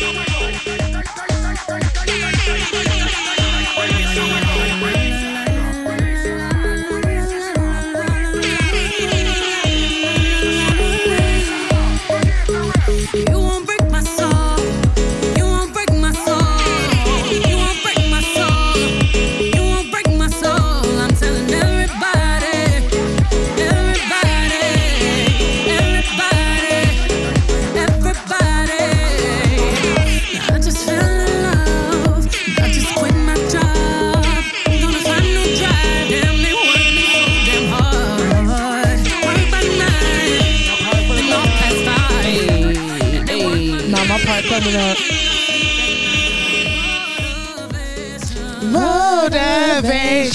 You 0.00 0.33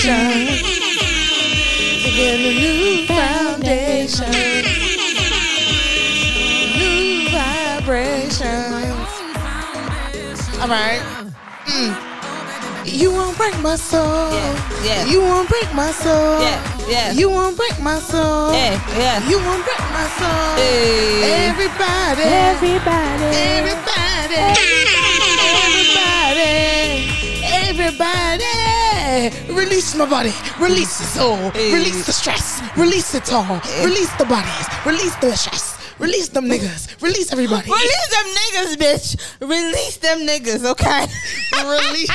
Motivation. 0.05 0.47
To 2.03 2.09
get 2.15 2.39
a 2.39 2.53
new 2.57 3.05
foundation. 3.05 4.31
New 6.77 7.29
vibrations. 7.29 9.09
All 10.61 10.69
right. 10.69 11.01
Mm. 11.65 11.95
You 12.85 13.11
won't 13.11 13.35
break 13.37 13.59
my 13.59 13.75
soul. 13.75 14.31
yeah. 14.85 15.05
You 15.05 15.19
won't 15.21 15.49
break 15.49 15.73
my 15.73 15.91
soul. 15.91 16.41
Yeah, 16.41 16.87
yeah. 16.87 17.11
You 17.11 17.29
won't 17.29 17.57
break 17.57 17.77
my 17.81 17.99
soul. 17.99 18.53
Yeah, 18.53 18.79
yeah. 18.97 19.29
You 19.29 19.37
won't 19.37 19.65
break 19.65 19.79
my 19.91 20.07
soul. 20.17 20.55
Hey. 20.55 21.49
Everybody. 21.49 22.23
Everybody. 22.23 23.35
Everybody. 23.35 24.35
Everybody. 24.35 24.78
Release 29.49 29.95
my 29.95 30.09
body. 30.09 30.31
Release 30.59 30.97
the 30.99 31.05
soul. 31.05 31.51
Release 31.51 32.05
the 32.05 32.13
stress. 32.13 32.61
Release 32.77 33.15
it 33.15 33.31
all. 33.33 33.61
Release 33.83 34.13
the 34.17 34.25
bodies. 34.25 34.67
Release 34.85 35.15
the 35.15 35.35
stress. 35.35 35.77
Release 35.99 36.29
them 36.29 36.45
niggas. 36.45 37.01
Release 37.01 37.31
everybody. 37.33 37.69
Release 37.69 38.07
them 38.09 38.25
niggas, 38.25 38.75
bitch. 38.77 39.39
Release 39.41 39.97
them 39.97 40.19
niggas, 40.19 40.65
okay? 40.71 41.05
Release. 41.63 42.09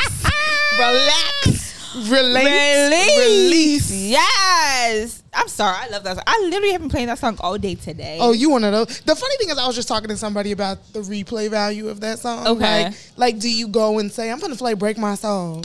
Relax. 0.78 2.08
Relate. 2.08 2.88
Release. 2.88 3.18
Release. 3.18 3.90
Yes. 4.10 5.22
I'm 5.32 5.48
sorry. 5.48 5.76
I 5.80 5.88
love 5.88 6.04
that. 6.04 6.16
Song. 6.16 6.24
I 6.26 6.40
literally 6.44 6.72
have 6.72 6.80
been 6.80 6.90
playing 6.90 7.08
that 7.08 7.18
song 7.18 7.36
all 7.40 7.58
day 7.58 7.74
today. 7.74 8.18
Oh, 8.20 8.32
you 8.32 8.50
one 8.50 8.64
of 8.64 8.72
those. 8.72 9.00
The 9.00 9.14
funny 9.14 9.36
thing 9.36 9.50
is, 9.50 9.58
I 9.58 9.66
was 9.66 9.76
just 9.76 9.88
talking 9.88 10.08
to 10.08 10.16
somebody 10.16 10.52
about 10.52 10.92
the 10.92 11.00
replay 11.00 11.50
value 11.50 11.88
of 11.88 12.00
that 12.00 12.20
song. 12.20 12.46
Okay. 12.46 12.84
Like, 12.84 12.94
like 13.16 13.38
do 13.38 13.50
you 13.50 13.68
go 13.68 13.98
and 13.98 14.10
say, 14.10 14.30
I'm 14.30 14.38
going 14.38 14.52
to 14.52 14.58
play 14.58 14.74
Break 14.74 14.98
My 14.98 15.14
Soul? 15.14 15.64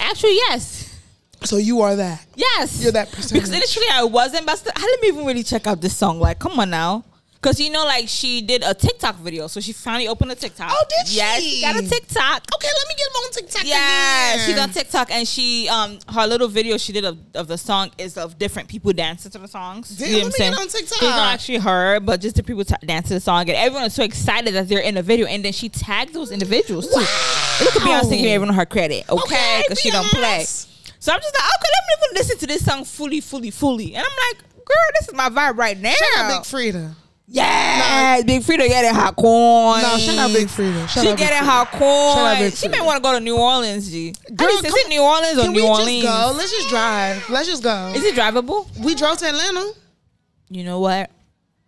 actually, 0.00 0.34
yes. 0.36 0.83
So 1.44 1.56
you 1.58 1.80
are 1.82 1.94
that. 1.96 2.24
Yes. 2.36 2.82
You're 2.82 2.92
that 2.92 3.12
person. 3.12 3.34
Because 3.36 3.52
initially 3.52 3.86
I 3.92 4.04
wasn't, 4.04 4.46
but 4.46 4.62
I 4.74 4.80
didn't 4.80 5.04
even 5.06 5.24
really 5.26 5.42
check 5.42 5.66
out 5.66 5.80
this 5.80 5.96
song. 5.96 6.18
Like, 6.20 6.38
come 6.38 6.58
on 6.58 6.70
now. 6.70 7.04
Because 7.34 7.60
you 7.60 7.68
know, 7.68 7.84
like 7.84 8.08
she 8.08 8.40
did 8.40 8.62
a 8.64 8.72
TikTok 8.72 9.16
video, 9.16 9.48
so 9.48 9.60
she 9.60 9.74
finally 9.74 10.08
opened 10.08 10.32
a 10.32 10.34
TikTok. 10.34 10.70
Oh, 10.72 10.84
did 10.88 11.06
she? 11.08 11.16
Yes, 11.18 11.42
she 11.42 11.60
got 11.60 11.76
a 11.76 11.86
TikTok. 11.86 12.42
Okay, 12.54 12.68
let 12.74 12.88
me 12.88 12.94
get 12.96 13.04
on 13.14 13.30
TikTok 13.32 13.62
Yeah, 13.66 14.32
again. 14.34 14.46
she's 14.46 14.58
on 14.58 14.70
TikTok 14.70 15.10
and 15.10 15.28
she 15.28 15.68
um 15.68 15.98
her 16.08 16.26
little 16.26 16.48
video 16.48 16.78
she 16.78 16.94
did 16.94 17.04
of, 17.04 17.18
of 17.34 17.46
the 17.46 17.58
song 17.58 17.90
is 17.98 18.16
of 18.16 18.38
different 18.38 18.66
people 18.70 18.94
dancing 18.94 19.30
to 19.30 19.36
the 19.38 19.46
songs. 19.46 19.90
Damn, 19.90 20.08
you 20.08 20.12
know 20.14 20.18
let 20.24 20.24
what 20.32 20.38
me 20.40 20.46
I'm 20.46 20.52
get 20.52 20.60
on 20.62 20.68
TikTok. 20.68 20.92
It's 20.92 21.02
not 21.02 21.34
actually 21.34 21.58
her, 21.58 22.00
but 22.00 22.22
just 22.22 22.36
the 22.36 22.42
people 22.42 22.64
t- 22.64 22.74
dance 22.86 23.08
to 23.08 23.14
the 23.14 23.20
song, 23.20 23.40
and 23.42 23.50
everyone 23.58 23.84
is 23.84 23.94
so 23.94 24.04
excited 24.04 24.54
that 24.54 24.66
they're 24.66 24.78
in 24.80 24.94
the 24.94 25.02
video. 25.02 25.26
And 25.26 25.44
then 25.44 25.52
she 25.52 25.68
tagged 25.68 26.14
those 26.14 26.30
individuals 26.30 26.86
too. 26.88 26.94
Look 27.00 27.76
at 27.76 27.82
Beyonce 27.82 28.08
giving 28.08 28.24
everyone 28.26 28.54
her 28.54 28.64
credit, 28.64 29.04
okay? 29.10 29.22
Okay, 29.22 29.62
Because 29.68 29.80
she 29.80 29.90
don't 29.90 30.06
play. 30.08 30.46
So 31.04 31.12
I'm 31.12 31.20
just 31.20 31.34
like, 31.34 31.44
okay, 31.44 31.68
let 31.74 31.84
me 31.86 32.06
even 32.06 32.16
listen 32.16 32.38
to 32.38 32.46
this 32.46 32.64
song 32.64 32.82
fully, 32.82 33.20
fully, 33.20 33.50
fully. 33.50 33.94
And 33.94 33.98
I'm 33.98 34.16
like, 34.30 34.42
girl, 34.64 34.76
this 34.98 35.08
is 35.08 35.14
my 35.14 35.28
vibe 35.28 35.58
right 35.58 35.78
now. 35.78 35.92
Shout 35.92 36.24
out 36.24 36.30
Big 36.30 36.50
Freedia. 36.50 36.94
Yeah, 37.28 38.22
Big 38.22 38.40
Freedia 38.40 38.68
getting 38.68 38.94
her 38.98 39.12
coin. 39.12 39.82
No, 39.82 39.98
shout 39.98 40.16
out 40.16 40.32
Big 40.32 40.48
Freedia. 40.48 40.88
Shout 40.88 41.04
she 41.04 41.10
out 41.10 41.18
getting 41.18 41.46
her 41.46 41.64
coin. 41.66 42.50
She 42.52 42.68
may 42.68 42.80
want 42.80 42.96
to 42.96 43.02
go 43.02 43.12
to 43.12 43.20
New 43.20 43.36
Orleans, 43.36 43.90
G. 43.90 44.14
Girl, 44.34 44.48
is 44.48 44.64
it 44.64 44.88
New 44.88 45.02
Orleans 45.02 45.38
or 45.38 45.48
New 45.48 45.62
we 45.62 45.68
Orleans? 45.68 46.04
just 46.04 46.32
go? 46.32 46.32
Let's 46.38 46.50
just 46.50 46.68
drive. 46.70 47.28
Let's 47.28 47.48
just 47.48 47.62
go. 47.62 47.92
Is 47.94 48.02
it 48.02 48.14
drivable? 48.14 48.66
we 48.82 48.94
drove 48.94 49.18
to 49.18 49.26
Atlanta. 49.26 49.72
You 50.48 50.64
know 50.64 50.80
what? 50.80 51.10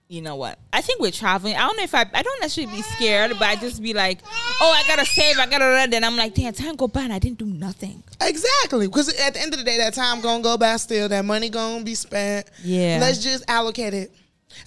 You 0.09 0.22
know 0.22 0.37
what? 0.37 0.61
I 0.72 0.83
think 0.83 1.00
we're 1.00 1.11
traveling. 1.11 1.56
I 1.56 1.61
don't 1.67 1.77
know 1.77 1.83
if 1.83 1.94
I. 1.94 2.09
I 2.15 2.22
don't 2.22 2.41
necessarily 2.41 2.77
be 2.77 2.83
scared, 2.83 3.33
but 3.33 3.43
I 3.43 3.56
just 3.56 3.83
be 3.83 3.93
like, 3.93 4.21
oh, 4.61 4.72
I 4.77 4.87
gotta 4.87 5.05
save. 5.05 5.37
I 5.37 5.47
gotta. 5.47 5.65
run. 5.65 5.91
Then 5.91 6.05
I'm 6.05 6.17
like, 6.17 6.33
damn, 6.34 6.53
time 6.53 6.77
go 6.77 6.87
by 6.87 7.03
and 7.03 7.12
I 7.12 7.19
didn't 7.19 7.39
do 7.39 7.47
nothing. 7.47 8.05
Exactly. 8.21 8.87
Because 8.87 9.09
at 9.09 9.34
the 9.34 9.41
end 9.41 9.53
of 9.53 9.59
the 9.59 9.65
day, 9.65 9.78
that 9.78 9.95
time 9.95 10.21
gonna 10.21 10.45
go 10.45 10.56
by 10.56 10.77
still. 10.77 11.09
That 11.09 11.25
money 11.25 11.50
gonna 11.50 11.83
be 11.83 11.97
spent. 11.97 12.49
Yeah. 12.62 12.99
Let's 13.00 13.19
just 13.22 13.45
allocate 13.49 13.95
it. 13.95 14.12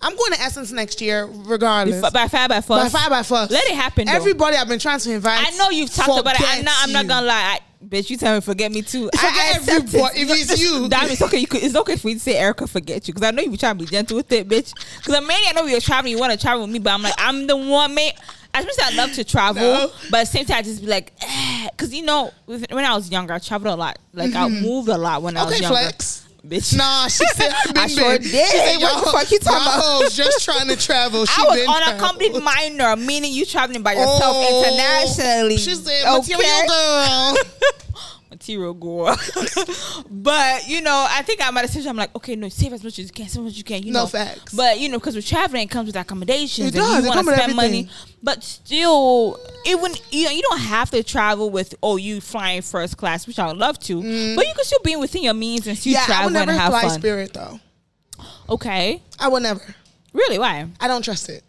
I'm 0.01 0.15
going 0.15 0.33
to 0.33 0.41
Essence 0.41 0.71
next 0.71 1.01
year, 1.01 1.25
regardless. 1.25 2.01
By 2.11 2.27
five 2.27 2.49
by 2.49 2.61
four. 2.61 2.77
By 2.77 2.89
five 2.89 3.09
by 3.09 3.23
fuck. 3.23 3.49
Let 3.49 3.65
it 3.65 3.75
happen. 3.75 4.05
Though. 4.05 4.13
Everybody 4.13 4.57
I've 4.57 4.67
been 4.67 4.77
trying 4.77 4.99
to 4.99 5.13
invite. 5.13 5.47
I 5.47 5.57
know 5.57 5.69
you've 5.69 5.91
talked 5.91 6.19
about 6.19 6.35
it. 6.35 6.41
I'm 6.45 6.65
not. 6.65 6.75
I'm 6.83 6.91
not 6.91 7.07
gonna 7.07 7.25
lie. 7.25 7.57
I, 7.57 7.59
bitch, 7.85 8.09
you 8.09 8.17
tell 8.17 8.35
me 8.35 8.41
forget 8.41 8.71
me 8.71 8.81
too. 8.81 9.09
I, 9.15 9.51
I 9.53 9.57
accept 9.57 9.69
everybody. 9.93 10.19
it. 10.21 10.29
If 10.29 10.51
it's 10.51 10.61
you. 10.61 10.89
Damn, 10.89 11.09
it's 11.09 11.21
okay. 11.21 11.37
You 11.37 11.47
could, 11.47 11.63
it's 11.63 11.75
okay 11.75 11.95
for 11.95 12.09
you 12.09 12.15
to 12.15 12.19
say 12.19 12.35
Erica 12.37 12.67
forget 12.67 13.07
you 13.07 13.13
because 13.13 13.27
I 13.27 13.31
know 13.31 13.41
you 13.41 13.51
be 13.51 13.57
trying 13.57 13.77
to 13.77 13.83
be 13.85 13.89
gentle 13.89 14.17
with 14.17 14.31
it, 14.31 14.47
bitch. 14.47 14.73
Because 14.97 15.15
I'm 15.15 15.25
mainly 15.27 15.47
I 15.47 15.51
know 15.53 15.65
you're 15.65 15.79
traveling. 15.79 16.11
You 16.13 16.19
want 16.19 16.33
to 16.33 16.39
travel 16.39 16.61
with 16.63 16.71
me, 16.71 16.79
but 16.79 16.91
I'm 16.91 17.01
like 17.03 17.15
I'm 17.17 17.47
the 17.47 17.55
one 17.57 17.93
man. 17.95 18.11
I 18.53 18.63
just 18.63 18.81
I 18.81 18.95
love 18.95 19.13
to 19.13 19.23
travel, 19.23 19.61
No. 19.61 19.91
but 20.09 20.21
at 20.21 20.23
the 20.23 20.25
same 20.37 20.45
time 20.45 20.57
I 20.57 20.61
just 20.63 20.81
be 20.81 20.87
like, 20.87 21.13
because 21.71 21.93
you 21.93 22.03
know 22.03 22.31
when 22.47 22.83
I 22.83 22.95
was 22.95 23.11
younger 23.11 23.33
I 23.33 23.39
traveled 23.39 23.71
a 23.73 23.75
lot. 23.77 23.99
Like 24.13 24.33
I 24.33 24.49
moved 24.49 24.89
a 24.89 24.97
lot 24.97 25.21
when 25.21 25.37
I 25.37 25.43
was 25.45 25.53
Mm-hmm. 25.53 25.63
Younger. 25.63 25.77
flex. 25.79 26.28
Bitch. 26.47 26.75
Nah, 26.77 27.07
she 27.07 27.25
said 27.35 27.51
I've 27.53 27.73
been 27.73 27.83
I 27.83 27.87
sure 27.87 28.13
been. 28.13 28.21
did. 28.23 28.47
She 28.47 28.57
said, 28.57 28.77
What 28.77 29.03
the 29.05 29.11
fuck 29.11 29.31
you 29.31 29.39
talking 29.39 29.67
about? 29.99 30.11
just 30.11 30.45
trying 30.45 30.67
to 30.69 30.75
travel. 30.77 31.25
She 31.29 31.41
I 31.41 31.45
was 31.45 31.59
been 31.59 31.67
on 31.69 31.81
a 31.81 31.85
traveled. 31.85 32.09
complete 32.09 32.43
minor, 32.43 32.95
meaning 32.95 33.33
you 33.33 33.45
traveling 33.45 33.83
by 33.83 33.93
yourself 33.93 34.35
Oh, 34.39 34.63
internationally. 34.63 35.57
She 35.57 35.75
said, 35.75 36.05
okay? 36.05 36.33
material 36.35 36.67
girl. 36.67 37.35
material 38.29 38.73
girl. 38.73 39.15
but 40.09 40.67
you 40.67 40.81
know, 40.81 41.05
I 41.09 41.21
think 41.23 41.45
I'm 41.45 41.55
at 41.57 41.65
a 41.65 41.67
situation. 41.67 41.89
I'm 41.89 41.97
like, 41.97 42.15
okay, 42.15 42.35
no, 42.35 42.49
save 42.49 42.73
as 42.73 42.83
much 42.83 42.99
as 42.99 43.05
you 43.05 43.11
can, 43.11 43.27
save 43.27 43.39
as 43.39 43.43
much 43.43 43.51
as 43.53 43.57
you 43.57 43.63
can. 43.63 43.83
You 43.83 43.91
No 43.91 44.01
know, 44.01 44.05
facts. 44.07 44.53
But 44.53 44.79
you 44.79 44.89
know, 44.89 44.97
because 44.99 45.15
we're 45.15 45.21
traveling, 45.21 45.63
it 45.63 45.69
comes 45.69 45.87
with 45.87 45.95
accommodations, 45.95 46.69
It 46.69 46.75
does. 46.75 47.03
You 47.03 47.09
want 47.09 47.27
to 47.27 47.33
spend 47.35 47.55
money. 47.55 47.89
But 48.21 48.43
still, 48.43 49.39
even 49.65 49.93
you 50.11 50.25
know, 50.25 50.31
you 50.31 50.41
don't 50.43 50.59
have 50.59 50.89
to 50.91 51.03
travel 51.03 51.49
with 51.49 51.75
oh, 51.81 51.97
you 51.97 52.21
flying 52.21 52.61
first 52.61 52.97
class, 52.97 53.25
which 53.27 53.39
I 53.39 53.47
would 53.47 53.57
love 53.57 53.79
to. 53.81 53.95
But 54.35 54.47
you 54.47 54.53
can 54.53 54.63
still 54.65 54.79
be 54.83 54.95
within 54.95 55.23
your 55.23 55.33
means 55.33 55.67
and 55.67 55.77
still 55.77 55.89
Mm. 55.89 55.95
yeah, 55.95 56.01
I 56.01 56.05
travel 56.05 56.25
would 56.25 56.33
never 56.33 56.51
and 56.51 56.59
have 56.59 56.71
fly 56.71 56.81
fun. 56.83 56.99
Spirit 56.99 57.33
though. 57.33 57.59
Okay, 58.49 59.01
I 59.19 59.27
would 59.27 59.43
never. 59.43 59.61
really? 60.13 60.37
Why? 60.39 60.67
I 60.79 60.87
don't 60.87 61.03
trust 61.03 61.29
it. 61.29 61.43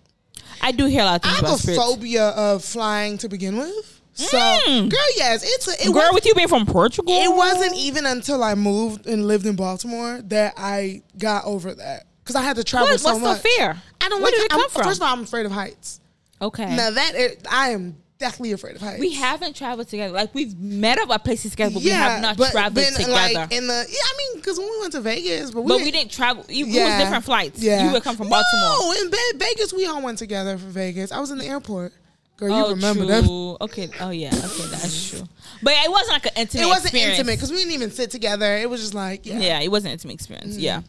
I 0.63 0.73
do 0.73 0.85
hear 0.87 1.01
a 1.03 1.05
lot 1.05 1.25
of 1.25 1.31
I 1.31 1.35
have 1.35 1.45
about 1.45 1.65
a 1.65 1.75
phobia 1.75 2.29
of 2.29 2.63
flying 2.65 3.17
to 3.19 3.29
begin 3.29 3.57
with. 3.57 4.00
So, 4.29 4.39
Mm. 4.39 4.91
girl, 4.91 5.01
yes, 5.17 5.43
it's 5.45 5.69
a, 5.69 5.73
it 5.73 5.93
Girl, 5.93 5.95
was, 5.95 6.13
with 6.15 6.27
you 6.27 6.35
being 6.35 6.49
from 6.49 6.67
Portugal, 6.67 7.13
It 7.13 7.35
wasn't 7.35 7.77
even 7.77 8.07
until 8.07 8.43
I 8.43 8.55
moved 8.55 9.07
and 9.07 9.27
lived 9.27 9.47
in 9.47 9.57
Baltimore 9.57 10.21
that 10.25 10.55
I 10.57 11.03
got 11.19 11.45
over 11.45 11.75
that 11.75 12.07
because 12.23 12.37
I 12.37 12.43
had 12.43 12.57
to 12.57 12.65
travel 12.65 12.89
What, 12.89 13.01
so 13.01 13.11
what's 13.11 13.21
much. 13.23 13.43
the 13.43 13.49
fear? 13.49 13.77
I 14.01 14.09
don't 14.09 14.21
Where 14.23 14.31
like. 14.31 14.35
did 14.35 14.45
it 14.45 14.53
I'm- 14.53 14.61
come 14.61 14.71
from? 14.71 14.83
First 14.85 15.01
of 15.01 15.07
all, 15.07 15.13
I'm 15.15 15.23
afraid 15.23 15.47
of 15.47 15.53
heights. 15.53 16.01
Okay. 16.43 16.75
Now 16.77 16.91
that 16.91 17.15
it, 17.15 17.47
I 17.51 17.71
am 17.71 17.97
definitely 18.19 18.53
afraid 18.53 18.77
of 18.77 18.83
heights. 18.83 19.01
We 19.01 19.15
haven't 19.15 19.57
traveled 19.57 19.89
together. 19.89 20.13
Like 20.15 20.35
we've 20.35 20.59
met 20.59 20.99
up 20.99 21.11
at 21.11 21.25
places 21.25 21.53
together, 21.53 21.75
but 21.75 21.83
yeah, 21.83 21.93
we 21.93 21.99
have 22.13 22.23
not 22.23 22.37
but 22.37 22.51
traveled 22.53 22.77
then, 22.85 22.93
together. 22.93 23.13
Like 23.13 23.53
in 23.53 23.67
the, 23.67 23.87
yeah, 23.89 23.99
I 24.05 24.15
mean, 24.19 24.41
because 24.41 24.59
when 24.59 24.69
we 24.71 24.81
went 24.81 24.93
to 24.93 25.01
Vegas, 25.01 25.51
but 25.51 25.63
we, 25.63 25.69
but 25.69 25.79
didn't- 25.79 25.85
we 25.87 25.91
didn't 25.91 26.11
travel. 26.13 26.45
It, 26.49 26.57
it 26.59 26.65
was 26.67 27.03
different 27.03 27.25
flights. 27.25 27.63
Yeah, 27.63 27.87
You 27.87 27.93
would 27.93 28.03
come 28.03 28.17
from 28.17 28.29
Baltimore. 28.29 28.77
No, 28.79 28.93
in 29.03 29.11
Ve- 29.11 29.39
Vegas, 29.39 29.73
we 29.73 29.87
all 29.87 30.03
went 30.03 30.19
together 30.19 30.57
for 30.59 30.67
Vegas. 30.67 31.13
I 31.13 31.21
was 31.21 31.31
in 31.31 31.39
the 31.39 31.47
airport. 31.47 31.93
Girl, 32.41 32.49
you 32.57 32.65
oh, 32.65 32.71
remember 32.71 33.05
true. 33.05 33.57
that? 33.59 33.65
Okay. 33.65 33.91
Oh 34.01 34.09
yeah. 34.09 34.29
Okay, 34.29 34.67
that's 34.71 35.11
true. 35.11 35.29
But 35.63 35.75
it 35.75 35.91
wasn't 35.91 36.13
like 36.15 36.27
an 36.27 36.33
intimate. 36.37 36.65
It 36.65 36.69
wasn't 36.69 36.85
experience. 36.87 37.19
intimate 37.19 37.37
because 37.37 37.51
we 37.51 37.59
didn't 37.59 37.75
even 37.75 37.91
sit 37.91 38.11
together. 38.11 38.57
It 38.57 38.71
was 38.71 38.81
just 38.81 38.95
like, 38.95 39.27
yeah. 39.27 39.39
Yeah. 39.41 39.61
it 39.61 39.69
wasn't 39.69 39.93
intimate 39.93 40.15
experience. 40.15 40.57
Mm. 40.57 40.63
Yeah. 40.63 40.81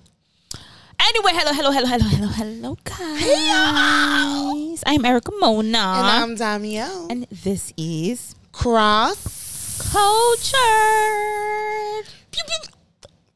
Anyway, 0.98 1.32
hello, 1.34 1.52
hello, 1.52 1.72
hello, 1.72 1.88
hello, 1.88 2.08
hello, 2.08 2.28
hello, 2.28 2.78
guys. 2.86 4.84
I'm 4.86 5.04
Erica 5.04 5.32
Mona, 5.42 5.78
And 5.78 5.78
I'm 5.78 6.36
Damiel. 6.38 7.08
and 7.10 7.28
this 7.30 7.74
is 7.76 8.36
Cross. 8.54 9.92
Culture. 9.92 10.62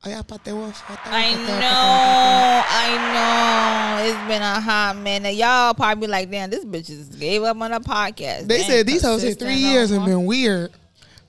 Pew, 0.05 0.11
pew. 0.11 0.19
Ay, 0.19 0.21
apate, 0.21 0.53
wolf. 0.53 0.83
I 1.05 1.33
know, 1.33 2.63
I 2.69 4.03
know. 4.03 4.05
It's 4.05 4.27
been 4.27 4.41
a 4.41 4.61
hot 4.61 4.97
minute. 4.97 5.35
Y'all 5.35 5.73
probably 5.73 6.07
be 6.07 6.11
like, 6.11 6.29
damn, 6.29 6.49
this 6.49 6.63
bitch 6.63 6.87
just 6.87 7.19
gave 7.19 7.43
up 7.43 7.59
on 7.59 7.71
a 7.71 7.79
podcast. 7.79 8.47
They 8.47 8.59
said 8.59 8.85
these 8.85 9.01
hoes 9.01 9.21
consistent 9.21 9.49
three 9.49 9.57
years 9.57 9.91
and 9.91 10.01
more. 10.01 10.09
been 10.09 10.25
weird. 10.25 10.71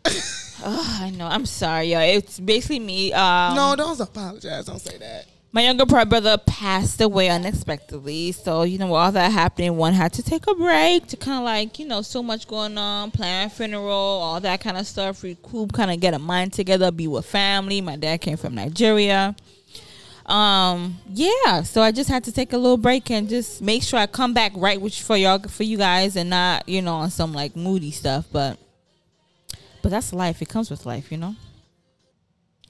Ugh, 0.04 1.02
I 1.02 1.10
know. 1.10 1.26
I'm 1.26 1.46
sorry, 1.46 1.92
y'all. 1.92 2.00
It's 2.00 2.38
basically 2.38 2.80
me. 2.80 3.12
Um, 3.12 3.54
no, 3.54 3.76
don't 3.76 3.98
apologize. 4.00 4.66
Don't 4.66 4.80
say 4.80 4.98
that. 4.98 5.26
My 5.56 5.62
younger 5.62 5.86
bro- 5.86 6.04
brother 6.04 6.36
passed 6.36 7.00
away 7.00 7.30
unexpectedly. 7.30 8.30
So, 8.32 8.64
you 8.64 8.76
know, 8.76 8.92
all 8.92 9.10
that 9.10 9.32
happening, 9.32 9.74
one 9.78 9.94
had 9.94 10.12
to 10.12 10.22
take 10.22 10.46
a 10.46 10.54
break 10.54 11.06
to 11.06 11.16
kind 11.16 11.38
of 11.38 11.44
like, 11.44 11.78
you 11.78 11.86
know, 11.86 12.02
so 12.02 12.22
much 12.22 12.46
going 12.46 12.76
on, 12.76 13.10
plan 13.10 13.48
funeral, 13.48 13.88
all 13.90 14.38
that 14.38 14.60
kind 14.60 14.76
of 14.76 14.86
stuff, 14.86 15.22
recoup, 15.22 15.72
kind 15.72 15.90
of 15.90 15.98
get 15.98 16.12
a 16.12 16.18
mind 16.18 16.52
together, 16.52 16.90
be 16.90 17.06
with 17.06 17.24
family. 17.24 17.80
My 17.80 17.96
dad 17.96 18.18
came 18.18 18.36
from 18.36 18.54
Nigeria. 18.54 19.34
Um, 20.26 20.98
yeah, 21.08 21.62
so 21.62 21.80
I 21.80 21.90
just 21.90 22.10
had 22.10 22.24
to 22.24 22.32
take 22.32 22.52
a 22.52 22.58
little 22.58 22.76
break 22.76 23.10
and 23.10 23.26
just 23.26 23.62
make 23.62 23.82
sure 23.82 23.98
I 23.98 24.06
come 24.06 24.34
back 24.34 24.52
right 24.56 24.78
which 24.78 25.00
for 25.00 25.16
y'all 25.16 25.38
for 25.38 25.62
you 25.62 25.78
guys 25.78 26.16
and 26.16 26.28
not, 26.28 26.68
you 26.68 26.82
know, 26.82 26.96
on 26.96 27.08
some 27.08 27.32
like 27.32 27.56
moody 27.56 27.92
stuff, 27.92 28.26
but 28.30 28.58
but 29.80 29.88
that's 29.88 30.12
life. 30.12 30.42
It 30.42 30.50
comes 30.50 30.68
with 30.68 30.84
life, 30.84 31.10
you 31.10 31.16
know. 31.16 31.34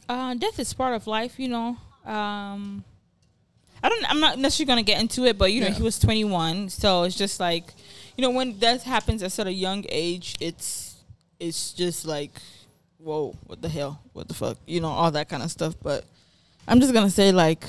Uh, 0.08 0.34
death 0.34 0.60
is 0.60 0.72
part 0.72 0.94
of 0.94 1.08
life, 1.08 1.40
you 1.40 1.48
know. 1.48 1.78
Um, 2.06 2.84
I 3.82 3.88
don't. 3.88 4.10
I'm 4.10 4.20
not 4.20 4.38
necessarily 4.38 4.68
gonna 4.68 4.82
get 4.82 5.00
into 5.00 5.24
it, 5.26 5.36
but 5.38 5.52
you 5.52 5.60
know, 5.60 5.66
Yeah. 5.68 5.74
he 5.74 5.82
was 5.82 5.98
21, 5.98 6.70
so 6.70 7.02
it's 7.02 7.16
just 7.16 7.38
like, 7.40 7.64
you 8.16 8.22
know, 8.22 8.30
when 8.30 8.58
death 8.58 8.82
happens 8.84 9.22
at 9.22 9.32
such 9.32 9.46
a 9.46 9.52
young 9.52 9.84
age, 9.88 10.34
it's 10.40 10.94
it's 11.38 11.72
just 11.72 12.06
like, 12.06 12.32
whoa, 12.98 13.34
what 13.46 13.60
the 13.60 13.68
hell, 13.68 14.00
what 14.12 14.28
the 14.28 14.34
fuck, 14.34 14.56
you 14.66 14.80
know, 14.80 14.88
all 14.88 15.10
that 15.10 15.28
kind 15.28 15.42
of 15.42 15.50
stuff. 15.50 15.74
But 15.82 16.04
I'm 16.66 16.80
just 16.80 16.94
gonna 16.94 17.10
say, 17.10 17.32
like, 17.32 17.64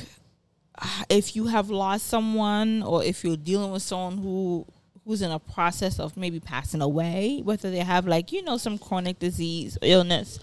if 1.10 1.36
you 1.36 1.48
have 1.48 1.70
lost 1.70 2.08
someone, 2.08 2.84
or 2.84 3.04
if 3.04 3.24
you're 3.24 3.38
dealing 3.38 3.72
with 3.72 3.82
someone 3.84 4.18
who 4.18 4.66
who's 5.06 5.22
in 5.22 5.32
a 5.32 5.40
process 5.40 6.00
of 6.00 6.16
maybe 6.18 6.40
passing 6.40 6.82
away, 6.82 7.40
whether 7.44 7.72
they 7.72 7.80
have 7.80 8.06
like 8.08 8.32
you 8.32 8.42
know 8.44 8.58
some 8.58 8.78
chronic 8.78 9.20
disease, 9.20 9.78
illness, 9.82 10.40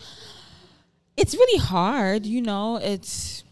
it's 1.17 1.35
really 1.35 1.59
hard. 1.59 2.27
You 2.27 2.43
know, 2.43 2.77
it's 2.77 3.44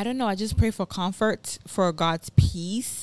I 0.00 0.02
don't 0.02 0.16
know. 0.16 0.28
I 0.28 0.34
just 0.34 0.56
pray 0.56 0.70
for 0.70 0.86
comfort, 0.86 1.58
for 1.66 1.92
God's 1.92 2.30
peace 2.30 2.99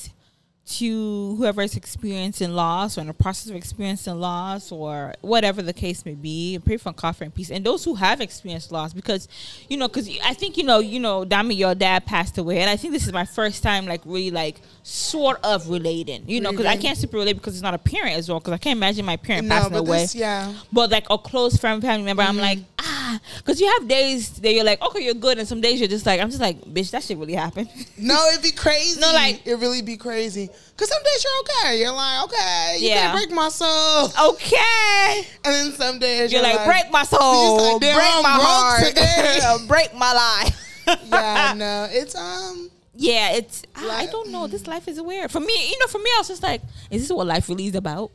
to 0.70 1.34
whoever 1.36 1.62
is 1.62 1.76
experiencing 1.76 2.52
loss 2.52 2.98
or 2.98 3.00
in 3.00 3.06
the 3.06 3.14
process 3.14 3.48
of 3.48 3.56
experiencing 3.56 4.20
loss 4.20 4.70
or 4.70 5.14
whatever 5.22 5.62
the 5.62 5.72
case 5.72 6.04
may 6.04 6.14
be. 6.14 6.58
Pray 6.62 6.76
for 6.76 6.92
comfort 6.92 7.24
and 7.24 7.34
peace. 7.34 7.50
And 7.50 7.64
those 7.64 7.84
who 7.84 7.94
have 7.94 8.20
experienced 8.20 8.70
loss 8.70 8.92
because, 8.92 9.28
you 9.70 9.78
know, 9.78 9.88
because 9.88 10.10
I 10.22 10.34
think, 10.34 10.58
you 10.58 10.64
know, 10.64 10.80
you 10.80 11.00
know, 11.00 11.24
Dami, 11.24 11.56
your 11.56 11.74
dad 11.74 12.04
passed 12.04 12.36
away. 12.36 12.58
And 12.60 12.68
I 12.68 12.76
think 12.76 12.92
this 12.92 13.06
is 13.06 13.12
my 13.14 13.24
first 13.24 13.62
time 13.62 13.86
like 13.86 14.02
really 14.04 14.30
like 14.30 14.60
sort 14.82 15.40
of 15.42 15.68
relating, 15.70 16.28
you 16.28 16.40
know, 16.42 16.50
because 16.50 16.66
I 16.66 16.76
can't 16.76 16.98
super 16.98 17.16
relate 17.16 17.34
because 17.34 17.54
it's 17.54 17.62
not 17.62 17.74
a 17.74 17.78
parent 17.78 18.16
as 18.16 18.28
well. 18.28 18.38
Because 18.38 18.52
I 18.52 18.58
can't 18.58 18.76
imagine 18.76 19.06
my 19.06 19.16
parent 19.16 19.46
No, 19.46 19.54
passing 19.54 19.74
away 19.76 20.02
this, 20.02 20.14
yeah. 20.14 20.52
but 20.70 20.90
like 20.90 21.06
a 21.08 21.16
close 21.16 21.56
friend 21.56 21.80
family 21.80 22.04
member 22.04 22.22
i'm 22.22 22.28
Mm-hmm. 22.38 22.40
like 22.42 22.58
ah 22.78 23.18
because 23.38 23.58
you 23.60 23.66
have 23.78 23.88
days 23.88 24.30
that 24.40 24.52
you're 24.52 24.64
like 24.64 24.80
okay 24.82 25.02
you're 25.02 25.14
good 25.14 25.38
and 25.38 25.48
some 25.48 25.60
days 25.60 25.80
you're 25.80 25.88
just 25.88 26.04
like 26.06 26.20
i'm 26.20 26.28
just 26.28 26.40
like 26.42 26.60
bitch 26.66 26.90
that 26.90 27.02
shit 27.02 27.16
really 27.18 27.34
happened 27.34 27.68
No, 27.96 28.28
it'd 28.30 28.42
be 28.42 28.50
crazy. 28.64 29.00
No, 29.00 29.10
like- 29.12 29.46
it 29.46 29.54
really 29.54 29.82
be 29.82 29.96
crazy. 29.96 30.50
Cause 30.76 30.88
some 30.88 31.02
days 31.02 31.24
you're 31.24 31.40
okay. 31.40 31.80
You're 31.80 31.92
like, 31.92 32.24
okay, 32.26 32.76
you 32.78 32.88
Yeah. 32.88 33.10
can't 33.12 33.16
break 33.18 33.30
my 33.36 33.48
soul. 33.48 34.12
okay. 34.30 35.26
And 35.44 35.54
then 35.54 35.72
some 35.72 35.98
days 35.98 36.32
you're 36.32 36.40
you're, 36.40 36.54
like, 36.56 36.64
break 36.66 36.92
my 36.92 37.02
soul. 37.02 37.56
Like, 37.72 37.80
break 37.80 37.94
I'm 37.96 38.22
my 38.22 38.38
heart. 38.40 38.84
today." 38.86 39.56
break 39.66 39.94
my 39.94 40.12
life. 40.12 40.64
Yeah, 41.10 41.52
no, 41.56 41.86
it's 41.90 42.14
um. 42.14 42.70
yeah 42.94 43.32
it's 43.32 43.62
I, 43.76 43.88
I 43.88 44.06
don't 44.06 44.30
know. 44.30 44.46
This 44.46 44.66
life 44.66 44.88
is 44.88 44.98
weird. 45.02 45.30
For 45.30 45.38
me 45.40 45.52
you 45.70 45.78
know 45.80 45.86
for 45.86 45.98
me 45.98 46.10
i 46.14 46.18
was 46.18 46.28
just 46.28 46.42
like 46.42 46.62
is 46.90 47.02
this 47.02 47.10
what 47.14 47.26
life 47.26 47.48
really 47.50 47.66
is 47.66 47.74
about? 47.74 48.10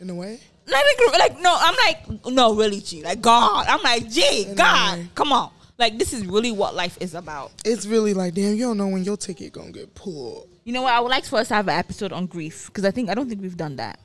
In 0.00 0.10
a 0.10 0.14
way, 0.14 0.40
like, 0.66 0.84
like 1.18 1.40
no 1.40 1.56
i'm 1.56 1.76
like 1.86 2.26
no 2.26 2.54
really 2.56 2.80
g. 2.80 3.02
Like 3.04 3.20
god. 3.20 3.66
I'm 3.68 3.80
like 3.82 4.04
In 4.16 4.54
god 4.56 5.08
come 5.14 5.32
on. 5.32 5.50
Like 5.78 5.98
this 5.98 6.12
is 6.12 6.26
really 6.26 6.50
what 6.50 6.74
life 6.74 6.98
is 7.00 7.14
about. 7.14 7.52
It's 7.64 7.86
really 7.86 8.12
like, 8.14 8.34
damn, 8.34 8.54
you 8.56 8.64
don't 8.64 8.76
know 8.78 8.88
when 8.88 9.04
your 9.04 9.16
ticket 9.16 9.52
gonna 9.52 9.70
get 9.70 9.94
pulled. 9.94 10.48
You 10.64 10.72
know 10.72 10.82
what 10.82 10.92
i 10.92 11.00
would 11.00 11.10
like 11.10 11.24
for 11.24 11.38
us 11.38 11.48
to 11.48 11.54
have 11.54 11.68
an 11.68 11.78
episode 11.78 12.12
on 12.12 12.26
grief 12.26 12.66
because 12.66 12.84
i 12.84 12.90
think 12.90 13.08
i 13.10 13.14
don't 13.14 13.28
think 13.28 13.40
we've 13.40 13.56
done 13.56 13.76
that 13.76 13.98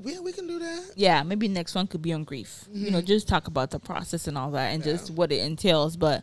Yeah, 0.00 0.20
we 0.20 0.32
can 0.32 0.46
do 0.46 0.58
that. 0.60 0.92
yeah, 0.94 1.24
maybe 1.24 1.48
next 1.48 1.74
one 1.74 1.88
could 1.88 2.02
be 2.02 2.12
on 2.12 2.22
grief. 2.22 2.64
You 2.72 2.90
know, 2.92 2.98
mm-hmm. 2.98 3.06
just 3.14 3.26
talk 3.26 3.48
about 3.48 3.70
the 3.70 3.80
process 3.80 4.28
and 4.28 4.38
all 4.38 4.52
that 4.52 4.68
and 4.72 4.80
just 4.84 5.10
what 5.10 5.32
it 5.32 5.40
entails. 5.42 5.96
But 5.96 6.22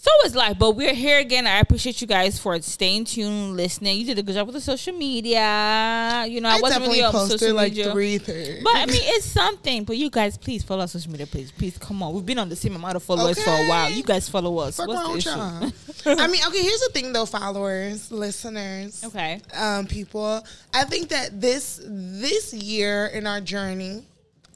so 0.00 0.12
it's 0.20 0.36
life. 0.36 0.56
But 0.56 0.76
we're 0.76 0.94
here 0.94 1.18
again. 1.18 1.44
I 1.48 1.58
appreciate 1.58 2.00
you 2.00 2.06
guys 2.06 2.38
for 2.38 2.60
staying 2.62 3.06
tuned, 3.06 3.56
listening. 3.56 3.98
You 3.98 4.06
did 4.06 4.18
a 4.20 4.22
good 4.22 4.36
job 4.36 4.46
with 4.46 4.54
the 4.54 4.60
social 4.60 4.92
media. 4.92 6.24
You 6.28 6.40
know, 6.40 6.48
I, 6.48 6.58
I, 6.58 6.60
wasn't 6.60 6.82
really 6.86 7.02
on 7.02 7.10
posted 7.10 7.40
social 7.40 7.56
like 7.56 7.72
media. 7.72 7.90
three 7.90 8.18
things. 8.18 8.62
But 8.62 8.76
I 8.76 8.86
mean, 8.92 9.00
it's 9.02 9.26
something. 9.26 9.82
But 9.82 9.96
you 9.96 10.08
guys, 10.08 10.38
please 10.38 10.62
follow 10.62 10.82
our 10.82 10.86
social 10.86 11.10
media, 11.10 11.26
please. 11.26 11.50
Please, 11.50 11.76
come 11.78 12.00
on. 12.04 12.14
We've 12.14 12.24
been 12.24 12.38
on 12.38 12.48
the 12.48 12.54
same 12.54 12.76
amount 12.76 12.94
of 12.94 13.02
followers 13.02 13.42
for 13.42 13.50
a 13.50 13.66
while. 13.66 13.90
You 13.90 14.04
guys 14.04 14.28
follow 14.28 14.56
us. 14.58 14.76
Fuck 14.76 14.86
What's 14.86 15.26
the 15.26 15.30
issue? 15.30 16.10
I 16.22 16.28
mean, 16.28 16.42
okay. 16.46 16.62
Here's 16.62 16.80
the 16.80 16.90
thing, 16.94 17.12
though, 17.12 17.26
followers, 17.26 18.12
listeners, 18.12 19.02
Okay. 19.04 19.40
um, 19.52 19.88
people. 19.88 20.46
I 20.72 20.84
think 20.84 21.08
that 21.08 21.40
this 21.40 21.80
this 21.84 22.54
year 22.54 23.06
in 23.06 23.26
our 23.26 23.40
journey, 23.40 24.04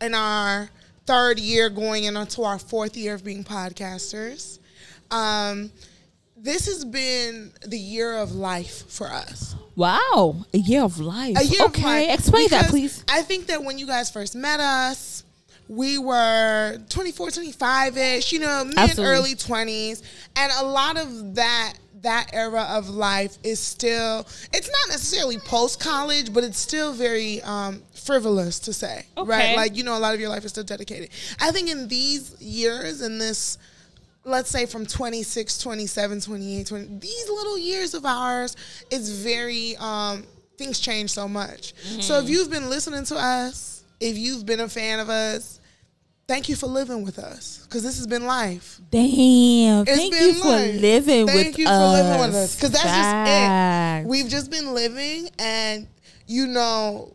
in 0.00 0.14
our 0.14 0.70
third 1.04 1.40
year 1.40 1.68
going 1.68 2.04
into 2.04 2.42
our 2.44 2.60
fourth 2.60 2.96
year 2.96 3.14
of 3.14 3.24
being 3.24 3.42
podcasters, 3.42 4.60
um, 5.12 5.70
this 6.36 6.66
has 6.66 6.84
been 6.84 7.52
the 7.66 7.78
year 7.78 8.16
of 8.18 8.32
life 8.32 8.90
for 8.90 9.06
us. 9.08 9.54
Wow, 9.76 10.44
a 10.52 10.58
year 10.58 10.82
of 10.82 10.98
life. 10.98 11.36
A 11.38 11.44
year 11.44 11.64
of 11.64 11.70
okay, 11.70 12.08
life. 12.08 12.18
explain 12.18 12.48
that, 12.50 12.68
please. 12.68 13.04
I 13.08 13.22
think 13.22 13.46
that 13.46 13.62
when 13.62 13.78
you 13.78 13.86
guys 13.86 14.10
first 14.10 14.34
met 14.34 14.58
us, 14.60 15.24
we 15.68 15.98
were 15.98 16.78
24, 16.88 17.30
25 17.30 17.96
ish, 17.96 18.32
you 18.32 18.40
know, 18.40 18.64
mid 18.64 18.76
Absolutely. 18.78 19.14
early 19.14 19.34
20s. 19.34 20.02
And 20.36 20.52
a 20.60 20.64
lot 20.66 20.98
of 20.98 21.36
that 21.36 21.74
that 22.02 22.28
era 22.32 22.62
of 22.70 22.88
life 22.90 23.38
is 23.44 23.60
still 23.60 24.26
it's 24.52 24.68
not 24.68 24.88
necessarily 24.88 25.38
post 25.38 25.78
college 25.78 26.32
but 26.32 26.42
it's 26.42 26.58
still 26.58 26.92
very 26.92 27.40
um, 27.42 27.80
frivolous 27.94 28.58
to 28.58 28.72
say 28.72 29.06
Okay. 29.16 29.30
right 29.30 29.56
like 29.56 29.76
you 29.76 29.84
know 29.84 29.96
a 29.96 30.00
lot 30.00 30.12
of 30.12 30.18
your 30.18 30.28
life 30.28 30.44
is 30.44 30.50
still 30.50 30.64
dedicated 30.64 31.10
i 31.40 31.52
think 31.52 31.70
in 31.70 31.86
these 31.86 32.34
years 32.42 33.02
in 33.02 33.18
this 33.18 33.56
let's 34.24 34.50
say 34.50 34.66
from 34.66 34.86
26 34.86 35.58
27 35.58 36.20
28 36.20 36.66
20 36.66 36.98
these 36.98 37.28
little 37.28 37.58
years 37.58 37.94
of 37.94 38.04
ours 38.06 38.56
is 38.90 39.22
very 39.24 39.76
um 39.78 40.24
things 40.58 40.78
change 40.78 41.10
so 41.10 41.26
much 41.26 41.74
so 42.00 42.14
Mm-hmm. 42.14 42.24
if 42.24 42.30
you've 42.30 42.50
been 42.50 42.70
listening 42.70 43.04
to 43.06 43.16
us 43.16 43.84
if 44.00 44.16
you've 44.16 44.46
been 44.46 44.60
a 44.60 44.68
fan 44.68 45.00
of 45.00 45.08
us 45.08 45.58
thank 46.28 46.48
you 46.48 46.54
for 46.56 46.66
living 46.68 47.02
with 47.04 47.18
us 47.18 47.60
because 47.64 47.82
this 47.82 47.96
has 47.96 48.06
been 48.06 48.24
life 48.26 48.80
Damn. 48.90 49.82
It's 49.82 49.90
Thank 49.96 50.12
been 50.12 50.28
you 50.28 50.34
for 50.34 50.48
life. 50.50 50.80
living 50.80 51.26
thank 51.26 51.46
with 51.48 51.58
you 51.58 51.66
us. 51.66 51.78
for 51.96 52.02
living 52.02 52.20
with 52.26 52.34
us 52.36 52.54
because 52.54 52.70
that's 52.70 52.84
just 52.84 54.04
it 54.04 54.06
we've 54.08 54.28
just 54.28 54.50
been 54.50 54.72
living 54.74 55.28
and 55.38 55.88
you 56.28 56.46
know 56.46 57.12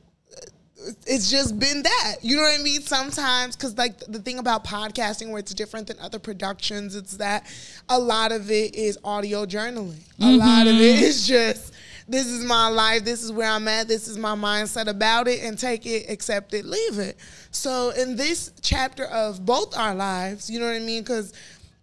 it's 1.06 1.29
just 1.29 1.58
been 1.60 1.84
that. 1.84 2.15
You 2.22 2.36
know 2.36 2.44
what 2.44 2.60
I 2.60 2.63
mean? 2.63 2.82
Sometimes, 2.82 3.56
because 3.56 3.77
like 3.77 4.00
the 4.00 4.20
thing 4.20 4.39
about 4.39 4.63
podcasting, 4.63 5.29
where 5.29 5.39
it's 5.39 5.53
different 5.53 5.88
than 5.88 6.00
other 6.00 6.20
productions, 6.20 6.96
it's 6.96 7.17
that 7.17 7.46
a 7.89 8.00
lot 8.00 8.32
of 8.32 8.50
it 8.51 8.75
is 8.75 8.98
audio 9.03 9.46
journaling. 9.46 10.00
A 10.20 10.32
lot 10.32 10.67
of 10.67 10.74
Mm-hmm. 10.74 10.82
it 10.84 11.00
is 11.01 11.27
just 11.27 11.74
this 12.10 12.27
is 12.27 12.44
my 12.46 12.67
life, 12.70 13.03
this 13.03 13.22
is 13.22 13.32
where 13.32 13.50
I'm 13.50 13.67
at, 13.67 13.88
this 13.88 14.08
is 14.08 14.17
my 14.17 14.34
mindset 14.36 14.88
about 14.88 15.27
it, 15.27 15.44
and 15.44 15.60
take 15.60 15.86
it, 15.86 16.10
accept 16.10 16.53
it, 16.53 16.63
leave 16.65 17.00
it. 17.00 17.17
So 17.51 17.89
in 17.89 18.15
this 18.15 18.51
chapter 18.62 19.06
of 19.06 19.46
both 19.46 19.77
our 19.77 19.94
lives, 19.94 20.50
you 20.50 20.60
know 20.60 20.67
what 20.67 20.75
I 20.75 20.79
mean? 20.79 21.03
Because 21.03 21.34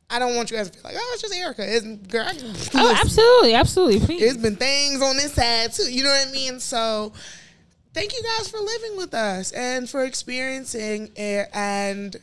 I 0.09 0.19
don't 0.19 0.35
want 0.35 0.51
you 0.51 0.57
guys 0.57 0.71
to 0.71 0.79
feel 0.79 0.91
like, 0.91 0.95
oh, 0.99 1.11
it's 1.13 1.23
just 1.23 1.35
Erica. 1.35 1.65
It's 1.67 1.85
girl. 2.09 2.27
Oh, 2.75 2.95
absolutely, 3.01 3.55
absolutely. 3.55 4.01
Please. 4.01 4.23
it's 4.23 4.37
been 4.43 4.57
things 4.57 5.03
on 5.03 5.17
this 5.17 5.33
side 5.35 5.73
too. 5.73 5.93
You 5.93 6.05
know 6.05 6.11
what 6.11 6.29
I 6.29 6.31
mean? 6.31 6.61
So 6.61 7.13
thank 7.95 8.13
you 8.13 8.23
guys 8.37 8.49
for 8.49 8.59
living 8.59 8.97
with 8.97 9.15
us 9.15 9.53
and 9.53 9.89
for 9.89 10.05
experiencing 10.05 11.11
it 11.17 11.49
and 11.55 12.17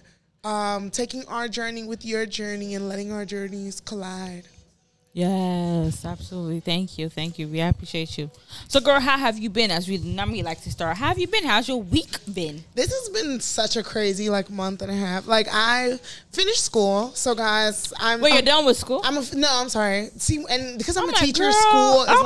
um, 0.44 0.92
taking 0.92 1.26
our 1.28 1.48
journey 1.48 1.84
with 1.84 2.06
your 2.06 2.26
journey 2.26 2.76
and 2.76 2.90
letting 2.90 3.12
our 3.12 3.26
journeys 3.26 3.80
collide. 3.80 4.44
Yes, 5.14 6.06
absolutely. 6.06 6.62
Thank 6.62 6.98
you, 6.98 7.10
thank 7.10 7.38
you. 7.38 7.48
We 7.48 7.60
appreciate 7.60 8.18
you. 8.18 8.32
So, 8.70 8.80
girl, 8.80 9.00
how 9.02 9.18
have 9.18 9.38
you 9.38 9.50
been? 9.50 9.70
As 9.70 9.88
we 9.88 9.98
normally 9.98 10.42
like 10.42 10.62
to 10.62 10.72
start, 10.72 10.96
how 10.98 11.08
have 11.10 11.20
you 11.20 11.28
been? 11.28 11.44
How's 11.44 11.68
your 11.68 11.82
week 11.82 12.18
been? 12.34 12.64
This 12.76 12.92
has 12.94 13.10
been 13.10 13.42
such 13.42 13.76
a 13.76 13.84
crazy 13.84 14.30
like 14.30 14.50
month 14.50 14.82
and 14.82 14.90
a 14.90 14.96
half. 14.96 15.28
Like 15.28 15.48
I 15.52 16.00
finished 16.32 16.64
school, 16.64 17.12
so 17.14 17.36
guys, 17.36 17.92
I'm. 18.00 18.22
Well, 18.22 18.30
you're 18.30 18.38
I'm- 18.38 18.46
done 18.46 18.66
with 18.66 18.78
school. 18.78 19.02
I'm 19.04 19.18
a, 19.18 19.24
no, 19.36 19.50
I'm 19.52 19.68
sorry. 19.68 20.10
See, 20.18 20.46
and 20.50 20.78
because 20.78 20.96
I'm 20.96 21.06
Oh 21.06 21.10
a 21.10 21.14
teacher, 21.14 21.44
girl. 21.44 21.52
school 21.52 22.04
is 22.04 22.10
oh 22.10 22.22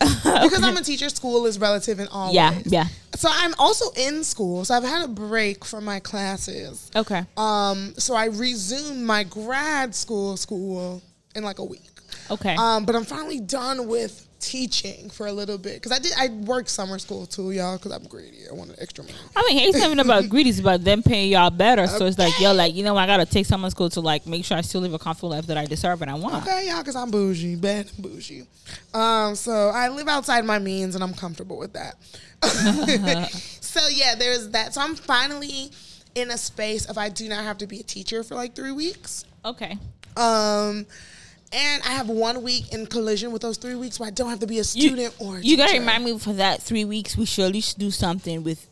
like 0.00 0.42
because 0.44 0.62
I'm 0.62 0.76
a 0.78 0.82
teacher, 0.82 1.08
school 1.10 1.44
is 1.44 1.58
relative 1.58 2.00
in 2.00 2.08
all 2.08 2.32
yeah, 2.32 2.52
ways. 2.52 2.66
yeah. 2.66 2.86
So 3.16 3.28
I'm 3.30 3.52
also 3.58 3.90
in 4.00 4.24
school, 4.24 4.64
so 4.64 4.74
I've 4.74 4.84
had 4.84 5.04
a 5.04 5.08
break 5.08 5.66
from 5.66 5.84
my 5.84 6.00
classes. 6.00 6.90
Okay. 6.96 7.24
Um, 7.36 7.92
so 7.98 8.14
I 8.14 8.26
resumed 8.26 9.02
my 9.04 9.24
grad 9.24 9.94
school 9.94 10.38
school 10.38 11.02
in 11.34 11.44
like 11.44 11.58
a 11.58 11.64
week. 11.64 11.82
Okay. 12.30 12.54
Um, 12.54 12.84
but 12.84 12.94
I'm 12.94 13.04
finally 13.04 13.40
done 13.40 13.88
with 13.88 14.26
teaching 14.40 15.10
for 15.10 15.26
a 15.26 15.32
little 15.32 15.58
bit 15.58 15.74
because 15.74 15.92
I 15.92 15.98
did. 15.98 16.12
I 16.16 16.28
worked 16.28 16.68
summer 16.68 16.98
school 16.98 17.26
too, 17.26 17.50
y'all, 17.50 17.76
because 17.76 17.92
I'm 17.92 18.04
greedy. 18.04 18.38
I 18.50 18.54
wanted 18.54 18.76
extra 18.80 19.04
money. 19.04 19.16
I 19.36 19.42
mean, 19.46 19.72
not 19.72 19.82
even 19.82 20.00
about 20.00 20.28
greedy. 20.28 20.50
It's 20.50 20.58
about 20.58 20.82
them 20.82 21.02
paying 21.02 21.30
y'all 21.30 21.50
better. 21.50 21.86
So 21.86 22.06
it's 22.06 22.18
like, 22.18 22.38
yo, 22.40 22.52
like 22.52 22.74
you 22.74 22.82
know, 22.82 22.96
I 22.96 23.06
gotta 23.06 23.26
take 23.26 23.46
summer 23.46 23.70
school 23.70 23.90
to 23.90 24.00
like 24.00 24.26
make 24.26 24.44
sure 24.44 24.56
I 24.56 24.62
still 24.62 24.80
live 24.80 24.94
a 24.94 24.98
comfortable 24.98 25.30
life 25.30 25.46
that 25.46 25.58
I 25.58 25.66
deserve 25.66 26.02
and 26.02 26.10
I 26.10 26.14
want. 26.14 26.46
Okay, 26.46 26.68
y'all, 26.68 26.78
because 26.78 26.96
I'm 26.96 27.10
bougie, 27.10 27.56
bad 27.56 27.86
and 27.86 28.02
bougie. 28.02 28.46
Um, 28.94 29.34
so 29.34 29.68
I 29.68 29.88
live 29.88 30.08
outside 30.08 30.44
my 30.44 30.58
means, 30.58 30.94
and 30.94 31.04
I'm 31.04 31.14
comfortable 31.14 31.58
with 31.58 31.74
that. 31.74 31.96
so 33.60 33.80
yeah, 33.92 34.14
there's 34.14 34.48
that. 34.50 34.74
So 34.74 34.80
I'm 34.80 34.94
finally 34.94 35.70
in 36.14 36.30
a 36.30 36.38
space 36.38 36.86
of 36.86 36.98
I 36.98 37.08
do 37.08 37.28
not 37.28 37.44
have 37.44 37.58
to 37.58 37.66
be 37.66 37.80
a 37.80 37.84
teacher 37.84 38.22
for 38.22 38.34
like 38.34 38.54
three 38.54 38.72
weeks. 38.72 39.24
Okay. 39.44 39.78
Um, 40.16 40.86
and 41.52 41.82
I 41.82 41.88
have 41.90 42.08
one 42.08 42.42
week 42.42 42.72
in 42.72 42.86
collision 42.86 43.32
with 43.32 43.42
those 43.42 43.56
three 43.56 43.74
weeks 43.74 43.98
where 43.98 44.06
I 44.06 44.10
don't 44.10 44.30
have 44.30 44.40
to 44.40 44.46
be 44.46 44.58
a 44.58 44.64
student 44.64 45.14
or 45.18 45.38
a 45.38 45.40
you 45.40 45.56
gotta 45.56 45.78
remind 45.78 46.04
me 46.04 46.18
for 46.18 46.32
that 46.34 46.62
three 46.62 46.84
weeks. 46.84 47.16
We 47.16 47.26
should 47.26 47.46
at 47.46 47.52
least 47.52 47.78
do 47.78 47.90
something 47.90 48.44
with 48.44 48.66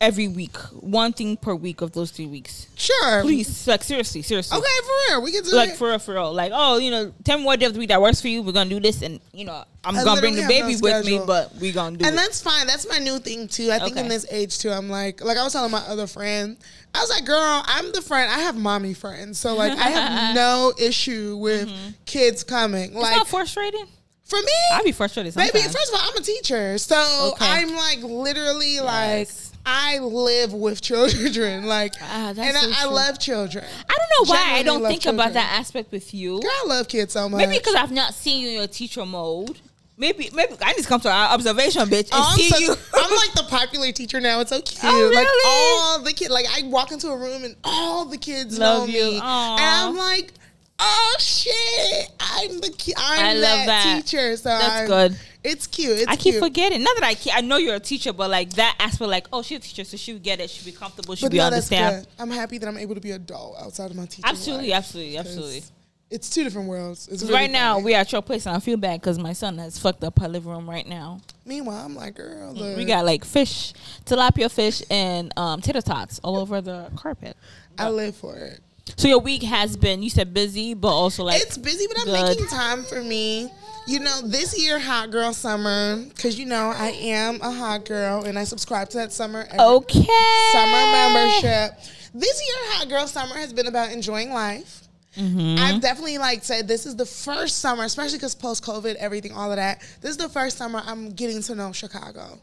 every 0.00 0.28
week, 0.28 0.56
one 0.80 1.12
thing 1.12 1.36
per 1.36 1.54
week 1.54 1.80
of 1.80 1.92
those 1.92 2.10
three 2.10 2.26
weeks. 2.26 2.66
Sure, 2.76 3.22
Please, 3.22 3.66
like 3.66 3.82
seriously, 3.82 4.22
seriously. 4.22 4.58
Okay, 4.58 4.66
for 4.82 4.92
real, 5.14 5.22
we 5.22 5.32
can 5.32 5.42
do 5.44 5.54
Like 5.56 5.70
it. 5.70 5.76
for 5.76 5.88
real, 5.88 5.98
for 5.98 6.14
real. 6.14 6.32
Like, 6.32 6.52
oh, 6.54 6.78
you 6.78 6.90
know, 6.90 7.12
tell 7.24 7.38
me 7.38 7.44
what 7.44 7.60
day 7.60 7.66
of 7.66 7.72
the 7.72 7.78
week 7.78 7.88
that 7.88 8.02
works 8.02 8.20
for 8.20 8.28
you. 8.28 8.42
We're 8.42 8.52
gonna 8.52 8.68
do 8.70 8.80
this, 8.80 9.02
and 9.02 9.20
you 9.32 9.44
know, 9.44 9.64
I'm 9.84 9.96
I 9.96 10.04
gonna 10.04 10.20
bring 10.20 10.34
the 10.34 10.42
have 10.42 10.50
no 10.50 10.60
baby 10.62 10.76
with 10.80 11.06
me, 11.06 11.20
but 11.26 11.54
we 11.56 11.72
gonna 11.72 11.96
do 11.96 12.04
it. 12.04 12.08
and 12.08 12.14
it. 12.14 12.18
that's 12.18 12.42
fine. 12.42 12.66
That's 12.66 12.88
my 12.88 12.98
new 12.98 13.18
thing 13.18 13.48
too. 13.48 13.70
I 13.70 13.78
think 13.78 13.96
in 13.96 14.08
this 14.08 14.26
age 14.30 14.58
too, 14.58 14.70
I'm 14.70 14.90
like, 14.90 15.22
like 15.24 15.36
I 15.38 15.44
was 15.44 15.52
telling 15.52 15.70
my 15.70 15.82
other 15.86 16.06
friend, 16.06 16.56
I 16.94 17.00
was 17.00 17.10
like, 17.10 17.24
girl, 17.24 17.62
I'm 17.64 17.92
the 17.92 18.02
friend. 18.02 18.30
I 18.30 18.40
have 18.40 18.56
mommy 18.56 18.94
friends, 18.94 19.38
so 19.38 19.54
like 19.54 19.72
I 19.72 19.88
have 19.90 20.34
no 20.36 20.72
issue 20.78 21.36
with 21.38 21.70
kids 22.04 22.44
coming. 22.44 22.90
Mm-hmm. 22.90 22.96
It's 22.98 23.02
Like 23.02 23.16
not 23.16 23.28
frustrating. 23.28 23.86
for 24.24 24.38
me, 24.38 24.52
I'd 24.72 24.84
be 24.84 24.92
frustrated 24.92 25.32
sometimes. 25.32 25.52
Baby, 25.52 25.64
first 25.72 25.92
of 25.92 26.00
all, 26.00 26.08
I'm 26.10 26.16
a 26.16 26.20
teacher, 26.24 26.78
so 26.78 27.30
Okay. 27.34 27.46
I'm 27.46 27.74
like 27.74 28.02
literally 28.02 28.80
like 28.80 29.28
Yes. 29.28 29.43
I 29.66 29.98
live 29.98 30.52
with 30.52 30.80
children, 30.82 31.66
like, 31.66 31.94
Ah, 32.00 32.28
and 32.28 32.36
so 32.36 32.42
I, 32.44 32.74
I 32.80 32.84
love 32.86 33.18
children. 33.18 33.64
I 33.64 33.94
don't 33.96 34.28
know 34.28 34.32
why 34.34 34.52
I 34.58 34.62
don't 34.62 34.84
think 34.86 35.06
about 35.06 35.32
that 35.34 35.56
aspect 35.58 35.90
with 35.92 36.12
you. 36.12 36.40
Girl, 36.40 36.50
I 36.50 36.66
love 36.66 36.88
kids 36.88 37.12
so 37.14 37.28
much. 37.28 37.38
Maybe 37.38 37.58
because 37.58 37.74
I've 37.74 37.90
not 37.92 38.14
seen 38.14 38.42
you 38.42 38.48
in 38.48 38.54
your 38.54 38.66
teacher 38.66 39.06
mode. 39.06 39.58
Maybe, 39.96 40.28
maybe 40.34 40.54
I 40.60 40.72
need 40.72 40.82
to 40.82 40.88
come 40.88 41.00
to 41.02 41.08
our 41.10 41.28
observation, 41.32 41.82
bitch, 41.84 42.10
and 42.10 42.14
Oh, 42.14 42.30
I'm, 42.32 42.36
see 42.38 42.48
so- 42.50 42.58
you. 42.58 42.74
I'm 42.94 43.10
like 43.16 43.32
the 43.34 43.46
popular 43.48 43.92
teacher 43.92 44.20
now. 44.20 44.40
It's 44.40 44.50
so 44.50 44.60
cute. 44.60 44.80
Oh, 44.82 45.10
Like 45.14 45.24
really? 45.24 45.42
all 45.46 46.02
the 46.02 46.12
kids, 46.12 46.30
like 46.32 46.46
I 46.52 46.66
walk 46.66 46.90
into 46.90 47.08
a 47.10 47.16
room 47.16 47.44
and 47.44 47.54
all 47.62 48.04
the 48.04 48.18
kids 48.18 48.58
Love 48.58 48.88
know 48.88 48.92
you. 48.94 49.04
me, 49.12 49.20
Aw. 49.22 49.54
and 49.56 49.88
I'm 49.90 49.96
like, 49.96 50.32
oh 50.80 51.14
shit, 51.20 52.10
I'm 52.18 52.60
the 52.60 52.74
ki- 52.76 52.94
I'm 52.96 53.24
I 53.24 53.32
love 53.34 53.42
that, 53.42 53.66
that. 53.84 54.02
teacher. 54.04 54.36
So 54.36 54.48
That's 54.48 54.64
I'm- 54.64 54.86
good. 54.88 55.16
It's 55.44 55.66
cute. 55.66 55.98
It's 55.98 56.06
I 56.08 56.16
keep 56.16 56.32
cute. 56.34 56.42
forgetting. 56.42 56.82
Not 56.82 56.96
that 56.96 57.04
I 57.04 57.14
ke- 57.14 57.34
I 57.36 57.42
know 57.42 57.58
you're 57.58 57.74
a 57.74 57.80
teacher, 57.80 58.12
but 58.14 58.30
like 58.30 58.50
that 58.54 58.76
aspect, 58.80 59.10
like 59.10 59.26
oh, 59.32 59.42
she's 59.42 59.58
a 59.58 59.60
teacher, 59.60 59.84
so 59.84 59.96
she 59.98 60.14
would 60.14 60.22
get 60.22 60.40
it. 60.40 60.48
She'd 60.48 60.64
be 60.64 60.72
comfortable. 60.76 61.14
She'd 61.14 61.26
But 61.26 61.32
be 61.32 61.38
no, 61.38 61.44
understand. 61.44 62.06
I'm 62.18 62.30
happy 62.30 62.56
that 62.58 62.66
I'm 62.66 62.78
able 62.78 62.94
to 62.94 63.00
be 63.00 63.10
a 63.10 63.16
adult 63.16 63.56
outside 63.60 63.90
of 63.90 63.96
my 63.96 64.06
teacher. 64.06 64.22
Absolutely, 64.26 64.70
life, 64.70 64.78
absolutely, 64.78 65.18
absolutely. 65.18 65.62
It's 66.10 66.30
two 66.30 66.44
different 66.44 66.68
worlds. 66.68 67.08
It's 67.08 67.22
really 67.22 67.34
right 67.34 67.50
now 67.50 67.74
funny. 67.74 67.84
we're 67.86 67.96
at 67.98 68.12
your 68.12 68.22
place, 68.22 68.46
and 68.46 68.54
I 68.56 68.60
feel 68.60 68.76
bad 68.76 69.00
because 69.00 69.18
my 69.18 69.32
son 69.32 69.58
has 69.58 69.78
fucked 69.78 70.04
up 70.04 70.20
our 70.22 70.28
living 70.28 70.50
room 70.50 70.68
right 70.70 70.86
now. 70.86 71.20
Meanwhile, 71.44 71.84
I'm 71.84 71.94
like, 71.94 72.14
girl, 72.14 72.52
look, 72.52 72.76
We 72.76 72.84
got 72.84 73.04
like 73.04 73.24
fish, 73.24 73.72
tilapia 74.06 74.50
fish, 74.50 74.82
and 74.90 75.32
um, 75.36 75.60
tater 75.60 75.82
tots 75.82 76.20
all 76.22 76.38
over 76.38 76.60
the 76.60 76.90
carpet. 76.96 77.36
I 77.78 77.90
live 77.90 78.14
for 78.16 78.36
it. 78.36 78.60
So 78.96 79.08
your 79.08 79.18
week 79.18 79.42
has 79.42 79.76
been, 79.76 80.02
you 80.02 80.10
said 80.10 80.32
busy, 80.32 80.74
but 80.74 80.88
also 80.88 81.24
like 81.24 81.40
it's 81.42 81.56
busy, 81.58 81.86
but 81.88 81.98
I'm 82.00 82.06
good. 82.06 82.28
making 82.38 82.46
time 82.46 82.84
for 82.84 83.02
me. 83.02 83.50
You 83.86 84.00
know, 84.00 84.22
this 84.22 84.58
year, 84.58 84.78
hot 84.78 85.10
girl 85.10 85.34
summer, 85.34 85.96
because 85.96 86.38
you 86.38 86.46
know 86.46 86.72
I 86.74 86.88
am 86.88 87.40
a 87.42 87.50
hot 87.50 87.84
girl 87.84 88.24
and 88.24 88.38
I 88.38 88.44
subscribe 88.44 88.88
to 88.90 88.98
that 88.98 89.12
summer 89.12 89.46
okay 89.58 90.06
summer 90.52 90.92
membership. 90.92 91.78
This 92.14 92.42
year, 92.42 92.56
hot 92.72 92.88
girl 92.88 93.06
summer 93.06 93.34
has 93.34 93.52
been 93.52 93.66
about 93.66 93.92
enjoying 93.92 94.32
life. 94.32 94.84
Mm-hmm. 95.16 95.62
I've 95.62 95.80
definitely 95.80 96.18
like 96.18 96.44
said 96.44 96.66
this 96.66 96.86
is 96.86 96.96
the 96.96 97.06
first 97.06 97.58
summer, 97.58 97.84
especially 97.84 98.18
because 98.18 98.34
post 98.34 98.64
COVID, 98.64 98.94
everything, 98.96 99.32
all 99.32 99.50
of 99.50 99.56
that. 99.56 99.80
This 100.00 100.12
is 100.12 100.16
the 100.16 100.28
first 100.28 100.56
summer 100.56 100.82
I'm 100.84 101.12
getting 101.12 101.42
to 101.42 101.54
know 101.54 101.72
Chicago. 101.72 102.38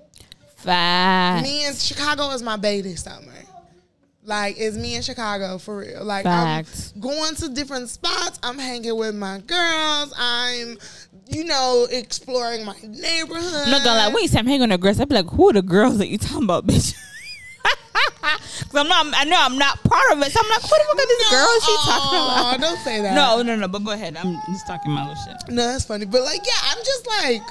Facts. 0.57 1.43
Me 1.43 1.65
and 1.65 1.75
Chicago 1.75 2.29
is 2.29 2.43
my 2.43 2.55
baby 2.55 2.95
summer. 2.95 3.33
Like 4.23 4.55
it's 4.59 4.77
me 4.77 4.95
in 4.95 5.01
Chicago 5.01 5.57
for 5.57 5.79
real. 5.79 6.03
Like 6.03 6.23
Facts. 6.23 6.93
I'm 6.93 7.01
going 7.01 7.35
to 7.35 7.49
different 7.49 7.89
spots. 7.89 8.39
I'm 8.43 8.59
hanging 8.59 8.95
with 8.95 9.15
my 9.15 9.39
girls. 9.39 10.13
I'm, 10.15 10.77
you 11.31 11.43
know, 11.45 11.87
exploring 11.89 12.65
my 12.65 12.75
neighborhood. 12.83 13.63
I'm 13.65 13.71
not 13.71 13.83
gonna 13.83 13.99
lie. 13.99 14.07
When 14.13 14.21
you 14.23 14.27
say 14.27 14.39
I'm 14.39 14.45
hanging 14.45 14.63
on 14.63 14.69
the 14.69 14.77
girls, 14.77 14.99
I'd 14.99 15.09
be 15.09 15.15
like, 15.15 15.29
who 15.29 15.49
are 15.49 15.53
the 15.53 15.61
girls 15.61 15.97
that 15.99 16.07
you 16.09 16.17
talking 16.17 16.43
about, 16.43 16.67
bitch? 16.67 16.93
Cause 18.21 18.75
I'm 18.75 18.87
not. 18.87 19.05
I 19.15 19.23
know 19.25 19.37
I'm 19.39 19.57
not 19.57 19.81
part 19.83 20.11
of 20.13 20.21
it. 20.21 20.31
So 20.31 20.39
I'm 20.41 20.49
like, 20.49 20.61
what 20.63 20.79
the 20.79 20.85
fuck 20.87 20.99
are 20.99 21.07
these 21.07 21.29
girls 21.29 21.63
she 21.65 21.75
talking 21.83 22.19
about? 22.19 22.59
Don't 22.61 22.79
say 22.83 23.01
that. 23.01 23.15
No, 23.15 23.41
no, 23.41 23.55
no. 23.55 23.67
But 23.67 23.83
go 23.83 23.91
ahead. 23.91 24.15
I'm 24.15 24.35
just 24.53 24.67
talking 24.67 24.91
my 24.91 25.07
little 25.07 25.21
shit. 25.23 25.49
no, 25.53 25.67
that's 25.67 25.85
funny. 25.85 26.05
But 26.05 26.21
like, 26.23 26.41
yeah, 26.45 26.69
I'm 26.71 26.77
just 26.77 27.07
like 27.07 27.41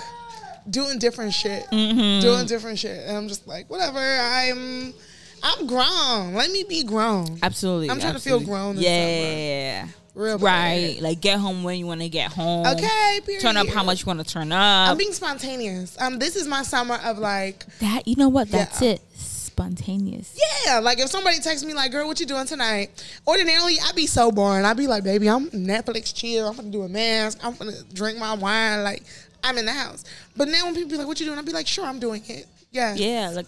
doing 0.68 0.98
different 0.98 1.32
shit, 1.34 1.64
Mm-hmm. 1.72 2.20
doing 2.20 2.46
different 2.46 2.78
shit, 2.78 3.06
and 3.06 3.16
I'm 3.16 3.28
just 3.28 3.46
like, 3.46 3.68
whatever. 3.68 3.98
I'm, 3.98 4.94
I'm 5.42 5.66
grown. 5.66 6.34
Let 6.34 6.50
me 6.50 6.64
be 6.68 6.84
grown. 6.84 7.38
Absolutely. 7.42 7.90
I'm 7.90 7.98
trying 8.00 8.14
to 8.14 8.20
feel 8.20 8.40
grown 8.40 8.76
this 8.76 8.84
Yeah. 8.84 9.88
Real 10.14 10.38
bad. 10.38 10.44
Right. 10.44 10.98
Like 11.00 11.20
get 11.20 11.38
home 11.38 11.62
when 11.62 11.78
you 11.78 11.86
want 11.86 12.00
to 12.00 12.08
get 12.08 12.32
home. 12.32 12.66
Okay. 12.66 13.20
Period. 13.24 13.40
Turn 13.42 13.56
up 13.56 13.68
how 13.68 13.84
much 13.84 14.00
you 14.00 14.06
want 14.06 14.18
to 14.18 14.24
turn 14.30 14.50
up. 14.52 14.90
I'm 14.90 14.96
being 14.96 15.12
spontaneous. 15.12 15.96
Um, 16.00 16.18
this 16.18 16.34
is 16.36 16.46
my 16.48 16.62
summer 16.62 16.96
of 17.04 17.18
like, 17.18 17.64
that 17.78 18.06
you 18.08 18.16
know 18.16 18.28
what? 18.28 18.50
That's 18.50 18.82
Yeah. 18.82 18.90
it. 18.90 19.00
Spontaneous. 19.14 20.38
yeah, 20.64 20.78
like 20.78 20.98
if 21.00 21.10
somebody 21.10 21.38
texts 21.38 21.66
me 21.66 21.74
like, 21.74 21.92
"Girl, 21.92 22.06
what 22.06 22.18
you 22.18 22.24
doing 22.24 22.46
tonight?" 22.46 22.90
Ordinarily, 23.26 23.76
I'd 23.84 23.94
be 23.94 24.06
so 24.06 24.30
boring. 24.32 24.64
I'd 24.64 24.76
be 24.76 24.86
like, 24.86 25.04
"Baby, 25.04 25.28
I'm 25.28 25.50
Netflix 25.50 26.14
chill. 26.14 26.48
I'm 26.48 26.56
gonna 26.56 26.70
do 26.70 26.82
a 26.82 26.88
mask. 26.88 27.38
I'm 27.42 27.54
gonna 27.56 27.72
drink 27.92 28.18
my 28.18 28.32
wine. 28.34 28.82
Like, 28.82 29.02
I'm 29.44 29.58
in 29.58 29.66
the 29.66 29.72
house." 29.72 30.04
But 30.36 30.48
now 30.48 30.64
when 30.64 30.74
people 30.74 30.90
be 30.90 30.96
like, 30.96 31.06
"What 31.06 31.20
you 31.20 31.26
doing?" 31.26 31.38
I'd 31.38 31.44
be 31.44 31.52
like, 31.52 31.66
"Sure, 31.66 31.84
I'm 31.84 31.98
doing 31.98 32.22
it." 32.28 32.46
Yeah, 32.70 32.94
Yeah. 32.94 33.30
Like 33.34 33.46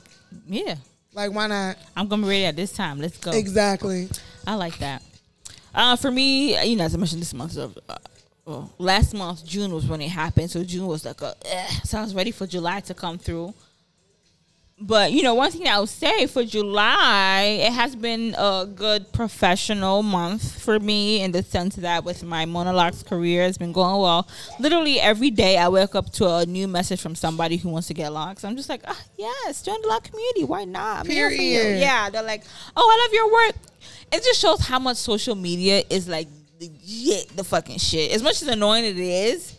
yeah. 0.48 0.74
Like, 1.14 1.32
why 1.32 1.46
not? 1.46 1.76
I'm 1.96 2.08
gonna 2.08 2.22
be 2.22 2.28
ready 2.28 2.44
at 2.44 2.56
this 2.56 2.72
time. 2.72 3.00
Let's 3.00 3.16
go. 3.16 3.30
Exactly. 3.30 4.08
I 4.46 4.54
like 4.56 4.78
that. 4.78 5.02
Uh, 5.74 5.96
for 5.96 6.10
me, 6.10 6.62
you 6.64 6.76
know, 6.76 6.84
as 6.84 6.94
I 6.94 6.98
mentioned 6.98 7.22
this 7.22 7.34
month 7.34 7.56
of, 7.56 7.78
uh, 7.88 7.96
well, 8.44 8.72
last 8.78 9.14
month 9.14 9.44
June 9.44 9.72
was 9.72 9.86
when 9.86 10.00
it 10.00 10.10
happened. 10.10 10.50
So 10.50 10.62
June 10.64 10.86
was 10.86 11.04
like 11.04 11.20
a, 11.22 11.34
eh, 11.44 11.68
so 11.84 11.98
I 11.98 12.02
was 12.02 12.14
ready 12.14 12.30
for 12.30 12.46
July 12.46 12.80
to 12.80 12.94
come 12.94 13.18
through. 13.18 13.54
But 14.84 15.12
you 15.12 15.22
know, 15.22 15.34
one 15.34 15.50
thing 15.52 15.68
I 15.68 15.78
would 15.78 15.88
say 15.88 16.26
for 16.26 16.42
July, 16.44 17.60
it 17.60 17.72
has 17.72 17.94
been 17.94 18.34
a 18.36 18.66
good 18.66 19.12
professional 19.12 20.02
month 20.02 20.60
for 20.60 20.80
me 20.80 21.20
in 21.22 21.30
the 21.30 21.44
sense 21.44 21.76
that 21.76 22.04
with 22.04 22.24
my 22.24 22.46
monologues 22.46 23.04
career, 23.04 23.44
it's 23.44 23.58
been 23.58 23.70
going 23.70 24.00
well. 24.02 24.26
Literally 24.58 24.98
every 24.98 25.30
day, 25.30 25.56
I 25.56 25.68
wake 25.68 25.94
up 25.94 26.10
to 26.14 26.28
a 26.28 26.46
new 26.46 26.66
message 26.66 27.00
from 27.00 27.14
somebody 27.14 27.58
who 27.58 27.68
wants 27.68 27.86
to 27.88 27.94
get 27.94 28.12
locks. 28.12 28.44
I'm 28.44 28.56
just 28.56 28.68
like, 28.68 28.82
ah, 28.88 29.00
yes, 29.16 29.62
join 29.62 29.80
the 29.82 29.88
lock 29.88 30.02
community. 30.02 30.42
Why 30.42 30.64
not? 30.64 31.04
I'm 31.04 31.06
here 31.06 31.30
for 31.30 31.36
you. 31.36 31.60
Period. 31.60 31.80
Yeah, 31.80 32.10
they're 32.10 32.24
like, 32.24 32.42
oh, 32.76 32.82
I 32.82 33.04
love 33.06 33.12
your 33.14 33.32
work. 33.32 33.71
It 34.12 34.22
just 34.22 34.40
shows 34.40 34.60
how 34.60 34.78
much 34.78 34.98
social 34.98 35.34
media 35.34 35.82
is 35.88 36.06
like 36.06 36.28
the 36.58 36.68
the 37.34 37.44
fucking 37.44 37.78
shit. 37.78 38.12
As 38.12 38.22
much 38.22 38.42
as 38.42 38.48
annoying 38.48 38.84
it 38.84 38.98
is, 38.98 39.54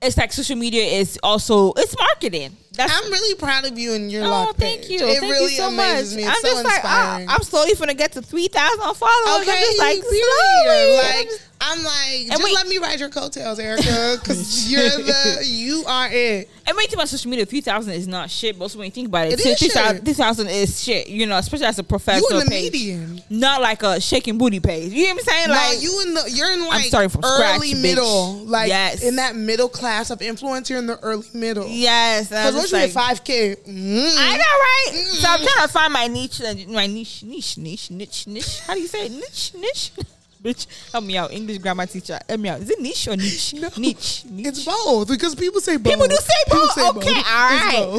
it's 0.00 0.16
like 0.16 0.32
social 0.32 0.56
media 0.56 0.84
is 0.84 1.18
also 1.22 1.72
it's 1.76 1.96
marketing. 1.98 2.56
That's 2.74 2.92
I'm 2.92 3.10
really 3.12 3.34
proud 3.36 3.64
of 3.64 3.78
you 3.78 3.92
and 3.94 4.10
your 4.10 4.24
Oh, 4.24 4.30
lock 4.30 4.56
thank 4.56 4.82
page. 4.82 4.90
you. 4.90 5.06
It 5.06 5.18
thank 5.20 5.32
really 5.32 5.52
you 5.52 5.58
so 5.58 5.68
amazes 5.68 6.14
much. 6.14 6.16
me. 6.16 6.22
It's 6.28 6.36
I'm 6.36 6.42
so 6.42 6.48
just 6.48 6.64
like, 6.64 6.74
inspiring. 6.76 7.26
ah, 7.28 7.34
I'm 7.34 7.42
slowly 7.42 7.74
gonna 7.74 7.94
get 7.94 8.12
to 8.12 8.22
three 8.22 8.48
thousand 8.48 8.94
followers. 8.94 9.42
okay, 9.42 9.50
I'm 9.52 9.58
just 9.58 9.78
like, 9.78 10.02
slowly. 10.02 10.96
Like, 10.96 11.28
I'm 11.64 11.84
like, 11.84 12.26
just 12.26 12.42
wait- 12.42 12.54
let 12.54 12.66
me 12.66 12.78
ride 12.78 12.98
your 12.98 13.08
coattails, 13.08 13.58
Erica, 13.60 14.18
because 14.20 14.68
you're 14.72 14.82
the, 14.82 15.42
you 15.46 15.84
are 15.86 16.08
it. 16.10 16.50
And 16.66 16.76
when 16.76 16.82
you 16.84 16.88
think 16.88 16.94
about 16.94 17.08
social 17.08 17.30
media, 17.30 17.44
3000 17.46 17.92
is 17.92 18.08
not 18.08 18.30
shit. 18.30 18.56
But 18.58 18.64
also 18.64 18.78
when 18.78 18.86
you 18.86 18.90
think 18.92 19.08
about 19.08 19.26
it, 19.28 19.34
It 19.34 19.46
is 19.46 19.58
3000 19.58 19.96
shit. 19.96 20.04
3000 20.04 20.48
is 20.48 20.82
shit. 20.82 21.08
You 21.08 21.26
know, 21.26 21.36
especially 21.36 21.66
as 21.66 21.78
a 21.78 21.82
You 21.82 21.86
professional 21.86 22.40
in 22.40 22.46
the 22.46 22.50
page. 22.50 22.72
median. 22.72 23.22
Not 23.30 23.60
like 23.60 23.82
a 23.84 24.00
shaking 24.00 24.38
booty 24.38 24.58
page. 24.60 24.92
You 24.92 25.08
know 25.08 25.14
what 25.14 25.20
I'm 25.20 25.24
saying? 25.34 25.48
No, 25.48 25.54
like, 25.54 25.82
you 25.82 26.02
in 26.02 26.14
the 26.14 26.30
you're 26.30 26.52
in 26.52 26.64
like 26.66 26.84
starting 26.86 27.10
from 27.10 27.22
scratch, 27.22 27.56
early 27.58 27.74
bitch. 27.74 27.82
middle, 27.82 28.34
like 28.46 28.68
Yes. 28.68 29.02
in 29.04 29.16
that 29.16 29.36
middle 29.36 29.68
class 29.68 30.10
of 30.10 30.20
influence. 30.22 30.68
You're 30.70 30.78
in 30.80 30.86
the 30.86 30.98
early 31.00 31.26
middle. 31.32 31.66
yes. 31.68 32.28
Because 32.28 32.54
just 32.62 32.72
like, 32.72 32.90
five 32.90 33.24
k, 33.24 33.54
mm, 33.56 34.14
I 34.18 34.36
know, 34.36 34.44
right? 34.44 35.04
So 35.06 35.28
I'm 35.28 35.40
trying 35.40 35.66
to 35.66 35.72
find 35.72 35.92
my 35.92 36.06
niche, 36.08 36.40
uh, 36.40 36.54
my 36.68 36.86
niche, 36.86 37.22
niche, 37.22 37.58
niche, 37.58 37.90
niche, 37.90 38.26
niche. 38.26 38.58
How 38.60 38.74
do 38.74 38.80
you 38.80 38.88
say 38.88 39.06
it? 39.06 39.12
Niche, 39.12 39.52
niche. 39.58 39.92
Bitch, 40.42 40.66
help 40.90 41.04
me 41.04 41.16
out. 41.16 41.30
English 41.32 41.58
grammar 41.58 41.86
teacher, 41.86 42.18
help 42.28 42.40
me 42.40 42.48
out. 42.48 42.60
Is 42.60 42.68
it 42.68 42.80
niche 42.80 43.06
or 43.06 43.16
niche? 43.16 43.54
No, 43.54 43.68
Niche. 43.76 44.24
niche. 44.28 44.46
it's 44.48 44.64
both 44.64 45.06
because 45.06 45.36
people 45.36 45.60
say 45.60 45.76
both. 45.76 45.92
People 45.92 46.08
do 46.08 46.16
say 46.16 46.34
People 46.46 46.60
both. 46.62 46.72
say 46.72 46.88
Okay, 46.88 47.14
both. 47.14 47.26
all 47.28 47.48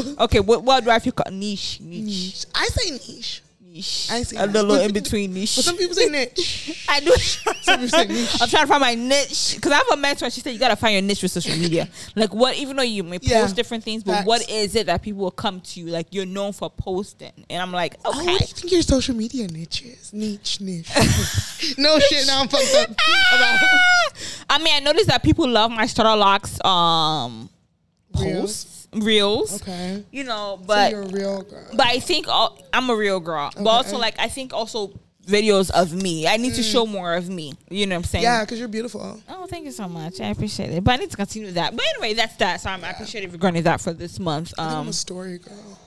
right. 0.03 0.15
Okay, 0.25 0.39
what 0.41 0.62
what 0.62 0.84
do 0.84 0.89
I 0.89 1.00
feel 1.00 1.13
called? 1.13 1.34
Niche, 1.34 1.79
niche, 1.79 2.03
Niche. 2.03 2.46
I 2.53 2.65
say 2.67 2.91
niche. 2.91 3.43
Niche. 3.74 4.08
I 4.12 4.24
see 4.24 4.38
a 4.38 4.46
little 4.46 4.75
in 4.75 4.94
between 4.94 5.34
niche. 5.34 5.56
But 5.56 5.65
some 5.65 5.77
people 5.77 5.96
say 5.96 6.08
niche. 6.08 6.86
I 6.89 7.00
do. 7.00 7.12
some 7.12 7.80
people 7.80 7.88
say 7.89 8.06
niche. 8.08 8.42
I'm 8.42 8.48
trying 8.50 8.63
to 8.63 8.68
find 8.68 8.82
my 8.82 8.96
niche 8.96 9.56
because 9.56 9.72
I 9.72 9.75
have 9.77 9.88
a 9.92 9.98
mentor. 9.98 10.30
She 10.30 10.42
said 10.42 10.51
you 10.53 10.60
gotta 10.60 10.75
find 10.75 10.94
your 10.94 11.01
niche 11.01 11.24
with 11.24 11.32
social 11.32 11.58
media. 11.58 11.88
like 12.15 12.34
what? 12.34 12.56
Even 12.58 12.75
though 12.75 12.84
you 12.84 13.03
may 13.03 13.20
post 13.20 13.32
Yeah. 13.32 13.48
different 13.53 13.84
things, 13.84 14.03
but 14.03 14.13
Facts. 14.13 14.27
what 14.27 14.50
is 14.50 14.75
it 14.75 14.86
that 14.88 15.01
people 15.01 15.22
will 15.22 15.32
come 15.32 15.62
to 15.62 15.80
you? 15.80 15.88
Like 15.88 16.08
you're 16.12 16.25
known 16.25 16.53
for 16.53 16.70
posting, 16.70 17.32
and 17.50 17.62
I'm 17.62 17.72
like, 17.72 17.96
Oh, 18.06 18.10
okay. 18.12 18.25
what 18.25 18.39
do 18.39 18.46
you 18.46 18.53
think 18.53 18.72
your 18.72 18.82
social 18.84 19.15
media 19.15 19.48
niche 19.48 19.82
is? 19.84 20.13
Niche, 20.13 20.62
niche. 20.62 20.89
no 21.77 22.00
shit. 22.00 22.27
Now 22.27 22.42
I'm 22.42 22.48
fucked 22.48 22.75
up. 22.75 22.96
I 24.50 24.60
mean, 24.60 24.74
I 24.75 24.80
noticed 24.82 25.08
that 25.08 25.24
people 25.24 25.48
love 25.48 25.72
my 25.72 25.86
starter 25.88 26.15
locks 26.15 26.63
um 26.63 27.50
posts, 28.13 28.83
reels. 28.96 29.62
okay. 29.62 30.04
You 30.12 30.24
know, 30.24 30.58
so 30.62 30.66
but 30.68 30.92
you're 30.92 31.02
a 31.04 31.08
real 31.08 31.42
girl. 31.44 31.68
but 31.74 31.88
I 31.88 32.00
think 32.00 32.28
all, 32.28 32.58
I'm 32.74 32.90
a 32.90 32.96
real 32.96 33.20
girl. 33.20 33.52
But 33.56 33.68
also, 33.70 33.98
like, 33.98 34.16
I 34.20 34.28
think 34.28 34.54
also 34.54 34.94
videos 35.26 35.72
of 35.72 35.94
me. 35.94 36.28
I 36.28 36.36
need 36.38 36.54
to 36.56 36.64
show 36.64 36.86
more 36.86 37.14
of 37.14 37.30
me. 37.30 37.54
You 37.70 37.86
know 37.86 37.96
what 37.96 38.00
I'm 38.00 38.04
saying? 38.04 38.24
Mm. 38.24 38.28
yeah, 38.28 38.42
because 38.44 38.60
you're 38.60 38.68
beautiful. 38.68 39.22
Oh, 39.30 39.46
thank 39.46 39.64
you 39.66 39.72
so 39.72 39.88
much. 39.88 40.20
I 40.20 40.28
appreciate 40.28 40.70
it. 40.72 40.84
But 40.84 40.94
I 40.94 40.98
need 40.98 41.12
to 41.12 41.16
continue 41.18 41.52
that. 41.52 41.76
But 41.76 41.86
anyway, 41.96 42.14
that's 42.14 42.36
that. 42.38 42.60
So 42.60 42.70
I'm, 42.70 42.84
I 42.84 42.90
appreciate 42.92 43.24
if 43.24 43.32
you're 43.32 43.40
going 43.40 43.54
to 43.54 43.62
that 43.64 43.80
for 43.80 43.94
this 43.94 44.20
month. 44.20 44.54
I 44.58 44.64
think 44.64 44.74
I'm 44.74 44.82
Um, 44.82 44.88
a 44.90 44.94
story 44.94 45.38
girl. 45.38 45.80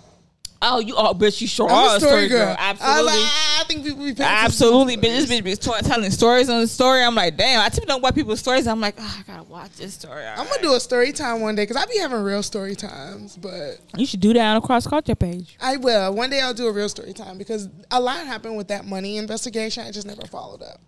Oh, 0.62 0.78
you 0.80 0.96
are, 0.96 1.14
bitch. 1.14 1.40
You 1.40 1.46
sure 1.46 1.68
I'm 1.68 1.74
are 1.74 1.96
a 1.96 2.00
story 2.00 2.28
girl. 2.28 2.54
I, 2.58 2.70
Absolutely. 2.70 3.04
was 3.04 3.06
like, 3.06 3.14
ah, 3.18 3.60
I 3.60 3.64
think 3.64 3.84
people 3.84 4.04
be 4.04 4.14
Absolutely, 4.18 4.96
bitch. 4.96 5.02
This 5.02 5.30
bitch 5.30 5.44
be 5.44 5.56
t- 5.56 5.88
telling 5.88 6.10
stories 6.10 6.48
on 6.48 6.60
the 6.60 6.66
story. 6.66 7.02
I'm 7.02 7.14
like, 7.14 7.36
damn. 7.36 7.60
I 7.60 7.68
typically 7.68 7.86
don't 7.86 8.02
watch 8.02 8.14
people's 8.14 8.40
stories. 8.40 8.66
I'm 8.66 8.80
like, 8.80 8.96
oh, 8.98 9.16
I 9.18 9.22
gotta 9.30 9.42
watch 9.44 9.72
this 9.76 9.94
story. 9.94 10.24
I'm 10.24 10.46
gonna 10.46 10.62
do 10.62 10.74
a 10.74 10.80
story 10.80 11.12
time 11.12 11.40
one 11.40 11.54
day 11.54 11.62
because 11.62 11.76
I 11.76 11.86
be 11.86 11.98
having 11.98 12.22
real 12.22 12.42
story 12.42 12.74
times, 12.74 13.36
but 13.36 13.78
You 13.96 14.06
should 14.06 14.20
do 14.20 14.32
that 14.32 14.44
on 14.44 14.56
a 14.56 14.60
cross 14.60 14.86
culture 14.86 15.14
page. 15.14 15.56
I 15.60 15.76
will. 15.76 16.14
One 16.14 16.30
day 16.30 16.40
I'll 16.40 16.54
do 16.54 16.66
a 16.66 16.72
real 16.72 16.88
story 16.88 17.12
time 17.12 17.38
because 17.38 17.68
a 17.90 18.00
lot 18.00 18.26
happened 18.26 18.56
with 18.56 18.68
that 18.68 18.86
money 18.86 19.16
investigation. 19.16 19.86
I 19.86 19.90
just 19.90 20.06
never 20.06 20.26
followed 20.26 20.62
up. 20.62 20.80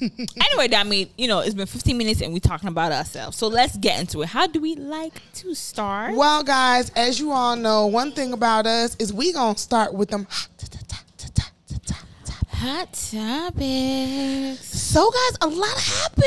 anyway, 0.00 0.68
that 0.68 0.86
mean 0.86 1.08
you 1.16 1.28
know 1.28 1.40
it's 1.40 1.54
been 1.54 1.66
15 1.66 1.96
minutes 1.96 2.20
and 2.20 2.32
we're 2.32 2.38
talking 2.38 2.68
about 2.68 2.92
ourselves. 2.92 3.36
So 3.36 3.48
let's 3.48 3.76
get 3.76 4.00
into 4.00 4.22
it. 4.22 4.28
How 4.28 4.46
do 4.46 4.60
we 4.60 4.74
like 4.76 5.20
to 5.34 5.54
start? 5.54 6.14
Well, 6.14 6.42
guys, 6.42 6.90
as 6.96 7.18
you 7.20 7.32
all 7.32 7.56
know, 7.56 7.86
one 7.86 8.12
thing 8.12 8.32
about 8.32 8.66
us 8.66 8.96
is 8.96 9.12
we 9.12 9.32
gonna 9.32 9.58
start 9.58 9.94
with 9.94 10.10
them. 10.10 10.26
Hot 12.58 12.90
topics. 12.94 14.64
So, 14.66 15.10
guys, 15.10 15.38
a 15.42 15.46
lot 15.46 15.78
happened, 15.78 16.24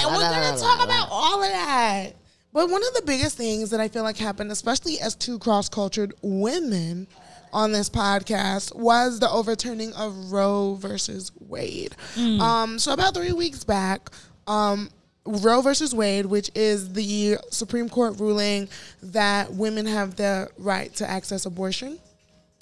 and 0.00 0.06
we're 0.12 0.28
gonna 0.28 0.58
talk 0.58 0.82
about 0.84 1.08
all 1.12 1.40
of 1.40 1.48
that. 1.48 2.14
But 2.52 2.68
one 2.68 2.82
of 2.82 2.94
the 2.94 3.02
biggest 3.06 3.36
things 3.36 3.70
that 3.70 3.78
I 3.78 3.86
feel 3.86 4.02
like 4.02 4.16
happened, 4.16 4.50
especially 4.50 4.98
as 4.98 5.14
two 5.14 5.38
cross-cultured 5.38 6.14
women 6.20 7.06
on 7.52 7.72
this 7.72 7.88
podcast, 7.88 8.74
was 8.74 9.20
the 9.20 9.30
overturning 9.30 9.92
of 9.94 10.32
Roe 10.32 10.74
versus 10.74 11.32
Wade. 11.38 11.94
Um, 12.40 12.78
so 12.78 12.92
about 12.92 13.14
three 13.14 13.32
weeks 13.32 13.64
back, 13.64 14.10
um, 14.46 14.90
Roe 15.24 15.60
versus 15.60 15.94
Wade, 15.94 16.26
which 16.26 16.50
is 16.54 16.92
the 16.94 17.36
Supreme 17.50 17.88
Court 17.88 18.18
ruling 18.18 18.68
that 19.02 19.52
women 19.52 19.86
have 19.86 20.16
the 20.16 20.48
right 20.58 20.94
to 20.96 21.08
access 21.08 21.44
abortion 21.46 21.98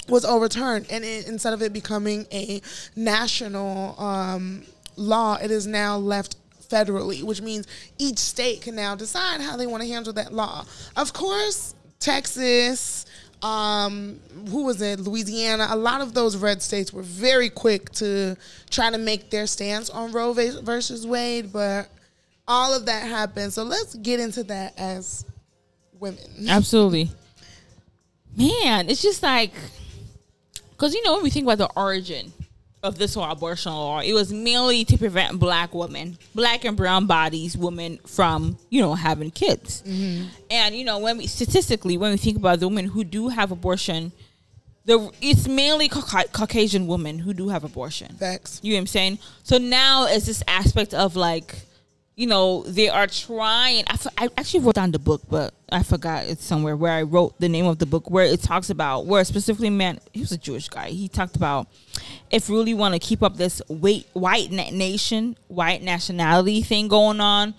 was 0.09 0.25
overturned, 0.25 0.87
and 0.90 1.05
it, 1.05 1.26
instead 1.26 1.52
of 1.52 1.62
it 1.62 1.73
becoming 1.73 2.26
a 2.33 2.61
national 2.95 4.00
um, 4.00 4.64
law, 4.97 5.37
it 5.37 5.50
is 5.50 5.66
now 5.66 5.97
left 5.97 6.37
federally, 6.69 7.23
which 7.23 7.40
means 7.40 7.66
each 7.99 8.19
state 8.19 8.62
can 8.62 8.75
now 8.75 8.95
decide 8.95 9.40
how 9.40 9.57
they 9.57 9.66
want 9.66 9.83
to 9.83 9.88
handle 9.88 10.12
that 10.12 10.33
law. 10.33 10.64
Of 10.97 11.12
course, 11.12 11.75
Texas, 11.99 13.07
um, 13.43 14.21
who 14.49 14.64
was 14.64 14.81
it, 14.81 15.00
Louisiana, 15.00 15.69
a 15.71 15.76
lot 15.76 16.00
of 16.00 16.14
those 16.14 16.37
red 16.37 16.62
states 16.62 16.93
were 16.93 17.02
very 17.02 17.49
quick 17.49 17.90
to 17.93 18.37
try 18.71 18.90
to 18.90 18.99
make 18.99 19.31
their 19.31 19.47
stance 19.47 19.90
on 19.90 20.12
Roe 20.12 20.33
versus 20.33 21.07
Wade, 21.07 21.52
but 21.52 21.88
all 22.49 22.75
of 22.75 22.87
that 22.87 23.02
happened. 23.02 23.52
So 23.52 23.62
let's 23.62 23.95
get 23.97 24.21
into 24.21 24.45
that 24.45 24.78
as 24.78 25.25
women. 25.99 26.49
Absolutely. 26.49 27.11
Man, 28.37 28.89
it's 28.89 29.02
just 29.02 29.23
like, 29.23 29.52
because 30.71 30.95
you 30.95 31.02
know, 31.02 31.15
when 31.15 31.23
we 31.23 31.30
think 31.30 31.45
about 31.45 31.58
the 31.58 31.71
origin 31.75 32.32
of 32.87 32.97
this 32.99 33.15
whole 33.15 33.31
abortion 33.31 33.73
law, 33.73 34.01
it 34.01 34.13
was 34.13 34.33
mainly 34.33 34.85
to 34.85 34.97
prevent 34.97 35.39
black 35.39 35.75
women, 35.75 36.17
black 36.35 36.65
and 36.65 36.77
brown 36.77 37.07
bodies, 37.07 37.57
women 37.57 37.99
from, 38.07 38.59
you 38.71 38.81
know, 38.81 38.95
having 38.95 39.31
kids. 39.31 39.83
Mm-hmm. 39.83 40.29
And, 40.51 40.75
you 40.75 40.85
know, 40.85 40.99
when 40.99 41.19
we 41.19 41.27
statistically, 41.27 41.99
when 41.99 42.13
we 42.13 42.17
think 42.17 42.37
about 42.39 42.61
the 42.61 42.69
women 42.69 42.87
who 42.87 43.05
do 43.05 43.29
have 43.29 43.53
abortion, 43.53 44.13
the 44.85 45.11
it's 45.21 45.49
mainly 45.49 45.89
Cauca- 45.89 46.33
Caucasian 46.33 46.87
women 46.87 47.19
who 47.19 47.35
do 47.35 47.49
have 47.49 47.65
abortion. 47.65 48.15
Facts. 48.15 48.61
You 48.63 48.73
know 48.73 48.77
what 48.77 48.81
I'm 48.83 48.87
saying? 48.87 49.19
So 49.43 49.59
now 49.59 50.07
it's 50.07 50.27
this 50.27 50.43
aspect 50.47 50.95
of 50.95 51.17
like, 51.17 51.66
you 52.17 52.26
know, 52.26 52.63
they 52.63 52.89
are 52.89 53.07
trying. 53.07 53.85
I, 53.87 53.99
I 54.17 54.29
actually 54.39 54.61
wrote 54.61 54.75
down 54.76 54.91
the 54.91 54.99
book, 54.99 55.21
but 55.29 55.52
I 55.71 55.83
forgot 55.83 56.25
it's 56.25 56.43
somewhere 56.43 56.75
where 56.75 56.93
I 56.93 57.02
wrote 57.02 57.39
the 57.39 57.49
name 57.49 57.67
of 57.67 57.79
the 57.79 57.85
book 57.85 58.11
where 58.11 58.25
it 58.25 58.41
talks 58.43 58.71
about 58.71 59.05
where 59.05 59.23
specifically 59.25 59.69
man 59.69 60.00
he 60.15 60.21
was 60.21 60.33
a 60.33 60.39
Jewish 60.39 60.69
guy. 60.71 60.89
He 60.89 61.09
talked 61.09 61.37
about 61.37 61.69
if 62.31 62.49
we 62.49 62.57
really 62.57 62.75
want 62.75 62.95
to 62.95 62.99
keep 62.99 63.23
up 63.23 63.37
this 63.37 63.61
white 63.69 64.07
white 64.15 64.50
na- 64.50 64.71
nation, 64.71 65.37
white 65.49 65.83
nationality 65.83 66.63
thing 66.63 66.89
going 66.89 67.21
on, 67.21 67.55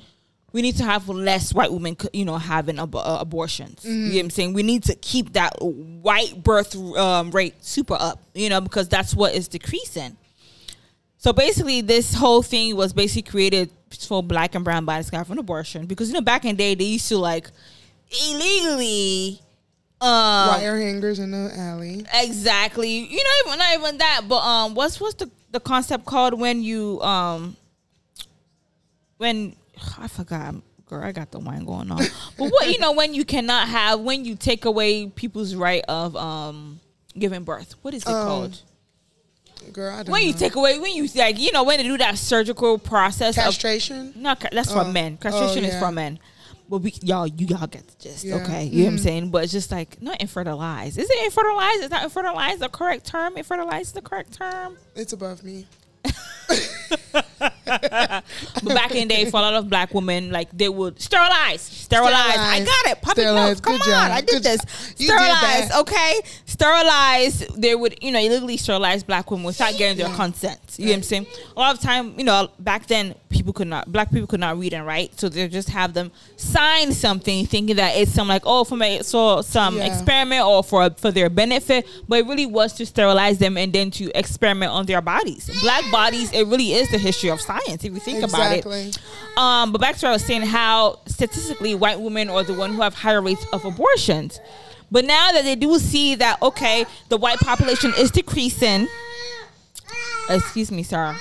we 0.53 0.63
need 0.63 0.75
to 0.77 0.83
have 0.83 1.07
less 1.07 1.53
white 1.53 1.71
women, 1.71 1.95
you 2.11 2.25
know, 2.25 2.37
having 2.37 2.79
ab- 2.79 2.95
uh, 2.95 3.17
abortions. 3.19 3.85
You 3.85 3.93
know 3.93 4.15
what 4.15 4.19
I'm 4.23 4.29
saying? 4.31 4.53
We 4.53 4.63
need 4.63 4.85
to 4.85 4.95
keep 4.95 5.33
that 5.33 5.53
white 5.61 6.41
birth 6.41 6.75
um, 6.75 7.29
rate 7.29 7.63
super 7.63 7.95
up, 7.99 8.23
you 8.33 8.49
know, 8.49 8.61
because 8.61 8.89
that's 8.89 9.13
what 9.13 9.35
is 9.35 9.47
decreasing. 9.47 10.17
So 11.19 11.31
basically, 11.31 11.81
this 11.81 12.15
whole 12.15 12.41
thing 12.41 12.75
was 12.75 12.93
basically 12.93 13.29
created 13.29 13.71
for 14.07 14.21
black 14.23 14.55
and 14.55 14.63
brown 14.65 14.85
bodies 14.85 15.09
have 15.09 15.29
an 15.31 15.37
abortion 15.37 15.85
because 15.85 16.07
you 16.09 16.13
know 16.13 16.21
back 16.21 16.43
in 16.45 16.51
the 16.55 16.57
day 16.57 16.75
they 16.75 16.83
used 16.85 17.07
to 17.09 17.17
like 17.17 17.49
illegally. 18.29 19.41
Um, 19.99 20.09
Wire 20.49 20.77
hangers 20.79 21.17
in 21.19 21.31
the 21.31 21.51
alley. 21.57 22.05
Exactly. 22.13 22.99
You 22.99 23.17
know, 23.23 23.47
even 23.47 23.59
not 23.59 23.73
even 23.73 23.97
that, 23.97 24.21
but 24.27 24.37
um, 24.43 24.75
what's 24.75 24.99
what's 25.01 25.15
the 25.15 25.29
the 25.51 25.59
concept 25.59 26.05
called 26.05 26.39
when 26.39 26.61
you 26.61 27.01
um, 27.01 27.55
when 29.17 29.55
I 29.97 30.07
forgot, 30.07 30.55
girl, 30.85 31.03
I 31.03 31.11
got 31.11 31.31
the 31.31 31.39
wine 31.39 31.65
going 31.65 31.89
on. 31.91 31.97
but 32.37 32.49
what 32.51 32.69
you 32.69 32.77
know 32.79 32.91
when 32.91 33.13
you 33.15 33.25
cannot 33.25 33.67
have 33.69 34.01
when 34.01 34.23
you 34.23 34.35
take 34.35 34.65
away 34.65 35.07
people's 35.07 35.55
right 35.55 35.83
of 35.87 36.15
um 36.15 36.79
giving 37.17 37.43
birth. 37.43 37.73
What 37.81 37.95
is 37.95 38.03
it 38.03 38.09
Um, 38.09 38.27
called? 38.27 38.61
Girl, 39.73 39.93
I 39.93 40.03
don't 40.03 40.11
When 40.11 40.23
you 40.23 40.31
know. 40.31 40.37
take 40.37 40.55
away 40.55 40.79
when 40.79 40.93
you 40.93 41.07
like 41.15 41.37
you 41.39 41.51
know 41.51 41.63
when 41.63 41.77
they 41.77 41.83
do 41.83 41.97
that 41.97 42.17
surgical 42.17 42.77
process 42.77 43.37
of 43.37 43.43
castration. 43.43 44.13
no, 44.15 44.35
that's 44.51 44.71
for 44.71 44.79
Oh. 44.79 44.91
men. 44.91 45.17
Castration 45.17 45.65
Oh, 45.65 45.67
is 45.67 45.79
for 45.79 45.91
men. 45.91 46.19
But 46.69 46.79
we, 46.79 46.93
y'all, 47.01 47.27
you 47.27 47.47
y'all 47.47 47.65
get 47.67 47.87
the 47.87 47.95
gist, 47.97 48.25
Yeah. 48.25 48.35
okay? 48.35 48.65
You 48.65 48.79
know 48.79 48.83
what 48.85 48.91
I'm 48.93 48.97
Mhm. 48.99 49.03
saying? 49.03 49.29
But 49.31 49.43
it's 49.45 49.53
just 49.53 49.71
like 49.71 50.01
not 50.01 50.19
infertilized. 50.19 50.97
Is 50.97 51.09
it 51.09 51.23
infertilized? 51.25 51.83
Is 51.83 51.89
not 51.89 52.03
infertilized 52.03 52.59
the 52.59 52.69
correct 52.69 53.05
term? 53.05 53.37
Infertilized 53.37 53.87
is 53.87 53.91
the 53.93 54.01
correct 54.01 54.33
term. 54.33 54.77
It's 54.95 55.13
above 55.13 55.43
me. 55.43 55.65
But 56.89 58.73
back 58.73 58.91
in 58.95 59.07
the 59.07 59.13
day, 59.15 59.29
for 59.29 59.37
a 59.37 59.41
lot 59.41 59.53
of 59.53 59.69
black 59.69 59.93
women, 59.93 60.31
like 60.31 60.49
they 60.51 60.69
would 60.69 60.99
sterilize, 61.01 61.61
sterilize. 61.61 62.13
I 62.15 62.59
got 62.65 62.91
it. 62.91 63.01
Public 63.01 63.17
Sterilize. 63.27 63.59
Come 63.61 63.73
Good 63.77 63.81
on, 63.81 63.87
job. 63.87 64.11
I 64.11 64.21
did 64.21 64.29
Good 64.29 64.43
this. 64.43 64.61
You 64.97 65.07
did 65.07 65.15
sterilize, 65.15 65.69
that. 65.69 65.79
okay? 65.81 66.21
Sterilize. 66.45 67.39
They 67.57 67.75
would, 67.75 67.97
you 68.01 68.11
know, 68.11 68.19
illegally 68.19 68.57
sterilize 68.57 69.03
black 69.03 69.29
women 69.29 69.45
without 69.45 69.77
getting 69.77 69.97
their 69.97 70.07
Yeah. 70.09 70.15
consent. 70.15 70.59
You 70.77 70.85
know 70.85 70.91
what 70.91 70.97
I'm 70.97 71.03
saying? 71.03 71.27
A 71.55 71.59
lot 71.59 71.75
of 71.75 71.81
time, 71.81 72.13
you 72.17 72.23
know, 72.23 72.49
back 72.59 72.87
then 72.87 73.15
people 73.29 73.51
could 73.53 73.67
not, 73.67 73.91
black 73.91 74.11
people 74.11 74.27
could 74.27 74.39
not 74.39 74.57
read 74.57 74.73
and 74.73 74.85
write, 74.85 75.19
so 75.19 75.29
they 75.29 75.47
just 75.47 75.69
have 75.69 75.93
them 75.93 76.11
sign 76.37 76.93
something, 76.93 77.45
thinking 77.45 77.75
that 77.75 77.95
it's 77.97 78.11
some 78.13 78.27
like, 78.27 78.43
oh, 78.45 78.63
for 78.63 78.75
my 78.75 78.99
so 79.01 79.41
some 79.41 79.77
Yeah. 79.77 79.85
experiment 79.85 80.45
or 80.45 80.63
for 80.63 80.89
for 80.97 81.11
their 81.11 81.29
benefit, 81.29 81.85
but 82.07 82.19
it 82.19 82.25
really 82.27 82.45
was 82.45 82.73
to 82.73 82.85
sterilize 82.85 83.37
them 83.37 83.57
and 83.57 83.73
then 83.73 83.91
to 83.91 84.09
experiment 84.17 84.71
on 84.71 84.85
their 84.85 85.01
bodies. 85.01 85.49
Black 85.61 85.83
bodies, 85.91 86.31
it 86.31 86.47
really 86.47 86.73
is 86.77 86.89
the 86.89 86.97
history 86.97 87.29
of 87.29 87.41
science 87.41 87.83
if 87.83 87.93
you 87.93 87.99
think 87.99 88.19
about 88.29 88.51
it. 88.53 88.63
Um, 89.37 89.71
but 89.71 89.81
back 89.81 89.95
to 89.97 90.05
what 90.05 90.09
I 90.09 90.13
was 90.13 90.25
saying, 90.25 90.43
how 90.43 90.99
statistically 91.05 91.75
white 91.75 91.99
women 91.99 92.29
are 92.29 92.43
the 92.43 92.53
one 92.53 92.73
who 92.73 92.81
have 92.81 92.93
higher 92.93 93.21
rates 93.21 93.45
of 93.53 93.65
abortions. 93.65 94.39
But 94.89 95.05
now 95.05 95.31
that 95.33 95.43
they 95.43 95.55
do 95.55 95.77
see 95.79 96.15
that, 96.15 96.41
okay, 96.41 96.85
the 97.09 97.17
white 97.17 97.39
population 97.39 97.93
is 97.97 98.09
decreasing. 98.11 98.87
Excuse 100.29 100.71
me, 100.71 100.83
Sarah. 100.83 101.17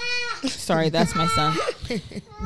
Sorry, 0.49 0.89
that's 0.89 1.15
my 1.15 1.27
son. 1.29 1.53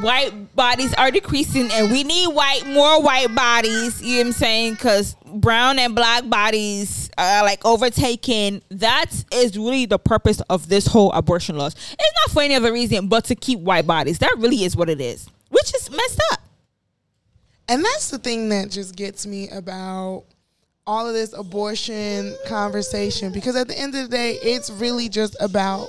White 0.03 0.55
bodies 0.55 0.95
are 0.95 1.11
decreasing, 1.11 1.71
and 1.73 1.91
we 1.91 2.05
need 2.05 2.29
white 2.29 2.67
more 2.67 3.03
white 3.03 3.35
bodies. 3.35 4.03
You 4.03 4.17
know 4.17 4.19
what 4.19 4.27
I'm 4.27 4.33
saying? 4.33 4.75
Because 4.75 5.17
brown 5.27 5.79
and 5.79 5.95
black 5.95 6.29
bodies 6.29 7.11
are 7.19 7.43
like 7.43 7.65
overtaken. 7.65 8.63
That 8.71 9.11
is 9.33 9.57
really 9.59 9.87
the 9.87 9.99
purpose 9.99 10.41
of 10.51 10.69
this 10.69 10.87
whole 10.87 11.13
abortion 11.13 11.57
laws. 11.57 11.75
It's 11.75 12.13
not 12.27 12.35
for 12.35 12.43
any 12.43 12.55
other 12.55 12.73
reason 12.73 13.09
but 13.09 13.25
to 13.27 13.35
keep 13.35 13.61
white 13.61 13.87
bodies. 13.87 14.19
That 14.19 14.35
really 14.39 14.65
is 14.65 14.77
what 14.77 14.89
it 14.89 15.01
is, 15.01 15.29
which 15.51 15.75
is 15.75 15.91
messed 15.91 16.23
up. 16.33 16.41
And 17.69 17.85
that's 17.85 18.11
the 18.11 18.19
thing 18.19 18.49
that 18.49 18.71
just 18.71 18.97
gets 18.97 19.27
me 19.27 19.49
about 19.49 20.25
all 20.87 21.07
of 21.07 21.15
this 21.15 21.33
abortion 21.33 22.35
conversation 22.47 23.33
because 23.33 23.55
at 23.55 23.69
the 23.69 23.79
end 23.79 23.95
of 23.95 24.11
the 24.11 24.17
day, 24.17 24.39
it's 24.43 24.71
really 24.71 25.09
just 25.09 25.37
about 25.41 25.87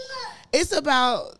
it's 0.53 0.71
about 0.71 1.37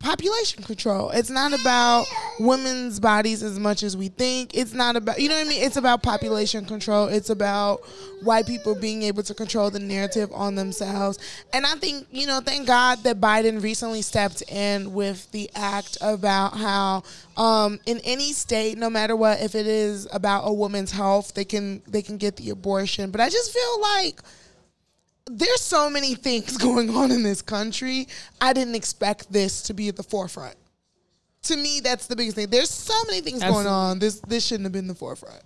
population 0.00 0.62
control. 0.62 1.10
It's 1.10 1.28
not 1.28 1.52
about 1.52 2.06
women's 2.38 2.98
bodies 2.98 3.42
as 3.42 3.58
much 3.58 3.82
as 3.82 3.98
we 3.98 4.08
think. 4.08 4.56
It's 4.56 4.72
not 4.72 4.96
about 4.96 5.20
you 5.20 5.28
know 5.28 5.36
what 5.36 5.46
I 5.46 5.48
mean? 5.48 5.62
It's 5.62 5.76
about 5.76 6.02
population 6.02 6.64
control. 6.64 7.06
It's 7.06 7.28
about 7.28 7.80
white 8.22 8.46
people 8.46 8.74
being 8.74 9.02
able 9.02 9.22
to 9.22 9.34
control 9.34 9.70
the 9.70 9.78
narrative 9.78 10.30
on 10.32 10.54
themselves. 10.54 11.18
And 11.52 11.66
I 11.66 11.74
think, 11.74 12.06
you 12.10 12.26
know, 12.26 12.40
thank 12.40 12.66
God 12.66 13.02
that 13.04 13.20
Biden 13.20 13.62
recently 13.62 14.00
stepped 14.00 14.42
in 14.50 14.94
with 14.94 15.30
the 15.32 15.50
act 15.54 15.98
about 16.00 16.56
how 16.56 17.02
um, 17.36 17.78
in 17.84 18.00
any 18.02 18.32
state, 18.32 18.78
no 18.78 18.88
matter 18.88 19.14
what, 19.14 19.42
if 19.42 19.54
it 19.54 19.66
is 19.66 20.08
about 20.12 20.44
a 20.46 20.52
woman's 20.52 20.92
health, 20.92 21.34
they 21.34 21.44
can 21.44 21.82
they 21.86 22.00
can 22.00 22.16
get 22.16 22.36
the 22.36 22.48
abortion. 22.48 23.10
But 23.10 23.20
I 23.20 23.28
just 23.28 23.52
feel 23.52 23.80
like 23.82 24.20
there's 25.30 25.60
so 25.60 25.88
many 25.88 26.14
things 26.14 26.56
going 26.58 26.90
on 26.90 27.10
in 27.10 27.22
this 27.22 27.42
country. 27.42 28.08
I 28.40 28.52
didn't 28.52 28.74
expect 28.74 29.32
this 29.32 29.62
to 29.62 29.74
be 29.74 29.88
at 29.88 29.96
the 29.96 30.02
forefront. 30.02 30.56
To 31.44 31.56
me, 31.56 31.80
that's 31.80 32.06
the 32.06 32.16
biggest 32.16 32.36
thing. 32.36 32.48
There's 32.48 32.70
so 32.70 32.94
many 33.06 33.22
things 33.22 33.42
going 33.42 33.66
on. 33.66 33.98
This 33.98 34.20
this 34.20 34.44
shouldn't 34.46 34.66
have 34.66 34.72
been 34.72 34.86
the 34.86 34.94
forefront. 34.94 35.40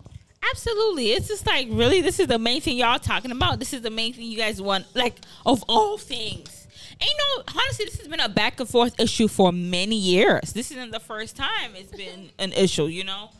Absolutely. 0.51 1.13
It's 1.13 1.29
just 1.29 1.47
like 1.47 1.69
really 1.71 2.01
this 2.01 2.19
is 2.19 2.27
the 2.27 2.39
main 2.39 2.61
thing 2.61 2.77
y'all 2.77 2.99
talking 2.99 3.31
about. 3.31 3.61
This 3.61 3.73
is 3.73 3.83
the 3.83 3.91
main 3.91 4.13
thing 4.13 4.25
you 4.25 4.37
guys 4.37 4.61
want 4.61 4.87
like 4.95 5.17
of 5.47 5.63
all 5.69 5.97
things. 5.97 6.67
You 7.01 7.09
know, 7.19 7.45
honestly, 7.49 7.87
this 7.87 7.99
has 7.99 8.09
been 8.09 8.21
a 8.21 8.29
back 8.29 8.61
and 8.61 8.69
forth 8.69 8.99
issue 9.01 9.29
for 9.29 9.53
many 9.53 9.97
years. 9.97 10.53
This 10.53 10.71
isn't 10.71 10.91
the 10.91 11.01
first 11.01 11.37
time 11.37 11.73
it's 11.75 11.93
been 11.93 12.31
an 12.39 12.53
issue, 12.53 12.87
you 12.87 13.05
know? 13.05 13.31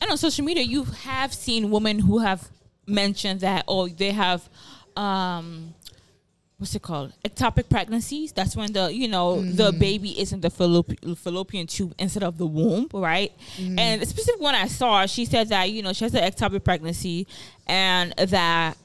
And 0.00 0.10
on 0.10 0.18
social 0.18 0.44
media, 0.44 0.62
you 0.62 0.84
have 0.84 1.32
seen 1.32 1.70
women 1.70 1.98
who 1.98 2.18
have 2.18 2.48
mentioned 2.86 3.40
that, 3.40 3.64
oh, 3.66 3.88
they 3.88 4.10
have, 4.10 4.48
um, 4.96 5.74
what's 6.58 6.74
it 6.74 6.82
called? 6.82 7.12
Ectopic 7.24 7.68
pregnancies. 7.68 8.32
That's 8.32 8.56
when 8.56 8.72
the, 8.72 8.92
you 8.92 9.08
know, 9.08 9.40
the 9.42 9.72
baby 9.72 10.10
is 10.20 10.32
in 10.32 10.40
the 10.40 10.48
fallop- 10.50 11.18
fallopian 11.18 11.66
tube 11.66 11.94
instead 11.98 12.22
of 12.22 12.38
the 12.38 12.46
womb, 12.46 12.88
right? 12.92 13.32
And 13.78 14.00
the 14.02 14.06
specific 14.06 14.40
one 14.40 14.54
I 14.54 14.66
saw, 14.68 15.04
she 15.06 15.24
said 15.24 15.48
that, 15.50 15.70
you 15.70 15.82
know, 15.82 15.92
she 15.92 16.04
has 16.04 16.14
an 16.14 16.22
ectopic 16.22 16.64
pregnancy 16.64 17.26
and 17.66 18.12
that 18.16 18.76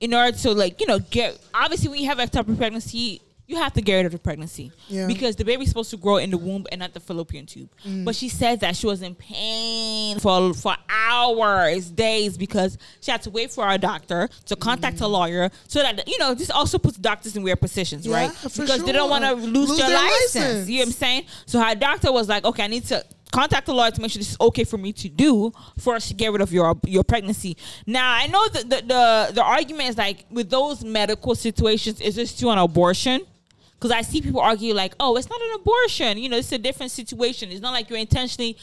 in 0.00 0.14
order 0.14 0.36
to 0.38 0.52
like, 0.52 0.80
you 0.80 0.86
know, 0.86 0.98
get, 0.98 1.38
obviously 1.52 1.88
when 1.90 2.00
you 2.00 2.06
have 2.06 2.18
ectopic 2.18 2.56
pregnancy, 2.56 3.20
you 3.50 3.56
have 3.56 3.72
to 3.72 3.82
get 3.82 3.96
rid 3.96 4.06
of 4.06 4.12
the 4.12 4.18
pregnancy 4.18 4.70
Yeah. 4.88 5.06
because 5.08 5.34
the 5.36 5.44
baby's 5.44 5.68
supposed 5.68 5.90
to 5.90 5.96
grow 5.96 6.18
in 6.18 6.30
the 6.30 6.38
womb 6.38 6.66
and 6.70 6.78
not 6.78 6.94
the 6.94 7.00
fallopian 7.00 7.46
tube. 7.46 7.68
Mm. 7.86 8.04
But 8.04 8.14
she 8.14 8.28
said 8.28 8.60
that 8.60 8.76
she 8.76 8.86
was 8.86 9.02
in 9.02 9.14
pain 9.16 10.18
for 10.20 10.54
for 10.54 10.76
hours, 10.88 11.90
days 11.90 12.38
because 12.38 12.78
she 13.00 13.10
had 13.10 13.22
to 13.22 13.30
wait 13.30 13.50
for 13.50 13.64
our 13.64 13.76
doctor 13.78 14.28
to 14.46 14.54
contact 14.56 14.98
mm. 14.98 15.02
a 15.02 15.06
lawyer 15.08 15.50
so 15.66 15.82
that 15.82 16.06
you 16.06 16.18
know 16.18 16.32
this 16.34 16.50
also 16.50 16.78
puts 16.78 16.96
doctors 16.96 17.36
in 17.36 17.42
weird 17.42 17.60
positions, 17.60 18.06
Yeah, 18.06 18.14
right? 18.26 18.32
Because 18.42 18.84
they 18.84 18.92
don't 18.92 19.10
want 19.10 19.24
to 19.24 19.32
lose, 19.34 19.68
Lose 19.70 19.78
their, 19.78 19.88
their 19.88 19.96
license. 19.98 20.34
license. 20.36 20.68
You 20.68 20.78
know 20.78 20.82
what 20.82 20.86
I'm 20.86 20.92
saying? 20.92 21.24
So 21.46 21.60
her 21.60 21.74
doctor 21.74 22.12
was 22.12 22.28
like, 22.28 22.44
okay, 22.44 22.64
I 22.64 22.68
need 22.68 22.84
to 22.86 23.04
contact 23.32 23.66
the 23.66 23.72
lawyer 23.74 23.90
to 23.90 24.00
make 24.00 24.10
sure 24.10 24.18
this 24.20 24.30
is 24.32 24.36
okay 24.40 24.64
for 24.64 24.76
me 24.76 24.92
to 24.92 25.08
do 25.08 25.52
for 25.78 25.94
us 25.94 26.08
to 26.08 26.14
get 26.14 26.32
rid 26.32 26.40
of 26.40 26.52
your 26.52 26.76
your 26.86 27.04
pregnancy. 27.04 27.56
Now 27.86 28.12
I 28.12 28.26
know 28.26 28.48
that 28.48 28.70
the 28.70 28.76
the, 28.86 29.32
the 29.34 29.42
argument 29.42 29.88
is 29.90 29.98
like 29.98 30.26
with 30.30 30.50
those 30.50 30.84
medical 30.84 31.34
situations, 31.34 32.00
is 32.00 32.16
this 32.16 32.30
still 32.30 32.50
an 32.50 32.58
abortion? 32.58 33.22
Because 33.80 33.92
I 33.92 34.02
see 34.02 34.20
people 34.20 34.40
argue 34.40 34.74
like, 34.74 34.94
oh, 35.00 35.16
it's 35.16 35.30
not 35.30 35.40
an 35.40 35.52
abortion. 35.54 36.18
You 36.18 36.28
know, 36.28 36.36
it's 36.36 36.52
a 36.52 36.58
different 36.58 36.92
situation. 36.92 37.50
It's 37.50 37.62
not 37.62 37.72
like 37.72 37.88
you're 37.88 37.98
intentionally 37.98 38.58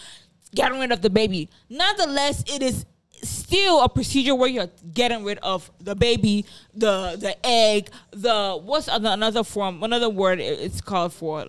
getting 0.54 0.80
rid 0.80 0.92
of 0.92 1.02
the 1.02 1.10
baby. 1.10 1.50
Nonetheless, 1.70 2.44
it 2.48 2.62
is 2.62 2.86
still 3.24 3.82
a 3.82 3.90
procedure 3.90 4.36
where 4.36 4.48
you're 4.48 4.70
getting 4.94 5.24
rid 5.24 5.40
of 5.40 5.72
the 5.80 5.96
baby, 5.96 6.46
the 6.76 7.18
the 7.20 7.36
egg, 7.44 7.90
the 8.12 8.60
what's 8.64 8.88
other, 8.88 9.10
another 9.10 9.44
form, 9.44 9.82
another 9.82 10.10
word 10.10 10.40
it's 10.40 10.82
called 10.82 11.14
for 11.14 11.48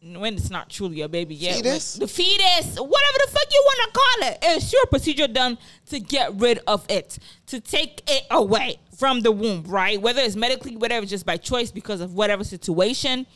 when 0.00 0.34
it's 0.34 0.50
not 0.50 0.70
truly 0.70 1.00
a 1.00 1.08
baby 1.08 1.34
yet. 1.34 1.56
Fetus? 1.56 1.94
The 1.94 2.06
fetus, 2.06 2.76
whatever 2.76 3.18
the 3.26 3.30
fuck 3.32 3.46
you 3.52 3.64
want 3.66 3.92
to 3.92 4.00
call 4.00 4.28
it. 4.30 4.38
It's 4.42 4.72
your 4.72 4.86
procedure 4.86 5.26
done 5.26 5.58
to 5.86 5.98
get 5.98 6.36
rid 6.36 6.60
of 6.68 6.86
it, 6.88 7.18
to 7.46 7.60
take 7.60 8.02
it 8.06 8.24
away 8.30 8.78
from 8.98 9.20
the 9.20 9.30
womb, 9.30 9.62
right? 9.68 10.00
Whether 10.00 10.22
it's 10.22 10.34
medically, 10.34 10.76
whatever, 10.76 11.06
just 11.06 11.24
by 11.24 11.36
choice 11.36 11.70
because 11.70 12.00
of 12.00 12.14
whatever 12.14 12.42
situation. 12.42 13.26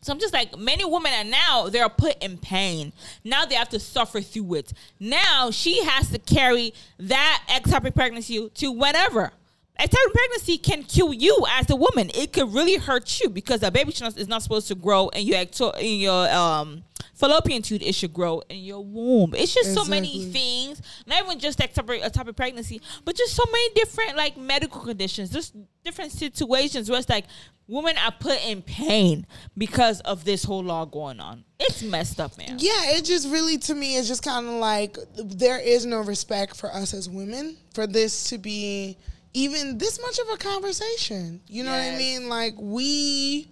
So 0.00 0.12
I'm 0.12 0.20
just 0.20 0.32
like 0.32 0.56
many 0.56 0.84
women 0.84 1.12
are 1.12 1.24
now 1.24 1.68
they're 1.68 1.88
put 1.88 2.22
in 2.22 2.38
pain. 2.38 2.92
Now 3.24 3.44
they 3.44 3.56
have 3.56 3.68
to 3.70 3.80
suffer 3.80 4.20
through 4.20 4.54
it. 4.54 4.72
Now 5.00 5.50
she 5.50 5.82
has 5.84 6.10
to 6.10 6.18
carry 6.18 6.72
that 6.98 7.42
ectopic 7.48 7.94
pregnancy 7.94 8.48
to 8.48 8.70
whatever. 8.70 9.32
Ectopic 9.78 10.12
pregnancy 10.14 10.56
can 10.58 10.84
kill 10.84 11.12
you 11.12 11.44
as 11.50 11.68
a 11.68 11.76
woman. 11.76 12.10
It 12.14 12.32
could 12.32 12.52
really 12.54 12.76
hurt 12.76 13.20
you 13.20 13.28
because 13.28 13.60
the 13.60 13.70
baby 13.70 13.92
is 13.92 14.28
not 14.28 14.42
supposed 14.42 14.68
to 14.68 14.74
grow 14.74 15.08
in 15.08 15.26
your 15.26 15.38
ecto- 15.38 15.76
in 15.78 16.00
your 16.00 16.30
um 16.30 16.84
fallopian 17.20 17.60
tube. 17.62 17.82
It 17.82 17.94
should 17.94 18.12
grow 18.12 18.42
in 18.48 18.58
your 18.58 18.82
womb. 18.82 19.34
It's 19.36 19.54
just 19.54 19.74
so 19.74 19.84
many 19.84 20.24
things. 20.24 20.80
Not 21.06 21.24
even 21.24 21.38
just 21.38 21.60
a 21.60 21.68
type 21.68 22.28
of 22.28 22.36
pregnancy, 22.36 22.80
but 23.04 23.14
just 23.14 23.34
so 23.34 23.44
many 23.52 23.74
different 23.74 24.16
like 24.16 24.36
medical 24.36 24.80
conditions. 24.80 25.30
Just 25.30 25.54
different 25.84 26.12
situations 26.12 26.90
where 26.90 26.98
it's 26.98 27.08
like 27.08 27.26
women 27.68 27.96
are 27.98 28.10
put 28.10 28.44
in 28.44 28.62
pain 28.62 29.26
because 29.56 30.00
of 30.00 30.24
this 30.24 30.42
whole 30.42 30.64
law 30.64 30.86
going 30.86 31.20
on. 31.20 31.44
It's 31.60 31.82
messed 31.82 32.20
up, 32.20 32.36
man. 32.38 32.56
Yeah, 32.58 32.96
it 32.96 33.04
just 33.04 33.28
really 33.28 33.58
to 33.58 33.74
me 33.74 33.96
is 33.96 34.08
just 34.08 34.22
kind 34.22 34.46
of 34.46 34.54
like 34.54 34.96
there 35.16 35.60
is 35.60 35.84
no 35.84 36.00
respect 36.00 36.56
for 36.56 36.72
us 36.74 36.94
as 36.94 37.08
women 37.08 37.58
for 37.74 37.86
this 37.86 38.24
to 38.30 38.38
be 38.38 38.96
even 39.34 39.78
this 39.78 40.00
much 40.00 40.18
of 40.18 40.28
a 40.32 40.36
conversation. 40.38 41.42
You 41.46 41.64
know 41.64 41.70
what 41.70 41.80
I 41.80 41.96
mean? 41.96 42.28
Like 42.30 42.54
we 42.58 43.50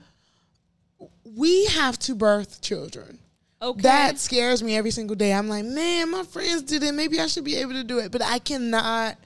we 1.36 1.66
have 1.66 1.98
to 2.00 2.14
birth 2.14 2.62
children. 2.62 3.18
Okay. 3.60 3.80
That 3.82 4.18
scares 4.18 4.62
me 4.62 4.76
every 4.76 4.90
single 4.92 5.16
day. 5.16 5.32
I'm 5.32 5.48
like, 5.48 5.64
man, 5.64 6.10
my 6.10 6.22
friends 6.22 6.62
did 6.62 6.82
it. 6.82 6.92
Maybe 6.94 7.18
I 7.18 7.26
should 7.26 7.44
be 7.44 7.56
able 7.56 7.72
to 7.72 7.82
do 7.84 7.98
it. 7.98 8.12
But 8.12 8.22
I 8.22 8.38
cannot 8.38 9.16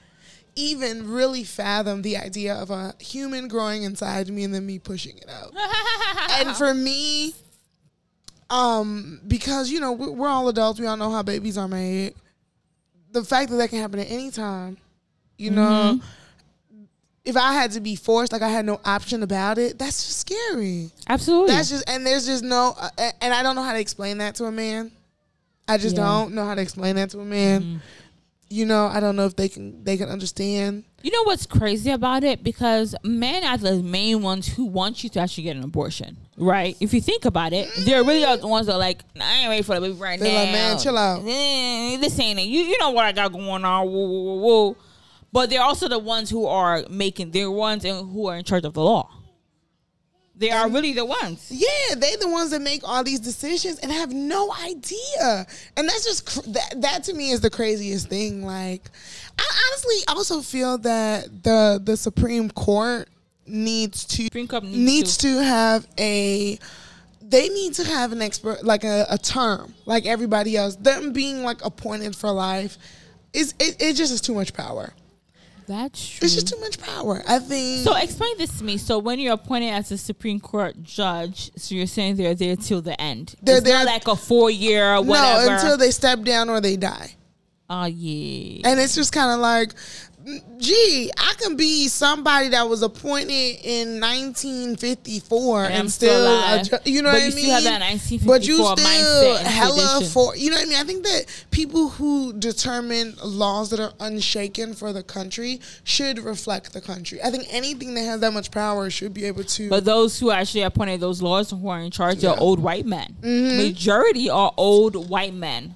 even 0.55 1.09
really 1.11 1.43
fathom 1.43 2.01
the 2.01 2.17
idea 2.17 2.55
of 2.55 2.69
a 2.71 2.93
human 2.99 3.47
growing 3.47 3.83
inside 3.83 4.27
me 4.29 4.43
and 4.43 4.53
then 4.53 4.65
me 4.65 4.79
pushing 4.79 5.17
it 5.17 5.29
out. 5.29 5.53
and 6.31 6.55
for 6.55 6.73
me, 6.73 7.33
um, 8.49 9.19
because 9.27 9.69
you 9.71 9.79
know 9.79 9.91
we- 9.93 10.09
we're 10.09 10.27
all 10.29 10.47
adults, 10.47 10.79
we 10.79 10.87
all 10.87 10.97
know 10.97 11.11
how 11.11 11.23
babies 11.23 11.57
are 11.57 11.67
made. 11.67 12.13
The 13.11 13.23
fact 13.23 13.49
that 13.51 13.57
that 13.57 13.69
can 13.69 13.79
happen 13.79 13.99
at 13.99 14.09
any 14.09 14.31
time, 14.31 14.77
you 15.37 15.51
know, 15.51 15.99
if 17.25 17.37
I 17.37 17.53
had 17.53 17.71
to 17.71 17.79
be 17.81 17.95
forced, 17.95 18.31
like 18.33 18.41
I 18.41 18.49
had 18.49 18.65
no 18.65 18.79
option 18.83 19.23
about 19.23 19.57
it, 19.57 19.79
that's 19.79 20.05
just 20.05 20.19
scary. 20.19 20.91
Absolutely. 21.07 21.53
That's 21.55 21.69
just 21.69 21.89
and 21.89 22.05
there's 22.05 22.25
just 22.25 22.43
no 22.43 22.75
uh, 22.79 22.89
and 23.21 23.33
I 23.33 23.43
don't 23.43 23.55
know 23.55 23.63
how 23.63 23.73
to 23.73 23.79
explain 23.79 24.17
that 24.19 24.35
to 24.35 24.45
a 24.45 24.51
man. 24.51 24.91
I 25.67 25.77
just 25.77 25.95
Yeah. 25.95 26.03
don't 26.03 26.33
know 26.33 26.45
how 26.45 26.55
to 26.55 26.61
explain 26.61 26.95
that 26.97 27.09
to 27.11 27.19
a 27.21 27.25
man. 27.25 27.81
You 28.49 28.65
know, 28.67 28.85
I 28.85 28.99
don't 28.99 29.15
know 29.15 29.25
if 29.25 29.35
they 29.35 29.47
can 29.49 29.83
they 29.83 29.97
can 29.97 30.09
understand. 30.09 30.83
You 31.01 31.11
know 31.11 31.23
what's 31.23 31.45
crazy 31.45 31.89
about 31.91 32.23
it? 32.23 32.43
Because 32.43 32.93
men 33.03 33.43
are 33.43 33.57
the 33.57 33.81
main 33.81 34.21
ones 34.21 34.47
who 34.47 34.65
want 34.65 35.03
you 35.03 35.09
to 35.11 35.19
actually 35.21 35.45
get 35.45 35.55
an 35.57 35.63
abortion, 35.63 36.17
right? 36.37 36.77
If 36.79 36.93
you 36.93 37.01
think 37.01 37.25
about 37.25 37.51
it, 37.53 37.67
they're 37.79 38.03
really 38.03 38.23
the 38.39 38.47
ones 38.47 38.67
that 38.67 38.73
are 38.73 38.79
like, 38.79 39.01
I 39.19 39.39
ain't 39.39 39.49
ready 39.49 39.63
for 39.63 39.75
the 39.75 39.81
baby 39.81 39.93
right 39.99 40.19
They're 40.19 40.31
now. 40.31 40.39
like, 40.43 40.51
"Man, 40.51 40.77
chill 40.79 40.97
out." 40.97 41.21
Eh, 41.25 41.97
This 41.97 42.17
ain't 42.19 42.39
it. 42.39 42.43
You, 42.43 42.61
you 42.61 42.77
know 42.79 42.91
what 42.91 43.05
I 43.05 43.11
got 43.11 43.33
going 43.33 43.65
on. 43.65 43.85
Woo, 43.87 43.91
woo, 44.07 44.23
woo, 44.23 44.41
woo. 44.41 44.77
But 45.33 45.49
they're 45.49 45.61
also 45.63 45.89
the 45.89 45.99
ones 45.99 46.29
who 46.29 46.45
are 46.45 46.85
making, 46.89 47.31
they're 47.31 47.51
ones 47.51 47.83
in- 47.83 48.07
who 48.07 48.27
are 48.27 48.37
in 48.37 48.43
charge 48.45 48.63
of 48.63 48.73
the 48.73 48.83
law. 48.83 49.09
They 50.35 50.49
are 50.51 50.69
really 50.69 50.93
the 50.93 51.05
ones. 51.05 51.47
Yeah, 51.49 51.95
they're 51.95 52.17
the 52.17 52.27
ones 52.27 52.51
that 52.51 52.61
make 52.61 52.81
all 52.87 53.03
these 53.03 53.19
decisions 53.19 53.77
and 53.79 53.91
have 53.91 54.11
no 54.13 54.51
idea. 54.63 55.45
And 55.77 55.87
that's 55.87 56.03
just 56.05 56.25
cr- 56.25 56.49
that 56.51 56.81
that 56.81 57.03
to 57.05 57.13
me 57.13 57.31
is 57.31 57.41
the 57.41 57.49
craziest 57.51 58.09
thing. 58.09 58.43
Like, 58.43 58.89
I 59.37 59.43
honestly 59.67 59.97
also 60.07 60.41
feel 60.41 60.77
that 60.79 61.43
the 61.43 61.79
the 61.83 61.95
Supreme 61.97 62.49
Court 62.49 63.09
needs 63.45 64.05
to 64.05 64.23
needs 64.33 64.63
needs 64.63 65.17
to. 65.17 65.27
to 65.37 65.43
have 65.43 65.87
a 65.99 66.57
they 67.21 67.49
need 67.49 67.73
to 67.75 67.83
have 67.83 68.11
an 68.11 68.21
expert 68.21 68.63
like 68.63 68.83
a, 68.83 69.05
a 69.09 69.17
term 69.19 69.73
like 69.85 70.05
everybody 70.07 70.57
else. 70.57 70.75
Them 70.75 71.13
being 71.13 71.43
like 71.43 71.63
appointed 71.63 72.15
for 72.15 72.31
life 72.31 72.77
is 73.33 73.53
it, 73.59 73.81
it 73.81 73.93
just 73.95 74.11
is 74.11 74.19
too 74.21 74.33
much 74.33 74.53
power. 74.53 74.93
That's 75.67 76.07
true. 76.09 76.25
It's 76.25 76.33
just 76.35 76.47
too 76.47 76.59
much 76.59 76.79
power. 76.79 77.23
I 77.27 77.39
think 77.39 77.83
So 77.83 77.95
explain 77.95 78.37
this 78.37 78.57
to 78.59 78.63
me. 78.63 78.77
So 78.77 78.99
when 78.99 79.19
you're 79.19 79.33
appointed 79.33 79.69
as 79.71 79.91
a 79.91 79.97
Supreme 79.97 80.39
Court 80.39 80.81
judge, 80.83 81.51
so 81.55 81.75
you're 81.75 81.87
saying 81.87 82.15
they're 82.15 82.35
there 82.35 82.55
till 82.55 82.81
the 82.81 82.99
end. 83.01 83.35
They're 83.41 83.57
it's 83.57 83.65
there- 83.65 83.85
like 83.85 84.07
a 84.07 84.15
four 84.15 84.49
year 84.51 85.01
whatever. 85.01 85.45
no 85.47 85.53
until 85.55 85.77
they 85.77 85.91
step 85.91 86.21
down 86.23 86.49
or 86.49 86.61
they 86.61 86.75
die. 86.77 87.15
Oh 87.69 87.85
yeah. 87.85 88.67
And 88.69 88.79
it's 88.79 88.93
just 88.95 89.13
kind 89.13 89.31
of 89.31 89.39
like, 89.39 89.73
gee, 90.57 91.11
I 91.17 91.33
can 91.37 91.55
be 91.57 91.87
somebody 91.87 92.49
that 92.49 92.69
was 92.69 92.81
appointed 92.81 93.59
in 93.63 93.99
1954 93.99 95.65
and, 95.65 95.73
I'm 95.73 95.89
still, 95.89 96.23
alive. 96.27 96.61
adju- 96.61 96.79
you 96.85 97.01
know 97.01 97.09
But 97.11 97.13
what 97.15 97.21
I 97.23 97.25
you 97.27 97.35
mean? 97.35 97.43
still 97.45 97.53
have 97.55 97.63
that 97.63 97.81
1954 97.81 98.27
but 98.35 98.47
you 98.47 98.53
still 98.55 98.75
mindset 98.77 99.41
hella 99.43 99.75
tradition. 99.91 100.11
for, 100.13 100.35
you 100.35 100.49
know 100.49 100.55
what 100.57 100.65
I 100.65 100.69
mean? 100.69 100.79
I 100.79 100.83
think 100.83 101.03
that 101.03 101.45
people 101.51 101.89
who 101.89 102.33
determine 102.33 103.15
laws 103.23 103.69
that 103.71 103.79
are 103.79 103.93
unshaken 103.99 104.73
for 104.73 104.93
the 104.93 105.03
country 105.03 105.59
should 105.83 106.19
reflect 106.19 106.73
the 106.73 106.81
country. 106.81 107.21
I 107.21 107.29
think 107.29 107.45
anything 107.51 107.93
that 107.95 108.03
has 108.03 108.21
that 108.21 108.33
much 108.33 108.51
power 108.51 108.89
should 108.89 109.13
be 109.13 109.25
able 109.25 109.43
to. 109.43 109.69
But 109.69 109.85
those 109.85 110.19
who 110.19 110.31
actually 110.31 110.61
appointed 110.63 111.01
those 111.01 111.21
laws 111.21 111.49
who 111.51 111.67
are 111.67 111.79
in 111.81 111.91
charge 111.91 112.23
Yeah. 112.23 112.31
Mm-hmm. 112.31 112.39
are 112.39 112.43
old 112.43 112.59
white 112.59 112.85
men. 112.85 113.15
Majority 113.21 114.29
are 114.29 114.53
old 114.57 115.09
white 115.09 115.33
men. 115.33 115.75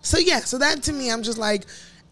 So 0.00 0.18
yeah, 0.18 0.40
so 0.40 0.58
that 0.58 0.82
to 0.84 0.92
me, 0.92 1.10
I'm 1.10 1.22
just 1.22 1.38
like, 1.38 1.64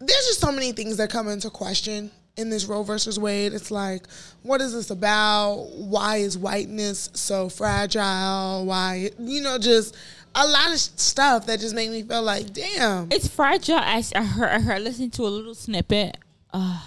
there's 0.05 0.25
just 0.27 0.39
so 0.39 0.51
many 0.51 0.71
things 0.71 0.97
that 0.97 1.09
come 1.09 1.27
into 1.27 1.49
question 1.49 2.11
in 2.35 2.49
this 2.49 2.65
Roe 2.65 2.83
versus 2.83 3.19
Wade. 3.19 3.53
It's 3.53 3.71
like, 3.71 4.07
what 4.41 4.61
is 4.61 4.73
this 4.73 4.89
about? 4.89 5.67
Why 5.75 6.17
is 6.17 6.37
whiteness 6.37 7.09
so 7.13 7.49
fragile? 7.49 8.65
Why, 8.65 9.11
you 9.19 9.41
know, 9.41 9.57
just 9.57 9.95
a 10.35 10.47
lot 10.47 10.71
of 10.71 10.79
stuff 10.79 11.45
that 11.45 11.59
just 11.59 11.75
make 11.75 11.91
me 11.91 12.03
feel 12.03 12.23
like, 12.23 12.53
damn. 12.53 13.07
It's 13.11 13.27
fragile. 13.27 13.75
I, 13.75 14.03
I 14.15 14.23
heard. 14.23 14.49
I 14.49 14.59
heard. 14.59 14.81
Listen 14.81 15.09
to 15.11 15.23
a 15.23 15.27
little 15.29 15.55
snippet. 15.55 16.17
Uh, 16.53 16.81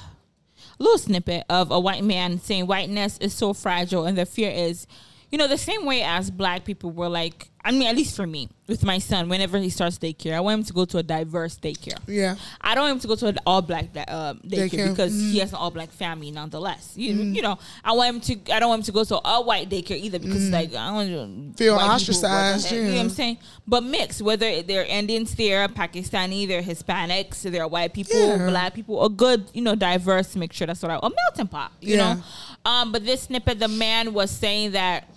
a 0.79 0.83
little 0.83 0.99
snippet 0.99 1.45
of 1.49 1.71
a 1.71 1.81
white 1.81 2.05
man 2.05 2.41
saying 2.41 2.67
whiteness 2.67 3.19
is 3.19 3.33
so 3.33 3.53
fragile, 3.53 4.05
and 4.05 4.19
the 4.19 4.27
fear 4.27 4.51
is, 4.51 4.87
you 5.31 5.39
know, 5.39 5.49
the 5.49 5.59
same 5.59 5.87
way 5.87 6.03
as 6.03 6.31
black 6.31 6.65
people 6.65 6.91
were 6.91 7.09
like. 7.09 7.51
I 7.67 7.73
mean, 7.73 7.89
at 7.89 7.97
least 7.97 8.15
for 8.15 8.27
me, 8.29 8.49
with 8.69 8.85
my 8.85 8.99
son, 8.99 9.29
whenever 9.29 9.59
he 9.59 9.71
starts 9.71 9.99
daycare, 9.99 10.35
I 10.35 10.41
want 10.41 10.59
him 10.61 10.65
to 10.67 10.73
go 10.73 10.85
to 10.85 10.99
a 10.99 11.03
diverse 11.03 11.57
daycare. 11.59 11.99
Yeah. 12.07 12.37
I 12.61 12.75
don't 12.77 12.85
want 12.85 12.95
him 12.95 13.01
to 13.01 13.09
go 13.09 13.17
to 13.17 13.27
an 13.27 13.39
all 13.45 13.61
black 13.61 13.87
uh, 13.97 14.35
daycare, 14.35 14.71
Daycare. 14.71 14.89
because 14.91 15.13
Mm-hmm. 15.13 15.31
he 15.33 15.39
has 15.41 15.51
an 15.51 15.57
all 15.59 15.73
black 15.73 15.91
family 15.91 16.31
nonetheless. 16.31 16.93
You, 16.97 17.13
you 17.15 17.43
know, 17.43 17.59
I 17.85 17.91
want 17.93 18.09
him 18.15 18.21
to. 18.45 18.55
I 18.55 18.61
don't 18.61 18.69
want 18.69 18.81
him 18.81 18.85
to 18.85 18.93
go 18.93 19.03
to 19.05 19.21
a 19.29 19.43
white 19.43 19.69
daycare 19.69 19.99
either 19.99 20.21
because 20.21 20.49
like 20.51 20.75
I 20.75 20.87
don't 20.87 20.95
want 20.95 21.09
to. 21.57 21.59
Feel 21.65 21.75
white 21.75 21.83
people, 21.83 21.87
what 21.89 21.95
ostracized, 21.97 22.71
You 22.73 22.85
know 22.85 22.91
what. 22.93 23.01
I'm 23.01 23.11
saying? 23.11 23.39
But 23.67 23.83
mixed, 23.83 24.23
whether 24.23 24.63
they're 24.63 24.85
Indians, 24.85 25.35
they're 25.35 25.67
Pakistani, 25.69 26.47
they're 26.47 26.63
Hispanics, 26.63 27.43
they're 27.43 27.67
white 27.67 27.93
people, 27.95 28.17
Yeah. 28.39 28.47
black 28.49 28.75
people, 28.75 29.05
a 29.05 29.11
good, 29.11 29.51
you 29.53 29.63
know, 29.63 29.75
diverse 29.75 30.37
mixture. 30.37 30.67
That's 30.67 30.83
what 30.83 30.93
I 30.93 30.97
a 31.03 31.11
melting 31.11 31.49
pot. 31.49 31.73
You 31.81 31.97
Yeah. 31.97 32.15
know. 32.15 32.23
Um, 32.71 32.93
but 32.93 33.05
this 33.05 33.23
snippet, 33.23 33.59
the 33.59 33.69
man 33.69 34.13
was 34.15 34.31
saying 34.31 34.71
that 34.73 35.09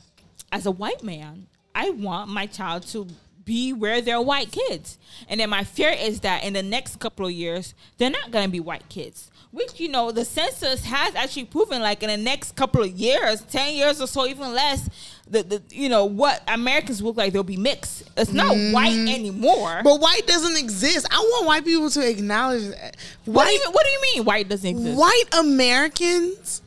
as 0.51 0.65
a 0.65 0.71
white 0.71 1.03
man, 1.03 1.45
I 1.79 1.91
want 1.91 2.29
my 2.29 2.45
child 2.45 2.83
to 2.87 3.07
be 3.45 3.71
where 3.71 4.01
they're 4.01 4.21
white 4.21 4.51
kids. 4.51 4.97
And 5.29 5.39
then 5.39 5.49
my 5.49 5.63
fear 5.63 5.91
is 5.91 6.19
that 6.19 6.43
in 6.43 6.51
the 6.51 6.61
next 6.61 6.99
couple 6.99 7.25
of 7.25 7.31
years, 7.31 7.73
they're 7.97 8.09
not 8.09 8.31
going 8.31 8.45
to 8.45 8.51
be 8.51 8.59
white 8.59 8.89
kids. 8.89 9.31
Which, 9.51 9.79
you 9.79 9.87
know, 9.87 10.11
the 10.11 10.25
census 10.25 10.83
has 10.83 11.15
actually 11.15 11.45
proven 11.45 11.81
like 11.81 12.03
in 12.03 12.09
the 12.09 12.17
next 12.17 12.57
couple 12.57 12.83
of 12.83 12.91
years, 12.91 13.41
10 13.43 13.75
years 13.75 14.01
or 14.01 14.07
so, 14.07 14.27
even 14.27 14.53
less, 14.53 14.89
the, 15.25 15.41
the 15.41 15.63
you 15.71 15.87
know, 15.87 16.03
what 16.03 16.43
Americans 16.49 17.01
look 17.01 17.15
like, 17.15 17.31
they'll 17.31 17.43
be 17.43 17.55
mixed. 17.55 18.03
It's 18.17 18.33
not 18.33 18.55
mm. 18.55 18.73
white 18.73 18.91
anymore. 18.91 19.79
But 19.81 20.01
white 20.01 20.27
doesn't 20.27 20.57
exist. 20.57 21.07
I 21.09 21.17
want 21.17 21.47
white 21.47 21.63
people 21.63 21.89
to 21.91 22.09
acknowledge 22.09 22.67
that. 22.67 22.97
what, 23.23 23.47
do 23.47 23.53
you, 23.53 23.71
what 23.71 23.85
do 23.85 23.89
you 23.89 24.01
mean 24.15 24.25
white 24.25 24.49
doesn't 24.49 24.69
exist? 24.69 24.97
white 24.97 25.23
Americans 25.39 26.61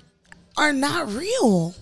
are 0.57 0.73
not 0.73 1.13
real. 1.13 1.75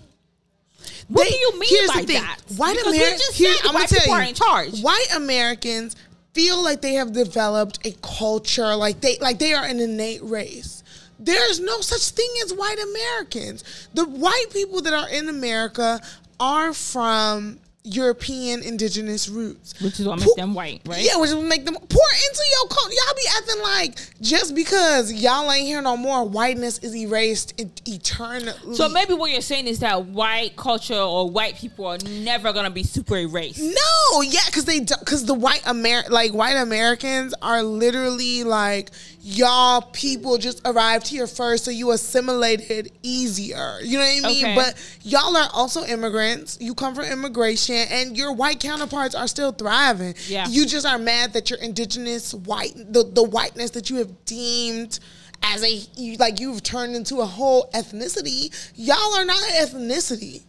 What 1.11 1.25
They- 1.25 1.31
do 1.31 1.37
you 1.39 1.59
mean 1.59 1.87
by 1.89 2.05
that? 2.15 2.37
White 2.57 2.81
Americans, 2.87 3.21
just 3.21 3.63
said 3.63 3.75
white 3.75 3.89
people 3.91 4.13
are 4.15 4.23
in 4.23 4.35
charge. 4.35 4.81
White 4.81 5.09
Americans 5.15 5.97
feel 6.35 6.63
like 6.63 6.83
they 6.83 6.95
have 6.95 7.13
developed 7.13 7.81
a 7.85 7.93
culture, 8.03 8.75
like 8.77 9.01
they 9.01 9.19
like 9.19 9.39
they 9.39 9.53
are 9.53 9.65
an 9.65 9.81
innate 9.81 10.23
race. 10.23 10.83
There 11.19 11.51
is 11.51 11.61
no 11.61 11.81
such 11.81 12.11
thing 12.11 12.31
as 12.45 12.55
white 12.55 12.79
Americans. 12.79 13.65
The 13.93 14.05
white 14.05 14.47
people 14.53 14.81
that 14.83 14.95
are 14.95 15.09
in 15.09 15.29
America 15.29 16.01
are 16.39 16.73
from 16.73 17.60
European 17.83 18.63
indigenous 18.63 19.29
roots. 19.29 19.81
Which 19.81 20.01
is 20.01 20.07
what 20.07 20.19
makes 20.19 20.35
them 20.35 20.53
white, 20.53 20.83
right? 20.87 21.03
Yeah, 21.03 21.17
which 21.17 21.31
will 21.31 21.43
make 21.43 21.65
them 21.65 21.75
pour 21.75 21.81
into 21.81 22.45
your 22.53 22.69
culture. 22.69 22.95
Y'all 22.95 23.15
be 23.17 23.29
acting 23.39 23.63
like 23.63 24.21
just 24.21 24.55
because 24.55 25.13
y'all 25.13 25.51
ain't 25.51 25.67
here 25.67 25.81
no 25.81 25.97
more, 25.97 26.29
whiteness 26.29 26.79
is 26.79 26.95
erased 26.95 27.55
eternally. 27.89 28.75
So 28.75 28.89
maybe 28.89 29.15
what 29.15 29.31
you're 29.31 29.41
saying 29.41 29.67
is 29.67 29.79
that 29.79 30.07
white 30.07 30.57
culture 30.57 30.95
or 30.95 31.31
white 31.31 31.57
people 31.57 31.87
are 31.87 31.99
never 31.99 32.53
gonna 32.53 32.71
be 32.71 32.83
super 32.83 33.17
erased. 33.17 33.61
No, 33.63 34.23
yeah, 34.23 34.41
because 34.47 34.67
they 34.67 34.81
because 34.81 35.25
the 35.25 35.35
white 35.35 35.67
Amer 35.67 36.03
like 36.11 36.33
white 36.33 36.57
Americans 36.57 37.33
are 37.41 37.63
literally 37.63 38.45
like 38.45 38.91
y'all 39.23 39.83
people 39.93 40.39
just 40.39 40.61
arrived 40.65 41.07
here 41.07 41.27
first, 41.27 41.65
so 41.65 41.71
you 41.71 41.91
assimilated 41.93 42.91
easier. 43.03 43.79
You 43.83 43.99
know 43.99 44.05
what 44.05 44.25
I 44.25 44.29
mean? 44.29 44.45
Okay. 44.45 44.55
But 44.55 44.99
y'all 45.03 45.37
are 45.37 45.49
also 45.53 45.85
immigrants. 45.85 46.59
You 46.61 46.75
come 46.75 46.95
from 46.95 47.05
immigration, 47.05 47.70
and 47.75 48.17
your 48.17 48.33
white 48.33 48.61
counterparts 48.61 49.15
are 49.15 49.27
still 49.29 49.53
thriving. 49.53 50.15
Yeah. 50.29 50.47
you 50.49 50.67
just 50.67 50.87
are 50.87 50.99
mad 50.99 51.33
that 51.35 51.51
your 51.51 51.59
indigenous 51.61 52.35
white 52.35 52.75
the 52.77 53.05
the 53.05 53.23
whiteness 53.23 53.71
that 53.73 53.91
you 53.91 53.97
have 53.97 54.25
deemed. 54.25 54.99
As 55.43 55.63
a 55.63 55.71
you, 55.71 56.17
like 56.19 56.39
you've 56.39 56.63
turned 56.63 56.95
into 56.95 57.21
a 57.21 57.25
whole 57.25 57.71
ethnicity, 57.73 58.55
y'all 58.75 59.15
are 59.15 59.25
not 59.25 59.39
an 59.43 59.67
ethnicity. 59.67 60.43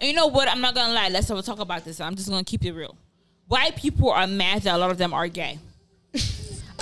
And 0.00 0.10
you 0.10 0.16
know 0.16 0.26
what? 0.26 0.48
I'm 0.48 0.60
not 0.60 0.74
gonna 0.74 0.92
lie. 0.92 1.10
Let's 1.10 1.28
have 1.28 1.38
a 1.38 1.42
talk 1.42 1.60
about 1.60 1.84
this. 1.84 2.00
I'm 2.00 2.16
just 2.16 2.28
gonna 2.28 2.42
keep 2.42 2.64
it 2.64 2.72
real. 2.72 2.96
White 3.46 3.76
people 3.76 4.10
are 4.10 4.26
mad 4.26 4.62
that 4.62 4.74
a 4.74 4.78
lot 4.78 4.90
of 4.90 4.98
them 4.98 5.14
are 5.14 5.28
gay. 5.28 5.60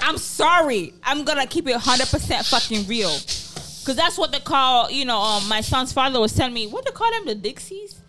I'm 0.02 0.16
sorry. 0.16 0.94
I'm 1.02 1.24
gonna 1.24 1.46
keep 1.46 1.66
it 1.66 1.72
100 1.72 2.08
percent 2.08 2.46
fucking 2.46 2.86
real, 2.86 3.12
because 3.12 3.96
that's 3.96 4.16
what 4.16 4.32
they 4.32 4.40
call. 4.40 4.90
You 4.90 5.04
know, 5.04 5.20
um, 5.20 5.46
my 5.48 5.60
son's 5.60 5.92
father 5.92 6.18
was 6.18 6.32
telling 6.32 6.54
me 6.54 6.66
what 6.66 6.86
they 6.86 6.92
call 6.92 7.10
them 7.12 7.26
the 7.26 7.34
Dixies. 7.34 7.99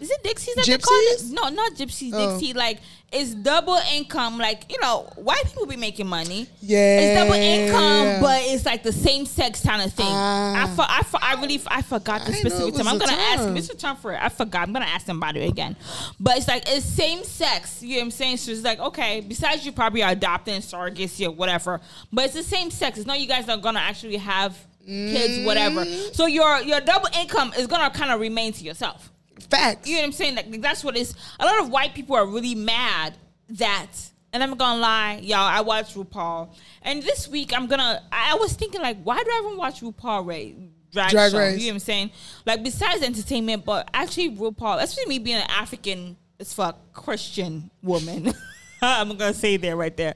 Is 0.00 0.10
it 0.10 0.22
Dixies 0.22 0.54
that 0.56 0.66
they 0.66 0.78
call 0.78 0.98
it? 0.98 1.22
No, 1.30 1.48
not 1.48 1.74
gypsies. 1.74 2.10
Oh. 2.12 2.38
Dixie. 2.38 2.52
Like 2.52 2.80
it's 3.12 3.34
double 3.34 3.78
income. 3.92 4.38
Like 4.38 4.70
you 4.70 4.80
know, 4.80 5.08
white 5.16 5.44
people 5.44 5.66
be 5.66 5.76
making 5.76 6.06
money. 6.06 6.46
Yeah. 6.60 7.00
it's 7.00 7.20
double 7.20 7.34
income, 7.34 8.20
but 8.20 8.42
it's 8.42 8.66
like 8.66 8.82
the 8.82 8.92
same 8.92 9.24
sex 9.24 9.62
kind 9.62 9.82
of 9.82 9.92
thing. 9.92 10.06
Ah. 10.08 10.64
I, 10.64 10.74
for, 10.74 10.82
I, 10.88 11.02
for, 11.02 11.20
I 11.22 11.34
really 11.40 11.62
I 11.68 11.82
forgot 11.82 12.22
the 12.22 12.32
I 12.32 12.36
specific 12.36 12.74
term. 12.74 12.88
I'm 12.88 12.98
gonna 12.98 13.12
ask. 13.12 13.44
Mr. 13.44 13.78
Trump 13.78 14.00
for 14.00 14.12
it. 14.12 14.22
I 14.22 14.28
forgot. 14.28 14.66
I'm 14.66 14.72
gonna 14.72 14.86
ask 14.86 15.06
him 15.06 15.18
about 15.18 15.36
it 15.36 15.48
again. 15.48 15.76
But 16.18 16.38
it's 16.38 16.48
like 16.48 16.64
it's 16.66 16.84
same 16.84 17.22
sex. 17.22 17.82
You 17.82 17.90
know 17.90 17.96
what 17.96 18.04
I'm 18.04 18.10
saying? 18.10 18.36
So 18.38 18.50
it's 18.50 18.62
like 18.62 18.80
okay. 18.80 19.20
Besides, 19.20 19.64
you 19.64 19.72
probably 19.72 20.02
are 20.02 20.10
adopting 20.12 20.60
surrogacy 20.60 21.26
or 21.26 21.30
whatever. 21.30 21.80
But 22.12 22.26
it's 22.26 22.34
the 22.34 22.42
same 22.42 22.70
sex. 22.70 22.98
It's 22.98 23.06
not 23.06 23.20
you 23.20 23.28
guys 23.28 23.48
are 23.48 23.56
gonna 23.56 23.80
actually 23.80 24.16
have 24.16 24.56
kids, 24.84 25.46
whatever. 25.46 25.84
Mm. 25.84 26.14
So 26.14 26.26
your 26.26 26.60
your 26.62 26.80
double 26.80 27.08
income 27.18 27.52
is 27.56 27.66
gonna 27.66 27.90
kind 27.90 28.10
of 28.10 28.20
remain 28.20 28.52
to 28.54 28.64
yourself. 28.64 29.10
Facts. 29.50 29.88
You 29.88 29.96
know 29.96 30.02
what 30.02 30.06
I'm 30.06 30.12
saying? 30.12 30.34
Like 30.36 30.60
that's 30.60 30.84
what 30.84 30.96
is. 30.96 31.14
A 31.40 31.44
lot 31.44 31.60
of 31.60 31.70
white 31.70 31.94
people 31.94 32.16
are 32.16 32.26
really 32.26 32.54
mad 32.54 33.14
that. 33.50 33.90
And 34.32 34.42
I'm 34.42 34.56
gonna 34.56 34.80
lie, 34.80 35.20
y'all. 35.22 35.38
I 35.38 35.60
watch 35.60 35.94
RuPaul, 35.94 36.48
and 36.82 37.00
this 37.00 37.28
week 37.28 37.56
I'm 37.56 37.68
gonna. 37.68 38.02
I 38.10 38.32
I 38.32 38.34
was 38.34 38.54
thinking 38.54 38.82
like, 38.82 39.00
why 39.04 39.22
do 39.22 39.30
I 39.30 39.42
even 39.44 39.56
watch 39.56 39.80
RuPaul 39.80 40.26
Ray 40.26 40.56
drag, 40.92 41.10
Drag 41.10 41.30
show? 41.30 41.38
Race. 41.38 41.60
You 41.60 41.66
know 41.66 41.70
what 41.70 41.74
I'm 41.74 41.78
saying? 41.80 42.10
Like 42.44 42.64
besides 42.64 43.02
entertainment, 43.04 43.64
but 43.64 43.88
actually 43.94 44.30
RuPaul. 44.36 44.82
Especially 44.82 45.08
me 45.08 45.18
being 45.20 45.36
an 45.36 45.48
African 45.48 46.16
as 46.40 46.52
fuck 46.52 46.92
Christian 46.92 47.70
woman. 47.82 48.32
I'm 48.82 49.16
gonna 49.16 49.34
say 49.34 49.56
there 49.56 49.76
right 49.76 49.96
there. 49.96 50.14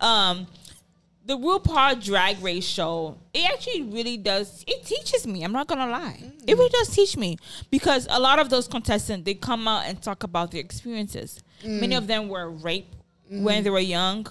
Um, 0.00 0.46
the 1.28 1.36
RuPaul 1.36 2.02
Drag 2.02 2.42
Race 2.42 2.64
show, 2.64 3.18
it 3.34 3.44
actually 3.52 3.82
really 3.82 4.16
does. 4.16 4.64
It 4.66 4.84
teaches 4.86 5.26
me. 5.26 5.44
I'm 5.44 5.52
not 5.52 5.66
gonna 5.66 5.86
lie. 5.86 6.18
It 6.46 6.56
really 6.56 6.70
does 6.70 6.88
teach 6.88 7.18
me 7.18 7.36
because 7.70 8.08
a 8.10 8.18
lot 8.18 8.38
of 8.38 8.48
those 8.48 8.66
contestants 8.66 9.26
they 9.26 9.34
come 9.34 9.68
out 9.68 9.84
and 9.84 10.00
talk 10.00 10.22
about 10.22 10.50
their 10.50 10.60
experiences. 10.60 11.42
Many 11.62 11.94
mm. 11.94 11.98
of 11.98 12.06
them 12.06 12.28
were 12.30 12.50
raped 12.50 12.94
when 13.30 13.62
they 13.62 13.68
were 13.68 13.78
young. 13.78 14.26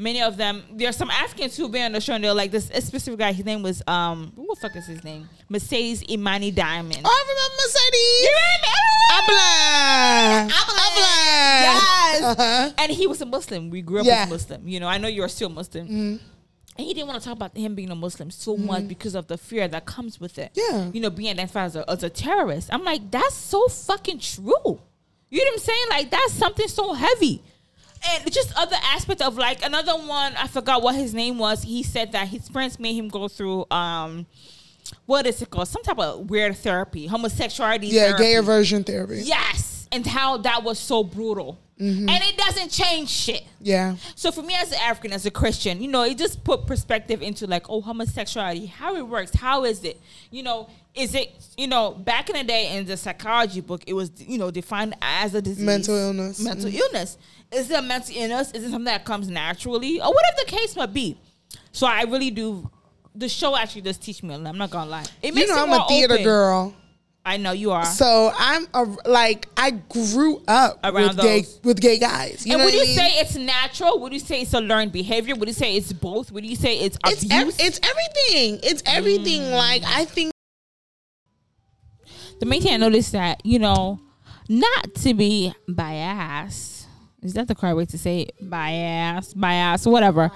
Many 0.00 0.22
of 0.22 0.36
them, 0.36 0.62
there 0.72 0.88
are 0.88 0.92
some 0.92 1.10
Africans 1.10 1.56
who've 1.56 1.72
been 1.72 1.86
on 1.86 1.92
the 1.92 2.00
show 2.00 2.14
and 2.14 2.22
they're 2.22 2.32
like 2.32 2.52
this 2.52 2.70
a 2.70 2.80
specific 2.80 3.18
guy. 3.18 3.32
His 3.32 3.44
name 3.44 3.62
was 3.64 3.82
um, 3.88 4.32
what 4.36 4.60
the 4.60 4.68
fuck 4.68 4.76
is 4.76 4.86
his 4.86 5.02
name? 5.02 5.28
Mercedes 5.48 6.04
Imani 6.08 6.52
Diamond. 6.52 7.00
Oh, 7.04 7.08
I 7.10 7.20
remember 7.28 7.56
Mercedes. 7.64 8.22
You 8.22 8.32
remember? 8.38 8.68
Abla. 9.18 10.54
Abla. 10.54 10.88
Yes. 11.62 12.22
Uh-huh. 12.22 12.72
And 12.78 12.92
he 12.92 13.06
was 13.08 13.20
a 13.20 13.26
Muslim. 13.26 13.70
We 13.70 13.82
grew 13.82 14.00
up 14.00 14.06
Yeah. 14.06 14.22
as 14.24 14.30
Muslim. 14.30 14.68
You 14.68 14.78
know, 14.80 14.86
I 14.86 14.98
know 14.98 15.08
you're 15.08 15.28
still 15.28 15.48
Muslim. 15.48 15.86
And 15.88 16.20
he 16.86 16.94
didn't 16.94 17.08
want 17.08 17.20
to 17.20 17.28
talk 17.28 17.36
about 17.36 17.56
him 17.56 17.74
being 17.74 17.90
a 17.90 17.96
Muslim 17.96 18.30
so 18.30 18.56
much 18.56 18.86
because 18.86 19.16
of 19.16 19.26
the 19.26 19.36
fear 19.36 19.66
that 19.66 19.84
comes 19.84 20.20
with 20.20 20.38
it. 20.38 20.52
Yeah. 20.54 20.90
You 20.92 21.00
know, 21.00 21.10
being 21.10 21.30
identified 21.30 21.66
as 21.66 21.76
a, 21.76 21.90
as 21.90 22.02
a 22.04 22.10
terrorist. 22.10 22.68
I'm 22.72 22.84
like, 22.84 23.10
that's 23.10 23.34
so 23.34 23.66
fucking 23.66 24.20
true. 24.20 24.80
You 25.30 25.44
know 25.44 25.50
what 25.50 25.52
I'm 25.54 25.58
saying? 25.58 25.86
Like, 25.90 26.10
that's 26.12 26.32
something 26.34 26.68
so 26.68 26.92
heavy. 26.92 27.42
And 28.06 28.32
just 28.32 28.52
other 28.56 28.76
aspect 28.84 29.22
of 29.22 29.36
like 29.36 29.64
another 29.64 29.92
one, 29.94 30.34
I 30.36 30.46
forgot 30.46 30.82
what 30.82 30.94
his 30.94 31.14
name 31.14 31.38
was. 31.38 31.62
He 31.62 31.82
said 31.82 32.12
that 32.12 32.28
his 32.28 32.48
friends 32.48 32.78
made 32.78 32.94
him 32.94 33.08
go 33.08 33.28
through 33.28 33.66
um 33.70 34.26
what 35.06 35.26
is 35.26 35.42
it 35.42 35.50
called? 35.50 35.68
Some 35.68 35.82
type 35.82 35.98
of 35.98 36.30
weird 36.30 36.56
therapy, 36.56 37.06
homosexuality 37.06 37.88
Yeah, 37.88 38.06
therapy. 38.08 38.22
gay 38.22 38.34
aversion 38.36 38.84
therapy. 38.84 39.20
Yes, 39.24 39.86
and 39.92 40.06
how 40.06 40.38
that 40.38 40.62
was 40.62 40.78
so 40.78 41.02
brutal. 41.04 41.58
Mm-hmm. 41.80 42.08
and 42.08 42.24
it 42.24 42.36
doesn't 42.36 42.70
change 42.72 43.08
shit. 43.08 43.44
Yeah. 43.60 43.94
So 44.16 44.32
for 44.32 44.42
me 44.42 44.52
as 44.56 44.72
an 44.72 44.78
African, 44.82 45.12
as 45.12 45.26
a 45.26 45.30
Christian, 45.30 45.80
you 45.80 45.86
know, 45.86 46.02
it 46.02 46.18
just 46.18 46.42
put 46.42 46.66
perspective 46.66 47.22
into 47.22 47.46
like, 47.46 47.70
oh, 47.70 47.80
homosexuality, 47.80 48.66
how 48.66 48.96
it 48.96 49.06
works, 49.06 49.32
how 49.36 49.64
is 49.64 49.84
it? 49.84 50.00
You 50.32 50.42
know, 50.42 50.68
is 50.96 51.14
it, 51.14 51.32
you 51.56 51.68
know, 51.68 51.92
back 51.92 52.28
in 52.30 52.34
the 52.36 52.42
day 52.42 52.76
in 52.76 52.84
the 52.84 52.96
psychology 52.96 53.60
book, 53.60 53.84
it 53.86 53.92
was, 53.92 54.10
you 54.18 54.38
know, 54.38 54.50
defined 54.50 54.96
as 55.00 55.36
a 55.36 55.40
disease. 55.40 55.64
Mental 55.64 55.94
illness. 55.94 56.40
Mental 56.40 56.66
illness. 56.74 57.16
Is 57.50 57.70
it 57.70 57.78
a 57.78 57.82
mental 57.82 58.14
illness? 58.16 58.50
Is 58.52 58.64
it 58.64 58.70
something 58.70 58.84
that 58.84 59.04
comes 59.04 59.28
naturally? 59.28 60.00
Or 60.00 60.08
whatever 60.12 60.36
the 60.44 60.50
case 60.50 60.76
might 60.76 60.92
be. 60.92 61.16
So 61.72 61.86
I 61.86 62.02
really 62.02 62.30
do 62.30 62.70
the 63.14 63.28
show 63.28 63.56
actually 63.56 63.80
does 63.82 63.98
teach 63.98 64.22
me 64.22 64.34
a 64.34 64.38
lot. 64.38 64.48
I'm 64.48 64.58
not 64.58 64.70
gonna 64.70 64.90
lie. 64.90 65.04
It 65.22 65.34
You 65.34 65.46
know, 65.46 65.64
I'm 65.64 65.72
a 65.72 65.86
theater 65.88 66.14
open. 66.14 66.24
girl. 66.24 66.74
I 67.24 67.36
know 67.36 67.52
you 67.52 67.72
are. 67.72 67.84
So 67.84 68.32
I'm 68.34 68.66
a, 68.72 68.84
like 69.06 69.48
I 69.56 69.70
grew 69.72 70.42
up 70.48 70.78
Around 70.82 71.16
with 71.16 71.20
gay 71.20 71.44
with 71.62 71.80
gay 71.80 71.98
guys. 71.98 72.46
You 72.46 72.54
and 72.54 72.64
would 72.64 72.72
you 72.72 72.80
I 72.80 72.84
mean? 72.84 72.96
say 72.96 73.08
it's 73.20 73.34
natural? 73.34 73.98
Would 74.00 74.12
you 74.14 74.18
say 74.18 74.40
it's 74.42 74.54
a 74.54 74.60
learned 74.60 74.92
behavior? 74.92 75.34
Would 75.34 75.48
you 75.48 75.54
say 75.54 75.76
it's 75.76 75.92
both? 75.92 76.32
Would 76.32 76.46
you 76.46 76.56
say 76.56 76.78
it's 76.78 76.96
it's 77.06 77.24
abuse? 77.24 77.58
ev- 77.60 77.66
it's 77.66 77.80
everything. 77.82 78.60
It's 78.62 78.82
everything. 78.86 79.42
Mm. 79.42 79.52
Like 79.52 79.82
I 79.84 80.04
think 80.06 80.32
the 82.40 82.46
main 82.46 82.62
thing 82.62 82.72
I 82.72 82.76
noticed 82.78 83.12
that 83.12 83.44
you 83.44 83.58
know, 83.58 84.00
not 84.48 84.94
to 85.02 85.12
be 85.12 85.52
biased. 85.68 86.77
Is 87.22 87.34
that 87.34 87.48
the 87.48 87.54
correct 87.54 87.76
way 87.76 87.84
to 87.86 87.98
say 87.98 88.20
it? 88.20 88.34
Bias, 88.48 89.34
bias, 89.34 89.86
whatever. 89.86 90.30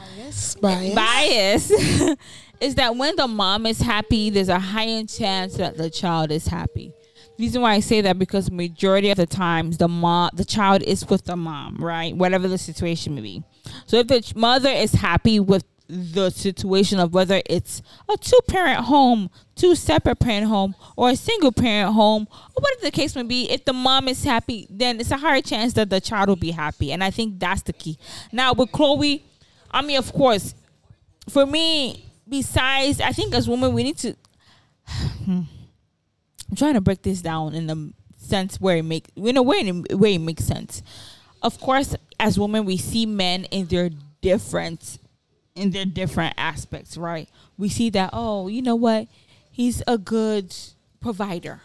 bias. 0.57 0.95
Bias 0.95 1.71
is 2.61 2.75
that 2.75 2.97
when 2.97 3.15
the 3.17 3.29
mom 3.29 3.67
is 3.67 3.81
happy, 3.81 4.31
there's 4.31 4.49
a 4.49 4.59
higher 4.59 5.05
chance 5.05 5.55
that 5.55 5.77
the 5.77 5.89
child 5.91 6.33
is 6.33 6.49
happy. 6.49 6.93
The 7.39 7.45
reason 7.45 7.63
why 7.63 7.75
I 7.75 7.81
say 7.81 8.01
that 8.03 8.19
because 8.19 8.51
majority 8.51 9.11
of 9.11 9.17
the 9.17 9.27
times 9.27 9.79
the 9.79 9.89
mom, 9.89 10.31
the 10.35 10.45
child 10.45 10.83
is 10.83 11.09
with 11.09 11.25
the 11.25 11.37
mom, 11.37 11.77
right? 11.77 12.17
Whatever 12.17 12.49
the 12.49 12.59
situation 12.59 13.15
may 13.15 13.21
be. 13.21 13.43
So 13.87 13.99
if 13.99 14.09
the 14.09 14.33
mother 14.37 14.69
is 14.69 14.93
happy 14.93 15.39
with 15.41 15.65
the 15.89 16.31
situation 16.31 16.99
of 16.99 17.13
whether 17.13 17.43
it's 17.47 17.83
a 18.09 18.17
two 18.17 18.39
parent 18.49 18.85
home, 18.85 19.31
two 19.57 19.75
separate 19.75 20.19
parent 20.19 20.47
home, 20.47 20.75
or 20.97 21.11
a 21.11 21.17
single 21.17 21.53
parent 21.53 21.95
home, 21.95 22.27
or 22.31 22.63
whatever 22.63 22.83
the 22.83 22.91
case 22.91 23.15
may 23.15 23.23
be, 23.23 23.51
if 23.51 23.65
the 23.65 23.73
mom 23.73 24.09
is 24.09 24.25
happy, 24.25 24.67
then 24.71 25.01
it's 25.01 25.11
a 25.11 25.17
higher 25.17 25.41
chance 25.41 25.75
that 25.75 25.91
the 25.91 26.01
child 26.01 26.29
will 26.29 26.37
be 26.37 26.51
happy. 26.51 26.93
And 26.93 27.03
I 27.03 27.11
think 27.11 27.39
that's 27.39 27.63
the 27.63 27.73
key. 27.73 27.99
Now 28.31 28.53
with 28.53 28.71
Khloé, 28.73 29.23
I 29.71 29.83
mean, 29.83 29.99
of 29.99 30.13
course, 30.13 30.55
for 31.29 31.47
me, 31.47 32.11
besides, 32.29 33.01
I 33.01 33.13
think 33.13 33.35
as 33.35 33.49
women, 33.49 33.73
we 33.73 33.85
need 33.85 33.99
to. 33.99 34.17
I'm 35.29 36.57
trying 36.57 36.75
to 36.75 36.81
break 36.81 37.03
this 37.03 37.23
down 37.23 37.55
in 37.55 37.71
a 37.71 38.23
sense 38.23 38.61
where 38.61 38.77
it 38.77 38.85
makes, 38.85 39.11
in 39.17 39.37
a 39.37 39.43
way 39.43 39.61
in 39.61 39.85
a 39.91 39.97
way 39.97 40.15
it 40.15 40.21
makes 40.21 40.45
sense. 40.45 40.83
Of 41.43 41.59
course, 41.61 41.97
as 42.21 42.39
women, 42.39 42.65
we 42.65 42.77
see 42.77 43.07
men 43.07 43.45
in 43.45 43.67
their 43.67 43.91
different 44.21 44.99
in 45.55 45.71
their 45.71 45.85
different 45.85 46.35
aspects, 46.39 46.97
right? 46.97 47.29
We 47.59 47.69
see 47.69 47.91
that 47.91 48.11
oh, 48.13 48.49
you 48.49 48.63
know 48.63 48.77
what, 48.77 49.09
he's 49.51 49.83
a 49.87 49.99
good 49.99 50.55
provider. 51.01 51.61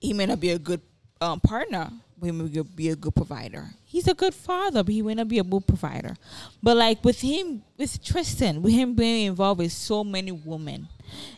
He 0.00 0.12
may 0.12 0.26
not 0.26 0.40
be 0.40 0.50
a 0.50 0.58
good 0.58 0.82
um, 1.20 1.40
partner, 1.40 1.90
but 2.24 2.46
he 2.46 2.60
may 2.60 2.62
be 2.74 2.88
a 2.90 2.96
good 2.96 3.14
provider. 3.14 3.66
He's 3.84 4.08
a 4.08 4.14
good 4.14 4.34
father, 4.34 4.82
but 4.82 4.92
he 4.92 5.02
may 5.02 5.14
not 5.14 5.28
be 5.28 5.38
a 5.38 5.44
good 5.44 5.66
provider. 5.66 6.16
But 6.62 6.76
like 6.76 7.04
with 7.04 7.20
him, 7.20 7.62
with 7.76 8.02
Tristan, 8.02 8.62
with 8.62 8.72
him 8.72 8.94
being 8.94 9.26
involved 9.26 9.58
with 9.60 9.72
so 9.72 10.02
many 10.02 10.32
women, 10.32 10.88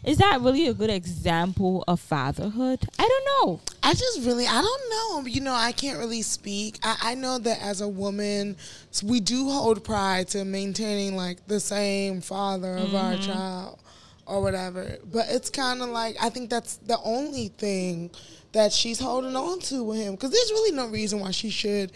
is 0.05 0.19
that 0.19 0.41
really 0.41 0.69
a 0.69 0.73
good 0.75 0.91
example 0.91 1.85
of 1.89 2.01
fatherhood? 2.01 2.87
I 2.99 3.09
don't 3.09 3.49
know. 3.49 3.61
I 3.83 3.93
just 3.93 4.21
really, 4.25 4.47
I 4.47 4.63
don't 4.63 4.91
know. 4.91 5.29
You 5.29 5.41
know, 5.41 5.53
I 5.53 5.73
can't 5.73 5.99
really 5.99 6.23
speak. 6.23 6.79
I, 6.83 6.97
I 7.03 7.15
know 7.15 7.39
that 7.39 7.61
as 7.61 7.81
a 7.81 7.89
woman, 7.89 8.57
we 9.03 9.21
do 9.21 9.51
hold 9.51 9.85
pride 9.85 10.29
to 10.29 10.45
maintaining 10.45 11.17
like 11.17 11.47
the 11.47 11.61
same 11.61 12.21
father 12.21 12.77
of 12.77 12.95
our 12.95 13.15
Mm-hmm. 13.15 13.23
child 13.33 13.79
or 14.27 14.41
whatever. 14.41 14.97
But 15.13 15.27
it's 15.29 15.51
kind 15.51 15.83
of 15.83 15.89
like, 15.91 16.17
I 16.21 16.31
think 16.31 16.49
that's 16.51 16.77
the 16.79 16.99
only 17.05 17.49
thing 17.49 18.11
that 18.57 18.73
she's 18.73 18.99
holding 18.99 19.37
on 19.37 19.61
to 19.61 19.85
with 19.85 19.99
him. 19.99 20.13
Because 20.15 20.31
there's 20.31 20.51
really 20.51 20.75
no 20.75 20.87
reason 20.89 21.21
why 21.21 21.31
she 21.31 21.51
should, 21.51 21.93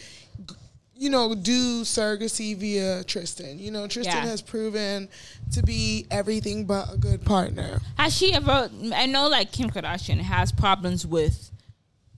you 0.94 1.08
know, 1.08 1.34
do 1.34 1.80
surrogacy 1.84 2.54
via 2.54 3.02
Tristan. 3.04 3.58
You 3.58 3.70
know, 3.70 3.86
Tristan 3.86 4.16
Yeah. 4.24 4.26
has 4.26 4.42
proven 4.42 5.08
to 5.52 5.62
be 5.62 6.06
everything 6.10 6.66
but 6.66 6.92
a 6.92 6.98
good 6.98 7.24
partner. 7.24 7.80
Has 7.96 8.14
she 8.14 8.34
ever? 8.34 8.70
I 8.94 9.06
know, 9.06 9.26
like 9.28 9.52
Kim 9.52 9.70
Kardashian 9.70 10.20
has 10.20 10.52
problems 10.52 11.06
with, 11.06 11.50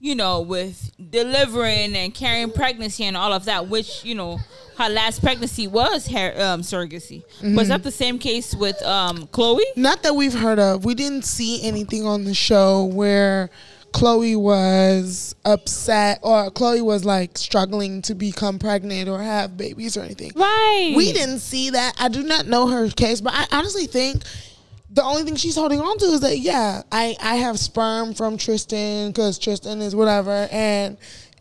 you 0.01 0.13
know, 0.13 0.41
with 0.41 0.91
delivering 1.09 1.95
and 1.95 2.13
carrying 2.13 2.51
pregnancy 2.51 3.05
and 3.05 3.15
all 3.15 3.31
of 3.31 3.45
that. 3.45 3.69
Which 3.69 4.03
you 4.03 4.13
know, 4.13 4.39
her 4.77 4.89
last 4.89 5.21
pregnancy 5.21 5.67
was 5.67 6.07
her 6.07 6.33
um, 6.41 6.61
surrogacy. 6.63 7.23
Was 7.55 7.69
that 7.69 7.83
the 7.83 7.91
same 7.91 8.19
case 8.19 8.53
with 8.53 8.81
um, 8.83 9.25
Khloé? 9.27 9.61
Not 9.77 10.03
that 10.03 10.15
we've 10.17 10.33
heard 10.37 10.59
of. 10.59 10.83
We 10.83 10.95
didn't 10.95 11.23
see 11.23 11.63
anything 11.63 12.05
on 12.05 12.25
the 12.25 12.33
show 12.33 12.83
where 12.83 13.49
Khloé 13.93 14.35
was 14.35 15.35
upset 15.45 16.19
or 16.23 16.49
Khloé 16.49 16.83
was 16.83 17.05
like 17.05 17.37
struggling 17.37 18.01
to 18.03 18.15
become 18.15 18.59
pregnant 18.59 19.07
or 19.07 19.21
have 19.21 19.55
babies 19.55 19.95
or 19.95 20.01
anything. 20.01 20.31
Right. 20.35 20.93
We 20.95 21.13
didn't 21.13 21.39
see 21.39 21.69
that. 21.69 21.93
I 21.99 22.09
do 22.09 22.23
not 22.23 22.47
know 22.47 22.67
her 22.67 22.89
case, 22.89 23.21
but 23.21 23.33
I 23.33 23.45
honestly 23.51 23.85
think 23.85 24.23
the 24.89 25.03
only 25.03 25.23
thing 25.23 25.35
she's 25.35 25.55
holding 25.55 25.79
on 25.79 25.97
to 25.99 26.05
is 26.05 26.21
that 26.21 26.39
yeah, 26.39 26.81
I 26.91 27.15
I 27.21 27.35
have 27.35 27.57
sperm 27.59 28.13
from 28.13 28.37
Tristan 28.37 29.09
because 29.09 29.39
Tristan 29.39 29.81
is 29.81 29.95
whatever, 29.95 30.47
and 30.51 30.97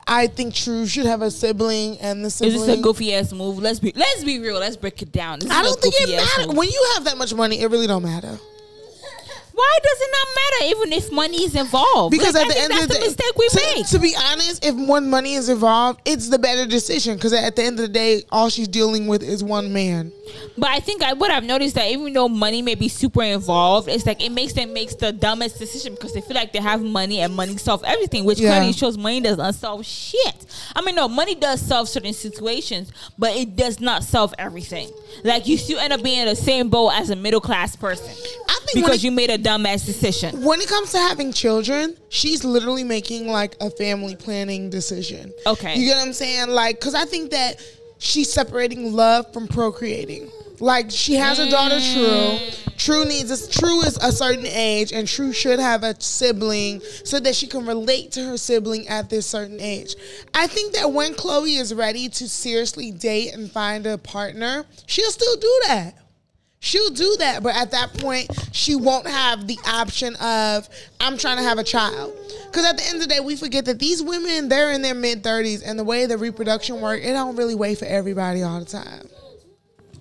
I 0.07 0.27
think 0.27 0.55
True 0.55 0.87
should 0.87 1.07
have 1.07 1.23
a 1.23 1.31
sibling, 1.31 1.99
and 1.99 2.23
the 2.23 2.27
Is 2.27 2.39
this 2.39 2.69
a 2.69 2.81
goofy 2.81 3.15
ass 3.15 3.33
move? 3.33 3.59
Let's 3.59 3.81
be 3.81 3.93
let's 3.95 4.25
be 4.25 4.39
real. 4.41 4.59
Let's 4.59 4.77
break 4.77 5.01
it 5.03 5.13
down. 5.13 5.39
This 5.39 5.51
I 5.51 5.63
don't 5.63 5.81
think 5.81 5.95
it 5.99 6.11
matters 6.11 6.55
when 6.55 6.69
you 6.69 6.91
have 6.95 7.05
that 7.05 7.19
much 7.19 7.35
money. 7.35 7.61
It 7.61 7.71
really 7.71 7.87
don't 7.87 8.03
matter. 8.03 8.39
Why 9.55 9.79
does 9.83 9.99
it 10.01 10.11
not 10.11 10.29
matter 10.35 10.77
even 10.77 10.93
if 10.99 11.13
money 11.13 11.45
is 11.45 11.55
involved? 11.55 12.11
Because 12.11 12.35
Like, 12.35 12.47
at 12.47 12.55
the 12.55 12.59
end 12.61 12.73
of 12.73 12.89
the 12.89 12.95
day, 12.95 13.01
mistake 13.01 13.37
we 13.37 13.49
to, 13.49 13.57
made. 13.75 13.87
to 13.87 13.99
be 13.99 14.15
honest, 14.17 14.65
if 14.65 14.75
one 14.75 15.11
money 15.11 15.35
is 15.35 15.49
involved, 15.49 16.01
it's 16.05 16.29
the 16.29 16.39
better 16.39 16.65
decision. 16.67 17.15
Because 17.17 17.33
at 17.33 17.55
the 17.57 17.63
end 17.63 17.79
of 17.79 17.83
the 17.87 17.93
day, 17.93 18.23
all 18.33 18.49
she's 18.49 18.69
dealing 18.69 19.07
with 19.07 19.23
is 19.23 19.45
one 19.45 19.73
man. 19.73 20.11
But 20.57 20.71
I 20.71 20.81
think 20.81 21.03
I, 21.03 21.13
what 21.13 21.31
I've 21.31 21.45
noticed 21.45 21.75
that 21.75 21.91
even 21.91 22.13
though 22.13 22.29
money 22.29 22.63
may 22.63 22.75
be 22.75 22.89
super 22.89 23.23
involved, 23.23 23.89
it's 23.89 24.07
like 24.07 24.23
it 24.23 24.33
makes 24.33 24.55
them 24.55 24.73
makes 24.73 24.95
the 24.95 25.13
dumbest 25.13 25.59
decision 25.59 25.95
because 25.95 26.15
they 26.15 26.21
feel 26.23 26.35
like 26.35 26.53
they 26.53 26.61
have 26.61 26.83
money 26.83 27.21
and 27.21 27.35
money 27.35 27.57
solves 27.59 27.83
everything, 27.87 28.25
which 28.25 28.39
Yeah. 28.41 28.51
clearly 28.57 28.73
shows 28.73 28.97
money 28.97 29.21
does 29.21 29.37
not 29.37 29.55
solve 29.55 29.85
shit. 29.85 30.47
I 30.75 30.81
mean, 30.83 30.95
no, 30.95 31.09
money 31.09 31.35
does 31.35 31.61
solve 31.61 31.89
certain 31.89 32.15
situations, 32.15 32.91
but 33.19 33.37
it 33.37 33.57
does 33.57 33.81
not 33.81 34.05
solve 34.05 34.35
everything. 34.39 34.91
Like 35.25 35.47
you 35.47 35.59
still 35.59 35.79
end 35.79 35.93
up 35.93 36.03
being 36.03 36.21
in 36.21 36.27
the 36.27 36.37
same 36.37 36.71
boat 36.71 36.91
as 36.95 37.11
a 37.11 37.17
middle 37.17 37.41
class 37.41 37.77
person 37.77 38.11
I 38.49 38.59
think 38.65 38.87
because 38.87 38.99
it, 38.99 39.05
you 39.05 39.11
made 39.11 39.31
a 39.31 39.39
dumbass 39.43 39.85
decision. 39.85 40.43
when 40.43 40.61
it 40.61 40.69
comes 40.69 40.93
to 40.93 40.99
having 40.99 41.33
children, 41.33 41.97
she's 42.09 42.45
literally 42.45 42.85
making 42.85 43.29
like 43.29 43.57
a 43.61 43.71
family 43.71 44.17
planning 44.17 44.71
decision. 44.71 45.33
Okay. 45.47 45.77
you 45.77 45.87
get 45.87 45.97
what 45.97 46.07
I'm 46.07 46.13
saying? 46.13 46.49
Like, 46.49 46.79
because 46.81 46.95
I 46.95 47.05
think 47.05 47.31
that 47.31 47.57
she's 47.99 48.33
separating 48.33 48.93
love 48.93 49.33
from 49.33 49.49
procreating. 49.49 50.31
Like 50.63 50.91
she 50.91 51.15
has 51.15 51.41
a 51.41 51.51
daughter, 51.51 51.77
mm. 51.77 52.63
True. 52.63 52.73
True 52.77 53.05
needs 53.05 53.31
a 53.31 53.51
True 53.51 53.81
is 53.81 53.97
a 53.97 54.13
certain 54.13 54.47
age, 54.47 54.93
and 54.93 55.09
True 55.09 55.33
should 55.33 55.59
have 55.59 55.83
a 55.83 56.01
sibling 56.01 56.81
so 57.05 57.19
that 57.21 57.35
she 57.35 57.47
can 57.49 57.67
relate 57.67 58.13
to 58.13 58.25
her 58.25 58.37
sibling 58.37 58.87
at 58.87 59.11
this 59.11 59.27
certain 59.27 59.61
age. 59.61 59.97
I 60.35 60.47
think 60.47 60.75
that 60.75 60.93
when 60.93 61.15
Khloé 61.15 61.61
is 61.61 61.75
ready 61.75 62.09
to 62.09 62.29
seriously 62.29 62.93
date 62.93 63.35
and 63.35 63.51
find 63.51 63.87
a 63.87 63.99
partner, 63.99 64.65
she'll 64.87 65.11
still 65.11 65.37
do 65.37 65.61
that. 65.67 65.95
She'll 66.65 66.91
do 66.91 67.17
that, 67.19 67.43
but 67.43 67.57
at 67.57 67.73
that 67.73 67.93
point, 67.95 68.31
she 68.53 68.77
won't 68.77 69.09
have 69.09 69.49
the 69.49 69.59
option 69.67 70.15
of 70.15 70.69
I'm 71.01 71.19
trying 71.19 71.39
to 71.39 71.43
have 71.43 71.59
a 71.59 71.65
child. 71.65 72.17
Because 72.47 72.65
at 72.65 72.79
the 72.79 72.85
end 72.87 72.95
of 72.95 73.03
the 73.03 73.09
day, 73.09 73.19
we 73.19 73.35
forget 73.35 73.65
that 73.65 73.81
these 73.81 74.01
women 74.01 74.49
they're 74.49 74.71
in 74.71 74.81
their 74.81 74.95
mid 74.95 75.25
30s, 75.25 75.65
and 75.67 75.77
the 75.77 75.83
way 75.83 76.07
the 76.07 76.17
reproduction 76.17 76.81
work, 76.81 77.03
it 77.03 77.15
don't 77.15 77.35
really 77.35 77.57
wait 77.57 77.79
for 77.79 77.87
everybody 77.87 78.45
all 78.45 78.61
the 78.61 78.65
time. 78.65 79.09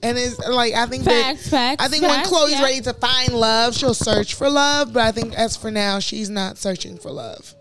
And 0.03 0.19
it's 0.19 0.37
like 0.37 0.75
I 0.75 0.85
think 0.85 1.03
Facts, 1.03 1.45
that 1.45 1.49
facts, 1.49 1.83
I 1.83 1.87
think 1.87 2.03
when 2.03 2.23
Khloé's 2.25 2.51
yeah. 2.51 2.61
ready 2.61 2.81
to 2.81 2.93
find 2.93 3.33
love, 3.33 3.75
she'll 3.75 3.95
search 3.95 4.35
for 4.35 4.47
love. 4.47 4.93
But 4.93 5.01
I 5.01 5.11
think 5.11 5.33
as 5.33 5.57
for 5.57 5.71
now, 5.71 5.97
she's 5.97 6.29
not 6.29 6.59
searching 6.59 6.99
for 6.99 7.09
love. 7.09 7.55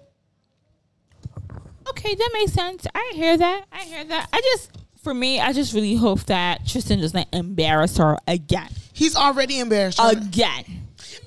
Okay, 1.89 2.15
that 2.15 2.31
makes 2.35 2.53
sense. 2.53 2.87
I 2.95 3.13
hear 3.15 3.39
that. 3.39 3.65
I 3.73 3.85
hear 3.85 4.05
that. 4.05 4.29
I 4.31 4.41
just, 4.43 4.73
for 5.03 5.15
me, 5.15 5.41
I 5.41 5.53
just 5.53 5.73
really 5.75 5.95
hope 5.95 6.25
that 6.25 6.67
Tristan 6.67 7.01
does 7.01 7.15
not 7.15 7.27
embarrass 7.33 7.97
her 7.99 8.19
again. 8.27 8.69
He's 8.93 9.17
already 9.17 9.59
embarrassed. 9.61 10.01
her. 10.01 10.11
Again. 10.13 10.65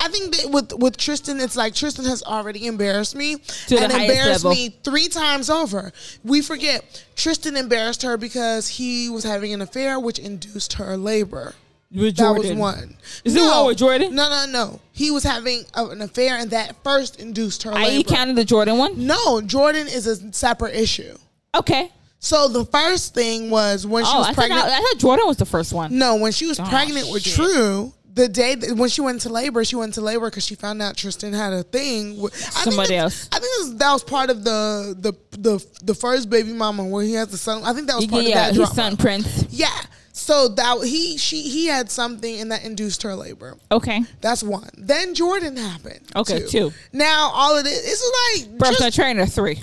I 0.00 0.08
think 0.08 0.34
that 0.36 0.50
with 0.50 0.72
with 0.74 0.96
Tristan, 0.96 1.40
it's 1.40 1.56
like 1.56 1.74
Tristan 1.74 2.04
has 2.06 2.22
already 2.22 2.66
embarrassed 2.66 3.14
me 3.14 3.36
To 3.68 3.76
and 3.78 3.92
embarrassed 3.92 4.44
level. 4.44 4.52
me 4.52 4.74
three 4.82 5.08
times 5.08 5.50
over. 5.50 5.92
We 6.24 6.40
forget 6.40 7.04
Tristan 7.16 7.56
embarrassed 7.56 8.02
her 8.02 8.16
because 8.16 8.68
he 8.68 9.08
was 9.10 9.24
having 9.24 9.52
an 9.52 9.60
affair, 9.60 10.00
which 10.00 10.18
induced 10.18 10.74
her 10.74 10.96
labor. 10.96 11.54
With 11.92 12.16
That 12.16 12.32
was 12.36 12.50
one. 12.52 12.96
Is 13.24 13.36
it 13.36 13.40
one 13.40 13.66
with 13.66 13.78
Jordan? 13.78 14.14
No, 14.16 14.28
no, 14.28 14.46
no. 14.50 14.80
He 14.92 15.10
was 15.12 15.22
having 15.22 15.64
an 15.74 16.00
affair, 16.02 16.38
and 16.38 16.50
that 16.50 16.74
first 16.82 17.20
induced 17.20 17.62
her 17.64 17.72
I 17.72 17.84
labor. 17.84 18.08
counted 18.08 18.34
the 18.36 18.44
Jordan 18.44 18.78
one. 18.78 19.06
no, 19.06 19.40
Jordan 19.42 19.86
is 19.86 20.06
a 20.08 20.32
separate 20.32 20.74
issue. 20.74 21.14
Okay. 21.54 21.92
So 22.24 22.48
the 22.48 22.64
first 22.64 23.12
thing 23.14 23.50
was 23.50 23.86
when 23.86 24.02
she 24.04 24.10
Oh, 24.12 24.18
was 24.20 24.28
I 24.28 24.32
thought, 24.32 24.36
pregnant. 24.36 24.64
I 24.64 24.78
thought 24.78 24.98
Jordan 24.98 25.26
was 25.26 25.36
the 25.36 25.44
first 25.44 25.72
one. 25.74 25.98
no, 25.98 26.16
when 26.16 26.32
she 26.32 26.46
was 26.46 26.58
Oh, 26.58 26.64
pregnant 26.64 27.10
with 27.12 27.22
shit. 27.22 27.34
True, 27.34 27.92
the 28.14 28.28
day 28.28 28.54
that, 28.54 28.76
when 28.76 28.88
she 28.88 29.02
went 29.02 29.20
to 29.22 29.28
labor, 29.28 29.62
she 29.64 29.76
went 29.76 29.92
to 29.94 30.00
labor 30.00 30.30
because 30.30 30.46
she 30.46 30.54
found 30.54 30.80
out 30.80 30.96
Tristan 30.96 31.32
had 31.34 31.52
a 31.52 31.62
thing 31.64 32.18
with 32.18 32.34
Somebody 32.34 32.96
else. 32.96 33.28
I 33.30 33.40
think 33.40 33.52
this, 33.58 33.68
that 33.74 33.92
was 33.92 34.04
part 34.04 34.30
of 34.30 34.42
the 34.42 34.96
the 34.98 35.12
the 35.38 35.66
the 35.82 35.94
first 35.94 36.30
baby 36.30 36.52
mama 36.54 36.84
where 36.86 37.04
he 37.04 37.12
has 37.14 37.28
the 37.28 37.36
son. 37.36 37.62
I 37.62 37.72
think 37.74 37.88
that 37.88 37.96
was 37.96 38.06
part 38.06 38.22
yeah, 38.22 38.28
of 38.28 38.34
that 38.34 38.48
his 38.48 38.56
drama. 38.70 38.74
son 38.74 38.96
Prince. 38.96 39.46
Yeah. 39.50 39.68
So 40.16 40.48
that 40.48 40.78
he 40.84 41.18
she 41.18 41.42
he 41.42 41.66
had 41.66 41.90
something 41.90 42.40
and 42.40 42.52
that 42.52 42.64
induced 42.64 43.02
her 43.02 43.14
labor. 43.16 43.58
Okay. 43.70 44.00
That's 44.22 44.42
one. 44.44 44.70
Then 44.78 45.14
Jordan 45.14 45.56
happened. 45.56 46.00
Okay, 46.16 46.38
two. 46.40 46.46
two. 46.46 46.72
Now 46.92 47.32
all 47.34 47.56
of 47.58 47.64
this, 47.64 47.84
is 47.84 48.46
like 48.48 48.58
Personal 48.58 48.88
just- 48.88 48.96
trainer 48.96 49.26
three. 49.26 49.60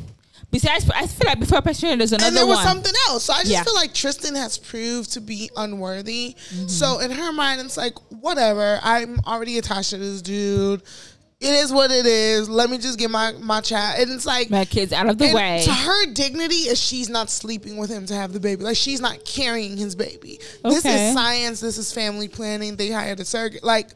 Besides, 0.51 0.89
I 0.93 1.07
feel 1.07 1.27
like 1.27 1.39
before 1.39 1.61
trainer, 1.61 1.95
there's 1.97 2.11
another 2.11 2.25
one. 2.25 2.27
and 2.27 2.37
there 2.37 2.45
was 2.45 2.57
one. 2.57 2.65
something 2.67 2.93
else. 3.07 3.23
So 3.23 3.33
I 3.33 3.39
just 3.39 3.51
Yeah. 3.51 3.63
feel 3.63 3.73
like 3.73 3.93
Tristan 3.93 4.35
has 4.35 4.57
proved 4.57 5.13
to 5.13 5.21
be 5.21 5.49
unworthy. 5.55 6.35
Mm-hmm. 6.53 6.67
So 6.67 6.99
in 6.99 7.11
her 7.11 7.31
mind, 7.31 7.61
it's 7.61 7.77
like 7.77 7.93
whatever. 8.09 8.79
I'm 8.83 9.19
already 9.25 9.57
attached 9.57 9.91
to 9.91 9.97
this 9.97 10.21
dude. 10.21 10.83
It 11.39 11.49
is 11.55 11.71
what 11.73 11.89
it 11.89 12.05
is. 12.05 12.49
Let 12.49 12.69
me 12.69 12.77
just 12.77 12.99
get 12.99 13.09
my 13.09 13.31
my 13.39 13.61
child. 13.61 13.99
And 14.01 14.11
it's 14.11 14.27
like 14.27 14.51
My 14.51 14.65
kids 14.65 14.93
out 14.93 15.07
of 15.09 15.17
the 15.17 15.25
and 15.25 15.33
way. 15.33 15.61
To 15.63 15.73
her 15.73 16.05
dignity 16.07 16.67
is 16.69 16.79
she's 16.79 17.09
not 17.09 17.31
sleeping 17.31 17.77
with 17.77 17.89
him 17.89 18.05
to 18.07 18.13
have 18.13 18.31
the 18.33 18.39
baby. 18.39 18.63
Like 18.63 18.77
she's 18.77 19.01
not 19.01 19.25
carrying 19.25 19.75
his 19.77 19.95
baby. 19.95 20.39
Okay. 20.63 20.75
This 20.75 20.85
is 20.85 21.13
science. 21.13 21.59
This 21.61 21.77
is 21.79 21.91
family 21.93 22.27
planning. 22.27 22.75
They 22.75 22.91
hired 22.91 23.19
a 23.21 23.25
surrogate. 23.25 23.63
Like 23.63 23.89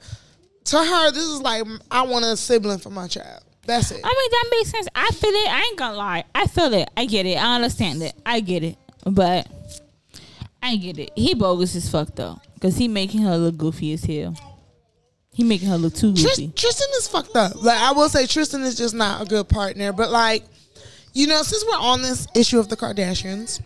to 0.66 0.78
her, 0.78 1.12
this 1.12 1.24
is 1.24 1.42
like 1.42 1.64
I 1.92 2.02
want 2.04 2.26
a 2.26 2.36
sibling 2.36 2.80
for 2.80 2.90
my 2.90 3.08
child. 3.08 3.44
That's 3.66 3.92
it. 3.92 4.02
I 4.04 4.08
mean, 4.08 4.32
that 4.32 4.48
makes 4.52 4.70
sense. 4.70 4.88
I 4.96 5.10
feel 5.12 5.32
it. 5.32 5.50
I 5.50 5.62
ain't 5.62 5.78
gonna 5.78 5.98
lie. 5.98 6.24
I 6.34 6.48
feel 6.48 6.74
it. 6.74 6.90
I 6.96 7.06
get 7.06 7.26
it. 7.26 7.36
I 7.36 7.56
understand 7.56 8.04
it. 8.04 8.14
I 8.26 8.40
get 8.40 8.64
it. 8.64 8.78
But 9.06 9.48
I 10.62 10.76
get 10.78 10.98
it. 11.00 11.12
He 11.16 11.34
bogus 11.34 11.76
as 11.76 11.90
fuck 11.90 12.16
though, 12.16 12.40
cause 12.62 12.78
he 12.78 12.88
making 12.88 13.22
her 13.22 13.38
look 13.38 13.58
goofy 13.58 13.94
as 13.94 14.04
hell. 14.04 14.36
He 15.32 15.44
making 15.44 15.68
her 15.68 15.78
look 15.78 15.94
too 15.94 16.14
goofy. 16.14 16.52
Tristan 16.56 16.88
is 16.98 17.08
fucked 17.08 17.36
up. 17.36 17.62
Like 17.62 17.80
I 17.80 17.92
will 17.92 18.10
say, 18.10 18.26
Tristan 18.26 18.62
is 18.62 18.76
just 18.76 18.96
not 18.96 19.22
a 19.22 19.26
good 19.26 19.50
partner. 19.50 19.92
But 19.92 20.10
like, 20.10 20.44
you 21.14 21.28
know, 21.28 21.44
since 21.44 21.64
we're 21.66 21.78
on 21.78 22.02
this 22.02 22.26
issue 22.36 22.58
of 22.58 22.70
the 22.70 22.78
Kardashians, 22.78 23.62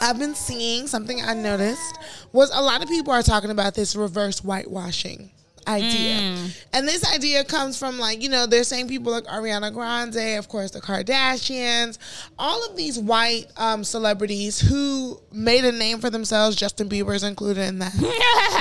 I've 0.00 0.18
been 0.18 0.34
seeing 0.34 0.86
something 0.86 1.22
I 1.22 1.34
noticed 1.34 1.98
was 2.32 2.50
a 2.50 2.60
lot 2.60 2.82
of 2.82 2.88
people 2.88 3.12
are 3.12 3.22
talking 3.22 3.50
about 3.50 3.74
this 3.74 3.96
reverse 3.96 4.40
whitewashing 4.40 5.30
idea. 5.66 6.48
And 6.72 6.88
this 6.88 7.04
idea 7.12 7.44
comes 7.44 7.78
from 7.78 7.98
like, 7.98 8.22
you 8.22 8.28
know, 8.28 8.46
they're 8.46 8.64
saying 8.64 8.88
people 8.88 9.12
like 9.12 9.24
Ariana 9.24 9.72
Grande, 9.72 10.38
of 10.38 10.48
course, 10.48 10.70
the 10.70 10.80
Kardashians, 10.80 11.98
all 12.38 12.64
of 12.68 12.76
these 12.76 12.98
white 12.98 13.46
um, 13.56 13.84
celebrities 13.84 14.60
who 14.60 15.20
made 15.32 15.64
a 15.64 15.72
name 15.72 15.98
for 15.98 16.10
themselves, 16.10 16.56
Justin 16.56 16.88
Bieber's 16.88 17.22
included 17.22 17.66
in 17.66 17.78
that, 17.78 17.94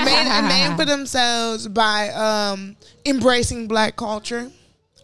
made 0.05 0.27
a 0.27 0.47
name 0.47 0.77
for 0.77 0.85
themselves 0.85 1.67
by 1.67 2.09
um, 2.09 2.75
embracing 3.05 3.67
black 3.67 3.95
culture. 3.95 4.51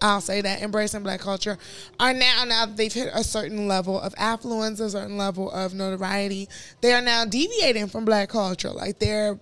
I'll 0.01 0.21
say 0.21 0.41
that 0.41 0.61
embracing 0.61 1.03
black 1.03 1.19
culture 1.19 1.57
are 1.99 2.13
now 2.13 2.45
now 2.45 2.65
that 2.65 2.77
they've 2.77 2.93
hit 2.93 3.09
a 3.13 3.23
certain 3.23 3.67
level 3.67 3.99
of 3.99 4.13
affluence, 4.17 4.79
a 4.79 4.89
certain 4.89 5.17
level 5.17 5.51
of 5.51 5.73
notoriety. 5.73 6.47
They 6.81 6.93
are 6.93 7.01
now 7.01 7.25
deviating 7.25 7.87
from 7.87 8.05
black 8.05 8.29
culture, 8.29 8.69
like 8.69 8.99
they're, 8.99 9.39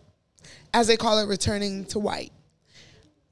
as 0.73 0.87
they 0.87 0.97
call 0.97 1.19
it, 1.19 1.27
returning 1.27 1.85
to 1.85 1.99
white. 1.99 2.31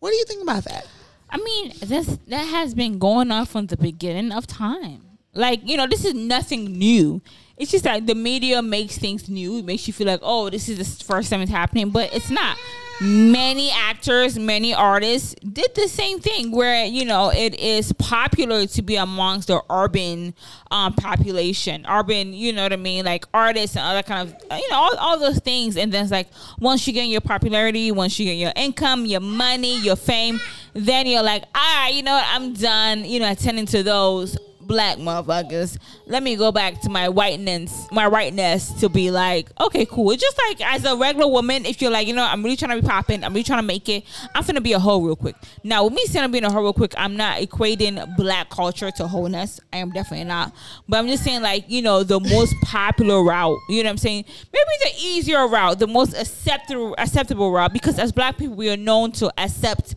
What 0.06 0.12
do 0.12 0.18
you 0.18 0.26
think 0.26 0.44
about 0.44 0.66
that? 0.66 0.86
I 1.32 1.38
mean, 1.38 1.74
this 1.82 2.20
that 2.28 2.44
has 2.44 2.76
been 2.76 3.00
going 3.00 3.32
on 3.32 3.48
from 3.48 3.66
the 3.66 3.76
beginning 3.76 4.32
of 4.32 4.46
time. 4.46 5.02
Like, 5.34 5.62
you 5.68 5.78
know, 5.78 5.88
this 5.88 6.06
is 6.06 6.14
nothing 6.14 6.66
new. 6.78 7.24
It's 7.58 7.72
just 7.72 7.86
that 7.86 8.06
the 8.06 8.16
media 8.16 8.62
makes 8.62 8.98
things 8.98 9.30
new. 9.30 9.60
It 9.60 9.66
makes 9.66 9.88
you 9.88 9.94
feel 9.94 10.08
like, 10.08 10.20
oh, 10.22 10.50
this 10.50 10.68
is 10.68 10.78
the 10.98 11.04
first 11.06 11.30
time 11.30 11.42
it's 11.42 11.52
happening, 11.52 11.90
but 11.90 12.14
it's 12.14 12.30
not. 12.30 12.58
Many 13.02 13.72
actors, 13.72 14.40
many 14.40 14.74
artists 14.74 15.36
did 15.36 15.76
the 15.76 15.90
same 15.90 16.22
thing 16.22 16.52
where, 16.52 16.86
you 16.86 17.04
know, 17.04 17.30
it 17.30 17.54
is 17.60 17.92
popular 17.94 18.66
to 18.68 18.82
be 18.82 18.96
amongst 18.96 19.50
the 19.50 19.62
urban 19.70 20.34
um, 20.72 20.94
population, 20.94 21.86
urban, 21.90 22.32
you 22.32 22.54
know 22.54 22.64
what 22.64 22.72
I 22.72 22.78
mean, 22.78 23.04
like 23.04 23.26
artists 23.34 23.76
and 23.76 23.86
other 23.86 24.02
kind 24.02 24.30
of, 24.30 24.60
you 24.60 24.70
know, 24.70 24.78
all, 24.78 24.96
all 24.98 25.20
those 25.20 25.40
things. 25.40 25.76
And 25.76 25.92
then 25.92 26.04
it's 26.04 26.12
like, 26.12 26.30
once 26.58 26.88
you 26.88 26.94
get 26.94 27.08
your 27.08 27.20
popularity, 27.20 27.92
once 27.92 28.18
you 28.18 28.26
get 28.26 28.38
your 28.38 28.54
income, 28.56 29.06
your 29.06 29.20
money, 29.20 29.78
your 29.82 29.98
fame, 29.98 30.40
then 30.74 31.06
you're 31.06 31.22
like, 31.24 31.44
right, 31.54 31.92
you 31.94 32.02
know 32.02 32.14
what, 32.14 32.28
I'm 32.30 32.54
done, 32.54 33.04
you 33.04 33.20
know, 33.20 33.30
attending 33.30 33.66
to 33.68 33.84
those 33.84 34.38
black 34.68 34.98
motherfuckers. 34.98 35.78
Let 36.06 36.24
me 36.24 36.36
go 36.36 36.52
back 36.52 36.82
to 36.82 36.90
my 36.90 37.10
whiteness, 37.10 37.88
my 37.92 38.08
whiteness 38.08 38.72
to 38.80 38.90
be 38.90 39.12
like, 39.12 39.50
okay, 39.60 39.86
cool. 39.86 40.12
It's 40.12 40.22
just 40.22 40.38
like 40.48 40.62
as 40.62 40.86
a 40.86 40.96
regular 40.96 41.28
woman, 41.28 41.66
if 41.66 41.82
you're 41.82 41.92
like, 41.92 42.08
you 42.08 42.14
know, 42.14 42.24
I'm 42.24 42.44
really 42.44 42.56
trying 42.56 42.76
to 42.76 42.82
be 42.82 42.88
popping, 42.88 43.24
I'm 43.24 43.34
really 43.34 43.44
trying 43.44 43.60
to 43.60 43.68
make 43.68 43.88
it, 43.90 44.04
I'm 44.34 44.44
finna 44.44 44.62
be 44.62 44.74
a 44.74 44.80
hoe 44.80 45.02
real 45.02 45.16
quick. 45.16 45.36
Now, 45.64 45.84
with 45.86 45.94
me 45.94 46.06
saying 46.06 46.24
I'm 46.24 46.32
being 46.32 46.44
a 46.44 46.52
hoe 46.52 46.62
real 46.62 46.74
quick, 46.74 46.94
I'm 46.98 47.16
not 47.16 47.40
equating 47.40 48.16
black 48.18 48.50
culture 48.50 48.92
to 48.92 49.08
wholeness. 49.08 49.60
I 49.72 49.78
am 49.78 49.92
definitely 49.92 50.26
not. 50.26 50.54
But 50.88 50.98
I'm 50.98 51.08
just 51.08 51.24
saying, 51.24 51.42
like, 51.42 51.70
you 51.70 51.82
know, 51.82 52.04
the 52.04 52.20
most 52.20 52.56
popular 52.64 53.24
route, 53.24 53.58
you 53.70 53.84
know 53.84 53.88
what 53.88 53.92
I'm 53.92 53.98
saying? 53.98 54.26
Maybe 54.54 54.70
the 54.84 54.92
easier 55.02 55.48
route, 55.48 55.80
the 55.80 55.88
most 55.88 56.14
acceptable 56.14 56.96
acceptable 56.98 57.52
route, 57.52 57.74
because 57.74 58.00
as 58.00 58.12
black 58.12 58.38
people, 58.38 58.56
we 58.56 58.70
are 58.70 58.78
known 58.78 59.12
to 59.14 59.32
accept 59.38 59.96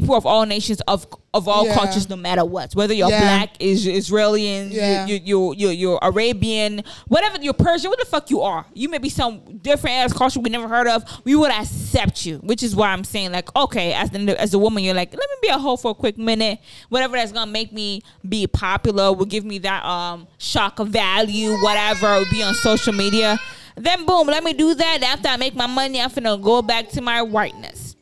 people 0.00 0.16
of 0.16 0.26
all 0.26 0.44
nations 0.46 0.80
of 0.88 1.06
of 1.32 1.48
all 1.48 1.66
Yeah. 1.66 1.74
cultures 1.74 2.08
no 2.08 2.16
matter 2.16 2.44
what. 2.44 2.74
Whether 2.74 2.94
you're 2.94 3.10
Yeah. 3.10 3.20
black 3.20 3.50
is 3.60 3.86
Israeli 3.86 4.68
Yeah. 4.68 5.06
you, 5.06 5.20
you, 5.24 5.54
you, 5.56 5.68
you're 5.70 5.98
Arabian 6.02 6.82
whatever 7.08 7.38
you're 7.40 7.52
Persian 7.68 7.90
what 7.90 7.98
the 7.98 8.04
fuck 8.04 8.30
you 8.30 8.40
are. 8.40 8.64
You 8.74 8.88
may 8.88 8.98
be 8.98 9.08
some 9.08 9.40
different 9.62 9.96
ass 9.96 10.12
culture 10.12 10.40
we 10.40 10.50
never 10.50 10.68
heard 10.68 10.86
of. 10.86 11.04
We 11.24 11.34
would 11.34 11.50
accept 11.50 12.26
you 12.26 12.36
which 12.38 12.62
is 12.62 12.74
why 12.76 12.88
I'm 12.92 13.04
saying 13.04 13.32
like 13.32 13.54
okay 13.56 13.92
as 13.92 14.10
the, 14.10 14.40
as 14.40 14.52
a 14.54 14.58
woman 14.58 14.82
you're 14.84 14.94
like 14.94 15.12
let 15.12 15.28
me 15.32 15.36
be 15.42 15.48
a 15.48 15.58
hoe 15.58 15.76
for 15.76 15.90
a 15.92 15.94
quick 15.94 16.18
minute. 16.18 16.58
Whatever 16.88 17.16
that's 17.16 17.32
gonna 17.32 17.50
make 17.50 17.72
me 17.72 18.02
be 18.28 18.46
popular 18.46 19.12
will 19.12 19.26
give 19.26 19.44
me 19.44 19.58
that 19.58 19.84
um 19.84 20.26
shock 20.38 20.78
of 20.78 20.88
value 20.88 21.52
whatever 21.62 22.18
will 22.18 22.30
be 22.30 22.42
on 22.42 22.54
social 22.54 22.92
media. 22.92 23.38
Then 23.76 24.06
boom 24.06 24.26
let 24.28 24.42
me 24.44 24.52
do 24.52 24.74
that. 24.74 25.02
After 25.02 25.28
I 25.28 25.36
make 25.36 25.54
my 25.56 25.66
money 25.66 26.00
I'm 26.00 26.10
finna 26.10 26.40
go 26.40 26.62
back 26.62 26.88
to 26.90 27.00
my 27.00 27.22
whiteness. 27.22 27.96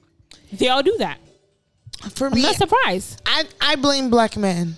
They 0.53 0.69
all 0.69 0.83
do 0.83 0.97
that 0.99 1.19
For 2.11 2.27
I'm 2.27 2.35
me, 2.35 2.43
not 2.43 2.57
surprised. 2.57 3.21
I, 3.27 3.45
I 3.61 3.77
blame 3.77 4.11
black 4.11 4.37
men. 4.37 4.77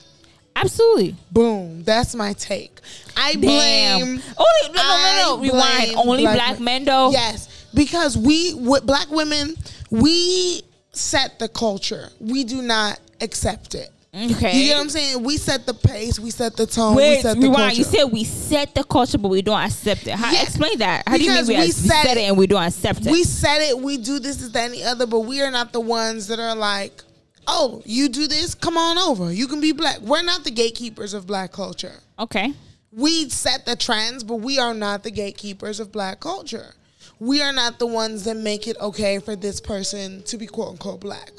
Absolutely. 0.56 1.16
Boom. 1.32 1.82
That's 1.84 2.14
my 2.14 2.32
take. 2.34 2.78
I 3.16 3.32
Damn. 3.32 3.40
blame. 3.40 4.22
Only 4.38 4.76
no 4.76 4.82
no 4.82 4.98
no 5.02 5.36
no. 5.36 5.42
Rewind. 5.42 5.94
Only 5.96 6.22
black, 6.22 6.60
men 6.60 6.84
though. 6.84 7.10
Yes, 7.10 7.66
because 7.74 8.16
we 8.16 8.54
with 8.54 8.86
black 8.86 9.10
women, 9.10 9.56
we 9.90 10.62
set 10.92 11.38
the 11.38 11.48
culture. 11.48 12.08
We 12.20 12.44
do 12.44 12.62
not 12.62 13.00
accept 13.20 13.74
it. 13.74 13.90
Okay. 14.16 14.56
You 14.56 14.64
get 14.68 14.74
what 14.76 14.80
I'm 14.82 14.88
saying? 14.90 15.24
We 15.24 15.36
set 15.38 15.66
the 15.66 15.74
pace. 15.74 16.20
We 16.20 16.30
set 16.30 16.54
the 16.56 16.66
tone. 16.66 16.94
we 16.94 17.20
set 17.20 17.34
the 17.34 17.48
rewind. 17.48 17.56
culture. 17.56 17.76
You 17.76 17.84
said 17.84 18.04
we 18.04 18.22
set 18.22 18.72
the 18.72 18.84
culture, 18.84 19.18
but 19.18 19.26
we 19.28 19.42
don't 19.42 19.58
accept 19.60 20.06
it. 20.06 20.12
How, 20.14 20.30
Yeah. 20.30 20.42
Explain 20.42 20.78
that. 20.78 21.02
How 21.08 21.16
do 21.16 21.24
you 21.24 21.30
Because 21.30 21.48
mean 21.48 21.58
we, 21.58 21.64
we 21.64 21.70
set, 21.72 22.06
set 22.06 22.16
it 22.16 22.20
it- 22.20 22.28
and 22.28 22.38
we 22.38 22.46
don't 22.46 22.62
accept 22.62 23.04
it? 23.04 23.10
we 23.10 23.24
said 23.24 23.58
it. 23.70 23.76
We 23.76 23.96
do 23.96 24.20
this, 24.20 24.40
is 24.40 24.52
that, 24.52 24.66
and 24.66 24.74
the 24.74 24.84
other, 24.84 25.06
but 25.08 25.20
we 25.20 25.42
are 25.42 25.50
not 25.50 25.72
the 25.72 25.80
ones 25.80 26.28
that 26.28 26.38
are 26.38 26.54
like, 26.54 27.02
oh, 27.46 27.82
you 27.84 28.08
do 28.08 28.26
this, 28.26 28.54
come 28.54 28.76
on 28.76 28.98
over. 28.98 29.32
You 29.32 29.46
can 29.46 29.60
be 29.60 29.72
black. 29.72 30.00
We're 30.00 30.22
not 30.22 30.44
the 30.44 30.50
gatekeepers 30.50 31.14
of 31.14 31.26
black 31.26 31.52
culture. 31.52 32.00
okay. 32.18 32.52
we 32.92 33.28
set 33.28 33.66
the 33.66 33.76
trends, 33.76 34.22
but 34.22 34.36
we 34.36 34.58
are 34.58 34.74
not 34.74 35.02
the 35.02 35.10
gatekeepers 35.10 35.80
of 35.80 35.90
black 35.92 36.20
culture. 36.20 36.74
We 37.20 37.42
are 37.42 37.52
not 37.52 37.78
the 37.78 37.86
ones 37.86 38.24
that 38.24 38.36
make 38.36 38.66
it 38.66 38.76
okay 38.80 39.18
for 39.18 39.36
this 39.36 39.60
person 39.60 40.22
to 40.24 40.36
be 40.36 40.46
quote 40.46 40.70
unquote 40.72 41.00
black. 41.00 41.30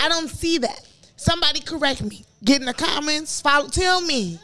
I 0.00 0.08
don't 0.08 0.28
see 0.28 0.58
that. 0.58 0.86
Somebody 1.16 1.60
correct 1.60 2.02
me. 2.02 2.24
Get 2.44 2.60
in 2.60 2.66
the 2.66 2.74
comments. 2.74 3.40
Follow, 3.40 3.68
tell 3.68 4.00
me 4.00 4.40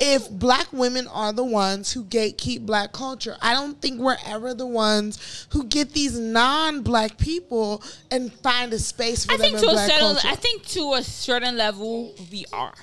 if 0.00 0.30
black 0.30 0.72
women 0.72 1.06
are 1.08 1.32
the 1.32 1.44
ones 1.44 1.92
who 1.92 2.04
gatekeep 2.04 2.64
black 2.66 2.92
culture. 2.92 3.36
I 3.42 3.52
don't 3.52 3.80
think 3.80 4.00
we're 4.00 4.16
ever 4.26 4.54
the 4.54 4.66
ones 4.66 5.46
who 5.50 5.64
get 5.64 5.92
these 5.92 6.18
non-black 6.18 7.18
people 7.18 7.82
and 8.10 8.32
find 8.32 8.72
a 8.72 8.78
space 8.78 9.26
for 9.26 9.32
I 9.32 9.36
them 9.36 9.42
think 9.44 9.56
in 9.56 9.62
to 9.62 9.68
a 9.70 9.76
certain. 9.78 9.98
culture. 9.98 10.28
I 10.28 10.34
think 10.36 10.66
to 10.68 10.94
a 10.94 11.02
certain 11.02 11.56
level 11.56 12.14
we 12.32 12.46
are. 12.52 12.74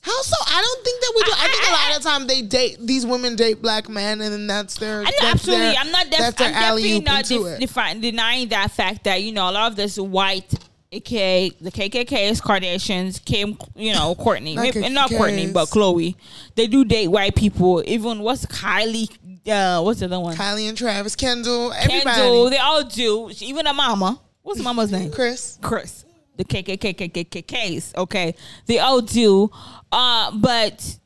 How 0.00 0.22
so? 0.22 0.36
I 0.46 0.62
don't 0.62 0.84
think 0.84 1.00
that 1.00 1.12
we 1.16 1.22
do. 1.24 1.30
I, 1.32 1.44
I- 1.44 1.48
think 1.48 1.68
a 1.68 1.72
lot 1.90 1.96
of 1.98 2.02
time 2.04 2.26
they 2.28 2.42
date 2.42 2.76
these 2.80 3.04
women 3.04 3.34
date 3.36 3.60
black 3.60 3.88
men, 3.88 4.20
and 4.20 4.32
then 4.32 4.46
that's 4.46 4.78
their. 4.78 5.00
I 5.00 5.04
know, 5.04 5.10
that's 5.20 5.24
absolutely. 5.34 5.66
Their, 5.66 5.74
I'm 5.80 5.90
not. 5.90 6.10
Def- 6.10 6.18
that's 6.18 6.36
their 6.38 6.46
I'm 6.48 6.52
definitely 6.54 7.00
not 7.00 7.24
def- 7.24 7.58
defi- 7.60 8.00
denying 8.00 8.48
that 8.50 8.70
fact 8.70 9.04
that 9.04 9.22
you 9.22 9.32
know 9.32 9.50
a 9.50 9.52
lot 9.52 9.70
of 9.70 9.76
this 9.76 9.98
white, 9.98 10.54
aka 10.92 11.50
the 11.60 11.70
KKKs, 11.70 12.40
Kardashians, 12.42 13.24
Kim, 13.24 13.58
you 13.76 13.92
know 13.92 14.14
Kourtney, 14.14 14.54
Not 14.54 14.62
maybe, 14.74 14.88
not 14.88 15.10
Kourtney, 15.10 15.52
but 15.52 15.68
Khloé. 15.68 16.14
They 16.54 16.66
do 16.66 16.84
date 16.84 17.08
white 17.08 17.34
people. 17.34 17.82
Even 17.86 18.20
what's 18.20 18.46
Kylie? 18.46 19.10
Uh, 19.46 19.82
what's 19.82 20.00
the 20.00 20.06
other 20.06 20.20
one? 20.20 20.36
Kylie 20.36 20.68
and 20.68 20.76
Travis, 20.76 21.14
Kendall, 21.16 21.72
everybody. 21.72 22.04
Kendall. 22.04 22.50
They 22.50 22.58
all 22.58 22.84
do. 22.84 23.30
Even 23.40 23.66
a 23.66 23.72
mama. 23.74 24.20
What's 24.42 24.60
mama's 24.60 24.90
name? 24.92 25.10
Kris. 25.10 25.58
Kris. 25.62 26.04
The 26.36 26.44
KKKKKKs. 26.44 27.96
Okay, 27.96 28.34
they 28.66 28.78
all 28.78 29.00
do. 29.00 29.50
Uh, 29.90 30.30
but 30.32 30.98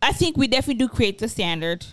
I 0.00 0.12
think 0.12 0.36
we 0.36 0.46
definitely 0.46 0.74
do 0.84 0.88
create 0.88 1.18
the 1.18 1.28
standard. 1.28 1.86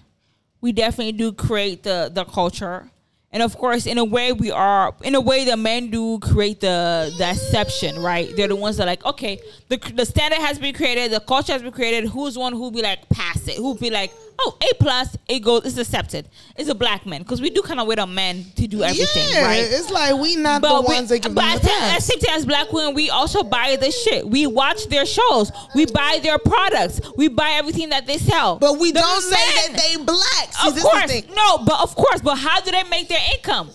we 0.62 0.72
definitely 0.74 1.14
do 1.14 1.32
create 1.32 1.84
the 1.84 2.12
the 2.14 2.26
culture. 2.26 2.92
And 3.32 3.44
of 3.44 3.56
course, 3.58 3.86
in 3.86 4.00
a 4.00 4.04
way, 4.04 4.32
we 4.34 4.50
are 4.50 4.94
in 5.04 5.14
a 5.14 5.22
way 5.22 5.46
the 5.46 5.56
men 5.56 5.92
do 5.92 6.18
create 6.20 6.62
the 6.62 7.14
the 7.18 7.30
exception, 7.30 8.02
right? 8.02 8.36
They're 8.36 8.48
the 8.48 8.56
ones 8.56 8.78
that 8.78 8.88
like, 8.88 9.06
okay, 9.06 9.40
the 9.68 9.78
the 9.94 10.06
standard 10.06 10.40
has 10.40 10.58
been 10.58 10.74
created, 10.74 11.12
the 11.12 11.20
culture 11.20 11.54
has 11.54 11.62
been 11.62 11.72
created. 11.72 12.10
Who's 12.10 12.38
one 12.38 12.54
who 12.54 12.72
be 12.72 12.82
like 12.82 13.08
pass 13.10 13.48
it? 13.48 13.58
Who 13.58 13.76
be 13.76 13.92
like, 13.92 14.12
oh, 14.40 14.58
A 14.62 14.74
plus, 14.76 15.18
it 15.28 15.40
goes, 15.40 15.66
it's 15.66 15.78
accepted. 15.78 16.28
It's 16.58 16.70
a 16.70 16.76
black 16.76 17.06
man 17.06 17.22
because 17.22 17.42
we 17.42 17.50
do 17.50 17.62
kind 17.62 17.80
of 17.80 17.88
wait 17.88 18.00
on 18.00 18.14
men 18.16 18.46
to 18.56 18.68
do 18.68 18.84
everything, 18.84 19.28
yeah, 19.32 19.46
right? 19.46 19.60
it's 19.64 19.90
like 19.92 20.16
we 20.16 20.36
not 20.36 20.62
the 20.62 20.68
we- 20.88 20.96
ones 20.96 21.10
that 21.10 21.20
give 21.20 21.36
but 21.36 21.42
them 21.42 21.50
I 21.56 21.58
think 21.58 21.82
at 21.82 21.96
the 21.98 22.02
same 22.02 22.36
as 22.36 22.46
black 22.46 22.72
women, 22.72 22.94
we 22.96 23.10
also 23.10 23.44
buy 23.44 23.76
the 23.80 23.92
shit. 23.92 24.28
We 24.28 24.48
watch 24.48 24.88
their 24.88 25.06
shows. 25.06 25.52
We 25.76 25.86
buy 25.86 26.20
their 26.24 26.38
products. 26.40 27.02
We 27.18 27.28
buy 27.28 27.52
everything 27.52 27.90
that 27.90 28.08
they 28.08 28.18
sell. 28.18 28.58
But 28.58 28.80
we 28.80 28.92
The 28.92 29.00
don't 29.00 29.22
say 29.22 29.36
that 29.36 29.82
they 29.82 30.04
black. 30.04 30.54
See, 30.54 30.68
Of 30.70 30.76
this 30.76 30.84
course, 30.84 31.28
no, 31.36 31.58
but 31.60 31.80
of 31.82 31.96
course, 31.96 32.22
but 32.22 32.36
how 32.36 32.62
do 32.62 32.72
they 32.72 32.84
make 32.84 33.08
their 33.10 33.22
income? 33.36 33.70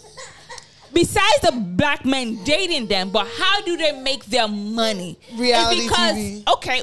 Besides 0.92 1.40
the 1.42 1.50
black 1.50 2.04
men 2.04 2.38
dating 2.44 2.86
them, 2.86 3.10
but 3.10 3.26
how 3.36 3.62
do 3.62 3.76
they 3.76 3.90
make 4.00 4.24
their 4.26 4.46
money? 4.46 5.18
It's 5.28 5.40
Reality 5.40 5.82
because, 5.82 6.14
TV. 6.14 6.48
Okay. 6.54 6.82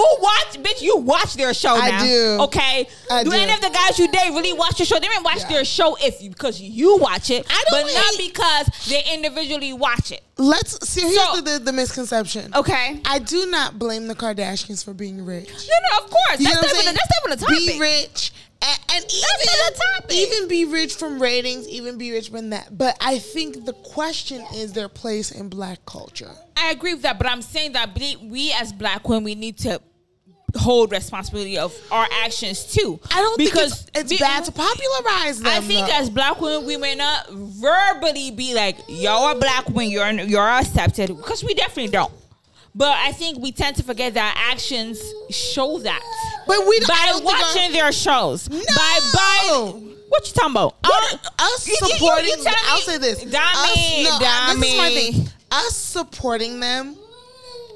Who, 0.00 0.22
watch, 0.22 0.62
bitch? 0.62 0.82
You 0.82 0.96
watch 0.98 1.34
their 1.34 1.52
show 1.52 1.74
I 1.76 1.90
now. 1.90 2.04
do. 2.04 2.38
Okay. 2.44 2.88
I 3.10 3.24
do, 3.24 3.30
do. 3.30 3.36
any 3.36 3.52
of 3.52 3.60
the 3.60 3.70
guys 3.70 3.98
you 3.98 4.08
date 4.08 4.30
really 4.30 4.52
watch 4.52 4.78
your 4.78 4.86
show? 4.86 4.94
They 4.98 5.08
didn't 5.08 5.24
watch 5.24 5.40
Yeah. 5.40 5.48
their 5.48 5.64
show 5.64 5.96
if 6.00 6.22
you 6.22 6.30
because 6.30 6.60
you 6.60 6.96
watch 6.96 7.30
it, 7.30 7.46
I 7.50 7.64
don't 7.70 7.86
not 7.92 8.04
hate- 8.16 8.32
because 8.32 8.66
they 8.88 9.02
individually 9.12 9.72
watch 9.72 10.10
it. 10.12 10.22
Let's 10.38 10.88
see. 10.88 11.02
Here's 11.02 11.14
So- 11.14 11.40
the, 11.42 11.52
the, 11.52 11.58
the 11.66 11.72
misconception. 11.72 12.54
Okay. 12.54 13.00
I 13.04 13.18
do 13.18 13.46
not 13.50 13.78
blame 13.78 14.08
the 14.08 14.14
Kardashians 14.14 14.84
for 14.84 14.94
being 14.94 15.24
rich. 15.24 15.48
No, 15.48 15.54
no, 15.98 16.04
of 16.04 16.10
course. 16.10 16.40
You 16.40 16.44
that's, 16.44 16.44
know 16.44 16.50
what 16.50 16.56
I'm 16.56 16.62
definitely, 16.62 16.82
saying? 16.84 16.94
that's 16.94 17.08
definitely 17.20 17.44
a 17.44 17.66
topic. 17.66 17.74
Be 17.74 17.80
rich. 17.80 18.32
And, 18.62 18.78
and 18.92 19.04
even, 19.04 19.22
not 19.46 19.72
a 19.72 20.00
topic. 20.02 20.16
even 20.16 20.48
be 20.48 20.64
rich 20.66 20.94
from 20.94 21.20
ratings, 21.20 21.66
even 21.68 21.96
be 21.96 22.12
rich 22.12 22.28
from 22.28 22.50
that. 22.50 22.76
But 22.76 22.94
I 23.00 23.18
think 23.18 23.64
the 23.64 23.72
question 23.72 24.44
is 24.54 24.74
their 24.74 24.90
place 24.90 25.30
in 25.30 25.48
black 25.48 25.78
culture. 25.86 26.30
I 26.58 26.70
agree 26.70 26.92
with 26.92 27.02
that, 27.04 27.16
but 27.16 27.26
I'm 27.26 27.40
saying 27.40 27.72
that 27.72 27.98
we, 27.98 28.16
we 28.16 28.52
as 28.52 28.70
black 28.74 29.08
women 29.08 29.24
we 29.24 29.34
need 29.34 29.56
to 29.60 29.80
hold 30.56 30.92
responsibility 30.92 31.58
of 31.58 31.74
our 31.90 32.06
actions 32.24 32.64
too. 32.64 32.98
I 33.12 33.20
don't 33.20 33.38
because 33.38 33.82
think 33.82 33.88
it's, 33.96 34.00
it's 34.00 34.10
be- 34.12 34.18
bad 34.18 34.44
to 34.44 34.52
popularize 34.52 35.40
them. 35.40 35.52
I 35.52 35.60
think 35.60 35.86
though. 35.88 35.94
as 35.94 36.10
black 36.10 36.40
women, 36.40 36.66
we 36.66 36.76
may 36.76 36.94
not 36.94 37.28
verbally 37.30 38.30
be 38.30 38.54
like, 38.54 38.78
"Y'all 38.88 39.24
are 39.24 39.34
black 39.34 39.68
women, 39.68 39.90
you're 39.90 40.10
you're 40.12 40.48
accepted," 40.48 41.08
because 41.16 41.42
we 41.44 41.54
definitely 41.54 41.92
don't. 41.92 42.12
But 42.74 42.96
I 42.98 43.12
think 43.12 43.38
we 43.42 43.50
tend 43.52 43.76
to 43.76 43.82
forget 43.82 44.14
that 44.14 44.34
actions 44.52 45.00
show 45.30 45.78
that 45.80 46.00
But 46.46 46.66
we 46.68 46.80
by 46.86 47.18
watching 47.22 47.72
their 47.72 47.90
shows. 47.90 48.48
No! 48.48 48.58
By 48.58 49.00
by 49.12 49.70
what 50.08 50.26
you 50.26 50.32
talking 50.34 50.50
about? 50.52 50.76
Us 51.38 51.66
You- 51.66 51.74
you- 51.80 51.86
you- 51.88 51.92
supporting. 51.98 52.26
you 52.26 52.36
telling 52.36 52.58
I'll 52.66 52.78
say 52.78 52.98
this. 52.98 53.24
Dami, 53.24 53.38
us, 53.40 54.04
no, 54.04 54.26
uh, 54.26 54.54
this 54.54 54.72
is 54.72 54.78
my 54.78 54.88
thing. 54.90 55.28
Us 55.52 55.76
supporting 55.76 56.60
them 56.60 56.96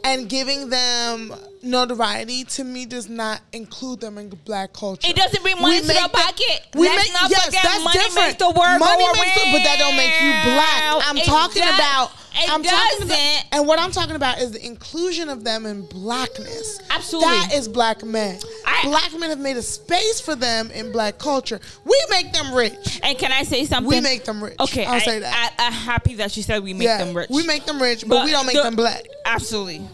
and 0.04 0.28
giving 0.28 0.68
them 0.68 1.34
notoriety 1.64 2.44
to 2.44 2.64
me 2.64 2.86
does 2.86 3.08
not 3.08 3.40
include 3.52 4.00
them 4.00 4.18
in 4.18 4.28
black 4.44 4.72
culture. 4.72 5.08
It 5.08 5.16
doesn't 5.16 5.42
bring 5.42 5.60
money 5.60 5.80
We 5.80 5.86
to 5.86 5.86
them- 5.94 6.10
pocket. 6.10 6.66
We 6.74 6.88
Let's 6.88 7.04
make 7.04 7.12
not 7.12 7.30
yes, 7.30 7.44
forget 7.46 7.62
that's 7.62 7.84
money 7.84 7.98
different. 7.98 8.26
makes 8.28 8.38
the 8.38 8.50
world 8.50 8.78
money 8.80 9.04
makes 9.14 9.34
the, 9.34 9.50
but 9.52 9.62
that 9.64 9.76
don't 9.78 9.96
make 9.96 10.12
you 10.20 10.30
black. 10.52 11.06
I'm 11.08 11.16
It 11.18 11.24
talking 11.24 11.62
does- 11.62 11.74
about. 11.74 12.10
it 12.36 12.50
I'm 12.52 12.62
talking 12.62 13.02
about, 13.02 13.08
doesn't. 13.08 13.46
and 13.52 13.66
what 13.66 13.78
I'm 13.78 13.92
talking 13.92 14.16
about 14.16 14.38
is 14.38 14.52
the 14.52 14.64
inclusion 14.64 15.28
of 15.28 15.44
them 15.44 15.66
in 15.66 15.86
blackness. 15.86 16.80
Absolutely. 16.90 17.30
that 17.30 17.52
is 17.54 17.68
black 17.68 18.02
men. 18.04 18.38
I- 18.66 18.82
black 18.84 19.12
men 19.18 19.30
have 19.30 19.38
made 19.38 19.56
a 19.56 19.62
space 19.62 20.20
for 20.20 20.34
them 20.34 20.70
in 20.72 20.92
black 20.92 21.18
culture. 21.18 21.60
We 21.84 21.98
make 22.10 22.32
them 22.32 22.52
rich. 22.54 23.00
And 23.02 23.16
can 23.18 23.32
I 23.32 23.42
say 23.44 23.64
something? 23.64 23.88
We 23.88 24.00
make 24.00 24.24
them 24.24 24.42
rich. 24.42 24.54
Okay, 24.60 24.84
I'll 24.84 24.94
I, 24.94 24.98
say 25.00 25.18
that. 25.20 25.54
I, 25.58 25.66
I'm 25.66 25.72
happy 25.72 26.14
that 26.16 26.36
you 26.36 26.42
said 26.42 26.62
we 26.62 26.72
make 26.74 26.86
yeah, 26.86 26.98
them 27.04 27.16
rich. 27.16 27.30
we 27.30 27.44
make 27.46 27.64
them 27.66 27.80
rich, 27.80 28.04
but, 28.06 28.24
we 28.24 28.30
don't 28.32 28.46
make 28.46 28.56
the- 28.56 28.62
them 28.62 28.76
black. 28.76 29.04
Absolutely. 29.24 29.86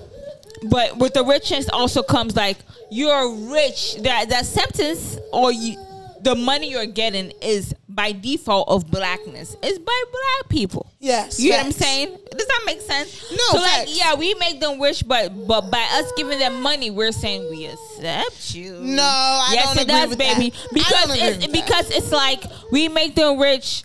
But 0.68 0.98
with 0.98 1.14
the 1.14 1.24
richness 1.24 1.68
also 1.70 2.02
comes 2.02 2.36
like 2.36 2.58
you're 2.90 3.32
rich. 3.52 3.96
That 4.02 4.28
the 4.28 4.36
acceptance 4.38 5.16
or 5.32 5.52
you, 5.52 5.76
the 6.22 6.34
money 6.34 6.70
you're 6.70 6.84
getting 6.86 7.32
is 7.40 7.74
by 7.88 8.12
default 8.12 8.68
of 8.68 8.90
blackness. 8.90 9.56
It's 9.62 9.78
by 9.78 10.02
black 10.12 10.48
people. 10.50 10.86
Yes, 11.00 11.40
You 11.40 11.50
know 11.50 11.56
what 11.56 11.66
I'm 11.66 11.72
saying? 11.72 12.18
Does 12.36 12.46
that 12.46 12.62
make 12.66 12.80
sense? 12.82 13.30
No, 13.30 13.36
So 13.52 13.56
like, 13.58 13.88
yeah, 13.96 14.14
we 14.14 14.34
make 14.34 14.60
them 14.60 14.78
rich, 14.80 15.02
but 15.08 15.46
but 15.46 15.70
by 15.70 15.82
us 15.92 16.12
giving 16.16 16.38
them 16.38 16.60
money, 16.60 16.90
we're 16.90 17.12
saying 17.12 17.48
we 17.50 17.66
accept 17.66 18.54
you. 18.54 18.74
No, 18.74 19.02
I 19.02 19.50
yes, 19.54 19.64
don't 19.64 19.76
it 19.78 19.82
agree 19.82 19.94
does, 19.94 20.08
with 20.10 20.18
baby. 20.18 20.50
that. 20.50 20.68
Because 20.74 21.18
it's, 21.18 21.36
with 21.38 21.40
that. 21.40 21.52
because 21.52 21.90
it's 21.90 22.12
like 22.12 22.44
we 22.70 22.88
make 22.88 23.14
them 23.14 23.38
rich 23.38 23.84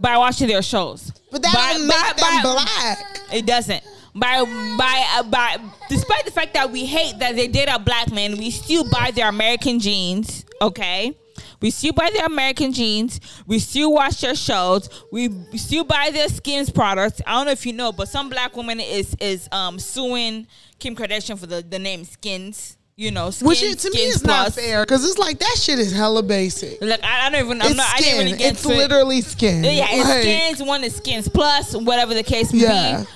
by 0.00 0.16
watching 0.18 0.48
their 0.48 0.62
shows. 0.62 1.12
But 1.30 1.42
that 1.42 1.54
By- 1.54 1.72
don't 1.78 1.86
make 1.86 1.96
by- 1.96 2.12
them 2.16 2.42
by- 2.42 2.52
black. 2.64 3.20
It 3.32 3.46
doesn't. 3.46 3.84
By 4.14 4.44
by 4.76 5.06
uh, 5.16 5.22
by, 5.22 5.56
despite 5.88 6.26
the 6.26 6.30
fact 6.30 6.52
that 6.54 6.70
we 6.70 6.84
hate 6.84 7.18
that 7.18 7.34
they 7.34 7.48
date 7.48 7.68
a 7.70 7.78
black 7.78 8.12
man, 8.12 8.36
we 8.36 8.50
still 8.50 8.88
buy 8.90 9.10
their 9.10 9.28
American 9.28 9.78
jeans. 9.80 10.44
Okay, 10.60 11.16
we 11.62 11.70
still 11.70 11.94
buy 11.94 12.10
their 12.12 12.26
American 12.26 12.72
jeans. 12.74 13.20
We 13.46 13.58
still 13.58 13.92
watch 13.94 14.20
their 14.20 14.34
shows. 14.34 14.90
We 15.10 15.30
still 15.56 15.84
buy 15.84 16.10
their 16.12 16.28
skins 16.28 16.68
products. 16.68 17.22
I 17.26 17.32
don't 17.32 17.46
know 17.46 17.52
if 17.52 17.64
you 17.64 17.72
know, 17.72 17.90
but 17.90 18.06
some 18.08 18.28
black 18.28 18.54
woman 18.54 18.80
is 18.80 19.16
is 19.18 19.48
um 19.50 19.78
suing 19.78 20.46
Kim 20.78 20.94
Kardashian 20.94 21.38
for 21.38 21.46
the 21.46 21.62
the 21.62 21.78
name 21.78 22.04
Skins. 22.04 22.76
You 22.94 23.10
know, 23.10 23.30
skins, 23.30 23.48
Which 23.48 23.62
is, 23.62 23.76
to 23.76 23.90
me 23.90 24.00
is 24.00 24.22
not 24.22 24.52
fair 24.52 24.84
because 24.84 25.08
it's 25.08 25.18
like 25.18 25.38
that 25.38 25.56
shit 25.58 25.78
is 25.78 25.92
hella 25.92 26.22
basic. 26.22 26.82
Like 26.82 27.02
I, 27.02 27.26
I 27.26 27.30
don't 27.30 27.42
even. 27.46 27.62
I'm 27.62 27.68
it's 27.68 27.76
not. 27.78 27.86
I 27.94 27.98
didn't 27.98 28.18
really 28.26 28.36
get 28.36 28.52
it's 28.52 28.62
into 28.64 28.74
it. 28.76 28.78
literally 28.78 29.22
skin. 29.22 29.64
Yeah, 29.64 29.86
it's 29.88 30.06
Like, 30.08 30.22
skins. 30.22 30.62
One 30.68 30.84
is 30.84 30.96
skins 30.96 31.26
plus, 31.26 31.74
whatever 31.74 32.12
the 32.12 32.22
case 32.22 32.52
may 32.52 32.58
Yeah. 32.60 33.00
be. 33.00 33.06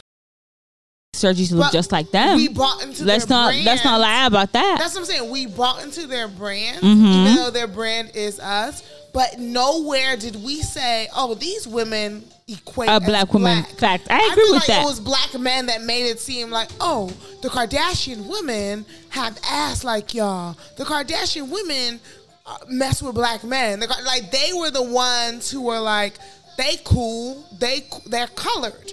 Surgeries 1.16 1.50
look 1.52 1.66
But 1.66 1.72
just 1.72 1.92
like 1.92 2.10
them. 2.10 2.36
We 2.36 2.48
bought 2.48 2.82
into 2.82 3.04
let's 3.04 3.24
their 3.26 3.36
not 3.36 3.50
brand. 3.50 3.64
let's 3.64 3.84
not 3.84 4.00
lie 4.00 4.26
about 4.26 4.52
that. 4.52 4.76
That's 4.78 4.94
what 4.94 5.00
I'm 5.00 5.06
saying. 5.06 5.30
We 5.30 5.46
bought 5.46 5.82
into 5.82 6.06
their 6.06 6.28
brand, 6.28 6.82
Mm-hmm. 6.82 7.06
even 7.06 7.34
though 7.36 7.50
their 7.50 7.66
brand 7.66 8.12
is 8.14 8.38
us. 8.40 8.82
But 9.12 9.38
nowhere 9.38 10.16
did 10.16 10.36
we 10.44 10.60
say, 10.60 11.08
"Oh, 11.16 11.34
these 11.34 11.66
women 11.66 12.22
equate 12.48 12.90
A 12.90 13.00
black 13.00 13.32
woman. 13.32 13.62
black." 13.62 13.78
Fact. 13.78 14.06
I 14.10 14.18
agree 14.30 14.44
feel 14.44 14.52
with 14.52 14.60
like 14.60 14.66
that. 14.66 14.82
It 14.82 14.84
was 14.86 15.00
black 15.00 15.32
men 15.40 15.66
that 15.66 15.82
made 15.82 16.06
it 16.10 16.20
seem 16.20 16.50
like, 16.50 16.68
"Oh, 16.80 17.10
the 17.42 17.48
Kardashian 17.48 18.26
women 18.26 18.84
have 19.08 19.38
ass 19.50 19.84
like 19.84 20.12
y'all. 20.12 20.56
The 20.76 20.84
Kardashian 20.84 21.48
women 21.50 21.98
uh, 22.44 22.58
mess 22.68 23.02
with 23.02 23.14
black 23.14 23.42
men. 23.42 23.80
Like 23.80 24.30
they 24.30 24.50
were 24.54 24.70
the 24.70 24.82
ones 24.82 25.50
who 25.50 25.62
were 25.62 25.80
like, 25.80 26.14
they 26.58 26.76
cool, 26.84 27.42
they 27.58 27.86
they're 28.06 28.26
colored. 28.28 28.92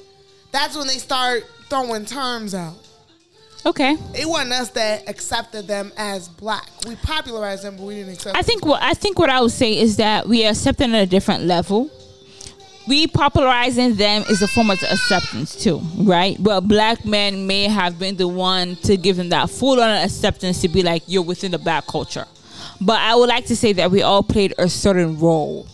That's 0.54 0.78
when 0.78 0.88
they 0.88 0.99
start 0.99 1.43
throwing 1.68 2.06
terms 2.06 2.56
out. 2.56 2.76
Okay. 3.66 3.97
It 4.14 4.28
wasn't 4.28 4.54
us 4.54 4.70
that 4.72 5.10
accepted 5.10 5.68
them 5.68 5.91
as 5.97 6.30
black. 6.30 6.70
We 6.86 6.95
popularized 6.97 7.64
them, 7.64 7.78
but 7.78 7.84
we 7.84 7.95
didn't 7.95 8.14
accept. 8.14 8.38
I 8.38 8.43
think 8.43 8.66
what 8.66 8.82
I 8.82 8.93
think 8.93 9.18
what 9.18 9.30
I 9.30 9.41
would 9.41 9.51
say 9.51 9.78
is 9.78 9.97
that 9.97 10.28
we 10.28 10.45
accept 10.45 10.78
them 10.80 10.93
at 10.93 11.01
a 11.01 11.06
different 11.06 11.45
level. 11.45 11.89
We 12.88 13.08
popularizing 13.08 13.95
them 13.95 14.24
is 14.30 14.41
a 14.41 14.47
form 14.47 14.70
of 14.70 14.84
acceptance 14.84 15.56
too, 15.56 15.82
right? 15.97 16.36
But 16.38 16.62
black 16.62 17.06
men 17.06 17.47
may 17.47 17.64
have 17.64 17.97
been 17.97 18.18
the 18.18 18.28
one 18.28 18.76
to 18.84 18.97
give 18.97 19.16
them 19.16 19.30
that 19.30 19.49
full 19.49 19.82
on 19.82 19.89
acceptance 19.89 20.62
to 20.62 20.68
be 20.68 20.84
like 20.84 21.04
you're 21.08 21.24
within 21.24 21.51
the 21.51 21.58
black 21.58 21.88
culture. 21.88 22.26
But 22.82 22.99
I 22.99 23.16
would 23.16 23.30
like 23.30 23.45
to 23.45 23.56
say 23.56 23.72
that 23.74 23.89
we 23.89 24.01
all 24.01 24.22
played 24.22 24.54
a 24.58 24.68
certain 24.68 25.18
role 25.18 25.66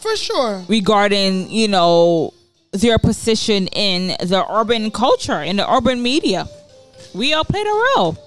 for 0.00 0.16
sure. 0.16 0.64
regarding, 0.68 1.48
you 1.50 1.68
know, 1.68 2.34
their 2.74 2.98
position 2.98 3.68
in 3.68 4.08
the 4.08 4.44
urban 4.50 4.90
culture, 4.90 5.42
in 5.42 5.56
the 5.56 5.72
urban 5.72 6.02
media. 6.02 6.48
We 7.14 7.32
all 7.32 7.44
played 7.44 7.66
a 7.66 7.84
role. 7.96 8.18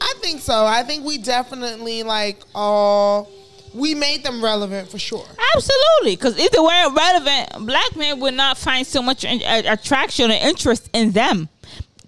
I 0.00 0.14
think 0.20 0.40
so. 0.40 0.64
I 0.64 0.82
think 0.82 1.04
we 1.04 1.18
definitely 1.18 2.02
like 2.02 2.42
all. 2.54 3.30
We 3.74 3.94
made 3.94 4.22
them 4.22 4.42
relevant 4.42 4.88
for 4.88 4.98
sure. 4.98 5.26
Absolutely, 5.54 6.16
because 6.16 6.38
if 6.38 6.52
they 6.52 6.58
weren't 6.60 6.94
relevant, 6.96 7.66
black 7.66 7.96
men 7.96 8.20
would 8.20 8.34
not 8.34 8.56
find 8.56 8.86
so 8.86 9.02
much 9.02 9.24
in- 9.24 9.42
attraction 9.42 10.30
and 10.30 10.48
interest 10.48 10.88
in 10.92 11.10
them. 11.10 11.48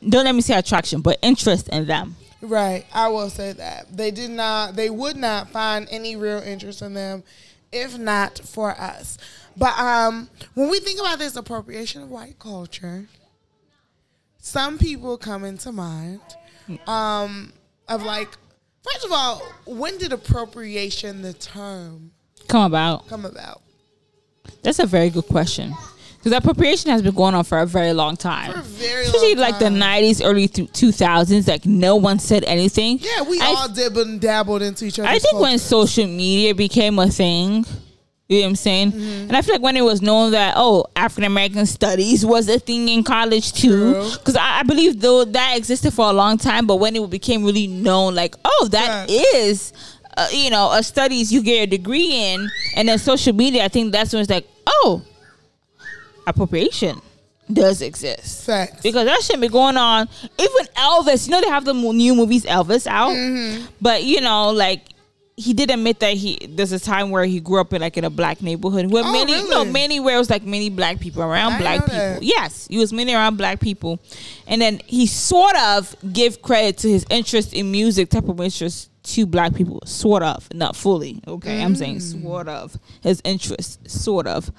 Don't 0.09 0.25
let 0.25 0.35
me 0.35 0.43
say 0.43 0.57
attraction, 0.57 1.01
but 1.01 1.19
interest 1.23 1.69
in 1.69 1.87
them. 1.87 2.15
Right. 2.41 2.87
I 2.95 3.09
will 3.09 3.31
say 3.31 3.53
that 3.53 3.95
they 3.95 4.11
did 4.11 4.31
not. 4.31 4.77
They 4.77 4.91
would 4.91 5.17
not 5.17 5.51
find 5.51 5.89
any 5.91 6.15
real 6.17 6.39
interest 6.39 6.83
in 6.83 6.95
them, 6.95 7.25
if 7.73 7.99
not 7.99 8.39
for 8.39 8.71
us. 8.71 9.19
But 9.57 9.79
um, 9.79 10.29
when 10.55 10.69
we 10.71 10.81
think 10.81 11.01
about 11.01 11.19
this 11.19 11.37
appropriation 11.37 12.03
of 12.03 12.11
white 12.11 12.39
culture, 12.39 13.07
some 14.39 14.79
people 14.79 15.17
come 15.17 15.45
into 15.45 15.73
mind 15.73 16.21
um, 16.87 17.53
of 17.89 18.03
like, 18.03 18.29
first 18.83 19.05
of 19.05 19.13
all, 19.13 19.41
when 19.67 19.99
did 19.99 20.13
appropriation, 20.13 21.23
the 21.23 21.33
term, 21.33 22.13
Come 22.49 22.65
about. 22.65 23.09
come 23.09 23.25
about? 23.25 23.63
That's 24.63 24.79
a 24.79 24.87
very 24.87 25.11
good 25.11 25.27
question. 25.27 25.75
Because 26.19 26.33
appropriation 26.39 26.91
has 26.91 27.03
been 27.03 27.15
going 27.15 27.35
on 27.35 27.45
for 27.45 27.59
a 27.59 27.67
very 27.67 27.93
long 27.93 28.17
time. 28.17 28.53
For 28.53 28.59
a 28.59 28.63
very 28.63 29.05
Especially 29.05 29.35
long 29.37 29.43
like 29.51 29.59
the 29.59 29.67
90s, 29.67 30.21
early 30.25 30.49
th- 30.49 30.71
2000s, 30.71 31.47
like 31.49 31.67
no 31.67 31.97
one 31.97 32.19
said 32.19 32.45
anything. 32.45 32.99
Yeah, 33.01 33.23
we 33.23 33.41
I- 33.41 33.47
all 33.47 33.69
dib 33.69 33.97
and 33.97 34.21
dabbled 34.21 34.63
into 34.63 34.85
each 34.87 34.99
other. 34.99 35.09
I 35.09 35.19
think 35.19 35.39
when 35.41 35.59
social 35.59 36.07
media 36.07 36.55
became 36.55 36.99
a 36.99 37.09
thing, 37.09 37.65
you 38.29 38.39
know 38.41 38.45
what 38.47 38.49
I'm 38.51 38.57
saying? 38.57 38.93
Mm-hmm. 38.93 39.29
And 39.29 39.37
I 39.37 39.43
feel 39.43 39.55
like 39.55 39.63
when 39.63 39.77
it 39.77 39.85
was 39.85 40.03
known 40.03 40.33
that, 40.33 40.55
oh, 40.57 40.87
African 40.97 41.25
American 41.25 41.65
studies 41.67 42.27
was 42.27 42.49
a 42.49 42.59
thing 42.59 42.89
in 42.89 43.05
college 43.05 43.53
too. 43.53 43.95
Because 44.19 44.35
I, 44.37 44.61
I 44.61 44.63
believe 44.65 45.01
though 45.01 45.25
that 45.25 45.57
existed 45.57 45.93
for 45.93 46.09
a 46.09 46.13
long 46.13 46.37
time, 46.39 46.67
but 46.67 46.77
when 46.77 46.97
it 46.97 47.09
became 47.11 47.45
really 47.45 47.67
known, 47.69 48.15
like, 48.15 48.35
oh, 48.45 48.69
that 48.73 49.07
Right. 49.09 49.11
is, 49.11 49.73
uh, 50.17 50.27
you 50.33 50.51
know, 50.51 50.73
a 50.73 50.83
studies 50.83 51.33
you 51.33 51.41
get 51.43 51.63
a 51.63 51.67
degree 51.67 52.13
in, 52.33 52.49
and 52.75 52.89
then 52.89 52.99
social 52.99 53.33
media, 53.35 53.65
I 53.65 53.69
think 53.69 53.93
that's 53.93 54.13
when 54.13 54.23
it's 54.23 54.31
like, 54.31 54.47
oh, 54.67 55.03
appropriation 56.27 57.01
does 57.53 57.81
exist. 57.81 58.45
Facts. 58.47 58.83
Because 58.83 59.07
that 59.07 59.23
shit 59.23 59.41
be 59.41 59.49
going 59.49 59.77
on. 59.77 60.09
Even 60.39 60.67
Elvis, 60.77 61.27
you 61.27 61.31
know, 61.33 61.41
they 61.41 61.49
have 61.49 61.65
the 61.65 61.75
new 61.75 62.15
movies 62.15 62.45
Elvis 62.45 62.87
out, 62.89 63.11
Mm-hmm. 63.13 63.67
but 63.81 64.03
you 64.03 64.21
know, 64.21 64.51
like 64.51 64.83
he 65.39 65.53
did 65.53 65.71
admit 65.71 66.01
that 66.01 66.15
he 66.15 66.39
there's 66.49 66.73
a 66.73 66.81
time 66.81 67.11
where 67.11 67.25
he 67.27 67.41
grew 67.41 67.61
up 67.61 67.73
in 67.75 67.83
like 67.83 67.97
in 67.99 68.05
a 68.05 68.11
black 68.11 68.41
neighborhood 68.41 68.91
where 68.91 69.05
Oh, 69.05 69.13
many 69.13 69.33
no 69.33 69.61
really? 69.65 69.71
many 69.71 70.01
where 70.01 70.17
it 70.17 70.19
was 70.19 70.31
like 70.31 70.45
many 70.45 70.71
black 70.71 70.99
people 70.99 71.23
around 71.23 71.53
I 71.55 71.59
black 71.59 71.81
people. 71.81 71.97
that. 71.99 72.23
Yes, 72.23 72.67
he 72.71 72.79
was 72.79 72.93
many 72.93 73.13
around 73.13 73.37
black 73.37 73.61
people, 73.61 73.99
and 74.47 74.63
then 74.63 74.81
he 74.87 75.07
sort 75.07 75.57
of 75.59 75.95
give 76.13 76.41
credit 76.41 76.79
to 76.79 76.89
his 76.89 77.05
interest 77.11 77.53
in 77.53 77.71
music, 77.71 78.09
type 78.09 78.29
of 78.29 78.41
interest 78.41 78.91
to 79.15 79.25
black 79.27 79.55
people, 79.55 79.81
sort 79.87 80.23
of, 80.25 80.49
not 80.55 80.75
fully. 80.75 81.21
Okay, 81.29 81.63
I'm 81.63 81.77
saying 81.77 81.97
Mm. 81.99 82.23
sort 82.23 82.49
of 82.49 82.77
his 83.03 83.21
interest, 83.25 83.89
sort 83.91 84.27
of, 84.27 84.51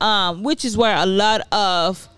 um, 0.00 0.42
which 0.44 0.64
is 0.64 0.76
where 0.76 0.96
a 0.96 1.06
lot 1.06 1.40
of 1.50 2.08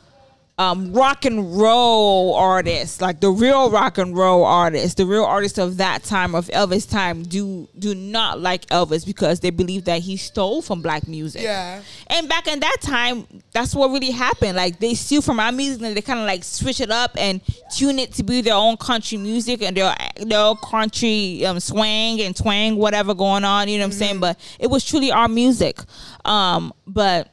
um, 0.58 0.92
rock 0.92 1.24
and 1.24 1.56
roll 1.56 2.34
artists, 2.34 3.00
like 3.00 3.20
the 3.20 3.30
real 3.30 3.70
rock 3.70 3.96
and 3.96 4.16
roll 4.16 4.44
artists, 4.44 4.94
the 4.94 5.06
real 5.06 5.24
artists 5.24 5.56
of 5.56 5.76
that 5.76 6.02
time 6.02 6.34
of 6.34 6.48
Elvis 6.48 6.88
time, 6.90 7.22
do 7.22 7.68
do 7.78 7.94
not 7.94 8.40
like 8.40 8.66
Elvis 8.66 9.06
because 9.06 9.38
they 9.38 9.50
believe 9.50 9.84
that 9.84 10.00
he 10.00 10.16
stole 10.16 10.60
from 10.60 10.82
black 10.82 11.06
music. 11.06 11.42
Yeah. 11.42 11.80
And 12.08 12.28
back 12.28 12.48
in 12.48 12.58
that 12.58 12.78
time, 12.80 13.24
that's 13.52 13.72
what 13.72 13.92
really 13.92 14.10
happened. 14.10 14.56
Like 14.56 14.80
they 14.80 14.94
steal 14.94 15.22
from 15.22 15.38
our 15.38 15.52
music 15.52 15.80
and 15.82 15.96
they 15.96 16.02
kind 16.02 16.18
of 16.18 16.26
like 16.26 16.42
switch 16.42 16.80
it 16.80 16.90
up 16.90 17.12
and 17.16 17.40
tune 17.76 18.00
it 18.00 18.12
to 18.14 18.24
be 18.24 18.40
their 18.40 18.54
own 18.54 18.76
country 18.76 19.16
music 19.16 19.62
and 19.62 19.76
their 19.76 19.94
their 20.16 20.40
own 20.40 20.56
country 20.56 21.46
um, 21.46 21.60
swang 21.60 22.20
and 22.20 22.34
twang, 22.34 22.74
whatever 22.74 23.14
going 23.14 23.44
on. 23.44 23.68
You 23.68 23.78
know 23.78 23.84
what 23.84 23.92
I'm 23.92 23.98
saying? 23.98 24.18
But 24.18 24.40
it 24.58 24.66
was 24.66 24.84
truly 24.84 25.12
our 25.12 25.28
music. 25.28 25.78
Um, 26.24 26.72
but 26.84 27.32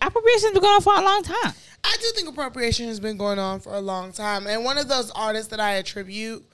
appropriation's 0.00 0.52
been 0.52 0.62
going 0.62 0.74
on 0.74 0.80
for 0.80 0.94
a 0.94 1.02
long 1.02 1.22
time. 1.22 1.52
I 1.84 1.96
do 2.00 2.06
think 2.14 2.28
appropriation 2.28 2.86
has 2.88 3.00
been 3.00 3.16
going 3.16 3.38
on 3.38 3.60
for 3.60 3.74
a 3.74 3.80
long 3.80 4.12
time, 4.12 4.46
and 4.46 4.64
one 4.64 4.78
of 4.78 4.88
those 4.88 5.10
artists 5.12 5.48
that 5.48 5.60
I 5.60 5.72
attribute 5.72 6.44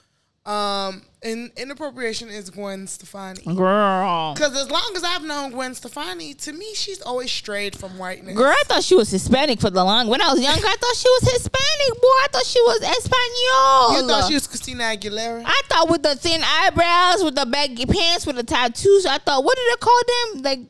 um, 0.47 1.03
in 1.23 1.51
in 1.57 1.73
appropriation 1.73 2.29
is 2.29 2.51
Gwen 2.51 2.87
Stefani. 2.87 3.43
Girl. 3.57 4.33
Because 4.35 4.57
as 4.57 4.71
long 4.71 4.93
as 4.95 5.03
I've 5.03 5.25
known 5.25 5.51
Gwen 5.51 5.75
Stefani, 5.75 6.35
to 6.35 6.53
me 6.53 6.73
she's 6.75 7.03
always 7.03 7.33
strayed 7.33 7.77
from 7.77 7.99
whiteness. 7.99 8.37
Girl, 8.37 8.53
I 8.53 8.63
thought 8.67 8.85
she 8.85 8.95
was 8.95 9.11
Hispanic 9.11 9.61
for 9.61 9.71
the 9.71 9.83
long. 9.83 10.07
When 10.07 10.23
I 10.23 10.33
was 10.33 10.41
younger, 10.41 10.67
I 10.67 10.77
thought 10.77 10.97
she 10.97 11.09
was 11.09 11.33
Hispanic. 11.33 12.01
Boy, 12.01 12.17
I 12.23 12.27
thought 12.31 12.47
she 12.47 12.61
was 12.61 12.83
Espanol. 12.83 14.01
you 14.01 14.09
thought 14.09 14.29
she 14.29 14.35
was 14.35 14.47
Christina 14.47 14.85
Aguilera? 14.85 15.43
I 15.45 15.63
thought 15.69 15.91
with 15.91 16.05
the 16.05 16.15
thin 16.15 16.41
eyebrows, 16.45 17.25
with 17.25 17.35
the 17.35 17.47
baggy 17.47 17.87
pants, 17.87 18.25
with 18.25 18.37
the 18.37 18.45
tattoos. 18.45 19.05
I 19.05 19.19
thought, 19.19 19.43
what 19.43 19.57
did 19.57 19.67
they 19.73 19.81
call 19.81 20.01
them? 20.07 20.43
Like 20.43 20.61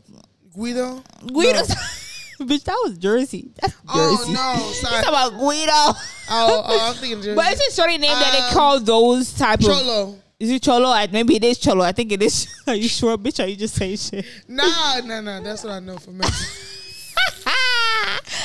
Guido? 0.55 1.03
Guido. 1.27 1.59
No. 1.59 1.75
Bitch, 2.41 2.65
that 2.65 2.79
was 2.85 2.99
Jersey. 2.99 3.51
That's 3.61 3.75
Oh 3.89 4.25
no, 4.29 4.67
You 4.69 4.75
sorry. 4.75 5.03
talking 5.03 5.09
about 5.09 5.31
Guido? 5.39 5.73
Oh, 5.73 6.65
oh, 6.67 6.89
I'm 6.89 6.95
thinking 6.95 7.19
Jersey. 7.23 7.35
but 7.35 7.53
it's 7.53 7.69
a 7.69 7.73
shorty 7.81 7.99
name 7.99 8.11
that 8.11 8.33
they 8.33 8.47
Um, 8.49 8.53
call 8.53 8.81
those 8.81 9.33
type 9.33 9.61
of. 9.61 9.67
Cholo. 9.67 10.19
Is 10.39 10.51
it 10.51 10.63
Cholo? 10.63 10.91
I, 10.91 11.07
maybe 11.11 11.37
it 11.37 11.45
is 11.45 11.59
Cholo. 11.59 11.83
I 11.83 11.93
think 11.93 12.13
it 12.13 12.21
is. 12.23 12.47
Are 12.67 12.75
you 12.75 12.89
sure, 12.89 13.17
bitch? 13.17 13.43
Are 13.43 13.47
you 13.49 13.57
just 13.57 13.75
saying 13.75 13.97
shit? 13.97 14.27
Nah, 14.49 15.01
no, 15.05 15.21
no, 15.23 15.43
that's 15.43 15.65
what 15.65 15.73
I 15.73 15.81
know 15.81 15.97
for 15.97 16.11
me. 16.11 16.27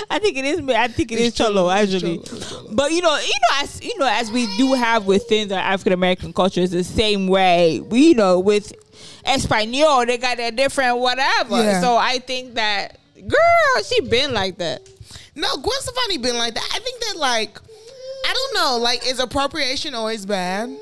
I 0.10 0.20
think 0.20 0.38
it 0.38 0.46
is. 0.46 0.60
I 0.70 0.88
think 0.88 1.12
it 1.12 1.20
is 1.20 1.28
It's 1.30 1.38
Cholo, 1.38 1.50
Cholo, 1.64 1.70
actually. 1.70 2.18
Cholo, 2.20 2.40
Cholo. 2.42 2.70
But 2.74 2.92
you 2.92 3.02
know, 3.02 3.18
you 3.18 3.28
know, 3.28 3.58
as 3.64 3.82
you 3.84 3.98
know, 4.00 4.08
as 4.10 4.32
we 4.32 4.46
do 4.58 4.74
have 4.74 5.06
within 5.06 5.48
the 5.50 5.56
African 5.58 5.94
American 5.94 6.34
culture, 6.34 6.62
it's 6.62 6.72
the 6.72 6.84
same 6.84 7.28
way. 7.28 7.80
We, 7.82 8.10
you 8.10 8.16
know, 8.16 8.40
with 8.40 8.74
Espanol, 9.26 10.06
they 10.06 10.18
got 10.18 10.38
their 10.38 10.52
different 10.52 10.98
whatever. 10.98 11.62
Yeah. 11.64 11.82
So 11.82 11.98
I 11.98 12.20
think 12.20 12.56
that 12.56 12.98
girl, 13.28 13.84
she 13.84 14.02
been 14.02 14.34
like 14.34 14.58
that. 14.58 14.88
No, 15.36 15.58
Gwen 15.58 15.80
Stefani 15.80 16.18
been 16.18 16.38
like 16.38 16.54
that. 16.54 16.68
I 16.74 16.80
think 16.80 17.02
that 17.02 17.18
like 17.18 17.58
I 18.26 18.34
don't 18.34 18.54
know, 18.56 18.78
like 18.78 19.08
is 19.08 19.20
appropriation 19.20 19.96
always 19.96 20.26
bad? 20.26 20.76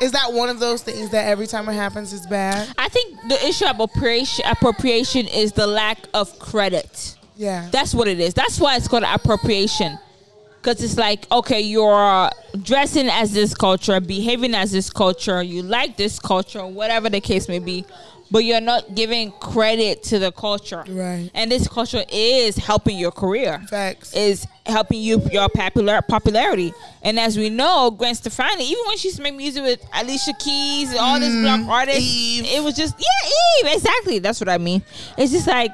Is 0.00 0.12
that 0.12 0.32
one 0.32 0.48
of 0.48 0.58
those 0.58 0.82
things 0.82 1.10
that 1.10 1.28
every 1.28 1.46
time 1.46 1.68
it 1.68 1.74
happens 1.74 2.12
is 2.12 2.26
bad? 2.26 2.68
I 2.76 2.88
think 2.88 3.16
the 3.28 3.46
issue 3.46 3.66
of 3.66 3.78
appropriation, 3.78 4.44
appropriation 4.48 5.28
is 5.28 5.52
the 5.52 5.66
lack 5.66 5.98
of 6.12 6.36
credit. 6.40 7.16
Yeah. 7.36 7.68
That's 7.70 7.94
what 7.94 8.08
it 8.08 8.18
is. 8.18 8.34
That's 8.34 8.58
why 8.58 8.76
it's 8.76 8.88
called 8.88 9.04
appropriation. 9.06 9.98
Because 10.60 10.82
it's 10.82 10.96
like, 10.96 11.30
okay, 11.30 11.60
you're 11.60 12.30
dressing 12.62 13.08
as 13.08 13.32
this 13.32 13.54
culture, 13.54 14.00
behaving 14.00 14.54
as 14.54 14.70
this 14.70 14.90
culture, 14.90 15.42
you 15.42 15.62
like 15.62 15.96
this 15.96 16.18
culture, 16.18 16.64
whatever 16.66 17.08
the 17.08 17.20
case 17.20 17.48
may 17.48 17.58
be, 17.58 17.84
but 18.32 18.44
you're 18.44 18.62
not 18.62 18.94
giving 18.94 19.30
credit 19.32 20.02
to 20.04 20.18
the 20.18 20.32
culture. 20.32 20.82
Right. 20.88 21.30
And 21.34 21.50
this 21.52 21.68
culture 21.68 22.02
is 22.10 22.56
helping 22.56 22.98
your 22.98 23.10
career. 23.10 23.62
Facts. 23.68 24.16
Is 24.16 24.46
helping 24.64 25.02
you 25.02 25.20
your 25.30 25.50
popular 25.50 26.00
popularity. 26.00 26.72
And 27.02 27.20
as 27.20 27.36
we 27.36 27.50
know, 27.50 27.90
Gwen 27.90 28.14
Stefani, 28.14 28.64
even 28.64 28.84
when 28.86 28.96
she 28.96 29.08
used 29.08 29.18
to 29.18 29.22
make 29.22 29.34
music 29.34 29.62
with 29.62 29.86
Alicia 29.92 30.32
Keys 30.40 30.90
and 30.90 30.98
all 30.98 31.20
these 31.20 31.34
mm, 31.34 31.42
black 31.42 31.68
artists, 31.68 32.00
Eve. 32.00 32.44
it 32.46 32.64
was 32.64 32.74
just 32.74 32.94
yeah, 32.98 33.68
Eve, 33.68 33.76
exactly. 33.76 34.18
That's 34.18 34.40
what 34.40 34.48
I 34.48 34.56
mean. 34.56 34.82
It's 35.18 35.30
just 35.30 35.46
like 35.46 35.70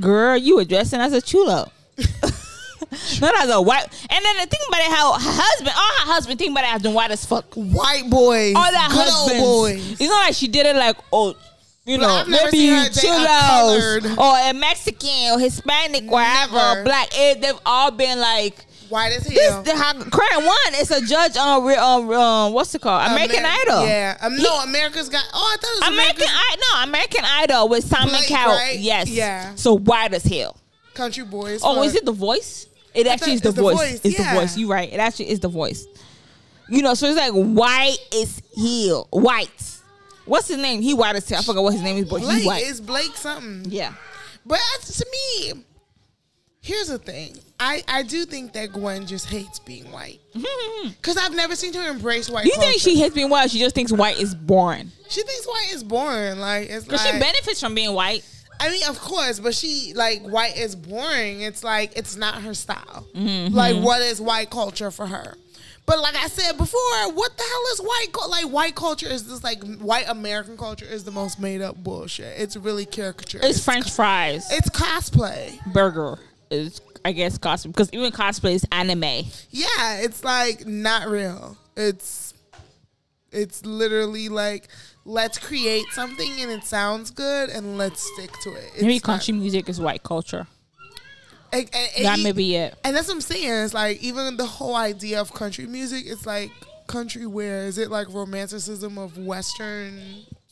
girl, 0.00 0.36
you 0.36 0.56
were 0.56 0.64
dressing 0.64 1.00
as 1.00 1.12
a 1.12 1.22
chulo. 1.22 1.70
Not 3.20 3.34
as 3.42 3.50
a 3.50 3.60
white. 3.60 3.86
And 4.10 4.24
then 4.24 4.36
the 4.36 4.46
thing 4.46 4.60
about 4.68 4.80
it, 4.80 4.92
how 4.92 5.12
her 5.12 5.18
husband, 5.20 5.74
all 5.76 6.06
her 6.06 6.12
husband, 6.12 6.38
think 6.38 6.52
about 6.52 6.64
it, 6.64 6.68
has 6.68 6.82
been 6.82 6.94
white 6.94 7.10
as 7.10 7.24
fuck. 7.24 7.52
White 7.54 8.08
boys. 8.08 8.54
All 8.54 8.70
that 8.70 8.88
good 8.90 9.08
husbands. 9.08 9.42
old 9.42 9.62
boys. 9.62 9.90
It's 9.92 10.00
not 10.00 10.26
like 10.26 10.34
she 10.34 10.48
did 10.48 10.66
it 10.66 10.76
like, 10.76 10.96
oh, 11.12 11.34
you 11.86 11.98
know, 11.98 12.24
maybe 12.26 12.58
you 12.58 12.74
or 12.74 14.36
a 14.50 14.52
Mexican 14.52 15.30
or 15.32 15.38
Hispanic, 15.38 16.10
whatever, 16.10 16.58
or 16.58 16.84
black. 16.84 17.08
It, 17.12 17.40
they've 17.40 17.60
all 17.64 17.92
been 17.92 18.18
like, 18.18 18.66
White 18.88 19.12
as 19.12 19.24
this, 19.24 19.50
hell. 19.50 19.62
the 19.62 19.74
how, 19.76 19.92
current 19.92 20.46
one 20.46 20.74
is 20.74 20.90
a 20.90 21.04
judge 21.04 21.36
on, 21.36 21.64
re- 21.64 21.76
on 21.76 22.12
um, 22.12 22.52
what's 22.52 22.74
it 22.74 22.80
called? 22.80 23.10
American 23.10 23.40
Amer- 23.40 23.48
Idol. 23.48 23.86
Yeah. 23.86 24.16
Um, 24.20 24.36
no, 24.36 24.60
America's 24.60 25.08
got. 25.08 25.24
Oh, 25.32 25.54
I 25.54 25.56
thought 25.60 25.70
it 25.70 25.80
was 25.80 25.94
American 25.94 26.28
Idol. 26.28 26.64
No, 26.72 26.82
American 26.84 27.24
Idol 27.24 27.68
with 27.68 27.84
Simon 27.84 28.10
Blake, 28.10 28.28
Cowell. 28.28 28.54
right? 28.54 28.78
Yes. 28.78 29.08
Yeah. 29.08 29.54
So 29.56 29.76
white 29.76 30.14
as 30.14 30.24
hell. 30.24 30.56
Country 30.94 31.24
boys. 31.24 31.62
Oh, 31.64 31.82
is 31.82 31.94
it 31.94 32.04
the 32.04 32.12
voice? 32.12 32.65
It 32.96 33.06
actually 33.06 33.34
is 33.34 33.40
the 33.42 33.48
it's 33.48 33.56
the 33.56 33.62
voice. 33.62 33.76
voice, 33.76 34.00
It's 34.04 34.18
yeah. 34.18 34.34
the 34.34 34.40
voice. 34.40 34.56
You 34.56 34.70
right. 34.70 34.92
It 34.92 34.98
actually 34.98 35.30
is 35.30 35.40
the 35.40 35.48
voice. 35.48 35.86
You 36.68 36.82
know, 36.82 36.94
so 36.94 37.06
it's 37.06 37.16
like 37.16 37.32
white 37.32 37.98
is 38.12 38.42
heel. 38.54 39.06
White. 39.10 39.72
What's 40.24 40.48
his 40.48 40.56
name? 40.58 40.82
He 40.82 40.94
white 40.94 41.14
as 41.14 41.28
hell. 41.28 41.38
I 41.38 41.42
forgot 41.42 41.62
what 41.62 41.72
his 41.74 41.82
name 41.82 41.96
is, 41.98 42.08
but 42.08 42.20
Blake 42.20 42.40
he 42.42 42.46
white. 42.46 42.62
is 42.64 42.80
Blake 42.80 43.14
something. 43.16 43.70
yeah. 43.70 43.92
But 44.44 44.60
to 44.82 45.06
me, 45.12 45.62
here's 46.60 46.88
the 46.88 46.98
thing. 46.98 47.36
I, 47.58 47.82
I 47.88 48.02
do 48.02 48.24
think 48.26 48.52
that 48.52 48.72
Gwen 48.72 49.06
just 49.06 49.26
hates 49.26 49.58
being 49.60 49.90
white. 49.92 50.20
Because 50.84 51.16
I've 51.16 51.34
never 51.34 51.56
seen 51.56 51.72
her 51.74 51.88
embrace 51.90 52.28
white 52.30 52.44
you 52.44 52.54
think 52.56 52.80
she 52.80 53.00
has 53.00 53.12
been 53.12 53.28
white? 53.30 53.50
She 53.50 53.58
just 53.58 53.74
thinks 53.74 53.90
white 53.92 54.18
is 54.18 54.34
boring. 54.34 54.90
She 55.08 55.22
thinks 55.22 55.46
white 55.46 55.70
is 55.72 55.82
boring. 55.82 56.38
Like, 56.38 56.68
it's 56.68 56.84
Because 56.84 57.04
like, 57.04 57.14
she 57.14 57.20
benefits 57.20 57.60
from 57.60 57.74
being 57.74 57.92
white. 57.92 58.24
I 58.60 58.70
mean, 58.70 58.82
of 58.88 58.98
course, 59.00 59.38
but 59.40 59.54
she, 59.54 59.92
like, 59.94 60.22
white 60.22 60.56
is 60.56 60.74
boring. 60.76 61.42
It's 61.42 61.62
like, 61.62 61.92
it's 61.96 62.16
not 62.16 62.42
her 62.42 62.54
style. 62.54 63.06
Mm-hmm. 63.14 63.54
Like, 63.54 63.76
what 63.76 64.00
is 64.02 64.20
white 64.20 64.50
culture 64.50 64.90
for 64.90 65.06
her? 65.06 65.34
But 65.84 66.00
like 66.00 66.16
I 66.16 66.26
said 66.26 66.56
before, 66.58 67.12
what 67.12 67.36
the 67.36 67.44
hell 67.44 67.62
is 67.72 67.80
white? 67.80 68.06
cul- 68.12 68.28
Like 68.28 68.46
white 68.46 68.74
culture 68.74 69.06
is 69.06 69.28
this 69.28 69.44
like 69.44 69.62
white 69.78 70.08
American 70.08 70.56
culture 70.56 70.84
is 70.84 71.04
the 71.04 71.12
most 71.12 71.38
made 71.38 71.62
up 71.62 71.76
bullshit. 71.76 72.40
It's 72.40 72.56
really 72.56 72.84
caricature. 72.86 73.38
It's 73.40 73.64
French 73.64 73.88
fries. 73.92 74.50
It's 74.50 74.68
cosplay. 74.68 75.60
Burger 75.72 76.18
is, 76.50 76.80
I 77.04 77.12
guess, 77.12 77.38
costume. 77.38 77.70
Because 77.70 77.88
even 77.92 78.10
cosplay 78.10 78.54
is 78.54 78.66
anime. 78.72 79.30
Yeah, 79.52 79.98
it's 80.00 80.24
like 80.24 80.66
not 80.66 81.06
real. 81.06 81.56
It's 81.76 82.34
it's 83.30 83.64
literally 83.64 84.28
like 84.28 84.66
let's 85.08 85.38
create 85.38 85.86
something 85.92 86.32
and 86.40 86.50
it 86.50 86.64
sounds 86.64 87.10
good 87.12 87.48
and 87.50 87.78
let's 87.78 88.02
stick 88.14 88.30
to 88.42 88.50
it. 88.52 88.64
It's 88.74 88.82
Maybe 88.82 88.94
not- 88.94 89.02
country 89.04 89.34
music 89.34 89.68
is 89.68 89.80
white 89.80 90.02
culture. 90.02 90.46
and, 91.52 91.62
and- 91.72 91.88
and 91.96 92.04
That 92.04 92.18
may 92.18 92.32
be 92.32 92.56
it. 92.56 92.74
And 92.84 92.94
that's 92.96 93.06
what 93.08 93.14
I'm 93.14 93.20
saying. 93.20 93.48
It's 93.64 93.72
like 93.72 94.02
even 94.02 94.36
the 94.36 94.46
whole 94.46 94.74
idea 94.74 95.20
of 95.20 95.32
country 95.32 95.66
music. 95.66 96.04
It's 96.06 96.26
like 96.26 96.50
country 96.88 97.24
where 97.26 97.66
is 97.66 97.78
it 97.78 97.90
like 97.90 98.08
romanticism 98.12 98.98
of 98.98 99.16
Western 99.16 100.00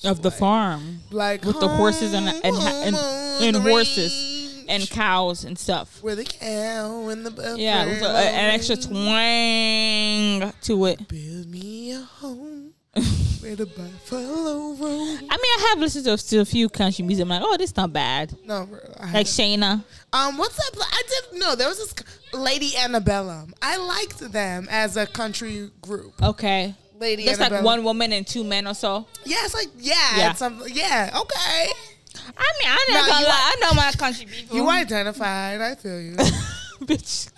Of 0.04 0.22
the 0.22 0.30
farm. 0.30 1.00
like 1.10 1.44
With 1.44 1.58
the 1.60 1.68
horses 1.68 2.12
and- 2.14 2.28
and- 2.28 2.44
and- 2.56 2.96
and 2.96 3.56
horses. 3.56 4.64
and 4.68 4.88
cows 4.88 5.44
and 5.44 5.58
stuff. 5.58 6.00
With 6.02 6.18
a 6.20 6.24
cow 6.24 7.08
and 7.08 7.26
the 7.26 7.30
buffalo. 7.30 7.56
Yeah, 7.56 7.86
with 7.86 8.02
a, 8.02 8.08
an 8.08 8.54
extra 8.54 8.76
twang 8.76 10.52
to 10.62 10.86
it. 10.86 11.08
Build 11.08 11.50
me 11.50 11.92
a 11.92 12.00
home 12.00 12.43
where 13.54 13.66
the 13.66 13.72
buffalo 13.72 14.72
roam. 14.72 15.18
I 15.18 15.20
mean, 15.20 15.28
I 15.30 15.66
have 15.70 15.78
listened 15.78 16.04
to, 16.06 16.16
to 16.16 16.38
a 16.38 16.44
few 16.44 16.68
country 16.68 17.04
music. 17.04 17.22
I'm 17.22 17.28
like, 17.28 17.42
oh, 17.44 17.56
this 17.56 17.76
not 17.76 17.92
bad. 17.92 18.36
No. 18.44 18.68
I 19.00 19.12
Like 19.12 19.26
Shayna. 19.26 19.84
Um, 20.12 20.38
what's 20.38 20.58
up? 20.58 20.74
I 20.80 21.02
didn't 21.08 21.38
know 21.40 21.54
there 21.54 21.68
was 21.68 21.78
this 21.78 21.94
Lady 22.32 22.76
Antebellum. 22.76 23.54
I 23.62 23.76
liked 23.76 24.18
them 24.32 24.68
as 24.70 24.96
a 24.96 25.06
country 25.06 25.70
group. 25.80 26.14
Okay. 26.22 26.74
Lady 26.98 27.26
That's 27.26 27.40
like 27.40 27.62
one 27.64 27.84
woman 27.84 28.12
and 28.12 28.26
two 28.26 28.44
men 28.44 28.66
or 28.66 28.74
so. 28.74 29.06
Yeah, 29.24 29.38
it's 29.40 29.54
like 29.54 29.68
yeah, 29.78 29.94
Yeah. 30.16 30.30
It's. 30.30 30.40
Yeah, 30.74 31.20
okay. 31.22 31.68
I 32.16 32.52
mean, 32.60 32.68
I 32.68 32.86
No, 32.88 32.94
never 32.94 33.08
you 33.08 33.26
lie. 33.26 33.52
I 33.52 33.56
know 33.60 33.74
my 33.74 33.90
country 33.92 34.26
people. 34.26 34.56
You 34.56 34.68
identified. 34.68 35.60
I 35.60 35.74
feel 35.74 36.00
you. 36.00 36.12
bitch. 36.82 37.30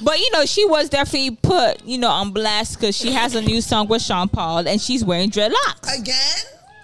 But 0.00 0.18
you 0.20 0.30
know, 0.32 0.44
she 0.46 0.64
was 0.64 0.88
definitely 0.88 1.36
put, 1.36 1.84
you 1.84 1.98
know, 1.98 2.08
on 2.10 2.30
blast 2.32 2.78
because 2.78 2.96
she 2.96 3.12
has 3.12 3.34
a 3.34 3.42
new 3.42 3.60
song 3.60 3.88
with 3.88 4.02
Sean 4.02 4.28
Paul 4.28 4.66
and 4.68 4.80
she's 4.80 5.04
wearing 5.04 5.30
dreadlocks. 5.30 5.98
Again, 6.00 6.14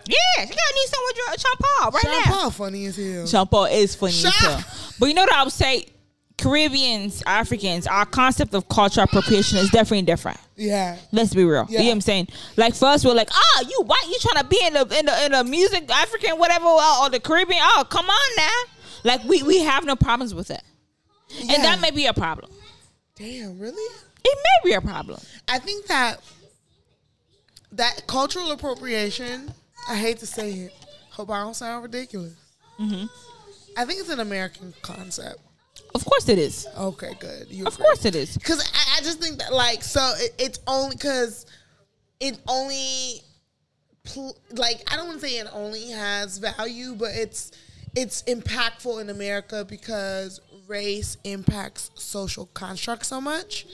Yeah, 0.06 0.16
she 0.44 0.46
got 0.46 0.50
a 0.50 0.74
new 0.74 0.86
song 0.88 1.02
with 1.06 1.40
Sean 1.40 1.56
Paul 1.60 1.90
right 1.92 2.02
Sean 2.02 2.12
now. 2.12 2.20
Sean 2.24 2.32
Paul 2.32 2.50
funny 2.50 2.86
as 2.86 2.96
hell. 2.96 3.26
Sean 3.26 3.46
Paul 3.46 3.64
is 3.66 3.94
funny 3.94 4.12
as 4.12 4.24
hell. 4.34 4.64
But 4.98 5.06
you 5.06 5.14
know 5.14 5.22
what 5.22 5.32
I 5.32 5.44
would 5.44 5.52
say? 5.52 5.86
Caribbeans, 6.36 7.22
Africans, 7.26 7.86
our 7.86 8.04
concept 8.04 8.54
of 8.54 8.68
cultural 8.68 9.04
appropriation 9.04 9.56
is 9.58 9.70
definitely 9.70 10.02
different. 10.02 10.38
Yeah, 10.56 10.96
Let's 11.12 11.32
be 11.32 11.44
real. 11.44 11.66
Yeah. 11.68 11.78
You 11.78 11.84
know 11.84 11.90
what 11.90 11.92
I'm 11.94 12.00
saying? 12.00 12.28
Like 12.56 12.74
for 12.74 12.86
us, 12.86 13.04
we're 13.04 13.14
like, 13.14 13.28
oh, 13.32 13.64
you 13.68 13.82
white, 13.86 14.04
you 14.08 14.16
trying 14.20 14.42
to 14.42 14.48
be 14.48 14.60
in 14.64 14.72
the 14.74 14.98
in 14.98 15.06
the 15.06 15.24
in 15.26 15.32
the 15.32 15.44
music, 15.44 15.88
African, 15.90 16.36
whatever, 16.38 16.66
or, 16.66 16.80
or 17.02 17.10
the 17.10 17.20
Caribbean. 17.20 17.60
Oh, 17.62 17.84
come 17.88 18.06
on 18.06 18.36
now. 18.36 18.60
Like 19.04 19.24
we 19.24 19.42
we 19.44 19.60
have 19.60 19.84
no 19.84 19.94
problems 19.96 20.34
with 20.34 20.50
it, 20.50 20.62
Yeah. 21.28 21.54
and 21.54 21.64
that 21.64 21.80
may 21.80 21.90
be 21.92 22.06
a 22.06 22.12
problem. 22.12 22.50
Damn, 23.16 23.58
really? 23.58 23.94
It 24.24 24.38
may 24.64 24.70
be 24.70 24.74
a 24.74 24.80
problem. 24.80 25.20
I 25.48 25.58
think 25.58 25.86
that 25.86 26.20
that 27.72 28.06
cultural 28.06 28.52
appropriation. 28.52 29.52
I 29.88 29.96
hate 29.96 30.18
to 30.18 30.26
say 30.26 30.50
it. 30.52 30.72
Hope 31.10 31.30
I 31.30 31.40
don't 31.42 31.54
sound 31.54 31.82
ridiculous. 31.82 32.34
Mm-hmm. 32.80 33.04
I 33.76 33.84
think 33.84 34.00
it's 34.00 34.08
an 34.08 34.20
American 34.20 34.72
concept. 34.82 35.40
Of 35.94 36.04
course 36.04 36.28
it 36.28 36.38
is. 36.38 36.66
Okay, 36.78 37.12
good. 37.20 37.48
You 37.50 37.66
Of 37.66 37.74
agree. 37.74 37.84
course 37.84 38.04
it 38.04 38.14
is. 38.16 38.36
Because 38.36 38.60
I, 38.74 38.98
I 38.98 39.00
just 39.02 39.20
think 39.20 39.38
that, 39.38 39.52
like, 39.52 39.82
so 39.82 40.12
it, 40.16 40.32
it's 40.38 40.58
only 40.66 40.96
because 40.96 41.46
it 42.18 42.38
only, 42.48 43.20
pl- 44.04 44.36
like, 44.52 44.82
I 44.92 44.96
don't 44.96 45.06
want 45.08 45.20
to 45.20 45.26
say 45.26 45.34
it 45.38 45.46
only 45.52 45.90
has 45.90 46.38
value, 46.38 46.94
but 46.94 47.10
it's 47.14 47.52
it's 47.96 48.22
impactful 48.24 49.00
in 49.00 49.10
America 49.10 49.64
because 49.68 50.40
race 50.68 51.16
impacts 51.24 51.90
social 51.94 52.46
construct 52.46 53.06
so 53.06 53.20
much. 53.20 53.66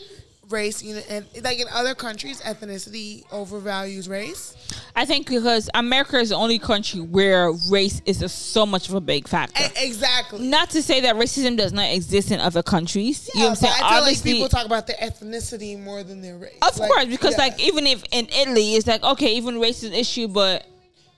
Race, 0.49 0.83
you 0.83 0.97
know, 0.97 1.03
and 1.09 1.25
like 1.45 1.61
in 1.61 1.69
other 1.73 1.95
countries, 1.95 2.41
ethnicity 2.41 3.25
overvalues 3.29 4.09
race. 4.11 4.57
I 4.97 5.05
think 5.05 5.29
because 5.29 5.71
America 5.75 6.17
is 6.19 6.31
the 6.31 6.35
only 6.35 6.59
country 6.59 7.01
where 7.01 7.53
race 7.71 8.03
is 8.05 8.21
a, 8.21 8.29
so 8.29 8.67
much 8.67 8.89
of 8.89 8.97
a 8.97 9.01
big 9.01 9.29
factor. 9.29 9.63
E- 9.63 9.87
exactly. 9.87 10.49
Not 10.49 10.71
to 10.71 10.83
say 10.83 11.03
that 11.03 11.15
racism 11.15 11.57
does 11.57 11.73
not 11.73 11.89
exist 11.95 12.33
in 12.33 12.41
other 12.41 12.65
countries. 12.65 13.31
you 13.33 13.43
know 13.43 13.47
what 13.47 13.51
I'm 13.51 13.57
saying? 13.57 13.75
I 13.81 13.95
feel 13.95 14.03
like 14.03 14.23
people 14.25 14.49
talk 14.49 14.67
about 14.67 14.89
their 14.89 14.97
ethnicity 14.97 15.81
more 15.81 16.03
than 16.03 16.21
their 16.21 16.37
race. 16.37 16.59
Of 16.63 16.77
Like, 16.79 16.91
course, 16.91 17.05
because 17.07 17.35
yeah. 17.35 17.45
like 17.45 17.61
even 17.61 17.87
if 17.87 18.03
in 18.11 18.27
Italy 18.37 18.75
it's 18.75 18.89
like 18.89 19.05
okay, 19.05 19.37
even 19.37 19.61
race 19.61 19.85
is 19.85 19.91
an 19.91 19.95
issue, 19.97 20.27
but 20.27 20.67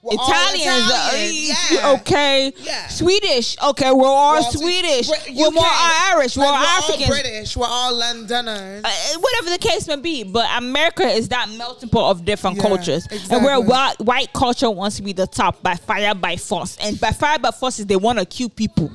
We're 0.04 0.14
Italians, 0.14 0.90
uh, 0.90 1.10
Italian, 1.12 1.56
yeah. 1.70 1.92
okay, 2.00 2.52
Yeah. 2.58 2.88
Swedish, 2.88 3.56
okay, 3.62 3.92
we're 3.92 4.04
all 4.04 4.32
We're 4.32 4.36
all 4.38 4.50
Swedish, 4.52 5.06
Brit- 5.08 5.28
we're 5.36 5.50
more 5.52 5.64
Irish, 5.64 6.36
we're 6.36 6.42
like, 6.44 6.58
all 6.58 6.82
Africans, 6.82 7.08
British, 7.08 7.56
we're 7.56 7.66
all 7.68 7.94
Londoners. 7.94 8.84
uh, 8.84 8.90
whatever 9.20 9.50
the 9.50 9.58
case 9.58 9.86
may 9.86 9.94
be. 9.94 10.24
But 10.24 10.48
America 10.56 11.04
is 11.04 11.28
that 11.28 11.48
melting 11.50 11.88
pot 11.88 12.10
of 12.10 12.24
different 12.24 12.56
Yeah, 12.56 12.62
cultures, 12.62 13.06
and 13.30 13.44
where 13.44 13.60
white, 13.60 13.94
white 14.00 14.32
culture 14.32 14.68
wants 14.70 14.96
to 14.96 15.02
be 15.02 15.12
the 15.12 15.28
top 15.28 15.62
by 15.62 15.76
fire 15.76 16.16
by 16.16 16.36
force, 16.36 16.76
and 16.82 16.98
by 17.00 17.12
fire 17.12 17.38
by 17.38 17.52
force 17.52 17.78
is 17.78 17.86
they 17.86 17.94
want 17.94 18.18
to 18.18 18.24
kill 18.24 18.48
people. 18.48 18.90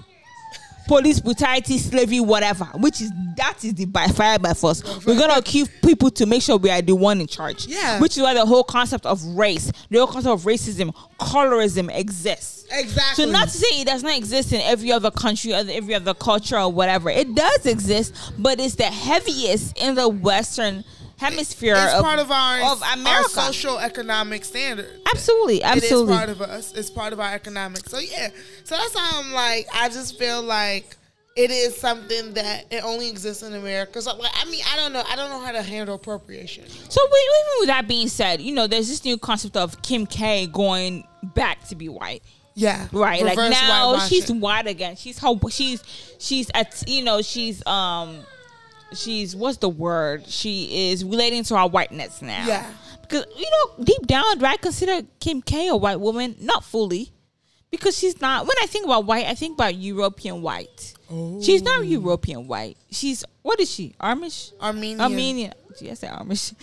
Police 0.87 1.19
brutality, 1.19 1.77
slavery, 1.77 2.19
whatever, 2.19 2.65
which 2.75 3.01
is 3.01 3.11
that 3.35 3.63
is 3.63 3.73
the 3.75 3.85
by 3.85 4.07
fire 4.07 4.39
by 4.39 4.53
force. 4.53 4.83
We're 5.05 5.17
gonna 5.17 5.41
kill 5.41 5.67
people 5.83 6.09
to 6.11 6.25
make 6.25 6.41
sure 6.41 6.57
we 6.57 6.69
are 6.69 6.81
the 6.81 6.95
one 6.95 7.21
in 7.21 7.27
charge. 7.27 7.67
Yeah. 7.67 7.99
Which 7.99 8.17
is 8.17 8.23
why 8.23 8.33
the 8.33 8.45
whole 8.45 8.63
concept 8.63 9.05
of 9.05 9.23
race, 9.23 9.71
the 9.89 9.99
whole 9.99 10.07
concept 10.07 10.33
of 10.33 10.41
racism, 10.43 10.93
colorism 11.19 11.93
exists. 11.95 12.65
exactly. 12.71 13.25
So 13.25 13.31
not 13.31 13.49
to 13.49 13.57
say 13.57 13.81
it 13.81 13.87
does 13.87 14.03
not 14.03 14.17
exist 14.17 14.53
in 14.53 14.61
every 14.61 14.91
other 14.91 15.11
country 15.11 15.53
or 15.53 15.57
every 15.69 15.93
other 15.93 16.13
culture 16.13 16.57
or 16.57 16.71
whatever. 16.71 17.09
It 17.09 17.35
does 17.35 17.65
exist, 17.65 18.13
but 18.37 18.59
it's 18.59 18.75
the 18.75 18.85
heaviest 18.85 19.77
in 19.77 19.95
the 19.95 20.07
Western 20.07 20.83
hemisphere 21.17 21.75
it's 21.75 21.93
of, 21.95 22.03
part 22.03 22.19
of 22.19 22.31
our, 22.31 22.71
of 22.71 22.83
our 22.83 22.93
America. 22.93 23.29
social 23.29 23.79
economic 23.79 24.45
standard. 24.45 25.01
absolutely, 25.11 25.63
absolutely. 25.63 26.13
is 26.13 26.17
part 26.17 26.29
of 26.29 26.41
us. 26.41 26.73
It's 26.73 26.89
part 26.89 27.13
of 27.13 27.19
our 27.19 27.33
economics. 27.33 27.91
So 27.91 27.99
yeah. 27.99 28.29
So 28.63 28.75
that's 28.75 28.97
how 28.97 29.21
I'm 29.21 29.33
like. 29.33 29.67
I 29.73 29.89
just 29.89 30.17
feel 30.17 30.41
like 30.41 30.95
it 31.35 31.51
is 31.51 31.75
something 31.77 32.33
that 32.33 32.65
it 32.71 32.83
only 32.83 33.09
exists 33.09 33.43
in 33.43 33.53
America. 33.53 34.01
So 34.01 34.15
like, 34.15 34.31
I 34.33 34.49
mean, 34.49 34.61
I 34.71 34.75
don't 34.75 34.93
know. 34.93 35.03
I 35.07 35.15
don't 35.15 35.29
know 35.29 35.39
how 35.39 35.51
to 35.51 35.61
handle 35.61 35.95
appropriation. 35.95 36.67
So 36.67 37.01
with, 37.03 37.21
even 37.21 37.59
with 37.59 37.67
that 37.67 37.87
being 37.87 38.07
said, 38.07 38.41
you 38.41 38.53
know, 38.53 38.67
there's 38.67 38.87
this 38.87 39.05
new 39.05 39.17
concept 39.17 39.57
of 39.57 39.81
Kim 39.81 40.05
K 40.05 40.47
going 40.47 41.07
back 41.35 41.67
to 41.67 41.75
be 41.75 41.89
white. 41.89 42.23
Yeah. 42.55 42.87
Right, 42.91 43.23
like 43.23 43.37
now 43.37 43.93
white 43.93 44.07
she's 44.09 44.31
white 44.31 44.65
again. 44.65 44.95
She's 44.95 45.19
how 45.19 45.39
she's 45.47 45.83
she's 46.17 46.49
at 46.55 46.83
you 46.87 47.03
know 47.03 47.21
she's 47.21 47.65
um 47.67 48.25
she's 48.93 49.35
what's 49.35 49.57
the 49.57 49.69
word? 49.69 50.27
She 50.27 50.89
is 50.91 51.03
relating 51.03 51.43
to 51.45 51.55
our 51.55 51.69
whiteness 51.69 52.21
now. 52.21 52.45
Yeah. 52.45 52.69
because 53.01 53.25
you 53.35 53.45
know 53.49 53.83
deep 53.83 54.05
down, 54.07 54.37
do 54.37 54.45
I 54.45 54.57
consider 54.57 55.07
Kim 55.19 55.41
K 55.41 55.67
a 55.67 55.75
white 55.75 55.99
woman? 55.99 56.35
Not 56.39 56.63
fully, 56.63 57.11
because 57.71 57.97
she's 57.97 58.19
not. 58.21 58.47
When 58.47 58.57
I 58.61 58.65
think 58.65 58.85
about 58.85 59.05
white, 59.05 59.25
I 59.25 59.35
think 59.35 59.57
about 59.57 59.75
European 59.75 60.41
white. 60.41 60.93
She's 61.41 61.61
not 61.61 61.79
oh. 61.79 61.83
European 61.83 62.47
white. 62.47 62.77
She's 62.91 63.23
what 63.41 63.59
is 63.59 63.71
she? 63.71 63.95
Amish? 63.99 64.51
Armenian. 64.59 65.01
Armenian. 65.01 65.53
Gee, 65.77 65.91
I 65.91 65.93
said 65.93 66.09
Amish. 66.11 66.53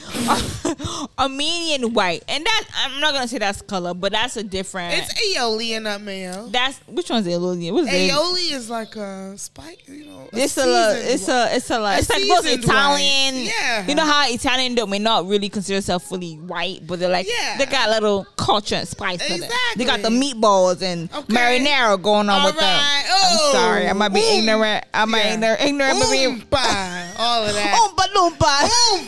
Armenian 1.19 1.93
white, 1.95 2.25
and 2.29 2.45
that 2.45 2.65
I'm 2.85 3.01
not 3.01 3.13
gonna 3.15 3.29
say 3.29 3.39
that's 3.39 3.63
color, 3.63 3.95
but 3.95 4.11
that's 4.13 4.37
a 4.37 4.43
different. 4.43 4.95
It's 4.99 5.15
aioli 5.15 5.71
and 5.77 5.85
not 5.85 6.01
mayo. 6.03 6.49
That's 6.49 6.79
which 6.89 7.11
one's 7.11 7.27
aioli? 7.27 7.73
What 7.73 7.85
is 7.85 7.89
it? 7.93 8.11
Aioli 8.11 8.53
is 8.53 8.69
like 8.71 8.97
a 8.97 9.39
spice, 9.39 9.77
you 9.87 10.07
know. 10.07 10.29
It's 10.33 10.57
a, 10.59 11.13
it's 11.13 11.29
a 11.29 11.55
it's 11.55 11.71
a 11.71 11.79
like 11.79 11.97
A 11.97 12.01
it's 12.01 12.11
like 12.11 12.19
seasoned 12.23 12.65
Italian. 12.65 13.35
white. 13.37 13.53
Yeah. 13.57 13.87
You 13.87 13.95
know 13.95 14.05
how 14.05 14.29
Italian 14.29 14.75
don't 14.75 14.91
may 14.91 14.99
not 14.99 15.27
really 15.29 15.49
consider 15.49 15.77
themselves 15.77 16.07
fully 16.09 16.35
white, 16.35 16.85
but 16.87 16.99
they're 16.99 17.09
like 17.09 17.29
Yeah. 17.29 17.57
they 17.59 17.67
got 17.67 17.89
a 17.89 17.93
little 17.93 18.25
culture 18.37 18.75
and 18.77 18.89
spice 18.89 19.25
to 19.29 19.39
them. 19.39 19.51
They 19.77 19.85
got 19.85 20.03
the 20.03 20.09
meatballs 20.11 20.83
and 20.83 21.09
Okay. 21.15 21.33
marinara 21.33 22.03
going 22.03 22.29
on 22.29 22.41
All 22.41 22.47
with 22.47 22.57
them. 22.57 22.65
right. 22.65 23.05
I'm 23.07 23.39
Oh, 23.41 23.53
sorry, 23.53 23.89
I 23.89 23.93
might 23.93 24.09
be 24.13 24.21
oom. 24.21 24.41
ignorant. 24.41 24.85
I 24.93 25.05
might 25.05 25.25
Yeah. 25.25 25.35
ignorant, 25.35 25.61
ignorant, 25.61 25.99
but 26.01 26.11
be 26.11 26.19
Oompa, 26.19 27.19
all 27.19 27.45
of 27.45 27.55
that. 27.55 27.75
Oompa 27.97 28.05
Loompa. 28.15 29.04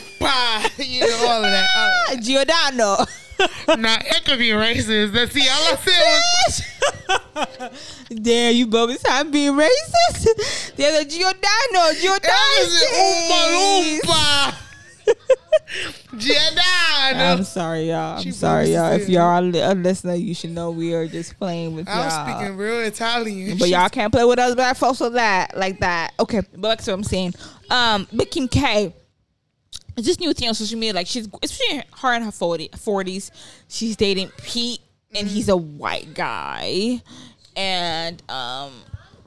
You 0.78 1.00
know 1.00 1.26
all 1.26 1.44
of 1.44 1.50
that. 1.50 1.68
All 1.76 2.14
of 2.14 2.22
Giordano. 2.22 2.96
that. 3.66 3.78
Nah, 3.78 3.98
it 4.00 4.24
could 4.24 4.38
be 4.38 4.50
racist. 4.50 5.12
That's 5.12 5.32
see, 5.32 5.46
all 5.48 5.72
I 5.72 5.76
said 5.84 7.60
was 7.60 7.70
Damn, 8.22 8.54
you 8.54 8.66
bogus 8.66 9.02
I'm 9.08 9.30
being 9.30 9.52
racist. 9.52 10.74
There's 10.76 11.04
a 11.04 11.08
Giordano, 11.08 11.92
Giordano. 12.00 12.34
Oompa 12.94 13.80
cheese. 13.82 14.02
Loompa. 14.02 14.54
Giordano. 16.16 17.24
I'm 17.24 17.44
sorry, 17.44 17.88
y'all. 17.88 18.16
I'm 18.16 18.22
She 18.22 18.32
sorry, 18.32 18.72
y'all. 18.72 18.92
If 18.92 19.08
y'all 19.08 19.22
are 19.22 19.70
a 19.70 19.74
listener, 19.74 20.14
you 20.14 20.34
should 20.34 20.50
know 20.50 20.70
we 20.70 20.94
are 20.94 21.06
just 21.06 21.38
playing 21.38 21.74
with 21.74 21.86
y'all. 21.86 22.10
speaking 22.10 22.56
real 22.56 22.80
Italian. 22.80 23.58
But 23.58 23.68
y'all 23.68 23.88
can't 23.88 24.12
play 24.12 24.24
with 24.24 24.38
us 24.38 24.54
black 24.54 24.76
folks 24.76 25.00
like 25.00 25.12
that, 25.12 25.56
like 25.56 25.80
that. 25.80 26.12
Okay, 26.20 26.42
but 26.56 26.68
that's 26.68 26.86
what 26.86 26.94
I'm 26.94 27.04
saying. 27.04 27.34
Um, 27.70 28.06
Kim 28.30 28.48
K, 28.48 28.94
it's 29.96 30.06
this 30.06 30.20
new 30.20 30.32
thing 30.32 30.48
on 30.48 30.54
social 30.54 30.78
media. 30.78 30.94
Like 30.94 31.06
she's, 31.06 31.28
especially 31.42 31.82
her 32.00 32.14
in 32.14 32.22
her 32.22 32.32
40, 32.32 32.68
40s, 32.70 33.30
she's 33.68 33.96
dating 33.96 34.30
Pete, 34.42 34.80
and 35.14 35.26
he's 35.26 35.48
a 35.48 35.56
white 35.56 36.14
guy, 36.14 37.02
and 37.56 38.22
um, 38.30 38.72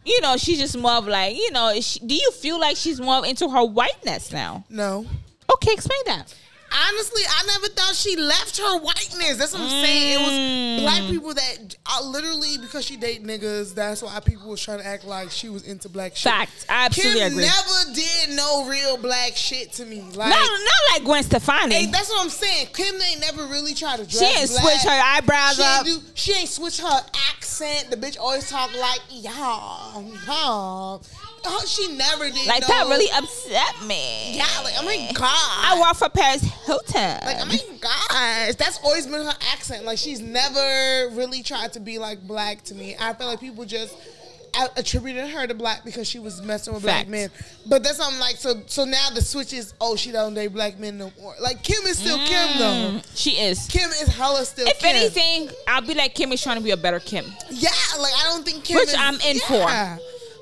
you 0.06 0.22
know, 0.22 0.38
she's 0.38 0.60
just 0.60 0.78
more 0.78 0.94
of 0.94 1.08
like, 1.08 1.36
you 1.36 1.52
know, 1.52 1.80
she, 1.82 2.00
do 2.00 2.16
you 2.16 2.32
feel 2.32 2.60
like 2.60 2.78
she's 2.78 3.00
more 3.02 3.26
into 3.26 3.50
her 3.50 3.64
whiteness 3.66 4.32
now? 4.32 4.64
no. 4.70 5.06
Okay, 5.52 5.74
explain 5.74 6.00
that. 6.06 6.34
Honestly, 6.72 7.22
I 7.28 7.46
never 7.48 7.68
thought 7.70 7.96
she 7.96 8.16
left 8.16 8.58
her 8.58 8.78
whiteness. 8.80 9.38
That's 9.38 9.54
what 9.54 9.62
I'm 9.64 9.70
saying. 9.70 10.14
It 10.14 10.20
Mm. 10.20 10.76
was 10.76 10.82
black 10.84 11.10
people 11.12 11.34
that 11.34 11.76
uh, 11.86 12.04
literally 12.06 12.58
because 12.60 12.86
she 12.86 12.96
date 12.98 13.24
niggas. 13.24 13.74
That's 13.74 14.02
why 14.02 14.20
people 14.20 14.50
was 14.50 14.62
trying 14.62 14.80
to 14.80 14.86
act 14.86 15.06
like 15.06 15.32
she 15.32 15.50
was 15.50 15.64
into 15.64 15.90
black 15.90 16.16
shit. 16.16 16.32
Fact, 16.32 16.66
I 16.70 16.86
absolutely 16.86 17.20
Kim 17.22 17.32
agree. 17.34 17.46
never 17.46 17.94
did 17.96 18.30
no 18.36 18.66
real 18.68 18.98
black 18.98 19.36
shit 19.36 19.74
to 19.74 19.86
me. 19.86 20.02
Like, 20.02 20.30
not, 20.30 20.40
not 20.40 20.82
like 20.94 21.04
Gwen 21.04 21.24
Stefani. 21.24 21.74
hey, 21.76 21.86
that's 21.88 22.10
what 22.10 22.22
I'm 22.24 22.30
saying. 22.30 22.68
Kim 22.74 22.96
ain't 23.02 23.22
never 23.22 23.46
really 23.48 23.74
tried 23.74 23.98
to 23.98 24.06
dress 24.06 24.20
she 24.20 24.26
ain't 24.42 24.50
black. 24.50 24.64
switch 24.64 24.92
her 24.92 25.02
eyebrows 25.04 25.56
She 25.56 25.64
up. 25.64 25.86
ain't, 25.88 26.00
do, 26.00 26.02
she 26.14 26.34
ain't 26.34 26.50
switch 26.50 26.80
her 26.80 26.86
accent. 26.88 27.16
accent. 27.38 27.90
The 27.92 27.98
bitch 27.98 28.18
always 28.20 28.50
talk 28.50 28.70
like 28.80 29.02
y'all, 29.10 30.04
y'all. 30.26 31.04
Oh, 31.46 31.64
she 31.68 31.96
never 31.96 32.30
did. 32.30 32.48
Like 32.48 32.62
no- 32.62 32.68
that 32.68 32.88
really 32.90 33.10
upset 33.16 33.86
me. 33.88 34.36
Yeah, 34.38 34.46
like 34.64 34.74
oh 34.78 34.86
my 34.86 35.12
god. 35.14 35.30
I 35.32 35.80
work 35.82 35.96
for 35.96 36.10
Paris 36.10 36.42
Hilton. 36.66 37.18
Like, 37.26 37.38
oh 37.40 37.46
my 37.46 37.60
gosh, 37.80 38.56
that's 38.56 38.80
always 38.84 39.06
been 39.08 39.26
her 39.26 39.34
accent. 39.54 39.86
Like, 39.86 39.98
she's 39.98 40.20
never 40.22 41.10
really 41.16 41.44
tried 41.44 41.74
to 41.74 41.80
be 41.80 41.98
like 42.00 42.26
black 42.28 42.64
to 42.66 42.76
me. 42.76 42.96
I 43.00 43.14
feel 43.14 43.28
like 43.28 43.40
people 43.40 43.66
just 43.66 43.96
attributed 44.76 45.28
her 45.30 45.46
to 45.46 45.54
black 45.54 45.86
because 45.86 46.08
she 46.08 46.18
was 46.20 46.42
messing 46.42 46.74
with 46.74 46.82
black 46.84 47.02
Facts. 47.06 47.10
men. 47.10 47.30
But 47.68 47.84
that's 47.84 48.00
I'm 48.00 48.20
like 48.20 48.36
so. 48.38 48.62
So 48.66 48.84
now 48.84 49.10
the 49.14 49.22
switch 49.22 49.54
is 49.54 49.74
oh 49.80 49.96
she 49.96 50.12
don't 50.12 50.34
date 50.34 50.48
black 50.48 50.80
men 50.80 50.98
no 50.98 51.12
more. 51.22 51.36
Like 51.40 51.64
Kim 51.64 51.86
is 51.86 52.00
still 52.00 52.18
Kim 52.18 52.48
mm, 52.50 52.58
though. 52.58 53.02
she 53.16 53.32
is. 53.32 53.68
Kim 53.68 53.90
is 53.92 54.08
hella 54.08 54.44
still. 54.46 54.66
Kim. 54.66 54.74
If 54.76 54.80
Kim. 54.80 54.96
anything, 54.96 55.50
I'll 55.68 55.82
be 55.82 55.94
like 55.94 56.16
Kim 56.16 56.32
is 56.32 56.42
trying 56.42 56.58
to 56.58 56.64
be 56.64 56.72
a 56.72 56.78
better 56.78 57.00
Kim. 57.00 57.26
yeah, 57.52 57.70
like 58.00 58.14
I 58.18 58.24
don't 58.26 58.44
think 58.44 58.64
Kim. 58.64 58.78
Which 58.78 58.90
is- 58.90 58.96
I'm 58.98 59.20
in 59.22 59.40
for. 59.40 60.00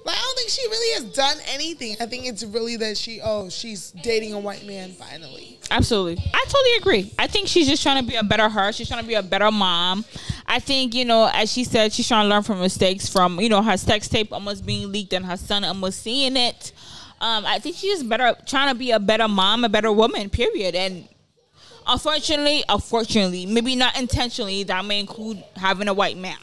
Like 0.08 0.16
I 0.16 0.22
don't 0.22 0.38
think 0.38 0.50
she 0.50 0.66
really 0.68 0.94
has 1.04 1.14
done 1.14 1.38
anything. 1.50 1.98
I 2.00 2.06
think 2.06 2.26
it's 2.28 2.44
really 2.46 2.78
that 2.78 2.98
she 2.98 3.20
oh 3.22 3.50
she's 3.50 3.92
dating 3.92 4.34
a 4.34 4.40
white 4.40 4.66
man 4.66 4.94
finally. 4.94 5.60
Absolutely. 5.70 6.24
I 6.34 6.46
totally 6.46 6.78
agree. 6.78 7.14
I 7.20 7.28
think 7.28 7.50
she's 7.50 7.68
just 7.68 7.84
trying 7.84 8.02
to 8.02 8.10
be 8.10 8.16
a 8.16 8.24
better 8.24 8.48
her. 8.48 8.72
She's 8.72 8.88
trying 8.88 9.02
to 9.02 9.08
be 9.08 9.16
a 9.16 9.22
better 9.22 9.52
mom. 9.52 10.06
I 10.46 10.60
think, 10.60 10.96
you 10.96 11.04
know, 11.04 11.30
as 11.34 11.52
she 11.52 11.66
said, 11.66 11.92
she's 11.92 12.08
trying 12.08 12.24
to 12.24 12.30
learn 12.30 12.44
from 12.44 12.60
mistakes 12.62 13.10
from, 13.10 13.38
you 13.42 13.50
know, 13.50 13.62
her 13.62 13.76
sex 13.76 14.08
tape 14.08 14.32
almost 14.32 14.66
being 14.66 14.90
leaked 14.94 15.12
and 15.12 15.26
her 15.26 15.36
son 15.36 15.66
almost 15.66 16.02
seeing 16.02 16.38
it. 16.38 16.72
Um, 17.20 17.46
I 17.46 17.60
think 17.60 17.76
she's 17.76 17.98
just 17.98 18.08
better 18.08 18.34
trying 18.46 18.74
to 18.74 18.80
be 18.80 18.92
a 18.92 19.00
better 19.02 19.28
mom, 19.28 19.66
a 19.66 19.70
better 19.70 19.92
woman, 19.92 20.30
period. 20.30 20.74
And 20.74 21.10
unfortunately, 21.86 22.64
unfortunately, 22.70 23.46
maybe 23.46 23.76
not 23.76 24.00
intentionally, 24.00 24.64
that 24.64 24.86
may 24.86 25.02
include 25.02 25.44
having 25.58 25.90
a 25.90 25.94
white 25.94 26.18
man. 26.18 26.38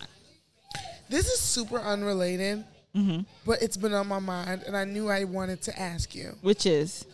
This 1.09 1.29
is 1.29 1.41
super 1.41 1.79
unrelated, 1.79 2.65
Mm-hmm. 2.95 3.23
but 3.45 3.61
it's 3.61 3.77
been 3.77 3.93
on 3.93 4.07
my 4.07 4.21
mind, 4.21 4.63
and 4.67 4.77
I 4.77 4.85
knew 4.85 5.09
I 5.09 5.25
wanted 5.25 5.63
to 5.63 5.79
ask 5.79 6.15
you: 6.15 6.37
Which 6.43 6.65
is 6.65 7.05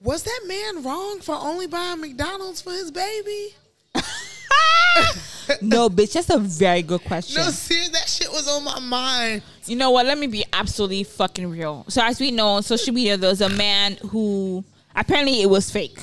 Was 0.00 0.22
that 0.22 0.40
man 0.46 0.82
wrong 0.82 1.20
for 1.20 1.34
only 1.34 1.66
buying 1.66 2.00
McDonald's 2.00 2.62
for 2.62 2.70
his 2.70 2.90
baby? 2.90 3.54
no, 5.60 5.88
bitch. 5.88 6.14
That's 6.14 6.30
a 6.30 6.38
very 6.38 6.82
good 6.82 7.04
question. 7.04 7.42
No, 7.42 7.50
serious, 7.50 7.90
that 7.90 8.08
shit 8.08 8.30
was 8.30 8.48
on 8.48 8.64
my 8.64 8.80
mind. 8.80 9.42
You 9.66 9.76
know 9.76 9.90
what? 9.90 10.06
Let 10.06 10.18
me 10.18 10.26
be 10.26 10.44
absolutely 10.52 11.04
fucking 11.04 11.50
real. 11.50 11.84
So 11.88 12.02
as 12.02 12.20
we 12.20 12.30
know 12.30 12.48
on 12.48 12.62
social 12.62 12.94
media, 12.94 13.16
there 13.16 13.30
was 13.30 13.40
a 13.40 13.48
man 13.48 13.96
who 14.08 14.64
apparently 14.94 15.42
it 15.42 15.50
was 15.50 15.70
fake. 15.70 15.98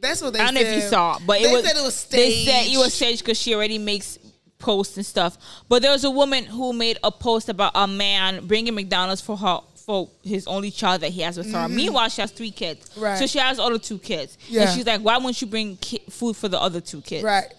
That's 0.00 0.22
what 0.22 0.32
they. 0.32 0.40
I 0.40 0.44
don't 0.46 0.54
know 0.54 0.60
if 0.60 0.74
you 0.74 0.88
saw, 0.88 1.18
but 1.26 1.40
they 1.40 1.50
it 1.50 1.52
was. 1.52 1.64
said 1.64 1.76
it 1.76 1.82
was 1.82 1.94
staged. 1.94 2.48
They 2.48 2.52
said 2.52 2.72
it 2.74 2.78
was 2.78 2.94
staged 2.94 3.22
because 3.22 3.40
she 3.40 3.54
already 3.54 3.78
makes 3.78 4.18
posts 4.58 4.96
and 4.96 5.04
stuff. 5.06 5.36
But 5.68 5.82
there 5.82 5.90
was 5.90 6.04
a 6.04 6.10
woman 6.10 6.44
who 6.44 6.72
made 6.72 6.98
a 7.04 7.10
post 7.10 7.48
about 7.48 7.72
a 7.74 7.86
man 7.86 8.46
bringing 8.46 8.74
McDonald's 8.74 9.20
for 9.20 9.36
her 9.36 9.58
for 9.76 10.08
his 10.22 10.46
only 10.46 10.70
child 10.70 11.02
that 11.02 11.10
he 11.10 11.20
has 11.20 11.36
with 11.36 11.52
her. 11.52 11.68
Meanwhile, 11.68 12.08
she 12.08 12.22
has 12.22 12.30
three 12.30 12.50
kids, 12.50 12.88
Mm-hmm. 12.90 13.00
Right. 13.02 13.18
so 13.18 13.26
she 13.26 13.38
has 13.38 13.58
other 13.58 13.78
two 13.78 13.98
kids. 13.98 14.38
Yeah. 14.48 14.62
And 14.62 14.70
she's 14.70 14.86
like, 14.86 15.02
"Why 15.02 15.18
won't 15.18 15.40
you 15.42 15.46
bring 15.46 15.76
ki- 15.76 16.02
food 16.08 16.36
for 16.36 16.48
the 16.48 16.58
other 16.60 16.80
two 16.80 17.02
kids?" 17.02 17.22
right. 17.24 17.52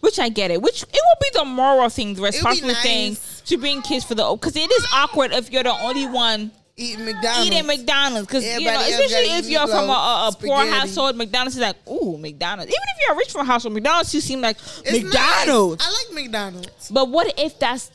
Which 0.00 0.18
I 0.20 0.28
get 0.28 0.50
it. 0.52 0.62
Which 0.62 0.82
it 0.82 0.88
will 0.92 1.20
be 1.20 1.38
the 1.38 1.44
moral 1.44 1.88
thing, 1.88 2.14
the 2.14 2.22
responsible 2.22 2.68
nice. 2.68 2.82
thing 2.82 3.16
to 3.46 3.56
bring 3.58 3.82
kids 3.82 4.04
for 4.04 4.14
the 4.14 4.30
because 4.34 4.54
it 4.54 4.70
is 4.70 4.86
awkward 4.92 5.32
if 5.32 5.50
you're 5.50 5.62
the 5.64 5.72
only 5.72 6.06
one 6.06 6.52
Eating 6.78 7.06
McDonald's. 7.06 7.46
eating 7.46 7.66
McDonald's 7.66 8.26
because 8.26 8.44
you 8.44 8.60
know, 8.66 8.78
especially 8.80 9.38
if 9.38 9.48
you're 9.48 9.66
from 9.66 9.88
a, 9.88 9.92
a, 9.92 10.28
a 10.28 10.36
poor 10.38 10.66
household, 10.66 11.16
McDonald's 11.16 11.56
is 11.56 11.62
like, 11.62 11.76
ooh, 11.88 12.18
McDonald's. 12.18 12.70
Even 12.70 12.82
if 12.94 13.00
you're 13.02 13.14
a 13.14 13.16
rich 13.16 13.32
from 13.32 13.46
household, 13.46 13.72
McDonald's 13.72 14.12
you 14.14 14.20
seem 14.20 14.42
like 14.42 14.58
It's 14.84 15.02
McDonald's. 15.02 15.82
nice. 15.82 15.88
I 15.88 16.12
like 16.14 16.24
McDonald's. 16.24 16.90
But 16.90 17.08
what 17.08 17.32
if 17.38 17.58
that's 17.58 17.90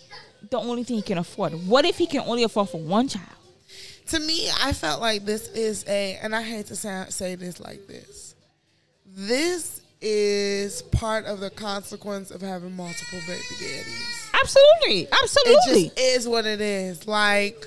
the 0.49 0.57
only 0.57 0.84
thing 0.84 0.95
he 0.97 1.03
can 1.03 1.19
afford? 1.19 1.53
What 1.67 1.86
if 1.86 1.97
he 1.99 2.07
can 2.07 2.21
only 2.21 2.41
afford 2.43 2.69
for 2.69 2.82
one 2.82 3.07
child? 3.07 3.27
To 4.07 4.19
me, 4.19 4.49
I 4.63 4.73
felt 4.73 4.99
like 4.99 5.25
this 5.25 5.47
is 5.49 5.86
a, 5.88 6.17
and 6.23 6.36
I 6.36 6.41
hate 6.41 6.65
to 6.67 6.75
say, 6.75 7.05
say 7.09 7.36
this 7.36 7.59
like 7.59 7.86
this. 7.88 8.34
This 9.05 9.82
is 10.01 10.82
part 10.82 11.25
of 11.27 11.39
the 11.39 11.51
consequence 11.51 12.32
of 12.32 12.41
having 12.41 12.75
multiple 12.75 13.19
baby 13.27 13.43
daddies. 13.59 14.29
Absolutely, 14.34 15.01
It 15.03 15.09
absolutely. 15.23 15.84
just 15.89 15.99
is 15.99 16.27
what 16.27 16.47
it 16.47 16.59
is. 16.61 17.07
Like 17.07 17.63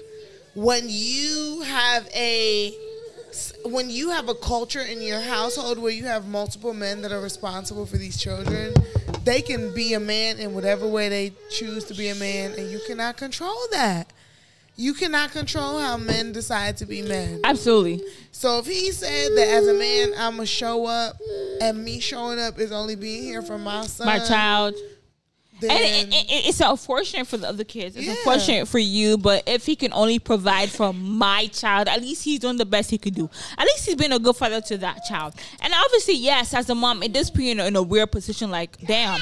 when 0.55 0.89
you 0.89 1.63
have 1.63 2.09
a 2.15 2.73
when 3.65 3.91
you 3.91 4.11
have 4.11 4.29
a 4.29 4.35
culture 4.35 4.81
in 4.81 5.03
your 5.03 5.21
household 5.21 5.79
where 5.79 5.91
you 5.91 6.05
have 6.05 6.29
multiple 6.29 6.73
men 6.73 7.03
that 7.03 7.11
are 7.11 7.21
responsible 7.21 7.85
for 7.85 7.97
these 7.97 8.17
children, 8.17 8.73
they 9.25 9.43
can 9.43 9.75
be 9.75 9.95
a 9.95 10.01
man 10.01 10.39
in 10.39 10.55
whatever 10.55 10.87
way 10.87 11.09
they 11.09 11.33
choose 11.51 11.85
to 11.85 11.95
be 11.95 12.09
a 12.09 12.15
man, 12.15 12.53
and 12.53 12.71
you 12.71 12.81
cannot 12.87 13.17
control 13.17 13.59
that. 13.73 14.13
You 14.77 14.93
cannot 14.93 15.31
control 15.31 15.79
how 15.79 15.97
men 15.97 16.33
decide 16.33 16.77
to 16.79 16.87
be 16.87 17.03
men. 17.03 17.41
absolutely. 17.45 18.05
So 18.33 18.59
if 18.59 18.67
he 18.67 18.91
said 18.91 19.31
that 19.37 19.49
as 19.49 19.69
a 19.69 19.75
man, 19.75 20.13
I'm 20.17 20.37
gonna 20.37 20.47
show 20.47 20.87
up, 20.87 21.17
and 21.61 21.85
me 21.85 22.01
showing 22.01 22.39
up 22.39 22.59
is 22.59 22.71
only 22.71 22.97
being 22.97 23.23
here 23.23 23.43
for 23.43 23.59
my 23.59 23.87
son, 23.87 24.07
My 24.07 24.19
child. 24.19 24.75
Then 25.61 25.71
And 25.71 26.13
it, 26.13 26.15
it, 26.15 26.47
it's 26.49 26.61
unfortunate 26.61 27.27
for 27.27 27.37
the 27.37 27.49
other 27.49 27.65
kids. 27.65 27.97
It's 27.97 28.05
Yeah. 28.07 28.13
unfortunate 28.13 28.67
for 28.69 28.79
you, 28.79 29.17
but 29.17 29.43
if 29.47 29.65
he 29.67 29.77
can 29.77 29.93
only 29.93 30.19
provide 30.19 30.71
for 30.71 30.93
my 30.93 31.47
child, 31.49 31.89
at 31.89 32.01
least 32.01 32.25
he's 32.25 32.41
doing 32.41 32.57
the 32.57 32.67
best 32.67 32.91
he 32.91 32.99
could 32.99 33.15
do. 33.15 33.31
At 33.57 33.65
least 33.67 33.87
he's 33.87 33.95
been 33.95 34.13
a 34.13 34.19
good 34.19 34.37
father 34.37 34.61
to 34.61 34.79
that 34.79 35.05
child. 35.09 35.35
And 35.61 35.73
obviously, 35.75 36.15
yes, 36.17 36.53
as 36.55 36.69
a 36.71 36.75
mom, 36.75 37.03
it 37.03 37.13
does 37.13 37.31
put 37.31 37.43
you 37.43 37.53
in 37.53 37.61
a, 37.61 37.65
in 37.67 37.77
a 37.77 37.83
weird 37.83 38.11
position. 38.13 38.51
Like, 38.51 38.77
damn, 38.87 39.21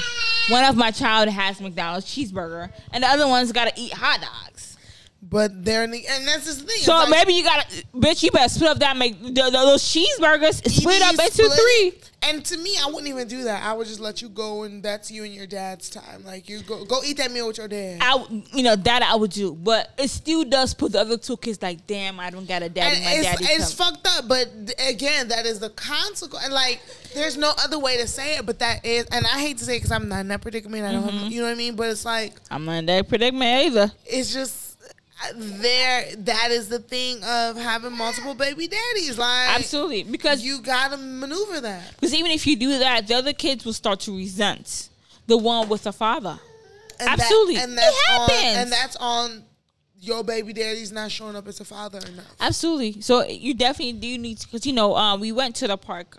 one 0.49 0.63
of 0.65 0.75
my 0.75 0.91
child 0.91 1.29
has 1.29 1.61
McDonald's 1.61 2.05
cheeseburger, 2.07 2.71
and 2.91 3.03
the 3.03 3.07
other 3.07 3.27
one's 3.27 3.51
got 3.51 3.73
to 3.73 3.79
eat 3.81 3.93
hot 3.93 4.19
dogs. 4.21 4.75
but 5.21 5.63
they're 5.63 5.83
in 5.85 5.91
the, 5.91 6.05
and 6.07 6.27
that's 6.27 6.45
just 6.45 6.59
the 6.61 6.65
thing. 6.67 6.81
So 6.81 6.91
like- 6.93 7.09
maybe 7.09 7.33
you 7.33 7.43
gotta, 7.43 7.65
bitch, 7.95 8.23
you 8.23 8.31
better 8.31 8.49
split 8.49 8.71
up 8.71 8.79
that 8.79 8.97
make 8.97 9.21
the, 9.21 9.31
the, 9.31 9.49
those 9.51 9.81
cheeseburgers, 9.83 10.67
split 10.69 11.01
up 11.01 11.11
into 11.13 11.31
split 11.31 11.51
three. 11.53 11.93
And 12.25 12.43
to 12.45 12.57
me, 12.57 12.75
I 12.81 12.87
wouldn't 12.87 13.07
even 13.07 13.27
do 13.27 13.43
that. 13.43 13.63
I 13.63 13.73
would 13.73 13.87
just 13.87 13.99
let 13.99 14.21
you 14.21 14.29
go, 14.29 14.63
and 14.63 14.81
that's 14.81 15.11
you 15.11 15.23
and 15.23 15.33
your 15.33 15.45
dad's 15.47 15.89
time. 15.89 16.23
Like 16.25 16.47
you 16.47 16.61
go, 16.61 16.85
go 16.85 17.01
eat 17.05 17.17
that 17.17 17.31
meal 17.31 17.47
with 17.47 17.57
your 17.57 17.67
dad. 17.67 17.99
I, 18.01 18.25
you 18.53 18.63
know, 18.63 18.75
that 18.75 19.03
I 19.03 19.15
would 19.15 19.31
do, 19.31 19.53
but 19.53 19.91
it 19.97 20.09
still 20.09 20.43
does 20.45 20.73
put 20.73 20.93
the 20.93 21.01
other 21.01 21.17
two 21.17 21.37
kids 21.37 21.61
like, 21.61 21.85
damn, 21.85 22.19
I 22.19 22.29
don't 22.29 22.47
got 22.47 22.63
a 22.63 22.69
daddy. 22.69 22.95
and 22.97 23.05
My 23.05 23.11
it's, 23.11 23.41
daddy 23.41 23.45
it's 23.53 23.75
come. 23.75 23.93
fucked 23.93 24.07
up, 24.07 24.27
but 24.27 24.47
again, 24.87 25.27
that 25.27 25.45
is 25.45 25.59
the 25.59 25.69
consequence. 25.71 26.45
And 26.45 26.53
like, 26.53 26.81
there's 27.13 27.37
no 27.37 27.51
other 27.63 27.77
way 27.79 27.97
to 27.97 28.07
say 28.07 28.37
it, 28.37 28.45
but 28.45 28.59
that 28.59 28.85
is. 28.85 29.05
And 29.11 29.25
I 29.25 29.39
hate 29.39 29.57
to 29.59 29.65
say 29.65 29.75
it 29.75 29.79
because 29.79 29.91
I'm 29.91 30.07
not 30.07 30.21
in 30.21 30.29
that 30.29 30.41
predicament. 30.41 30.85
I 30.85 30.91
don't, 30.91 31.03
Mm-hmm. 31.03 31.17
have, 31.25 31.31
you 31.31 31.41
know 31.41 31.47
what 31.47 31.53
I 31.53 31.55
mean. 31.55 31.75
But 31.75 31.89
it's 31.89 32.05
like, 32.05 32.33
I'm 32.49 32.63
not 32.65 32.73
in 32.77 32.85
that 32.85 33.09
predicament 33.09 33.65
either. 33.65 33.91
it's 34.05 34.31
just 34.33 34.62
there. 35.35 36.15
That 36.17 36.49
is 36.51 36.69
the 36.69 36.79
thing 36.79 37.23
of 37.23 37.55
having 37.57 37.95
multiple 37.97 38.33
baby 38.35 38.67
daddies. 38.67 39.17
Like, 39.17 39.49
Absolutely, 39.57 40.03
because 40.03 40.43
you 40.43 40.61
gotta 40.61 40.97
maneuver 40.97 41.61
that. 41.61 41.91
because 41.95 42.13
even 42.13 42.31
if 42.31 42.45
you 42.47 42.55
do 42.55 42.77
that, 42.79 43.07
the 43.07 43.15
other 43.15 43.33
kids 43.33 43.65
will 43.65 43.73
start 43.73 43.99
to 44.01 44.15
resent 44.15 44.89
the 45.27 45.37
one 45.37 45.69
with 45.69 45.83
the 45.83 45.93
father. 45.93 46.39
And 46.99 47.07
that- 47.07 47.19
Absolutely. 47.19 47.55
and 47.57 47.71
It 47.73 47.75
that's 47.75 47.97
on, 48.11 48.29
happens. 48.29 48.57
and 48.57 48.71
that's 48.71 48.95
on 48.97 49.43
your 49.99 50.23
baby 50.23 50.51
daddy's 50.53 50.91
not 50.91 51.11
showing 51.11 51.35
up 51.35 51.47
as 51.47 51.59
a 51.61 51.65
father 51.65 51.99
enough. 51.99 52.25
Absolutely. 52.39 53.01
So 53.01 53.25
you 53.25 53.53
definitely 53.53 53.93
do 53.93 54.17
need 54.17 54.39
to, 54.39 54.47
because 54.47 54.65
you 54.65 54.73
know, 54.73 54.95
um, 54.95 55.19
we 55.21 55.31
went 55.31 55.55
to 55.57 55.67
the 55.67 55.77
park. 55.77 56.17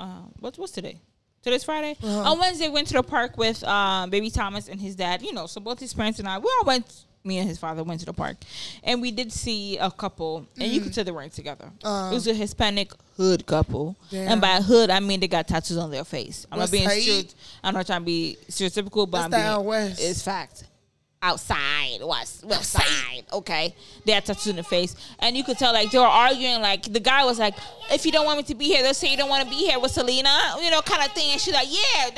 Uh, 0.00 0.06
what's 0.40 0.56
what's 0.58 0.72
today? 0.72 1.00
Today's 1.42 1.64
Friday. 1.64 1.96
Uh-huh. 2.02 2.32
On 2.32 2.38
Wednesday, 2.38 2.68
went 2.68 2.88
to 2.88 2.94
the 2.94 3.02
park 3.02 3.36
with 3.38 3.62
um, 3.64 4.10
baby 4.10 4.28
Thomas 4.30 4.68
and 4.68 4.80
his 4.80 4.94
dad. 4.96 5.22
You 5.22 5.32
know, 5.32 5.46
so 5.46 5.60
both 5.60 5.78
his 5.78 5.94
parents 5.94 6.18
and 6.18 6.28
I, 6.28 6.38
we 6.38 6.50
all 6.58 6.66
went. 6.66 7.04
Me 7.28 7.38
and 7.38 7.48
his 7.48 7.58
father 7.58 7.84
went 7.84 8.00
to 8.00 8.06
the 8.06 8.12
park, 8.12 8.36
and 8.82 9.00
we 9.02 9.10
did 9.10 9.30
see 9.32 9.76
a 9.78 9.90
couple, 9.90 10.46
and 10.58 10.72
you 10.72 10.80
could 10.80 10.92
tell 10.94 11.04
they 11.04 11.12
weren't 11.12 11.32
together. 11.32 11.70
Mm. 11.84 12.08
Uh. 12.08 12.10
it 12.10 12.14
was 12.14 12.26
a 12.26 12.34
Hispanic 12.34 12.90
hood 13.16 13.44
couple, 13.46 13.96
Damn. 14.10 14.32
and 14.32 14.40
by 14.40 14.60
hood 14.62 14.90
I 14.90 14.98
mean 15.00 15.20
they 15.20 15.28
got 15.28 15.46
tattoos 15.46 15.76
on 15.76 15.90
their 15.90 16.04
face. 16.04 16.46
I'm 16.50 16.58
What's 16.58 16.72
not 16.72 16.78
being 16.78 16.88
tight? 16.88 17.34
I'm 17.62 17.74
not 17.74 17.86
trying 17.86 18.00
to 18.00 18.06
be 18.06 18.38
stereotypical, 18.48 19.08
but 19.10 19.28
That's 19.28 19.34
I'm 19.34 19.52
the 19.52 19.56
being 19.58 19.66
west. 19.68 20.00
it's 20.02 20.22
fact. 20.22 20.64
Outside, 21.20 21.98
west, 22.00 22.44
west 22.44 22.70
side. 22.70 23.24
Okay, 23.32 23.74
they 24.06 24.12
had 24.12 24.24
tattoos 24.24 24.46
in 24.46 24.54
the 24.56 24.62
face, 24.62 24.94
and 25.18 25.36
you 25.36 25.42
could 25.42 25.58
tell 25.58 25.72
like 25.72 25.90
they 25.90 25.98
were 25.98 26.04
arguing. 26.04 26.60
Like 26.62 26.84
the 26.84 27.00
guy 27.00 27.24
was 27.24 27.40
like, 27.40 27.54
"If 27.90 28.06
you 28.06 28.12
don't 28.12 28.24
want 28.24 28.36
me 28.38 28.44
to 28.44 28.54
be 28.54 28.66
here, 28.66 28.84
let's 28.84 28.98
say 29.00 29.10
you 29.10 29.16
don't 29.16 29.28
want 29.28 29.42
to 29.42 29.50
be 29.50 29.56
here 29.66 29.80
with 29.80 29.90
Selena, 29.90 30.54
you 30.62 30.70
know, 30.70 30.80
kind 30.80 31.02
of 31.04 31.10
thing." 31.12 31.32
And 31.32 31.40
she's 31.40 31.52
like, 31.52 31.66
"Yeah." 31.68 32.10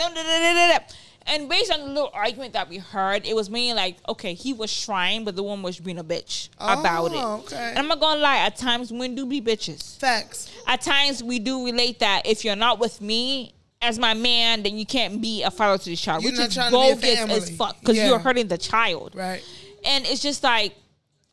Da, 1.26 1.32
da, 1.32 1.38
da, 1.38 1.38
da, 1.38 1.38
da, 1.38 1.38
da." 1.38 1.40
And 1.40 1.48
based 1.48 1.72
on 1.72 1.80
the 1.80 1.86
little 1.86 2.10
argument 2.12 2.52
that 2.54 2.68
we 2.68 2.78
heard, 2.78 3.26
it 3.26 3.34
was 3.36 3.50
meaning 3.50 3.76
like, 3.76 3.96
okay, 4.08 4.34
he 4.34 4.52
was 4.52 4.84
trying, 4.84 5.24
but 5.24 5.36
the 5.36 5.42
woman 5.42 5.62
was 5.62 5.78
being 5.78 5.98
a 5.98 6.04
bitch 6.04 6.48
about 6.58 7.06
it. 7.12 7.16
Oh, 7.16 7.40
okay. 7.44 7.56
And 7.70 7.78
I'm 7.78 7.88
not 7.88 8.00
gonna 8.00 8.20
lie, 8.20 8.38
at 8.38 8.56
times 8.56 8.90
women 8.90 9.14
do 9.14 9.26
be 9.26 9.40
bitches 9.40 9.98
Facts. 9.98 10.50
at 10.66 10.80
times 10.80 11.22
we 11.22 11.38
do 11.38 11.64
relate 11.64 11.98
that 12.00 12.22
if 12.26 12.44
you're 12.44 12.56
not 12.56 12.78
with 12.80 13.00
me 13.00 13.54
as 13.82 13.98
my 13.98 14.12
man, 14.14 14.62
then 14.62 14.76
you 14.76 14.84
can't 14.84 15.20
be 15.22 15.42
a 15.42 15.50
father 15.50 15.78
to 15.82 15.90
the 15.90 15.96
child, 15.96 16.22
You're 16.22 16.32
which 16.32 16.40
is 16.40 16.54
trying 16.54 16.70
to 16.70 16.76
be 17.00 17.10
a 17.12 17.16
bogus 17.26 17.42
as 17.48 17.56
fuck 17.56 17.78
because 17.80 17.96
Yeah. 17.96 18.08
you're 18.08 18.18
hurting 18.18 18.48
the 18.48 18.58
child. 18.58 19.14
Right. 19.14 19.42
And 19.84 20.04
it's 20.06 20.20
just 20.22 20.42
like 20.42 20.74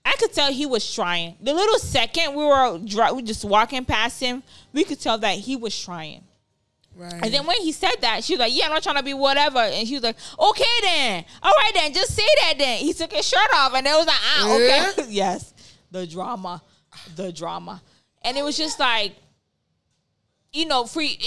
I 0.05 0.15
could 0.17 0.31
tell 0.31 0.51
he 0.53 0.65
was 0.65 0.89
trying. 0.93 1.35
The 1.41 1.53
little 1.53 1.79
second 1.79 2.33
we 2.35 2.45
were 2.45 2.77
dri- 2.85 3.11
we 3.11 3.21
just 3.23 3.43
walking 3.43 3.83
past 3.83 4.21
him, 4.21 4.41
we 4.71 4.85
could 4.85 5.01
tell 5.01 5.17
that 5.17 5.37
he 5.39 5.57
was 5.57 5.77
trying. 5.77 6.23
Right. 6.97 7.13
And 7.13 7.31
then 7.33 7.45
when 7.45 7.57
he 7.61 7.71
said 7.71 7.95
that, 8.01 8.23
she 8.23 8.33
was 8.33 8.39
like, 8.39 8.55
"Yeah, 8.55 8.65
I'm 8.65 8.71
not 8.71 8.81
trying 8.81 8.95
to 8.95 9.03
be 9.03 9.13
whatever." 9.13 9.59
And 9.59 9.87
she 9.87 9.93
was 9.95 10.03
like, 10.03 10.17
"Okay 10.39 10.63
then, 10.81 11.25
all 11.43 11.53
right 11.53 11.71
then, 11.75 11.93
just 11.93 12.15
say 12.15 12.27
that 12.41 12.55
then." 12.57 12.79
He 12.79 12.93
took 12.93 13.11
his 13.13 13.27
shirt 13.27 13.53
off, 13.53 13.73
and 13.75 13.85
it 13.85 13.91
was 13.91 14.07
like, 14.07 14.19
"Ah, 14.19 14.55
okay." 14.55 15.05
yes, 15.09 15.53
the 15.91 16.07
drama, 16.07 16.61
the 17.15 17.31
drama, 17.31 17.81
and 18.23 18.35
it 18.35 18.43
was 18.43 18.57
just 18.57 18.79
like, 18.79 19.15
you 20.53 20.65
know, 20.65 20.85
free. 20.85 21.19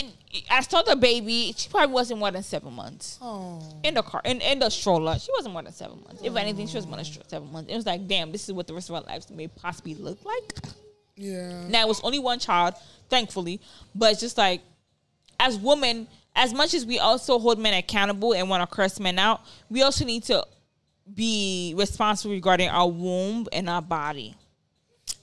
I 0.50 0.60
saw 0.62 0.82
the 0.82 0.96
baby. 0.96 1.54
She 1.56 1.68
probably 1.68 1.94
wasn't 1.94 2.18
more 2.18 2.32
than 2.32 2.42
seven 2.42 2.72
months 2.72 3.18
oh. 3.22 3.62
in 3.84 3.94
the 3.94 4.02
car, 4.02 4.22
in, 4.24 4.40
in 4.40 4.58
the 4.58 4.70
stroller. 4.70 5.18
She 5.18 5.30
wasn't 5.32 5.52
more 5.52 5.62
than 5.62 5.72
seven 5.72 6.02
months. 6.04 6.20
If 6.24 6.34
anything, 6.34 6.66
she 6.66 6.76
was 6.76 6.86
more 6.86 6.96
than 6.96 7.06
seven 7.28 7.52
months. 7.52 7.70
It 7.70 7.76
was 7.76 7.86
like, 7.86 8.08
damn, 8.08 8.32
this 8.32 8.48
is 8.48 8.52
what 8.52 8.66
the 8.66 8.74
rest 8.74 8.88
of 8.88 8.96
our 8.96 9.02
lives 9.02 9.30
may 9.30 9.46
possibly 9.46 9.94
look 9.94 10.24
like. 10.24 10.58
Yeah. 11.16 11.68
Now 11.68 11.82
it 11.82 11.88
was 11.88 12.00
only 12.02 12.18
one 12.18 12.38
child, 12.38 12.74
thankfully, 13.08 13.60
but 13.94 14.12
it's 14.12 14.20
just 14.20 14.38
like 14.38 14.62
as 15.40 15.58
women, 15.58 16.06
as 16.36 16.52
much 16.52 16.74
as 16.74 16.86
we 16.86 16.98
also 16.98 17.38
hold 17.38 17.58
men 17.58 17.74
accountable 17.74 18.34
and 18.34 18.48
want 18.48 18.62
to 18.62 18.72
curse 18.72 19.00
men 19.00 19.18
out, 19.18 19.40
we 19.70 19.82
also 19.82 20.04
need 20.04 20.22
to 20.24 20.46
be 21.12 21.74
responsible 21.76 22.32
regarding 22.32 22.68
our 22.68 22.88
womb 22.88 23.48
and 23.52 23.68
our 23.68 23.82
body. 23.82 24.36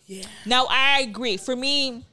Yeah. 0.08 0.26
Now 0.46 0.66
I 0.70 1.02
agree. 1.02 1.38
For 1.38 1.56
me, 1.56 2.04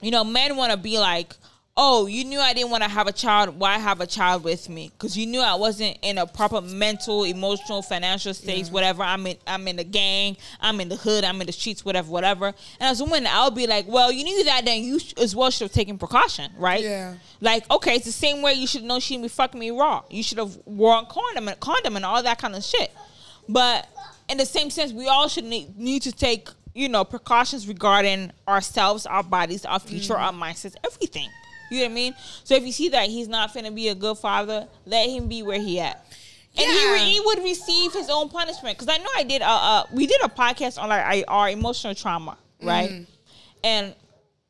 you 0.00 0.10
know, 0.10 0.22
men 0.22 0.56
want 0.56 0.70
to 0.72 0.76
be 0.76 0.98
like, 0.98 1.34
"Oh, 1.76 2.06
you 2.06 2.24
knew 2.24 2.40
I 2.40 2.52
didn't 2.52 2.70
want 2.70 2.82
to 2.82 2.88
have 2.88 3.06
a 3.06 3.12
child. 3.12 3.58
Why 3.58 3.78
have 3.78 4.00
a 4.00 4.06
child 4.06 4.44
with 4.44 4.68
me? 4.68 4.90
Because 4.96 5.16
you 5.16 5.26
knew 5.26 5.40
I 5.40 5.54
wasn't 5.54 5.98
in 6.02 6.18
a 6.18 6.26
proper 6.26 6.60
mental, 6.60 7.24
emotional, 7.24 7.82
financial 7.82 8.32
state. 8.34 8.68
Whatever. 8.68 9.02
I'm 9.02 9.26
in. 9.26 9.36
I'm 9.46 9.66
in 9.68 9.76
the 9.76 9.84
gang. 9.84 10.36
I'm 10.60 10.80
in 10.80 10.88
the 10.88 10.96
hood. 10.96 11.24
I'm 11.24 11.40
in 11.40 11.46
the 11.46 11.52
streets. 11.52 11.84
Whatever. 11.84 12.10
Whatever. 12.10 12.46
And 12.46 12.54
as 12.80 13.00
a 13.00 13.04
woman, 13.04 13.26
I'll 13.28 13.50
be 13.50 13.66
like, 13.66 13.86
"Well, 13.88 14.12
you 14.12 14.24
knew 14.24 14.44
that. 14.44 14.64
Then 14.64 14.82
you 14.82 14.98
sh- 14.98 15.14
as 15.18 15.34
well 15.34 15.50
should 15.50 15.64
have 15.64 15.72
taken 15.72 15.98
precaution, 15.98 16.52
right? 16.56 16.82
Yeah. 16.82 17.14
Like, 17.40 17.70
okay, 17.70 17.96
it's 17.96 18.06
the 18.06 18.12
same 18.12 18.42
way 18.42 18.54
you 18.54 18.66
should 18.66 18.84
know 18.84 18.98
she 19.00 19.14
didn't 19.14 19.24
be 19.24 19.28
fucking 19.28 19.58
me 19.58 19.70
raw. 19.70 20.02
You 20.10 20.22
should 20.22 20.38
have 20.38 20.56
worn 20.64 21.06
condom 21.06 21.48
and 21.48 21.58
condom 21.60 21.96
and 21.96 22.04
all 22.04 22.22
that 22.22 22.38
kind 22.38 22.54
of 22.54 22.64
shit. 22.64 22.90
But 23.48 23.88
in 24.28 24.38
the 24.38 24.46
same 24.46 24.70
sense, 24.70 24.92
we 24.92 25.06
all 25.06 25.28
should 25.28 25.44
need, 25.44 25.78
need 25.78 26.02
to 26.02 26.12
take, 26.12 26.48
you 26.74 26.88
know, 26.88 27.04
precautions 27.04 27.68
regarding 27.68 28.32
ourselves, 28.48 29.06
our 29.06 29.22
bodies, 29.22 29.64
our 29.64 29.78
future, 29.78 30.14
mm-hmm. 30.14 30.40
our 30.40 30.50
mindsets, 30.52 30.74
everything. 30.84 31.28
You 31.70 31.78
know 31.80 31.84
what 31.86 31.90
I 31.90 31.94
mean? 31.94 32.14
So 32.44 32.54
if 32.54 32.64
you 32.64 32.72
see 32.72 32.88
that 32.90 33.08
he's 33.08 33.28
not 33.28 33.52
finna 33.52 33.74
be 33.74 33.88
a 33.88 33.94
good 33.94 34.18
father, 34.18 34.68
let 34.86 35.08
him 35.08 35.28
be 35.28 35.42
where 35.42 35.58
he 35.60 35.80
at. 35.80 36.04
And 36.56 36.66
he, 36.70 36.92
re- 36.92 37.00
he 37.00 37.20
would 37.24 37.38
receive 37.42 37.92
his 37.92 38.08
own 38.08 38.28
punishment. 38.28 38.78
Because 38.78 38.94
I 38.94 38.98
know 39.02 39.10
I 39.16 39.24
did, 39.24 39.42
uh, 39.42 39.46
uh, 39.48 39.84
we 39.92 40.06
did 40.06 40.20
a 40.22 40.28
podcast 40.28 40.80
on 40.80 40.88
like 40.88 41.24
our 41.26 41.50
emotional 41.50 41.94
trauma, 41.94 42.36
right? 42.62 43.06
And 43.64 43.94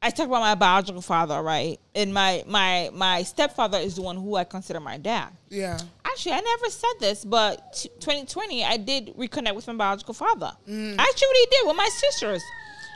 I 0.03 0.11
talked 0.11 0.29
about 0.29 0.41
my 0.41 0.55
biological 0.55 1.01
father, 1.01 1.41
right? 1.41 1.81
And 1.95 2.13
my 2.13 2.45
my 2.47 2.91
my 2.93 3.23
stepfather 3.23 3.79
is 3.79 3.95
the 3.97 4.03
one 4.03 4.17
who 4.17 4.37
I 4.37 4.45
consider 4.45 4.79
my 4.81 4.99
dad. 4.99 5.31
Yeah. 5.49 5.79
Actually, 6.05 6.33
I 6.33 6.41
never 6.41 6.69
said 6.69 6.93
this, 7.01 7.25
but 7.25 7.73
t- 7.73 7.89
2020, 8.01 8.65
I 8.65 8.77
did 8.77 9.15
reconnect 9.17 9.55
with 9.55 9.67
my 9.67 9.73
biological 9.75 10.13
father. 10.13 10.53
I 10.69 10.71
actually 10.71 11.29
really 11.29 11.49
did 11.51 11.67
with 11.69 11.77
my 11.77 11.89
sisters, 11.91 12.43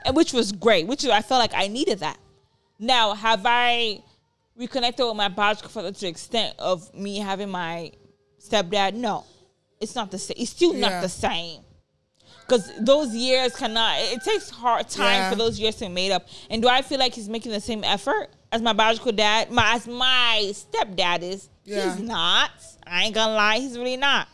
and 0.04 0.14
which 0.14 0.34
was 0.34 0.52
great. 0.52 0.86
Which 0.86 1.06
I 1.06 1.22
felt 1.22 1.40
like 1.40 1.54
I 1.54 1.68
needed 1.68 2.00
that. 2.00 2.18
Now, 2.78 3.14
have 3.14 3.40
I 3.46 4.02
reconnected 4.58 5.06
with 5.06 5.16
my 5.16 5.28
biological 5.28 5.70
father 5.70 5.92
to 5.92 6.00
the 6.00 6.08
extent 6.08 6.54
of 6.58 6.92
me 6.94 7.18
having 7.18 7.48
my 7.50 7.92
stepdad? 8.40 8.94
No, 8.94 9.24
it's 9.80 9.94
not 9.94 10.10
the 10.10 10.18
same. 10.18 10.36
It's 10.38 10.50
still 10.50 10.74
Yeah. 10.74 10.88
not 10.88 11.02
the 11.02 11.08
same. 11.08 11.62
Because 12.40 12.70
those 12.80 13.14
years 13.14 13.54
cannot. 13.54 13.98
It 14.00 14.14
it 14.18 14.24
takes 14.24 14.48
hard 14.50 14.88
time 14.88 15.14
Yeah. 15.14 15.30
for 15.30 15.36
those 15.36 15.60
years 15.60 15.76
to 15.76 15.84
be 15.86 15.88
made 15.92 16.12
up. 16.12 16.26
And 16.50 16.62
do 16.62 16.68
I 16.68 16.82
feel 16.82 16.98
like 16.98 17.14
he's 17.14 17.28
making 17.28 17.52
the 17.52 17.60
same 17.60 17.84
effort 17.84 18.30
as 18.50 18.62
my 18.62 18.72
biological 18.72 19.12
dad? 19.12 19.50
My 19.50 19.74
as 19.74 19.86
my 19.86 20.50
stepdad 20.54 21.22
is. 21.22 21.48
Yeah. 21.64 21.94
He's 21.94 22.02
not. 22.02 22.50
I 22.86 23.04
ain't 23.04 23.14
gonna 23.14 23.34
lie. 23.34 23.58
He's 23.58 23.76
really 23.76 23.98
not. 23.98 24.28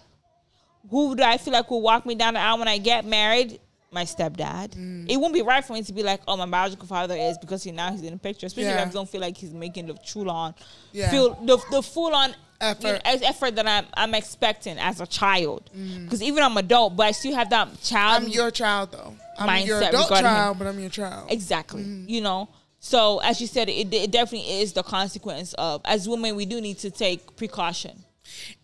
Who 0.91 1.17
do 1.17 1.23
I 1.25 1.39
feel 1.39 1.53
like 1.53 1.71
will 1.71 1.83
walk 1.83 2.07
me 2.07 2.15
down 2.15 2.35
the 2.35 2.41
aisle 2.41 2.59
when 2.59 2.69
I 2.69 2.79
get 2.79 3.05
married? 3.05 3.59
My 3.95 4.05
stepdad. 4.05 4.71
Mm. 4.71 5.09
It 5.09 5.17
won't 5.17 5.33
be 5.33 5.43
right 5.43 5.65
for 5.65 5.73
me 5.73 5.83
to 5.85 5.93
be 5.93 6.03
like, 6.03 6.21
oh, 6.27 6.37
my 6.37 6.47
biological 6.47 6.87
father 6.89 7.15
is 7.17 7.39
because 7.39 7.63
he 7.63 7.71
now 7.71 7.93
he's 7.93 8.03
in 8.03 8.13
the 8.13 8.19
picture. 8.19 8.47
Especially 8.47 8.71
Yeah. 8.71 8.83
if 8.83 8.89
I 8.89 8.93
don't 8.93 9.09
feel 9.09 9.21
like 9.21 9.37
he's 9.37 9.53
making 9.55 9.87
the 9.87 9.95
true 10.05 10.29
on, 10.29 10.55
Yeah. 10.93 11.11
feel 11.11 11.35
the 11.45 11.57
the 11.71 11.81
full 11.83 12.15
on 12.15 12.35
Effort. 12.61 13.01
effort 13.05 13.57
that 13.57 13.67
I'm 13.69 13.87
I'm 13.95 14.15
expecting 14.15 14.79
as 14.79 15.01
a 15.01 15.07
child. 15.07 15.71
Because 16.05 16.23
even 16.23 16.43
I'm 16.43 16.57
adult, 16.57 16.97
but 16.97 17.07
I 17.07 17.13
still 17.13 17.35
have 17.35 17.51
that 17.51 17.81
child. 17.83 18.23
Mm. 18.23 18.27
I'm 18.27 18.33
your 18.33 18.51
child 18.51 18.93
though. 18.93 19.15
I'm 19.39 19.49
Mindset 19.49 19.67
your 19.67 19.83
adult 19.83 20.05
regarding 20.11 20.31
him. 20.31 20.37
child, 20.37 20.59
but 20.59 20.67
I'm 20.69 20.81
your 20.81 20.91
child. 20.91 21.31
Exactly. 21.31 21.83
Mm-hmm. 21.83 22.09
You 22.09 22.21
know. 22.21 22.49
So 22.81 23.19
as 23.21 23.41
you 23.41 23.47
said, 23.47 23.69
it, 23.69 23.93
it 23.95 24.11
definitely 24.11 24.61
is 24.61 24.73
the 24.73 24.83
consequence 24.83 25.55
of 25.55 25.81
as 25.85 26.09
women 26.09 26.37
we 26.37 26.47
do 26.47 26.61
need 26.61 26.79
to 26.79 26.91
take 26.91 27.37
precaution 27.37 28.05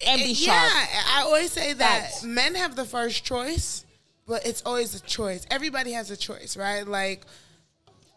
and 0.07 0.21
be 0.23 0.35
sharp. 0.35 0.71
yeah. 0.73 1.03
I 1.17 1.23
always 1.23 1.53
say 1.53 1.73
that 1.75 2.23
men 2.25 2.55
have 2.55 2.77
the 2.77 2.85
first 2.85 3.25
choice, 3.25 3.85
but 4.31 4.47
it's 4.47 4.63
always 4.65 4.95
a 4.95 5.01
choice. 5.01 5.45
Everybody 5.51 5.91
has 5.93 6.09
a 6.13 6.17
choice, 6.17 6.57
right? 6.57 6.87
Like, 6.87 7.27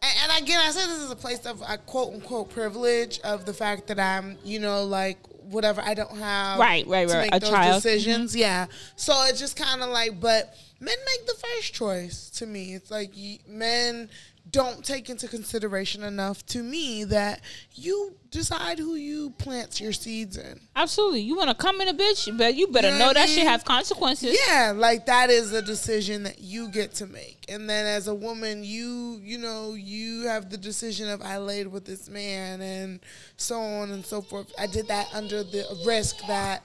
and, 0.03 0.31
and 0.31 0.43
again, 0.43 0.59
I 0.63 0.69
say 0.69 0.85
this 0.85 0.99
is 0.99 1.09
a 1.11 1.15
place 1.15 1.43
of 1.47 1.61
uh, 1.63 1.77
quote 1.87 2.13
unquote 2.13 2.51
privilege 2.51 3.19
of 3.21 3.45
the 3.45 3.53
fact 3.53 3.87
that 3.87 3.99
I'm, 3.99 4.37
you 4.45 4.59
know, 4.59 4.83
like 4.85 5.17
whatever. 5.49 5.81
I 5.81 5.95
don't 5.95 6.15
have 6.17 6.59
Right, 6.59 6.85
right, 6.87 7.07
to 7.07 7.13
right, 7.15 7.31
make 7.31 7.35
a 7.35 7.39
those 7.39 7.49
child. 7.49 7.81
decisions. 7.81 8.35
Yeah, 8.35 8.67
so 8.95 9.13
it's 9.27 9.39
just 9.39 9.55
kind 9.57 9.81
of 9.81 9.89
like, 9.89 10.19
but 10.21 10.55
men 10.79 10.95
make 11.05 11.25
the 11.25 11.33
first 11.33 11.73
choice. 11.73 12.29
To 12.37 12.45
me, 12.45 12.75
it's 12.75 12.91
like 12.91 13.11
men 13.47 14.07
don't 14.53 14.85
take 14.85 15.09
into 15.09 15.27
consideration 15.27 16.03
enough 16.03 16.45
to 16.45 16.63
me 16.63 17.03
that 17.05 17.41
you 17.73 18.15
decide 18.29 18.77
who 18.79 18.95
you 18.95 19.31
plant 19.31 19.81
your 19.81 19.91
seeds 19.91 20.37
in. 20.37 20.59
Absolutely. 20.75 21.21
You 21.21 21.35
want 21.35 21.49
to 21.49 21.55
come 21.55 21.81
in 21.81 21.87
a 21.89 21.93
bitch, 21.93 22.35
but 22.37 22.53
you 22.55 22.67
better 22.67 22.89
You 22.89 22.93
know 22.99 23.07
know 23.07 23.13
that 23.13 23.27
shit 23.29 23.39
mean? 23.39 23.47
have 23.47 23.65
consequences. 23.65 24.37
Yeah, 24.47 24.71
like 24.75 25.07
that 25.07 25.29
is 25.31 25.51
a 25.53 25.61
decision 25.61 26.23
that 26.23 26.39
you 26.39 26.69
get 26.69 26.93
to 26.95 27.07
make. 27.07 27.43
And 27.49 27.69
then 27.69 27.85
as 27.85 28.07
a 28.07 28.13
woman, 28.15 28.63
you 28.63 29.19
you 29.23 29.37
know, 29.39 29.73
you 29.73 30.27
have 30.27 30.49
the 30.49 30.57
decision 30.57 31.09
of 31.09 31.21
I 31.21 31.39
laid 31.39 31.67
with 31.67 31.85
this 31.85 32.07
man 32.07 32.61
and 32.61 32.99
so 33.37 33.59
on 33.59 33.89
and 33.91 34.05
so 34.05 34.21
forth. 34.21 34.53
I 34.57 34.67
did 34.67 34.87
that 34.87 35.09
under 35.13 35.43
the 35.43 35.65
risk 35.85 36.17
that 36.27 36.63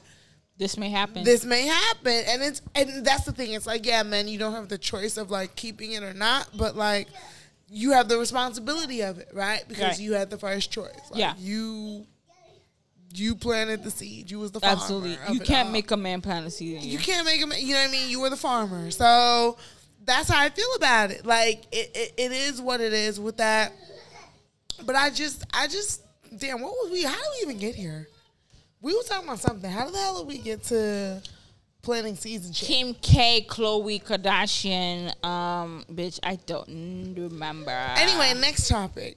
This 0.59 0.77
may 0.77 0.91
happen. 0.91 1.25
this 1.25 1.45
may 1.45 1.67
happen. 1.67 2.23
And 2.29 2.43
it's 2.43 2.61
and 2.75 3.05
that's 3.05 3.25
the 3.25 3.33
thing. 3.33 3.53
It's 3.55 3.67
like, 3.67 3.87
yeah, 3.87 4.03
man, 4.03 4.29
you 4.29 4.39
don't 4.39 4.53
have 4.53 4.69
the 4.69 4.79
choice 4.79 5.17
of 5.17 5.31
like 5.31 5.57
keeping 5.57 5.93
it 5.93 6.03
or 6.03 6.13
not, 6.15 6.49
but 6.55 6.77
like 6.77 7.09
you 7.71 7.93
have 7.93 8.09
the 8.09 8.19
responsibility 8.19 9.03
of 9.03 9.19
it, 9.19 9.29
right? 9.33 9.63
Because 9.69 9.83
Right. 9.85 10.01
you 10.01 10.15
had 10.15 10.31
the 10.31 10.39
first 10.39 10.71
choice. 10.71 10.95
Like, 11.11 11.19
Yeah. 11.19 11.35
You 11.39 12.07
you 13.15 13.35
planted 13.35 13.83
the 13.83 13.91
seed. 13.91 14.31
You 14.31 14.39
was 14.39 14.53
the 14.53 14.61
farmer. 14.61 14.77
Absolutely. 14.77 15.17
You 15.33 15.41
can't 15.41 15.71
make 15.73 15.91
a 15.91 15.97
man 15.97 16.21
plant 16.21 16.47
a 16.47 16.51
seed 16.51 16.83
you. 16.83 16.91
you 16.91 16.99
can't 16.99 17.25
make 17.25 17.43
a 17.43 17.47
man, 17.47 17.59
You 17.59 17.73
know 17.75 17.81
what 17.81 17.89
I 17.89 17.93
mean? 17.93 18.11
You 18.11 18.21
were 18.21 18.29
the 18.31 18.37
farmer, 18.37 18.91
so 18.91 19.57
that's 20.05 20.29
how 20.29 20.39
I 20.39 20.51
feel 20.51 20.69
about 20.77 21.11
it. 21.11 21.25
Like 21.25 21.65
it, 21.73 21.91
it, 21.95 22.15
it 22.19 22.33
is 22.33 22.61
what 22.61 22.81
it 22.83 22.93
is 22.93 23.19
with 23.19 23.39
that. 23.39 23.73
But 24.85 24.95
I 24.95 25.09
just, 25.11 25.45
I 25.55 25.67
just, 25.69 26.03
damn, 26.37 26.61
what 26.61 26.73
was 26.73 26.93
we? 26.93 27.03
How 27.03 27.13
did 27.15 27.23
we 27.37 27.43
even 27.51 27.59
get 27.59 27.75
here? 27.75 28.09
We 28.81 28.95
were 28.95 29.03
talking 29.03 29.27
about 29.27 29.41
something. 29.41 29.71
How 29.71 29.91
the 29.91 29.99
hell 29.99 30.19
did 30.19 30.29
we 30.29 30.39
get 30.39 30.63
to 30.65 31.23
planting 31.83 32.17
seeds 32.17 32.47
and 32.47 32.55
shit? 32.55 32.69
Kim 32.69 32.95
K, 32.95 33.47
Khloé 33.49 34.03
Kardashian, 34.03 35.13
um, 35.25 35.85
bitch, 35.93 36.19
I 36.23 36.37
don't 36.47 37.15
remember. 37.17 37.71
Anyway, 37.71 38.35
next 38.41 38.69
topic. 38.69 39.17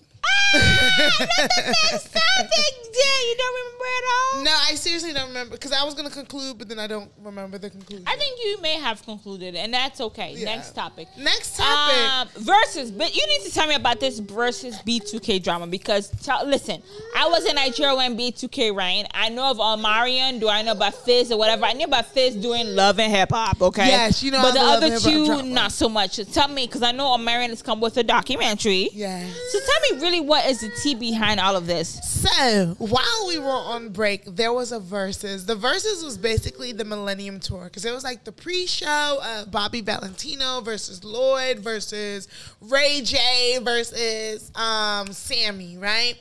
Next 0.54 2.12
topic, 2.12 2.74
yeah, 2.94 3.20
you 3.28 3.36
don't 3.38 3.56
remember 3.56 3.86
at 3.86 4.04
all. 4.38 4.44
No, 4.44 4.52
I 4.70 4.76
seriously 4.76 5.14
don't 5.14 5.28
remember 5.30 5.52
because 5.56 5.72
I 5.72 5.84
was 5.84 5.94
gonna 5.94 6.10
conclude, 6.10 6.58
but 6.58 6.68
then 6.70 6.80
I 6.80 6.88
don't 6.88 7.10
remember 7.22 7.58
the 7.58 7.70
conclusion. 7.70 8.04
I 8.08 8.16
think 8.18 8.40
you 8.44 8.62
may 8.62 8.76
have 8.80 9.04
concluded, 9.06 9.56
and 9.56 9.74
that's 9.74 10.02
okay. 10.02 10.34
Yeah. 10.36 10.46
Next 10.56 10.72
topic. 10.72 11.08
next 11.18 11.58
topic. 11.58 11.98
Um, 11.98 12.28
versus, 12.44 12.92
but 12.92 13.16
you 13.16 13.26
need 13.28 13.46
to 13.48 13.54
tell 13.54 13.68
me 13.68 13.76
about 13.76 14.00
this 14.00 14.20
versus 14.20 14.76
B2K 14.86 15.44
drama 15.44 15.68
because 15.68 16.10
tell, 16.24 16.46
listen, 16.46 16.82
I 17.16 17.28
was 17.28 17.46
in 17.46 17.56
Nigeria 17.56 17.96
when 17.96 18.18
B2K 18.18 18.76
ran. 18.76 19.06
I 19.14 19.30
know 19.30 19.52
of 19.52 19.58
Omarion. 19.58 20.40
Do 20.40 20.50
I 20.50 20.62
know 20.62 20.74
about 20.74 20.94
Fizz 20.96 21.32
or 21.32 21.38
whatever? 21.38 21.66
I 21.66 21.74
knew 21.74 21.86
about 21.86 22.08
Fizz 22.08 22.36
doing 22.36 22.76
love 22.76 23.00
and 23.00 23.12
hip 23.12 23.30
hop. 23.32 23.62
Okay. 23.62 23.88
Yes, 23.88 24.22
you 24.24 24.32
know 24.32 24.42
But 24.42 24.54
the 24.54 24.60
I'm 24.60 24.66
Love 24.66 24.78
other 24.78 24.86
and 24.88 24.94
Hip 24.96 25.02
Hop 25.04 25.12
two, 25.14 25.26
drama. 25.28 25.44
not 25.44 25.72
so 25.72 25.88
much. 25.90 26.12
So 26.16 26.24
tell 26.24 26.48
me, 26.48 26.66
because 26.66 26.84
I 26.84 26.92
know 26.92 27.06
Omarion 27.18 27.50
has 27.50 27.62
come 27.62 27.80
with 27.80 27.98
a 27.98 28.04
documentary. 28.04 28.90
yes. 28.94 29.32
So 29.52 29.60
tell 29.60 29.96
me, 29.98 30.04
really, 30.04 30.11
what 30.20 30.46
is 30.46 30.62
the 30.62 30.70
tea 30.70 30.96
behind 30.96 31.40
all 31.40 31.56
of 31.56 31.68
this? 31.68 32.00
So 32.04 32.76
while 32.78 33.28
we 33.28 33.38
were 33.38 33.50
on 33.50 33.90
break, 33.90 34.26
there 34.26 34.54
was 34.54 34.72
a 34.72 34.80
Verzuz. 34.80 35.46
The 35.46 35.56
Verzuz 35.56 36.04
was 36.04 36.18
basically 36.18 36.72
the 36.72 36.86
Millennium 36.86 37.40
Tour 37.40 37.66
because 37.66 37.86
it 37.86 37.94
was 37.94 38.04
like 38.04 38.24
the 38.24 38.32
pre-show 38.32 39.20
of 39.24 39.52
Bobby 39.52 39.82
Valentino 39.82 40.62
versus 40.62 41.04
Lloyd 41.04 41.60
versus 41.60 42.28
Ray 42.62 43.02
J 43.04 43.60
versus 43.64 44.52
um, 44.56 45.12
Sammie, 45.14 45.78
right? 45.78 46.16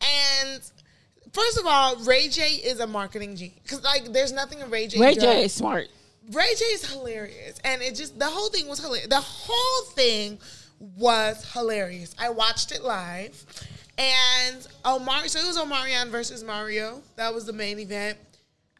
And 0.00 0.60
first 1.32 1.58
of 1.58 1.66
all, 1.66 1.96
Ray 2.04 2.28
J 2.28 2.42
is 2.42 2.80
a 2.80 2.86
marketing 2.86 3.36
genius 3.36 3.58
because 3.62 3.82
like 3.82 4.12
there's 4.12 4.32
nothing 4.32 4.60
in 4.60 4.70
Ray 4.70 4.86
J. 4.86 5.00
Ray 5.00 5.14
J 5.14 5.44
is 5.44 5.52
smart. 5.52 5.88
Ray 6.32 6.54
J 6.56 6.64
is 6.66 6.92
hilarious, 6.92 7.58
and 7.64 7.82
it 7.82 7.94
just 7.94 8.18
the 8.18 8.26
whole 8.26 8.50
thing 8.50 8.68
was 8.68 8.78
hilarious. 8.78 9.08
The 9.08 9.20
whole 9.20 9.90
thing 9.92 10.38
was 10.80 11.52
hilarious. 11.52 12.14
I 12.18 12.30
watched 12.30 12.72
it 12.72 12.82
live, 12.82 13.44
And 13.98 14.66
Omar, 14.84 15.28
so 15.28 15.38
it 15.40 15.46
was 15.46 15.58
Omarion 15.58 16.08
versus 16.08 16.42
Mario. 16.42 17.02
That 17.16 17.34
was 17.34 17.44
the 17.44 17.52
main 17.52 17.78
event. 17.78 18.16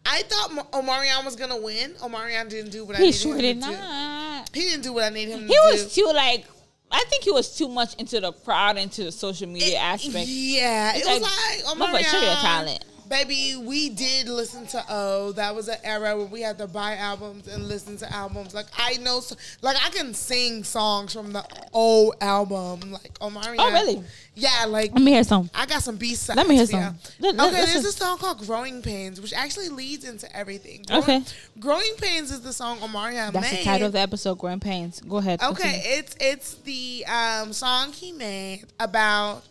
I 0.07 0.23
thought 0.23 0.53
Ma- 0.55 0.81
Omarion 0.81 1.25
was 1.27 1.37
gonna 1.37 1.59
win. 1.59 1.93
Omarion 2.01 2.49
didn't 2.49 2.71
do 2.71 2.85
what 2.87 2.97
I 2.97 3.01
He 3.01 3.05
needed 3.07 3.19
sure 3.21 3.35
him 3.35 3.41
did 3.43 3.61
to 3.61 3.67
do. 3.69 3.73
not. 3.73 4.51
He 4.55 4.61
didn't 4.63 4.83
do 4.83 4.93
what 4.95 5.05
I 5.05 5.11
needed 5.11 5.33
him 5.33 5.41
He 5.41 5.47
to 5.49 5.53
do. 5.53 5.61
He 5.63 5.73
was 5.83 5.95
too 5.95 6.11
like. 6.15 6.47
I 6.93 7.05
think 7.09 7.23
he 7.23 7.31
was 7.31 7.57
too 7.57 7.69
much 7.69 7.95
into 7.97 8.19
the 8.19 8.33
crowd, 8.33 8.77
into 8.77 9.05
the 9.05 9.13
social 9.13 9.47
media 9.47 9.79
aspect. 9.79 10.27
Yeah, 10.27 10.93
It's 10.97 11.07
it 11.07 11.21
was 11.21 11.23
like, 11.23 11.79
like, 11.79 12.05
motherfucker, 12.05 12.11
show 12.11 12.19
your 12.21 12.35
talent. 12.35 12.85
Baby, 13.11 13.57
we 13.61 13.89
did 13.91 14.29
listen 14.29 14.69
to 14.69 14.85
O. 14.89 15.33
That 15.33 15.53
was 15.53 15.67
an 15.67 15.79
era 15.83 16.17
where 16.17 16.27
we 16.27 16.43
had 16.43 16.59
to 16.59 16.69
buy 16.69 16.95
albums 16.95 17.49
and 17.49 17.67
listen 17.67 17.97
to 17.97 18.13
albums. 18.13 18.55
Like 18.55 18.67
I 18.79 18.99
know, 18.99 19.19
so, 19.19 19.35
like 19.63 19.77
I 19.85 19.91
can 19.91 20.15
sing 20.15 20.63
songs 20.63 21.13
from 21.13 21.33
the 21.33 21.45
old 21.73 22.15
album. 22.21 22.93
Like 22.93 23.19
Omarion. 23.19 23.57
Oh, 23.59 23.73
really? 23.73 24.05
Yeah, 24.37 24.65
like 24.69 24.93
Let 24.93 25.03
me 25.03 25.11
hear 25.11 25.25
some. 25.25 25.51
I 25.53 25.67
got 25.67 25.83
some 25.83 25.97
B 25.97 26.15
sides. 26.15 26.37
Let 26.37 26.47
me 26.47 26.55
hear 26.55 26.67
some. 26.67 26.97
Let- 27.19 27.35
let- 27.35 27.49
okay, 27.49 27.61
let's 27.61 27.73
there's 27.73 27.85
a 27.85 27.93
song 27.93 28.17
called 28.17 28.47
"Growing 28.47 28.81
Pains," 28.81 29.21
which 29.21 29.33
actually 29.33 29.71
leads 29.71 30.05
into 30.09 30.35
everything. 30.35 30.85
Growing, 30.87 31.03
Okay. 31.03 31.23
"Growing 31.59 31.95
Pains" 32.01 32.31
is 32.31 32.43
the 32.43 32.53
song 32.53 32.79
Omarion 32.79 33.33
That's 33.33 33.51
made. 33.51 33.61
the 33.61 33.65
title 33.65 33.87
of 33.89 33.93
the 33.93 33.99
episode. 34.01 34.39
"Growing 34.39 34.61
Pains. 34.61 35.01
Go 35.01 35.17
ahead. 35.17 35.43
Okay, 35.43 35.63
continue. 35.73 35.99
it's 35.99 36.17
it's 36.21 36.55
the 36.63 37.05
um, 37.07 37.53
song 37.53 37.93
he 37.93 38.13
made 38.13 38.67
about 38.79 39.43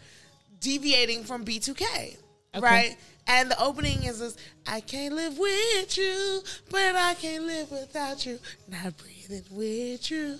deviating 0.61 1.25
from 1.25 1.43
B2K, 1.43 2.15
right? 2.57 2.95
And 3.29 3.51
the 3.51 3.63
opening 3.63 4.03
is 4.03 4.19
this: 4.19 4.35
I 4.67 4.81
can't 4.81 5.13
live 5.13 5.37
with 5.37 5.97
you, 5.97 6.41
but 6.71 6.95
I 6.95 7.13
can't 7.13 7.43
live 7.43 7.71
without 7.71 8.25
you. 8.25 8.39
Not 8.67 8.97
breathing 8.97 9.43
with 9.51 10.09
you, 10.09 10.39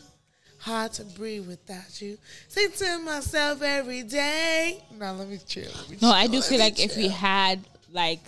hard 0.58 0.94
to 0.94 1.04
breathe 1.04 1.48
without 1.48 2.02
you. 2.02 2.18
Say 2.48 2.68
to 2.68 2.98
myself 3.00 3.62
every 3.62 4.02
day. 4.02 4.84
Now 4.98 5.14
let 5.14 5.30
me 5.30 5.40
chill. 5.48 5.66
Let 5.66 5.90
me 5.90 5.98
No, 6.02 6.10
chill, 6.10 6.12
I 6.12 6.26
do 6.26 6.42
feel 6.42 6.60
like 6.60 6.80
if 6.80 6.98
we 6.98 7.10
had 7.10 7.60
like 7.92 8.22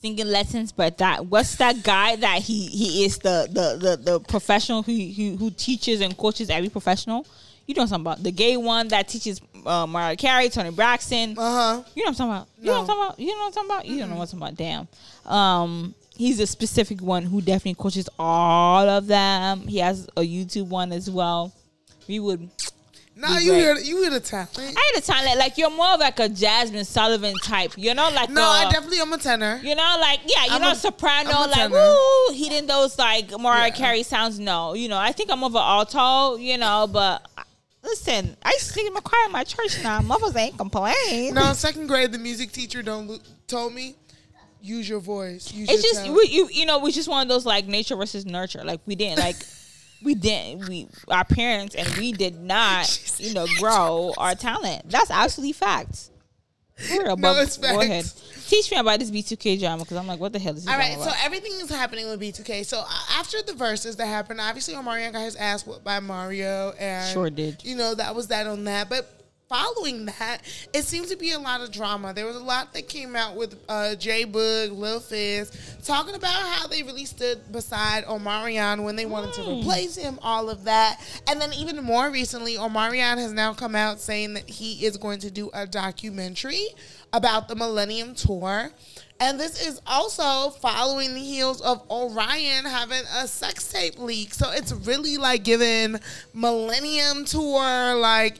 singing 0.00 0.28
lessons, 0.28 0.72
but 0.72 0.96
that 0.96 1.26
what's 1.26 1.56
that 1.56 1.82
guy 1.82 2.16
that 2.16 2.40
he 2.40 2.68
he 2.68 3.04
is 3.04 3.18
the 3.18 3.48
the 3.50 3.96
the, 3.96 3.96
the 4.12 4.20
professional 4.20 4.82
who, 4.82 4.92
who 4.92 5.36
who 5.36 5.50
teaches 5.50 6.00
and 6.00 6.16
coaches 6.16 6.48
every 6.48 6.70
professional. 6.70 7.26
You 7.70 7.76
know 7.76 7.86
something 7.86 8.00
about? 8.12 8.22
The 8.24 8.32
gay 8.32 8.56
one 8.56 8.88
that 8.88 9.06
teaches 9.06 9.40
uh, 9.64 9.86
Mariah 9.86 10.16
Carey, 10.16 10.48
Toni 10.48 10.70
Braxton. 10.72 11.38
uh 11.38 11.42
huh. 11.76 11.82
You 11.94 12.02
know 12.04 12.10
what 12.10 12.20
I'm 12.20 12.28
talking 12.28 12.32
about? 12.32 12.48
You 12.58 12.66
know 12.66 12.72
what 12.72 12.80
I'm 12.80 12.86
talking 12.86 13.00
about? 13.04 13.18
You 13.20 13.26
know 13.28 13.36
what 13.38 13.46
I'm 13.46 13.52
talking 13.52 13.70
about? 13.70 13.86
You 13.86 13.98
don't 14.00 14.10
know 14.10 14.16
what 14.16 14.32
I'm 14.32 14.40
talking 14.40 14.54
about. 14.66 14.88
Damn. 15.24 15.32
Um, 15.32 15.94
he's 16.16 16.40
a 16.40 16.48
specific 16.48 17.00
one 17.00 17.22
who 17.22 17.40
definitely 17.40 17.74
coaches 17.74 18.08
all 18.18 18.88
of 18.88 19.06
them. 19.06 19.60
He 19.68 19.78
has 19.78 20.08
a 20.16 20.22
YouTube 20.22 20.66
one 20.66 20.90
as 20.92 21.08
well. 21.08 21.52
We 22.08 22.18
would. 22.18 22.50
No, 23.16 23.36
you 23.36 23.52
hear 23.52 23.76
you 23.76 24.00
hear 24.00 24.08
the 24.10 24.18
talent. 24.20 24.48
I 24.58 24.92
had 24.94 25.02
a 25.02 25.06
talent 25.06 25.38
like 25.38 25.58
you're 25.58 25.68
more 25.68 25.88
of 25.88 26.00
like 26.00 26.18
a 26.20 26.28
Jazmine 26.30 26.86
Sullivan 26.86 27.34
type. 27.44 27.72
You 27.76 27.92
know, 27.92 28.08
like 28.10 28.30
No, 28.30 28.40
a- 28.40 28.66
I 28.66 28.70
definitely 28.72 28.98
am 29.00 29.12
a 29.12 29.18
tenor. 29.18 29.60
You 29.62 29.74
know, 29.74 29.96
like 30.00 30.20
yeah, 30.26 30.46
you 30.46 30.52
I'm 30.52 30.62
know, 30.62 30.70
a- 30.70 30.74
soprano, 30.74 31.30
like 31.46 31.70
woo, 31.70 32.32
hitting 32.34 32.66
those 32.66 32.98
like 32.98 33.30
Mariah 33.38 33.66
Yeah. 33.68 33.74
Carey 33.74 34.02
sounds. 34.04 34.38
No, 34.40 34.72
you 34.72 34.88
know, 34.88 34.96
I 34.96 35.12
think 35.12 35.30
I'm 35.30 35.44
of 35.44 35.54
an 35.54 35.60
alto. 35.60 36.36
You 36.36 36.56
know, 36.56 36.88
but 36.90 37.29
listen, 37.82 38.36
I 38.42 38.50
used 38.50 38.66
to 38.68 38.72
sing 38.72 38.86
in 38.86 38.92
my 38.92 39.00
choir 39.00 39.26
in 39.26 39.32
my 39.32 39.44
church 39.44 39.82
now. 39.82 40.00
Mothers 40.00 40.36
ain't 40.36 40.56
complain. 40.58 41.34
No, 41.34 41.52
second 41.52 41.86
grade, 41.86 42.12
the 42.12 42.18
music 42.18 42.52
teacher 42.52 42.82
don't 42.82 43.06
lo- 43.08 43.18
told 43.46 43.74
me 43.74 43.96
use 44.60 44.88
your 44.88 45.00
voice. 45.00 45.52
Use 45.52 45.68
it's 45.70 45.82
your 45.82 45.92
just 45.92 46.10
we, 46.12 46.28
you, 46.30 46.48
you 46.52 46.66
know, 46.66 46.78
we 46.78 46.92
just 46.92 47.08
one 47.08 47.22
of 47.22 47.28
those 47.28 47.46
like 47.46 47.66
nature 47.66 47.96
versus 47.96 48.26
nurture. 48.26 48.62
Like 48.64 48.80
we 48.86 48.94
didn't 48.94 49.18
like. 49.18 49.36
We 50.02 50.14
didn't. 50.14 50.66
We 50.66 50.88
our 51.08 51.26
parents 51.26 51.74
and 51.74 51.86
we 51.98 52.12
did 52.12 52.40
not, 52.40 52.88
you 53.18 53.34
know, 53.34 53.46
grow 53.58 54.14
our 54.16 54.34
talent. 54.34 54.88
That's 54.88 55.10
absolutely 55.10 55.52
facts. 55.52 56.09
We're 56.90 57.06
above. 57.10 57.38
it's 57.38 57.56
Go 57.56 57.80
ahead. 57.80 58.10
Teach 58.46 58.70
me 58.70 58.78
about 58.78 58.98
this 58.98 59.10
B2K 59.10 59.60
drama 59.60 59.84
because 59.84 59.96
I'm 59.96 60.06
like, 60.06 60.18
what 60.18 60.32
the 60.32 60.38
hell 60.38 60.56
is 60.56 60.64
this 60.64 60.72
All 60.72 60.78
right, 60.78 60.98
so 60.98 61.10
everything 61.22 61.52
is 61.60 61.70
happening 61.70 62.08
with 62.08 62.20
B2K. 62.20 62.64
So 62.66 62.80
uh, 62.80 62.88
after 63.12 63.40
the 63.42 63.52
Verzuz 63.52 63.96
that 63.96 64.06
happened, 64.06 64.40
obviously 64.40 64.74
Omarion 64.74 65.12
got 65.12 65.22
his 65.22 65.36
ass 65.36 65.64
whooped 65.64 65.84
by 65.84 66.00
Mario, 66.00 66.72
and 66.78 67.12
Sure 67.12 67.30
did. 67.30 67.64
You 67.64 67.76
know 67.76 67.94
that 67.94 68.14
was 68.14 68.28
that 68.28 68.46
on 68.46 68.64
that. 68.64 68.88
But 68.88 69.19
following 69.50 70.06
that, 70.06 70.38
it 70.72 70.84
seems 70.84 71.08
to 71.10 71.16
be 71.16 71.32
a 71.32 71.38
lot 71.38 71.60
of 71.60 71.72
drama. 71.72 72.14
There 72.14 72.24
was 72.24 72.36
a 72.36 72.42
lot 72.42 72.72
that 72.72 72.88
came 72.88 73.16
out 73.16 73.34
with 73.34 73.58
uh, 73.68 73.96
J 73.96 74.24
Boog, 74.24 74.78
Lil 74.78 75.00
Fizz, 75.00 75.80
talking 75.84 76.14
about 76.14 76.46
how 76.46 76.68
they 76.68 76.84
really 76.84 77.04
stood 77.04 77.50
beside 77.50 78.04
Omarion 78.04 78.84
when 78.84 78.94
they 78.94 79.06
wanted 79.06 79.34
to 79.34 79.42
replace 79.42 79.96
him, 79.96 80.20
all 80.22 80.48
of 80.48 80.64
that. 80.64 81.00
And 81.28 81.40
then 81.40 81.52
even 81.52 81.82
more 81.82 82.10
recently, 82.10 82.54
Omarion 82.54 83.18
has 83.18 83.32
now 83.32 83.52
come 83.52 83.74
out 83.74 83.98
saying 83.98 84.34
that 84.34 84.48
he 84.48 84.86
is 84.86 84.96
going 84.96 85.18
to 85.18 85.32
do 85.32 85.50
a 85.52 85.66
documentary 85.66 86.68
about 87.12 87.48
the 87.48 87.56
Millennium 87.56 88.14
Tour. 88.14 88.70
And 89.18 89.38
this 89.38 89.66
is 89.66 89.82
also 89.84 90.50
following 90.50 91.12
the 91.12 91.20
heels 91.20 91.60
of 91.60 91.84
Orion 91.90 92.64
having 92.66 93.02
a 93.18 93.26
sex 93.26 93.70
tape 93.70 93.98
leak. 93.98 94.32
So 94.32 94.52
it's 94.52 94.72
really 94.72 95.16
like 95.16 95.42
giving 95.42 95.96
Millennium 96.32 97.24
Tour 97.24 97.96
like 97.96 98.36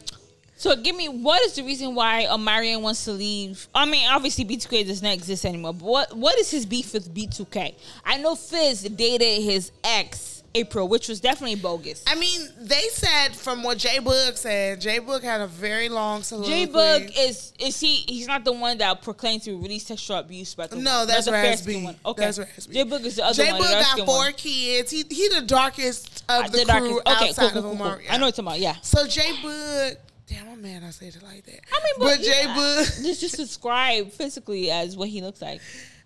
So 0.61 0.77
give 0.77 0.95
me 0.95 1.09
what 1.09 1.41
is 1.41 1.55
the 1.55 1.63
reason 1.63 1.95
why 1.95 2.27
Omarion 2.31 2.83
wants 2.83 3.05
to 3.07 3.13
leave? 3.13 3.67
I 3.75 3.87
mean, 3.87 4.07
obviously 4.11 4.45
B2K 4.45 4.87
does 4.87 5.03
not 5.03 5.15
exist 5.15 5.47
anymore. 5.47 5.73
But 5.73 5.87
what 5.87 6.17
what 6.17 6.39
is 6.39 6.51
his 6.51 6.67
beef 6.67 6.93
with 6.93 7.15
B2K? 7.15 7.75
I 8.05 8.19
know 8.19 8.35
Fizz 8.35 8.83
dated 8.83 9.43
his 9.43 9.73
ex 9.83 10.43
April, 10.55 10.87
which 10.89 11.09
was 11.09 11.21
definitely 11.21 11.55
bogus. 11.55 12.03
I 12.07 12.15
mean, 12.17 12.41
they 12.61 12.89
said 12.93 13.37
from 13.37 13.63
what 13.63 13.79
J 13.79 14.01
Boog 14.01 14.37
said, 14.37 14.81
J 14.83 14.99
Boog 15.01 15.23
had 15.23 15.41
a 15.41 15.47
very 15.47 15.89
long 15.89 16.23
soliloquy. 16.25 16.67
J 16.67 16.73
Boog 16.73 17.13
is 17.17 17.55
is 17.59 17.81
he? 17.81 17.95
He's 18.07 18.27
not 18.27 18.45
the 18.45 18.53
one 18.53 18.77
that 18.79 19.01
proclaimed 19.01 19.43
to 19.45 19.53
release 19.57 19.87
sexual 19.87 20.19
abuse, 20.19 20.55
but 20.55 20.69
the 20.71 20.77
No, 20.77 21.07
that's 21.07 21.25
the 21.25 21.33
Raz 21.33 21.63
B. 21.63 21.83
one. 21.83 21.97
Okay, 22.05 22.25
That's 22.25 22.39
Raz 22.39 22.67
B. 22.67 22.75
J 22.75 22.85
Boog 22.85 23.05
is 23.07 23.17
the 23.17 23.25
other 23.25 23.45
J 23.45 23.53
one. 23.53 23.61
the 23.63 23.67
Boog 23.69 23.97
got 23.97 24.07
four 24.07 24.17
one. 24.25 24.33
kids. 24.35 24.91
He 24.91 25.05
he 25.09 25.29
the 25.29 25.41
darkest 25.47 26.23
of 26.29 26.45
Uh, 26.45 26.49
the, 26.49 26.65
darkest- 26.67 26.91
crew 26.91 27.01
Okay, 27.01 27.29
outside 27.29 27.53
cool, 27.53 27.63
cool, 27.63 27.73
of 27.73 27.79
cool, 27.79 27.87
cool. 27.97 28.01
I 28.11 28.17
know 28.19 28.27
what 28.27 28.37
you're 28.37 28.45
talking 28.45 28.45
about. 28.47 28.61
Yeah. 28.61 28.75
So 28.83 29.07
J 29.07 29.21
Boog, 29.43 29.97
damn, 30.31 30.49
I'm 30.49 30.63
mad 30.63 30.83
I 30.87 30.91
said 30.91 31.15
it 31.17 31.23
like 31.23 31.45
that. 31.45 31.61
I 31.73 31.81
mean, 31.85 31.95
but, 31.99 32.17
but, 32.17 32.21
J 32.21 32.43
yeah, 32.45 32.55
Boog, 32.55 33.05
just 33.05 33.21
just 33.21 33.37
describe 33.37 34.13
physically 34.13 34.71
as 34.71 34.97
what 34.97 35.09
he 35.09 35.21
looks 35.21 35.43
like. 35.43 35.61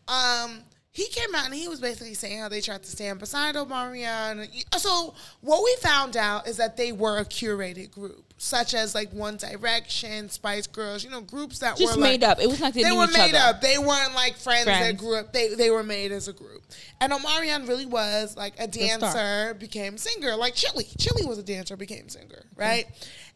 um, 0.08 0.60
he 0.90 1.08
came 1.08 1.34
out 1.34 1.46
and 1.46 1.52
he 1.54 1.66
was 1.66 1.80
basically 1.80 2.14
saying 2.14 2.38
how 2.38 2.48
they 2.48 2.60
tried 2.60 2.84
to 2.84 2.88
stand 2.88 3.18
beside 3.18 3.56
Omarion. 3.56 4.48
So 4.78 5.14
what 5.40 5.64
we 5.64 5.74
found 5.80 6.16
out 6.16 6.46
is 6.46 6.56
that 6.58 6.76
they 6.76 6.92
were 6.92 7.18
a 7.18 7.24
curated 7.24 7.90
group, 7.90 8.32
such 8.38 8.74
as 8.74 8.94
like 8.94 9.10
One 9.12 9.36
Direction, 9.36 10.28
Spice 10.28 10.68
Girls, 10.68 11.02
you 11.02 11.10
know, 11.10 11.20
groups 11.20 11.58
that 11.58 11.74
were 11.74 11.80
Just 11.80 11.96
were 11.96 12.02
made 12.02 12.22
like, 12.22 12.30
up. 12.30 12.40
It 12.40 12.46
was 12.46 12.60
like 12.60 12.74
they, 12.74 12.84
They 12.84 12.90
knew 12.90 12.98
were 12.98 13.08
made 13.08 13.34
other. 13.34 13.56
up. 13.56 13.60
They 13.60 13.76
weren't 13.76 14.14
like 14.14 14.36
friends, 14.36 14.66
that 14.66 14.96
grew 14.96 15.16
up. 15.16 15.32
They 15.32 15.56
they 15.56 15.70
were 15.70 15.82
made 15.82 16.12
as 16.12 16.28
a 16.28 16.32
group. 16.32 16.62
And 17.00 17.12
Omarion 17.12 17.66
really 17.66 17.86
was 17.86 18.36
like 18.36 18.54
a 18.60 18.68
dancer, 18.68 19.54
became 19.54 19.98
singer. 19.98 20.36
Like 20.36 20.54
Chili, 20.54 20.86
Chili 20.96 21.26
was 21.26 21.38
a 21.38 21.42
dancer, 21.42 21.76
became 21.76 22.08
singer, 22.08 22.44
right? 22.54 22.86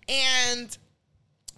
And 0.09 0.77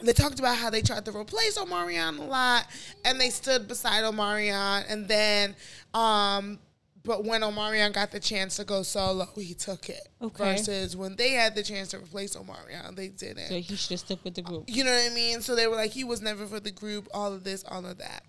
they 0.03 0.13
talked 0.13 0.39
about 0.39 0.57
how 0.57 0.71
they 0.71 0.83
tried 0.83 1.05
to 1.05 1.17
replace 1.17 1.59
Omarion 1.59 2.19
a 2.19 2.23
lot, 2.23 2.67
and 3.05 3.21
they 3.21 3.31
stood 3.31 3.69
beside 3.69 4.03
Omarion. 4.05 4.85
And 4.89 5.07
then, 5.07 5.55
um, 5.95 6.59
but 7.05 7.25
when 7.25 7.43
Omarion 7.43 7.93
got 7.93 8.11
the 8.11 8.21
chance 8.21 8.57
to 8.57 8.65
go 8.65 8.83
solo, 8.83 9.29
he 9.37 9.55
took 9.55 9.89
it. 9.89 10.09
Okay. 10.21 10.57
Versus 10.57 10.97
when 10.97 11.17
they 11.17 11.31
had 11.31 11.55
the 11.55 11.63
chance 11.63 11.89
to 11.89 11.99
replace 11.99 12.37
Omarion, 12.37 12.97
they 12.97 13.09
didn't. 13.09 13.49
So 13.49 13.55
he 13.55 13.77
should 13.77 13.91
have 13.93 14.01
stuck 14.01 14.25
with 14.25 14.35
the 14.35 14.43
group. 14.43 14.65
You 14.69 14.85
know 14.85 14.93
what 14.93 15.11
I 15.11 15.15
mean? 15.15 15.41
So 15.43 15.55
they 15.55 15.67
were 15.67 15.77
like, 15.77 15.93
he 15.93 16.05
was 16.05 16.21
never 16.21 16.47
for 16.47 16.61
the 16.61 16.71
group, 16.71 17.09
all 17.13 17.33
of 17.33 17.45
this, 17.45 17.65
all 17.69 17.85
of 17.87 17.99
that. 17.99 18.25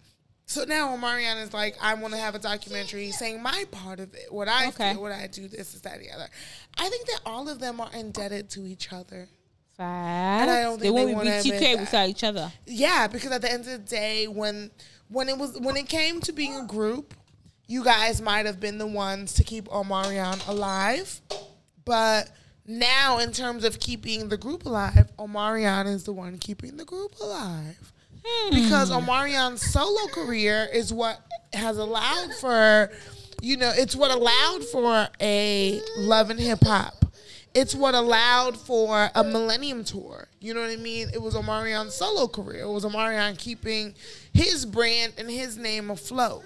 So 0.45 0.65
now 0.65 0.93
Omarion 0.95 1.41
is 1.41 1.53
like, 1.53 1.77
I 1.81 1.93
want 1.93 2.13
to 2.13 2.19
have 2.19 2.35
a 2.35 2.39
documentary 2.39 3.11
saying 3.11 3.41
my 3.41 3.63
part 3.71 4.01
of 4.01 4.13
it, 4.13 4.31
what 4.33 4.49
I 4.49 4.67
Okay. 4.67 4.91
feel, 4.91 5.01
what 5.01 5.13
I 5.13 5.27
do, 5.27 5.47
this, 5.47 5.71
this, 5.71 5.81
that, 5.81 5.99
the 5.99 6.11
other. 6.11 6.27
I 6.77 6.89
think 6.89 7.07
that 7.07 7.21
all 7.25 7.47
of 7.47 7.59
them 7.59 7.79
are 7.79 7.91
indebted 7.93 8.49
to 8.51 8.65
each 8.65 8.91
other. 8.91 9.29
Facts. 9.77 10.51
I 10.51 10.61
don't 10.63 10.79
they 10.79 10.89
think 10.89 10.95
they 10.95 11.05
won't 11.05 11.15
wanna 11.15 11.41
be 11.43 11.49
admit 11.49 11.61
TK 11.61 11.79
without 11.79 12.09
each 12.09 12.23
other. 12.23 12.51
Yeah, 12.65 13.07
because 13.07 13.31
at 13.31 13.41
the 13.41 13.51
end 13.51 13.61
of 13.61 13.71
the 13.71 13.77
day, 13.77 14.27
when 14.27 14.71
when 15.09 15.29
it 15.29 15.37
was 15.37 15.59
when 15.59 15.77
it 15.77 15.87
came 15.87 16.21
to 16.21 16.31
being 16.31 16.55
a 16.55 16.65
group, 16.65 17.13
you 17.67 17.83
guys 17.83 18.21
might 18.21 18.45
have 18.45 18.59
been 18.59 18.77
the 18.77 18.87
ones 18.87 19.33
to 19.33 19.43
keep 19.43 19.65
Omarion 19.69 20.47
alive, 20.47 21.21
but 21.85 22.29
now 22.65 23.17
in 23.19 23.31
terms 23.31 23.63
of 23.63 23.79
keeping 23.79 24.29
the 24.29 24.37
group 24.37 24.65
alive, 24.65 25.09
Omarion 25.17 25.87
is 25.87 26.03
the 26.03 26.13
one 26.13 26.37
keeping 26.37 26.77
the 26.77 26.85
group 26.85 27.13
alive. 27.21 27.93
Hmm. 28.23 28.53
Because 28.53 28.91
Omarion's 28.91 29.61
solo 29.61 30.07
career 30.07 30.67
is 30.71 30.93
what 30.93 31.19
has 31.53 31.77
allowed 31.77 32.33
for, 32.35 32.91
you 33.41 33.57
know, 33.57 33.71
it's 33.75 33.95
what 33.95 34.11
allowed 34.11 34.63
for 34.65 35.07
a 35.19 35.81
love 35.97 36.29
and 36.29 36.39
hip 36.39 36.63
hop. 36.63 37.05
It's 37.53 37.75
what 37.75 37.95
allowed 37.95 38.57
for 38.57 39.09
a 39.13 39.23
Millennium 39.23 39.83
Tour. 39.83 40.27
You 40.39 40.53
know 40.53 40.61
what 40.61 40.69
I 40.69 40.77
mean? 40.77 41.09
It 41.13 41.21
was 41.21 41.35
Omarion's 41.35 41.93
solo 41.93 42.27
career. 42.27 42.61
It 42.61 42.69
was 42.69 42.85
Omarion 42.85 43.37
keeping 43.37 43.93
his 44.33 44.65
brand 44.65 45.13
and 45.17 45.29
his 45.29 45.57
name 45.57 45.91
afloat. 45.91 46.43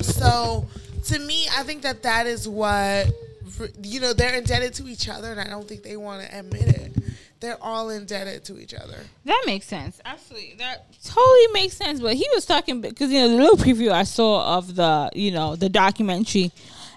So, 0.00 0.68
to 1.04 1.18
me, 1.18 1.46
I 1.56 1.62
think 1.62 1.82
that 1.82 2.02
that 2.02 2.26
is 2.26 2.46
what 2.46 3.08
you 3.82 4.00
know. 4.00 4.12
They're 4.12 4.36
indebted 4.36 4.74
to 4.74 4.88
each 4.88 5.08
other, 5.08 5.30
and 5.30 5.40
I 5.40 5.48
don't 5.48 5.66
think 5.66 5.82
they 5.82 5.96
want 5.96 6.28
to 6.28 6.38
admit 6.38 6.68
it. 6.68 6.92
They're 7.40 7.62
all 7.62 7.90
indebted 7.90 8.44
to 8.44 8.58
each 8.58 8.74
other. 8.74 8.98
That 9.24 9.42
makes 9.44 9.66
sense. 9.66 10.00
Absolutely, 10.04 10.54
that 10.58 10.86
totally 11.04 11.46
makes 11.52 11.76
sense. 11.76 12.00
But 12.00 12.14
he 12.14 12.26
was 12.34 12.46
talking 12.46 12.80
because 12.80 13.10
you 13.10 13.20
know 13.20 13.28
the 13.28 13.36
little 13.36 13.56
preview 13.56 13.90
I 13.90 14.04
saw 14.04 14.56
of 14.58 14.74
the 14.74 15.10
you 15.14 15.30
know 15.30 15.56
the 15.56 15.68
documentary, 15.68 16.52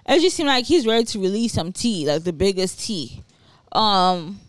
it 0.08 0.22
just 0.22 0.36
seemed 0.36 0.48
like 0.48 0.66
he's 0.66 0.88
ready 0.88 1.04
to 1.06 1.20
release 1.20 1.54
some 1.54 1.72
tea, 1.72 2.06
like 2.08 2.24
the 2.24 2.34
biggest 2.34 2.80
tea. 2.80 3.24
Um, 3.72 4.40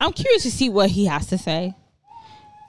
I'm 0.00 0.12
curious 0.12 0.42
to 0.44 0.50
see 0.50 0.68
what 0.68 0.90
he 0.90 1.06
has 1.06 1.26
to 1.26 1.38
say, 1.38 1.74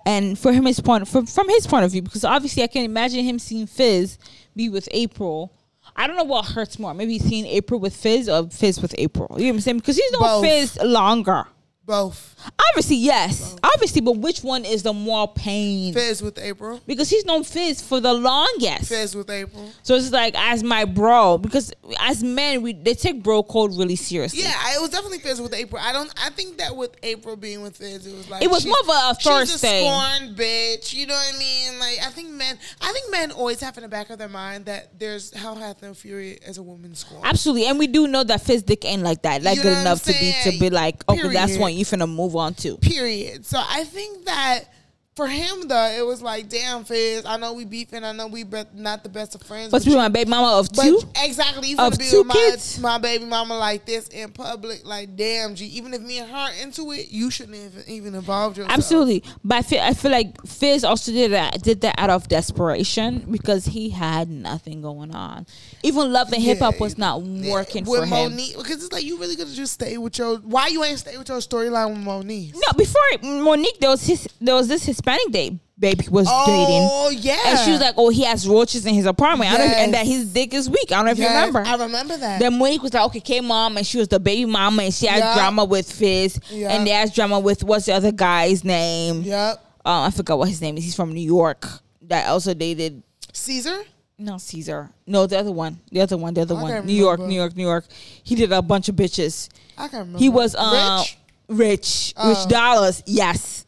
and 0.06 0.38
for 0.38 0.52
him 0.52 0.66
his 0.66 0.80
point 0.80 1.08
from 1.08 1.26
from 1.26 1.50
his 1.50 1.68
point 1.68 1.86
of 1.86 1.92
view 1.92 2.02
because 2.02 2.26
obviously 2.26 2.64
I 2.64 2.68
can 2.68 2.84
imagine 2.84 3.24
him 3.24 3.40
seeing 3.40 3.68
Fizz 3.68 4.18
be 4.56 4.70
with 4.70 4.88
April. 4.92 5.54
I 5.96 6.08
don't 6.08 6.16
know 6.16 6.24
what 6.24 6.46
hurts 6.46 6.80
more. 6.80 6.94
Maybe 6.94 7.20
seeing 7.20 7.46
April 7.46 7.80
with 7.80 7.96
Fizz 7.96 8.30
or 8.30 8.50
Fizz 8.50 8.82
with 8.82 8.96
April. 8.98 9.28
You 9.38 9.46
know 9.46 9.50
what 9.50 9.56
I'm 9.56 9.62
saying? 9.62 9.78
Because 9.78 9.98
he's 9.98 10.12
known 10.14 10.22
Both. 10.22 10.46
Fizz 10.46 10.82
longer. 10.82 11.46
Both. 11.86 12.36
Obviously, 12.70 12.96
yes. 12.96 13.58
Obviously, 13.62 14.00
but 14.00 14.16
which 14.18 14.42
one 14.42 14.64
is 14.64 14.84
the 14.84 14.94
more 14.94 15.28
pain? 15.34 15.94
Fizz 15.94 16.22
with 16.22 16.40
April. 16.40 16.80
Because 16.88 17.10
he's 17.10 17.26
known 17.26 17.44
Fizz 17.44 17.82
for 17.82 18.00
the 18.00 18.14
longest. 18.14 18.88
Fizz 18.88 19.16
with 19.16 19.30
April. 19.30 19.70
So 19.84 19.96
it's 19.96 20.10
like 20.12 20.34
as 20.38 20.64
my 20.64 20.86
bro. 20.86 21.38
Because 21.38 21.74
as 22.00 22.24
men, 22.24 22.62
we 22.62 22.72
they 22.72 22.94
take 22.94 23.22
bro 23.22 23.44
code 23.44 23.76
really 23.76 23.98
seriously. 23.98 24.44
Yeah, 24.44 24.54
it 24.76 24.82
was 24.82 24.92
definitely 24.92 25.20
Fizz 25.20 25.42
with 25.42 25.54
April. 25.54 25.82
I 25.84 25.92
don't. 25.92 26.10
I 26.24 26.30
think 26.30 26.58
that 26.60 26.74
with 26.74 26.92
April 27.04 27.36
being 27.36 27.62
with 27.62 27.76
Fizz, 27.76 28.08
it 28.08 28.16
was 28.16 28.30
like 28.30 28.42
It 28.42 28.50
was 28.50 28.64
she- 28.64 28.70
more 28.70 28.80
of 28.82 28.88
a 28.88 29.16
She's 29.20 29.28
a 29.28 29.30
Thursday. 29.32 29.80
scorned 29.82 30.38
bitch. 30.38 30.94
You 30.94 31.08
know 31.08 31.16
what 31.16 31.36
I 31.36 31.38
mean? 31.38 31.80
Like 31.80 31.98
I 32.02 32.10
think 32.12 32.30
men. 32.30 32.58
I 32.82 32.94
think 32.94 33.12
men 33.12 33.32
always 33.32 33.60
have 33.60 33.76
in 33.78 33.84
the 33.84 33.90
back 33.90 34.10
of 34.10 34.20
their 34.20 34.30
mind 34.30 34.66
that 34.66 34.98
there's 34.98 35.34
hell 35.34 35.56
hath 35.56 35.82
no 35.82 35.94
fury 35.94 36.40
as 36.48 36.58
a 36.58 36.64
woman 36.64 36.96
scorned. 36.96 37.26
Absolutely, 37.26 37.66
and 37.68 37.78
we 37.78 37.88
do 37.88 38.08
know 38.08 38.24
that 38.24 38.40
Fizz 38.42 38.64
dick 38.64 38.86
ain't 38.86 39.04
like 39.04 39.22
that, 39.24 39.44
like 39.44 39.58
You 39.58 39.64
good 39.64 39.74
know 39.74 39.80
I'm 39.80 39.82
enough 39.88 40.04
to 40.04 40.14
be 40.14 40.34
to 40.46 40.58
be 40.60 40.70
like, 40.70 41.04
okay, 41.10 41.28
that's 41.34 41.52
Period. 41.58 41.73
One 41.74 41.80
you 41.80 41.86
finna 41.86 42.10
move 42.10 42.36
on 42.36 42.54
to. 42.56 42.78
Period. 42.78 43.46
So 43.46 43.60
I 43.60 43.84
think 43.84 44.26
that 44.26 44.66
for 45.16 45.28
him 45.28 45.68
though, 45.68 45.86
it 45.96 46.06
was 46.06 46.22
like, 46.22 46.50
damn, 46.50 46.84
Fizz. 46.84 47.26
I 47.26 47.38
know 47.38 47.54
we 47.54 47.66
beefing. 47.66 48.04
I 48.04 48.14
know 48.14 48.28
we 48.28 48.44
be- 48.44 48.64
not 48.74 49.04
the 49.04 49.10
best 49.10 49.36
of 49.36 49.44
friends. 49.44 49.70
But 49.72 49.84
to 49.84 49.90
be 49.90 49.96
my 49.96 50.08
baby 50.10 50.30
mama 50.30 50.58
of 50.60 50.70
But 50.76 50.84
two, 50.84 51.02
exactly, 51.18 51.70
you 51.70 51.78
Of 51.78 51.98
be 52.00 52.06
two 52.06 52.24
my, 52.24 52.34
kids? 52.34 52.80
my 52.80 52.98
baby 52.98 53.26
mama 53.26 53.56
like 53.58 53.86
this 53.86 54.08
in 54.08 54.32
public. 54.32 54.86
Like, 54.86 55.16
damn, 55.16 55.54
G. 55.56 55.66
Even 55.66 55.94
if 55.94 56.02
me 56.02 56.18
and 56.18 56.32
her 56.32 56.50
into 56.62 56.92
it, 56.94 57.12
you 57.12 57.30
shouldn't 57.30 57.56
even 57.58 57.84
even 57.88 58.16
involve 58.16 58.58
yourself. 58.58 58.76
absolutely. 58.76 59.24
But 59.44 59.58
I 59.58 59.62
feel 59.62 59.82
I 59.82 59.94
feel 59.94 60.12
like 60.12 60.42
Fizz 60.48 60.84
also 60.84 61.12
did 61.12 61.32
that 61.32 61.62
did 61.62 61.82
that 61.82 61.96
out 62.00 62.10
of 62.10 62.28
desperation 62.28 63.26
because 63.30 63.66
he 63.66 63.90
had 63.92 64.30
nothing 64.30 64.82
going 64.82 65.14
on. 65.14 65.46
Even 65.84 66.12
love 66.12 66.32
and 66.34 66.42
hip 66.42 66.60
hop 66.60 66.80
was 66.80 66.98
not 66.98 67.22
working 67.22 67.86
with 67.86 68.00
for 68.02 68.06
him. 68.06 68.32
Monique 68.32 68.58
because 68.58 68.84
it's 68.84 68.92
like 68.92 69.04
you 69.04 69.20
really 69.20 69.36
gonna 69.36 69.54
just 69.54 69.74
stay 69.74 69.98
with 69.98 70.18
your. 70.18 70.38
Why 70.38 70.68
you 70.68 70.84
ain't 70.84 71.00
stay 71.00 71.18
with 71.18 71.30
your 71.30 71.38
storyline 71.40 71.90
with 71.90 72.00
Monique? 72.00 72.54
No, 72.56 72.78
before 72.78 73.02
Monique, 73.22 73.80
there 73.80 73.90
was 73.92 74.06
his, 74.06 74.28
there 74.42 74.56
was 74.56 74.68
this 74.68 74.86
Hispanic 75.06 75.32
day 75.34 75.60
baby 75.78 76.08
was 76.10 76.28
Oh 76.30 76.46
dating, 76.46 76.88
Oh 76.90 77.10
yeah, 77.10 77.40
and 77.50 77.60
she 77.60 77.72
was 77.72 77.82
like, 77.82 77.96
"Oh, 77.98 78.10
he 78.10 78.24
has 78.24 78.48
roaches 78.48 78.86
in 78.86 78.94
his 78.94 79.06
apartment, 79.06 79.52
I 79.52 79.58
don't, 79.58 79.68
Yes. 79.70 79.78
and 79.80 79.94
that 79.94 80.06
his 80.06 80.26
dick 80.32 80.54
is 80.54 80.70
weak." 80.70 80.92
I 80.92 80.96
don't 80.98 81.06
know 81.06 81.12
if 81.12 81.18
Yes, 81.18 81.30
you 81.30 81.36
remember. 81.36 81.64
I 81.70 81.76
remember 81.84 82.16
that. 82.18 82.40
Then 82.40 82.58
Monique 82.58 82.84
was 82.84 82.94
like, 82.94 83.04
"Okay, 83.08 83.20
K 83.20 83.42
mom," 83.42 83.76
and 83.78 83.86
she 83.86 83.98
was 83.98 84.08
the 84.08 84.20
baby 84.20 84.46
mama, 84.46 84.84
and 84.84 84.94
she 84.94 85.08
had 85.08 85.18
Yeah. 85.20 85.36
drama 85.36 85.66
with 85.66 85.92
Fizz, 85.92 86.40
Yeah. 86.52 86.70
and 86.70 86.88
they 86.88 86.92
had 86.92 87.12
drama 87.14 87.40
with 87.40 87.64
what's 87.64 87.86
the 87.88 87.94
other 87.94 88.12
guy's 88.12 88.64
name? 88.64 89.24
yep, 89.24 89.58
Uh, 89.86 90.04
I 90.04 90.12
forgot 90.12 90.38
what 90.38 90.48
his 90.48 90.62
name 90.62 90.78
is. 90.78 90.86
He's 90.86 90.96
from 90.96 91.12
New 91.12 91.20
York. 91.26 91.68
That 92.08 92.30
also 92.30 92.54
dated 92.54 93.04
Caesar. 93.34 93.84
no 94.18 94.38
Caesar. 94.38 94.90
No, 95.06 95.26
the 95.28 95.38
other 95.40 95.52
one. 95.52 95.80
The 95.92 96.00
other 96.02 96.16
one. 96.16 96.34
The 96.34 96.42
other 96.42 96.56
I 96.56 96.62
one. 96.62 96.86
New 96.86 96.94
York. 96.94 97.20
New 97.20 97.34
York. 97.36 97.58
New 97.58 97.64
York. 97.64 97.86
He 98.24 98.36
did 98.36 98.54
a 98.54 98.62
bunch 98.62 98.88
of 98.88 98.96
bitches. 98.96 99.50
I 99.78 99.88
can't 99.90 99.94
remember. 100.06 100.20
He 100.20 100.30
was 100.30 100.56
uh, 100.56 101.04
Rich. 101.04 101.18
rich, 101.50 102.14
Oh. 102.16 102.30
Rich 102.30 102.38
Dollaz. 102.54 103.04
Yes. 103.06 103.63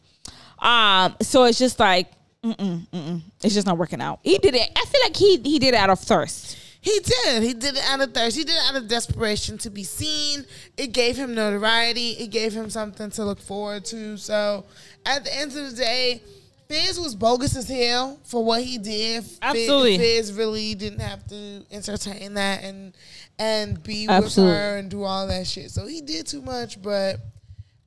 Um. 0.66 1.16
So 1.22 1.44
it's 1.44 1.58
just 1.58 1.78
like, 1.78 2.10
mm-mm, 2.42 2.88
mm-mm. 2.88 3.22
it's 3.42 3.54
just 3.54 3.66
not 3.66 3.78
working 3.78 4.00
out. 4.00 4.20
He 4.22 4.38
did 4.38 4.54
it. 4.54 4.70
I 4.76 4.84
feel 4.86 5.00
like 5.02 5.16
he 5.16 5.36
he 5.38 5.58
did 5.58 5.74
it 5.74 5.74
out 5.74 5.90
of 5.90 6.00
thirst. 6.00 6.58
He 6.80 7.00
did. 7.00 7.42
He 7.42 7.52
did 7.52 7.76
it 7.76 7.82
out 7.88 8.00
of 8.00 8.14
thirst. 8.14 8.36
He 8.36 8.44
did 8.44 8.54
it 8.54 8.62
out 8.68 8.76
of 8.76 8.86
desperation 8.86 9.58
to 9.58 9.70
be 9.70 9.82
seen. 9.82 10.44
It 10.76 10.88
gave 10.92 11.16
him 11.16 11.34
notoriety. 11.34 12.10
It 12.10 12.28
gave 12.28 12.52
him 12.52 12.70
something 12.70 13.10
to 13.10 13.24
look 13.24 13.40
forward 13.40 13.84
to. 13.86 14.16
So, 14.16 14.64
at 15.04 15.24
the 15.24 15.34
end 15.34 15.56
of 15.56 15.70
the 15.70 15.76
day, 15.76 16.22
Fizz 16.68 17.00
was 17.00 17.14
bogus 17.14 17.56
as 17.56 17.68
hell 17.68 18.20
for 18.24 18.44
what 18.44 18.62
he 18.62 18.78
did. 18.78 19.24
Fizz- 19.24 19.38
Absolutely. 19.42 19.98
Fizz 19.98 20.32
really 20.34 20.74
didn't 20.74 21.00
have 21.00 21.26
to 21.28 21.64
entertain 21.70 22.34
that 22.34 22.62
and 22.62 22.92
and 23.38 23.82
be 23.82 24.06
Absolutely. 24.08 24.52
with 24.52 24.60
her 24.60 24.76
and 24.76 24.90
do 24.90 25.02
all 25.02 25.26
that 25.26 25.46
shit. 25.46 25.70
So 25.70 25.86
he 25.86 26.00
did 26.00 26.26
too 26.26 26.42
much. 26.42 26.80
But 26.80 27.16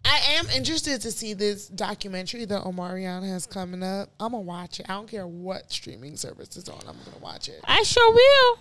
I 0.10 0.34
am 0.38 0.50
interested 0.50 1.02
to 1.02 1.12
see 1.12 1.36
this 1.36 1.68
documentary 1.68 2.46
that 2.46 2.64
Omarion 2.64 3.28
has 3.30 3.46
coming 3.46 3.84
up. 3.84 4.10
I'm 4.20 4.32
gonna 4.32 4.42
watch 4.42 4.80
it. 4.80 4.88
I 4.90 4.94
don't 4.94 5.08
care 5.08 5.28
what 5.28 5.72
streaming 5.72 6.16
service 6.18 6.58
it's 6.58 6.68
on. 6.68 6.80
I'm 6.88 6.96
gonna 7.06 7.20
watch 7.22 7.48
it. 7.48 7.60
I 7.64 7.84
sure 7.84 8.12
will. 8.12 8.58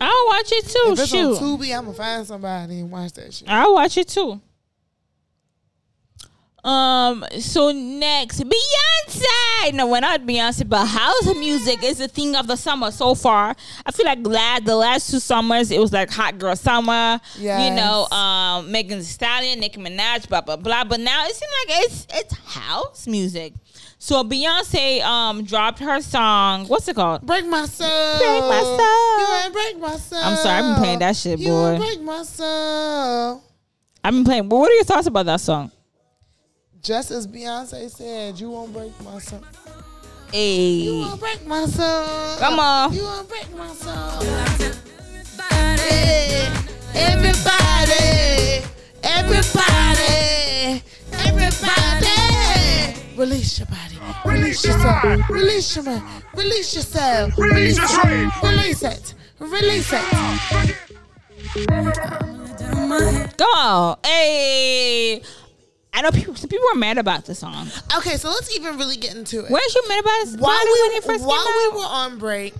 I'll 0.00 0.26
watch 0.28 0.52
it 0.52 0.66
too. 0.66 0.92
If 0.92 0.98
it's 1.00 1.10
Shoot. 1.10 1.36
on 1.38 1.58
Tubi, 1.58 1.76
I'm 1.76 1.86
gonna 1.86 1.96
find 1.96 2.24
somebody 2.24 2.78
and 2.78 2.90
watch 2.90 3.14
that 3.14 3.34
shit. 3.34 3.48
I'll 3.48 3.74
watch 3.74 3.96
it 3.96 4.06
too. 4.08 4.40
Um. 6.64 7.24
So 7.40 7.72
next, 7.72 8.40
Beyonce. 8.40 9.74
No, 9.74 9.88
we're 9.88 9.98
not 10.00 10.20
Beyonce, 10.20 10.68
but 10.68 10.86
house 10.86 11.34
music 11.34 11.82
is 11.82 11.98
the 11.98 12.06
thing 12.06 12.36
of 12.36 12.46
the 12.46 12.54
summer 12.56 12.92
so 12.92 13.16
far. 13.16 13.56
I 13.84 13.90
feel 13.90 14.06
like 14.06 14.22
glad 14.22 14.64
the 14.64 14.76
last 14.76 15.10
two 15.10 15.18
summers 15.18 15.72
it 15.72 15.80
was 15.80 15.92
like 15.92 16.08
hot 16.10 16.38
girl 16.38 16.54
summer. 16.54 17.20
You 17.68 17.74
know, 17.74 18.06
um, 18.16 18.70
Megan 18.70 18.98
Thee 18.98 19.04
Stallion, 19.04 19.58
Nicki 19.58 19.80
Minaj, 19.80 20.28
blah 20.28 20.40
blah 20.40 20.54
blah. 20.56 20.84
But 20.84 21.00
now 21.00 21.24
it 21.24 21.34
seems 21.34 21.52
like 21.66 21.78
it's 21.84 22.06
it's 22.14 22.34
house 22.54 23.08
music. 23.08 23.54
So 23.98 24.22
Beyonce 24.22 25.02
um 25.02 25.42
dropped 25.42 25.80
her 25.80 26.00
song. 26.00 26.66
What's 26.68 26.86
it 26.86 26.94
called? 26.94 27.26
Break 27.26 27.44
my 27.46 27.66
soul. 27.66 28.18
Break 28.18 28.42
my 28.42 28.60
soul. 28.60 29.46
You 29.46 29.52
break 29.52 29.80
my 29.80 29.96
soul. 29.96 30.20
I'm 30.22 30.36
sorry, 30.36 30.58
I've 30.58 30.74
been 30.76 30.82
playing 30.82 30.98
that 31.00 31.16
shit, 31.16 31.40
boy. 31.40 31.72
You 31.72 31.78
break 31.78 32.02
my 32.02 32.22
soul. 32.22 33.42
I've 34.04 34.14
been 34.14 34.24
playing. 34.24 34.48
But 34.48 34.58
what 34.58 34.70
are 34.70 34.74
your 34.74 34.84
thoughts 34.84 35.08
about 35.08 35.26
that 35.26 35.40
song? 35.40 35.72
Just 36.82 37.12
as 37.12 37.28
Beyonce 37.28 37.88
said, 37.88 38.40
you 38.40 38.50
won't 38.50 38.72
break 38.72 38.90
my 39.04 39.20
soul. 39.20 39.40
Hey. 40.32 40.66
You 40.82 40.98
won't 40.98 41.20
break 41.20 41.46
my 41.46 41.64
soul. 41.66 42.36
Come 42.38 42.58
on. 42.58 42.92
You 42.92 43.04
won't 43.04 43.28
break 43.28 43.56
my 43.56 43.72
soul. 43.72 44.20
Everybody, 45.32 45.86
everybody, 46.92 48.64
everybody, 49.04 50.82
everybody. 51.12 53.00
Release 53.16 53.60
your 53.60 53.66
body. 53.68 53.98
Release 54.24 54.64
yourself. 54.64 55.30
Release 55.30 55.76
your 55.76 55.84
mind. 55.84 56.02
Release 56.34 56.74
yourself. 56.74 57.38
Release 57.38 57.78
it. 57.78 58.34
Release 58.42 58.82
it. 58.82 59.14
Release 59.38 59.92
it. 59.92 60.02
down 62.58 62.88
my 62.88 63.00
head. 63.02 63.38
Come 63.38 63.52
on. 63.54 63.98
Hey. 64.04 65.22
I 65.92 66.00
know 66.00 66.10
people 66.10 66.34
some 66.34 66.48
people 66.48 66.66
are 66.72 66.78
mad 66.78 66.98
about 66.98 67.26
the 67.26 67.34
song. 67.34 67.68
Okay, 67.98 68.16
so 68.16 68.28
let's 68.28 68.54
even 68.56 68.78
really 68.78 68.96
get 68.96 69.14
into 69.14 69.44
it. 69.44 69.50
Weren't 69.50 69.74
you 69.74 69.88
mad 69.88 70.00
about 70.00 70.20
it? 70.22 70.40
while 70.40 70.58
when 70.58 70.66
we 70.72 71.14
it 71.14 71.20
while 71.20 71.46
we 71.46 71.68
were 71.76 71.86
on 71.86 72.18
break, 72.18 72.54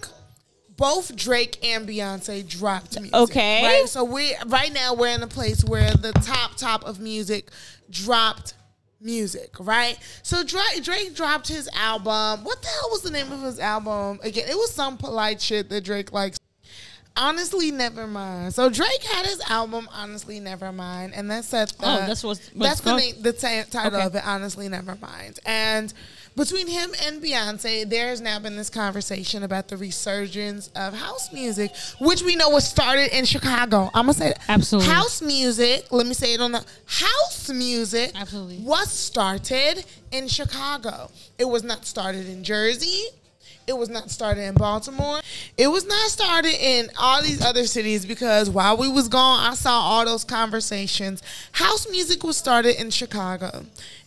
both 0.77 1.17
Drake 1.17 1.59
and 1.65 1.89
Beyonce 1.89 2.47
dropped 2.47 2.97
music. 2.97 3.15
Okay. 3.15 3.63
right. 3.63 3.89
So 3.89 4.05
we 4.05 4.35
right 4.47 4.73
now 4.73 4.95
we're 4.95 5.15
in 5.15 5.23
a 5.23 5.29
place 5.29 5.65
where 5.65 5.93
the 5.95 6.13
top 6.13 6.57
top 6.57 6.85
of 6.85 7.01
music 7.01 7.51
dropped 7.89 8.55
music. 9.01 9.55
Right. 9.59 9.99
So 10.23 10.45
Drake 10.45 10.83
Drake 10.83 11.15
dropped 11.15 11.49
his 11.49 11.69
album. 11.75 12.45
What 12.45 12.61
the 12.61 12.69
hell 12.69 12.89
was 12.91 13.03
the 13.03 13.11
name 13.11 13.33
of 13.33 13.41
his 13.43 13.59
album 13.59 14.21
again? 14.23 14.49
It 14.49 14.57
was 14.57 14.73
some 14.73 14.97
polite 14.97 15.41
shit 15.41 15.69
that 15.71 15.85
Drake 15.85 16.13
likes. 16.13 16.39
Honestly, 17.17 17.71
never 17.71 18.07
mind. 18.07 18.55
So 18.55 18.71
Drake 18.71 19.03
had 19.05 19.27
his 19.27 19.41
album, 19.51 19.87
honestly, 19.93 20.41
never 20.41 20.73
mind, 20.73 21.13
and 21.15 21.31
oh, 21.31 21.35
that's 21.35 21.53
at 21.53 21.69
the, 21.71 21.85
Oh, 21.85 22.07
that's 22.07 22.25
what's- 22.25 22.51
that's 22.57 22.81
the 22.81 22.97
name, 22.97 23.15
the 23.21 23.33
ta- 23.35 23.65
title 23.71 23.99
Okay. 23.99 24.07
of 24.07 24.15
it. 24.15 24.27
Honestly, 24.27 24.67
never 24.69 24.97
mind. 24.97 25.39
And 25.45 25.93
between 26.35 26.67
him 26.69 26.93
and 27.05 27.23
Beyonce, 27.23 27.87
there's 27.89 28.23
now 28.23 28.39
been 28.39 28.57
this 28.57 28.71
conversation 28.71 29.43
about 29.43 29.69
the 29.69 29.77
resurgence 29.77 30.69
of 30.75 30.95
house 30.95 31.31
music, 31.35 31.71
which 32.01 32.23
we 32.23 32.35
know 32.35 32.49
was 32.49 32.67
started 32.67 33.15
in 33.15 33.27
Chicago. 33.27 33.91
I'm 33.93 34.07
gonna 34.07 34.15
say 34.15 34.29
that. 34.29 34.41
Absolutely. 34.49 34.91
House 34.91 35.21
music. 35.21 35.89
Let 35.91 36.07
me 36.07 36.15
say 36.15 36.33
it 36.33 36.41
on 36.41 36.53
the 36.53 36.65
house 36.87 37.51
music. 37.51 38.13
Absolutely. 38.15 38.61
was 38.61 38.91
started 38.91 39.85
in 40.13 40.29
Chicago. 40.29 41.11
It 41.39 41.45
was 41.45 41.63
not 41.63 41.85
started 41.85 42.27
in 42.27 42.43
Jersey. 42.43 43.03
It 43.67 43.77
was 43.77 43.89
not 43.89 44.11
started 44.11 44.43
in 44.43 44.55
Baltimore. 44.55 45.21
It 45.57 45.69
was 45.69 45.87
not 45.87 46.11
started 46.11 46.55
in 46.55 46.91
all 46.99 47.23
these 47.23 47.45
other 47.45 47.65
cities 47.67 48.05
because 48.05 48.51
while 48.51 48.77
we 48.77 48.89
was 48.89 49.09
gone, 49.09 49.41
I 49.51 49.55
saw 49.55 49.73
all 49.73 50.05
those 50.05 50.25
conversations. 50.25 51.23
House 51.53 51.89
music 51.91 52.25
was 52.25 52.37
started 52.37 52.81
in 52.81 52.91
Chicago, 52.91 53.65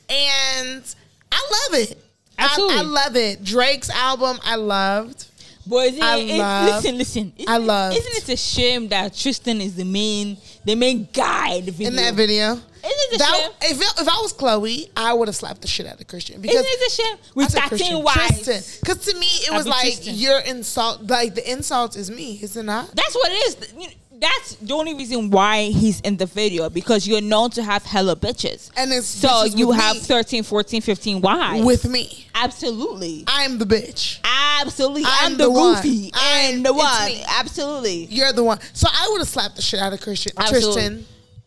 and 0.09 0.95
I 1.31 1.69
love 1.71 1.79
it. 1.79 1.97
I, 2.37 2.45
Absolutely. 2.45 2.75
I 2.77 2.81
love 2.81 3.15
it. 3.15 3.43
Drake's 3.43 3.89
album, 3.89 4.39
I 4.43 4.55
loved. 4.55 5.25
Boy, 5.65 5.89
I 6.01 6.17
it, 6.19 6.37
love- 6.37 6.75
listen, 6.75 6.97
listen. 6.97 7.33
Isn't 7.37 7.49
I 7.49 7.57
loved. 7.57 7.97
Isn't 7.97 8.17
it 8.17 8.29
a 8.29 8.37
shame 8.37 8.89
that 8.89 9.15
Tristan 9.15 9.61
is 9.61 9.75
the 9.75 9.85
main, 9.85 10.37
the 10.65 10.75
main 10.75 11.07
guy 11.13 11.53
in 11.55 11.65
the 11.65 11.71
video? 11.71 11.87
In 11.89 11.95
that 11.95 12.13
video, 12.15 12.51
Isn't 12.53 12.61
is 12.83 13.15
a 13.15 13.17
That 13.17 13.49
if 13.63 13.81
it, 13.81 14.01
if 14.01 14.07
I 14.07 14.21
was 14.21 14.33
Khloé, 14.33 14.89
I 14.97 15.13
would 15.13 15.27
have 15.27 15.35
slapped 15.35 15.61
the 15.61 15.67
shit 15.67 15.85
out 15.85 15.99
of 15.99 16.07
Christian 16.07 16.41
because 16.41 16.65
Isn't 16.65 16.67
it 16.69 16.91
a? 16.91 17.17
I 17.17 17.31
With 17.35 17.55
Christian. 17.55 18.03
Tristan. 18.03 18.79
Because 18.81 19.05
to 19.05 19.19
me, 19.19 19.27
it 19.27 19.53
was 19.53 19.67
like 19.67 19.99
your 20.01 20.39
insult. 20.39 21.03
Like 21.03 21.35
the 21.35 21.49
insult 21.49 21.95
is 21.95 22.11
me, 22.11 22.39
is 22.41 22.57
it 22.57 22.63
not? 22.63 22.93
That's 22.95 23.15
what 23.15 23.31
it 23.31 23.35
is. 23.35 23.95
That's 24.19 24.55
the 24.55 24.73
only 24.73 24.93
reason 24.93 25.29
why 25.29 25.63
he's 25.65 25.99
in 26.01 26.17
the 26.17 26.25
video 26.25 26.69
because 26.69 27.05
you're 27.07 27.21
known 27.21 27.49
to 27.51 27.63
have 27.63 27.83
hella 27.83 28.15
bitches. 28.15 28.71
And 28.77 28.91
it's 28.93 29.07
So 29.07 29.43
you 29.45 29.71
have 29.71 29.95
me. 29.95 30.01
13, 30.01 30.43
14, 30.43 30.81
15 30.81 31.21
wives. 31.21 31.65
with 31.65 31.87
me. 31.89 32.27
Absolutely. 32.33 33.25
I'm 33.27 33.57
the 33.57 33.65
bitch. 33.65 34.19
Absolutely. 34.61 35.03
I'm 35.05 35.33
I'm, 35.33 35.37
the, 35.37 35.43
the 35.45 35.51
one. 35.51 35.75
goofy. 35.75 36.11
I'm- 36.13 36.63
the 36.63 36.73
one. 36.73 37.11
Absolutely. 37.27 38.05
You're 38.05 38.31
the 38.33 38.43
one. 38.43 38.59
So 38.73 38.87
I 38.91 39.07
would 39.11 39.19
have 39.19 39.27
slapped 39.27 39.57
the 39.57 39.61
shit 39.61 39.79
out 39.79 39.91
of 39.93 40.01
Christian 40.01 40.31
Absolutely. 40.37 40.73
Tristan 40.73 41.05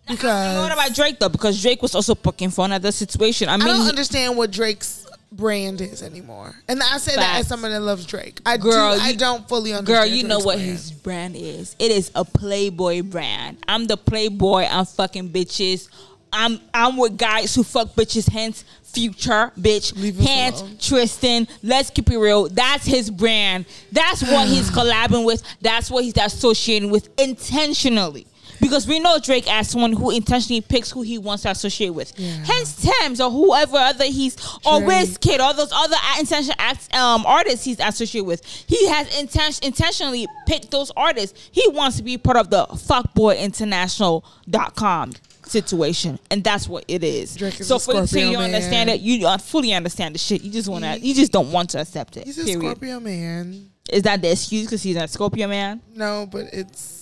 because 0.09 0.57
what 0.63 0.73
about 0.73 0.95
Drake 0.95 1.19
though? 1.19 1.29
Because 1.29 1.61
Drake 1.61 1.83
was 1.83 1.95
also 1.95 2.15
poking 2.15 2.51
for 2.51 2.65
another 2.65 2.91
situation. 2.93 3.49
I 3.49 3.57
mean, 3.57 3.69
I 3.69 3.73
don't 3.77 3.89
understand 3.89 4.37
what 4.37 4.51
Drake's 4.51 5.07
brand 5.33 5.81
is 5.81 6.03
anymore. 6.03 6.55
And 6.69 6.83
I 6.83 6.99
say 6.99 7.15
that 7.17 7.41
as 7.41 7.49
someone 7.49 7.71
that 7.71 7.81
loves 7.81 8.07
Drake. 8.07 8.41
I 8.47 8.57
Girl, 8.57 8.95
do. 8.95 9.01
I 9.03 9.13
don't 9.15 9.49
fully 9.49 9.73
understand. 9.73 10.09
Girl, 10.09 10.17
you 10.17 10.25
know 10.25 10.39
what 10.39 10.57
brand. 10.57 10.71
his 10.71 10.93
brand 10.93 11.37
is. 11.37 11.77
It 11.79 11.91
is 11.91 12.11
a 12.15 12.25
Playboy 12.25 13.03
brand. 13.03 13.59
I'm 13.69 13.87
the 13.87 13.97
Playboy. 13.97 14.65
I'm 14.65 14.87
fucking 14.87 15.31
bitches. 15.31 15.89
I'm 16.33 16.61
I'm 16.75 16.97
with 16.97 17.17
guys 17.17 17.55
who 17.55 17.63
fuck 17.63 17.95
bitches. 17.95 18.31
Hence, 18.31 18.65
future 18.83 19.53
bitch. 19.59 19.95
Hence, 20.23 20.61
alone. 20.61 20.77
Tristan. 20.79 21.49
Let's 21.63 21.91
keep 21.91 22.11
it 22.11 22.19
real. 22.19 22.49
That's 22.49 22.85
his 22.85 23.11
brand. 23.11 23.67
That's 23.93 24.23
what 24.23 24.47
he's 24.49 24.71
collabing 24.71 25.25
with. 25.25 25.43
That's 25.61 25.91
what 25.91 26.05
he's 26.05 26.17
associating 26.17 26.91
with 26.91 27.09
intentionally. 27.19 28.27
Because 28.61 28.87
we 28.87 29.01
know 29.01 29.19
Drake 29.19 29.51
as 29.51 29.71
someone 29.71 29.93
who 29.93 30.11
intentionally 30.11 30.61
picks 30.61 30.91
who 30.91 31.03
he 31.03 31.19
wants 31.19 31.43
to 31.45 31.51
associate 31.51 31.91
with. 31.91 32.13
Yeah. 32.19 32.33
Hence 32.45 32.83
Tems 32.83 33.21
or 33.21 33.31
whoever 33.31 33.77
other 33.77 34.05
he's 34.05 34.37
or. 34.67 34.89
Wizkid 34.89 35.39
or 35.39 35.55
those 35.55 35.71
other 35.73 35.97
intention 36.19 36.55
act, 36.59 36.93
um, 36.95 37.25
artists 37.27 37.65
he's 37.65 37.79
associated 37.81 38.27
with. 38.27 38.45
He 38.45 38.89
has 38.89 39.09
inten- 39.11 39.63
intentionally 39.65 40.27
picked 40.47 40.71
those 40.71 40.91
artists. 40.97 41.49
He 41.53 41.69
wants 41.69 41.97
to 41.99 42.03
be 42.03 42.17
part 42.19 42.37
of 42.39 42.51
the 42.51 42.67
fuckboyinternational.com 42.67 45.13
situation. 45.45 46.19
And 46.31 46.43
that's 46.45 46.69
what 46.69 46.85
it 46.89 47.03
is. 47.05 47.37
Drake 47.37 47.61
is 47.61 47.69
so 47.69 47.79
for 47.79 47.95
you 47.95 48.01
to 48.01 48.07
say 48.07 48.31
you 48.31 48.39
understand 48.39 48.91
it, 48.91 49.01
you 49.01 49.21
don't 49.21 49.41
fully 49.41 49.73
understand 49.75 50.15
the 50.15 50.19
shit. 50.19 50.43
You 50.43 50.51
just 50.51 50.69
want 50.69 50.85
to, 50.85 50.99
you 50.99 51.15
just 51.15 51.33
don't 51.33 51.53
want 51.53 51.71
to 51.71 51.81
accept 51.81 52.17
it. 52.17 52.25
He's 52.25 52.39
a 52.39 52.45
period. 52.45 52.61
Scorpio 52.61 53.01
man. 53.01 53.71
Is 53.91 54.03
that 54.03 54.21
the 54.21 54.33
excuse 54.33 54.67
because 54.67 54.83
he's 54.83 54.97
a 54.97 55.09
Scorpio 55.09 55.49
man? 55.49 55.81
No, 55.95 56.29
but 56.31 56.47
it's 56.53 56.98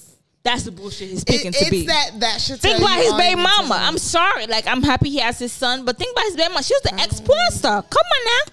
That's 0.46 0.62
the 0.62 0.70
bullshit 0.70 1.10
he's 1.10 1.22
it, 1.22 1.26
picking 1.26 1.50
to 1.52 1.58
it's 1.58 1.70
be. 1.70 1.86
that 1.86 2.10
that 2.20 2.40
should 2.40 2.60
Think 2.60 2.78
about 2.78 2.98
his 2.98 3.12
baby 3.14 3.42
mama. 3.42 3.68
know. 3.68 3.74
I'm 3.74 3.98
sorry. 3.98 4.46
Like, 4.46 4.66
I'm 4.68 4.82
happy 4.82 5.10
he 5.10 5.18
has 5.18 5.38
his 5.40 5.50
son, 5.52 5.84
but 5.84 5.98
think 5.98 6.12
about 6.12 6.24
his 6.26 6.36
baby 6.36 6.48
mama. 6.50 6.62
She 6.62 6.72
was 6.74 6.82
the 6.82 6.94
ex 6.94 7.20
mm. 7.20 7.26
porn 7.26 7.50
star. 7.50 7.82
Come 7.82 8.02
on 8.16 8.24
now. 8.24 8.52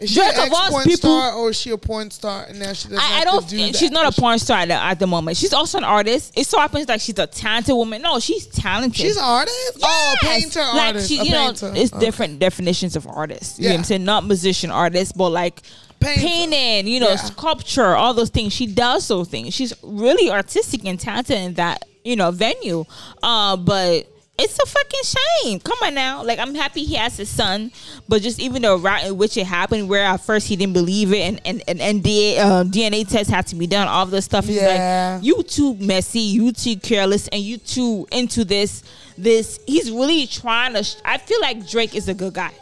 Is 0.00 0.10
she 0.10 0.16
Drake 0.20 0.36
an 0.38 0.46
of 0.46 0.52
all 0.54 0.62
ex-porn 0.66 0.84
people- 0.84 0.96
star 1.20 1.32
or 1.34 1.50
is 1.50 1.58
she 1.60 1.70
a 1.70 1.76
porn 1.78 2.10
star 2.12 2.44
and 2.48 2.58
now 2.60 2.72
she 2.72 2.88
doesn't 2.88 2.98
I, 2.98 3.02
I 3.02 3.08
have 3.18 3.24
don't. 3.24 3.42
to 3.42 3.48
do 3.50 3.56
that? 3.66 3.74
she's 3.76 3.90
not 3.90 4.16
a 4.16 4.20
porn 4.20 4.38
star 4.38 4.58
at 4.58 4.68
the, 4.68 4.74
at 4.74 4.98
the 5.00 5.08
moment. 5.08 5.36
She's 5.36 5.52
also 5.52 5.78
an 5.78 5.82
artist. 5.84 6.38
It 6.38 6.46
so 6.46 6.58
happens 6.60 6.86
like 6.88 7.00
she's 7.00 7.18
a 7.18 7.26
talented 7.26 7.74
woman. 7.74 8.02
No, 8.02 8.20
she's 8.20 8.46
talented. 8.46 8.94
She's 8.96 9.16
an 9.16 9.24
artist? 9.24 9.78
Oh, 9.82 10.14
a 10.22 10.24
Yes. 10.24 10.40
painter 10.42 10.60
like 10.60 10.86
artist. 10.94 11.08
She, 11.08 11.18
a 11.18 11.24
you 11.24 11.30
know, 11.32 11.46
painter. 11.46 11.72
it's 11.74 11.92
Okay. 11.92 12.04
different 12.04 12.38
definitions 12.38 12.94
of 12.94 13.08
artists. 13.08 13.58
You 13.58 13.64
know 13.64 13.70
what 13.74 13.78
I'm 13.78 13.84
saying? 13.84 14.04
Not 14.04 14.24
musician 14.24 14.70
artist, 14.70 15.16
but 15.16 15.30
like 15.30 15.62
Painter. 16.00 16.20
painting. 16.20 16.86
You 16.92 17.00
know, 17.00 17.10
Yeah. 17.10 17.16
sculpture, 17.16 17.94
all 17.96 18.14
those 18.14 18.30
things. 18.30 18.52
She 18.52 18.66
does 18.66 19.08
those 19.08 19.28
things. 19.28 19.54
She's 19.54 19.72
really 19.82 20.30
artistic 20.30 20.84
and 20.84 20.98
talented 20.98 21.36
in 21.38 21.54
that 21.54 21.84
you 22.04 22.16
know 22.16 22.30
venue. 22.30 22.84
Uh, 23.22 23.56
but. 23.56 24.06
It's 24.40 24.56
a 24.56 24.66
fucking 24.66 25.00
shame. 25.42 25.58
Come 25.58 25.78
on 25.82 25.94
now. 25.94 26.22
Like 26.22 26.38
I'm 26.38 26.54
happy 26.54 26.84
he 26.84 26.94
has 26.94 27.16
his 27.16 27.28
son, 27.28 27.72
but 28.08 28.22
just 28.22 28.38
even 28.38 28.62
the 28.62 28.76
route 28.78 29.02
in 29.06 29.16
which 29.18 29.36
it 29.36 29.44
happened, 29.48 29.88
where 29.88 30.04
at 30.04 30.20
first 30.20 30.46
he 30.46 30.54
didn't 30.54 30.74
believe 30.74 31.12
it, 31.12 31.18
and 31.22 31.40
and, 31.44 31.60
and, 31.66 31.80
and 31.80 32.04
DNA, 32.04 32.38
uh, 32.38 32.62
DNA 32.62 33.02
test 33.08 33.30
had 33.30 33.48
to 33.48 33.56
be 33.56 33.66
done, 33.66 33.88
all 33.88 34.06
this 34.06 34.26
stuff. 34.26 34.44
He's 34.46 34.54
Yeah. 34.62 35.14
like, 35.16 35.24
you 35.26 35.42
too 35.42 35.74
messy, 35.80 36.20
you 36.20 36.52
too 36.52 36.76
careless, 36.76 37.26
and 37.32 37.42
you 37.42 37.58
too 37.58 38.06
into 38.12 38.44
this. 38.44 38.84
This 39.16 39.58
he's 39.66 39.90
really 39.90 40.28
trying 40.28 40.74
to. 40.74 40.84
Sh- 40.84 40.94
I 41.04 41.18
feel 41.18 41.40
like 41.40 41.68
Drake 41.68 41.96
is 41.96 42.06
a 42.08 42.14
good 42.14 42.34
guy. 42.34 42.52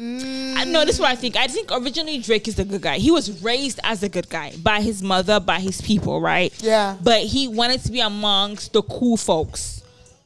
I 0.00 0.64
know 0.64 0.84
this 0.84 0.96
is 0.96 1.00
what 1.00 1.10
I 1.10 1.16
think. 1.16 1.36
I 1.36 1.48
think 1.48 1.70
originally 1.72 2.18
Drake 2.18 2.46
is 2.46 2.58
a 2.58 2.64
good 2.64 2.82
guy. 2.82 2.98
He 2.98 3.10
was 3.10 3.42
raised 3.42 3.80
as 3.82 4.02
a 4.04 4.08
good 4.08 4.28
guy 4.28 4.52
by 4.62 4.80
his 4.80 5.02
mother, 5.02 5.40
by 5.40 5.58
his 5.58 5.80
people, 5.80 6.20
right? 6.20 6.52
Yeah. 6.62 6.96
But 7.02 7.22
he 7.22 7.48
wanted 7.48 7.82
to 7.84 7.90
be 7.90 8.00
amongst 8.00 8.72
the 8.72 8.82
cool 8.82 9.16
folks. 9.16 9.82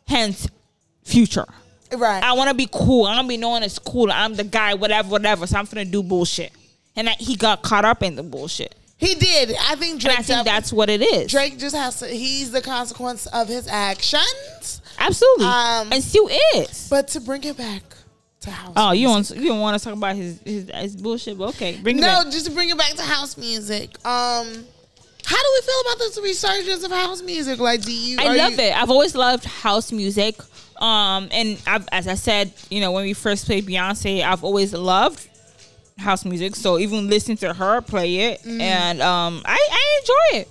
Hence, 0.06 0.46
future. 1.04 1.46
Right. 1.90 2.22
I 2.22 2.34
want 2.34 2.48
to 2.48 2.54
be 2.54 2.68
cool. 2.70 3.06
I 3.06 3.14
want 3.16 3.24
to 3.26 3.28
be 3.28 3.36
known 3.38 3.62
as 3.62 3.78
cool. 3.78 4.10
I'm 4.12 4.34
the 4.34 4.44
guy, 4.44 4.74
whatever, 4.74 5.08
whatever. 5.08 5.46
So 5.46 5.58
I'm 5.58 5.64
gonna 5.64 5.84
do 5.84 6.02
bullshit. 6.02 6.52
And 6.94 7.08
that 7.08 7.18
he 7.20 7.36
got 7.36 7.62
caught 7.62 7.86
up 7.86 8.02
in 8.02 8.16
the 8.16 8.22
bullshit. 8.22 8.74
he 8.98 9.14
did. 9.14 9.54
I 9.58 9.74
think 9.76 9.92
And 9.92 10.00
Drake. 10.00 10.18
I 10.18 10.22
think 10.22 10.44
that's 10.44 10.70
what 10.72 10.90
it 10.90 11.00
is. 11.00 11.30
Drake 11.30 11.58
just 11.58 11.74
has 11.74 11.98
to. 12.00 12.06
He's 12.08 12.50
the 12.50 12.60
consequence 12.60 13.26
of 13.26 13.48
his 13.48 13.68
actions. 13.68 14.82
Absolutely. 14.98 15.46
Um, 15.46 15.92
and 15.92 16.02
still 16.04 16.28
is. 16.54 16.88
But 16.90 17.08
to 17.08 17.20
bring 17.20 17.44
it 17.44 17.56
back 17.56 17.82
to 18.42 18.50
house. 18.50 18.72
Oh, 18.76 18.92
you 18.92 19.08
music. 19.08 19.36
don't 19.36 19.42
you 19.44 19.48
don't 19.50 19.60
want 19.60 19.78
to 19.78 19.84
talk 19.84 19.94
about 19.96 20.16
his 20.16 20.40
his, 20.44 20.70
his 20.74 20.96
bullshit? 20.96 21.38
But 21.38 21.50
okay, 21.50 21.76
bring 21.82 21.98
it 21.98 22.02
No, 22.02 22.06
back. 22.24 22.32
just 22.32 22.46
to 22.46 22.52
bring 22.52 22.68
it 22.70 22.78
back 22.78 22.92
to 22.94 23.02
house 23.02 23.36
music. 23.36 23.90
Um, 24.06 24.46
how 25.24 25.36
do 25.36 25.48
we 25.54 25.60
feel 25.66 25.80
about 25.86 25.98
this 25.98 26.20
resurgence 26.22 26.84
of 26.84 26.90
house 26.90 27.22
music? 27.22 27.58
Like, 27.60 27.82
do 27.82 27.92
you? 27.92 28.18
I 28.20 28.34
love 28.36 28.52
you- 28.52 28.58
it. 28.64 28.76
I've 28.76 28.90
always 28.90 29.14
loved 29.14 29.44
house 29.44 29.92
music. 29.92 30.36
Um, 30.80 31.28
and 31.30 31.62
I've, 31.66 31.88
as 31.92 32.08
I 32.08 32.14
said, 32.14 32.52
you 32.68 32.80
know, 32.80 32.90
when 32.90 33.04
we 33.04 33.12
first 33.12 33.46
played 33.46 33.64
Beyonce, 33.66 34.24
I've 34.24 34.42
always 34.42 34.72
loved 34.74 35.28
house 35.96 36.24
music. 36.24 36.56
So 36.56 36.78
even 36.78 37.08
listening 37.08 37.36
to 37.38 37.54
her 37.54 37.80
play 37.82 38.16
it, 38.32 38.42
Mm. 38.42 38.60
and 38.60 39.00
um, 39.02 39.42
I, 39.44 39.54
I 39.70 40.00
enjoy 40.00 40.40
it. 40.40 40.48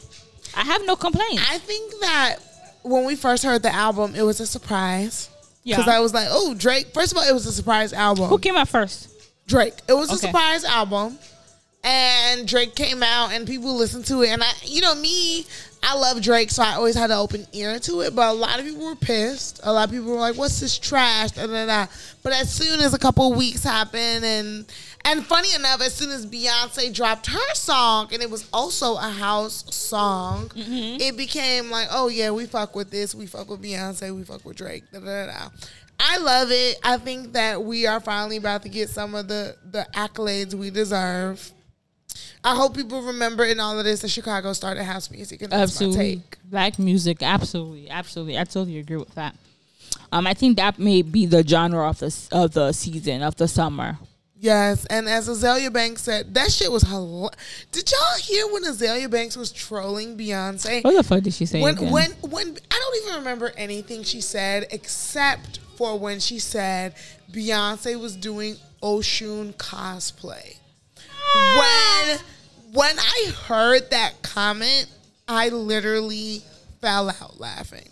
I 0.55 0.63
have 0.63 0.85
no 0.85 0.95
complaints. 0.95 1.43
I 1.49 1.57
think 1.57 1.93
that 2.01 2.38
when 2.84 3.03
we 3.05 3.15
first 3.18 3.43
heard 3.43 3.61
the 3.61 3.73
album, 3.73 4.15
it 4.15 4.22
was 4.22 4.39
a 4.39 4.47
surprise. 4.47 5.27
Yeah. 5.63 5.77
Because 5.77 5.93
I 5.93 5.99
was 5.99 6.13
like, 6.13 6.27
oh, 6.29 6.53
Drake. 6.55 6.88
First 6.93 7.11
of 7.11 7.17
all, 7.17 7.23
it 7.27 7.33
was 7.33 7.45
a 7.45 7.51
surprise 7.51 7.93
album. 7.93 8.29
Who 8.29 8.39
came 8.39 8.55
out 8.55 8.67
first? 8.67 9.09
Drake. 9.47 9.73
It 9.88 9.93
was 9.93 10.09
a 10.09 10.13
Okay. 10.13 10.27
surprise 10.27 10.63
album. 10.63 11.17
And 11.83 12.47
Drake 12.47 12.75
came 12.75 13.01
out 13.01 13.31
and 13.33 13.47
people 13.47 13.75
listened 13.75 14.05
to 14.05 14.21
it. 14.21 14.29
And 14.29 14.43
I, 14.43 14.51
you 14.63 14.81
know, 14.81 14.93
me, 14.93 15.45
I 15.83 15.95
love 15.95 16.21
Drake, 16.21 16.51
so 16.51 16.61
I 16.61 16.75
always 16.75 16.95
had 16.95 17.09
an 17.09 17.17
open 17.17 17.47
ear 17.53 17.79
to 17.79 18.01
it. 18.01 18.15
But 18.15 18.29
a 18.29 18.33
lot 18.33 18.59
of 18.59 18.65
people 18.65 18.85
were 18.85 18.95
pissed. 18.95 19.59
A 19.63 19.73
lot 19.73 19.85
of 19.85 19.91
people 19.91 20.11
were 20.11 20.19
like, 20.19 20.37
what's 20.37 20.59
this 20.59 20.77
trash? 20.77 21.31
Da, 21.31 21.47
da, 21.47 21.65
da. 21.65 21.87
But 22.21 22.33
as 22.33 22.53
soon 22.53 22.81
as 22.81 22.93
a 22.93 22.99
couple 22.99 23.31
of 23.31 23.37
weeks 23.37 23.63
happened, 23.63 24.23
and 24.23 24.65
and 25.05 25.25
funny 25.25 25.53
enough, 25.55 25.81
as 25.81 25.95
soon 25.95 26.11
as 26.11 26.27
Beyonce 26.27 26.93
dropped 26.93 27.25
her 27.27 27.55
song, 27.55 28.09
and 28.13 28.21
it 28.21 28.29
was 28.29 28.47
also 28.53 28.95
a 28.97 29.09
house 29.09 29.73
song, 29.73 30.49
mm-hmm. 30.49 31.01
it 31.01 31.17
became 31.17 31.71
like, 31.71 31.87
oh 31.89 32.09
yeah, 32.09 32.29
we 32.29 32.45
fuck 32.45 32.75
with 32.75 32.91
this. 32.91 33.15
We 33.15 33.25
fuck 33.25 33.49
with 33.49 33.63
Beyonce. 33.63 34.15
We 34.15 34.23
fuck 34.23 34.45
with 34.45 34.57
Drake. 34.57 34.83
Da, 34.93 34.99
da, 34.99 35.25
da. 35.25 35.49
I 35.99 36.17
love 36.17 36.51
it. 36.51 36.79
I 36.83 36.97
think 36.97 37.33
that 37.33 37.63
we 37.63 37.87
are 37.87 37.99
finally 37.99 38.37
about 38.37 38.63
to 38.63 38.69
get 38.69 38.89
some 38.89 39.15
of 39.15 39.27
the 39.27 39.55
the 39.71 39.87
accolades 39.95 40.53
we 40.53 40.69
deserve. 40.69 41.51
I 42.43 42.55
hope 42.55 42.76
people 42.76 43.01
remember 43.03 43.43
in 43.45 43.59
all 43.59 43.77
of 43.77 43.85
this 43.85 44.01
that 44.01 44.09
Chicago 44.09 44.53
started 44.53 44.84
house 44.84 45.11
music, 45.11 45.41
and 45.43 45.51
that's 45.51 45.80
my 45.80 45.91
take. 45.91 46.38
Black 46.45 46.80
music, 46.80 47.22
absolutely, 47.22 47.89
absolutely. 47.89 48.38
I 48.38 48.43
totally 48.45 48.80
agree 48.80 48.97
with 48.97 49.13
that. 49.15 49.35
Um, 50.11 50.27
I 50.27 50.34
think 50.34 50.57
that 50.57 50.80
may 50.80 51.01
be 51.01 51.26
the 51.26 51.45
genre 51.47 51.88
of 51.88 51.99
the 51.99 52.27
of 52.31 52.53
the 52.53 52.72
season 52.72 53.22
of 53.22 53.35
the 53.35 53.47
summer. 53.47 53.99
Yes, 54.41 54.85
and 54.85 55.07
as 55.07 55.30
Azealia 55.30 55.72
Banks 55.72 56.01
said, 56.01 56.34
that 56.34 56.51
shit 56.51 56.72
was 56.72 56.81
hilarious. 56.81 57.35
Did 57.72 57.91
y'all 57.91 58.19
hear 58.19 58.51
when 58.51 58.63
Azealia 58.63 59.07
Banks 59.09 59.38
was 59.38 59.51
trolling 59.51 60.18
Beyonce? 60.18 60.84
What 60.84 60.95
the 60.95 61.03
fuck 61.03 61.22
did 61.22 61.34
she 61.35 61.45
say? 61.45 61.61
when 61.61 61.77
again? 61.77 61.91
when 61.91 62.11
when 62.22 62.57
I 62.72 62.80
don't 62.80 63.03
even 63.03 63.19
remember 63.19 63.53
anything 63.55 64.01
she 64.01 64.19
said 64.19 64.65
except 64.72 65.59
for 65.76 65.99
when 65.99 66.19
she 66.19 66.39
said 66.39 66.95
Beyonce 67.31 67.99
was 67.99 68.15
doing 68.15 68.57
Oshun 68.81 69.53
cosplay. 69.57 70.57
When 71.35 72.19
when 72.73 72.99
I 72.99 73.31
heard 73.45 73.89
that 73.91 74.21
comment, 74.21 74.87
I 75.27 75.49
literally 75.49 76.41
fell 76.79 77.09
out 77.09 77.39
laughing. 77.39 77.87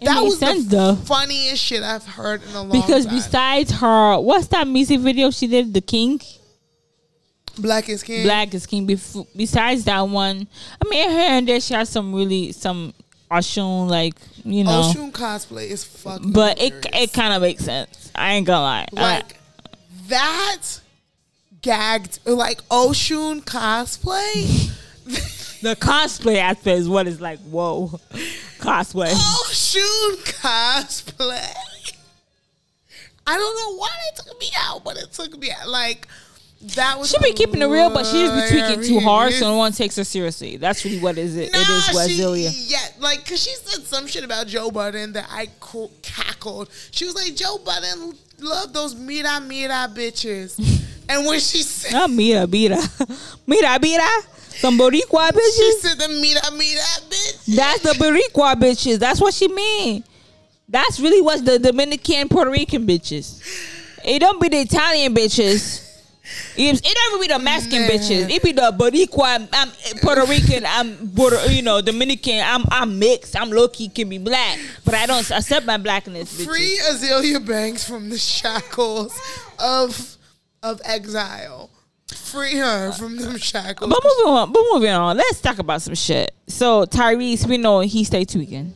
It 0.00 0.06
that 0.06 0.20
was 0.22 0.38
sense, 0.38 0.66
the 0.66 0.76
though. 0.76 0.94
funniest 0.96 1.62
shit 1.62 1.82
I've 1.82 2.04
heard 2.04 2.42
in 2.42 2.50
a 2.50 2.62
long 2.62 2.70
because 2.70 3.04
time. 3.06 3.14
Because 3.14 3.26
besides 3.26 3.70
her, 3.72 4.18
what's 4.18 4.48
that 4.48 4.66
music 4.66 5.00
video 5.00 5.30
she 5.30 5.46
did? 5.46 5.72
The 5.72 5.80
King, 5.80 6.20
Black 7.58 7.88
is 7.88 8.02
King. 8.02 8.24
Black 8.24 8.52
is 8.54 8.66
King. 8.66 8.86
Bef- 8.86 9.26
besides 9.36 9.84
that 9.84 10.00
one, 10.02 10.46
I 10.84 10.88
mean, 10.88 11.08
here 11.10 11.18
and 11.30 11.48
there 11.48 11.60
she 11.60 11.74
has 11.74 11.88
some 11.88 12.12
really 12.14 12.52
some 12.52 12.92
Oshun 13.30 13.88
like 13.88 14.14
you 14.44 14.64
know, 14.64 14.90
Oshun 14.92 15.12
cosplay 15.12 15.68
is 15.70 15.84
fucking. 15.84 16.32
but 16.32 16.60
it 16.60 16.72
hilarious. 16.72 17.10
it 17.10 17.12
kind 17.14 17.32
of 17.34 17.42
makes 17.42 17.64
sense. 17.64 18.10
I 18.14 18.34
ain't 18.34 18.46
gonna 18.46 18.60
lie. 18.62 18.88
I- 18.96 19.00
like 19.18 19.38
that 20.08 20.60
gagged 21.64 22.20
like 22.26 22.62
Oshun 22.68 23.42
cosplay. 23.42 24.70
the 25.62 25.74
cosplay 25.74 26.36
aspect 26.36 26.78
is 26.78 26.88
what 26.88 27.08
is 27.08 27.20
like. 27.20 27.40
Whoa, 27.40 27.88
cosplay. 28.58 29.10
Oshun 29.10 30.16
cosplay. 30.40 31.94
I 33.26 33.38
don't 33.38 33.56
know 33.56 33.76
why 33.78 33.88
they 33.88 34.22
took 34.22 34.38
me 34.38 34.50
out, 34.58 34.84
but 34.84 34.98
it 34.98 35.10
took 35.12 35.38
me 35.38 35.50
out. 35.50 35.66
Like 35.66 36.06
that 36.76 36.98
was 36.98 37.10
She 37.10 37.18
be 37.18 37.32
keeping 37.32 37.62
it 37.62 37.66
real, 37.66 37.88
but 37.88 38.04
she 38.04 38.26
just 38.26 38.52
be 38.52 38.60
tweaking 38.60 38.84
too 38.84 39.00
hard, 39.00 39.32
so 39.32 39.48
no 39.48 39.56
one 39.56 39.72
takes 39.72 39.96
her 39.96 40.04
seriously. 40.04 40.58
That's 40.58 40.84
really 40.84 41.00
what 41.00 41.16
is 41.16 41.34
it. 41.34 41.50
Nah, 41.50 41.60
it 41.60 41.68
is 41.68 42.10
she, 42.10 42.72
Yeah, 42.72 42.78
like, 43.00 43.26
cause 43.26 43.42
she 43.42 43.54
said 43.54 43.84
some 43.84 44.06
shit 44.06 44.24
about 44.24 44.46
Joe 44.48 44.70
Budden 44.70 45.14
that 45.14 45.26
I 45.30 45.48
cackled. 46.02 46.70
She 46.90 47.06
was 47.06 47.14
like, 47.14 47.34
Joe 47.34 47.58
Budden 47.64 48.14
love 48.38 48.74
those 48.74 48.94
mira 48.94 49.40
mira 49.40 49.88
bitches. 49.94 50.60
And 51.08 51.26
when 51.26 51.38
she 51.40 51.62
said, 51.62 51.94
Ah, 51.94 52.06
mira, 52.06 52.46
mira, 52.46 52.78
mira, 53.46 53.78
mira. 53.80 54.08
Some 54.56 54.78
Boricua 54.78 55.30
she 55.32 55.38
bitches. 55.38 55.72
said 55.80 55.98
the 55.98 56.08
mira 56.08 56.40
mira 56.56 56.80
bitch. 57.10 57.56
That's 57.56 57.80
the 57.82 57.90
Boricua 57.90 58.54
bitches. 58.54 58.98
That's 58.98 59.20
what 59.20 59.34
she 59.34 59.48
mean. 59.48 60.04
That's 60.68 60.98
really 61.00 61.20
what 61.20 61.44
the 61.44 61.58
Dominican 61.58 62.28
Puerto 62.28 62.50
Rican 62.50 62.86
bitches. 62.86 63.42
It 64.04 64.20
don't 64.20 64.40
be 64.40 64.48
the 64.48 64.58
Italian 64.60 65.14
bitches. 65.14 65.82
It 66.56 66.80
it 66.82 66.94
don't 66.94 67.20
be 67.20 67.26
the 67.28 67.38
Mexican 67.38 67.80
Man. 67.82 67.90
bitches. 67.90 68.30
It 68.30 68.42
be 68.42 68.52
the 68.52 68.72
Boricua. 68.78 69.46
I'm 69.52 69.70
Puerto 70.00 70.24
Rican. 70.24 70.64
I'm 70.66 71.10
you 71.50 71.62
know, 71.62 71.80
Dominican. 71.82 72.40
I'm 72.42 72.64
I'm 72.70 72.98
mixed. 72.98 73.36
I'm 73.38 73.50
low 73.50 73.68
key 73.68 73.88
can 73.88 74.08
be 74.08 74.18
black, 74.18 74.58
but 74.84 74.94
I 74.94 75.04
don't 75.06 75.30
accept 75.30 75.66
my 75.66 75.76
blackness. 75.76 76.32
Bitches. 76.32 76.46
Free 76.46 76.80
Azealia 76.90 77.44
Banks 77.46 77.86
from 77.86 78.08
the 78.08 78.16
shackles 78.18 79.18
of 79.58 80.16
of 80.64 80.80
exile. 80.84 81.70
Free 82.08 82.56
her 82.56 82.92
from 82.92 83.16
them 83.16 83.36
shackles. 83.38 83.90
But 83.90 84.02
moving 84.04 84.32
on, 84.32 84.52
but 84.52 84.62
moving 84.72 84.90
on. 84.90 85.16
Let's 85.16 85.40
talk 85.40 85.58
about 85.58 85.82
some 85.82 85.94
shit. 85.94 86.34
So 86.46 86.84
Tyrese, 86.86 87.46
we 87.46 87.56
know 87.56 87.80
he 87.80 88.04
stay 88.04 88.24
tweaking, 88.24 88.74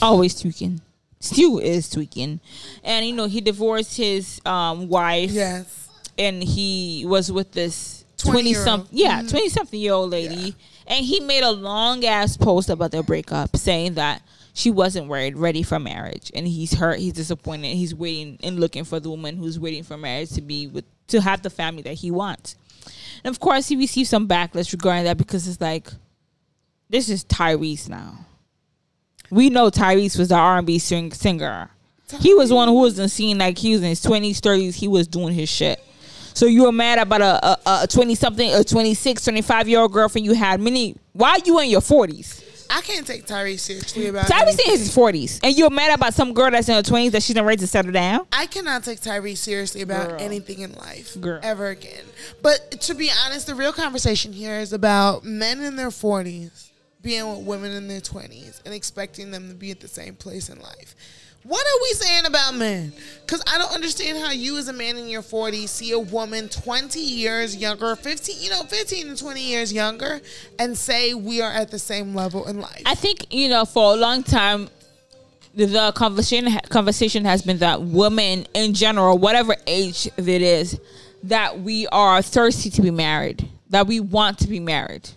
always 0.00 0.40
tweaking. 0.40 0.80
Still 1.20 1.58
is 1.58 1.88
tweaking, 1.88 2.40
and 2.82 3.06
you 3.06 3.12
know 3.14 3.26
he 3.26 3.40
divorced 3.40 3.96
his 3.96 4.40
um, 4.44 4.88
wife. 4.88 5.30
yes. 5.30 5.88
and 6.18 6.42
he 6.42 7.04
was 7.06 7.30
with 7.30 7.52
this 7.52 8.04
20 8.16 8.32
twenty 8.32 8.50
year 8.50 8.58
old. 8.58 8.64
something 8.66 8.98
yeah 8.98 9.22
twenty 9.22 9.48
something 9.48 9.78
year 9.78 9.92
old 9.92 10.10
lady, 10.10 10.56
and 10.88 11.04
he 11.04 11.20
made 11.20 11.44
a 11.44 11.52
long 11.52 12.04
ass 12.04 12.36
post 12.36 12.68
about 12.70 12.90
their 12.90 13.04
breakup, 13.04 13.56
saying 13.56 13.94
that 13.94 14.20
she 14.52 14.70
wasn't 14.70 15.08
ready 15.08 15.34
ready 15.34 15.62
for 15.62 15.78
marriage, 15.78 16.32
and 16.34 16.46
he's 16.48 16.74
hurt, 16.74 16.98
he's 16.98 17.12
disappointed, 17.12 17.68
he's 17.76 17.94
waiting 17.94 18.38
and 18.42 18.58
looking 18.58 18.82
for 18.82 18.98
the 18.98 19.08
woman 19.08 19.36
who's 19.36 19.60
waiting 19.60 19.84
for 19.84 19.96
marriage 19.96 20.30
to 20.32 20.40
be 20.42 20.66
with 20.66 20.84
to 21.12 21.20
have 21.20 21.42
the 21.42 21.50
family 21.50 21.82
that 21.82 21.94
he 21.94 22.10
wants. 22.10 22.56
And 23.24 23.32
of 23.32 23.40
course, 23.40 23.68
he 23.68 23.76
received 23.76 24.08
some 24.08 24.26
backlash 24.26 24.72
regarding 24.72 25.04
that 25.04 25.16
because 25.16 25.46
it's 25.46 25.60
like, 25.60 25.88
this 26.88 27.08
is 27.08 27.24
Tyrese 27.24 27.88
now. 27.88 28.26
We 29.30 29.48
know 29.48 29.70
Tyrese 29.70 30.18
was 30.18 30.28
the 30.28 30.34
R 30.34 30.58
and 30.58 30.66
B 30.66 30.78
sing- 30.78 31.12
singer. 31.12 31.70
He 32.20 32.34
was 32.34 32.52
one 32.52 32.68
who 32.68 32.80
was 32.80 32.98
in 32.98 33.08
scene 33.08 33.38
like 33.38 33.56
he 33.56 33.72
was 33.72 33.80
in 33.82 33.88
his 33.88 34.02
twenties, 34.02 34.40
thirties. 34.40 34.76
He 34.76 34.88
was 34.88 35.06
doing 35.08 35.32
his 35.32 35.48
shit. 35.48 35.82
So 36.34 36.44
you 36.44 36.64
were 36.64 36.72
mad 36.72 36.98
about 36.98 37.22
a 37.22 37.58
a 37.82 37.86
twenty 37.86 38.14
something, 38.14 38.52
a 38.52 38.62
26, 38.62 39.24
25 39.24 39.68
year 39.68 39.80
old 39.80 39.92
girlfriend 39.92 40.26
you 40.26 40.34
had. 40.34 40.60
Many 40.60 40.96
why 41.12 41.38
you 41.44 41.58
in 41.60 41.70
your 41.70 41.80
forties? 41.80 42.41
I 42.72 42.80
can't 42.80 43.06
take 43.06 43.26
Tyrese 43.26 43.60
seriously 43.60 44.06
about 44.08 44.26
Tyrese 44.26 44.42
anything. 44.42 44.72
in 44.72 44.78
his 44.78 44.94
forties, 44.94 45.40
and 45.42 45.56
you're 45.56 45.70
mad 45.70 45.94
about 45.94 46.14
some 46.14 46.32
girl 46.32 46.50
that's 46.50 46.68
in 46.68 46.74
her 46.74 46.82
twenties 46.82 47.12
that 47.12 47.22
she's 47.22 47.36
not 47.36 47.44
ready 47.44 47.58
to 47.60 47.66
settle 47.66 47.92
down. 47.92 48.26
I 48.32 48.46
cannot 48.46 48.82
take 48.84 49.00
Tyrese 49.00 49.36
seriously 49.38 49.82
about 49.82 50.10
Girl. 50.10 50.20
anything 50.20 50.60
in 50.60 50.72
life 50.74 51.20
Girl. 51.20 51.38
ever 51.42 51.68
again. 51.68 52.04
But 52.42 52.80
to 52.82 52.94
be 52.94 53.10
honest, 53.26 53.46
the 53.46 53.54
real 53.54 53.72
conversation 53.72 54.32
here 54.32 54.58
is 54.58 54.72
about 54.72 55.24
men 55.24 55.60
in 55.60 55.76
their 55.76 55.90
40s 55.90 56.70
being 57.02 57.28
with 57.28 57.44
women 57.46 57.72
in 57.72 57.88
their 57.88 58.00
20s 58.00 58.60
and 58.64 58.72
expecting 58.72 59.32
them 59.32 59.48
to 59.48 59.54
be 59.54 59.70
at 59.70 59.80
the 59.80 59.88
same 59.88 60.14
place 60.14 60.48
in 60.48 60.58
life. 60.60 60.94
What 61.44 61.66
are 61.66 61.82
we 61.82 61.88
saying 61.94 62.24
about 62.26 62.54
men? 62.54 62.92
Because 63.26 63.42
I 63.52 63.58
don't 63.58 63.72
understand 63.74 64.18
how 64.18 64.30
you, 64.30 64.58
as 64.58 64.68
a 64.68 64.72
man 64.72 64.96
in 64.96 65.08
your 65.08 65.22
40s, 65.22 65.68
see 65.68 65.90
a 65.92 65.98
woman 65.98 66.48
20 66.48 67.00
years 67.00 67.56
younger, 67.56 67.96
15, 67.96 68.40
you 68.40 68.50
know, 68.50 68.62
15 68.62 69.08
to 69.08 69.16
20 69.16 69.40
years 69.40 69.72
younger, 69.72 70.20
and 70.58 70.76
say 70.76 71.14
we 71.14 71.42
are 71.42 71.50
at 71.50 71.70
the 71.70 71.78
same 71.78 72.14
level 72.14 72.46
in 72.46 72.60
life. 72.60 72.82
I 72.86 72.94
think 72.94 73.32
you 73.32 73.48
know 73.48 73.64
for 73.64 73.92
a 73.92 73.96
long 73.96 74.22
time 74.22 74.68
the, 75.54 75.92
conversation 75.94 76.58
conversation 76.68 77.24
has 77.24 77.42
been 77.42 77.58
that 77.58 77.82
women 77.82 78.46
in 78.54 78.74
general, 78.74 79.18
whatever 79.18 79.56
age 79.66 80.08
it 80.16 80.28
is, 80.28 80.80
that 81.24 81.60
we 81.60 81.86
are 81.88 82.22
thirsty 82.22 82.70
to 82.70 82.82
be 82.82 82.90
married, 82.90 83.48
that 83.70 83.86
we 83.86 84.00
want 84.00 84.38
to 84.38 84.48
be 84.48 84.60
married, 84.60 85.08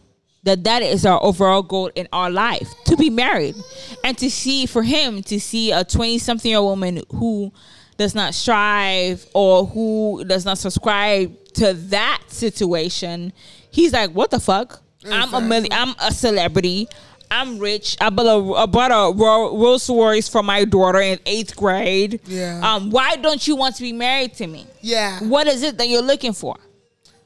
that 0.45 0.63
that 0.63 0.81
is 0.81 1.05
our 1.05 1.21
overall 1.21 1.61
goal 1.63 1.91
in 1.95 2.07
our 2.13 2.29
life 2.31 2.73
to 2.85 2.95
be 2.95 3.09
married, 3.09 3.55
and 4.03 4.17
to 4.17 4.29
see 4.31 4.65
for 4.65 4.83
him 4.83 5.21
to 5.23 5.39
see 5.39 5.71
a 5.71 5.83
twenty 5.83 6.17
something 6.17 6.49
year 6.49 6.59
old 6.59 6.69
woman 6.69 7.01
who 7.11 7.51
does 7.97 8.15
not 8.15 8.33
strive 8.33 9.25
or 9.33 9.65
who 9.65 10.23
does 10.25 10.45
not 10.45 10.57
subscribe 10.57 11.33
to 11.53 11.73
that 11.73 12.21
situation, 12.27 13.31
he's 13.71 13.93
like, 13.93 14.11
what 14.11 14.29
the 14.31 14.39
fuck? 14.39 14.81
I'm 15.09 15.33
a 15.33 15.39
million. 15.41 15.71
I'm 15.71 15.95
a 15.99 16.11
celebrity. 16.11 16.87
I'm 17.31 17.57
rich. 17.59 17.95
I 18.01 18.09
bought 18.09 18.25
a, 18.27 18.53
I 18.53 18.65
bought 18.65 18.91
a 18.91 19.15
Ro- 19.15 19.57
Rolls 19.57 19.89
Royce 19.89 20.27
for 20.29 20.43
my 20.43 20.63
daughter 20.65 20.99
in 20.99 21.19
eighth 21.25 21.55
grade. 21.55 22.19
Yeah. 22.25 22.59
Um. 22.63 22.91
Why 22.91 23.15
don't 23.15 23.45
you 23.47 23.55
want 23.55 23.75
to 23.77 23.81
be 23.81 23.93
married 23.93 24.33
to 24.35 24.47
me? 24.47 24.67
yeah. 24.81 25.19
What 25.23 25.47
is 25.47 25.63
it 25.63 25.77
that 25.77 25.87
you're 25.89 26.01
looking 26.03 26.33
for? 26.33 26.55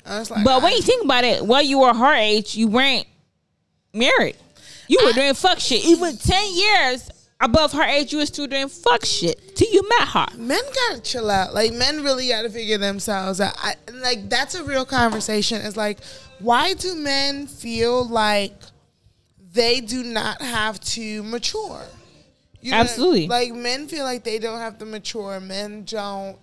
I 0.09 0.17
like, 0.19 0.43
But 0.43 0.63
when 0.63 0.73
you 0.73 0.81
think 0.81 1.05
about 1.05 1.23
it, 1.23 1.45
while 1.45 1.61
you 1.61 1.79
were 1.79 1.93
her 1.93 2.13
age, 2.13 2.55
you 2.55 2.67
weren't 2.67 3.07
married. 3.93 4.35
You 4.87 4.99
were 5.05 5.13
doing 5.13 5.33
fuck 5.35 5.59
shit. 5.59 5.85
Even 5.85 6.17
ten 6.17 6.55
years 6.55 7.09
above 7.39 7.71
her 7.73 7.83
age, 7.83 8.11
you 8.11 8.17
were 8.19 8.25
still 8.25 8.47
doing 8.47 8.67
fuck 8.67 9.05
shit 9.05 9.55
till 9.55 9.71
you 9.71 9.87
met 9.87 10.07
her. 10.09 10.25
men 10.37 10.61
gotta 10.89 11.01
chill 11.01 11.29
out. 11.29 11.53
Like 11.53 11.73
men 11.73 12.03
really 12.03 12.27
gotta 12.27 12.49
figure 12.49 12.77
themselves 12.77 13.39
out. 13.39 13.53
I, 13.57 13.75
like 13.93 14.29
that's 14.29 14.55
a 14.55 14.63
real 14.63 14.85
conversation. 14.85 15.61
It's 15.61 15.77
like, 15.77 15.99
why 16.39 16.73
do 16.73 16.95
men 16.95 17.47
feel 17.47 18.05
like 18.05 18.53
they 19.53 19.79
do 19.79 20.03
not 20.03 20.41
have 20.41 20.79
to 20.81 21.23
mature? 21.23 21.83
You 22.61 22.73
Absolutely. 22.73 23.27
Like 23.27 23.53
men 23.53 23.87
feel 23.87 24.03
like 24.03 24.23
they 24.23 24.39
don't 24.39 24.59
have 24.59 24.77
to 24.79 24.85
mature. 24.85 25.39
Men 25.39 25.83
don't. 25.85 26.37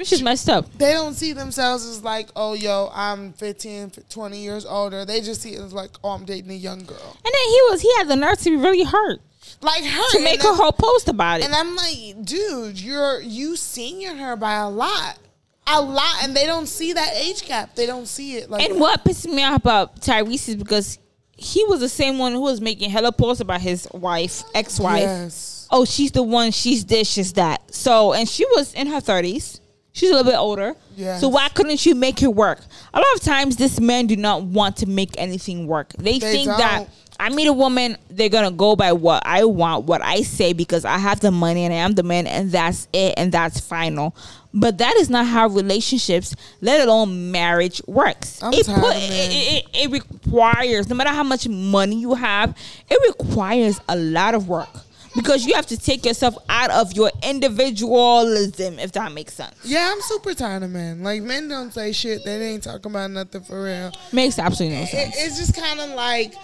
Which 0.00 0.12
is 0.14 0.22
messed 0.22 0.48
up. 0.48 0.64
They 0.78 0.92
don't 0.94 1.12
see 1.12 1.34
themselves 1.34 1.84
as 1.84 2.02
like, 2.02 2.30
oh, 2.34 2.54
yo, 2.54 2.90
I'm 2.94 3.34
15, 3.34 3.92
20 4.08 4.38
years 4.38 4.64
older. 4.64 5.04
They 5.04 5.20
just 5.20 5.42
see 5.42 5.50
it 5.54 5.60
as 5.60 5.74
like, 5.74 5.90
oh, 6.02 6.08
I'm 6.12 6.24
dating 6.24 6.50
a 6.50 6.54
young 6.54 6.86
girl. 6.86 7.16
And 7.22 7.24
then 7.24 7.32
he 7.48 7.60
was 7.68 7.82
he 7.82 7.92
had 7.98 8.08
the 8.08 8.16
nerve 8.16 8.38
to 8.38 8.50
be 8.50 8.56
really 8.56 8.84
hurt 8.84 9.20
Like 9.60 9.84
her. 9.84 10.10
to 10.12 10.20
make 10.24 10.42
and 10.42 10.48
a 10.48 10.54
whole 10.54 10.72
post 10.72 11.08
about 11.08 11.40
it. 11.40 11.44
And 11.44 11.54
I'm 11.54 11.76
like, 11.76 12.24
dude, 12.24 12.80
you're 12.80 13.20
you 13.20 13.56
senior 13.56 14.14
her 14.14 14.36
by 14.36 14.54
a 14.54 14.70
lot. 14.70 15.18
A 15.66 15.82
lot. 15.82 16.24
And 16.24 16.34
they 16.34 16.46
don't 16.46 16.66
see 16.66 16.94
that 16.94 17.12
age 17.16 17.46
gap. 17.46 17.74
They 17.74 17.84
don't 17.84 18.08
see 18.08 18.36
it. 18.38 18.48
Like 18.48 18.66
And 18.70 18.80
what 18.80 19.04
pisses 19.04 19.30
me 19.30 19.44
off 19.44 19.60
about 19.60 20.00
Tyrese 20.00 20.48
is 20.48 20.56
because 20.56 20.98
he 21.36 21.62
was 21.64 21.80
the 21.80 21.90
same 21.90 22.16
one 22.16 22.32
who 22.32 22.40
was 22.40 22.62
making 22.62 22.88
hella 22.88 23.12
posts 23.12 23.42
about 23.42 23.60
his 23.60 23.86
wife, 23.92 24.44
ex-wife. 24.54 25.02
Yes. 25.02 25.68
Oh, 25.70 25.84
she's 25.84 26.10
the 26.10 26.22
one. 26.22 26.52
She's 26.52 26.86
this. 26.86 27.06
She's 27.06 27.34
that. 27.34 27.72
So, 27.74 28.14
and 28.14 28.26
she 28.26 28.46
was 28.46 28.72
in 28.74 28.86
her 28.88 29.00
thirties. 29.00 29.59
She's 30.00 30.08
a 30.08 30.14
little 30.14 30.32
bit 30.32 30.38
older. 30.38 30.74
Yes. 30.96 31.20
So 31.20 31.28
why 31.28 31.50
couldn't 31.50 31.84
you 31.84 31.94
make 31.94 32.22
it 32.22 32.34
work? 32.34 32.58
A 32.94 32.98
lot 32.98 33.14
of 33.16 33.20
times, 33.20 33.56
this 33.56 33.78
men 33.78 34.06
do 34.06 34.16
not 34.16 34.44
want 34.44 34.78
to 34.78 34.86
make 34.86 35.10
anything 35.18 35.66
work. 35.66 35.92
They, 35.98 36.18
They 36.18 36.32
think 36.32 36.46
that 36.46 36.78
don't. 36.78 36.90
I 37.20 37.28
meet 37.28 37.48
a 37.48 37.52
woman, 37.52 37.98
they're 38.08 38.30
gonna 38.30 38.50
go 38.50 38.76
by 38.76 38.92
what 38.92 39.22
I 39.26 39.44
want, 39.44 39.84
what 39.84 40.00
I 40.00 40.22
say, 40.22 40.54
because 40.54 40.86
I 40.86 40.96
have 40.96 41.20
the 41.20 41.30
money 41.30 41.66
and 41.66 41.74
I 41.74 41.76
am 41.76 41.92
the 41.92 42.02
man, 42.02 42.26
and 42.26 42.50
that's 42.50 42.88
it, 42.94 43.12
and 43.18 43.30
that's 43.30 43.60
final. 43.60 44.16
But 44.54 44.78
that 44.78 44.96
is 44.96 45.10
not 45.10 45.26
how 45.26 45.48
relationships, 45.48 46.34
let 46.62 46.80
alone 46.80 47.30
marriage, 47.30 47.82
works. 47.86 48.42
I'm 48.42 48.54
it, 48.54 48.64
tired 48.64 48.80
put, 48.80 48.96
it, 48.96 49.02
it, 49.02 49.64
it, 49.74 49.84
it 49.84 49.90
requires, 49.90 50.88
no 50.88 50.96
matter 50.96 51.10
how 51.10 51.24
much 51.24 51.46
money 51.46 52.00
you 52.00 52.14
have, 52.14 52.56
it 52.88 52.98
requires 53.06 53.82
a 53.86 53.96
lot 53.96 54.34
of 54.34 54.48
work 54.48 54.70
because 55.14 55.44
you 55.46 55.54
have 55.54 55.66
to 55.66 55.76
take 55.76 56.04
yourself 56.04 56.36
out 56.48 56.70
of 56.70 56.92
your 56.92 57.10
individualism, 57.22 58.78
if 58.78 58.92
that 58.92 59.12
makes 59.12 59.34
sense. 59.34 59.54
Yeah, 59.64 59.90
I'm 59.92 60.00
super 60.02 60.34
tired 60.34 60.62
of 60.62 60.70
men. 60.70 61.02
Like 61.02 61.22
men 61.22 61.48
don't 61.48 61.72
say 61.72 61.92
shit. 61.92 62.24
They 62.24 62.40
ain't 62.52 62.64
talking 62.64 62.90
about 62.90 63.10
nothing 63.10 63.42
for 63.42 63.64
real. 63.64 63.92
Makes 64.12 64.38
absolutely 64.38 64.78
no 64.78 64.82
It, 64.84 64.88
sense. 64.88 65.14
it's 65.18 65.38
just 65.38 65.56
kind 65.56 65.80
of 65.80 65.90
like 65.90 66.34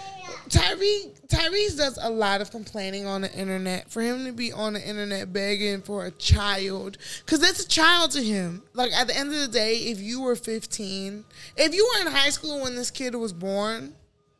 Tyree. 0.49 1.11
Tyrese 1.27 1.75
does 1.77 1.99
a 2.01 2.09
lot 2.09 2.39
of 2.39 2.51
complaining 2.51 3.05
on 3.05 3.21
the 3.21 3.33
internet. 3.33 3.91
For 3.91 4.01
him 4.01 4.23
to 4.25 4.31
be 4.31 4.53
on 4.53 4.73
the 4.73 4.87
internet 4.87 5.33
begging 5.33 5.81
for 5.81 6.05
a 6.05 6.11
child, 6.11 6.97
because 7.25 7.39
that's 7.41 7.59
a 7.65 7.67
child 7.67 8.11
to 8.11 8.23
him. 8.23 8.63
Like 8.73 8.93
at 8.93 9.07
the 9.07 9.17
end 9.17 9.33
of 9.33 9.39
the 9.41 9.47
day, 9.49 9.75
if 9.75 9.99
you 9.99 10.21
were 10.21 10.35
15, 10.37 11.25
if 11.57 11.73
you 11.75 11.89
were 11.95 12.01
in 12.07 12.13
high 12.13 12.29
school 12.29 12.61
when 12.61 12.75
this 12.75 12.91
kid 12.91 13.13
was 13.15 13.33
born, 13.33 13.93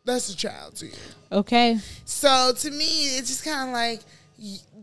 that's 0.06 0.30
a 0.30 0.36
child 0.38 0.76
to 0.78 0.86
you. 0.86 0.94
Okay. 1.30 1.78
So 2.06 2.54
to 2.58 2.72
me, 2.72 2.86
it's 3.18 3.28
just 3.28 3.44
kind 3.44 3.70
of 3.70 3.74
like, 3.74 4.00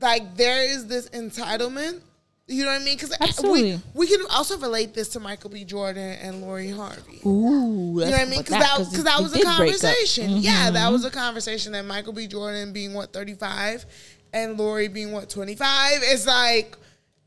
like 0.01 0.37
there 0.37 0.65
is 0.65 0.87
this 0.87 1.09
entitlement. 1.11 2.01
You 2.47 2.65
know 2.65 2.73
what 2.73 2.83
I 2.83 2.85
mean? 2.85 2.99
Because 2.99 3.41
we, 3.43 3.81
we 3.95 4.07
can 4.07 4.21
also 4.31 4.59
relate 4.59 4.93
this 4.93 5.09
to 5.11 5.21
Michael 5.21 5.49
B. 5.49 5.65
Jordan 5.65 6.19
and 6.21 6.43
Lori 6.43 6.69
Harvey. 6.69 7.21
Ooh, 7.25 8.01
You 8.01 8.05
know 8.05 8.11
what 8.11 8.21
I 8.21 8.25
mean? 8.27 8.41
Because 8.41 8.59
that, 8.59 8.77
because 8.77 8.95
cause 8.95 9.05
that 9.05 9.21
was 9.23 9.35
a 9.35 9.43
conversation. 9.43 10.31
Yeah, 10.37 10.71
that 10.71 10.93
was 10.93 11.07
a 11.07 11.11
conversation 11.11 11.73
that 11.73 11.87
Michael 11.87 12.13
B. 12.13 12.27
Jordan 12.27 12.75
being 12.75 12.93
what, 12.93 13.15
35 13.15 13.87
and 14.35 14.59
Lori 14.59 14.89
being 14.89 15.11
what, 15.11 15.31
25? 15.31 16.01
It's 16.03 16.27
like, 16.27 16.77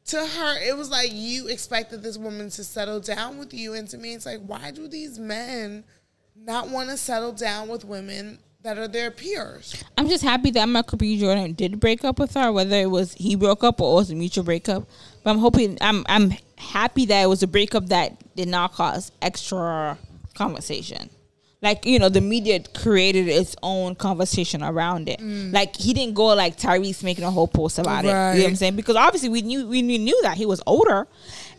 to 0.07 0.23
her, 0.23 0.59
it 0.61 0.77
was 0.77 0.91
like 0.91 1.09
you 1.11 1.47
expected 1.47 2.03
this 2.03 2.17
woman 2.17 2.51
to 2.51 2.63
settle 2.63 2.99
down 2.99 3.39
with 3.39 3.53
you, 3.53 3.73
and 3.73 3.89
to 3.89 3.97
me, 3.97 4.13
it's 4.13 4.25
like, 4.25 4.41
why 4.45 4.71
do 4.71 4.87
these 4.87 5.17
men 5.17 5.83
not 6.35 6.69
want 6.69 6.89
to 6.89 6.97
settle 6.97 7.31
down 7.31 7.67
with 7.67 7.83
women 7.83 8.39
that 8.67 8.77
are 8.77 8.87
their 8.87 9.11
peers? 9.11 9.81
I'm 9.97 10.09
just 10.09 10.23
happy 10.23 10.51
that 10.51 10.67
Michael 10.67 10.97
B. 10.97 11.17
Jordan 11.17 11.53
did 11.53 11.79
break 11.79 12.03
up 12.03 12.19
with 12.19 12.33
her, 12.33 12.51
whether 12.51 12.75
it 12.75 12.91
was 12.91 13.13
he 13.13 13.35
broke 13.35 13.63
up 13.63 13.79
or 13.79 13.93
it 13.93 13.95
was 13.95 14.11
a 14.11 14.15
mutual 14.15 14.43
breakup. 14.43 14.87
But 15.23 15.31
I'm 15.31 15.39
hoping 15.39 15.77
I'm 15.79 16.05
I'm 16.09 16.33
happy 16.57 17.05
that 17.05 17.23
it 17.23 17.27
was 17.27 17.41
a 17.43 17.47
breakup 17.47 17.87
that 17.87 18.35
did 18.35 18.49
not 18.49 18.73
cause 18.73 19.11
extra 19.21 19.97
conversation. 20.35 21.09
Like 21.61 21.85
you 21.85 21.97
know, 21.97 22.09
the 22.09 22.19
media 22.19 22.59
created 22.75 23.29
its 23.29 23.55
own 23.63 23.95
conversation 23.95 24.61
around 24.61 25.07
it. 25.07 25.21
Mm. 25.21 25.53
Like 25.53 25.77
he 25.77 25.93
didn't 25.93 26.15
go 26.15 26.25
like 26.27 26.57
Tyrese 26.57 27.03
making 27.03 27.23
a 27.23 27.31
whole 27.31 27.47
post 27.47 27.79
about 27.79 28.03
it. 28.03 28.09
You 28.09 28.13
know 28.13 28.33
what 28.33 28.49
I'm 28.49 28.55
saying? 28.57 28.75
Because 28.75 28.97
obviously 28.97 29.29
we 29.29 29.43
knew 29.43 29.65
we 29.65 29.81
knew 29.81 30.21
that 30.23 30.35
he 30.35 30.45
was 30.45 30.61
older. 30.67 31.07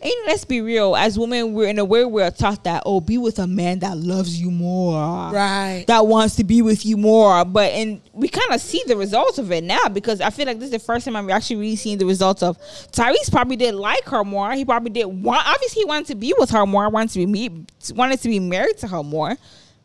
And 0.01 0.13
let's 0.27 0.45
be 0.45 0.61
real, 0.61 0.95
as 0.95 1.19
women, 1.19 1.53
we're 1.53 1.67
in 1.67 1.77
a 1.77 1.83
way 1.83 2.05
we're 2.05 2.31
taught 2.31 2.63
that 2.63 2.83
oh, 2.85 3.01
be 3.01 3.17
with 3.17 3.37
a 3.39 3.47
man 3.47 3.79
that 3.79 3.97
loves 3.97 4.39
you 4.39 4.49
more 4.49 5.31
Right. 5.31 5.83
that 5.87 6.07
wants 6.07 6.35
to 6.37 6.43
be 6.45 6.61
with 6.61 6.85
you 6.85 6.95
more. 6.95 7.43
But 7.43 7.73
and 7.73 8.01
we 8.13 8.29
kind 8.29 8.51
of 8.53 8.61
see 8.61 8.81
the 8.87 8.95
results 8.95 9.37
of 9.37 9.51
it 9.51 9.63
now 9.63 9.89
because 9.91 10.21
I 10.21 10.29
feel 10.29 10.45
like 10.45 10.57
this 10.59 10.67
is 10.67 10.71
the 10.71 10.79
first 10.79 11.05
time 11.05 11.15
I'm 11.15 11.29
actually 11.29 11.57
really 11.57 11.75
seeing 11.75 11.97
the 11.97 12.05
results 12.05 12.41
of 12.43 12.57
Tyrese 12.91 13.29
probably 13.29 13.57
did 13.57 13.75
like 13.75 14.05
her 14.05 14.23
more. 14.23 14.53
He 14.53 14.63
probably 14.63 14.91
did 14.91 15.05
want 15.05 15.45
obviously 15.45 15.81
he 15.81 15.85
wanted 15.85 16.07
to 16.07 16.15
be 16.15 16.33
with 16.37 16.49
her 16.51 16.65
more, 16.65 16.89
wanted 16.89 17.11
to 17.11 17.19
be 17.19 17.25
me 17.25 17.65
wanted 17.93 18.21
to 18.21 18.29
be 18.29 18.39
married 18.39 18.77
to 18.77 18.87
her 18.87 19.03
more. 19.03 19.35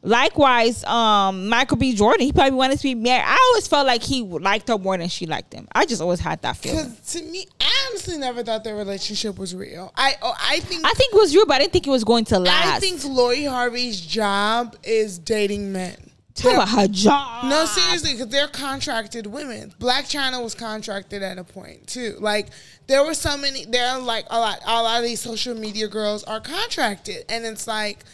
Likewise, 0.05 0.85
um, 0.85 1.49
Michael 1.49 1.79
B. 1.79 1.95
Jordan, 1.95 2.27
he 2.27 2.33
probably 2.33 2.53
wanted 2.53 2.77
to 2.77 2.83
be 2.83 2.95
married. 2.95 3.25
I 3.27 3.39
always 3.51 3.67
felt 3.67 3.87
like 3.87 4.03
he 4.03 4.23
liked 4.23 4.69
her 4.69 4.77
more 4.77 4.99
than 4.99 5.09
she 5.09 5.25
liked 5.25 5.55
him. 5.55 5.67
I 5.75 5.87
just 5.87 6.03
always 6.03 6.21
had 6.21 6.43
that 6.43 6.59
feeling. 6.59 6.91
Because 6.91 7.13
to 7.15 7.23
me, 7.23 7.47
I 7.59 7.89
honestly 7.89 8.19
never 8.19 8.43
thought 8.43 8.65
their 8.65 8.77
relationship 8.77 9.39
was 9.39 9.55
real. 9.55 9.93
I 9.97 10.17
oh, 10.21 10.35
I 10.39 10.61
think 10.61 10.85
I 10.85 10.93
think 10.93 11.15
it 11.15 11.17
was 11.17 11.35
real, 11.35 11.47
but 11.47 11.55
I 11.55 11.59
didn't 11.61 11.73
think 11.73 11.87
it 11.87 11.91
was 11.91 12.05
going 12.05 12.27
to 12.27 12.39
last. 12.39 12.77
I 12.77 12.81
think 12.81 13.03
Lori 13.03 13.45
Harvey's 13.45 13.99
job 13.99 14.77
is 14.83 15.19
dating 15.19 15.73
men. 15.73 15.97
Talk 16.35 16.53
about 16.55 16.69
her 16.69 16.89
job. 16.89 17.45
No, 17.45 17.65
seriously, 17.65 18.13
because 18.13 18.29
they're 18.29 18.49
contracted 18.49 19.27
women. 19.27 19.73
Blac 19.81 20.03
Chyna 20.03 20.43
was 20.43 20.55
contracted 20.55 21.23
at 21.23 21.39
a 21.39 21.45
point 21.45 21.87
too. 21.87 22.17
Like 22.19 22.49
there 22.89 23.03
were 23.05 23.15
so 23.15 23.39
many. 23.39 23.65
There 23.65 23.89
are 23.89 24.01
like 24.01 24.27
a 24.29 24.39
lot. 24.39 24.61
A 24.67 24.83
lot 24.83 24.99
of 24.99 25.05
these 25.05 25.21
social 25.21 25.55
media 25.55 25.89
girls 25.89 26.25
are 26.25 26.41
contracted, 26.41 27.25
and 27.31 27.47
it's 27.47 27.67
like 27.67 28.05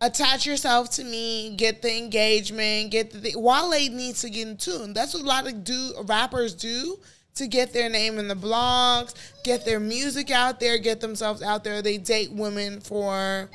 attach 0.00 0.46
yourself 0.46 0.90
to 0.90 1.04
me, 1.04 1.54
get 1.56 1.82
the 1.82 1.96
engagement, 1.96 2.90
get 2.90 3.10
the. 3.10 3.18
Thing. 3.18 3.42
Wale 3.42 3.90
needs 3.90 4.22
to 4.22 4.30
get 4.30 4.48
in 4.48 4.56
tune. 4.56 4.92
That's 4.92 5.14
what 5.14 5.22
a 5.22 5.26
lot 5.26 5.46
of 5.46 5.64
do 5.64 5.92
rappers 6.04 6.54
do 6.54 6.98
to 7.36 7.46
get 7.46 7.72
their 7.72 7.88
name 7.88 8.18
in 8.18 8.28
the 8.28 8.34
blogs, 8.34 9.14
get 9.44 9.64
their 9.64 9.80
music 9.80 10.30
out 10.30 10.58
there, 10.58 10.78
get 10.78 11.00
themselves 11.00 11.42
out 11.42 11.64
there. 11.64 11.82
They 11.82 11.98
date 11.98 12.32
women 12.32 12.80
for 12.80 13.48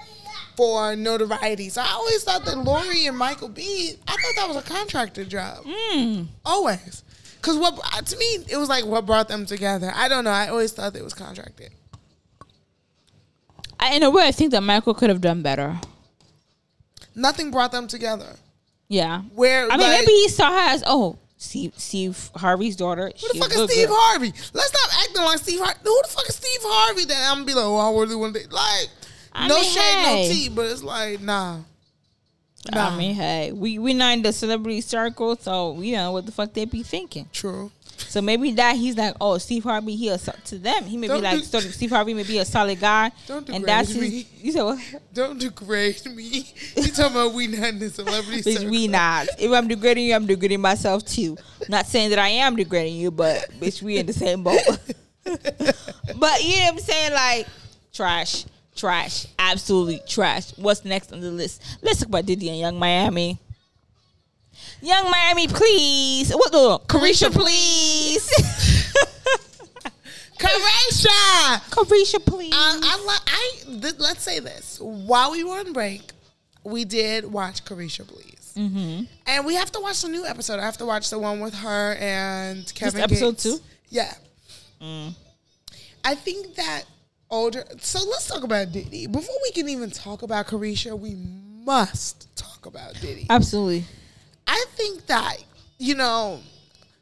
for 0.55 0.95
notoriety. 0.95 1.69
So 1.69 1.81
I 1.81 1.91
always 1.93 2.23
thought 2.23 2.45
that 2.45 2.57
Lori 2.57 3.07
and 3.07 3.17
Michael 3.17 3.49
B. 3.49 3.93
I 4.07 4.11
thought 4.11 4.35
that 4.35 4.47
was 4.47 4.57
a 4.57 4.67
contracted 4.67 5.29
job. 5.29 5.63
Hmm. 5.65 6.23
Always. 6.45 7.03
Cause 7.41 7.57
what 7.57 7.79
uh, 7.93 8.01
to 8.01 8.17
me 8.17 8.45
it 8.49 8.57
was 8.57 8.69
like 8.69 8.85
what 8.85 9.05
brought 9.05 9.27
them 9.27 9.47
together. 9.47 9.91
I 9.95 10.07
don't 10.07 10.23
know. 10.23 10.31
I 10.31 10.49
always 10.49 10.71
thought 10.71 10.95
it 10.95 11.03
was 11.03 11.15
contracted. 11.15 11.71
I, 13.79 13.95
in 13.95 14.03
a 14.03 14.11
way, 14.11 14.27
I 14.27 14.31
think 14.31 14.51
that 14.51 14.61
Michael 14.61 14.93
could 14.93 15.09
have 15.09 15.21
done 15.21 15.41
better. 15.41 15.79
Nothing 17.15 17.51
brought 17.51 17.71
them 17.71 17.87
together. 17.87 18.35
Yeah. 18.87 19.21
Where 19.35 19.71
I 19.71 19.77
mean, 19.77 19.87
like, 19.87 20.01
maybe 20.01 20.11
he 20.11 20.27
saw 20.27 20.51
her 20.51 20.73
as 20.73 20.83
oh, 20.85 21.17
Steve, 21.37 21.73
Steve 21.77 22.29
Harvey's 22.35 22.75
daughter. 22.75 23.11
Who 23.19 23.33
the 23.33 23.39
fuck 23.39 23.51
is 23.51 23.71
Steve 23.71 23.87
girl. 23.87 23.97
Harvey? 23.97 24.33
Let's 24.53 24.67
stop 24.67 25.03
acting 25.03 25.23
like 25.23 25.39
Steve 25.39 25.59
Harvey. 25.59 25.79
Who 25.83 26.01
the 26.03 26.09
fuck 26.09 26.29
is 26.29 26.35
Steve 26.35 26.59
Harvey? 26.61 27.05
That 27.05 27.31
I'm 27.31 27.37
gonna 27.37 27.45
be 27.45 27.53
like, 27.53 27.65
oh, 27.65 27.77
I 27.77 27.99
really 27.99 28.15
want 28.15 28.35
to 28.35 28.41
like. 28.53 28.89
I 29.33 29.47
no 29.47 29.55
mean, 29.55 29.63
shade, 29.63 29.81
hey. 29.81 30.27
no 30.27 30.33
tea, 30.33 30.49
but 30.49 30.65
it's 30.65 30.83
like, 30.83 31.21
nah. 31.21 31.59
Nah. 32.71 32.89
I 32.89 32.97
mean, 32.97 33.15
hey, 33.15 33.51
we 33.51 33.79
we 33.79 33.93
not 33.93 34.13
in 34.13 34.21
the 34.21 34.33
celebrity 34.33 34.81
circle, 34.81 35.35
so 35.35 35.71
we 35.71 35.93
know 35.93 36.11
what 36.11 36.25
the 36.25 36.31
fuck 36.31 36.53
they 36.53 36.65
be 36.65 36.83
thinking. 36.83 37.27
True. 37.33 37.71
So 38.09 38.21
maybe 38.21 38.51
that 38.53 38.75
he's 38.75 38.97
like, 38.97 39.15
oh, 39.21 39.37
Steve 39.37 39.63
Harvey, 39.63 39.95
he 39.95 40.09
a, 40.09 40.17
to 40.17 40.57
them, 40.57 40.83
he 40.85 40.97
may 40.97 41.07
Don't 41.07 41.17
be 41.17 41.23
like, 41.23 41.49
do- 41.51 41.59
Steve 41.61 41.89
Harvey 41.91 42.13
may 42.13 42.23
be 42.23 42.37
a 42.39 42.45
solid 42.45 42.79
guy, 42.79 43.11
Don't 43.27 43.37
and 43.49 43.65
degrade 43.65 43.65
that's 43.65 43.95
me. 43.95 44.27
You 44.41 44.51
said 44.51 44.63
what? 44.63 44.79
Don't 45.13 45.39
degrade 45.39 46.05
me. 46.07 46.51
You 46.75 46.87
talking 46.91 47.15
about 47.15 47.33
we 47.33 47.47
not 47.47 47.69
in 47.69 47.79
the 47.79 47.89
celebrity 47.89 48.41
Bitch, 48.41 48.55
circle? 48.55 48.71
we 48.71 48.87
not. 48.87 49.27
If 49.37 49.51
I'm 49.51 49.67
degrading 49.67 50.05
you, 50.05 50.15
I'm 50.15 50.25
degrading 50.25 50.61
myself 50.61 51.05
too. 51.05 51.37
Not 51.69 51.85
saying 51.85 52.09
that 52.09 52.19
I 52.19 52.29
am 52.29 52.55
degrading 52.55 52.95
you, 52.95 53.11
but 53.11 53.49
bitch, 53.59 53.81
we 53.81 53.97
in 53.97 54.05
the 54.07 54.13
same 54.13 54.43
boat. 54.43 54.59
but 55.23 55.35
you 55.35 55.37
know 55.37 56.17
what 56.17 56.73
I'm 56.73 56.79
saying? 56.79 57.13
Like 57.13 57.47
trash, 57.93 58.45
trash, 58.75 59.27
absolutely 59.37 60.01
trash. 60.07 60.57
What's 60.57 60.83
next 60.85 61.13
on 61.13 61.21
the 61.21 61.29
list? 61.31 61.61
Let's 61.81 61.99
talk 61.99 62.09
about 62.09 62.25
Diddy 62.25 62.49
and 62.49 62.59
Yung 62.59 62.79
Miami. 62.79 63.37
Yung 64.81 65.11
Miami, 65.11 65.47
please. 65.47 66.31
What 66.31 66.51
the 66.51 66.79
Caresha, 66.87 67.31
please. 67.31 68.27
Caresha. 70.37 71.61
Caresha, 71.69 72.25
please. 72.25 72.53
Um, 72.53 72.81
I. 72.83 73.17
I 73.27 73.51
th- 73.79 73.99
let's 73.99 74.23
say 74.23 74.39
this. 74.39 74.79
While 74.81 75.31
we 75.31 75.43
were 75.43 75.59
on 75.59 75.71
break, 75.73 76.01
we 76.63 76.83
did 76.85 77.25
watch 77.31 77.63
Caresha 77.63 78.07
Please, 78.07 78.53
mm-hmm. 78.57 79.03
and 79.27 79.45
we 79.45 79.55
have 79.55 79.71
to 79.71 79.79
watch 79.79 80.01
the 80.01 80.09
new 80.09 80.25
episode. 80.25 80.59
I 80.59 80.65
have 80.65 80.77
to 80.77 80.85
watch 80.85 81.09
the 81.09 81.19
one 81.19 81.39
with 81.39 81.53
her 81.55 81.95
and 81.99 82.71
Kevin. 82.73 83.01
episode 83.01 83.31
Gates. 83.31 83.43
two? 83.43 83.59
Yeah. 83.89 84.13
I 86.03 86.15
think 86.15 86.55
that 86.55 86.85
older. 87.29 87.63
So 87.79 87.99
let's 87.99 88.27
talk 88.27 88.43
about 88.43 88.71
Diddy. 88.71 89.07
Before 89.07 89.35
we 89.43 89.51
can 89.51 89.69
even 89.69 89.91
talk 89.91 90.23
about 90.23 90.47
Caresha, 90.47 90.97
we 90.97 91.15
must 91.15 92.35
talk 92.35 92.65
about 92.65 92.95
Diddy. 92.99 93.27
Absolutely. 93.29 93.85
I 94.47 94.65
think 94.75 95.05
that 95.07 95.37
you 95.77 95.95
know. 95.95 96.39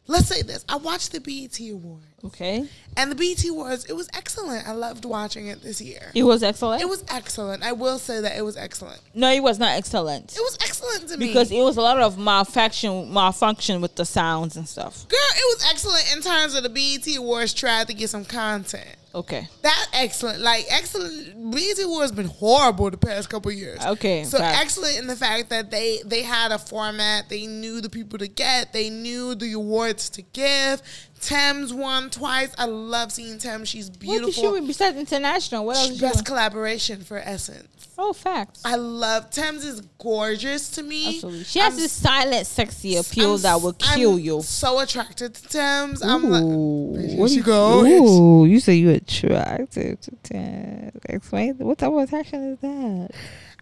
Let's 0.07 0.27
say 0.27 0.41
this. 0.41 0.65
I 0.67 0.77
watched 0.77 1.11
the 1.11 1.19
BET 1.19 1.59
Awards. 1.71 2.03
Okay. 2.25 2.67
And 2.97 3.11
the 3.11 3.15
BET 3.15 3.47
Awards, 3.47 3.85
it 3.85 3.93
was 3.93 4.09
excellent. 4.15 4.67
I 4.67 4.71
loved 4.71 5.05
watching 5.05 5.45
it 5.49 5.61
this 5.61 5.79
year. 5.79 6.11
It 6.15 6.23
was 6.23 6.41
excellent. 6.41 6.81
It 6.81 6.89
was 6.89 7.03
excellent. 7.11 7.61
I 7.61 7.73
will 7.73 7.99
say 7.99 8.19
that 8.19 8.35
it 8.35 8.41
was 8.41 8.57
excellent. 8.57 8.99
no, 9.13 9.31
it 9.31 9.43
was 9.43 9.59
not 9.59 9.69
excellent. 9.69 10.35
It 10.35 10.39
was 10.39 10.57
excellent 10.63 11.09
to 11.09 11.17
me. 11.17 11.27
because 11.27 11.51
it 11.51 11.61
was 11.61 11.77
a 11.77 11.81
lot 11.81 11.99
of 11.99 12.17
malfunction 12.17 13.13
malfunction 13.13 13.81
with 13.81 13.95
the 13.97 14.03
sounds 14.05 14.57
and 14.57 14.67
stuff. 14.67 15.07
girl, 15.09 15.19
it 15.19 15.55
was 15.57 15.67
excellent 15.69 16.11
in 16.15 16.23
terms 16.23 16.55
of 16.55 16.63
the 16.63 16.69
BET 16.69 17.15
Awards 17.15 17.53
tried 17.53 17.85
to 17.85 17.93
get 17.93 18.09
some 18.09 18.25
content. 18.25 18.89
Okay. 19.13 19.47
That 19.63 19.87
excellent, 19.93 20.39
like 20.41 20.65
excellent. 20.69 21.51
BET 21.51 21.79
Awards 21.83 22.11
been 22.11 22.27
horrible 22.27 22.91
the 22.91 22.97
past 22.97 23.29
couple 23.29 23.51
years. 23.51 23.83
Okay, 23.83 24.23
so 24.23 24.37
facts. 24.37 24.61
excellent 24.61 24.97
in 24.99 25.07
the 25.07 25.15
fact 25.15 25.49
that 25.49 25.71
they 25.71 25.99
they 26.05 26.21
had 26.21 26.51
a 26.51 26.59
format. 26.59 27.27
They 27.27 27.47
knew 27.47 27.81
the 27.81 27.89
people 27.89 28.19
to 28.19 28.27
get. 28.27 28.71
They 28.71 28.89
knew 28.89 29.33
the 29.33 29.53
awards 29.53 30.09
to 30.11 30.21
give. 30.21 30.81
Tems 31.21 31.73
won 31.73 32.09
twice. 32.09 32.53
I 32.57 32.65
love 32.65 33.11
seeing 33.11 33.39
Tems. 33.39 33.67
She's 33.67 33.89
beautiful. 33.89 34.27
What 34.27 34.35
did 34.35 34.35
she 34.35 34.47
win 34.47 34.67
besides 34.67 34.97
international? 34.97 35.65
What 35.65 35.77
else? 35.77 35.99
Best 35.99 36.25
collaboration 36.25 37.01
for 37.01 37.17
Essence. 37.17 37.78
Oh, 38.01 38.13
facts. 38.13 38.61
I 38.63 38.75
love 38.75 39.29
Tems 39.29 39.65
is 39.65 39.81
gorgeous 39.97 40.69
to 40.71 40.83
me. 40.83 41.15
Absolutely. 41.15 41.43
She 41.43 41.59
has 41.59 41.73
I'm 41.73 41.79
this 41.81 41.91
silent, 41.91 42.47
sexy 42.47 42.95
appeal 42.95 43.31
I'm- 43.31 43.41
that 43.41 43.61
will 43.61 43.73
kill 43.73 44.13
I'm 44.13 44.19
you. 44.19 44.41
So 44.41 44.79
attracted 44.79 45.35
to 45.35 45.43
Tems. 45.49 46.01
I'm 46.01 46.23
like, 46.29 46.43
bitch, 46.43 47.09
here 47.09 47.19
what 47.19 47.29
she 47.29 47.35
you- 47.37 47.43
go. 47.43 47.83
Ooh, 47.85 48.45
you 48.45 48.61
say 48.61 48.75
you 48.75 48.89
attracted 48.91 50.01
to 50.03 50.11
Tems. 50.23 50.93
Explain. 51.09 51.55
What 51.57 51.77
type 51.77 51.91
of 51.91 51.97
attraction 51.97 52.53
is 52.53 52.59
that? 52.59 53.09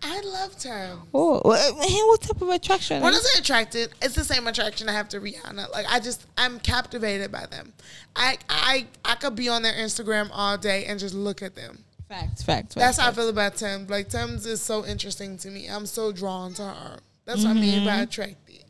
I 0.04 0.22
love 0.22 0.56
Tems. 0.60 1.00
Oh, 1.16 1.42
what, 1.44 1.74
what 1.76 2.22
type 2.22 2.40
of 2.40 2.50
attraction? 2.50 3.02
When 3.02 3.16
I 3.16 3.18
say 3.18 3.40
attracted, 3.40 3.90
it's 4.04 4.14
the 4.14 4.24
same 4.24 4.46
attraction 4.46 4.88
I 4.88 4.92
have 4.94 5.10
to 5.10 5.20
Rihanna. 5.20 5.72
Like 5.72 5.88
I 5.90 6.00
just, 6.00 6.28
I'm 6.38 6.60
captivated 6.60 7.32
by 7.32 7.48
them. 7.48 7.74
I, 8.16 8.38
I, 8.48 8.86
I 9.04 9.16
could 9.16 9.36
be 9.36 9.50
on 9.50 9.64
their 9.64 9.74
Instagram 9.74 10.30
all 10.32 10.60
day 10.60 10.86
and 10.86 11.00
just 11.00 11.16
look 11.16 11.42
at 11.42 11.56
them. 11.56 11.84
Facts, 12.10 12.44
facts, 12.44 12.74
facts. 12.74 12.76
That's 12.76 12.98
how 12.98 13.10
I 13.10 13.12
feel 13.14 13.30
about 13.30 13.56
Tems. 13.58 13.90
Like 13.90 14.08
Tems 14.10 14.46
is 14.46 14.62
so 14.62 14.86
interesting 14.86 15.38
to 15.40 15.50
me. 15.50 15.68
I'm 15.68 15.86
so 15.86 16.12
drawn 16.12 16.54
to 16.56 16.64
her. 16.64 17.00
That's 17.26 17.44
what 17.44 17.52
I 17.52 17.54
mean 17.54 17.80
Mm-hmm. 17.80 17.86
by 17.86 17.96
attracted. 17.98 18.64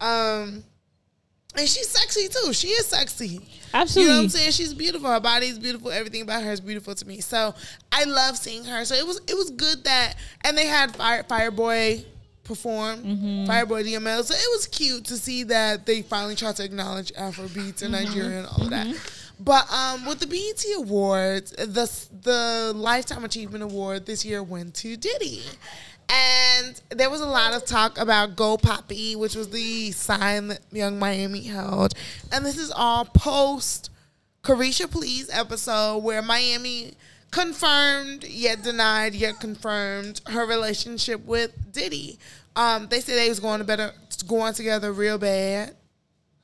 Um, 0.00 0.64
and 1.56 1.68
she's 1.68 1.88
sexy 1.88 2.26
too. 2.28 2.52
She 2.52 2.68
is 2.68 2.86
sexy. 2.86 3.40
Absolutely. 3.72 4.02
You 4.02 4.08
know 4.08 4.16
what 4.18 4.22
I'm 4.24 4.28
saying? 4.30 4.50
She's 4.52 4.74
beautiful. 4.74 5.08
Her 5.08 5.20
body's 5.20 5.58
beautiful. 5.58 5.92
Everything 5.92 6.22
about 6.22 6.42
her 6.42 6.50
is 6.50 6.60
beautiful 6.60 6.94
to 6.96 7.06
me. 7.06 7.20
So 7.20 7.54
I 7.92 8.04
love 8.04 8.36
seeing 8.36 8.64
her. 8.64 8.84
So 8.84 8.96
it 8.96 9.06
was 9.06 9.20
it 9.28 9.34
was 9.36 9.50
good 9.50 9.84
that 9.84 10.14
and 10.44 10.58
they 10.58 10.66
had 10.66 10.96
Fire 10.96 11.22
Fireboy 11.22 12.04
perform, 12.42 12.98
Mm-hmm. 13.04 13.44
Fireboy 13.50 13.84
DML. 13.86 14.24
So 14.24 14.34
it 14.34 14.50
was 14.50 14.66
cute 14.66 15.04
to 15.06 15.16
see 15.16 15.44
that 15.44 15.86
they 15.86 16.02
finally 16.02 16.34
tried 16.34 16.56
to 16.56 16.64
acknowledge 16.64 17.12
Afro 17.16 17.46
beats 17.48 17.82
in 17.82 17.92
Mm-hmm. 17.92 18.04
Nigeria 18.04 18.38
and 18.40 18.46
all 18.48 18.64
of 18.64 18.70
that. 18.70 18.86
But 19.40 19.70
um, 19.72 20.06
with 20.06 20.20
the 20.20 20.26
BET 20.26 20.64
Awards, 20.76 21.50
the 21.52 21.90
the 22.22 22.72
Lifetime 22.74 23.24
Achievement 23.24 23.64
Award 23.64 24.06
this 24.06 24.24
year 24.24 24.42
went 24.42 24.74
to 24.76 24.96
Diddy. 24.96 25.42
And 26.08 26.80
there 26.90 27.10
was 27.10 27.20
a 27.20 27.26
lot 27.26 27.54
of 27.54 27.64
talk 27.64 27.98
about 27.98 28.36
Go 28.36 28.56
Poppy, 28.56 29.16
which 29.16 29.34
was 29.34 29.48
the 29.50 29.90
sign 29.92 30.48
that 30.48 30.60
Yung 30.70 30.98
Miami 30.98 31.42
held. 31.42 31.94
And 32.30 32.44
this 32.44 32.58
is 32.58 32.70
all 32.70 33.06
post 33.06 33.90
Caresha 34.42 34.90
Please 34.90 35.30
episode 35.32 35.98
where 35.98 36.20
Miami 36.22 36.92
confirmed 37.30 38.22
yet 38.24 38.62
denied 38.62 39.14
yet 39.14 39.40
confirmed 39.40 40.20
her 40.26 40.46
relationship 40.46 41.24
with 41.24 41.72
Diddy. 41.72 42.18
Um, 42.54 42.86
they 42.88 43.00
said 43.00 43.16
they 43.16 43.28
was 43.28 43.40
going 43.40 43.58
to 43.58 43.64
better 43.64 43.92
going 44.28 44.54
together 44.54 44.92
real 44.92 45.18
bad. 45.18 45.74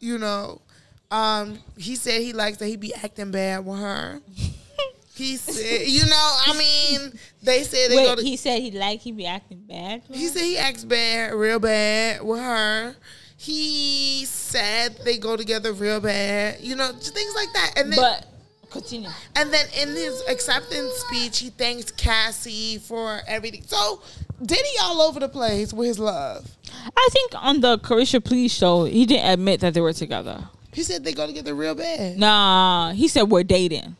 You 0.01 0.19
know, 0.19 0.63
um, 1.11 1.59
he 1.77 1.97
said 1.97 2.21
he 2.23 2.33
likes 2.33 2.59
that 2.59 2.67
he 2.67 2.77
be 2.77 2.95
acting 2.95 3.31
bad 3.31 3.65
with 3.65 3.79
her. 3.79 4.21
he 5.15 5.37
said, 5.37 5.87
you 5.87 6.05
know, 6.07 6.37
I 6.47 6.57
mean, 6.57 7.13
they 7.43 7.63
said 7.65 7.91
they 7.91 7.97
go 7.97 8.11
Wait, 8.11 8.19
to. 8.19 8.25
he 8.25 8.37
said 8.37 8.61
he 8.61 8.71
like 8.71 9.01
he 9.01 9.13
be 9.13 9.27
acting 9.27 9.65
bad. 9.69 10.03
He 10.11 10.27
said 10.29 10.43
he 10.43 10.59
acts 10.59 10.85
bad, 10.85 11.35
real 11.35 11.59
bad 11.59 12.23
with 12.23 12.41
her. 12.41 12.95
He 13.37 14.25
said 14.27 14.99
they 15.05 15.19
go 15.19 15.37
together 15.37 15.73
real 15.73 16.01
bad. 16.01 16.61
You 16.61 16.77
know, 16.77 16.93
just 16.93 17.15
things 17.15 17.35
like 17.35 17.53
that. 17.55 17.73
And 17.77 17.93
then, 17.93 17.99
but 17.99 18.27
continue. 18.71 19.09
and 19.35 19.53
then 19.53 19.67
in 19.81 19.89
his 19.89 20.23
acceptance 20.29 20.93
speech, 20.95 21.39
he 21.39 21.51
thanks 21.51 21.91
Cassie 21.91 22.79
for 22.79 23.21
everything. 23.27 23.63
So 23.67 24.03
Diddy 24.43 24.69
all 24.83 25.01
over 25.03 25.21
the 25.21 25.29
place 25.29 25.73
with 25.73 25.89
his 25.89 25.99
love. 25.99 26.49
I 26.97 27.09
think 27.13 27.33
on 27.35 27.61
the 27.61 27.79
Caresha 27.79 28.25
Please 28.25 28.53
show, 28.53 28.85
he 28.85 29.07
didn't 29.07 29.29
admit 29.29 29.61
that 29.61 29.75
they 29.75 29.81
were 29.81 29.93
together. 29.93 30.49
He 30.73 30.83
said 30.83 31.05
they 31.05 31.13
go 31.13 31.27
together 31.27 31.55
real 31.55 31.75
bad. 31.75 32.17
Nah, 32.19 32.93
he 32.93 33.09
said 33.09 33.25
we're 33.25 33.43
dating. 33.43 33.97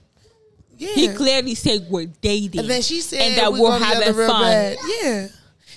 Yeah. 0.79 0.89
He 0.95 1.09
clearly 1.09 1.55
said 1.55 1.87
we're 1.91 2.07
dating. 2.07 2.61
and 2.61 2.71
then 2.71 2.81
she 2.83 3.01
said 3.01 3.21
and 3.21 3.37
that 3.39 3.53
we 3.53 3.61
we're 3.61 3.79
go 3.79 3.79
together 3.79 4.05
having 4.07 4.27
fun. 4.27 4.43
bad. 4.43 4.79
Yeah. 5.03 5.29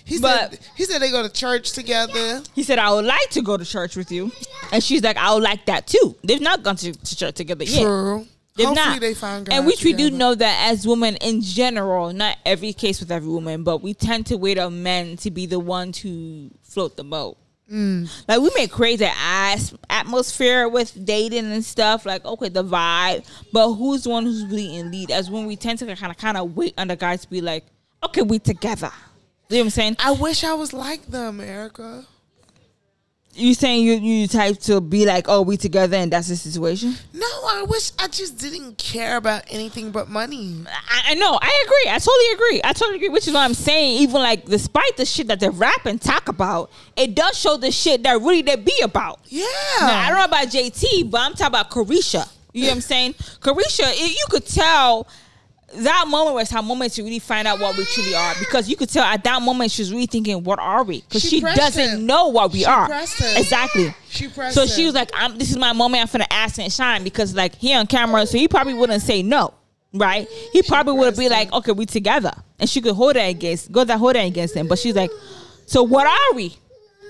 He 0.06 0.20
But- 0.20 0.52
said 0.52 0.60
he 0.76 0.86
said 0.86 1.02
they 1.02 1.12
go 1.12 1.24
to 1.24 1.30
church 1.32 1.72
together. 1.72 2.42
He 2.54 2.64
said, 2.64 2.78
I 2.80 2.92
would 2.94 3.06
like 3.06 3.30
to 3.32 3.42
go 3.42 3.58
to 3.58 3.66
church 3.66 3.96
with 3.96 4.12
you. 4.12 4.32
And 4.72 4.84
she's 4.84 5.02
like, 5.04 5.18
I 5.18 5.34
would 5.34 5.44
like 5.44 5.66
that 5.66 5.88
too. 5.88 6.16
They've 6.24 6.42
not 6.42 6.62
gone 6.64 6.76
to, 6.78 6.94
to 6.94 7.16
church 7.18 7.36
together 7.36 7.64
yet. 7.64 7.82
True. 7.84 8.28
They've 8.56 8.68
Hopefully 8.68 8.86
not. 8.90 9.02
they 9.02 9.14
find 9.16 9.46
God 9.48 9.56
and 9.56 9.66
which 9.66 9.84
we 9.84 9.94
do 9.94 10.12
know 10.12 10.36
that 10.36 10.70
as 10.72 10.86
women 10.86 11.16
in 11.18 11.42
general, 11.42 12.14
not 12.14 12.38
every 12.46 12.72
case 12.72 13.00
with 13.00 13.12
every 13.12 13.28
woman, 13.30 13.64
but 13.64 13.82
we 13.82 13.94
tend 13.96 14.28
to 14.28 14.38
wait 14.38 14.60
on 14.60 14.84
men 14.84 15.18
to 15.18 15.32
be 15.32 15.48
the 15.48 15.58
one 15.60 15.92
to 15.94 16.52
float 16.64 16.96
the 16.96 17.04
boat. 17.04 17.38
Mm. 17.72 18.10
Like 18.28 18.42
we 18.42 18.52
make 18.56 18.72
crazy 18.72 19.08
atmosphere 19.90 20.68
with 20.68 21.06
dating 21.06 21.52
and 21.52 21.64
stuff. 21.64 22.06
Like 22.06 22.26
okay, 22.26 22.50
the 22.50 22.64
vibe, 22.64 23.26
but 23.52 23.74
who's 23.74 24.04
the 24.04 24.10
one 24.10 24.26
who's 24.26 24.46
really 24.46 24.76
in 24.76 24.92
lead? 24.92 25.12
As 25.12 25.30
when 25.30 25.46
we 25.46 25.56
tend 25.56 25.80
to 25.80 25.96
kind 25.96 26.12
of 26.12 26.18
kind 26.18 26.38
of 26.38 26.56
wait 26.56 26.74
on 26.78 26.90
the 26.90 26.96
guys 26.96 27.22
to 27.22 27.30
be 27.30 27.42
like, 27.42 27.66
okay, 28.04 28.22
we 28.22 28.40
together. 28.40 28.92
You 29.50 29.58
know 29.58 29.62
what 29.62 29.66
I'm 29.66 29.70
saying? 29.72 29.96
I 30.00 30.12
wish 30.12 30.44
I 30.44 30.54
was 30.54 30.74
like 30.74 31.06
them, 31.08 31.40
Erica. 31.40 32.06
You 33.36 33.56
saying 33.56 33.84
you 33.84 33.94
you 33.94 34.28
type 34.28 34.60
to 34.62 34.80
be 34.80 35.06
like, 35.06 35.26
oh, 35.28 35.42
we 35.42 35.58
together 35.58 35.98
and 35.98 36.12
that's 36.12 36.28
the 36.28 36.36
situation? 36.36 36.96
No, 37.14 37.26
I 37.26 37.66
wish 37.68 37.92
I 37.98 38.08
just 38.08 38.38
didn't 38.38 38.78
care 38.78 39.18
about 39.18 39.44
anything 39.50 39.92
but 39.92 40.08
money. 40.08 40.64
I, 40.68 41.12
I 41.12 41.14
know. 41.16 41.40
I 41.42 41.64
agree. 41.66 41.92
I 41.92 41.98
totally 41.98 42.34
agree. 42.34 42.62
I 42.64 42.74
totally 42.74 42.98
agree. 42.98 43.10
Which 43.10 43.28
is 43.28 43.34
what 43.34 43.42
I'm 43.42 43.56
saying. 43.56 44.04
Even 44.04 44.16
like, 44.16 44.46
despite 44.46 44.98
the 44.98 45.06
shit 45.06 45.28
that 45.28 45.40
they 45.40 45.50
rap 45.50 45.86
and 45.88 46.00
talk 46.00 46.28
about, 46.30 46.72
it 46.96 47.16
does 47.16 47.38
show 47.38 47.58
the 47.58 47.72
shit 47.72 48.04
that 48.04 48.22
really 48.22 48.44
they 48.44 48.56
be 48.56 48.80
about. 48.84 49.20
Yeah. 49.26 49.46
Now, 49.80 50.00
I 50.00 50.10
don't 50.10 50.18
know 50.20 50.26
about 50.26 50.48
JT, 50.50 51.10
but 51.10 51.22
I'm 51.22 51.32
talking 51.32 51.48
about 51.48 51.72
Caresha. 51.72 52.30
You 52.54 52.64
know 52.64 52.68
what 52.68 52.76
I'm 52.76 52.82
saying? 52.82 53.14
Caresha, 53.14 53.92
it, 53.94 54.12
you 54.12 54.26
could 54.30 54.46
tell 54.46 55.08
that 55.76 56.06
moment 56.08 56.36
was 56.36 56.50
her 56.52 56.62
moment 56.62 56.94
to 56.94 57.04
really 57.04 57.20
find 57.20 57.48
out 57.48 57.60
what 57.60 57.76
we 57.78 57.86
truly 57.86 58.16
are 58.16 58.34
because 58.40 58.70
you 58.70 58.76
could 58.76 58.90
tell 58.90 59.04
at 59.04 59.24
that 59.24 59.42
moment 59.42 59.72
she 59.72 59.82
was 59.82 59.92
really 59.92 60.06
thinking, 60.06 60.44
"What 60.44 60.60
are 60.60 60.84
we?" 60.84 61.02
Because 61.02 61.22
She 61.22 61.40
she, 61.40 61.42
doesn't 61.42 61.90
him. 62.00 62.06
know 62.06 62.28
what 62.30 62.52
we 62.52 62.60
She 62.60 62.66
are. 62.66 62.90
Exactly. 62.92 63.94
She 64.10 64.28
pressed 64.28 64.56
So 64.56 64.66
she 64.66 64.86
was 64.86 64.94
like, 64.94 65.10
I'm, 65.14 65.38
"This 65.38 65.50
is 65.52 65.58
my 65.58 65.74
moment. 65.74 66.02
I'm 66.02 66.08
finna 66.22 66.28
ask 66.32 66.60
and 66.60 66.72
shine 66.72 67.04
because 67.04 67.36
like 67.36 67.56
he 67.56 67.74
on 67.74 67.88
camera, 67.88 68.26
so 68.26 68.38
he 68.38 68.48
probably 68.48 68.74
wouldn't 68.74 69.02
say 69.02 69.24
no." 69.24 69.54
Right? 69.94 70.28
He 70.52 70.64
probably 70.64 70.94
would 70.94 71.16
be 71.18 71.30
like, 71.30 71.52
"Okay, 71.54 71.72
we 71.72 71.86
together," 71.86 72.34
and 72.60 72.70
she 72.70 72.82
could 72.82 72.96
hold 72.96 73.16
that 73.16 73.28
against, 73.30 73.72
go 73.72 73.84
that 73.84 73.98
hold 74.00 74.16
that 74.16 74.26
against 74.26 74.56
him. 74.56 74.68
But 74.68 74.80
she's 74.80 74.96
like, 74.96 75.12
"So 75.66 75.84
what 75.84 76.08
are 76.08 76.36
we?" 76.36 76.56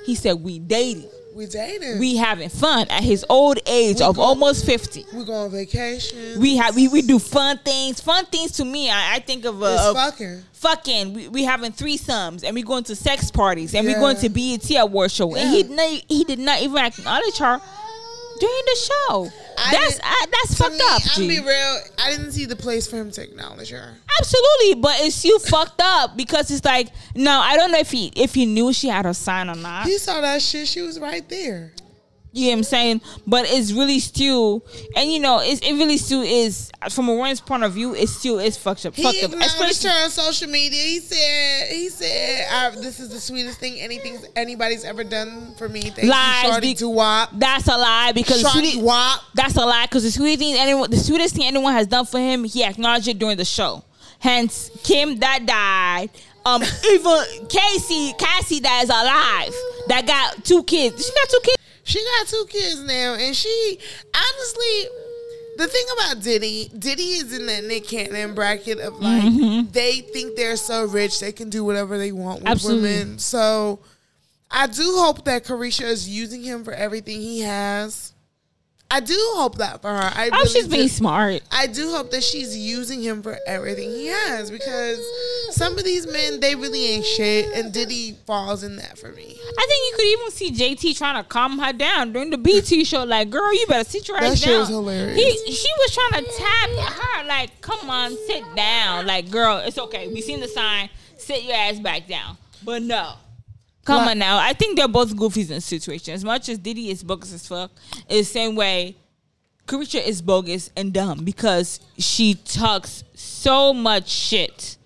He 0.06 0.16
said, 0.16 0.34
"We 0.44 0.60
dating." 0.60 1.10
We 1.36 1.46
dating. 1.48 2.00
we 2.00 2.16
having 2.18 2.50
fun 2.50 2.88
at 2.90 3.04
his 3.04 3.26
old 3.30 3.60
age 3.66 4.00
We 4.00 4.06
of 4.06 4.16
go- 4.16 4.22
almost 4.22 4.66
50 4.66 5.06
we 5.14 5.24
go 5.26 5.34
on 5.34 5.52
vacation. 5.52 6.40
we 6.40 6.58
have 6.58 6.76
we, 6.76 6.88
we 6.88 7.02
do 7.02 7.20
fun 7.20 7.58
things 7.60 8.00
fun 8.02 8.26
things 8.26 8.52
to 8.54 8.66
me 8.66 8.90
i, 8.90 9.16
I 9.16 9.20
think 9.20 9.46
of, 9.46 9.62
uh, 9.64 9.90
of 9.90 9.96
fucking. 9.96 10.44
fucking 10.54 11.14
we, 11.14 11.28
we 11.30 11.44
having 11.44 11.72
threesomes 11.72 12.44
and 12.44 12.54
we 12.54 12.62
going 12.64 12.84
to 12.86 12.96
sex 12.96 13.32
parties 13.32 13.74
and 13.74 13.86
we 13.86 13.94
Yeah. 13.94 14.00
going 14.00 14.18
to 14.18 14.30
bet 14.30 14.70
award 14.78 15.12
show 15.12 15.36
and 15.36 15.50
he 15.50 15.58
Yeah. 15.62 15.64
did 15.64 15.72
not, 15.72 16.04
he 16.08 16.24
did 16.24 16.40
not 16.40 16.62
even 16.62 16.78
acknowledge 16.78 17.38
her 17.38 17.60
during 18.40 18.62
the 18.66 18.78
show 18.90 19.30
I 19.58 19.72
that's 19.72 20.00
I, 20.04 20.26
that's 20.32 20.58
fucked 20.58 20.74
me, 20.76 20.82
up 20.90 21.02
I'll 21.18 21.28
be 21.28 21.40
real. 21.40 21.80
I 22.00 22.12
didn't 22.12 22.32
see 22.32 22.46
the 22.46 22.56
place 22.56 22.88
for 22.88 22.98
him 22.98 23.12
to 23.12 23.22
acknowledge 23.24 23.70
her. 23.70 23.94
absolutely 24.20 24.76
but 24.82 24.96
it's 25.00 25.24
you 25.26 25.40
fucked 25.40 25.82
up 25.82 26.16
because 26.18 26.52
it's 26.52 26.66
like 26.66 26.90
no 27.16 27.32
i 27.40 27.56
don't 27.56 27.72
know 27.72 27.80
if 27.80 27.92
he 27.92 28.12
if 28.16 28.34
he 28.34 28.46
knew 28.46 28.72
she 28.74 28.88
had 28.90 29.06
a 29.06 29.14
sign 29.14 29.50
or 29.50 29.56
not 29.56 29.86
He 29.86 29.98
saw 29.98 30.22
that 30.22 30.42
shit. 30.42 30.68
She 30.68 30.82
was 30.82 31.00
right 31.00 31.28
there. 31.30 31.72
You 32.36 32.46
know 32.46 32.50
what 32.54 32.58
I'm 32.58 32.64
saying? 32.64 33.02
But 33.28 33.46
it's 33.48 33.72
really 33.72 34.00
still, 34.00 34.66
and 34.96 35.12
you 35.12 35.20
know, 35.20 35.40
it's, 35.40 35.62
it 35.62 35.74
really 35.74 35.98
still 35.98 36.24
is, 36.24 36.72
from 36.90 37.08
a 37.08 37.14
woman's 37.14 37.40
point 37.40 37.62
of 37.64 37.74
view, 37.74 37.94
it 37.94 38.10
still 38.10 38.40
is 38.40 38.58
fucked 38.58 38.88
up. 38.88 38.96
He 38.96 39.04
fucked 39.04 39.24
up. 39.24 39.40
Especially, 39.40 39.92
her 39.92 40.06
on 40.06 40.10
social 40.10 40.50
media. 40.50 40.82
He 40.82 41.00
said, 41.00 41.68
"He 41.70 41.90
said 41.90 42.48
uh, 42.52 42.72
this 42.72 43.00
is 43.00 43.10
the 43.10 43.20
sweetest 43.20 43.60
thing 43.60 43.80
anything 43.80 44.18
anybody's 44.36 44.84
ever 44.84 45.04
done 45.04 45.54
for 45.60 45.70
me." 45.70 45.82
Thank 45.82 46.10
Lies, 46.10 46.44
you, 46.44 46.52
Shorty 46.52 46.74
be- 46.74 46.86
Wop. 46.86 47.30
that's 47.36 47.68
a 47.68 47.78
lie 47.78 48.12
because 48.16 48.42
Shorty 48.42 48.82
Wop. 48.82 49.22
that's 49.36 49.56
a 49.56 49.66
lie 49.66 49.86
because 49.86 50.02
the 50.02 50.10
sweetest 50.12 50.40
thing 50.40 50.56
anyone, 50.56 50.90
the 50.90 50.98
sweetest 50.98 51.36
thing 51.36 51.46
anyone 51.46 51.74
has 51.74 51.86
done 51.86 52.08
for 52.08 52.18
him, 52.20 52.46
he 52.46 52.64
acknowledged 52.64 53.08
it 53.08 53.20
during 53.20 53.38
the 53.38 53.46
show. 53.46 53.84
Hence, 54.18 54.72
Kim 54.84 55.20
that 55.20 55.46
died. 55.46 56.10
Um, 56.46 56.64
even 56.90 57.48
Casey, 57.48 58.12
Cassie 58.18 58.60
that 58.62 58.82
is 58.84 58.90
alive, 58.90 59.54
that 59.88 60.08
got 60.08 60.44
two 60.44 60.64
kids. 60.64 61.06
She 61.06 61.14
got 61.14 61.30
two 61.30 61.40
kids. 61.44 61.58
She 61.84 62.04
got 62.04 62.28
two 62.28 62.46
kids 62.50 62.82
now, 62.84 63.16
and 63.16 63.36
she 63.36 63.80
honestly. 64.16 64.88
The 65.56 65.68
thing 65.68 65.86
about 66.00 66.24
Diddy, 66.24 66.72
Diddy 66.80 67.04
is 67.10 67.32
in 67.32 67.46
that 67.46 67.64
Nick 67.66 67.88
Cannon 67.88 68.34
bracket 68.34 68.80
of 68.80 69.00
like 69.00 69.22
Mm-hmm. 69.22 69.72
they 69.72 70.02
think 70.02 70.36
they're 70.36 70.56
so 70.56 70.86
rich 70.88 71.20
they 71.20 71.32
can 71.32 71.52
do 71.52 71.64
whatever 71.64 72.00
they 72.00 72.12
want 72.12 72.40
with 72.40 72.50
Absolutely. 72.50 72.90
women. 72.90 73.20
So 73.20 73.78
I 74.50 74.66
do 74.66 74.82
hope 74.98 75.26
that 75.26 75.44
Caresha 75.44 75.84
is 75.84 76.10
using 76.10 76.42
him 76.42 76.64
for 76.64 76.74
everything 76.74 77.22
he 77.22 77.42
has. 77.42 78.13
I 78.96 79.00
do 79.00 79.18
hope 79.36 79.58
that 79.58 79.82
for 79.82 79.90
her. 79.90 80.12
I 80.16 80.30
Oh, 80.32 80.38
really 80.38 80.50
she's 80.50 80.68
being 80.68 80.84
do. 80.84 80.88
smart. 80.88 81.42
I 81.52 81.66
do 81.68 81.90
hope 81.92 82.12
that 82.12 82.24
she's 82.24 82.56
using 82.56 83.02
him 83.02 83.24
for 83.24 83.38
everything 83.48 83.90
he 83.90 84.06
has 84.08 84.52
because 84.52 85.00
some 85.52 85.78
of 85.78 85.84
these 85.84 86.06
men 86.06 86.40
they 86.40 86.54
really 86.56 86.86
ain't 86.92 87.06
shit, 87.06 87.48
and 87.56 87.74
Diddy 87.74 88.16
falls 88.28 88.64
in 88.64 88.76
that 88.76 88.98
for 89.00 89.12
me. 89.12 89.24
I 89.58 89.66
think 89.68 89.92
you 89.92 89.94
could 89.96 90.06
even 90.06 90.32
see 90.32 90.52
JT 90.52 90.98
trying 90.98 91.22
to 91.22 91.28
calm 91.28 91.58
her 91.60 91.74
down 91.74 92.14
during 92.14 92.30
the 92.30 92.38
BET 92.38 92.68
show. 92.86 93.04
Like, 93.04 93.30
girl, 93.30 93.52
you 93.54 93.66
better 93.68 93.88
sit 93.90 94.08
your 94.08 94.20
That 94.20 94.34
ass 94.34 94.40
shit 94.40 94.50
down. 94.50 94.60
was 94.60 94.70
hilarious. 94.70 95.16
He, 95.18 95.52
she 95.54 95.70
was 95.80 95.94
trying 95.96 96.24
to 96.24 96.32
tap 96.32 96.70
her. 96.94 97.24
Like, 97.28 97.62
come 97.62 97.90
on, 97.90 98.16
sit 98.28 98.44
down. 98.56 99.08
Like, 99.08 99.32
girl, 99.32 99.58
it's 99.58 99.78
okay. 99.78 100.08
We 100.08 100.22
seen 100.22 100.40
the 100.40 100.48
sign. 100.48 100.90
Sit 101.18 101.44
your 101.44 101.56
ass 101.56 101.80
back 101.80 102.08
down. 102.08 102.38
But 102.64 102.84
no. 102.84 103.14
Come 103.86 103.98
What? 104.06 104.12
on 104.12 104.20
now. 104.20 104.38
I 104.38 104.54
think 104.54 104.78
they're 104.78 104.88
both 104.88 105.16
goofies 105.16 105.50
in 105.50 105.56
the 105.56 105.62
situation. 105.62 106.14
As 106.14 106.24
much 106.24 106.48
as 106.50 106.58
Diddy 106.58 106.90
is 106.90 107.04
bogus 107.04 107.34
as 107.34 107.48
fuck, 107.48 107.72
it's 108.10 108.28
the 108.30 108.34
same 108.34 108.56
way 108.56 108.96
Caresha 109.68 110.06
is 110.06 110.22
bogus 110.22 110.70
and 110.78 110.94
dumb 110.94 111.24
because 111.24 111.80
she 111.98 112.36
talks 112.36 113.04
so 113.14 113.74
much 113.74 114.10
shit 114.10 114.78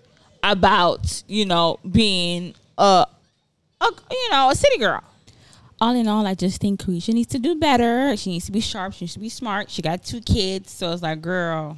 about, 0.44 1.24
you 1.28 1.45
know, 1.45 1.80
being 1.91 2.53
a, 2.78 3.06
a 3.82 3.86
you 4.11 4.30
know, 4.32 4.49
a 4.49 4.56
city 4.56 4.78
girl. 4.78 5.03
all 5.82 5.95
in 5.95 6.07
all, 6.07 6.26
I 6.26 6.34
just 6.34 6.60
think 6.61 6.80
Caresha 6.82 7.14
needs 7.14 7.30
to 7.32 7.40
do 7.40 7.56
better. 7.56 8.15
She 8.18 8.32
needs 8.32 8.45
to 8.45 8.52
be 8.52 8.60
sharp. 8.61 8.94
She 8.94 9.06
needs 9.06 9.14
to 9.14 9.19
be 9.19 9.30
smart. 9.30 9.69
She 9.69 9.82
got 9.82 10.03
two 10.03 10.22
kids, 10.22 10.72
so 10.72 10.91
it's 10.91 11.02
like, 11.03 11.22
girl, 11.22 11.78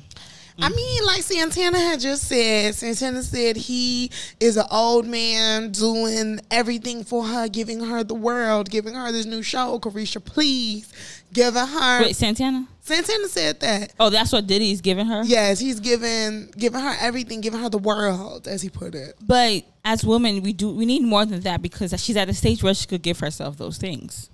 I 0.62 0.70
mean, 0.70 1.06
like 1.06 1.22
Santana 1.22 1.80
had 1.80 2.00
just 2.00 2.24
said, 2.24 2.76
Santana 2.76 3.24
said 3.24 3.56
he 3.56 4.12
is 4.40 4.58
an 4.58 4.66
old 4.72 5.06
man 5.06 5.72
doing 5.72 6.40
everything 6.52 7.04
for 7.04 7.24
her, 7.24 7.48
giving 7.48 7.80
her 7.80 8.04
the 8.04 8.16
world, 8.16 8.70
giving 8.70 8.96
her 8.96 9.12
this 9.12 9.26
new 9.26 9.42
show, 9.42 9.80
Caresha, 9.80 10.24
please, 10.24 10.92
give 11.34 11.56
her. 11.56 12.02
wait, 12.02 12.16
Santana. 12.16 12.68
Santana 12.82 13.28
said 13.28 13.60
that. 13.60 13.94
Oh, 14.00 14.10
that's 14.10 14.34
what 14.34 14.48
Diddy's 14.48 14.82
giving 14.82 15.06
her. 15.06 15.24
Yes, 15.24 15.60
he's 15.60 15.80
giving 15.80 16.52
giving 16.58 16.82
her 16.82 16.96
everything, 17.00 17.42
giving 17.42 17.60
her 17.60 17.70
the 17.70 17.78
world, 17.78 18.48
as 18.48 18.62
he 18.62 18.70
put 18.70 18.96
it. 18.96 19.16
But 19.22 19.64
as 19.86 20.04
women, 20.04 20.42
we 20.42 20.54
do 20.54 20.74
we 20.74 20.86
need 20.86 21.04
more 21.04 21.26
than 21.26 21.42
that 21.42 21.62
because 21.62 21.94
she's 22.02 22.18
at 22.18 22.30
a 22.30 22.34
stage 22.34 22.64
where 22.64 22.74
she 22.74 22.88
could 22.88 23.04
give 23.04 23.20
herself 23.20 23.58
those 23.58 23.78
things. 23.78 24.30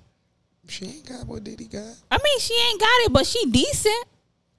She 0.68 0.86
ain't 0.86 1.06
got 1.08 1.28
what 1.28 1.44
Diddy 1.44 1.66
got. 1.66 1.84
I 2.10 2.18
mean, 2.18 2.40
she 2.40 2.54
ain't 2.70 2.80
got 2.80 3.06
it, 3.06 3.14
but 3.14 3.26
she 3.26 3.46
decent. 3.52 4.06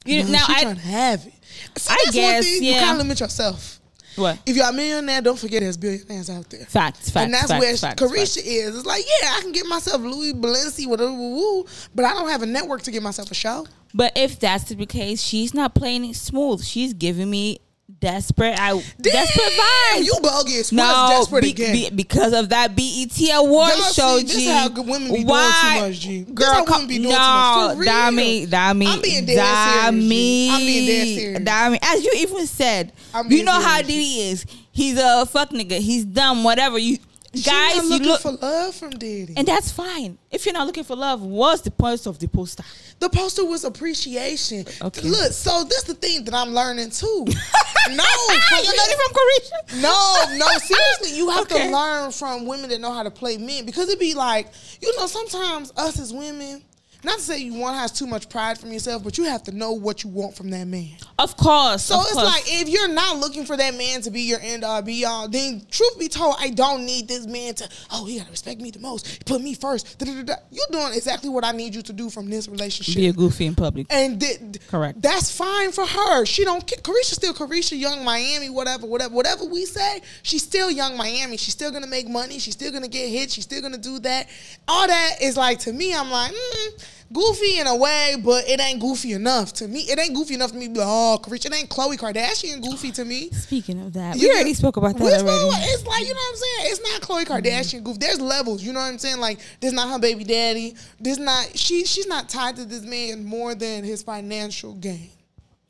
You 0.06 0.24
No, 0.24 0.30
now 0.30 0.44
I 0.48 0.62
trying 0.62 0.76
to 0.76 0.80
have 0.82 1.26
it. 1.26 1.32
See, 1.76 1.92
I 1.92 1.96
that's 2.04 2.06
one 2.06 2.12
guess, 2.14 2.44
thing, 2.44 2.64
You 2.64 2.72
can't 2.74 2.98
limit 2.98 3.20
yourself. 3.20 3.80
What? 4.16 4.38
If 4.46 4.56
you're 4.56 4.68
a 4.68 4.72
millionaire, 4.72 5.20
don't 5.20 5.38
forget 5.38 5.60
there's 5.60 5.76
billionaires 5.76 6.30
out 6.30 6.48
there. 6.48 6.64
Facts, 6.64 7.10
facts, 7.10 7.24
and 7.24 7.34
that's 7.34 7.48
facts, 7.48 7.60
where 7.60 7.76
facts, 7.76 8.02
Caresha 8.02 8.36
facts. 8.36 8.46
is. 8.46 8.76
It's 8.78 8.86
like, 8.86 9.04
yeah, 9.20 9.34
I 9.36 9.40
can 9.42 9.52
get 9.52 9.66
myself 9.66 10.00
Louis 10.00 10.32
Balenci, 10.32 10.86
whatever, 10.86 11.12
woo, 11.12 11.34
woo, 11.34 11.66
but 11.94 12.06
I 12.06 12.14
don't 12.14 12.28
have 12.30 12.42
a 12.42 12.46
network 12.46 12.82
to 12.82 12.90
get 12.90 13.02
myself 13.02 13.30
a 13.30 13.34
show. 13.34 13.66
But 13.92 14.12
if 14.16 14.40
that's 14.40 14.64
the 14.64 14.86
case, 14.86 15.22
she's 15.22 15.52
not 15.52 15.74
playing 15.74 16.04
it 16.06 16.16
smooth. 16.16 16.64
She's 16.64 16.94
giving 16.94 17.30
me 17.30 17.58
desperate, 18.00 18.54
I 18.58 18.72
desperate 19.00 19.52
Damn, 19.56 20.02
vibes. 20.02 20.06
You 20.06 20.12
bogus. 20.22 20.72
no, 20.72 20.84
What's 20.84 21.18
desperate 21.20 21.42
be- 21.44 21.50
again? 21.50 21.72
be- 21.72 21.90
because 21.90 22.32
of 22.32 22.48
that 22.50 22.74
BET 22.76 23.18
award 23.34 23.70
Y'all 23.76 23.92
show, 23.92 24.18
see, 24.18 24.24
this 24.24 24.36
G. 24.36 24.46
how 24.46 24.68
good 24.68 24.86
women 24.86 25.08
be 25.08 25.14
doing 25.16 25.26
Why? 25.26 25.74
too 25.80 25.86
much, 25.88 26.00
G. 26.00 26.22
This 26.22 26.32
Girl, 26.34 26.52
how 26.52 26.64
women 26.64 26.86
be 26.88 26.96
doing 26.98 27.08
no, 27.10 27.70
too 27.72 27.78
much. 27.78 27.88
Dami, 27.88 28.46
Dami, 28.48 28.86
I'm 28.86 29.00
being 29.02 29.26
dead 29.26 29.36
serious, 29.36 30.04
G. 30.08 30.50
I'm 30.50 30.58
being 30.60 30.86
dead 30.86 31.18
serious. 31.18 31.38
Dami, 31.40 31.78
as 31.82 32.04
you 32.04 32.12
even 32.16 32.46
said, 32.46 32.92
you 33.28 33.44
know 33.44 33.52
how 33.52 33.76
serious. 33.82 33.86
Diddy 33.86 34.20
is. 34.30 34.46
He's 34.72 34.98
a 34.98 35.24
fuck 35.26 35.50
nigga. 35.50 35.78
He's 35.78 36.04
dumb. 36.04 36.44
Whatever 36.44 36.78
you 36.78 36.98
guys, 37.44 37.76
you 37.76 37.88
looking 37.88 38.06
look, 38.08 38.20
for 38.20 38.32
love 38.32 38.74
from 38.74 38.90
Diddy. 38.90 39.34
and 39.36 39.46
that's 39.46 39.70
fine. 39.70 40.18
If 40.30 40.44
you're 40.46 40.52
not 40.52 40.66
looking 40.66 40.84
for 40.84 40.96
love, 40.96 41.22
what's 41.22 41.62
the 41.62 41.70
point 41.70 42.06
of 42.06 42.18
the 42.18 42.28
poster? 42.28 42.62
The 42.98 43.08
poster 43.08 43.44
was 43.44 43.64
appreciation. 43.64 44.64
Okay. 44.82 45.02
Look, 45.02 45.32
so 45.32 45.64
this 45.64 45.78
is 45.78 45.84
the 45.84 45.94
thing 45.94 46.24
that 46.24 46.34
I'm 46.34 46.50
learning 46.54 46.90
too. 46.90 47.24
no, 47.26 47.26
You're 47.90 48.74
learning 48.74 48.98
from 49.04 49.14
Caresha. 49.14 49.82
No, 49.82 50.24
no, 50.38 50.46
seriously, 50.58 51.16
you 51.16 51.30
have 51.30 51.42
Okay. 51.42 51.66
to 51.68 51.72
learn 51.72 52.10
from 52.12 52.46
women 52.46 52.70
that 52.70 52.80
know 52.80 52.92
how 52.92 53.02
to 53.02 53.10
play 53.10 53.36
men 53.36 53.64
because 53.66 53.88
it'd 53.88 54.00
be 54.00 54.14
like, 54.14 54.48
you 54.80 54.96
know, 54.98 55.06
sometimes 55.06 55.72
us 55.76 55.98
as 56.00 56.12
women, 56.12 56.62
not 57.06 57.18
to 57.18 57.22
say 57.22 57.38
you 57.38 57.54
one 57.54 57.74
has 57.74 57.92
too 57.92 58.06
much 58.06 58.28
pride 58.28 58.58
from 58.58 58.72
yourself, 58.72 59.04
but 59.04 59.16
you 59.16 59.24
have 59.24 59.42
to 59.44 59.52
know 59.52 59.72
what 59.72 60.02
you 60.04 60.10
want 60.10 60.36
from 60.36 60.50
that 60.50 60.66
man. 60.66 60.90
Of 61.18 61.36
course. 61.36 61.84
So 61.84 61.94
of 61.94 62.02
it's 62.02 62.12
course. 62.14 62.26
like 62.26 62.42
if 62.46 62.68
you're 62.68 62.88
not 62.88 63.18
looking 63.18 63.44
for 63.46 63.56
that 63.56 63.74
man 63.76 64.02
to 64.02 64.10
be 64.10 64.22
your 64.22 64.40
end 64.42 64.64
all 64.64 64.82
be 64.82 65.04
all, 65.04 65.28
then 65.28 65.62
truth 65.70 65.98
be 65.98 66.08
told, 66.08 66.34
I 66.38 66.50
don't 66.50 66.84
need 66.84 67.06
this 67.08 67.26
man 67.26 67.54
to. 67.54 67.68
Oh, 67.92 68.04
he 68.06 68.18
gotta 68.18 68.30
respect 68.30 68.60
me 68.60 68.70
the 68.72 68.80
most. 68.80 69.06
He 69.06 69.18
put 69.24 69.40
me 69.40 69.54
first. 69.54 69.98
Da, 69.98 70.04
da, 70.06 70.14
da, 70.14 70.22
da. 70.22 70.34
You're 70.50 70.66
doing 70.72 70.92
exactly 70.94 71.30
what 71.30 71.44
I 71.44 71.52
need 71.52 71.74
you 71.74 71.82
to 71.82 71.92
do 71.92 72.10
from 72.10 72.28
this 72.28 72.48
relationship. 72.48 72.96
be 72.96 73.06
a 73.06 73.12
goofy 73.12 73.46
in 73.46 73.54
public. 73.54 73.86
And 73.90 74.20
th- 74.20 74.40
Correct. 74.68 75.00
That's 75.00 75.30
fine 75.30 75.70
for 75.72 75.86
her. 75.86 76.26
She 76.26 76.44
don't. 76.44 76.66
ca- 76.68 76.80
Caresha 76.82 77.14
still 77.14 77.34
Caresha 77.34 77.78
Yung 77.78 78.04
Miami. 78.04 78.50
Whatever, 78.50 78.86
whatever, 78.86 79.14
whatever 79.14 79.44
we 79.44 79.64
say. 79.64 80.02
She's 80.22 80.42
still 80.42 80.70
Yung 80.72 80.96
Miami. 80.96 81.36
She's 81.36 81.54
still 81.54 81.70
gonna 81.70 81.86
make 81.86 82.08
money. 82.08 82.40
She's 82.40 82.54
still 82.54 82.72
gonna 82.72 82.88
get 82.88 83.08
hit. 83.08 83.30
She's 83.30 83.44
still 83.44 83.62
gonna 83.62 83.78
do 83.78 84.00
that. 84.00 84.28
All 84.66 84.86
that 84.88 85.16
is 85.22 85.36
like 85.36 85.60
to 85.60 85.72
me. 85.72 85.94
I'm 85.94 86.10
like. 86.10 86.32
Mm, 86.32 86.84
Goofy 87.12 87.60
in 87.60 87.66
a 87.68 87.76
way, 87.76 88.16
but 88.24 88.48
it 88.48 88.60
ain't 88.60 88.80
goofy 88.80 89.12
enough 89.12 89.52
to 89.54 89.68
me. 89.68 89.80
It 89.80 89.98
ain't 89.98 90.14
goofy 90.14 90.34
enough 90.34 90.50
to 90.50 90.56
me. 90.56 90.66
to 90.66 90.72
be 90.72 90.78
like, 90.80 90.88
Oh, 90.90 91.20
it 91.24 91.54
ain't 91.54 91.68
Khloé 91.68 91.96
Kardashian 91.96 92.60
goofy 92.60 92.90
to 92.92 93.04
me. 93.04 93.30
Speaking 93.30 93.80
of 93.80 93.92
that, 93.92 94.16
You 94.16 94.28
we 94.28 94.34
already 94.34 94.50
know- 94.50 94.54
spoke 94.54 94.76
about 94.76 94.96
that 94.96 95.04
we 95.04 95.10
spoke 95.10 95.52
It's 95.54 95.86
like 95.86 96.02
you 96.02 96.14
know 96.14 96.20
what 96.20 96.30
I'm 96.30 96.36
saying. 96.36 96.72
It's 96.72 96.80
not 96.82 97.00
Khloé 97.02 97.24
mm-hmm. 97.24 97.32
Kardashian 97.32 97.84
goofy. 97.84 97.98
There's 97.98 98.20
levels. 98.20 98.62
You 98.64 98.72
know 98.72 98.80
what 98.80 98.86
I'm 98.86 98.98
saying. 98.98 99.18
Like 99.18 99.38
this 99.60 99.72
not 99.72 99.88
her 99.90 99.98
baby 99.98 100.24
daddy. 100.24 100.74
This 100.98 101.18
not 101.18 101.56
she. 101.56 101.84
She's 101.84 102.06
not 102.08 102.28
tied 102.28 102.56
to 102.56 102.64
this 102.64 102.82
man 102.82 103.24
more 103.24 103.54
than 103.54 103.84
his 103.84 104.02
financial 104.02 104.74
gain. 104.74 105.10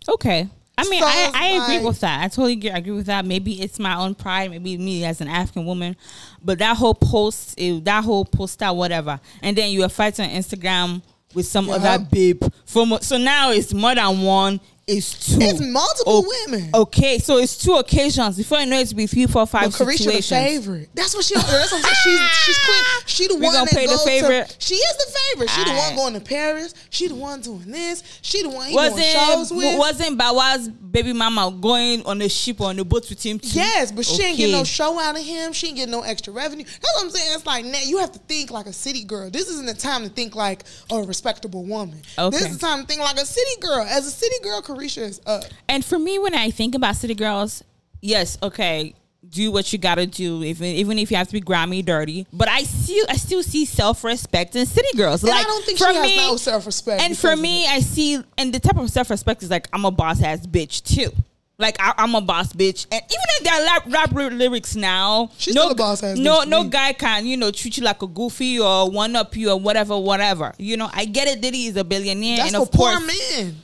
Okay. 0.08 0.48
I 0.78 0.88
mean, 0.90 1.00
So 1.00 1.06
I, 1.08 1.30
I 1.34 1.46
agree 1.64 1.76
like- 1.78 1.86
with 1.86 2.00
that. 2.00 2.22
I 2.22 2.28
totally 2.28 2.52
agree, 2.54 2.68
agree 2.70 2.92
with 2.92 3.06
that. 3.06 3.24
Maybe 3.24 3.62
it's 3.62 3.78
my 3.78 3.94
own 3.96 4.14
pride, 4.14 4.50
maybe 4.50 4.76
me 4.76 5.04
as 5.04 5.20
an 5.22 5.28
African 5.28 5.64
woman, 5.64 5.96
but 6.42 6.58
that 6.58 6.76
whole 6.76 6.94
post, 6.94 7.56
that 7.56 8.04
whole 8.04 8.24
poster, 8.26 8.72
whatever, 8.74 9.18
and 9.42 9.56
then 9.56 9.70
you 9.70 9.82
are 9.84 9.88
fighting 9.88 10.26
on 10.26 10.30
Instagram 10.30 11.02
with 11.36 11.46
some 11.46 11.66
Yeah. 11.68 11.74
other 11.74 12.04
babe 12.10 12.42
from. 12.64 12.98
So 13.02 13.18
now 13.18 13.50
it's 13.52 13.72
more 13.72 13.94
than 13.94 14.22
one. 14.22 14.58
It's 14.88 15.34
two. 15.34 15.40
It's 15.40 15.60
multiple 15.60 16.22
Oh, 16.24 16.34
women. 16.46 16.70
Okay, 16.72 17.18
so 17.18 17.38
it's 17.38 17.58
two 17.58 17.72
occasions. 17.74 18.36
Before 18.36 18.60
you 18.60 18.66
know, 18.66 18.78
it's 18.78 18.92
be 18.92 19.08
three, 19.08 19.26
four, 19.26 19.42
But 19.42 19.46
five 19.46 19.70
Caresha 19.70 19.78
the 19.86 19.96
situations. 19.96 20.28
favorite. 20.30 20.88
That's 20.94 21.12
what 21.12 21.24
she. 21.24 21.34
That's 21.34 21.72
what 21.72 21.84
I'm 21.84 21.92
saying. 21.92 21.94
She's 22.04 22.30
she's 22.44 22.58
clean. 22.58 22.82
She 23.06 23.26
the 23.26 23.34
We 23.34 23.40
one 23.46 23.52
gonna 23.52 23.64
that 23.64 23.72
play 23.74 23.86
the 23.86 23.98
favorite? 23.98 24.48
To, 24.48 24.56
she 24.64 24.76
is 24.76 24.96
the 24.96 25.18
favorite. 25.18 25.50
She 25.50 25.64
the 25.64 25.74
one 25.76 25.96
going 25.96 26.14
to 26.14 26.20
Paris. 26.20 26.72
She 26.90 27.08
the 27.08 27.16
one 27.16 27.40
doing 27.40 27.68
this. 27.68 28.20
She 28.22 28.42
the 28.44 28.48
one 28.48 28.68
he 28.68 28.76
going 28.76 28.92
shows 28.96 29.50
Wasn't 29.50 29.56
with. 29.58 29.76
wasn't 29.76 30.18
Bawa's 30.18 30.68
baby 30.68 31.12
mama 31.12 31.50
going 31.60 32.06
on 32.06 32.22
a 32.22 32.28
ship 32.28 32.60
or 32.60 32.68
on 32.68 32.78
a 32.78 32.84
boat 32.84 33.10
with 33.10 33.26
him 33.26 33.40
too? 33.40 33.48
Yes, 33.58 33.90
but 33.90 34.04
she 34.06 34.22
ain't 34.22 34.36
getting 34.38 34.54
no 34.54 34.62
show 34.62 35.00
out 35.00 35.18
of 35.18 35.24
him. 35.24 35.52
She 35.52 35.66
ain't 35.66 35.76
getting 35.78 35.90
no 35.90 36.02
extra 36.02 36.32
revenue. 36.32 36.62
That's 36.62 36.94
what 36.94 37.04
I'm 37.06 37.10
saying. 37.10 37.34
It's 37.34 37.44
like 37.44 37.64
now 37.64 37.80
you 37.84 37.98
have 37.98 38.12
to 38.12 38.20
think 38.20 38.52
like 38.52 38.66
a 38.66 38.72
city 38.72 39.02
girl. 39.02 39.30
This 39.30 39.48
isn't 39.50 39.66
the 39.66 39.74
time 39.74 40.04
to 40.04 40.08
think 40.10 40.36
like 40.36 40.62
a 40.92 41.02
respectable 41.02 41.64
woman. 41.64 42.00
Okay. 42.16 42.38
This 42.38 42.46
is 42.50 42.58
the 42.58 42.64
time 42.64 42.82
to 42.82 42.86
think 42.86 43.00
like 43.00 43.16
a 43.16 43.26
city 43.26 43.60
girl. 43.60 43.84
As 43.84 44.06
a 44.06 44.12
city 44.12 44.36
girl, 44.44 44.62
Caresha 44.76 45.02
is 45.02 45.20
up. 45.26 45.44
And 45.68 45.84
for 45.84 45.98
me, 45.98 46.18
when 46.18 46.34
I 46.34 46.50
think 46.50 46.74
about 46.74 46.96
city 46.96 47.14
girls, 47.14 47.64
yes, 48.00 48.38
okay, 48.42 48.94
do 49.28 49.50
what 49.50 49.72
you 49.72 49.78
gotta 49.78 50.06
do, 50.06 50.44
even 50.44 50.66
even 50.66 50.98
if 50.98 51.10
you 51.10 51.16
have 51.16 51.26
to 51.26 51.32
be 51.32 51.40
grimy, 51.40 51.82
dirty. 51.82 52.26
But 52.32 52.48
I 52.48 52.62
still 52.62 53.06
I 53.08 53.16
still 53.16 53.42
see 53.42 53.64
self 53.64 54.04
respect 54.04 54.54
in 54.54 54.66
city 54.66 54.96
girls. 54.96 55.22
And 55.22 55.30
like 55.30 55.44
I 55.44 55.48
don't 55.48 55.64
think 55.64 55.78
for 55.78 55.88
she 55.88 55.94
has 55.96 56.16
no 56.16 56.36
self-respect 56.36 57.02
And 57.02 57.16
for 57.18 57.34
me. 57.34 57.66
I 57.66 57.80
see 57.80 58.22
and 58.38 58.52
the 58.52 58.60
type 58.60 58.76
of 58.76 58.88
self 58.90 59.10
respect 59.10 59.42
is 59.42 59.50
like 59.50 59.68
I'm 59.72 59.84
a 59.84 59.90
boss 59.90 60.22
ass 60.22 60.46
bitch 60.46 60.82
too. 60.84 61.10
Like 61.58 61.76
I, 61.80 61.94
I'm 61.96 62.14
a 62.14 62.20
boss 62.20 62.52
bitch, 62.52 62.86
and 62.92 63.00
even 63.00 63.24
if 63.30 63.44
there 63.44 63.54
are 63.54 63.64
rap, 63.64 63.82
rap 63.88 64.12
ly- 64.12 64.28
lyrics 64.28 64.76
now, 64.76 65.30
She's 65.38 65.54
no 65.54 65.62
still 65.62 65.72
a 65.72 65.74
boss 65.74 66.02
ass 66.02 66.18
no 66.18 66.42
no 66.44 66.64
me. 66.64 66.68
guy 66.68 66.92
can 66.92 67.24
you 67.26 67.38
know 67.38 67.50
treat 67.50 67.78
you 67.78 67.82
like 67.82 68.02
a 68.02 68.06
goofy 68.06 68.60
or 68.60 68.90
one 68.90 69.16
up 69.16 69.34
you 69.34 69.50
or 69.50 69.58
whatever 69.58 69.98
whatever. 69.98 70.52
You 70.58 70.76
know 70.76 70.90
I 70.92 71.06
get 71.06 71.28
it. 71.28 71.40
Diddy 71.40 71.64
is 71.66 71.76
a 71.76 71.82
billionaire, 71.84 72.36
That's 72.36 72.52
and 72.52 72.62
of 72.62 72.70
course 72.70 72.98
poor 72.98 73.06
men. 73.06 73.56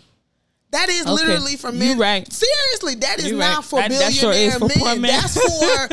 That 0.73 0.89
is 0.89 1.03
Okay. 1.03 1.11
literally 1.12 1.57
for 1.57 1.70
You 1.70 1.78
men. 1.78 1.99
right. 1.99 2.32
Seriously, 2.32 2.94
that 2.97 3.19
is 3.19 3.27
You 3.27 3.36
not 3.36 3.57
right. 3.57 3.65
for 3.65 3.81
That- 3.81 3.90
that 3.90 4.12
sure 4.15 4.32
billionaire 4.32 4.49
is 4.57 4.59
for 4.78 4.85
men. 4.85 5.01
men. 5.03 5.11
That's 5.20 5.35
for 5.35 5.89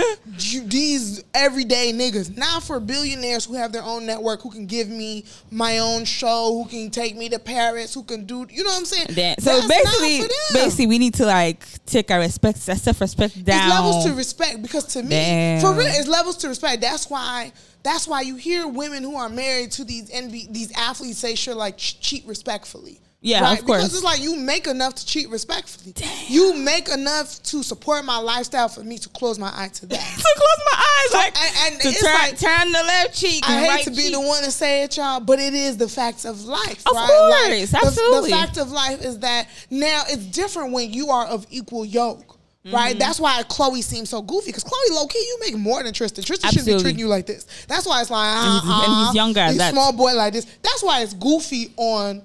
these 0.67 1.21
everyday 1.33 1.91
niggas. 1.91 2.37
Not 2.37 2.63
for 2.63 2.79
billionaires 2.79 3.43
who 3.45 3.55
have 3.55 3.71
their 3.73 3.83
own 3.83 4.05
network, 4.05 4.41
who 4.41 4.49
can 4.49 4.65
give 4.67 4.87
me 4.87 5.25
my 5.51 5.79
own 5.79 6.05
show, 6.05 6.53
who 6.63 6.69
can 6.69 6.89
take 6.91 7.17
me 7.17 7.27
to 7.29 7.39
Paris, 7.39 7.93
who 7.93 8.03
can 8.03 8.23
do. 8.25 8.47
You 8.49 8.63
know 8.63 8.69
what 8.69 8.79
I'm 8.79 8.85
saying? 8.85 9.07
Then, 9.09 9.35
so 9.39 9.59
That's 9.59 9.67
basically, 9.67 10.29
basically, 10.53 10.87
we 10.87 10.97
need 10.97 11.13
to 11.15 11.25
like 11.25 11.65
take 11.85 12.09
our 12.11 12.19
respect, 12.19 12.67
our 12.69 12.75
self 12.77 13.01
respect 13.01 13.43
down. 13.43 13.65
It's 13.67 13.73
levels 13.73 14.05
to 14.05 14.13
respect 14.13 14.61
because 14.61 14.85
to 14.93 15.03
me, 15.03 15.09
Damn. 15.09 15.61
for 15.61 15.73
real, 15.73 15.87
it's 15.87 16.07
levels 16.07 16.37
to 16.37 16.47
respect. 16.47 16.81
That's 16.81 17.09
why. 17.09 17.51
That's 17.83 18.07
why 18.07 18.21
you 18.21 18.35
hear 18.35 18.67
women 18.67 19.03
who 19.03 19.15
are 19.15 19.29
married 19.29 19.71
to 19.73 19.83
these 19.85 20.09
NB, 20.09 20.51
these 20.53 20.71
athletes 20.75 21.19
say 21.19 21.35
shit 21.35 21.55
like 21.55 21.75
cheat 21.77 22.25
respectfully. 22.27 22.99
Yeah, 23.21 23.51
of 23.51 23.65
course. 23.65 23.79
Because 23.83 23.95
it's 23.95 24.03
like 24.03 24.21
you 24.21 24.37
make 24.37 24.65
enough 24.65 24.95
to 24.95 25.05
cheat 25.05 25.29
respectfully. 25.29 25.93
You 26.29 26.53
make 26.55 26.87
enough 26.87 27.43
to 27.43 27.63
support 27.63 28.05
my 28.05 28.17
lifestyle 28.17 28.69
for 28.69 28.81
me 28.81 28.97
to 28.97 29.09
close 29.09 29.37
my 29.37 29.49
eye 29.53 29.67
to 29.73 29.85
that. 29.87 29.99
to 30.17 30.23
close 30.37 30.61
my 30.71 30.77
eyes, 30.77 31.13
like 31.13 31.41
and- 31.41 31.73
and 31.73 31.81
to 31.81 31.87
it's 31.89 32.01
turn, 32.01 32.13
like- 32.13 32.39
turn 32.39 32.71
the 32.71 32.81
left 32.83 33.13
cheek. 33.19 33.43
I 33.45 33.59
hate 33.59 33.67
right 33.67 33.83
to 33.83 33.89
be 33.91 34.03
cheek. 34.03 34.13
the 34.13 34.21
one 34.21 34.43
to 34.45 34.51
say 34.51 34.83
it, 34.83 34.95
y'all, 34.95 35.19
but 35.19 35.37
it 35.39 35.53
is 35.53 35.75
the 35.75 35.89
facts 35.89 36.23
of 36.23 36.45
life, 36.45 36.81
Of 36.87 36.93
right? 36.95 37.09
course, 37.09 37.71
the- 37.71 37.77
absolutely. 37.85 38.29
The, 38.31 38.35
fact 38.37 38.57
of 38.57 38.71
life 38.71 39.03
is 39.03 39.19
that 39.19 39.49
now 39.69 40.03
it's 40.07 40.23
different 40.25 40.71
when 40.71 40.93
you 40.93 41.09
are 41.09 41.25
of 41.25 41.45
equal 41.49 41.83
yoke. 41.83 42.37
Right, 42.65 42.91
Mm-hmm. 42.91 42.99
that's 42.99 43.19
why 43.21 43.41
Khloé 43.43 43.81
seems 43.83 44.09
so 44.09 44.21
goofy. 44.21 44.47
Because 44.47 44.65
Khloé, 44.65 44.91
low 44.95 45.07
key, 45.07 45.17
you 45.19 45.37
make 45.41 45.57
more 45.57 45.81
than 45.81 45.93
Tristan. 45.93 46.23
Tristan 46.25 46.51
shouldn't 46.51 46.67
be 46.67 46.81
treating 46.81 46.99
you 46.99 47.07
like 47.07 47.25
this. 47.25 47.45
That's 47.67 47.85
why 47.85 48.01
it's 48.01 48.09
like, 48.09 48.27
And 48.35 48.51
he's- 48.61 48.63
uh, 48.65 48.83
and 48.85 49.05
he's 49.07 49.15
younger, 49.15 49.45
he's 49.47 49.69
small 49.69 49.91
boy 49.93 50.13
like 50.13 50.33
this. 50.33 50.45
That's 50.61 50.83
why 50.83 51.01
it's 51.01 51.13
goofy 51.13 51.73
on. 51.77 52.21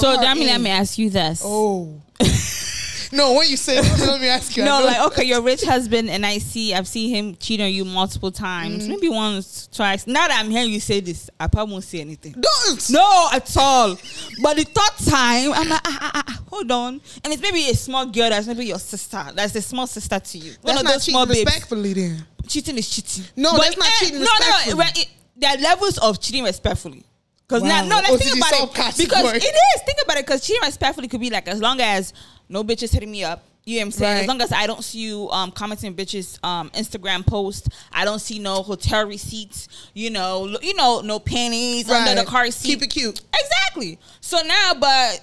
So, 0.00 0.16
Dami, 0.16 0.46
let 0.46 0.60
me 0.60 0.70
ask 0.70 0.96
you 0.98 1.10
this. 1.10 1.42
Oh, 1.44 2.00
no, 3.12 3.32
what 3.32 3.50
you 3.50 3.56
say 3.58 3.80
let 3.80 4.20
me 4.20 4.28
ask 4.28 4.56
you. 4.56 4.64
No, 4.64 4.82
like 4.84 5.00
okay, 5.12 5.24
your 5.24 5.42
rich 5.42 5.62
husband, 5.64 6.08
and 6.08 6.24
I 6.24 6.38
see, 6.38 6.72
I've 6.72 6.86
seen 6.88 7.14
him 7.14 7.36
cheat 7.36 7.60
on 7.60 7.70
you 7.70 7.84
multiple 7.84 8.30
times, 8.32 8.84
Mm-hmm. 8.84 8.90
maybe 8.92 9.08
once, 9.08 9.66
twice. 9.66 10.06
Now 10.06 10.28
that 10.28 10.38
I'm 10.42 10.50
hearing 10.50 10.70
you 10.70 10.80
say 10.80 11.00
this, 11.00 11.28
I 11.38 11.46
probably 11.48 11.72
won't 11.72 11.84
say 11.84 12.00
anything. 12.00 12.32
Don't. 12.40 12.90
No, 12.90 13.28
at 13.32 13.54
all. 13.56 13.96
But 14.42 14.56
the 14.56 14.64
third 14.64 15.10
time, 15.10 15.52
I'm 15.52 15.68
like, 15.68 15.80
ah, 15.84 15.98
ah, 16.00 16.10
ah, 16.14 16.22
ah, 16.28 16.42
hold 16.48 16.70
on. 16.70 17.00
And 17.24 17.32
it's 17.32 17.42
maybe 17.42 17.68
a 17.68 17.74
small 17.74 18.06
girl 18.06 18.30
that's 18.30 18.46
maybe 18.46 18.64
your 18.66 18.78
sister. 18.78 19.22
That's 19.34 19.54
a 19.56 19.62
small 19.62 19.86
sister 19.86 20.18
to 20.18 20.38
you. 20.38 20.52
One 20.62 20.74
That's 20.76 20.78
of 20.80 20.84
not 20.84 20.92
those 20.94 21.02
small 21.04 21.26
cheating 21.26 21.44
babes. 21.44 21.50
respectfully 21.54 21.92
then. 21.92 22.26
Cheating 22.46 22.78
is 22.78 22.88
cheating. 22.88 23.24
No, 23.36 23.56
that's 23.58 23.76
not 23.76 23.88
cheating 23.98 24.20
No, 24.20 24.26
respectfully. 24.38 24.72
no, 24.74 24.78
right, 24.78 24.98
it- 24.98 25.08
there 25.36 25.50
are 25.50 25.58
levels 25.60 25.98
of 25.98 26.20
cheating 26.20 26.44
respectfully. 26.44 27.04
Because 27.52 27.68
now, 27.68 27.84
no, 27.84 27.96
let's 27.96 28.10
Oh, 28.10 28.16
think 28.16 28.36
about 28.36 28.52
it. 28.52 28.96
Because 28.98 29.08
category? 29.22 29.36
it 29.38 29.54
is. 29.76 29.82
Think 29.82 29.98
about 30.04 30.16
it. 30.18 30.26
Because 30.26 30.46
cheating 30.46 30.62
respectfully 30.64 31.08
could 31.08 31.20
be 31.20 31.30
like 31.30 31.48
as 31.48 31.60
long 31.60 31.80
as 31.80 32.12
no 32.48 32.64
bitch 32.64 32.82
is 32.82 32.92
hitting 32.92 33.10
me 33.10 33.24
up. 33.24 33.44
You 33.64 33.76
know 33.76 33.80
what 33.82 33.84
I'm 33.86 33.90
saying? 33.92 34.14
Right. 34.14 34.20
As 34.22 34.26
long 34.28 34.40
as 34.42 34.52
I 34.52 34.66
don't 34.66 34.82
see 34.82 34.98
you 34.98 35.30
um, 35.30 35.52
commenting 35.52 35.94
bitches 35.94 36.44
um, 36.44 36.68
Instagram 36.70 37.24
post, 37.24 37.68
I 37.92 38.04
don't 38.04 38.18
see 38.18 38.40
no 38.40 38.62
hotel 38.62 39.06
receipts. 39.06 39.68
You 39.94 40.10
know, 40.10 40.56
you 40.62 40.74
know, 40.74 41.00
no 41.00 41.20
panties 41.20 41.88
under 41.88 42.20
the 42.20 42.26
car 42.26 42.50
seat. 42.50 42.66
Keep 42.66 42.82
it 42.82 42.86
cute. 42.88 43.20
Exactly. 43.32 43.98
So 44.20 44.40
now, 44.42 44.72
but 44.74 45.20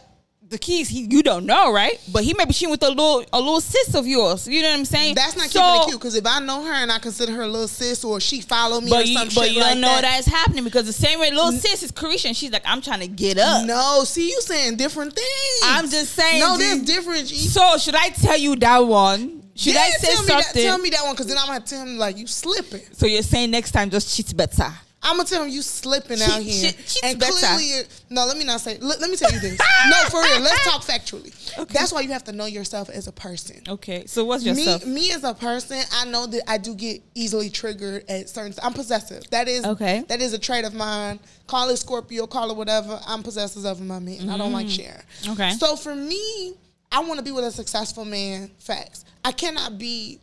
the 0.50 0.58
keys, 0.58 0.90
he, 0.90 1.02
you 1.10 1.22
don't 1.22 1.46
know, 1.46 1.72
right? 1.72 2.00
But 2.12 2.24
he 2.24 2.34
may 2.34 2.46
be 2.46 2.54
cheating 2.54 2.72
with 2.72 2.82
a 2.84 2.90
little, 2.90 3.24
a 3.32 3.40
little 3.40 3.62
sis 3.62 3.94
of 3.94 4.08
yours. 4.08 4.48
You 4.48 4.62
know 4.64 4.70
what 4.70 4.80
I'm 4.80 4.86
saying? 4.86 5.14
That's 5.16 5.36
not 5.38 5.48
So- 5.50 5.60
keeping 5.62 5.82
it 5.82 5.86
cute. 5.90 6.00
Because 6.00 6.16
if 6.16 6.26
I 6.26 6.40
know 6.40 6.64
her 6.64 6.74
and 6.74 6.92
I 6.92 6.98
consider 7.00 7.32
her 7.34 7.44
a 7.44 7.48
little 7.48 7.68
sis, 7.68 8.04
or 8.04 8.20
she 8.20 8.42
follow 8.42 8.82
me, 8.82 8.88
or 8.88 8.96
But 8.96 9.08
you, 9.08 9.18
some 9.18 9.28
but 9.28 9.34
shit 9.46 9.52
you 9.54 9.60
like 9.62 9.74
don't 9.74 9.82
know 9.82 9.88
that. 9.90 10.02
that's 10.02 10.26
happening 10.28 10.64
because 10.64 10.86
the 10.86 10.94
same 10.94 11.20
way 11.20 11.30
little 11.32 11.52
sis 11.52 11.84
is 11.84 11.92
Caresha 11.92 12.26
and 12.26 12.36
she's 12.36 12.52
like, 12.52 12.64
I'm 12.66 12.82
trying 12.82 13.02
to 13.02 13.08
get 13.08 13.38
up. 13.38 13.66
No, 13.68 14.04
see, 14.06 14.30
you 14.30 14.42
saying 14.42 14.78
different 14.78 15.14
things. 15.14 15.60
I'm 15.64 15.90
just 15.90 16.14
saying, 16.16 16.40
No, 16.40 16.58
there's 16.58 16.82
different. 16.82 17.28
G. 17.28 17.36
So 17.36 17.78
should 17.78 17.96
I 17.96 18.10
tell 18.10 18.38
you 18.38 18.56
that 18.58 18.80
one? 18.80 19.44
Should 19.56 19.74
yeah, 19.74 19.82
I 19.82 19.90
say 19.92 20.14
tell 20.14 20.22
me 20.24 20.28
that, 20.30 20.44
something? 20.46 20.64
tell 20.64 20.78
me 20.78 20.90
that 20.92 21.04
one, 21.04 21.14
because 21.14 21.28
then 21.28 21.38
I'm 21.38 21.48
gonna 21.48 21.60
tell 21.60 21.82
him 21.86 21.98
like 21.98 22.18
you 22.18 22.26
slipping. 22.28 22.82
So 22.94 23.06
you're 23.06 23.22
saying 23.22 23.52
next 23.52 23.72
time 23.72 23.90
just 23.90 24.16
cheat 24.16 24.36
better. 24.36 24.72
I'm 25.02 25.16
gonna 25.16 25.28
tell 25.28 25.44
him 25.44 25.50
you 25.50 25.62
slipping 25.62 26.18
Cheat- 26.18 26.30
out 26.30 26.42
here, 26.42 26.72
cheat- 26.72 26.88
cheat 26.88 27.04
and 27.04 27.22
clearly, 27.22 27.84
no. 28.10 28.26
Let 28.26 28.38
me 28.38 28.44
not 28.44 28.60
say. 28.60 28.78
Let, 28.80 29.00
let 29.00 29.10
me 29.10 29.16
tell 29.16 29.32
you 29.32 29.40
this. 29.40 29.58
no, 29.90 29.98
for 30.10 30.22
real. 30.22 30.42
Let's 30.42 30.66
talk 30.66 30.82
factually. 30.82 31.58
Okay. 31.58 31.74
That's 31.74 31.94
why 31.94 32.02
you 32.02 32.10
have 32.10 32.26
to 32.26 32.32
know 32.34 32.46
yourself 32.46 32.90
as 32.90 33.08
a 33.08 33.12
person. 33.12 33.62
Okay. 33.68 34.06
So 34.08 34.26
what's 34.26 34.44
Me, 34.44 34.50
yourself? 34.52 34.86
me 34.86 35.12
as 35.12 35.24
a 35.24 35.34
person, 35.34 35.82
I 35.94 36.06
know 36.06 36.26
that 36.28 36.50
I 36.50 36.58
do 36.58 36.76
get 36.76 37.02
easily 37.16 37.50
triggered 37.50 38.04
at 38.10 38.30
certain. 38.30 38.54
I'm 38.62 38.74
possessive. 38.74 39.24
That 39.30 39.48
is 39.48 39.66
Okay. 39.66 40.04
That 40.10 40.22
is 40.22 40.34
a 40.34 40.40
trait 40.40 40.66
of 40.66 40.74
mine. 40.74 41.20
Call 41.48 41.70
it 41.70 41.78
Scorpio, 41.78 42.28
call 42.28 42.52
it 42.52 42.58
whatever. 42.58 43.00
I'm 43.08 43.24
possessive 43.24 43.66
of 43.66 43.82
my 43.82 44.00
man. 44.00 44.30
I 44.30 44.38
don't 44.38 44.52
like 44.52 44.68
mm-hmm. 44.68 44.76
sharing. 44.76 45.34
Okay. 45.34 45.52
So 45.54 45.76
for 45.76 45.96
me, 45.96 46.54
I 46.92 47.00
want 47.00 47.20
to 47.20 47.24
be 47.24 47.32
with 47.32 47.46
a 47.46 47.52
successful 47.52 48.06
man. 48.06 48.52
Facts. 48.60 49.06
I 49.24 49.32
cannot 49.32 49.78
be 49.78 50.20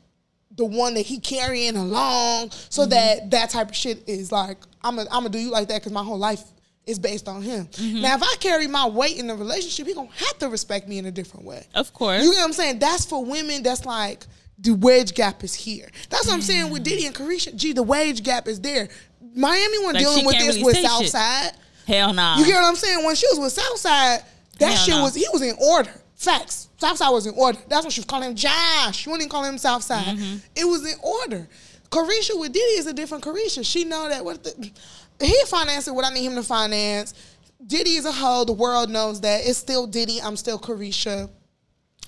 the 0.56 0.64
one 0.64 0.94
that 0.94 1.06
he 1.06 1.18
carrying 1.20 1.76
along, 1.76 2.50
so 2.50 2.82
Mm-hmm. 2.82 2.90
that 2.90 3.30
that 3.30 3.50
type 3.50 3.68
of 3.70 3.76
shit 3.76 4.02
is 4.08 4.32
like 4.32 4.58
I'm 4.82 4.96
gonna 4.96 5.08
I'm 5.10 5.20
gonna 5.20 5.30
do 5.30 5.38
you 5.38 5.50
like 5.50 5.68
that 5.68 5.80
because 5.80 5.92
my 5.92 6.02
whole 6.02 6.18
life 6.18 6.42
is 6.86 6.98
based 6.98 7.28
on 7.28 7.42
him. 7.42 7.66
Mm-hmm. 7.66 8.00
Now, 8.02 8.14
if 8.14 8.22
I 8.22 8.36
carry 8.38 8.68
my 8.68 8.86
weight 8.86 9.18
in 9.18 9.26
the 9.26 9.34
relationship, 9.34 9.86
he 9.88 9.94
gonna 9.94 10.08
have 10.14 10.38
to 10.38 10.48
respect 10.48 10.88
me 10.88 10.98
in 10.98 11.06
a 11.06 11.10
different 11.10 11.44
way. 11.44 11.66
Of 11.74 11.92
course. 11.92 12.22
You 12.22 12.30
get 12.32 12.38
what 12.38 12.44
I'm 12.44 12.52
saying? 12.52 12.78
That's 12.78 13.04
for 13.04 13.24
women. 13.24 13.62
That's 13.64 13.84
like 13.84 14.24
the 14.58 14.70
wage 14.72 15.14
gap 15.14 15.42
is 15.44 15.52
here. 15.52 15.88
That's 16.10 16.26
what 16.26 16.34
I'm 16.34 16.42
saying 16.42 16.70
with 16.70 16.84
Diddy 16.84 17.06
and 17.06 17.14
Caresha. 17.14 17.54
Gee, 17.56 17.72
the 17.72 17.82
wage 17.82 18.22
gap 18.22 18.46
is 18.48 18.60
there. 18.60 18.88
Miami 19.34 19.78
wasn't 19.80 19.94
Like, 19.96 20.04
dealing 20.04 20.24
with 20.26 20.38
this 20.38 20.54
really 20.54 20.64
with 20.64 20.76
say 20.76 20.82
shit. 20.82 20.90
Southside. 21.10 21.52
Hell 21.86 22.14
nah. 22.14 22.38
You 22.38 22.46
get 22.46 22.54
what 22.54 22.64
I'm 22.64 22.76
saying? 22.76 23.04
When 23.04 23.14
she 23.16 23.26
was 23.32 23.38
with 23.40 23.52
Southside, 23.52 24.20
that 24.60 24.66
Hell 24.72 24.76
shit 24.76 24.94
no. 24.94 25.02
was 25.02 25.14
he 25.14 25.26
was 25.32 25.42
in 25.42 25.56
order. 25.60 25.90
Facts. 26.16 26.68
Southside 26.78 27.12
was 27.12 27.26
in 27.26 27.34
order. 27.36 27.58
That's 27.68 27.84
what 27.84 27.92
she 27.92 28.00
was 28.00 28.06
calling 28.06 28.30
him 28.30 28.36
Josh. 28.36 28.96
She 28.96 29.08
wasn't 29.08 29.22
even 29.22 29.30
calling 29.30 29.50
him 29.50 29.58
Southside. 29.58 30.16
Mm-hmm. 30.16 30.36
It 30.56 30.64
was 30.64 30.90
in 30.90 30.98
order. 31.02 31.46
Caresha 31.90 32.38
with 32.40 32.52
Diddy 32.52 32.78
is 32.78 32.86
a 32.86 32.92
different 32.92 33.22
Caresha. 33.22 33.64
She 33.64 33.84
know 33.84 34.08
that 34.08 34.24
what 34.24 34.42
the 34.42 34.70
he 35.20 35.42
financing 35.46 35.94
what 35.94 36.04
I 36.04 36.12
need 36.12 36.24
him 36.26 36.34
to 36.34 36.42
finance. 36.42 37.14
Diddy 37.66 37.94
is 37.94 38.04
a 38.04 38.12
hoe. 38.12 38.44
The 38.44 38.52
world 38.52 38.90
knows 38.90 39.20
that. 39.22 39.46
It's 39.46 39.58
still 39.58 39.86
Diddy. 39.86 40.20
I'm 40.22 40.36
still 40.36 40.58
Caresha. 40.58 41.30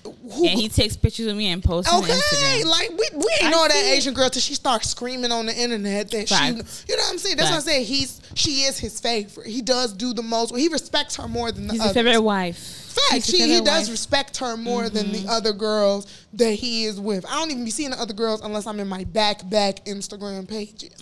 Who, 0.05 0.47
and 0.47 0.59
he 0.59 0.69
takes 0.69 0.97
pictures 0.97 1.27
of 1.27 1.37
me 1.37 1.49
and 1.49 1.63
posts 1.63 1.93
on 1.93 2.03
Okay, 2.03 2.65
like 2.65 2.91
we, 2.91 3.09
we 3.15 3.25
ain't 3.41 3.45
I 3.45 3.51
know 3.51 3.67
that. 3.67 3.93
Asian 3.97 4.15
girl 4.15 4.31
till 4.31 4.41
she 4.41 4.55
starts 4.55 4.89
screaming 4.89 5.33
on 5.33 5.47
the 5.47 5.55
internet 5.55 6.11
that 6.13 6.29
she, 6.29 6.45
you 6.47 6.53
know 6.53 6.63
what 7.03 7.11
I'm 7.11 7.19
saying? 7.19 7.37
That's 7.37 7.51
what 7.51 7.57
I'm 7.57 7.63
saying. 7.63 7.85
He's 7.85 8.21
she 8.35 8.63
is 8.63 8.79
his 8.79 9.01
favorite. 9.01 9.49
He 9.49 9.61
does 9.61 9.93
do 9.93 10.15
the 10.15 10.23
most. 10.23 10.55
He 10.57 10.69
respects 10.69 11.17
her 11.17 11.27
more 11.27 11.51
than 11.53 11.67
the 11.67 11.73
He's 11.75 11.83
others. 11.83 11.95
favorite 11.95 12.21
wife. 12.21 12.88
Fact, 12.89 13.25
she, 13.27 13.39
he 13.49 13.61
does 13.61 13.85
wife. 13.85 13.91
respect 13.91 14.37
her 14.39 14.57
more 14.57 14.89
than 14.89 15.13
the 15.13 15.27
other 15.29 15.53
girls 15.53 16.07
that 16.35 16.53
he 16.53 16.85
is 16.85 16.99
with. 17.01 17.25
I 17.27 17.35
don't 17.35 17.51
even 17.51 17.65
be 17.65 17.71
seeing 17.71 17.91
the 17.91 18.01
other 18.01 18.15
girls 18.15 18.41
unless 18.41 18.67
I'm 18.67 18.81
in 18.81 18.89
my 18.89 19.05
back 19.05 19.49
back 19.49 19.85
Instagram 19.85 20.49
pages. 20.49 20.93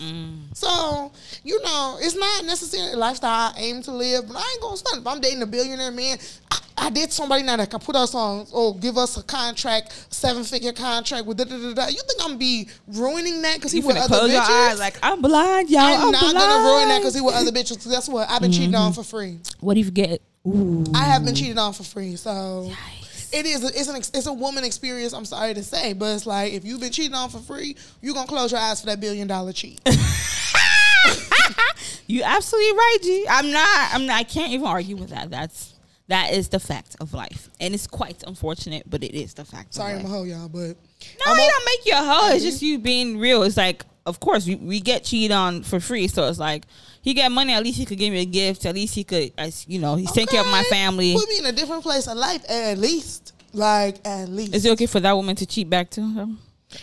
So 0.54 1.12
you 1.44 1.62
know, 1.62 1.96
it's 2.00 2.16
not 2.16 2.44
necessarily 2.44 2.92
a 2.92 2.96
lifestyle 2.96 3.52
I 3.54 3.58
aim 3.58 3.82
to 3.82 3.92
live, 3.92 4.26
but 4.28 4.36
I 4.36 4.50
ain't 4.52 4.60
gonna 4.62 4.76
stunt. 4.76 5.00
If 5.00 5.06
I'm 5.06 5.20
dating 5.20 5.42
a 5.42 5.46
billionaire 5.46 5.90
man, 5.92 6.18
I, 6.50 6.58
I 6.78 6.90
did 6.90 7.12
somebody 7.12 7.42
now 7.42 7.56
that 7.56 7.70
can 7.70 7.80
put 7.80 7.96
us 7.96 8.14
on, 8.14 8.46
or 8.52 8.76
give 8.76 8.98
us 8.98 9.16
a 9.16 9.22
contract, 9.22 10.06
seven 10.10 10.44
figure 10.44 10.72
contract 10.72 11.26
with 11.26 11.38
da 11.38 11.44
da 11.44 11.56
da 11.56 11.72
da. 11.72 11.86
You 11.86 11.94
think 12.06 12.20
I'm 12.20 12.28
gonna 12.28 12.38
be 12.38 12.68
ruining 12.88 13.42
that 13.42 13.56
because 13.56 13.72
he 13.72 13.80
with 13.80 13.96
other 13.96 14.08
close 14.08 14.30
bitches? 14.30 14.32
your 14.32 14.42
eyes 14.70 14.78
like 14.78 14.98
I'm 15.02 15.22
blind, 15.22 15.70
y'all. 15.70 15.80
I'm, 15.82 16.00
I'm, 16.06 16.12
not 16.12 16.20
blind. 16.20 16.34
gonna 16.36 16.64
ruin 16.68 16.88
that 16.88 16.98
because 16.98 17.14
he 17.14 17.20
with 17.20 17.34
other 17.34 17.52
bitches. 17.52 17.76
'cause 17.82 17.86
guess 17.92 18.08
what? 18.08 18.28
I've 18.28 18.40
been 18.42 18.52
cheating 18.52 18.74
on 18.74 18.92
Mm-hmm. 18.92 19.00
for 19.00 19.04
free. 19.04 19.38
What 19.60 19.76
if 19.78 19.86
you 19.86 19.90
get? 19.92 20.22
Ooh. 20.46 20.84
I 20.94 21.04
have 21.04 21.24
been 21.24 21.34
cheated 21.34 21.58
on 21.58 21.72
for 21.72 21.82
free, 21.82 22.16
so 22.16 22.70
it 23.32 23.46
is. 23.46 23.64
A, 23.64 23.66
it's 23.68 23.88
an. 23.88 23.96
It's 23.96 24.26
a 24.26 24.32
woman 24.32 24.64
experience. 24.64 25.12
I'm 25.12 25.24
sorry 25.24 25.54
to 25.54 25.62
say, 25.62 25.92
but 25.92 26.14
it's 26.14 26.26
like 26.26 26.52
if 26.52 26.64
you've 26.64 26.80
been 26.80 26.92
cheated 26.92 27.14
on 27.14 27.30
for 27.30 27.38
free, 27.38 27.76
you're 28.00 28.14
gonna 28.14 28.28
close 28.28 28.52
your 28.52 28.60
eyes 28.60 28.80
for 28.80 28.86
that 28.86 29.00
billion 29.00 29.26
dollar 29.26 29.52
cheat. 29.52 29.80
You 32.08 32.22
absolutely 32.22 32.72
right, 32.72 32.98
G. 33.02 33.26
I'm 33.28 33.50
not. 33.50 33.94
I'm 33.94 34.06
not. 34.06 34.16
I 34.16 34.22
can't 34.22 34.52
even 34.52 34.66
argue 34.66 34.96
with 34.96 35.10
that. 35.10 35.30
That's 35.30 35.74
that 36.08 36.32
is 36.32 36.48
the 36.48 36.60
fact 36.60 36.96
of 37.00 37.12
life, 37.12 37.50
and 37.58 37.74
it's 37.74 37.86
quite 37.86 38.22
unfortunate, 38.24 38.88
but 38.88 39.02
it 39.02 39.14
is 39.14 39.34
the 39.34 39.44
fact. 39.44 39.74
sorry, 39.74 39.94
of 39.94 40.00
I'm 40.00 40.06
a 40.06 40.08
hoe, 40.08 40.22
y'all, 40.22 40.48
but 40.48 40.60
No, 40.60 41.32
I'm 41.32 41.38
it 41.38 41.50
don't 41.50 41.64
make 41.64 41.86
you 41.86 41.92
a 41.94 41.96
hoe. 41.96 42.34
It's 42.34 42.44
just 42.44 42.62
you 42.62 42.78
being 42.78 43.18
real. 43.18 43.42
It's 43.42 43.56
like, 43.56 43.84
of 44.04 44.20
course, 44.20 44.46
we, 44.46 44.54
we 44.54 44.78
get 44.78 45.02
cheated 45.02 45.32
on 45.32 45.64
for 45.64 45.80
free. 45.80 46.06
So 46.06 46.28
it's 46.28 46.38
like, 46.38 46.64
he 47.06 47.14
got 47.14 47.30
money. 47.30 47.52
At 47.52 47.62
least 47.62 47.78
he 47.78 47.84
could 47.84 47.98
give 47.98 48.12
me 48.12 48.20
a 48.20 48.24
gift. 48.26 48.66
At 48.66 48.74
least 48.74 48.96
he 48.96 49.04
could, 49.04 49.32
as 49.38 49.64
you 49.68 49.78
know, 49.78 49.94
he's 49.94 50.10
taking 50.10 50.26
care 50.26 50.40
of 50.40 50.50
my 50.50 50.64
family. 50.64 51.14
Put 51.14 51.28
me 51.28 51.38
in 51.38 51.46
a 51.46 51.52
different 51.52 51.84
place 51.84 52.08
of 52.08 52.16
life, 52.16 52.44
at 52.50 52.78
least. 52.78 53.32
Like 53.52 54.04
at 54.04 54.28
least. 54.28 54.54
Is 54.56 54.64
it 54.64 54.72
okay 54.72 54.86
for 54.86 54.98
that 54.98 55.12
woman 55.12 55.36
to 55.36 55.46
cheat 55.46 55.70
back 55.70 55.88
to 55.90 56.00
him? 56.00 56.38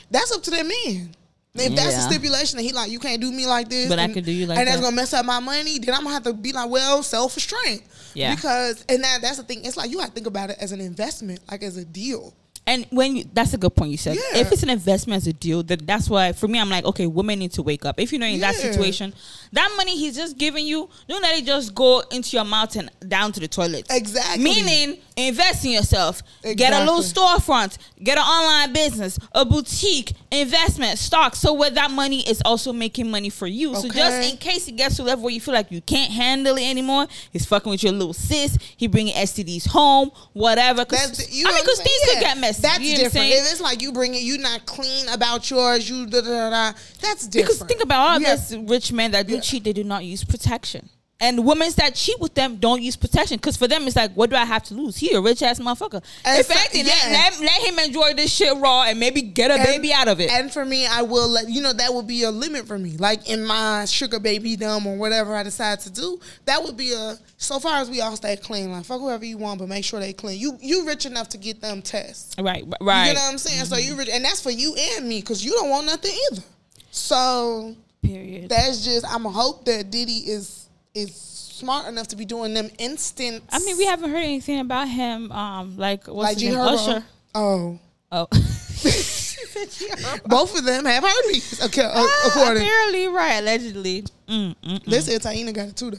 That's 0.09 0.31
up 0.31 0.41
to 0.43 0.51
that 0.51 0.65
man. 0.65 1.09
If 1.55 1.75
that's 1.75 1.97
a 1.97 2.01
stipulation 2.01 2.57
that 2.57 2.63
he 2.63 2.71
like, 2.71 2.89
you 2.89 2.99
can't 2.99 3.21
do 3.21 3.31
me 3.31 3.45
like 3.45 3.69
this, 3.69 3.89
But 3.89 3.99
I 3.99 4.03
and- 4.05 4.13
could 4.13 4.23
do 4.25 4.31
you 4.31 4.45
like 4.47 4.57
and 4.57 4.67
that's 4.67 4.79
gonna 4.81 4.95
mess 4.95 5.13
up 5.13 5.25
my 5.25 5.39
money. 5.39 5.77
Then 5.77 5.93
I'm 5.93 6.01
gonna 6.03 6.13
have 6.13 6.23
to 6.23 6.33
be 6.33 6.53
like, 6.53 6.69
well, 6.69 7.03
self 7.03 7.35
restraint. 7.35 7.83
Yeah. 8.13 8.33
Because 8.33 8.85
and 8.87 9.03
that 9.03 9.19
that's 9.21 9.37
the 9.37 9.43
thing. 9.43 9.65
It's 9.65 9.75
like 9.77 9.91
you 9.91 9.97
gotta 9.97 10.11
think 10.13 10.25
about 10.25 10.49
it 10.51 10.57
as 10.59 10.71
an 10.71 10.79
investment, 10.81 11.41
like 11.51 11.61
as 11.63 11.75
a 11.77 11.85
deal. 11.85 12.33
And 12.65 12.85
when 12.91 13.18
you, 13.18 13.26
that's 13.34 13.53
a 13.53 13.57
good 13.57 13.76
point 13.76 13.91
you 13.91 13.98
said. 13.98 14.15
Yeah. 14.15 14.40
If 14.40 14.52
it's 14.53 14.64
an 14.64 14.69
investment 14.69 15.18
as 15.18 15.27
a 15.27 15.34
deal, 15.34 15.64
that 15.64 15.85
that's 15.85 16.10
why 16.10 16.31
for 16.31 16.48
me 16.48 16.60
I'm 16.60 16.69
like, 16.69 16.85
okay, 16.85 17.07
women 17.07 17.40
need 17.40 17.52
to 17.53 17.61
wake 17.61 17.84
up. 17.85 17.99
If 17.99 18.11
you're 18.14 18.19
not 18.19 18.30
in 18.30 18.40
that 18.40 18.56
situation, 18.56 19.14
that 19.52 19.73
money 19.76 19.98
he's 19.98 20.15
just 20.15 20.38
giving 20.38 20.65
you, 20.65 20.90
don't 21.10 21.22
let 21.22 21.38
it 21.38 21.45
just 21.45 21.76
go 21.76 21.99
into 22.11 22.38
your 22.38 22.45
mouth 22.45 22.73
and 22.77 22.90
down 23.07 23.34
to 23.34 23.40
the 23.41 23.49
toilet. 23.49 23.85
Exactly. 23.90 24.44
Meaning, 24.44 24.98
invest 25.18 25.65
in 25.65 25.72
yourself. 25.72 26.23
Get 26.41 26.72
a 26.73 26.80
little 26.80 27.02
storefront. 27.02 27.77
Get 28.02 28.18
an 28.18 28.23
online 28.23 28.72
business, 28.73 29.19
a 29.34 29.44
boutique, 29.45 30.14
investment, 30.31 30.98
stock. 30.99 31.35
So 31.35 31.53
where 31.53 31.69
that 31.69 31.91
money 31.91 32.22
is 32.27 32.41
also 32.45 32.72
making 32.72 33.11
money 33.11 33.30
for 33.30 33.45
you. 33.48 33.76
So 33.76 33.90
just 33.90 34.31
in 34.31 34.38
case 34.38 34.68
it 34.69 34.77
gets 34.77 34.95
to 34.98 35.03
a 35.03 35.06
level 35.06 35.26
where 35.26 35.34
you 35.34 35.41
feel 35.41 35.53
like 35.53 35.69
you 35.72 35.81
can't 35.81 36.11
handle 36.11 36.56
it 36.57 36.64
anymore, 36.64 37.07
he's 37.31 37.45
fucking 37.45 37.69
with 37.69 37.84
your 37.84 37.91
little 37.91 38.14
sis. 38.14 38.57
He 38.77 38.88
bringing 38.88 39.14
STDs 39.14 39.68
home, 39.68 40.11
whatever. 40.31 40.85
'Cause- 40.85 41.07
That's 41.07 41.26
the- 41.27 41.35
you 41.35 41.45
I 41.48 41.52
mean, 41.52 41.61
because 41.64 41.77
things 41.80 41.90
saying? 42.06 42.18
could 42.19 42.22
Yeah. 42.23 42.34
get 42.35 42.38
messy. 42.59 42.61
That's 42.61 42.80
you 42.84 42.97
know 42.97 43.03
different. 43.03 43.27
If 43.27 43.51
it's 43.51 43.61
like 43.61 43.81
you 43.81 43.91
bring 43.91 44.13
it, 44.13 44.21
you 44.21 44.38
not 44.38 44.65
clean 44.65 45.07
about 45.09 45.49
yours, 45.49 45.89
you 45.89 46.05
da 46.05 46.21
da 46.21 46.27
da. 46.30 46.49
da 46.71 46.77
that's 47.01 47.27
different. 47.27 47.59
Because 47.59 47.67
think 47.67 47.84
about 47.84 47.99
all 47.99 48.19
have- 48.19 48.49
these 48.49 48.57
rich 48.57 48.91
men 48.91 49.11
that 49.11 49.27
do 49.27 49.35
Yeah. 49.35 49.39
cheat, 49.41 49.63
they 49.63 49.73
do 49.73 49.84
not 49.84 50.03
use 50.05 50.23
protection. 50.23 50.89
And 51.19 51.45
women 51.45 51.69
that 51.77 51.95
cheat 51.95 52.19
with 52.19 52.34
them 52.34 52.57
don't 52.57 52.81
use 52.81 52.98
protection 52.98 53.38
because 53.38 53.56
for 53.56 53.65
them 53.65 53.88
it's 53.88 53.95
like, 53.95 54.11
what 54.14 54.30
do 54.30 54.35
I 54.35 54.44
have 54.44 54.61
to 54.64 54.73
lose? 54.73 54.98
He 54.98 55.14
a 55.14 55.22
rich 55.22 55.41
ass 55.41 55.57
motherfucker. 55.57 56.03
And 56.26 56.40
if 56.41 56.48
fa- 56.48 56.53
anything, 56.60 56.85
yeah. 56.88 56.94
let, 57.14 57.40
let, 57.40 57.41
let 57.41 57.61
him 57.61 57.80
enjoy 57.80 58.14
this 58.14 58.30
shit 58.34 58.57
raw 58.57 58.84
and 58.84 58.99
maybe 58.99 59.22
get 59.22 59.49
a 59.49 59.53
And- 59.53 59.64
baby 59.64 59.94
out 59.94 60.10
of 60.10 60.19
it. 60.19 60.30
And 60.30 60.52
for 60.52 60.65
me, 60.65 60.85
I 60.85 61.02
will 61.03 61.30
let 61.30 61.48
you 61.48 61.61
know 61.61 61.72
that 61.72 61.94
would 61.94 62.07
be 62.07 62.23
a 62.23 62.31
limit 62.31 62.68
for 62.68 62.77
me. 62.77 62.98
Like 62.98 63.30
in 63.30 63.45
my 63.45 63.85
sugar 63.85 64.19
baby 64.19 64.57
dumb 64.57 64.85
or 64.85 64.98
whatever 64.98 65.34
I 65.34 65.44
decide 65.44 65.80
to 65.81 65.90
do, 65.91 66.19
that 66.44 66.61
would 66.61 66.76
be 66.76 66.91
a. 66.91 67.15
So 67.38 67.57
far 67.60 67.77
as 67.80 67.90
we 67.90 68.02
all 68.02 68.15
stay 68.18 68.35
clean, 68.35 68.72
like 68.72 68.84
fuck 68.84 68.99
whoever 68.99 69.23
you 69.23 69.38
want, 69.38 69.60
but 69.60 69.69
make 69.69 69.85
sure 69.85 70.02
they 70.02 70.11
clean. 70.14 70.40
You 70.40 70.57
you 70.61 70.85
rich 70.85 71.06
enough 71.06 71.30
to 71.30 71.38
get 71.38 71.61
them 71.61 71.81
tests. 71.81 72.35
right, 72.38 72.65
Right. 72.81 73.07
You 73.10 73.14
know 73.14 73.22
what 73.22 73.31
I'm 73.31 73.38
saying? 73.38 73.64
So 73.65 73.77
you 73.77 73.95
rich, 73.95 74.10
and 74.11 74.26
that's 74.26 74.41
for 74.41 74.52
you 74.52 74.76
and 74.76 75.07
me 75.07 75.22
because 75.22 75.44
you 75.45 75.52
don't 75.52 75.69
want 75.69 75.85
nothing 75.85 76.11
either. 76.31 76.44
So 76.91 77.76
Period. 78.02 78.49
that's 78.49 78.84
just. 78.84 79.06
I'm 79.10 79.26
a 79.26 79.30
hope 79.31 79.65
that 79.65 79.90
Diddy 79.90 80.18
is 80.30 80.62
is 80.94 81.15
smart 81.15 81.88
enough 81.88 82.07
to 82.10 82.15
be 82.15 82.26
doing 82.26 82.53
them 82.53 82.70
instant. 82.78 83.44
I 83.52 83.60
mean, 83.60 83.78
we 83.78 83.86
haven't 83.86 84.11
heard 84.11 84.18
anything 84.24 84.60
about 84.60 84.88
him. 84.88 85.32
Um, 85.32 85.78
like 85.78 86.06
what's 86.07 86.30
like 86.34 86.40
his 86.40 86.53
name? 86.53 86.60
Usher. 86.60 87.03
Oh, 87.36 87.80
Oh, 88.15 88.28
both 90.28 90.56
of 90.56 90.65
them 90.65 90.86
have 90.86 91.03
herpes. 91.03 91.64
Okay, 91.65 91.82
uh, 91.82 92.06
according. 92.28 92.61
apparently, 92.61 93.07
right? 93.07 93.40
Allegedly. 93.40 94.03
Mm, 94.28 94.56
mm, 94.64 94.84
They 94.86 95.02
said 95.02 95.20
Taina 95.22 95.52
got 95.52 95.70
it 95.70 95.76
too 95.76 95.90
though. 95.91 95.98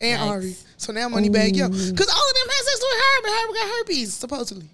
And 0.00 0.18
Yikes. 0.22 0.26
Ari. 0.26 0.56
So 0.78 0.92
now 0.94 1.08
Moneybagg 1.10 1.54
Yo. 1.54 1.68
Cause 1.68 1.76
all 1.76 1.86
of 1.90 1.94
them 1.98 2.48
had 2.48 2.64
sex 2.64 2.80
with 2.80 2.98
her, 2.98 3.22
but 3.22 3.30
her 3.30 3.52
got 3.52 3.68
herpes, 3.78 4.14
supposedly. 4.14 4.68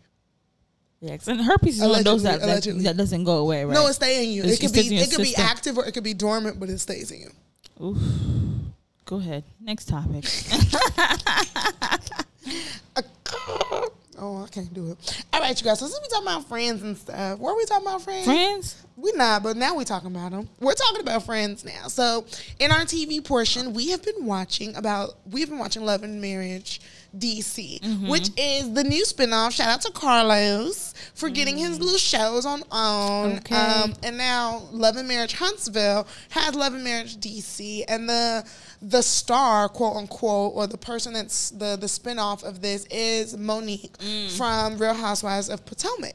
Yeah, 1.00 1.16
and 1.26 1.40
herpes 1.40 1.80
is 1.82 1.88
one 1.88 1.98
of 1.98 2.04
those 2.04 2.22
that, 2.22 2.40
that, 2.40 2.62
that 2.84 2.96
doesn't 2.96 3.24
go 3.24 3.38
away, 3.38 3.64
right? 3.64 3.74
No, 3.74 3.86
it 3.88 3.94
stay 3.94 4.22
in 4.24 4.30
you. 4.30 4.42
It's- 4.44 4.58
It 4.58 4.60
could 4.60 4.70
stays 4.70 4.88
be 4.90 4.96
it 4.98 5.10
could 5.10 5.22
be 5.22 5.34
active 5.34 5.76
or 5.76 5.84
it 5.86 5.92
could 5.92 6.04
be 6.04 6.14
dormant, 6.14 6.60
but 6.60 6.70
it 6.70 6.78
stays 6.78 7.10
in 7.10 7.18
you. 7.20 7.30
Oof. 7.84 7.98
Go 9.04 9.16
ahead. 9.18 9.44
Next 9.60 9.86
topic. 9.88 10.24
Oh, 14.16 14.44
I 14.44 14.48
can't 14.48 14.72
do 14.72 14.92
it. 14.92 15.24
All 15.32 15.40
right, 15.40 15.58
you 15.60 15.64
guys. 15.64 15.80
So 15.80 15.86
since 15.86 15.98
we 16.00 16.08
talking 16.08 16.28
about 16.28 16.48
friends 16.48 16.82
and 16.84 16.96
stuff, 16.96 17.36
where 17.40 17.52
are 17.52 17.56
we 17.56 17.64
talking 17.64 17.84
about 17.86 18.00
friends? 18.00 18.24
Friends? 18.24 18.86
We're 18.96 19.16
not, 19.16 19.42
but 19.42 19.56
now 19.56 19.74
we're 19.76 19.82
talking 19.84 20.08
about 20.14 20.30
them. 20.30 20.48
We're 20.60 20.72
talking 20.74 21.00
about 21.00 21.24
Friends 21.26 21.64
now. 21.64 21.88
So, 21.88 22.24
in 22.60 22.70
our 22.70 22.82
TV 22.82 23.22
portion, 23.22 23.72
we 23.74 23.90
have 23.90 24.04
been 24.04 24.24
watching 24.24 24.76
about 24.76 25.16
we've 25.28 25.48
been 25.48 25.58
watching 25.58 25.84
Love 25.84 26.04
and 26.04 26.20
Marriage 26.22 26.80
DC, 27.18 27.80
Mm-hmm. 27.80 28.08
which 28.08 28.30
is 28.36 28.72
the 28.72 28.84
new 28.84 29.02
spinoff. 29.04 29.50
Shout 29.50 29.68
out 29.68 29.80
to 29.82 29.90
Carlos 29.90 30.94
for 31.14 31.28
getting 31.28 31.58
his 31.58 31.80
little 31.80 31.98
shows 31.98 32.46
on 32.46 32.62
OWN. 32.70 33.38
Okay. 33.38 33.56
Um, 33.56 33.94
and 34.04 34.16
now 34.16 34.62
Love 34.70 34.96
and 34.96 35.08
Marriage 35.08 35.32
Huntsville 35.34 36.06
has 36.30 36.54
Love 36.54 36.74
and 36.74 36.84
Marriage 36.84 37.16
DC, 37.16 37.82
and 37.88 38.08
the 38.08 38.48
the 38.86 39.00
star, 39.02 39.68
quote 39.70 39.96
unquote, 39.96 40.52
or 40.54 40.66
the 40.66 40.76
person 40.76 41.14
that's 41.14 41.48
the 41.50 41.76
the 41.76 41.86
spinoff 41.86 42.42
of 42.44 42.60
this 42.60 42.84
is 42.90 43.34
Monique 43.36 43.96
Mm. 43.98 44.30
from 44.36 44.76
Real 44.78 44.92
Housewives 44.92 45.48
of 45.48 45.64
Potomac. 45.64 46.14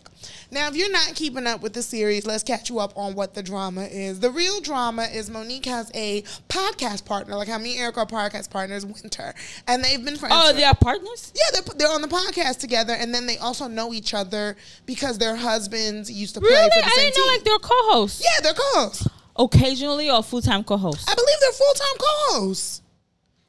Now, 0.51 0.67
if 0.67 0.75
you're 0.75 0.91
not 0.91 1.15
keeping 1.15 1.47
up 1.47 1.61
with 1.61 1.73
the 1.73 1.81
series, 1.81 2.25
let's 2.27 2.43
catch 2.43 2.69
you 2.69 2.77
up 2.79 2.91
on 2.95 3.15
what 3.15 3.33
the 3.33 3.41
drama 3.41 3.83
is. 3.85 4.19
The 4.19 4.29
real 4.29 4.59
drama 4.61 5.03
is 5.03 5.29
Monique 5.29 5.65
has 5.65 5.89
a 5.95 6.21
podcast 6.49 7.05
partner, 7.05 7.35
like 7.35 7.47
how 7.47 7.57
me 7.57 7.73
and 7.73 7.81
Eric 7.81 7.97
are 7.97 8.05
podcast 8.05 8.49
partners, 8.51 8.85
Winter, 8.85 9.33
and 9.67 9.83
they've 9.83 10.03
been 10.03 10.17
friends. 10.17 10.35
Oh, 10.37 10.49
for- 10.49 10.53
they 10.55 10.63
are 10.63 10.75
partners. 10.75 11.31
yeah, 11.35 11.41
they're, 11.61 11.73
they're 11.75 11.91
on 11.95 12.01
the 12.01 12.07
podcast 12.07 12.57
together, 12.59 12.93
and 12.93 13.13
then 13.15 13.25
they 13.25 13.37
also 13.37 13.67
know 13.67 13.93
each 13.93 14.13
other 14.13 14.55
because 14.85 15.17
their 15.17 15.35
husbands 15.37 16.11
used 16.11 16.35
to 16.35 16.41
play 16.41 16.49
Really? 16.51 16.69
for 16.69 16.81
the 16.81 16.85
I 16.85 16.89
same 16.89 17.05
didn't 17.05 17.17
know 17.17 17.23
team. 17.23 17.33
like 17.33 17.43
they're 17.45 17.57
co-hosts. 17.59 18.23
yeah, 18.23 18.41
they're 18.43 18.53
co-hosts. 18.53 19.07
Occasionally 19.39 20.09
or 20.11 20.21
full-time 20.21 20.63
co-hosts. 20.63 21.05
I 21.09 21.15
believe 21.15 21.35
they're 21.39 21.51
full 21.53 21.73
time 21.73 21.97
co-hosts. 21.97 22.81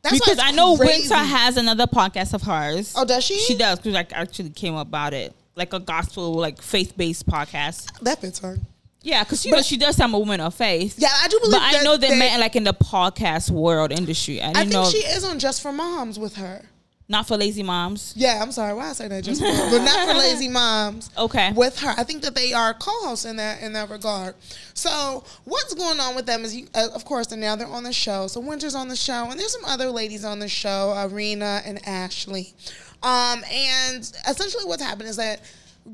That's 0.02 0.18
because 0.18 0.38
I 0.38 0.52
know 0.52 0.76
crazy. 0.76 1.10
Winter 1.10 1.16
has 1.16 1.56
another 1.58 1.86
podcast 1.86 2.32
of 2.32 2.42
hers. 2.42 2.94
Oh, 2.96 3.04
does 3.04 3.24
she? 3.24 3.36
She 3.38 3.56
does 3.56 3.78
because 3.80 3.94
I 3.96 4.06
actually 4.12 4.50
came 4.50 4.76
about 4.76 5.12
it, 5.12 5.34
like 5.56 5.74
a 5.74 5.80
gospel, 5.80 6.32
like 6.32 6.62
faith-based 6.62 7.26
podcast. 7.26 7.98
That 8.00 8.20
fits 8.20 8.38
her. 8.38 8.56
Yeah, 9.02 9.24
because 9.24 9.44
you 9.44 9.52
know 9.52 9.62
she 9.62 9.76
does. 9.76 9.98
I'm 10.00 10.14
a 10.14 10.18
woman 10.18 10.40
of 10.40 10.54
faith. 10.54 10.94
Yeah, 10.98 11.08
I 11.12 11.28
do 11.28 11.38
believe. 11.40 11.52
but 11.52 11.62
I 11.62 11.82
know 11.82 11.96
they, 11.96 12.10
they 12.10 12.18
met 12.18 12.38
like 12.38 12.54
in 12.54 12.64
the 12.64 12.74
podcast 12.74 13.50
world 13.50 13.92
industry. 13.92 14.40
I 14.40 14.50
I 14.50 14.52
think 14.52 14.72
know 14.72 14.84
she 14.84 14.98
is 14.98 15.24
on 15.24 15.38
Just 15.38 15.60
for 15.62 15.72
Moms 15.72 16.18
with 16.18 16.36
her. 16.36 16.62
Not 17.10 17.26
for 17.26 17.36
lazy 17.36 17.64
moms. 17.64 18.14
Yeah, 18.16 18.38
I'm 18.40 18.52
sorry. 18.52 18.72
Why 18.72 18.90
I 18.90 18.92
say 18.92 19.08
that 19.08 19.24
just 19.24 19.40
but 19.40 19.78
not 19.82 20.08
for 20.08 20.14
lazy 20.18 20.48
moms. 20.48 21.10
Okay. 21.18 21.50
With 21.52 21.80
her, 21.80 21.92
I 21.96 22.04
think 22.04 22.22
that 22.22 22.36
they 22.36 22.52
are 22.52 22.72
co-hosts 22.72 23.24
in 23.24 23.34
that 23.36 23.60
in 23.62 23.72
that 23.72 23.90
regard. 23.90 24.36
So 24.74 25.24
what's 25.44 25.74
going 25.74 25.98
on 25.98 26.14
with 26.14 26.26
them 26.26 26.44
is, 26.44 26.54
you, 26.54 26.68
uh, 26.72 26.88
of 26.94 27.04
course, 27.04 27.26
they're 27.26 27.38
now 27.38 27.56
they're 27.56 27.66
on 27.66 27.82
the 27.82 27.92
show. 27.92 28.28
So 28.28 28.38
Winter's 28.38 28.76
on 28.76 28.86
the 28.86 28.94
show, 28.94 29.28
and 29.28 29.38
there's 29.38 29.52
some 29.52 29.64
other 29.64 29.90
ladies 29.90 30.24
on 30.24 30.38
the 30.38 30.48
show, 30.48 30.94
Arena 31.10 31.62
and 31.64 31.84
Ashley. 31.86 32.54
Um, 33.02 33.42
and 33.52 34.00
essentially, 34.28 34.64
what's 34.64 34.82
happened 34.82 35.08
is 35.08 35.16
that. 35.16 35.42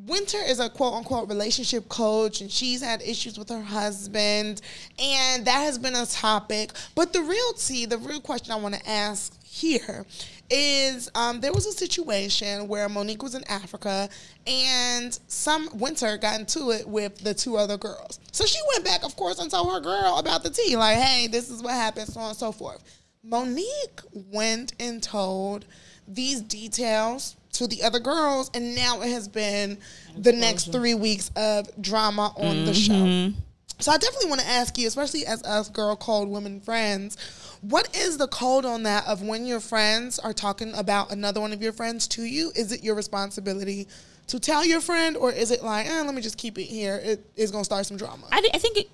Winter 0.09 0.39
is 0.45 0.59
a 0.59 0.69
quote 0.69 0.95
unquote 0.95 1.29
relationship 1.29 1.89
coach, 1.89 2.41
and 2.41 2.51
she's 2.51 2.83
had 2.83 3.01
issues 3.03 3.39
with 3.39 3.49
her 3.49 3.63
husband, 3.63 4.61
and 4.99 5.47
that 5.47 5.61
has 5.61 5.79
been 5.79 5.95
a 5.95 6.05
topic. 6.05 6.73
But 6.97 7.13
the 7.13 7.23
real 7.23 7.53
tea, 7.53 7.87
the 7.87 7.97
real 7.97 8.21
question 8.21 8.51
I 8.53 8.57
want 8.57 8.75
to 8.75 8.91
ask 8.91 9.33
here 9.57 10.05
is 10.51 11.11
um, 11.15 11.41
there 11.41 11.53
was 11.53 11.67
a 11.67 11.73
situation 11.73 12.69
where 12.69 12.89
Monique 12.89 13.23
was 13.23 13.35
in 13.35 13.43
Africa 13.45 14.09
and 14.47 15.19
some 15.27 15.69
Winter 15.75 16.17
got 16.19 16.39
into 16.39 16.71
it 16.71 16.87
with 16.87 17.19
the 17.19 17.35
two 17.35 17.57
other 17.57 17.77
girls. 17.77 18.21
So 18.33 18.45
she 18.45 18.59
went 18.75 18.85
back, 18.85 19.03
of 19.03 19.17
course, 19.17 19.39
and 19.39 19.51
told 19.51 19.73
her 19.73 19.81
girl 19.81 20.19
about 20.19 20.43
the 20.43 20.51
tea, 20.51 20.77
like, 20.77 20.99
hey, 20.99 21.27
this 21.27 21.51
is 21.51 21.63
what 21.63 21.75
happened, 21.75 22.09
so 22.09 22.21
on 22.21 22.29
and 22.31 22.39
so 22.39 22.53
forth. 22.53 22.83
Monique 23.25 24.01
went 24.13 24.75
and 24.79 25.03
told 25.03 25.65
these 26.07 26.41
details 26.43 27.37
to 27.53 27.67
the 27.67 27.83
other 27.83 27.99
girls, 27.99 28.51
and 28.55 28.77
now 28.77 29.01
it 29.01 29.09
has 29.09 29.27
been 29.27 29.79
the 30.17 30.33
next 30.33 30.71
three 30.71 30.95
weeks 30.95 31.31
of 31.35 31.69
drama 31.81 32.33
on 32.37 32.67
the 32.67 32.75
show. 32.75 33.33
So 33.79 33.93
I 33.93 33.99
definitely 33.99 34.29
want 34.29 34.41
to 34.43 34.47
ask 34.47 34.79
you, 34.79 34.87
especially 34.87 35.27
as 35.27 35.43
us 35.43 35.69
girl 35.69 35.97
code 35.97 36.29
women 36.29 36.61
friends, 36.61 37.17
what 37.61 37.95
is 37.97 38.19
the 38.19 38.29
code 38.29 38.65
on 38.65 38.83
that 38.85 39.07
of 39.07 39.23
when 39.23 39.47
your 39.47 39.61
friends 39.61 40.19
are 40.19 40.33
talking 40.33 40.73
about 40.75 41.11
another 41.13 41.41
one 41.41 41.53
of 41.53 41.63
your 41.63 41.73
friends 41.73 42.07
to 42.09 42.23
you? 42.23 42.53
Is 42.55 42.73
it 42.73 42.83
your 42.85 42.95
responsibility 42.95 43.89
to 44.29 44.41
tell 44.41 44.65
your 44.65 44.81
friend, 44.81 45.17
or 45.17 45.31
is 45.33 45.51
it 45.51 45.63
like, 45.63 45.87
eh, 45.87 46.03
let 46.03 46.15
me 46.15 46.21
just 46.21 46.37
keep 46.39 46.59
it 46.59 46.65
here? 46.65 47.01
It 47.03 47.25
is 47.37 47.51
gonna 47.51 47.65
start 47.65 47.87
some 47.87 47.97
drama. 47.97 48.27
I, 48.33 48.41
thi- 48.41 48.51
I 48.55 48.59
think 48.59 48.77
it, 48.79 48.89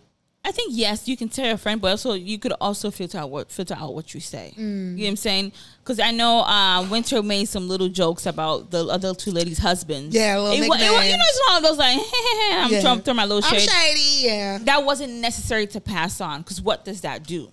I 0.44 0.50
think 0.50 0.72
yes, 0.74 1.06
you 1.06 1.16
can 1.16 1.28
tell 1.28 1.46
your 1.46 1.56
friend, 1.56 1.80
but 1.80 1.88
also 1.92 2.14
you 2.14 2.36
could 2.38 2.52
also 2.60 2.90
filter 2.90 3.16
out 3.16 3.30
what 3.30 3.50
filter 3.52 3.74
out 3.78 3.94
what 3.94 4.12
you 4.12 4.18
say. 4.20 4.52
You 4.56 4.64
know 4.64 5.02
what 5.04 5.08
I'm 5.10 5.16
saying? 5.16 5.52
Because 5.78 6.00
I 6.00 6.10
know 6.10 6.40
uh, 6.40 6.86
Winter 6.90 7.22
made 7.22 7.46
some 7.48 7.68
little 7.68 7.88
jokes 7.88 8.26
about 8.26 8.70
the 8.72 8.84
other 8.86 9.14
two 9.14 9.30
ladies' 9.30 9.58
husbands. 9.58 10.14
Yeah, 10.14 10.38
little 10.40 10.64
it, 10.64 10.68
wa- 10.68 10.74
it 10.74 10.92
wa- 10.92 11.00
you 11.00 11.16
know, 11.16 11.24
it's 11.26 11.40
one 11.48 11.56
of 11.58 11.62
those 11.62 11.78
like, 11.78 11.96
I'm 12.54 12.72
Yeah. 12.72 12.80
throwing, 12.80 13.00
throwing 13.02 13.16
my 13.16 13.24
little 13.24 13.40
shade. 13.40 13.68
I'm 13.70 13.94
shady, 13.94 14.26
yeah. 14.26 14.58
That 14.58 14.84
wasn't 14.84 15.12
necessary 15.14 15.66
to 15.68 15.80
pass 15.80 16.20
on 16.20 16.42
because 16.42 16.60
what 16.60 16.84
does 16.84 17.02
that 17.02 17.22
do? 17.24 17.48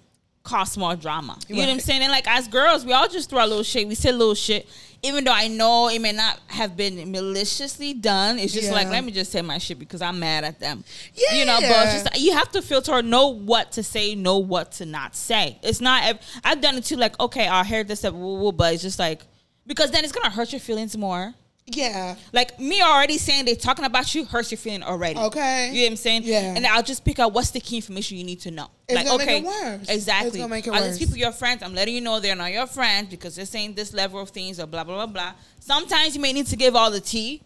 Cause 0.50 0.78
more 0.78 0.96
drama. 0.96 1.38
You 1.48 1.56
know 1.58 1.62
what 1.62 1.70
I'm 1.70 1.80
saying? 1.80 2.02
And 2.02 2.12
like 2.12 2.28
as 2.28 2.48
girls, 2.48 2.84
we 2.86 2.92
all 2.94 3.08
just 3.08 3.30
throw 3.30 3.44
a 3.44 3.46
little 3.46 3.64
shit. 3.64 3.88
We 3.88 3.94
say 3.94 4.10
a 4.10 4.14
little 4.14 4.34
shit, 4.34 4.68
even 5.04 5.24
though 5.24 5.32
I 5.32 5.48
know 5.48 5.90
it 5.90 6.00
may 6.00 6.12
not 6.12 6.40
have 6.48 6.76
been 6.76 7.12
maliciously 7.12 7.94
done. 7.94 8.40
It's 8.40 8.52
just 8.54 8.66
Yeah. 8.70 8.74
like 8.74 8.90
let 8.90 9.04
me 9.04 9.12
just 9.12 9.32
say 9.32 9.42
my 9.44 9.60
shit 9.60 9.78
because 9.78 10.02
I'm 10.02 10.20
mad 10.20 10.44
at 10.44 10.60
them. 10.60 10.84
Yeah, 11.14 11.36
You 11.36 11.46
know, 11.46 11.60
but 11.60 11.86
it's 11.94 12.04
just 12.04 12.20
you 12.20 12.34
have 12.34 12.52
to 12.54 12.62
filter, 12.64 13.02
know 13.04 13.28
what 13.28 13.72
to 13.74 13.84
say, 13.84 14.16
know 14.16 14.40
what 14.40 14.72
to 14.74 14.86
not 14.86 15.16
say. 15.16 15.60
It's 15.62 15.82
not. 15.82 16.18
I've 16.44 16.62
done 16.62 16.78
it 16.78 16.86
too. 16.86 16.96
Like 16.96 17.20
okay, 17.20 17.48
I 17.48 17.64
heard 17.64 17.88
this, 17.88 18.02
but 18.02 18.74
it's 18.74 18.82
just 18.82 18.98
like 18.98 19.22
because 19.68 19.92
then 19.92 20.04
it's 20.04 20.12
gonna 20.14 20.32
hurt 20.32 20.52
your 20.52 20.60
feelings 20.60 20.98
more. 20.98 21.36
Yeah. 21.72 22.16
Like 22.34 22.60
me 22.60 22.82
already 22.82 23.18
saying 23.18 23.46
they're 23.46 23.56
talking 23.56 23.86
about 23.86 24.14
you 24.16 24.26
hurts 24.26 24.52
your 24.52 24.58
feeling 24.58 24.84
already. 24.84 25.20
Okay. 25.20 25.68
You 25.72 25.74
know 25.74 25.82
what 25.86 25.90
I'm 25.92 25.96
saying? 25.98 26.22
Yeah. 26.26 26.54
And 26.56 26.66
I'll 26.66 26.84
just 26.84 27.04
pick 27.06 27.20
out 27.20 27.34
what's 27.34 27.52
the 27.52 27.60
key 27.60 27.78
information 27.78 28.18
you 28.18 28.24
need 28.24 28.40
to 28.42 28.52
know. 28.52 28.68
It's 28.88 28.96
like, 28.96 29.06
gonna 29.06 29.18
make 29.20 29.28
okay, 29.28 29.38
it 29.40 29.44
worse. 29.46 29.90
exactly. 29.90 30.28
It's 30.30 30.38
gonna 30.38 30.48
make 30.50 30.68
it 30.68 30.72
Are 30.72 30.80
worse. 30.80 30.98
these 30.98 31.00
people 31.00 31.18
your 31.18 31.32
friends? 31.32 31.62
I'm 31.64 31.74
letting 31.76 31.96
you 31.96 32.02
know 32.02 32.20
they're 32.20 32.36
not 32.36 32.52
your 32.52 32.68
friends 32.68 33.10
because 33.10 33.36
they're 33.36 33.46
saying 33.46 33.76
this 33.76 33.94
level 33.94 34.20
of 34.20 34.30
things 34.30 34.60
or 34.60 34.66
blah 34.68 34.84
blah 34.84 34.96
blah 34.96 35.06
blah. 35.08 35.34
Sometimes 35.60 36.16
you 36.16 36.22
may 36.22 36.34
need 36.34 36.48
to 36.48 36.56
give 36.56 36.76
all 36.76 36.90
the 36.92 37.02
tea. 37.02 37.42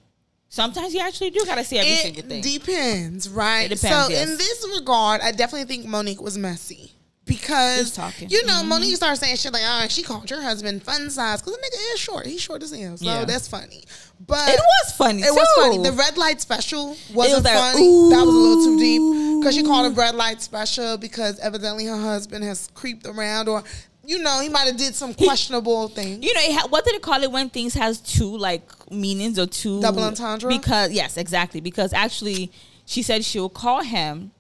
Sometimes 0.50 0.94
you 0.94 1.00
actually 1.00 1.32
do 1.32 1.44
gotta 1.46 1.64
say 1.64 1.78
every 1.80 1.96
single 1.96 2.24
It 2.26 2.30
thing. 2.30 2.42
depends, 2.60 3.28
right? 3.30 3.64
It 3.72 3.76
depends, 3.76 4.06
so 4.06 4.12
yes. 4.12 4.30
in 4.30 4.38
this 4.38 4.68
regard, 4.80 5.22
I 5.22 5.32
definitely 5.32 5.66
think 5.66 5.88
Monique 5.88 6.22
was 6.22 6.38
messy. 6.38 6.92
Because 7.26 7.98
you 8.20 8.46
know, 8.46 8.54
Mm-hmm. 8.56 8.68
Monique 8.68 8.96
started 8.98 9.16
saying 9.18 9.38
shit 9.38 9.54
like, 9.54 9.62
"Oh, 9.66 9.88
she 9.88 10.04
called 10.04 10.30
your 10.30 10.42
husband 10.42 10.84
fun 10.84 11.10
size 11.10 11.42
because 11.42 11.56
the 11.56 11.62
nigga 11.64 11.94
is 11.94 12.00
short. 12.02 12.26
He's 12.26 12.42
short 12.42 12.62
as 12.64 12.72
hell, 12.72 12.98
so 12.98 13.06
Yeah. 13.06 13.24
that's 13.26 13.48
funny." 13.48 13.84
But 14.26 14.50
It 14.50 14.60
was 14.60 14.96
funny, 14.96 15.22
It 15.22 15.34
was 15.34 15.48
funny. 15.58 15.78
The 15.84 15.92
red 15.92 16.18
light 16.18 16.40
special 16.42 16.96
wasn't 17.14 17.18
was 17.18 17.44
like, 17.44 17.54
funny. 17.54 18.10
That 18.10 18.26
was 18.26 18.34
a 18.34 18.38
little 18.38 18.64
too 18.66 18.80
deep 18.80 19.40
because 19.42 19.56
she 19.56 19.64
called 19.64 19.92
it 19.92 19.96
red 19.98 20.16
light 20.16 20.42
special 20.42 20.98
because 20.98 21.40
evidently 21.40 21.86
her 21.86 21.98
husband 21.98 22.44
has 22.44 22.70
creeped 22.74 23.06
around 23.06 23.48
or. 23.48 23.64
You 24.06 24.20
know, 24.20 24.42
he 24.42 24.50
might 24.50 24.68
have 24.68 24.76
did 24.76 24.96
some 24.96 25.14
questionable 25.14 25.88
thing. 25.98 26.22
you 26.22 26.34
know, 26.34 26.42
ha- 26.60 26.68
what 26.68 26.84
did 26.84 26.94
it 26.96 27.02
call 27.02 27.24
it 27.24 27.32
when 27.32 27.50
things 27.50 27.74
has 27.76 28.02
two 28.02 28.36
like 28.38 28.70
meanings 28.92 29.40
or 29.40 29.46
two 29.46 29.80
Double 29.82 30.04
entendre? 30.04 30.50
Because 30.50 30.92
yes, 30.92 31.16
exactly. 31.16 31.62
Because 31.62 31.94
actually, 31.94 32.52
she 32.84 33.02
said 33.02 33.24
she 33.24 33.40
would 33.40 33.54
call 33.54 33.82
him 33.82 34.33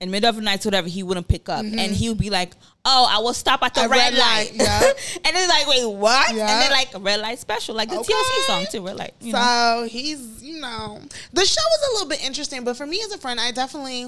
in 0.00 0.10
middle 0.10 0.28
of 0.30 0.36
the 0.36 0.42
night, 0.42 0.64
whatever. 0.64 0.88
He 0.88 1.02
wouldn't 1.02 1.26
pick 1.28 1.48
up, 1.48 1.64
and 1.64 1.92
he 1.92 2.08
would 2.08 2.18
be 2.18 2.30
like, 2.30 2.52
"Oh, 2.84 3.06
I 3.10 3.18
will 3.18 3.34
stop 3.34 3.62
at 3.62 3.74
the 3.74 3.82
red, 3.82 3.90
red 3.90 4.14
light." 4.14 4.50
light, 4.50 4.52
yeah. 4.54 4.80
and 5.24 5.36
it's 5.36 5.48
like, 5.48 5.66
wait, 5.66 5.86
what? 5.86 6.34
Yeah. 6.34 6.42
And 6.50 6.62
then 6.62 6.70
like 6.70 6.88
red 7.00 7.20
light 7.20 7.38
special, 7.38 7.74
like 7.74 7.88
the 7.90 7.98
Okay. 7.98 8.12
TLC 8.12 8.46
song 8.46 8.66
too. 8.70 8.86
Red 8.86 8.96
light. 8.96 9.14
So 9.20 9.28
know? 9.30 9.86
he's, 9.90 10.42
you 10.42 10.60
know, 10.60 11.00
the 11.32 11.44
show 11.44 11.60
was 11.62 11.88
a 11.90 11.92
little 11.94 12.08
bit 12.08 12.24
interesting, 12.24 12.64
but 12.64 12.76
for 12.76 12.86
me 12.86 13.00
as 13.04 13.12
a 13.12 13.18
friend, 13.18 13.40
I 13.40 13.50
definitely, 13.50 14.04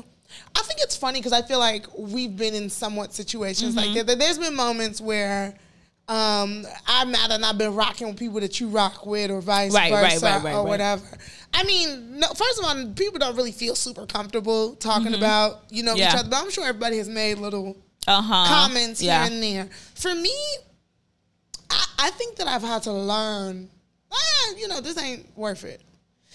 I 0.56 0.62
think 0.62 0.80
it's 0.80 0.96
funny 0.96 1.18
because 1.18 1.32
I 1.32 1.42
feel 1.42 1.58
like 1.58 1.86
we've 1.98 2.36
been 2.36 2.54
in 2.54 2.70
somewhat 2.70 3.12
situations 3.12 3.74
Mm-hmm. 3.74 3.94
like 3.94 4.06
that. 4.06 4.18
There's 4.18 4.38
been 4.38 4.54
moments 4.54 5.00
where. 5.00 5.54
Um, 6.10 6.66
I'm 6.88 7.12
mad 7.12 7.30
and 7.30 7.44
I've 7.44 7.56
been 7.56 7.74
rocking 7.74 8.08
with 8.08 8.18
people 8.18 8.40
that 8.40 8.58
you 8.58 8.66
rock 8.68 9.06
with, 9.06 9.30
or 9.30 9.40
vice 9.40 9.72
Right, 9.72 9.92
versa, 9.92 10.26
right, 10.26 10.42
right, 10.42 10.54
or 10.54 10.64
whatever. 10.64 11.04
I 11.54 11.62
mean, 11.64 12.18
no, 12.18 12.26
first 12.28 12.58
of 12.58 12.64
all, 12.64 12.92
people 12.94 13.20
don't 13.20 13.36
really 13.36 13.52
feel 13.52 13.76
super 13.76 14.06
comfortable 14.06 14.74
talking 14.74 15.14
about 15.14 15.62
you 15.70 15.82
know 15.84 15.94
each 15.94 16.00
Mm-hmm. 16.02 16.18
Other, 16.18 16.28
but 16.30 16.42
I'm 16.42 16.50
sure 16.50 16.66
everybody 16.66 16.98
has 16.98 17.08
made 17.08 17.38
little 17.38 17.76
Uh 18.08 18.20
huh. 18.22 18.44
comments 18.48 19.00
yeah. 19.00 19.24
here 19.24 19.32
and 19.32 19.42
there. 19.42 19.68
For 19.94 20.12
me, 20.14 20.34
I, 21.70 21.86
I 22.00 22.10
think 22.10 22.36
that 22.36 22.48
I've 22.48 22.62
had 22.62 22.82
to 22.84 22.92
learn, 22.92 23.68
ah, 24.12 24.52
you 24.58 24.66
know, 24.68 24.80
this 24.80 24.98
ain't 24.98 25.26
worth 25.36 25.64
it. 25.64 25.80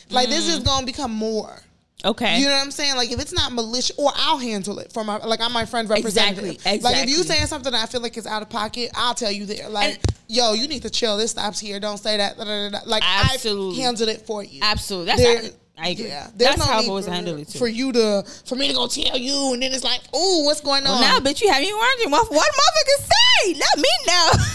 Like 0.09 0.29
this 0.29 0.45
Mm. 0.45 0.57
is 0.57 0.59
gonna 0.59 0.85
become 0.85 1.11
more. 1.11 1.59
Okay. 2.05 2.39
You 2.39 2.45
know 2.45 2.51
what 2.53 2.63
I'm 2.63 2.71
saying? 2.71 2.95
Like 2.95 3.11
if 3.11 3.19
it's 3.19 3.33
not 3.33 3.51
malicious, 3.51 3.97
or 3.97 4.11
I'll 4.15 4.37
handle 4.37 4.79
it 4.79 4.93
for 4.93 5.03
my 5.03 5.17
like 5.17 5.41
I'm 5.41 5.51
my 5.51 5.65
friend 5.65 5.89
representative. 5.89 6.51
Exactly, 6.51 6.79
Like 6.81 6.95
if 7.03 7.09
you 7.09 7.15
exactly. 7.17 7.23
saying 7.35 7.47
something 7.47 7.71
that 7.71 7.83
I 7.83 7.87
feel 7.87 8.01
like 8.01 8.15
is 8.17 8.27
out 8.27 8.41
of 8.41 8.49
pocket, 8.49 8.91
I'll 8.93 9.15
tell 9.15 9.31
you 9.31 9.45
there. 9.45 9.67
Like, 9.69 9.95
And- 9.95 9.99
yo, 10.27 10.53
you 10.53 10.67
need 10.67 10.83
to 10.83 10.89
chill. 10.89 11.17
This 11.17 11.31
stops 11.31 11.59
here. 11.59 11.79
Don't 11.79 11.97
say 11.97 12.17
that. 12.17 12.37
Like 12.87 13.03
I've 13.03 13.41
handled 13.41 14.09
it 14.09 14.25
for 14.27 14.43
you. 14.43 14.59
Absolutely. 14.61 15.07
That's 15.07 15.21
There- 15.41 15.51
I, 15.77 15.87
I 15.87 15.89
agree. 15.89 16.07
Yeah, 16.07 16.27
there's 16.35 16.55
That's 16.55 16.57
no 16.59 16.65
how 16.65 16.79
I've 16.79 16.89
always 16.89 17.05
handled 17.05 17.39
it 17.39 17.49
too. 17.49 17.59
For 17.59 17.67
you 17.67 17.91
to, 17.93 18.23
for 18.45 18.55
me 18.55 18.67
to 18.69 18.73
go 18.73 18.87
tell 18.87 19.17
you, 19.17 19.53
and 19.53 19.61
then 19.61 19.73
it's 19.73 19.83
like, 19.83 20.01
oh, 20.13 20.43
what's 20.43 20.61
going 20.61 20.85
on? 20.85 20.99
Well, 20.99 21.01
now, 21.01 21.19
bitch, 21.19 21.41
you 21.41 21.49
haven't 21.49 21.67
me 21.67 21.73
wondering 21.73 22.11
what 22.11 22.31
what 22.31 22.49
motherfuckers 22.49 23.09
say. 23.43 23.53
Let 23.53 23.77
me 23.77 23.89
know. 24.07 24.31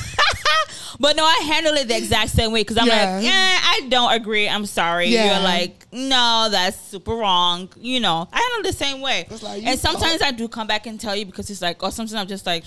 But 1.01 1.17
no, 1.17 1.25
I 1.25 1.39
handle 1.47 1.73
it 1.77 1.89
the 1.89 1.97
exact 1.97 2.31
same 2.31 2.53
way 2.53 2.61
because 2.61 2.77
I'm 2.77 2.87
Yeah. 2.87 3.15
like, 3.17 3.25
yeah, 3.25 3.31
eh, 3.31 3.59
I 3.63 3.87
don't 3.89 4.13
agree. 4.13 4.47
I'm 4.47 4.67
sorry. 4.67 5.09
Yeah. 5.09 5.33
You're 5.37 5.43
like, 5.43 5.87
no, 5.91 6.49
that's 6.51 6.79
super 6.79 7.15
wrong. 7.15 7.71
You 7.79 8.01
know, 8.01 8.29
I 8.31 8.39
handle 8.39 8.71
the 8.71 8.77
same 8.77 9.01
way. 9.01 9.27
Like, 9.41 9.63
and 9.65 9.81
sometimes 9.81 10.21
I 10.21 10.31
do 10.31 10.47
come 10.47 10.67
back 10.67 10.87
and 10.87 11.01
tell 11.01 11.17
you 11.17 11.25
because 11.25 11.49
it's 11.49 11.63
like, 11.63 11.83
or 11.83 11.91
sometimes 11.91 12.13
I'm 12.15 12.27
just 12.27 12.45
like, 12.45 12.65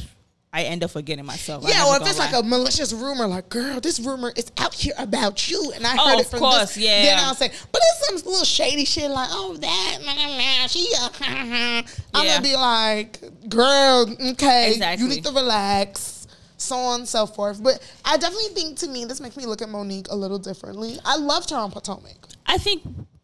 I 0.56 0.64
end 0.66 0.84
up 0.84 0.92
forgetting 0.92 1.26
myself. 1.26 1.64
Yeah, 1.68 1.88
or 1.88 1.96
if 2.00 2.08
it's 2.08 2.20
like 2.20 2.32
a 2.34 2.44
malicious 2.44 2.94
rumor, 2.94 3.26
like, 3.26 3.50
girl, 3.50 3.80
this 3.80 4.00
rumor 4.00 4.32
is 4.36 4.52
out 4.60 4.76
here 4.76 4.94
about 5.00 5.50
you, 5.50 5.72
and 5.76 5.84
I 5.86 5.96
Oh, 6.00 6.10
heard 6.12 6.20
it 6.20 6.28
from 6.28 6.40
course, 6.40 6.76
this. 6.76 6.78
yeah. 6.78 7.04
Then 7.06 7.20
I'll 7.20 7.34
say, 7.34 7.52
but 7.72 7.82
it's 7.84 8.08
some 8.22 8.32
little 8.32 8.46
shady 8.46 8.86
shit, 8.86 9.10
like, 9.10 9.30
oh, 9.32 9.58
that, 9.58 9.98
nah, 10.06 10.14
nah, 10.14 10.68
she, 10.68 10.88
uh, 11.02 11.82
I'm 12.14 12.28
gonna 12.28 12.42
be 12.42 12.56
like, 12.56 13.20
girl, 13.50 14.08
okay, 14.34 14.74
Exactly. 14.74 15.04
you 15.08 15.10
need 15.16 15.26
to 15.26 15.32
relax, 15.32 16.28
so 16.58 16.76
on 16.76 17.00
and 17.02 17.10
so 17.10 17.26
forth. 17.26 17.62
But 17.64 17.80
I 18.06 18.18
definitely 18.18 18.50
think 18.54 18.78
to 18.80 18.88
me, 18.88 19.06
this 19.06 19.20
makes 19.20 19.36
me 19.36 19.48
look 19.48 19.64
at 19.64 19.70
Monique 19.70 20.08
a 20.12 20.16
little 20.16 20.38
differently. 20.40 21.00
I 21.04 21.18
loved 21.18 21.50
her 21.50 21.58
on 21.58 21.72
Potomac. 21.72 22.28
I 22.46 22.60
think, 22.60 22.84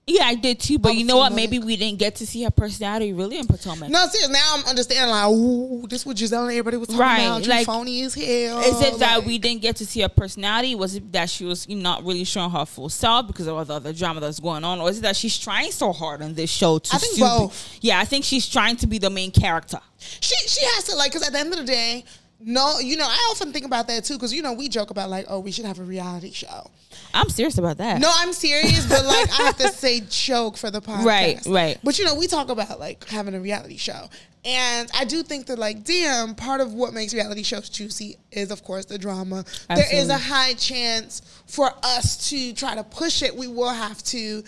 yeah, 0.09 0.25
I 0.25 0.35
did 0.35 0.59
too. 0.59 0.79
But 0.79 0.89
I'm 0.93 0.97
you 0.97 1.05
know 1.05 1.17
what? 1.17 1.33
Maybe 1.33 1.59
we 1.59 1.75
didn't 1.77 1.99
get 1.99 2.15
to 2.15 2.25
see 2.27 2.43
her 2.43 2.51
personality 2.51 3.13
really 3.13 3.37
in 3.37 3.45
Potomac. 3.47 3.89
No, 3.89 4.05
seriously, 4.07 4.33
now 4.33 4.55
I'm 4.57 4.65
understanding, 4.65 5.09
like, 5.09 5.29
ooh, 5.29 5.85
this 5.87 6.05
what 6.05 6.17
Gizelle 6.17 6.41
and 6.43 6.51
everybody 6.51 6.77
was 6.77 6.87
talking 6.87 6.99
Right, 7.01 7.21
about. 7.25 7.43
You 7.43 7.49
like, 7.49 7.65
phony 7.65 8.01
as 8.03 8.13
hell. 8.15 8.59
Is 8.59 8.81
it 8.81 8.99
that 8.99 9.23
we 9.23 9.37
didn't 9.37 9.61
get 9.61 9.75
to 9.77 9.85
see 9.85 10.01
her 10.01 10.09
personality? 10.09 10.75
Was 10.75 10.95
it 10.95 11.11
that 11.13 11.29
she 11.29 11.45
was 11.45 11.67
not 11.69 12.03
really 12.03 12.23
showing 12.23 12.51
her 12.51 12.65
full 12.65 12.89
self 12.89 13.27
because 13.27 13.47
of 13.47 13.55
all 13.55 13.65
the 13.65 13.73
other 13.75 13.93
drama 13.93 14.19
that's 14.19 14.39
going 14.39 14.63
on, 14.63 14.79
or 14.81 14.89
is 14.89 14.97
it 14.99 15.01
that 15.01 15.15
she's 15.15 15.37
trying 15.37 15.71
so 15.71 15.91
hard 15.93 16.21
on 16.21 16.33
this 16.33 16.49
show 16.49 16.79
to? 16.79 16.95
I 16.95 16.97
think 16.97 17.15
be- 17.15 17.21
both. 17.21 17.77
yeah, 17.81 17.99
I 17.99 18.05
think 18.05 18.25
she's 18.25 18.47
trying 18.47 18.75
to 18.77 18.87
be 18.87 18.97
the 18.97 19.09
main 19.09 19.31
character. 19.31 19.79
She 19.97 20.35
she 20.47 20.65
has 20.65 20.85
to 20.85 20.95
like 20.95 21.11
because 21.11 21.27
at 21.27 21.33
the 21.33 21.39
end 21.39 21.53
of 21.53 21.59
the 21.59 21.65
day, 21.65 22.05
no, 22.41 22.79
you 22.79 22.95
know 22.97 23.05
I 23.05 23.29
often 23.31 23.51
think 23.51 23.65
about 23.65 23.87
that 23.87 24.05
too 24.05 24.13
because 24.15 24.33
you 24.33 24.41
know 24.41 24.53
we 24.53 24.69
joke 24.69 24.91
about 24.91 25.09
like 25.09 25.25
oh 25.27 25.39
we 25.39 25.51
should 25.51 25.65
have 25.65 25.79
a 25.79 25.83
reality 25.83 26.31
show. 26.31 26.69
I'm 27.13 27.29
serious 27.29 27.57
about 27.57 27.77
that. 27.77 27.99
No, 27.99 28.09
I'm 28.11 28.33
serious, 28.33 28.85
but 28.87 29.05
like 29.05 29.39
I 29.39 29.43
have 29.43 29.57
to 29.57 29.69
say 29.69 30.01
joke 30.09 30.57
for 30.57 30.71
the 30.71 30.81
podcast, 30.81 31.05
Right, 31.05 31.39
right. 31.45 31.77
But 31.83 31.99
you 31.99 32.05
know 32.05 32.15
we 32.15 32.27
talk 32.27 32.49
about 32.49 32.79
like 32.79 33.07
having 33.09 33.35
a 33.35 33.39
reality 33.39 33.77
show, 33.77 34.09
and 34.45 34.89
I 34.97 35.03
do 35.05 35.21
think 35.21 35.47
that 35.47 35.59
like 35.59 35.83
damn 35.83 36.33
part 36.33 36.61
of 36.61 36.73
what 36.73 36.93
makes 36.93 37.13
reality 37.13 37.43
shows 37.43 37.69
juicy 37.69 38.17
is 38.31 38.51
of 38.51 38.63
course 38.63 38.85
the 38.85 38.97
drama. 38.97 39.43
There 39.67 39.93
is 39.93 40.09
a 40.09 40.17
high 40.17 40.53
chance 40.53 41.21
for 41.45 41.71
us 41.83 42.29
to 42.29 42.53
try 42.53 42.75
to 42.75 42.83
push 42.83 43.21
it. 43.21 43.35
We 43.35 43.47
will 43.47 43.69
have 43.69 44.01
to 44.05 44.43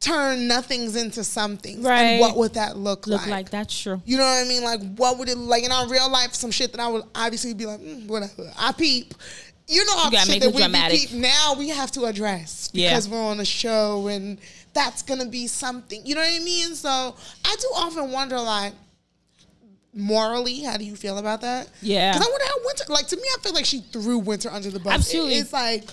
turn 0.00 0.46
nothings 0.46 0.94
into 0.96 1.24
something. 1.24 1.82
Right. 1.82 2.02
And 2.02 2.20
what 2.20 2.36
would 2.36 2.54
that 2.54 2.76
look, 2.76 3.06
look 3.06 3.22
like? 3.22 3.30
like 3.30 3.50
that's 3.50 3.78
true. 3.78 4.00
You 4.04 4.18
know 4.18 4.24
what 4.24 4.44
I 4.44 4.48
mean? 4.48 4.62
Like, 4.62 4.80
what 4.96 5.18
would 5.18 5.28
it 5.28 5.38
like 5.38 5.64
in 5.64 5.72
our 5.72 5.88
real 5.88 6.10
life? 6.10 6.34
Some 6.34 6.50
shit 6.50 6.72
that 6.72 6.80
I 6.80 6.88
would 6.88 7.04
obviously 7.14 7.54
be 7.54 7.66
like, 7.66 7.80
mm, 7.80 8.06
whatever. 8.06 8.50
I 8.58 8.72
peep. 8.72 9.14
You 9.68 9.84
know 9.84 9.96
how 9.98 10.10
You 10.10 10.18
shit 10.18 10.42
that 10.42 10.52
we 10.52 10.58
dramatic. 10.60 11.00
peep 11.00 11.12
now 11.12 11.54
we 11.58 11.70
have 11.70 11.90
to 11.92 12.04
address 12.04 12.70
Yeah. 12.72 12.90
because 12.90 13.08
we're 13.08 13.20
on 13.24 13.40
a 13.40 13.44
show 13.44 14.06
and 14.06 14.38
that's 14.74 15.02
gonna 15.02 15.26
be 15.26 15.46
something. 15.48 16.04
You 16.06 16.14
know 16.14 16.20
what 16.20 16.30
I 16.40 16.44
mean? 16.44 16.74
So 16.76 16.88
I 17.44 17.56
do 17.58 17.66
often 17.74 18.12
wonder, 18.12 18.38
like, 18.38 18.74
morally, 19.94 20.62
how 20.62 20.76
do 20.76 20.84
you 20.84 20.94
feel 20.94 21.18
about 21.18 21.40
that? 21.40 21.68
Yeah. 21.82 22.12
Because 22.12 22.26
I 22.26 22.30
wonder 22.30 22.46
how 22.46 22.56
Winter. 22.64 22.84
Like 22.88 23.08
to 23.08 23.16
me, 23.16 23.22
I 23.36 23.40
feel 23.40 23.54
like 23.54 23.64
she 23.64 23.80
threw 23.80 24.18
Winter 24.18 24.50
under 24.50 24.70
the 24.70 24.78
bus. 24.78 24.92
Absolutely. 24.94 25.34
It- 25.36 25.38
it's 25.40 25.52
like 25.52 25.84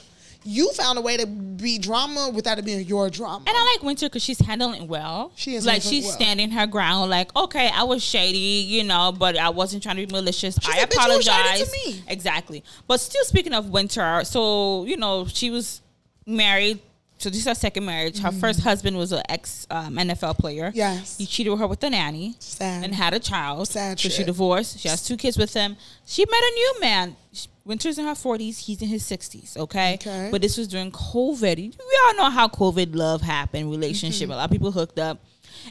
you 0.46 0.72
found 0.74 0.98
a 0.98 1.02
way 1.02 1.18
to 1.18 1.26
be 1.26 1.78
drama 1.78 2.32
without 2.34 2.60
it 2.60 2.66
being 2.66 2.86
your 2.86 3.10
drama. 3.10 3.44
And 3.48 3.56
I 3.56 3.74
like 3.74 3.84
Winter 3.84 4.08
because 4.08 4.24
she's 4.24 4.40
handling 4.40 4.88
well. 4.88 5.32
She 5.36 5.56
is 5.56 5.66
like 5.66 5.82
she's 5.82 6.06
well. 6.06 6.14
standing 6.14 6.52
her 6.52 6.68
ground. 6.68 7.10
Like, 7.10 7.36
okay, 7.36 7.70
I 7.74 7.84
was 7.84 8.04
shady, 8.04 8.38
you 8.38 8.84
know, 8.84 9.14
but 9.18 9.38
I 9.38 9.50
wasn't 9.50 9.84
trying 9.84 9.98
to 9.98 10.06
be 10.06 10.12
malicious. 10.12 10.58
I 10.66 10.80
said, 10.80 10.90
"Bitch, 10.90 11.08
you 11.08 11.16
was 11.16 11.26
to 11.26 11.32
apologize. 11.32 11.72
me." 11.86 12.04
Exactly. 12.08 12.64
But 12.88 13.00
still, 13.00 13.24
speaking 13.26 13.54
of 13.54 13.70
Winter, 13.70 14.22
so 14.26 14.86
you 14.86 14.98
know, 14.98 15.26
she 15.26 15.50
was 15.50 15.82
married. 16.26 16.80
So 17.24 17.30
this 17.30 17.40
is 17.40 17.46
her 17.46 17.56
second 17.56 17.86
marriage. 17.86 18.20
Her 18.20 18.34
first 18.34 18.60
husband 18.60 18.98
was 18.98 19.14
an 19.14 19.22
ex 19.30 19.66
um, 19.72 19.96
NFL 19.96 20.38
player. 20.38 20.68
Mm-hmm. 20.68 20.78
Yes. 20.78 21.18
he 21.18 21.26
cheated 21.26 21.52
with 21.52 21.62
her 21.62 21.68
with 21.68 21.82
a 21.82 21.90
nanny. 21.90 22.36
Sad. 22.40 22.84
And 22.84 22.94
had 22.94 23.14
a 23.14 23.20
child. 23.20 23.70
Sad 23.70 23.98
So 23.98 24.10
she 24.10 24.26
divorced. 24.26 24.78
She 24.80 24.90
has 24.90 25.08
two 25.08 25.16
kids 25.16 25.38
with 25.38 25.54
him. 25.54 25.78
She 26.06 26.26
met 26.26 26.44
a 26.44 26.52
new 26.54 26.76
man. 26.82 27.16
Winter's 27.64 27.98
in 27.98 28.04
her 28.06 28.14
forties. 28.16 28.58
He's 28.60 28.82
in 28.82 28.90
his 28.90 29.06
sixties. 29.06 29.56
Okay. 29.58 29.94
Okay. 29.94 30.28
But 30.32 30.42
this 30.42 30.58
was 30.58 30.68
during 30.68 30.92
COVID. 30.92 31.56
We 31.56 32.00
all 32.06 32.16
know 32.16 32.30
how 32.30 32.50
COVID 32.50 32.94
love 32.94 33.22
happened, 33.22 33.72
relationship. 33.72 34.24
Mm-hmm. 34.26 34.34
A 34.34 34.36
lot 34.36 34.46
of 34.46 34.52
people 34.52 34.74
hooked 34.74 35.00
up. 35.00 35.24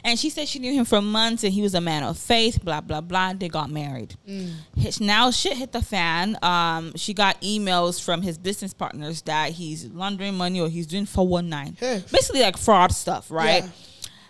And 0.03 0.17
she 0.19 0.29
said 0.29 0.47
she 0.47 0.59
knew 0.59 0.73
him 0.73 0.85
for 0.85 1.01
months 1.01 1.43
and 1.43 1.53
he 1.53 1.61
was 1.61 1.73
a 1.75 1.81
man 1.81 2.03
of 2.03 2.17
faith, 2.17 2.63
blah, 2.63 2.81
blah, 2.81 3.01
blah. 3.01 3.33
They 3.33 3.47
got 3.49 3.69
married. 3.69 4.15
Mm. 4.27 4.53
His- 4.77 4.99
Now 5.01 5.31
shit 5.31 5.57
hit 5.57 5.71
the 5.71 5.81
fan. 5.81 6.37
Um, 6.41 6.93
she 6.95 7.13
got 7.13 7.41
emails 7.41 8.03
from 8.03 8.21
his 8.21 8.37
business 8.37 8.73
partners 8.73 9.21
that 9.23 9.51
he's 9.51 9.85
laundering 9.85 10.35
money 10.35 10.59
or 10.61 10.69
he's 10.69 10.87
doing 10.87 11.05
419. 11.05 11.75
Hey. 11.79 12.03
Basically 12.11 12.41
like 12.41 12.57
fraud 12.57 12.91
stuff, 12.91 13.29
right? 13.31 13.63
Yeah. 13.63 13.69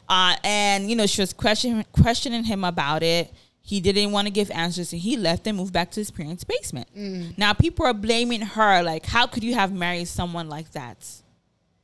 Uh, 0.09 0.35
and 0.43 0.89
you 0.89 0.95
know, 0.95 1.05
she 1.05 1.21
was 1.21 1.31
questioning 1.33 1.85
questioning 1.93 2.43
him 2.43 2.63
about 2.63 3.03
it. 3.03 3.31
He 3.65 3.79
didn't 3.79 4.11
want 4.11 4.27
to 4.27 4.31
give 4.31 4.51
answers, 4.51 4.91
and 4.91 5.01
he 5.01 5.15
left 5.15 5.47
and 5.47 5.55
moved 5.57 5.71
back 5.71 5.89
to 5.91 6.01
his 6.01 6.11
parents' 6.11 6.43
basement. 6.43 6.89
Mm. 6.93 7.37
Now 7.37 7.53
people 7.53 7.85
are 7.85 7.93
blaming 7.93 8.41
her, 8.41 8.83
like, 8.83 9.05
how 9.05 9.25
could 9.25 9.41
you 9.41 9.53
have 9.53 9.71
married 9.71 10.09
someone 10.09 10.49
like 10.49 10.71
that 10.73 10.97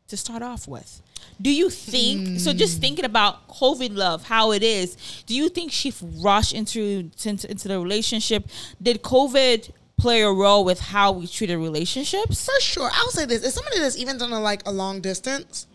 to 0.09 0.17
start 0.17 0.41
off 0.43 0.67
with? 0.67 1.01
Do 1.41 1.53
you 1.53 1.69
think 1.69 2.39
so? 2.39 2.51
Mm. 2.51 2.57
Just 2.57 2.81
thinking 2.81 3.05
about 3.05 3.47
COVID 3.47 3.95
love, 3.95 4.23
how 4.23 4.51
it 4.51 4.63
is. 4.63 5.23
Do 5.25 5.35
you 5.35 5.49
think 5.49 5.71
she 5.71 5.93
rushed 6.17 6.53
into 6.53 7.09
into, 7.23 7.49
into 7.49 7.67
the 7.67 7.79
relationship? 7.79 8.47
Did 8.81 9.01
COVID 9.01 9.71
play 9.97 10.21
a 10.21 10.31
role 10.31 10.63
with 10.65 10.79
how 10.79 11.11
we 11.11 11.27
treated 11.27 11.57
relationships? 11.57 12.45
For 12.45 12.61
sure. 12.61 12.89
I'll 12.93 13.11
say 13.11 13.25
this. 13.25 13.43
As 13.45 13.53
somebody 13.53 13.79
that's 13.79 13.97
even 13.97 14.17
done 14.17 14.31
a, 14.31 14.39
like 14.39 14.67
a 14.67 14.71
long 14.71 15.01
distance, 15.01 15.67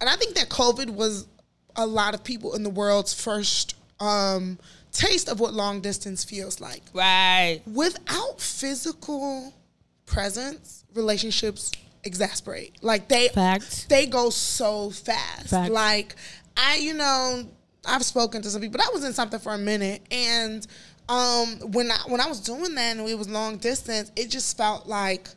and 0.00 0.08
I 0.08 0.16
think 0.16 0.34
that 0.34 0.48
COVID 0.48 0.90
was 0.90 1.26
a 1.76 1.86
lot 1.86 2.14
of 2.14 2.22
people 2.22 2.54
in 2.54 2.62
the 2.62 2.70
world's 2.70 3.14
first 3.14 3.76
um, 4.00 4.58
taste 4.92 5.28
of 5.28 5.40
what 5.40 5.54
long 5.54 5.80
distance 5.80 6.24
feels 6.24 6.60
like. 6.60 6.82
Right. 6.92 7.62
Without 7.66 8.40
physical 8.40 9.54
presence, 10.06 10.84
relationships 10.94 11.72
exasperate. 12.04 12.76
Like 12.82 13.08
they 13.08 13.28
Fact. 13.28 13.88
they 13.88 14.06
go 14.06 14.30
so 14.30 14.90
fast. 14.90 15.48
Fact. 15.48 15.72
Like 15.72 16.16
I, 16.56 16.76
you 16.76 16.94
know, 16.94 17.44
I've 17.86 18.04
spoken 18.04 18.42
to 18.42 18.50
some 18.50 18.60
people. 18.60 18.80
I 18.80 18.90
was 18.92 19.04
in 19.04 19.12
something 19.12 19.40
for 19.40 19.52
a 19.54 19.58
minute, 19.58 20.02
and 20.10 20.66
um, 21.08 21.72
when 21.72 21.90
I 21.90 21.98
when 22.06 22.20
I 22.20 22.26
was 22.26 22.40
doing 22.40 22.74
that 22.74 22.96
and 22.96 23.08
it 23.08 23.18
was 23.18 23.28
long 23.28 23.56
distance, 23.56 24.12
it 24.16 24.30
just 24.30 24.56
felt 24.56 24.86
like 24.86 25.28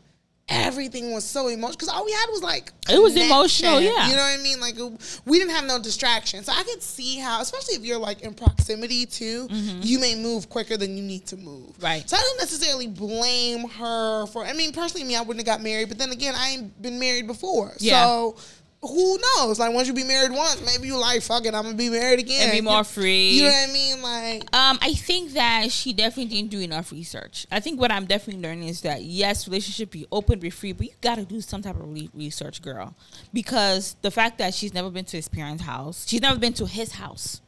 everything 0.48 1.12
was 1.12 1.24
so 1.24 1.48
emotional 1.48 1.72
because 1.72 1.88
all 1.90 2.06
we 2.06 2.12
had 2.12 2.28
was 2.30 2.44
like 2.44 2.72
It 2.88 3.02
was 3.02 3.16
emotional, 3.16 3.82
yeah. 3.82 4.08
You 4.08 4.16
know 4.16 4.22
what 4.22 4.40
I 4.40 4.44
mean? 4.44 4.60
Like 4.60 4.78
it- 4.78 5.22
we 5.26 5.40
didn't 5.40 5.56
have 5.56 5.66
no 5.66 5.80
distraction, 5.80 6.44
so 6.44 6.52
I 6.54 6.62
could 6.64 6.84
see 6.84 7.18
how, 7.18 7.42
especially 7.42 7.76
if 7.76 7.84
you're 7.84 7.98
like 7.98 8.22
in 8.22 8.34
proximity 8.34 9.06
too, 9.08 9.48
you 9.50 10.00
may 10.00 10.16
move 10.16 10.50
quicker 10.50 10.78
than 10.78 10.96
you 10.98 11.04
need 11.04 11.26
to 11.28 11.38
move. 11.38 11.70
Mm-hmm. 11.72 11.84
Right. 11.84 12.10
So 12.10 12.16
I 12.16 12.20
don't 12.22 12.38
necessarily 12.40 12.88
blame 12.88 13.68
her 13.70 14.28
for. 14.28 14.46
I 14.46 14.54
mean, 14.54 14.72
personally, 14.72 15.06
me, 15.08 15.16
I 15.16 15.22
wouldn't 15.22 15.46
have 15.48 15.58
got 15.58 15.64
married, 15.64 15.90
but 15.90 15.98
then 15.98 16.12
again, 16.12 16.36
I 16.38 16.52
ain't 16.52 16.82
been 16.82 17.00
married 17.00 17.28
before, 17.28 17.74
Yeah. 17.80 18.04
so. 18.06 18.36
Who 18.88 19.18
knows? 19.38 19.60
Like 19.60 19.74
once 19.74 19.88
you 19.88 19.94
be 19.94 20.04
married 20.04 20.32
once, 20.32 20.62
maybe 20.66 20.88
you 20.88 20.98
like 20.98 21.22
fuck 21.22 21.46
it. 21.46 21.54
I'm 21.54 21.64
gonna 21.64 21.76
be 21.76 21.90
married 21.90 22.20
again 22.20 22.44
And 22.50 22.52
be 22.52 22.62
more 22.62 22.84
free. 22.84 23.30
You 23.32 23.44
know 23.44 23.50
what 23.50 23.70
I 23.70 23.74
mean? 23.74 24.02
Like 24.02 24.56
Um, 24.56 24.80
I 24.82 24.94
think 24.94 25.34
that 25.34 25.72
she 25.72 25.94
definitely 25.94 26.36
didn't 26.36 26.52
do 26.52 26.60
enough 26.60 26.92
research. 26.92 27.46
I 27.52 27.60
think 27.60 27.80
what 27.80 27.92
I'm 27.92 28.06
definitely 28.06 28.42
learning 28.42 28.68
is 28.68 28.82
that 28.82 29.04
yes, 29.04 29.48
relationship 29.48 29.92
be 29.92 30.06
open, 30.12 30.40
be 30.40 30.50
free, 30.50 30.72
but 30.74 30.86
you 30.88 30.94
got 31.02 31.16
to 31.16 31.26
do 31.26 31.42
some 31.42 31.62
type 31.62 31.76
of 31.76 31.88
re- 31.94 32.10
research, 32.14 32.62
girl, 32.62 32.96
because 33.34 33.96
the 34.02 34.12
fact 34.12 34.38
that 34.40 34.54
she's 34.54 34.74
never 34.74 34.90
been 34.90 35.06
to 35.06 35.18
his 35.18 35.28
parents' 35.28 35.64
house, 35.64 36.06
she's 36.08 36.22
never 36.22 36.40
been 36.40 36.54
to 36.54 36.66
his 36.66 36.94
house, 36.94 37.42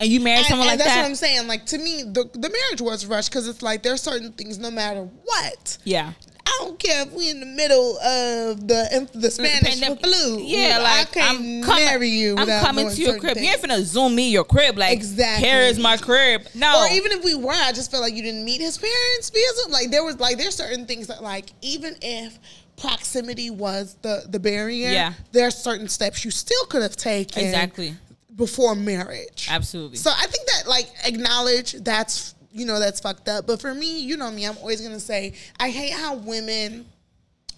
and 0.00 0.10
you 0.10 0.20
married 0.20 0.38
And- 0.38 0.46
someone 0.46 0.68
and 0.68 0.78
like 0.78 0.78
that's 0.78 0.90
that, 0.90 1.08
That's 1.08 1.20
what 1.22 1.28
I'm 1.28 1.36
saying. 1.36 1.48
Like 1.48 1.66
to 1.66 1.78
me, 1.78 2.02
the 2.02 2.28
the 2.32 2.50
marriage 2.50 2.80
was 2.80 3.06
rushed 3.06 3.30
because 3.30 3.48
it's 3.48 3.62
like 3.62 3.82
there's 3.82 4.02
certain 4.02 4.32
things 4.32 4.58
no 4.58 4.70
matter 4.70 5.08
what. 5.24 5.78
yeah, 5.84 6.12
I 6.48 6.58
don't 6.60 6.78
care 6.78 7.02
if 7.02 7.12
we 7.12 7.28
in 7.30 7.40
the 7.40 7.46
middle 7.46 7.98
of 7.98 8.66
the 8.68 9.08
the 9.12 9.30
Spanish 9.30 9.80
Pandemic- 9.80 10.00
flu. 10.04 10.38
Yeah, 10.40 10.78
like 10.78 11.00
I 11.00 11.04
can't 11.10 11.30
I'm 11.40 11.62
coming, 11.64 11.84
marry 11.84 12.08
you. 12.08 12.36
I'm 12.38 12.46
coming 12.64 12.88
to 12.88 13.02
your 13.02 13.18
crib. 13.18 13.36
You 13.36 13.42
ain't 13.48 13.60
things. 13.60 13.72
finna 13.72 13.82
zoom 13.82 14.14
me 14.14 14.30
your 14.30 14.44
crib. 14.44 14.78
Like 14.78 14.92
Exactly. 14.92 15.46
Here 15.48 15.62
is 15.62 15.78
my 15.78 15.96
crib. 15.96 16.46
No, 16.54 16.84
Or 16.84 16.92
even 16.92 17.12
if 17.12 17.24
we 17.24 17.34
were, 17.34 17.52
I 17.52 17.72
just 17.72 17.90
feel 17.90 18.00
like 18.00 18.14
you 18.14 18.22
didn't 18.22 18.44
meet 18.44 18.60
his 18.60 18.78
parents 18.78 19.30
because 19.30 19.66
like 19.70 19.90
there 19.90 20.04
was 20.04 20.18
like 20.20 20.38
there's 20.38 20.54
certain 20.54 20.86
things 20.86 21.08
that 21.08 21.22
like 21.22 21.50
even 21.62 21.96
if 22.00 22.38
proximity 22.80 23.50
was 23.50 23.96
the 24.02 24.24
the 24.28 24.38
barrier, 24.38 24.90
Yeah. 24.90 25.14
there 25.32 25.46
are 25.46 25.50
certain 25.50 25.88
steps 25.88 26.24
you 26.24 26.30
still 26.30 26.64
could 26.66 26.82
have 26.82 26.94
taken 26.96 27.44
exactly, 27.44 27.94
before 28.36 28.74
marriage. 28.76 29.48
absolutely. 29.50 29.96
So 29.96 30.10
I 30.16 30.26
think 30.26 30.46
that 30.46 30.68
like 30.68 30.86
acknowledge 31.04 31.72
that's 31.72 32.34
you 32.56 32.66
know 32.66 32.78
that's 32.78 33.00
fucked 33.00 33.28
up. 33.28 33.46
But 33.46 33.60
for 33.60 33.74
me, 33.74 34.00
you 34.00 34.16
know 34.16 34.30
me, 34.30 34.46
I'm 34.46 34.56
always 34.58 34.80
gonna 34.80 35.00
say 35.00 35.34
I 35.60 35.70
hate 35.70 35.92
how 35.92 36.16
women. 36.16 36.86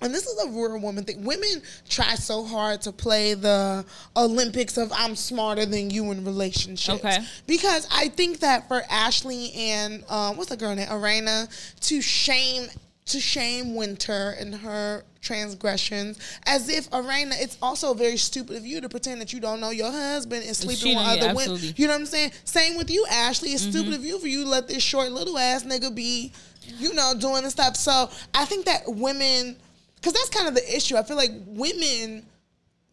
And 0.01 0.15
this 0.15 0.27
is 0.27 0.45
a 0.45 0.51
rural 0.51 0.81
woman 0.81 1.03
thing. 1.03 1.25
Women 1.25 1.61
try 1.89 2.15
so 2.15 2.45
hard 2.45 2.83
to 2.83 2.93
play 2.93 3.35
the 3.35 3.85
Olympics 4.17 4.77
of 4.77 4.93
I'm 4.95 5.17
smarter 5.17 5.67
than 5.67 5.91
you 5.91 6.13
in 6.13 6.25
relationships. 6.25 7.05
Okay. 7.05 7.19
Because 7.49 7.85
I 7.91 8.07
think 8.07 8.39
that 8.39 8.69
for 8.69 8.85
Ashley 8.89 9.53
and 9.55 10.05
um, 10.09 10.37
what's 10.37 10.51
the 10.51 10.57
girl 10.57 10.73
name, 10.77 10.87
Arena, 10.89 11.49
to 11.81 12.01
shame 12.01 12.69
to 13.09 13.21
shame 13.21 13.75
Winter 13.75 14.35
and 14.39 14.55
her 14.55 15.05
transgressions 15.21 16.19
as 16.47 16.69
if 16.69 16.89
Arena 16.93 17.35
it's 17.39 17.59
also 17.61 17.93
very 17.95 18.17
stupid 18.17 18.57
of 18.57 18.65
you 18.65 18.81
to 18.81 18.89
pretend 18.89 19.21
that 19.21 19.33
you 19.33 19.41
don't 19.41 19.61
know 19.61 19.71
your 19.71 19.91
husband 19.91 20.45
is 20.45 20.59
sleeping 20.59 20.97
with 20.97 21.05
yeah, 21.07 21.25
other 21.25 21.35
women. 21.35 21.61
You 21.77 21.87
know 21.87 21.95
what 21.95 22.01
I'm 22.01 22.07
saying? 22.07 22.33
Same 22.45 22.77
with 22.77 22.91
you, 22.91 23.05
Ashley. 23.11 23.51
It's 23.51 23.63
Mm-hmm. 23.63 23.71
stupid 23.73 23.95
of 23.95 24.05
you 24.05 24.19
for 24.19 24.29
you 24.29 24.45
to 24.45 24.49
let 24.51 24.69
this 24.69 24.83
short 24.83 25.11
little 25.11 25.37
ass 25.37 25.65
nigga 25.65 25.95
be, 25.95 26.33
you 26.79 26.95
know, 26.95 27.13
doing 27.19 27.43
this 27.43 27.53
stuff. 27.53 27.77
So 27.77 28.09
I 28.35 28.45
think 28.45 28.67
that 28.67 28.83
women 28.87 29.57
because 29.97 30.13
that's 30.13 30.29
kind 30.31 30.47
of 30.47 30.55
the 30.55 30.77
issue. 30.77 30.97
I 30.97 31.03
feel 31.03 31.17
like 31.17 31.33
women 31.47 32.25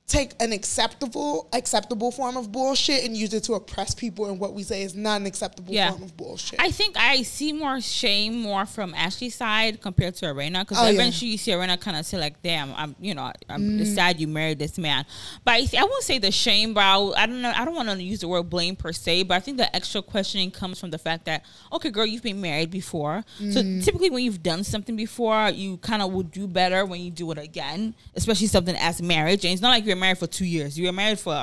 take 0.07 0.34
an 0.40 0.53
acceptable 0.53 1.49
acceptable 1.52 2.11
form 2.11 2.38
of 2.38 2.52
bullshit 2.52 3.03
and 3.03 3.18
use 3.18 3.34
it 3.34 3.44
to 3.44 3.53
oppress 3.53 3.95
people 3.95 4.30
in 4.30 4.38
what 4.38 4.53
we 4.53 4.61
say 4.61 4.84
is 4.84 4.94
not 4.94 5.19
an 5.19 5.26
acceptable 5.26 5.73
Yeah. 5.73 5.90
form 5.90 6.03
of 6.03 6.15
bullshit. 6.15 6.61
I 6.61 6.69
think 6.69 6.95
I 6.95 7.23
see 7.23 7.52
more 7.53 7.82
shame 7.82 8.40
more 8.40 8.68
from 8.68 8.94
Ashley's 8.94 9.34
side 9.34 9.82
compared 9.82 10.14
to 10.18 10.27
Arena 10.27 10.60
because 10.60 10.77
Oh, 10.77 10.86
yeah. 10.86 10.91
eventually 10.91 11.32
you 11.32 11.40
see 11.40 11.53
Arena 11.53 11.76
kind 11.76 11.98
of 11.98 12.06
say 12.06 12.19
like, 12.19 12.40
"Damn, 12.44 12.72
I'm 12.76 12.95
you 12.99 13.15
know 13.15 13.32
I'm 13.49 13.80
mm. 13.80 13.95
sad 13.95 14.19
you 14.19 14.27
married 14.27 14.60
this 14.60 14.77
man." 14.77 15.06
But 15.44 15.53
I, 15.53 15.68
I 15.80 15.84
won't 15.86 16.03
say 16.03 16.19
the 16.19 16.32
shame, 16.32 16.76
but 16.76 16.82
I, 16.82 17.23
I 17.23 17.26
don't 17.26 17.41
know. 17.41 17.53
I 17.56 17.65
don't 17.65 17.76
want 17.76 17.90
to 17.90 18.03
use 18.03 18.19
the 18.19 18.27
word 18.27 18.44
blame 18.44 18.76
per 18.76 18.94
se, 18.94 19.23
but 19.23 19.34
I 19.34 19.40
think 19.40 19.57
the 19.57 19.76
extra 19.76 20.03
questioning 20.03 20.52
comes 20.52 20.80
from 20.80 20.91
the 20.91 20.99
fact 20.99 21.26
that 21.26 21.44
okay, 21.73 21.90
girl, 21.90 22.06
you've 22.06 22.23
been 22.23 22.41
married 22.41 22.69
before, 22.69 23.23
so 23.40 23.64
mm. 23.64 23.84
typically 23.84 24.11
when 24.11 24.23
you've 24.23 24.44
done 24.44 24.64
something 24.64 24.95
before, 24.95 25.49
you 25.49 25.77
kind 25.77 26.03
of 26.03 26.14
will 26.14 26.23
do 26.23 26.45
better 26.48 26.86
when 26.86 27.02
you 27.02 27.10
do 27.10 27.32
it 27.32 27.40
again, 27.40 27.95
especially 28.15 28.45
something 28.48 28.76
as 28.76 29.02
marriage. 29.02 29.44
And 29.45 29.52
it's 29.52 29.64
not 29.64 29.69
like 29.69 29.84
you're 29.84 29.95
married 29.96 30.18
for 30.18 30.28
two 30.28 30.46
years; 30.46 30.78
you 30.78 30.86
were 30.88 30.92
married 30.94 31.20
for 31.20 31.34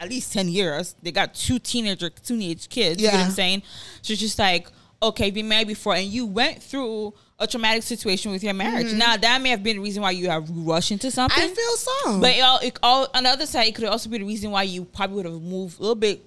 at 0.00 0.08
least 0.08 0.32
10 0.32 0.48
years. 0.48 0.94
They 1.02 1.12
got 1.12 1.34
two 1.34 1.58
teenager, 1.58 2.08
teenage 2.10 2.68
kids. 2.70 3.00
You 3.02 3.08
know 3.08 3.12
what 3.14 3.20
Yeah. 3.20 3.26
I'm 3.26 3.32
saying? 3.32 3.62
So 4.00 4.12
it's 4.12 4.20
just 4.22 4.38
like, 4.38 4.66
okay, 5.02 5.30
been 5.30 5.46
married 5.46 5.68
before 5.68 5.94
and 5.94 6.06
you 6.06 6.24
went 6.24 6.62
through 6.62 7.12
a 7.38 7.46
traumatic 7.46 7.82
situation 7.82 8.32
with 8.32 8.42
your 8.42 8.54
marriage. 8.54 8.92
Now, 8.94 9.16
that 9.18 9.42
may 9.42 9.50
have 9.50 9.62
been 9.62 9.76
the 9.76 9.82
reason 9.82 10.02
why 10.02 10.12
you 10.12 10.28
have 10.30 10.48
rushed 10.50 10.90
into 10.90 11.10
something. 11.10 11.38
Mm-hmm. 11.42 11.52
I 11.52 11.54
feel 11.54 11.76
so. 11.76 12.20
but 12.20 12.30
it 12.34 12.40
all, 12.40 12.58
it 12.60 12.78
all, 12.82 13.08
on 13.14 13.24
the 13.24 13.28
other 13.30 13.44
side, 13.46 13.68
it 13.68 13.74
could 13.74 13.84
also 13.84 14.08
be 14.08 14.16
the 14.18 14.24
reason 14.24 14.50
why 14.50 14.62
you 14.62 14.84
probably 14.86 15.16
would 15.16 15.26
have 15.26 15.42
moved 15.42 15.78
a 15.78 15.82
little 15.82 15.94
bit, 15.94 16.24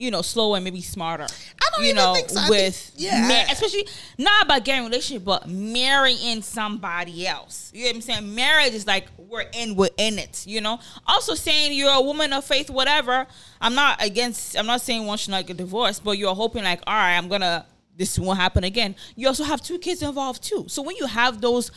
you 0.00 0.10
know, 0.10 0.22
slower 0.22 0.56
and 0.56 0.64
maybe 0.64 0.80
smarter. 0.80 1.24
I 1.24 1.68
don't 1.72 1.84
you 1.84 1.90
even 1.90 1.96
know, 1.96 2.14
think 2.14 2.30
so. 2.30 2.40
With 2.48 2.74
think- 2.74 3.02
yeah. 3.02 3.28
ma- 3.28 3.52
especially 3.52 3.86
not 4.18 4.46
about 4.46 4.64
getting 4.64 4.80
a 4.80 4.84
relationship, 4.86 5.24
but 5.24 5.46
marrying 5.48 6.40
somebody 6.42 7.26
else. 7.26 7.70
You 7.74 7.82
know 7.84 7.88
what 7.90 7.94
I'm 7.96 8.00
saying? 8.00 8.34
Marriage 8.34 8.72
is 8.72 8.86
like 8.86 9.08
we're 9.18 9.44
in, 9.52 9.76
we're 9.76 9.90
in 9.98 10.18
it. 10.18 10.44
You 10.46 10.62
know. 10.62 10.80
Also 11.06 11.34
saying 11.34 11.74
you're 11.74 11.92
a 11.92 12.00
woman 12.00 12.32
of 12.32 12.44
faith, 12.44 12.70
whatever. 12.70 13.26
I'm 13.60 13.74
not 13.74 14.02
against. 14.02 14.56
I'm 14.58 14.66
not 14.66 14.80
saying 14.80 15.04
one 15.06 15.18
should 15.18 15.30
not 15.32 15.46
get 15.46 15.58
divorced, 15.58 16.02
but 16.02 16.16
you're 16.18 16.34
hoping 16.34 16.64
like, 16.64 16.80
all 16.86 16.94
right, 16.94 17.16
I'm 17.16 17.28
gonna. 17.28 17.66
This 17.96 18.18
won't 18.18 18.38
happen 18.38 18.64
again. 18.64 18.96
You 19.14 19.26
also 19.28 19.44
have 19.44 19.60
two 19.60 19.78
kids 19.78 20.02
involved 20.02 20.42
too. 20.42 20.64
So 20.68 20.80
when 20.80 20.96
you 20.96 21.04
have 21.06 21.42
those 21.42 21.70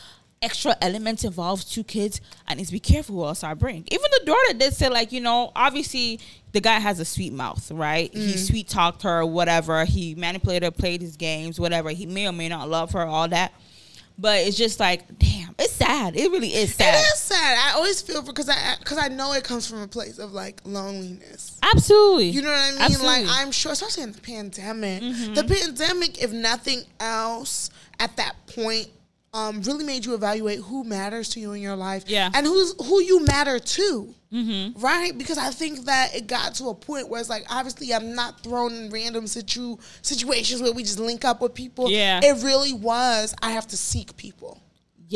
extra 0.44 0.76
elements 0.80 1.24
involves 1.24 1.64
two 1.64 1.82
kids, 1.82 2.20
I 2.46 2.54
need 2.54 2.66
to 2.66 2.72
be 2.72 2.80
careful 2.80 3.16
who 3.16 3.24
else 3.24 3.42
I 3.42 3.54
bring. 3.54 3.84
Even 3.90 4.06
the 4.10 4.26
daughter 4.26 4.58
did 4.58 4.74
say, 4.74 4.88
like, 4.88 5.10
you 5.10 5.20
know, 5.20 5.50
obviously 5.56 6.20
the 6.52 6.60
guy 6.60 6.78
has 6.78 7.00
a 7.00 7.04
sweet 7.04 7.32
mouth, 7.32 7.70
right? 7.72 8.12
He 8.14 8.34
mm. 8.34 8.38
sweet 8.38 8.68
talked 8.68 9.02
her, 9.02 9.24
whatever. 9.24 9.84
He 9.84 10.14
manipulated 10.14 10.64
her, 10.64 10.70
played 10.70 11.00
his 11.00 11.16
games, 11.16 11.58
whatever. 11.58 11.90
He 11.90 12.06
may 12.06 12.28
or 12.28 12.32
may 12.32 12.48
not 12.48 12.68
love 12.68 12.92
her, 12.92 13.04
all 13.04 13.28
that. 13.28 13.52
But 14.16 14.46
it's 14.46 14.56
just 14.56 14.78
like, 14.78 15.18
damn, 15.18 15.56
it's 15.58 15.72
sad. 15.72 16.14
It 16.14 16.30
really 16.30 16.54
is 16.54 16.72
sad. 16.74 16.94
is 16.94 17.18
sad. 17.18 17.58
I 17.58 17.76
always 17.76 18.00
feel 18.00 18.22
because 18.22 18.48
I 18.48 18.76
because 18.78 18.96
I 18.96 19.08
know 19.08 19.32
it 19.32 19.42
comes 19.42 19.66
from 19.68 19.82
a 19.82 19.88
place 19.88 20.20
of 20.20 20.32
like 20.32 20.60
loneliness. 20.64 21.58
Absolutely. 21.64 22.28
You 22.28 22.42
know 22.42 22.50
what 22.50 22.60
I 22.60 22.70
mean? 22.70 22.80
Absolutely. 22.82 23.24
Like 23.24 23.26
I'm 23.28 23.50
sure, 23.50 23.72
especially 23.72 24.04
in 24.04 24.12
the 24.12 24.20
pandemic, 24.20 25.00
the 25.00 25.42
mm-hmm. 25.42 25.52
pandemic, 25.52 26.22
if 26.22 26.30
nothing 26.30 26.82
else, 27.00 27.70
at 27.98 28.16
that 28.16 28.36
point, 28.46 28.86
um, 29.34 29.60
really 29.62 29.84
made 29.84 30.06
you 30.06 30.14
evaluate 30.14 30.60
who 30.60 30.84
matters 30.84 31.28
to 31.30 31.40
you 31.40 31.52
in 31.52 31.60
your 31.60 31.76
life, 31.76 32.04
Yeah. 32.06 32.30
and 32.32 32.46
who's 32.46 32.74
who 32.86 33.02
you 33.02 33.24
matter 33.24 33.58
to, 33.58 34.14
mm-hmm. 34.32 34.80
right? 34.80 35.16
Because 35.18 35.38
I 35.38 35.50
think 35.50 35.84
that 35.86 36.14
it 36.14 36.28
got 36.28 36.54
to 36.54 36.68
a 36.68 36.74
point 36.74 37.08
where 37.08 37.20
it's 37.20 37.28
like, 37.28 37.44
obviously, 37.50 37.92
I'm 37.92 38.14
not 38.14 38.40
thrown 38.40 38.72
in 38.72 38.90
random 38.90 39.26
situ 39.26 39.76
situations 40.02 40.62
where 40.62 40.72
we 40.72 40.84
just 40.84 41.00
link 41.00 41.24
up 41.24 41.42
with 41.42 41.52
people. 41.52 41.90
Yeah. 41.90 42.20
it 42.22 42.44
really 42.44 42.72
was. 42.72 43.34
I 43.42 43.50
have 43.50 43.66
to 43.68 43.76
seek 43.76 44.16
people. 44.16 44.60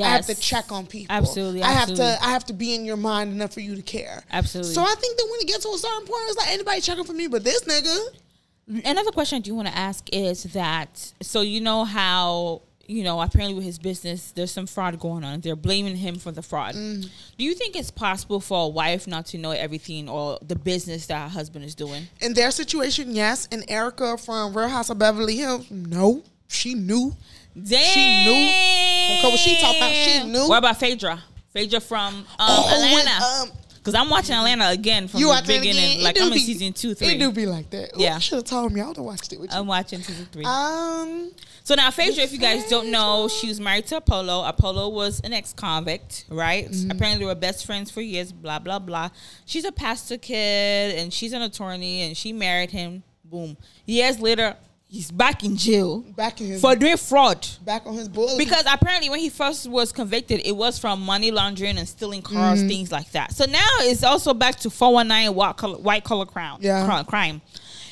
I 0.05 0.09
have 0.11 0.27
to 0.27 0.35
check 0.35 0.71
on 0.71 0.87
people. 0.87 1.15
Absolutely, 1.15 1.63
I 1.63 1.73
have 1.73 1.95
to. 1.95 2.19
I 2.23 2.31
have 2.31 2.45
to 2.47 2.53
be 2.53 2.75
in 2.75 2.85
your 2.85 2.97
mind 2.97 3.33
enough 3.33 3.53
for 3.53 3.61
you 3.61 3.75
to 3.75 3.83
care. 3.83 4.23
Absolutely. 4.31 4.73
So 4.73 4.83
I 4.83 4.95
think 4.95 5.17
that 5.17 5.27
when 5.31 5.41
it 5.41 5.49
gets 5.49 5.65
to 5.65 5.71
a 5.71 5.79
certain 5.79 6.07
point, 6.07 6.23
it's 6.29 6.37
like 6.39 6.51
anybody 6.51 6.81
checking 6.81 7.05
for 7.05 7.15
me, 7.15 7.27
but 7.27 7.45
this 7.45 7.65
nigga. 7.65 8.85
Another 8.85 9.11
question 9.13 9.37
I 9.37 9.41
do 9.41 9.55
want 9.55 9.67
to 9.67 9.77
ask 9.77 10.09
is 10.13 10.43
that 10.53 11.13
so 11.23 11.41
you 11.41 11.61
know 11.61 11.85
how 11.85 12.63
you 12.89 13.05
know 13.05 13.21
apparently 13.21 13.55
with 13.55 13.65
his 13.65 13.79
business 13.79 14.33
there's 14.33 14.51
some 14.51 14.67
fraud 14.67 14.99
going 14.99 15.23
on. 15.23 15.41
They're 15.41 15.55
blaming 15.55 15.95
him 15.97 16.17
for 16.17 16.33
the 16.33 16.43
fraud. 16.43 16.75
Mm. 16.75 17.09
Do 17.39 17.45
you 17.45 17.55
think 17.55 17.77
it's 17.77 17.91
possible 17.91 18.41
for 18.41 18.65
a 18.65 18.69
wife 18.69 19.07
not 19.07 19.27
to 19.27 19.39
know 19.39 19.51
everything 19.53 20.09
or 20.09 20.39
the 20.43 20.57
business 20.57 21.07
that 21.07 21.21
her 21.23 21.29
husband 21.29 21.65
is 21.65 21.75
doing? 21.75 22.09
In 22.21 22.35
their 22.35 22.51
situation, 22.51 23.15
yes. 23.15 23.47
And 23.53 23.65
Erika 23.69 24.17
from 24.17 24.57
Real 24.57 24.69
House 24.69 24.91
of 24.91 24.99
Beverly 24.99 25.37
Hills, 25.37 25.71
no, 25.71 26.23
she 26.49 26.75
knew. 26.75 27.15
Damn. 27.55 27.79
She 27.93 28.25
knew. 28.25 29.19
Okay, 29.19 29.21
what 29.31 29.39
she 29.39 29.61
talking 29.61 29.79
about, 29.79 29.93
she 29.93 30.25
knew. 30.25 30.49
What 30.49 30.59
about 30.59 30.77
Phaedra? 30.79 31.23
Phaedra 31.53 31.81
from 31.81 32.15
um, 32.15 32.25
Oh, 32.39 32.69
Atlanta. 32.73 33.53
um, 33.53 33.59
Because 33.91 34.05
I'm 34.05 34.11
watching 34.11 34.35
Atlanta 34.35 34.69
again 34.69 35.09
from 35.09 35.21
you 35.21 35.35
the 35.35 35.43
beginning. 35.47 35.93
again? 35.93 36.03
Like 36.05 36.21
I'm 36.21 36.33
in 36.33 36.39
season 36.39 36.73
two, 36.75 36.95
three. 36.95 37.09
It 37.15 37.19
do 37.19 37.33
be 37.33 37.47
like 37.47 37.71
that. 37.71 37.97
Ooh, 37.97 38.03
Yeah. 38.03 38.17
you 38.17 38.21
should 38.21 38.37
have 38.37 38.45
told 38.45 38.73
me. 38.73 38.81
I 38.83 38.89
would 38.89 38.97
have 38.97 39.05
watched 39.07 39.33
it 39.33 39.41
with 39.41 39.51
you. 39.51 39.59
I'm 39.59 39.67
watching 39.67 40.03
season 40.03 40.27
three. 40.31 40.45
um, 40.45 41.33
So 41.65 41.75
now, 41.75 41.91
Phaedra, 41.91 42.23
if 42.25 42.33
you 42.33 42.39
guys 42.39 42.69
don't 42.69 42.91
know, 42.91 43.29
she 43.29 43.49
was 43.49 43.61
married 43.61 43.87
to 43.87 43.97
Apollo. 43.97 44.45
Apollo 44.45 44.91
was 44.91 45.21
an 45.21 45.33
ex-convict, 45.33 46.25
right? 46.29 46.69
Mm-hmm. 46.71 46.91
Apparently, 46.91 47.25
they 47.25 47.29
were 47.29 47.35
best 47.35 47.65
friends 47.67 47.91
for 47.91 48.01
years. 48.03 48.31
Blah 48.33 48.59
blah 48.59 48.79
blah. 48.79 49.09
She's 49.47 49.65
a 49.65 49.73
pastor 49.73 50.19
kid, 50.19 50.97
and 50.99 51.13
she's 51.13 51.33
an 51.33 51.43
attorney, 51.43 52.03
and 52.03 52.17
she 52.17 52.33
married 52.33 52.71
him. 52.71 53.03
Boom. 53.25 53.57
Years 53.87 54.19
later, 54.21 54.57
he's 54.89 55.11
back 55.11 55.45
in 55.45 55.57
jail 55.57 55.99
back 56.17 56.41
in 56.41 56.47
his 56.49 56.61
for 56.61 56.75
doing 56.75 56.97
fraud. 56.97 57.47
back 57.65 57.87
on 57.87 57.95
his 57.95 58.09
bullet. 58.09 58.39
Because 58.39 58.65
apparently, 58.71 59.11
when 59.11 59.21
he 59.21 59.29
first 59.29 59.69
was 59.69 59.93
convicted, 59.93 60.41
it 60.45 60.57
was 60.57 60.79
from 60.79 61.01
money 61.03 61.31
laundering 61.31 61.77
and 61.79 61.89
stealing 61.89 62.23
cars, 62.23 62.59
Mm-hmm. 62.61 62.69
things 62.69 62.93
like 62.93 63.11
that. 63.13 63.33
So 63.33 63.45
now 63.47 63.67
it's 63.81 64.03
also 64.03 64.33
back 64.35 64.57
to 64.61 64.71
419 64.71 65.35
white 65.35 65.57
collar, 65.57 65.79
white 65.79 66.05
collar 66.05 66.27
crime, 66.27 66.59
Yeah. 66.61 66.87
cri- 66.87 67.05
crime. 67.05 67.41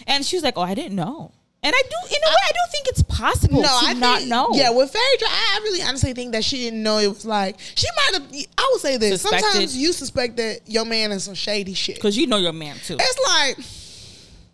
And 0.06 0.24
she 0.24 0.36
was 0.36 0.43
like, 0.43 0.56
"Oh, 0.56 0.62
I 0.62 0.74
didn't 0.74 0.97
know." 0.97 1.32
And 1.62 1.74
I 1.74 1.82
do, 1.82 1.97
in 2.14 2.20
a 2.24 2.28
way, 2.31 2.36
I 2.48 2.52
don't 2.52 2.70
think 2.70 2.86
it's 2.86 3.02
possible 3.02 3.60
no, 3.60 3.66
to 3.66 3.86
I 3.86 3.93
not 3.94 4.18
think, 4.18 4.31
know. 4.31 4.51
Yeah, 4.52 4.70
with 4.70 4.89
Phaedra, 4.93 5.27
I 5.28 5.56
I 5.56 5.60
really 5.64 5.82
honestly 5.82 6.12
think 6.12 6.31
that 6.32 6.44
she 6.44 6.59
didn't 6.59 6.81
know 6.82 6.98
it 6.98 7.09
was 7.09 7.24
like 7.27 7.56
she 7.74 7.86
might 7.97 8.20
have. 8.20 8.47
I 8.56 8.68
would 8.73 8.81
say 8.81 8.97
this. 8.98 9.23
Suspected. 9.23 9.44
Sometimes 9.51 9.77
you 9.77 9.93
suspect 9.93 10.36
that 10.36 10.60
your 10.66 10.85
man 10.85 11.10
is 11.12 11.24
some 11.24 11.35
shady 11.35 11.74
shit. 11.74 11.97
because 11.97 12.16
you 12.16 12.27
know 12.28 12.36
your 12.36 12.52
man 12.52 12.77
too. 12.85 12.97
It's 13.01 13.56
like. 13.56 13.66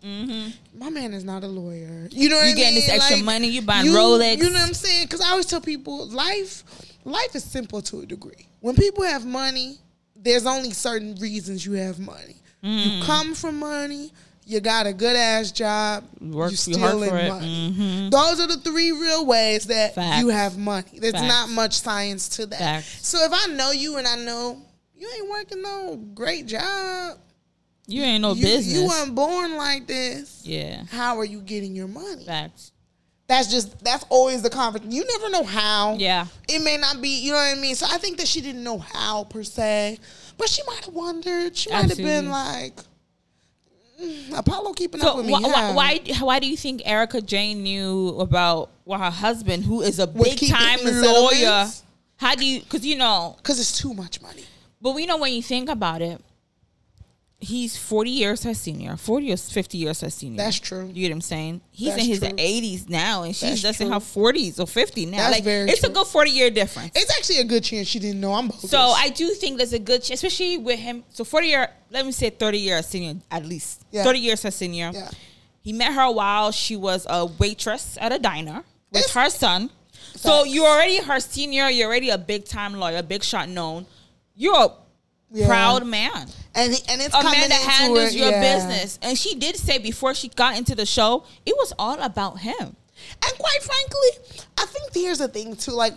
My 0.03 0.89
man 0.89 1.13
is 1.13 1.23
not 1.23 1.43
a 1.43 1.47
lawyer. 1.47 2.07
You 2.11 2.29
know 2.29 2.35
what 2.35 2.43
Mm-hmm. 2.45 2.45
You 2.45 2.45
I 2.45 2.45
mean? 2.45 2.55
getting 2.55 2.75
this 2.75 2.89
extra 2.89 3.15
Like, 3.17 3.25
money, 3.25 3.47
you 3.49 3.61
buying 3.61 3.85
you- 3.85 3.93
Rolex. 3.93 4.37
You 4.37 4.43
know 4.49 4.59
what 4.59 4.67
I'm 4.67 4.73
saying? 4.73 5.05
Because 5.05 5.21
I 5.21 5.29
always 5.29 5.45
tell 5.45 5.61
people, 5.61 6.07
life, 6.09 6.63
life 7.05 7.35
is 7.35 7.43
simple 7.43 7.81
to 7.83 8.01
a 8.01 8.05
degree. 8.05 8.47
When 8.59 8.75
people 8.75 9.03
have 9.03 9.25
money, 9.25 9.77
there's 10.15 10.45
only 10.45 10.71
certain 10.71 11.15
reasons 11.15 11.65
you 11.65 11.73
have 11.73 11.99
money. 11.99 12.35
Mm. 12.63 12.99
You 12.99 13.03
come 13.05 13.33
from 13.33 13.59
money. 13.59 14.11
You 14.45 14.59
got 14.59 14.87
a 14.87 14.93
good 14.93 15.15
ass 15.15 15.51
job. 15.53 16.03
Work 16.19 16.47
you 16.51 16.51
you 16.51 16.57
stealing 16.57 17.09
money. 17.29 17.71
Mhm. 17.71 18.11
Those 18.11 18.41
are 18.41 18.47
the 18.47 18.57
three 18.57 18.91
real 18.91 19.25
ways 19.25 19.65
that 19.67 19.95
Facts. 19.95 20.19
you 20.21 20.27
have 20.29 20.57
money. 20.57 20.99
There's 20.99 21.13
Facts. 21.13 21.27
not 21.27 21.49
much 21.49 21.79
science 21.79 22.27
to 22.29 22.45
that. 22.47 22.59
Facts. 22.59 23.07
So 23.07 23.23
if 23.23 23.31
I 23.33 23.53
know 23.53 23.71
you 23.71 23.95
and 23.97 24.05
I 24.07 24.17
know 24.17 24.61
you 24.97 25.09
ain't 25.17 25.29
working 25.29 25.61
no 25.61 25.95
great 26.13 26.45
job, 26.47 27.17
You 27.87 28.01
ain't 28.03 28.21
no 28.21 28.33
you, 28.33 28.43
business. 28.43 28.73
you 28.81 28.87
weren't 28.87 29.13
born 29.13 29.57
like 29.57 29.87
this. 29.87 30.41
yeah, 30.45 30.83
How 30.89 31.17
are 31.17 31.25
you 31.25 31.41
getting 31.41 31.75
your 31.75 31.87
money? 31.87 32.23
facts. 32.25 32.71
That's 33.27 33.49
just 33.49 33.83
that's 33.83 34.05
always 34.09 34.41
the 34.41 34.49
conversation. 34.49 34.91
You 34.91 35.05
never 35.05 35.29
know 35.29 35.43
how. 35.43 35.95
Yeah, 35.95 36.27
It 36.47 36.59
may 36.63 36.77
not 36.77 37.01
be, 37.01 37.09
you 37.09 37.31
know 37.31 37.37
what 37.37 37.57
I 37.57 37.59
mean? 37.59 37.73
So 37.75 37.85
I 37.89 37.97
think 37.97 38.17
that 38.17 38.27
she 38.27 38.41
didn't 38.41 38.63
know 38.63 38.77
how 38.77 39.23
per 39.25 39.43
se. 39.43 39.97
But 40.37 40.49
she 40.49 40.61
might 40.67 40.83
have 40.85 40.93
wondered. 40.93 41.55
She 41.55 41.69
might 41.71 41.87
have 41.89 41.97
been 41.97 42.29
like 42.29 42.79
mm, 44.01 44.37
Apollo 44.37 44.73
keeping 44.73 44.99
So 45.01 45.09
up 45.11 45.17
with 45.17 45.25
me. 45.27 45.31
why, 45.33 46.01
yeah. 46.03 46.21
why, 46.23 46.39
do 46.39 46.47
you 46.47 46.57
think 46.57 46.81
Erika 46.85 47.21
Jayne 47.21 47.63
knew 47.63 48.09
about 48.19 48.69
well, 48.85 48.99
her 48.99 49.09
husband, 49.11 49.63
who 49.65 49.81
is 49.81 49.99
a 49.99 50.07
big 50.07 50.37
time 50.49 50.79
lawyer? 50.83 51.67
How 52.17 52.35
do 52.35 52.45
you? 52.45 52.59
Because 52.61 52.85
you 52.85 52.97
know, 52.97 53.35
Because 53.37 53.59
it's 53.59 53.77
too 53.77 53.93
much 53.93 54.21
money. 54.21 54.43
but 54.81 54.91
we 54.95 55.05
know 55.05 55.17
when 55.17 55.33
you 55.33 55.41
think 55.41 55.69
about 55.69 56.01
it, 56.01 56.21
he's 57.43 57.77
forty 57.77 58.09
years 58.11 58.43
her 58.43 58.53
senior, 58.53 58.97
forty 58.97 59.31
or 59.31 59.37
fifty 59.37 59.77
years 59.77 60.01
her 60.01 60.09
senior. 60.09 60.37
That's 60.37 60.59
true. 60.59 60.87
You 60.87 60.93
get 60.93 61.09
what 61.09 61.15
I'm 61.15 61.21
saying? 61.21 61.61
He's 61.71 61.89
That's 61.89 62.01
in 62.03 62.07
his 62.09 62.19
true. 62.19 62.29
eighties 62.37 62.89
now, 62.89 63.23
and 63.23 63.35
she's 63.35 63.61
That's 63.61 63.61
just 63.61 63.81
in 63.81 63.91
her 63.91 63.99
forties 63.99 64.59
or 64.59 64.67
fifty 64.67 65.05
now. 65.05 65.17
That's 65.17 65.33
like 65.33 65.43
very 65.43 65.69
it's 65.69 65.83
a 65.83 65.89
good 65.89 66.07
forty 66.07 66.31
year 66.31 66.49
difference. 66.49 66.91
It's 66.95 67.11
actually 67.17 67.39
a 67.39 67.43
good 67.43 67.63
chance 67.63 67.87
she 67.87 67.99
didn't 67.99 68.21
know 68.21 68.33
I'm 68.33 68.47
bogus. 68.47 68.69
So 68.69 68.79
I 68.79 69.09
do 69.09 69.29
think 69.31 69.57
there's 69.57 69.73
a 69.73 69.79
good, 69.79 70.01
ch- 70.03 70.11
especially 70.11 70.57
with 70.57 70.79
him. 70.79 71.03
So 71.09 71.23
forty 71.23 71.47
year, 71.47 71.69
let 71.91 72.05
me 72.05 72.11
say 72.11 72.29
thirty 72.29 72.59
year 72.59 72.81
senior 72.81 73.21
at 73.29 73.45
least. 73.45 73.83
Yeah. 73.91 74.03
Thirty 74.03 74.19
years 74.19 74.41
her 74.43 74.51
senior. 74.51 74.91
Yeah. 74.93 75.09
He 75.61 75.73
met 75.73 75.93
her 75.93 76.11
while 76.11 76.51
she 76.51 76.75
was 76.75 77.05
a 77.09 77.25
waitress 77.25 77.97
at 78.01 78.11
a 78.11 78.19
diner 78.19 78.63
with 78.91 79.03
It's- 79.03 79.13
her 79.13 79.29
son. 79.29 79.69
So 80.15 80.43
you're 80.45 80.67
already 80.67 80.97
her 80.99 81.19
senior. 81.19 81.69
You're 81.69 81.87
already 81.87 82.09
a 82.09 82.17
big 82.17 82.45
time 82.45 82.73
lawyer, 82.75 83.01
big 83.01 83.23
shot 83.23 83.49
known. 83.49 83.85
You're 84.35 84.55
a 84.55 84.69
Yeah. 85.33 85.47
proud 85.47 85.85
man, 85.87 86.27
and 86.53 86.73
he- 86.73 86.83
and 86.87 87.01
it's 87.01 87.09
a 87.13 87.21
coming 87.21 87.39
man 87.39 87.49
that 87.49 87.59
into 87.61 87.71
handles 87.71 88.13
it, 88.13 88.17
your 88.19 88.29
yeah. 88.29 88.55
business. 88.55 88.99
And 89.01 89.17
she 89.17 89.33
did 89.35 89.55
say 89.57 89.79
before 89.79 90.13
she 90.13 90.29
got 90.29 90.55
into 90.57 90.75
the 90.75 90.85
show, 90.85 91.25
it 91.45 91.55
was 91.57 91.73
all 91.79 91.99
about 92.01 92.39
him. 92.39 92.75
And 93.25 93.33
quite 93.39 93.63
frankly, 93.63 94.45
I 94.57 94.65
think 94.67 94.93
here's 94.93 95.17
the 95.17 95.27
thing 95.27 95.55
too. 95.55 95.71
Like, 95.71 95.95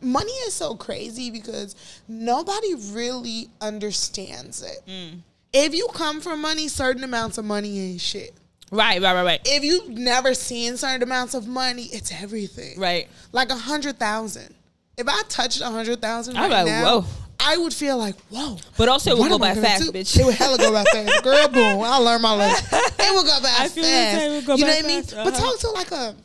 money 0.00 0.32
is 0.46 0.54
so 0.54 0.74
crazy 0.74 1.30
because 1.30 1.76
nobody 2.08 2.74
really 2.90 3.48
understands 3.60 4.62
it. 4.62 4.78
Mm. 4.88 5.20
If 5.52 5.74
you 5.74 5.86
come 5.94 6.20
from 6.20 6.40
money, 6.40 6.66
certain 6.68 7.04
amounts 7.04 7.38
of 7.38 7.44
money 7.44 7.78
ain't 7.78 8.00
shit. 8.00 8.34
Right, 8.72 9.00
right, 9.00 9.14
right, 9.14 9.22
right, 9.24 9.40
If 9.44 9.62
you've 9.62 9.90
never 9.90 10.34
seen 10.34 10.76
certain 10.78 11.02
amounts 11.02 11.34
of 11.34 11.46
money, 11.46 11.84
it's 11.92 12.10
everything. 12.10 12.80
right. 12.80 13.08
Like 13.30 13.50
a 13.50 13.56
hundred 13.56 13.98
thousand. 13.98 14.54
If 14.96 15.06
I 15.08 15.22
touched 15.28 15.60
a 15.60 15.66
hundred 15.66 16.00
thousand 16.00 16.36
I'm 16.36 16.50
right 16.50 16.62
like, 16.62 16.66
now, 16.66 17.00
whoa. 17.00 17.06
I 17.44 17.56
would 17.58 17.74
feel 17.74 17.98
like, 17.98 18.16
whoa. 18.30 18.58
But 18.76 18.88
also, 18.88 19.10
it 19.10 19.18
will 19.18 19.28
go 19.28 19.38
by 19.38 19.54
fast, 19.54 19.84
do? 19.84 19.92
bitch. 19.92 20.18
It 20.18 20.24
would 20.24 20.34
hella 20.34 20.58
go 20.58 20.72
by 20.72 20.84
fast. 20.84 21.22
Girl, 21.24 21.48
boom. 21.48 21.82
I 21.82 21.98
learned 21.98 22.22
my 22.22 22.34
lesson. 22.34 22.78
It 22.98 23.14
will 23.14 23.22
go 23.24 23.40
by 23.42 23.48
I 23.58 23.68
fast. 23.68 23.74
feel 23.74 23.84
the 23.84 23.90
it 23.90 24.28
will 24.30 24.42
go 24.42 24.54
you 24.56 24.64
know 24.64 24.72
by 24.72 24.76
what 24.76 24.84
I 24.84 24.88
mean? 24.88 25.02
But 25.02 25.16
uh-huh. 25.16 25.40
talk 25.40 25.58
to 25.60 25.70
like 25.70 25.92
a 25.92 26.16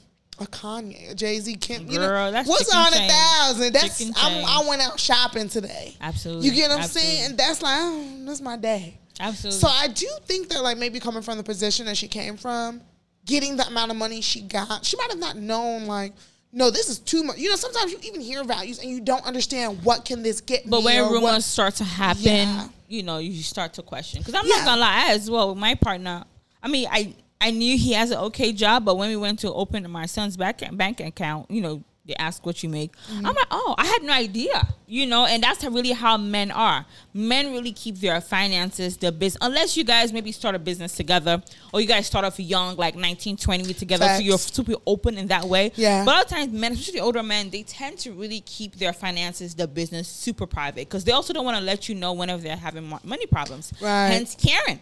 a 0.41 0.45
Kanye, 0.45 1.11
a 1.11 1.15
Jay 1.15 1.39
Z, 1.39 1.53
Kim. 1.55 1.89
You 1.89 1.99
know, 1.99 2.07
Girl, 2.07 2.31
that's 2.31 2.47
what's 2.47 2.73
a 2.73 2.91
chicken 2.91 3.09
thousand? 3.09 3.73
That's 3.73 4.01
I'm. 4.01 4.45
I 4.45 4.65
went 4.67 4.81
out 4.81 4.99
shopping 4.99 5.49
today. 5.49 5.95
Absolutely. 5.99 6.47
You 6.47 6.55
get 6.55 6.69
what 6.69 6.77
I'm 6.77 6.83
Absolutely. 6.83 7.11
saying? 7.11 7.29
And 7.31 7.37
that's 7.37 7.61
like, 7.61 7.77
oh, 7.77 8.23
that's 8.25 8.41
my 8.41 8.55
day. 8.55 8.97
Absolutely. 9.19 9.59
So 9.59 9.67
I 9.67 9.87
do 9.87 10.07
think 10.23 10.49
that 10.49 10.63
like 10.63 10.77
maybe 10.77 10.99
coming 10.99 11.21
from 11.21 11.37
the 11.37 11.43
position 11.43 11.85
that 11.87 11.97
she 11.97 12.07
came 12.07 12.37
from, 12.37 12.81
getting 13.25 13.57
the 13.57 13.67
amount 13.67 13.91
of 13.91 13.97
money 13.97 14.21
she 14.21 14.41
got, 14.41 14.85
she 14.85 14.95
might 14.97 15.09
have 15.09 15.19
not 15.19 15.35
known 15.35 15.85
like, 15.85 16.13
no, 16.51 16.69
this 16.71 16.89
is 16.89 16.99
too 16.99 17.23
much. 17.23 17.37
You 17.37 17.49
know, 17.49 17.55
sometimes 17.55 17.91
you 17.91 17.99
even 18.03 18.21
hear 18.21 18.43
values 18.43 18.79
and 18.79 18.89
you 18.89 19.01
don't 19.01 19.23
understand 19.25 19.83
what 19.83 20.05
can 20.05 20.23
this 20.23 20.41
get 20.41 20.69
But 20.69 20.83
when 20.83 21.03
rumors 21.03 21.21
what- 21.21 21.43
start 21.43 21.75
to 21.75 21.83
happen, 21.83 22.23
Yeah. 22.23 22.67
you 22.87 23.03
know, 23.03 23.17
you 23.19 23.41
start 23.43 23.73
to 23.73 23.81
question. 23.83 24.21
Because 24.21 24.33
I'm 24.35 24.47
Yeah. 24.47 24.55
not 24.57 24.65
gonna 24.65 24.81
lie, 24.81 25.05
I 25.07 25.11
as 25.13 25.29
well 25.29 25.49
with 25.49 25.57
my 25.57 25.75
partner. 25.75 26.23
I 26.63 26.67
mean, 26.67 26.87
I 26.91 27.13
I 27.41 27.51
knew 27.51 27.77
he 27.77 27.93
has 27.93 28.11
an 28.11 28.17
okay 28.17 28.51
job, 28.51 28.83
but 28.83 28.97
when 28.97 29.09
we 29.09 29.15
went 29.15 29.39
to 29.39 29.53
open 29.53 29.89
my 29.89 30.05
son's 30.05 30.35
bank 30.35 30.57
bank 30.73 30.99
account, 30.99 31.49
you 31.49 31.61
know, 31.61 31.81
they 32.09 32.15
ask 32.15 32.45
what 32.45 32.61
you 32.63 32.69
make. 32.69 32.91
Mm-hmm. 33.07 33.25
I'm 33.25 33.35
like, 33.35 33.47
oh, 33.51 33.75
I 33.77 33.85
had 33.85 34.03
no 34.03 34.11
idea, 34.11 34.67
you 34.87 35.05
know, 35.05 35.25
and 35.25 35.41
that's 35.41 35.63
really 35.63 35.91
how 35.91 36.17
men 36.17 36.51
are. 36.51 36.85
Men 37.13 37.51
really 37.53 37.71
keep 37.71 37.97
their 37.97 38.19
finances, 38.19 38.97
their 38.97 39.11
business, 39.11 39.37
unless 39.41 39.77
you 39.77 39.83
guys 39.83 40.11
maybe 40.11 40.31
start 40.31 40.55
a 40.55 40.59
business 40.59 40.95
together 40.95 41.41
or 41.71 41.81
you 41.81 41.87
guys 41.87 42.07
start 42.07 42.25
off 42.25 42.39
young, 42.39 42.75
like 42.75 42.95
19, 42.95 43.37
20 43.37 43.73
together, 43.75 44.07
so 44.15 44.19
you're 44.19 44.37
super 44.37 44.73
open 44.85 45.17
in 45.17 45.27
that 45.27 45.45
way. 45.45 45.71
Yeah. 45.75 46.03
But 46.03 46.11
a 46.11 46.15
lot 46.15 46.25
of 46.25 46.31
times, 46.31 46.51
men, 46.51 46.73
especially 46.73 46.99
older 46.99 47.23
men, 47.23 47.49
they 47.51 47.63
tend 47.63 47.99
to 47.99 48.11
really 48.11 48.41
keep 48.41 48.75
their 48.75 48.93
finances, 48.93 49.53
their 49.55 49.67
business, 49.67 50.07
super 50.07 50.47
private 50.47 50.89
because 50.89 51.03
they 51.03 51.11
also 51.11 51.31
don't 51.31 51.45
want 51.45 51.57
to 51.57 51.63
let 51.63 51.87
you 51.87 51.95
know 51.95 52.13
whenever 52.13 52.41
they're 52.41 52.55
having 52.55 52.91
money 53.03 53.27
problems. 53.27 53.71
Right. 53.79 54.07
Hence, 54.07 54.35
Karen, 54.35 54.79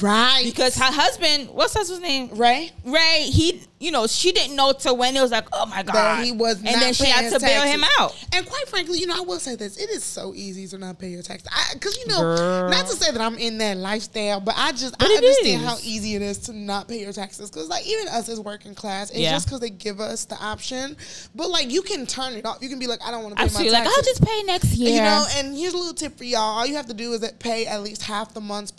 right 0.00 0.42
because 0.44 0.76
her 0.76 0.84
husband, 0.90 1.48
what's 1.50 1.76
his 1.76 2.00
name? 2.00 2.30
right. 2.34 2.72
Ray. 2.84 3.28
He, 3.30 3.62
you 3.80 3.90
know, 3.90 4.06
she 4.06 4.32
didn't 4.32 4.56
know 4.56 4.72
till 4.72 4.96
when 4.96 5.14
it 5.14 5.20
was 5.20 5.30
like, 5.30 5.46
oh 5.52 5.66
my 5.66 5.82
god, 5.82 5.92
That 5.94 6.24
he 6.24 6.32
was, 6.32 6.56
and 6.56 6.66
then 6.80 6.94
she 6.94 7.04
had 7.06 7.30
to 7.32 7.38
bail 7.38 7.62
him 7.64 7.84
out. 7.98 8.16
And 8.32 8.46
quite 8.46 8.66
frankly, 8.68 8.98
you 8.98 9.06
know, 9.06 9.16
I 9.16 9.20
will 9.20 9.38
say 9.38 9.56
this: 9.56 9.76
it 9.76 9.90
is 9.90 10.02
so 10.02 10.32
easy 10.34 10.66
to 10.68 10.78
not 10.78 10.98
pay 10.98 11.08
your 11.08 11.20
taxes. 11.22 11.48
Because 11.74 11.98
you 11.98 12.06
know, 12.06 12.20
Girl. 12.20 12.70
not 12.70 12.86
to 12.86 12.92
say 12.92 13.12
that 13.12 13.20
I'm 13.20 13.36
in 13.36 13.58
that 13.58 13.76
lifestyle, 13.76 14.40
but 14.40 14.54
I 14.56 14.72
just 14.72 14.98
But 14.98 15.10
I 15.10 15.14
understand 15.16 15.62
is. 15.62 15.68
how 15.68 15.76
easy 15.82 16.14
it 16.14 16.22
is 16.22 16.38
to 16.40 16.54
not 16.54 16.88
pay 16.88 17.00
your 17.00 17.12
taxes. 17.12 17.50
Because 17.50 17.68
like 17.68 17.86
even 17.86 18.08
us 18.08 18.28
as 18.30 18.40
working 18.40 18.74
class, 18.74 19.10
it's 19.10 19.18
Yeah. 19.18 19.32
just 19.32 19.46
because 19.46 19.60
they 19.60 19.70
give 19.70 20.00
us 20.00 20.24
the 20.24 20.36
option. 20.36 20.96
But 21.34 21.50
like 21.50 21.70
you 21.70 21.82
can 21.82 22.06
turn 22.06 22.32
it 22.34 22.46
off. 22.46 22.58
You 22.62 22.70
can 22.70 22.78
be 22.78 22.86
like, 22.86 23.00
I 23.04 23.10
don't 23.10 23.22
want 23.22 23.34
to 23.34 23.36
pay 23.36 23.44
Absolutely, 23.44 23.72
my 23.72 23.78
like 23.80 23.84
taxes. 23.88 23.98
I'll 23.98 24.14
just 24.14 24.24
pay 24.24 24.42
next 24.44 24.72
year. 24.76 24.94
You 24.96 25.02
know, 25.02 25.26
and 25.36 25.54
here's 25.54 25.74
a 25.74 25.76
little 25.76 25.92
tip 25.94 26.16
for 26.16 26.24
y'all. 26.24 26.40
All 26.40 26.66
you 26.66 26.76
have 26.76 26.86
to 26.86 26.94
do 26.94 27.12
is 27.12 27.20
that 27.20 27.38
pay 27.38 27.66
at 27.66 27.82
least 27.82 28.02
half 28.02 28.32
the 28.32 28.40
month's 28.40 28.70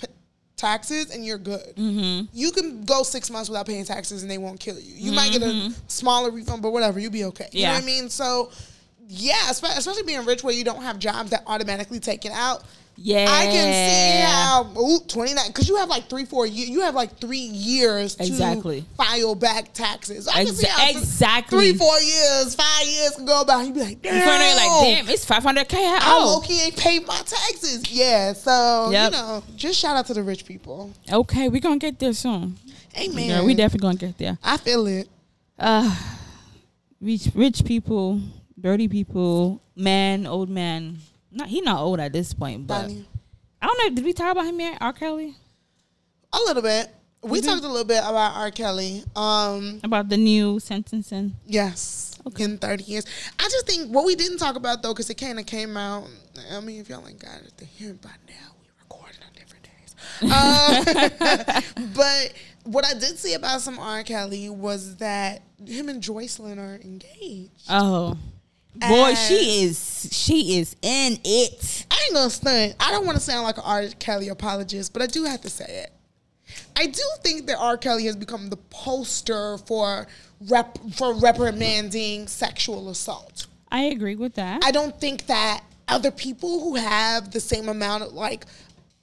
taxes, 0.57 1.14
and 1.14 1.26
you're 1.26 1.38
good. 1.38 1.76
Mm-hmm. 1.76 2.26
You 2.34 2.52
can 2.52 2.84
go 2.86 3.03
six 3.03 3.30
months 3.30 3.49
without 3.49 3.65
paying 3.65 3.86
taxes, 3.86 4.22
and 4.22 4.32
they 4.32 4.38
won't 4.38 4.60
kill 4.60 4.80
you. 4.80 4.94
You 4.95 5.11
might 5.11 5.32
get 5.32 5.41
a 5.44 5.73
smaller 5.88 6.32
refund, 6.32 6.61
but 6.61 6.72
whatever, 6.72 6.99
you'll 6.99 7.11
be 7.11 7.26
okay. 7.26 7.49
You 7.52 7.64
know 7.64 7.69
Mm-hmm. 7.69 7.76
What 7.76 7.84
I 7.84 7.86
mean? 7.86 8.10
So, 8.10 8.52
yeah, 9.07 9.49
especially 9.49 10.03
being 10.03 10.26
rich 10.26 10.44
where 10.44 10.53
you 10.53 10.64
don't 10.64 10.82
have 10.82 10.99
jobs 10.99 11.30
that 11.32 11.44
automatically 11.48 11.99
take 11.99 12.26
it 12.26 12.32
out. 12.32 12.64
yeah, 12.98 13.27
I 13.30 13.45
can 13.48 13.73
see 13.73 14.22
how 14.26 14.82
ooh, 14.82 14.99
29 15.07 15.48
because 15.48 15.68
you 15.68 15.76
have 15.76 15.90
like 15.90 16.07
three, 16.10 16.23
four 16.26 16.45
years. 16.48 16.69
You 16.69 16.82
have 16.82 16.95
like 16.95 17.19
three 17.19 17.38
years 17.38 18.15
to 18.15 18.26
Exactly. 18.26 18.86
file 18.98 19.36
back 19.36 19.73
taxes. 19.73 20.27
I 20.30 20.45
can 20.45 20.53
Exa- 20.53 20.57
see 20.57 20.68
how 20.68 20.90
exactly. 20.91 21.72
three, 21.72 21.77
four 21.77 21.99
years, 21.99 22.56
five 22.56 22.88
years 22.88 23.11
can 23.15 23.26
go 23.26 23.44
by. 23.45 23.64
You 23.64 23.73
be 23.73 23.82
like, 23.82 24.02
damn, 24.02 24.14
they're 24.14 24.56
like, 24.56 24.84
damn, 25.06 25.10
it's 25.10 25.26
five 25.26 25.44
hundred 25.44 25.68
k. 25.68 25.77
I 25.77 25.99
Oh, 26.03 26.36
low 26.36 26.40
key 26.48 26.61
ain't 26.64 26.77
paid 26.77 27.06
my 27.06 27.18
taxes. 27.18 27.84
Yeah, 27.91 28.32
so 28.34 28.90
Yep. 28.91 29.11
you 29.11 29.18
know, 29.18 29.44
just 29.57 29.77
shout 29.77 29.98
out 29.98 30.06
to 30.07 30.14
the 30.14 30.23
rich 30.23 30.45
people. 30.45 30.91
okay, 31.11 31.49
we're 31.49 31.60
gonna 31.61 31.77
get 31.77 31.99
there 31.99 32.14
soon. 32.14 32.56
Amen. 32.98 33.30
Yeah, 33.30 33.44
we 33.44 33.53
definitely 33.56 33.86
gonna 33.88 33.98
get 33.98 34.18
there. 34.18 34.38
I 34.41 34.56
feel 34.57 34.88
it. 34.88 35.10
uh 35.60 35.94
rich 37.02 37.27
rich 37.36 37.65
people, 37.65 38.22
dirty 38.60 38.88
people, 38.88 39.61
man, 39.76 40.26
old 40.27 40.49
man. 40.49 40.98
Not 41.32 41.48
he 41.49 41.61
not 41.61 41.80
old 41.82 41.99
at 41.99 42.14
this 42.14 42.34
point, 42.34 42.68
but 42.68 42.84
Donnie. 42.84 43.06
I 43.61 43.68
don't 43.68 43.77
know. 43.80 43.95
Did 43.95 44.06
we 44.06 44.14
talk 44.14 44.32
about 44.32 44.45
him 44.45 44.60
yet? 44.60 44.77
R. 44.82 44.94
Kelly 44.94 45.36
A 46.34 46.38
little 46.40 46.61
bit. 46.61 46.90
We 47.22 47.40
Mm-hmm. 47.40 47.48
talked 47.49 47.64
a 47.64 47.68
little 47.68 47.84
bit 47.86 47.99
about 48.06 48.36
R. 48.36 48.52
Kelly. 48.52 49.03
Um, 49.15 49.80
about 49.84 50.10
the 50.10 50.18
new 50.18 50.60
sentencing. 50.60 51.36
yes, 51.48 52.19
Okay. 52.27 52.44
in 52.44 52.57
thirty 52.60 52.84
years. 52.84 53.06
I 53.40 53.44
just 53.44 53.65
think 53.68 53.90
what 53.94 54.06
we 54.06 54.15
didn't 54.15 54.38
talk 54.38 54.56
about 54.56 54.84
though, 54.84 54.94
because 54.94 55.10
it 55.10 55.15
kind 55.15 55.40
of 55.40 55.45
came 55.48 55.76
out. 55.76 56.07
I 56.52 56.60
mean, 56.60 56.80
if 56.82 56.90
y'all 56.90 57.07
ain't 57.07 57.19
got 57.19 57.41
it 57.41 57.57
to 57.57 57.65
hear 57.65 57.94
by 57.95 58.11
now, 58.27 58.53
we 58.61 58.68
recorded 58.80 59.18
on 59.26 59.34
different 59.34 59.64
days. 59.64 59.95
Um, 61.82 61.94
but 61.95 62.34
what 62.64 62.86
I 62.86 62.94
did 62.94 63.18
see 63.18 63.34
about 63.34 63.61
some 63.61 63.80
R. 63.80 64.03
Kelly 64.03 64.49
was 64.49 64.98
that 64.98 65.41
him 65.65 65.90
and 65.90 66.02
Joycelyn 66.03 66.57
are 66.60 66.80
engaged. 66.82 67.65
Oh, 67.69 68.18
boy, 68.76 69.10
And- 69.10 69.18
she 69.18 69.64
is 69.64 70.10
she 70.12 70.60
is 70.60 70.76
in 70.82 71.20
it. 71.24 71.86
I 71.92 72.04
ain't 72.06 72.14
gonna 72.14 72.30
stunt. 72.30 72.76
I 72.80 72.92
don't 72.92 73.06
want 73.06 73.18
to 73.18 73.24
sound 73.24 73.44
like 73.44 73.58
an 73.58 73.64
R. 73.66 73.88
Kelly 74.00 74.30
apologist, 74.30 74.94
but 74.94 75.02
I 75.02 75.08
do 75.08 75.24
have 75.24 75.42
to 75.42 75.50
say 75.50 75.66
it. 75.86 75.92
I 76.76 76.86
do 76.88 77.02
think 77.24 77.48
that 77.48 77.58
R. 77.58 77.78
Kelly 77.78 78.06
has 78.06 78.16
become 78.16 78.50
the 78.50 78.58
poster 78.58 79.58
for 79.60 80.08
rep- 80.48 80.78
for 80.94 81.14
reprimanding 81.14 82.28
sexual 82.28 82.90
assault. 82.90 83.48
I 83.72 83.84
agree 83.86 84.16
with 84.16 84.36
that. 84.36 84.64
I 84.64 84.72
don't 84.72 85.00
think 85.00 85.26
that 85.28 85.64
other 85.88 86.12
people 86.12 86.62
who 86.62 86.76
have 86.76 87.32
the 87.32 87.40
same 87.40 87.70
amount 87.70 88.04
of 88.04 88.14
like 88.14 88.46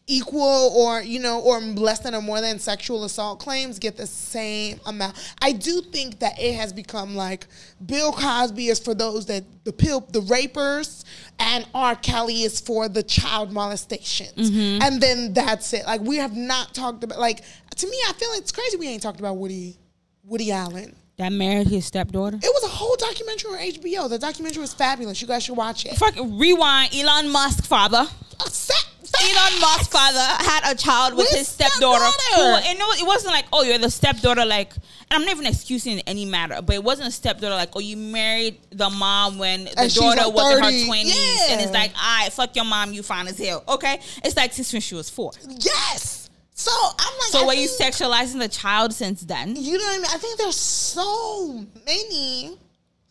equal 0.08 0.72
or 0.76 1.00
you 1.00 1.20
know 1.20 1.40
or 1.40 1.60
less 1.60 2.00
than 2.00 2.14
or 2.14 2.20
more 2.20 2.40
than 2.40 2.58
sexual 2.58 3.04
assault 3.04 3.38
claims 3.38 3.78
get 3.78 3.96
the 3.96 4.06
same 4.06 4.80
amount. 4.86 5.14
I 5.40 5.52
do 5.52 5.80
think 5.80 6.18
that 6.18 6.40
it 6.40 6.54
has 6.54 6.72
become 6.72 7.14
like 7.14 7.46
Bill 7.84 8.12
Cosby 8.12 8.66
is 8.66 8.78
for 8.80 8.94
those 8.94 9.26
that 9.26 9.44
the 9.64 9.72
pill 9.72 10.00
the 10.00 10.20
rapers 10.22 11.04
and 11.38 11.66
R. 11.74 11.94
Kelly 11.94 12.42
is 12.42 12.60
for 12.60 12.88
the 12.88 13.02
child 13.02 13.52
molestations. 13.52 14.50
Mm-hmm. 14.50 14.82
And 14.82 15.00
then 15.00 15.32
that's 15.34 15.72
it. 15.72 15.86
Like 15.86 16.00
we 16.00 16.16
have 16.16 16.36
not 16.36 16.74
talked 16.74 17.04
about 17.04 17.18
like 17.20 17.42
to 17.76 17.86
me 17.86 17.96
I 18.08 18.12
feel 18.14 18.30
like 18.30 18.40
it's 18.40 18.52
crazy 18.52 18.76
we 18.76 18.88
ain't 18.88 19.02
talked 19.02 19.20
about 19.20 19.36
Woody 19.36 19.76
Woody 20.24 20.50
Allen. 20.52 20.96
that 21.16 21.32
married 21.32 21.68
his 21.68 21.84
stepdaughter. 21.86 22.36
It 22.36 22.42
was 22.42 22.64
a 22.64 22.68
whole 22.68 22.96
documentary 22.96 23.50
on 23.52 23.58
HBO. 23.58 24.08
The 24.08 24.18
documentary 24.18 24.60
was 24.60 24.74
fabulous. 24.74 25.20
You 25.22 25.28
guys 25.28 25.44
should 25.44 25.56
watch 25.56 25.86
it. 25.86 25.96
Fuck 25.96 26.16
rewind. 26.16 26.92
Elon 26.94 27.30
Musk 27.30 27.64
father. 27.64 28.06
Elon 29.20 29.60
Musk 29.60 29.90
father 29.90 30.18
had 30.18 30.72
a 30.72 30.74
child 30.74 31.14
with 31.14 31.26
With 31.30 31.38
his 31.38 31.48
stepdaughter. 31.48 32.04
stepdaughter. 32.04 32.62
Who, 32.62 32.68
and 32.70 32.78
no, 32.78 32.90
it 32.92 33.06
wasn't 33.06 33.34
like, 33.34 33.44
oh, 33.52 33.62
you're 33.62 33.78
the 33.78 33.90
stepdaughter. 33.90 34.44
Like, 34.44 34.74
and 34.74 34.82
I'm 35.10 35.22
not 35.22 35.30
even 35.32 35.46
excusing 35.46 35.94
in 35.94 36.00
any 36.00 36.24
matter, 36.24 36.60
but 36.62 36.74
it 36.74 36.82
wasn't 36.84 37.08
a 37.08 37.12
stepdaughter. 37.12 37.54
Like, 37.54 37.70
oh, 37.76 37.80
you 37.80 37.96
married 37.96 38.58
the 38.70 38.88
mom 38.90 39.38
when 39.38 39.64
the 39.64 39.74
And 39.78 39.94
daughter 39.94 40.22
like 40.22 40.34
was 40.34 40.56
in 40.56 40.62
her 40.64 40.70
20s, 40.70 41.50
and 41.50 41.60
it's 41.60 41.72
like, 41.72 41.92
all 41.94 42.18
right, 42.22 42.32
fuck 42.32 42.54
your 42.56 42.64
mom, 42.64 42.92
you 42.92 43.02
fine 43.02 43.28
as 43.28 43.38
hell. 43.38 43.62
Okay, 43.68 44.00
it's 44.24 44.36
like 44.36 44.52
since 44.52 44.72
when 44.72 44.82
she 44.82 44.94
was 44.94 45.10
four. 45.10 45.32
Yes. 45.48 46.30
So 46.54 46.70
I'm 46.98 47.12
like, 47.18 47.28
So 47.30 47.42
I 47.42 47.46
were 47.46 47.54
you 47.54 47.68
sexualizing 47.68 48.38
the 48.38 48.48
child 48.48 48.92
since 48.94 49.22
then? 49.22 49.56
You 49.56 49.78
know 49.78 49.84
what 49.84 49.94
I 49.94 49.96
mean? 49.98 50.06
I 50.12 50.18
think 50.18 50.38
there's 50.38 50.56
so 50.56 51.64
many, 51.86 52.56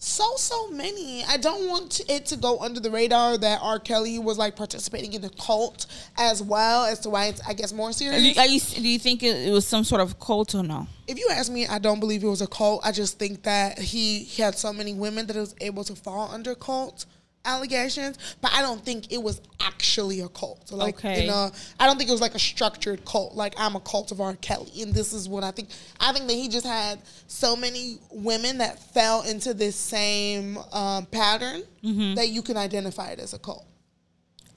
so 0.03 0.35
so 0.35 0.67
many. 0.69 1.23
I 1.23 1.37
don't 1.37 1.67
want 1.67 2.01
it 2.09 2.25
to 2.27 2.35
go 2.35 2.57
under 2.59 2.79
the 2.79 2.89
radar 2.89 3.37
that 3.37 3.59
R. 3.61 3.79
Kelly 3.79 4.17
was 4.17 4.37
like 4.37 4.55
participating 4.55 5.13
in 5.13 5.21
the 5.21 5.29
cult 5.29 5.85
as 6.17 6.41
well 6.41 6.85
as 6.85 6.99
to 7.01 7.11
why 7.11 7.27
it's 7.27 7.39
I 7.47 7.53
guess 7.53 7.71
more 7.71 7.89
Are 7.89 7.93
serious. 7.93 8.21
you, 8.23 8.41
are 8.41 8.47
you, 8.47 8.59
do 8.59 8.87
you 8.87 8.97
think 8.97 9.21
it, 9.21 9.47
it 9.47 9.51
was 9.51 9.67
some 9.67 9.83
sort 9.83 10.01
of 10.01 10.19
cult 10.19 10.55
or 10.55 10.63
no? 10.63 10.87
if 11.07 11.19
you 11.19 11.27
ask 11.31 11.51
me, 11.51 11.67
I 11.67 11.77
don't 11.77 11.99
believe 11.99 12.23
it 12.23 12.27
was 12.27 12.41
a 12.41 12.47
cult. 12.47 12.81
I 12.85 12.91
just 12.91 13.19
think 13.19 13.43
that 13.43 13.77
he, 13.77 14.19
he 14.19 14.41
had 14.41 14.55
so 14.57 14.71
many 14.73 14.93
women 14.93 15.27
that 15.27 15.35
it 15.35 15.39
was 15.39 15.55
able 15.61 15.83
to 15.83 15.95
fall 15.95 16.31
under 16.31 16.55
cult 16.55 17.05
allegations, 17.45 18.17
but 18.41 18.51
I 18.53 18.61
don't 18.61 18.83
think 18.83 19.11
it 19.11 19.21
was 19.21 19.41
actually 19.59 20.19
a 20.21 20.29
cult. 20.29 20.71
Like, 20.71 20.95
Okay. 20.97 21.23
in 21.25 21.29
a, 21.29 21.51
I 21.79 21.85
don't 21.87 21.97
think 21.97 22.09
it 22.09 22.13
was 22.13 22.21
like 22.21 22.35
a 22.35 22.39
structured 22.39 23.03
cult. 23.05 23.33
Like 23.35 23.53
I'm 23.57 23.75
a 23.75 23.79
cult 23.79 24.11
of 24.11 24.21
R. 24.21 24.35
Kelly, 24.35 24.81
and 24.81 24.93
this 24.93 25.11
is 25.13 25.27
what 25.27 25.43
I 25.43 25.51
think. 25.51 25.69
I 25.99 26.13
think 26.13 26.27
that 26.27 26.33
he 26.33 26.47
just 26.49 26.65
had 26.65 26.99
so 27.27 27.55
many 27.55 27.97
women 28.11 28.59
that 28.59 28.79
fell 28.93 29.23
into 29.23 29.53
this 29.53 29.75
same 29.75 30.57
um, 30.71 31.05
pattern 31.07 31.63
Mm-hmm. 31.83 32.13
that 32.13 32.29
you 32.29 32.43
can 32.43 32.57
identify 32.57 33.09
it 33.09 33.17
as 33.19 33.33
a 33.33 33.39
cult. 33.39 33.65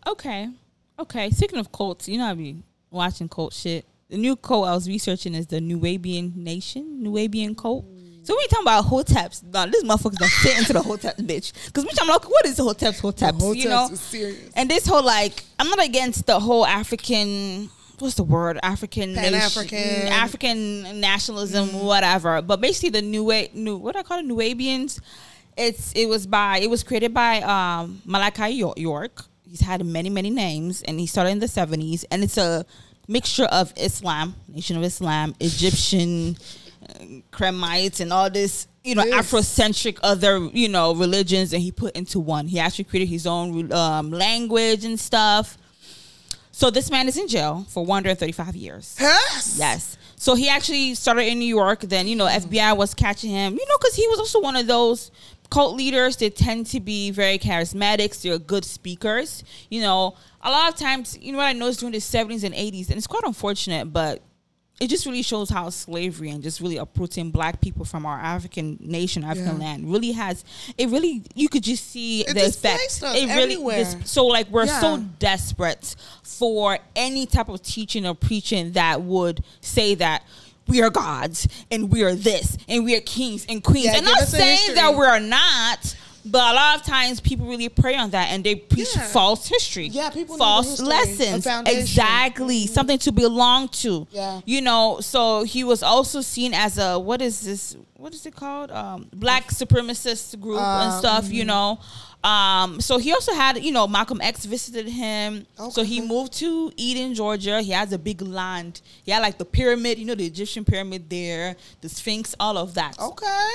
Okay. 0.06 0.48
Okay. 0.98 1.30
Speaking 1.30 1.58
of 1.58 1.72
cults, 1.72 2.06
you 2.08 2.18
know 2.18 2.26
I 2.26 2.34
be 2.34 2.62
watching 2.90 3.28
cult 3.28 3.54
shit. 3.54 3.86
The 4.10 4.18
new 4.18 4.36
cult 4.36 4.68
I 4.68 4.74
was 4.74 4.86
researching 4.86 5.34
is 5.34 5.46
the 5.46 5.60
Nubian 5.60 6.34
Nation, 6.36 7.02
Nubian 7.02 7.54
cult. 7.54 7.86
So 8.24 8.34
we 8.34 8.46
talking 8.46 8.64
about 8.64 8.86
hoteps. 8.86 9.42
Nah, 9.44 9.66
this 9.66 9.84
motherfuckers 9.84 10.16
don't 10.16 10.30
fit 10.30 10.58
into 10.58 10.72
the 10.72 10.80
hoteps, 10.80 11.16
bitch. 11.18 11.52
Because 11.66 11.84
bitch, 11.84 11.98
I'm 12.00 12.08
like, 12.08 12.28
what 12.28 12.46
is 12.46 12.56
the 12.56 12.62
hoteps, 12.62 13.00
hoteps? 13.00 13.38
Hoteps 13.38 13.56
you 13.56 13.68
know? 13.68 13.88
And 14.56 14.70
this 14.70 14.86
whole 14.86 15.04
like, 15.04 15.44
I'm 15.58 15.68
not 15.68 15.84
against 15.84 16.26
the 16.26 16.40
whole 16.40 16.64
African. 16.66 17.68
What's 17.98 18.14
the 18.14 18.24
word? 18.24 18.58
African 18.62 19.14
Pan-African. 19.14 19.78
mm, 19.78 20.10
African 20.10 21.00
nationalism, 21.00 21.84
whatever. 21.84 22.40
But 22.40 22.60
basically, 22.60 22.90
the 22.90 23.02
new 23.02 23.30
new 23.52 23.76
what 23.76 23.92
do 23.92 23.98
I 23.98 24.02
call 24.02 24.18
it, 24.20 24.24
Nubians. 24.24 25.00
It's 25.56 25.92
it 25.92 26.06
was 26.08 26.26
by 26.26 26.58
it 26.58 26.70
was 26.70 26.82
created 26.82 27.12
by 27.12 27.40
um, 27.42 28.00
Malachi 28.06 28.64
York. 28.76 29.24
He's 29.46 29.60
had 29.60 29.84
many 29.84 30.08
many 30.08 30.30
names, 30.30 30.82
and 30.82 30.98
he 30.98 31.06
started 31.06 31.30
in 31.30 31.38
the 31.38 31.46
70s. 31.46 32.04
And 32.10 32.24
it's 32.24 32.38
a 32.38 32.64
mixture 33.06 33.44
of 33.44 33.72
Islam, 33.76 34.34
Nation 34.48 34.76
of 34.76 34.82
Islam, 34.82 35.34
Egyptian, 35.38 36.36
Kremites, 37.32 38.00
and 38.00 38.12
all 38.12 38.30
this 38.30 38.66
you 38.82 38.94
know 38.94 39.04
Yes. 39.04 39.30
Afrocentric 39.32 39.98
other 40.02 40.38
you 40.52 40.68
know 40.68 40.94
religions, 40.94 41.52
and 41.52 41.62
he 41.62 41.72
put 41.72 41.96
into 41.96 42.20
one. 42.20 42.48
He 42.48 42.58
actually 42.58 42.84
created 42.84 43.08
his 43.08 43.26
own 43.26 43.72
um, 43.72 44.10
language 44.10 44.84
and 44.84 44.98
stuff. 44.98 45.56
So 46.52 46.70
this 46.70 46.88
man 46.90 47.08
is 47.08 47.16
in 47.16 47.26
jail 47.26 47.66
for 47.68 47.84
135 47.84 48.54
years. 48.54 48.96
Yes. 49.00 49.56
Yes. 49.58 49.98
So 50.16 50.36
he 50.36 50.48
actually 50.48 50.94
started 50.94 51.26
in 51.26 51.38
New 51.40 51.52
York. 51.52 51.80
Then 51.80 52.06
you 52.06 52.16
know 52.16 52.26
FBI 52.26 52.76
was 52.76 52.94
catching 52.94 53.30
him. 53.30 53.54
You 53.54 53.66
know 53.68 53.76
because 53.78 53.94
he 53.96 54.06
was 54.08 54.18
also 54.18 54.40
one 54.40 54.56
of 54.56 54.66
those 54.66 55.10
cult 55.50 55.76
leaders. 55.76 56.16
They 56.16 56.30
tend 56.30 56.66
to 56.66 56.80
be 56.80 57.10
very 57.10 57.38
charismatic. 57.38 58.20
They're 58.22 58.38
good 58.38 58.64
speakers. 58.64 59.44
You 59.70 59.82
know, 59.82 60.16
a 60.42 60.50
lot 60.50 60.72
of 60.72 60.78
times, 60.78 61.18
you 61.20 61.32
know 61.32 61.38
what 61.38 61.46
I 61.46 61.52
noticed 61.52 61.80
during 61.80 61.92
the 61.92 61.98
70s 61.98 62.44
and 62.44 62.54
80s, 62.54 62.88
and 62.88 62.96
it's 62.96 63.06
quite 63.06 63.24
unfortunate, 63.24 63.92
but 63.92 64.22
it 64.80 64.88
just 64.88 65.06
really 65.06 65.22
shows 65.22 65.48
how 65.50 65.70
slavery 65.70 66.30
and 66.30 66.42
just 66.42 66.60
really 66.60 66.78
uprooting 66.78 67.30
black 67.30 67.60
people 67.60 67.84
from 67.84 68.04
our 68.04 68.18
African 68.18 68.76
nation, 68.80 69.22
African 69.22 69.60
Yeah. 69.60 69.66
land, 69.66 69.92
really 69.92 70.12
has. 70.12 70.44
It 70.76 70.88
really 70.88 71.22
you 71.34 71.48
could 71.48 71.62
just 71.62 71.90
see 71.90 72.22
It 72.22 72.34
the 72.34 72.46
effect. 72.46 73.00
It 73.02 73.34
really 73.36 73.56
dis- 73.56 73.96
so 74.04 74.26
like 74.26 74.50
we're 74.50 74.66
so 74.66 74.98
desperate 75.20 75.94
for 76.22 76.78
any 76.96 77.26
type 77.26 77.48
of 77.48 77.62
teaching 77.62 78.04
or 78.06 78.14
preaching 78.14 78.72
that 78.72 79.02
would 79.02 79.44
say 79.60 79.94
that 79.94 80.24
we 80.66 80.82
are 80.82 80.90
gods 80.90 81.46
and 81.70 81.92
we 81.92 82.02
are 82.02 82.14
this 82.14 82.56
and 82.68 82.84
we 82.84 82.96
are 82.96 83.00
kings 83.00 83.46
and 83.48 83.62
queens. 83.62 83.86
Yeah, 83.86 83.96
and 83.98 84.06
not 84.06 84.22
saying 84.26 84.74
that 84.74 84.94
we're 84.96 85.18
not. 85.20 85.94
But 86.26 86.52
a 86.52 86.54
lot 86.54 86.80
of 86.80 86.86
times 86.86 87.20
people 87.20 87.46
really 87.46 87.68
prey 87.68 87.96
on 87.96 88.10
that 88.10 88.30
and 88.30 88.42
they 88.42 88.54
preach 88.54 88.88
Yeah. 88.96 89.06
false 89.08 89.46
history. 89.46 89.88
Yeah, 89.88 90.08
people 90.10 90.38
false 90.38 90.70
history, 90.70 90.86
lessons. 90.86 91.46
Exactly. 91.66 92.66
Something 92.66 92.98
to 92.98 93.12
belong 93.12 93.68
to. 93.68 94.06
Yeah. 94.10 94.40
You 94.46 94.62
know, 94.62 95.00
so 95.00 95.42
he 95.42 95.64
was 95.64 95.82
also 95.82 96.20
seen 96.22 96.54
as 96.54 96.78
a 96.78 96.98
what 96.98 97.20
is 97.20 97.40
this 97.42 97.76
what 97.96 98.14
is 98.14 98.24
it 98.26 98.34
called? 98.34 98.70
Um 98.70 99.08
black 99.12 99.48
supremacist 99.48 100.40
group 100.40 100.60
and 100.60 100.92
Um, 100.92 100.98
stuff, 100.98 101.30
you 101.30 101.44
know. 101.44 101.78
Um, 102.22 102.80
so 102.80 102.96
he 102.96 103.12
also 103.12 103.34
had, 103.34 103.62
you 103.62 103.70
know, 103.70 103.86
Malcolm 103.86 104.18
X 104.22 104.46
visited 104.46 104.88
him. 104.88 105.46
Okay. 105.60 105.70
So 105.70 105.82
he 105.82 106.00
moved 106.00 106.32
to 106.38 106.72
Eden, 106.78 107.14
Georgia. 107.14 107.60
He 107.60 107.72
has 107.72 107.92
a 107.92 107.98
big 107.98 108.22
land. 108.22 108.80
He 109.04 109.12
had 109.12 109.20
like 109.20 109.36
the 109.36 109.44
pyramid, 109.44 109.98
you 109.98 110.06
know, 110.06 110.14
the 110.14 110.24
Egyptian 110.24 110.64
pyramid 110.64 111.10
there, 111.10 111.54
the 111.82 111.88
Sphinx, 111.90 112.34
all 112.40 112.56
of 112.56 112.72
that. 112.74 112.98
Okay. 112.98 113.50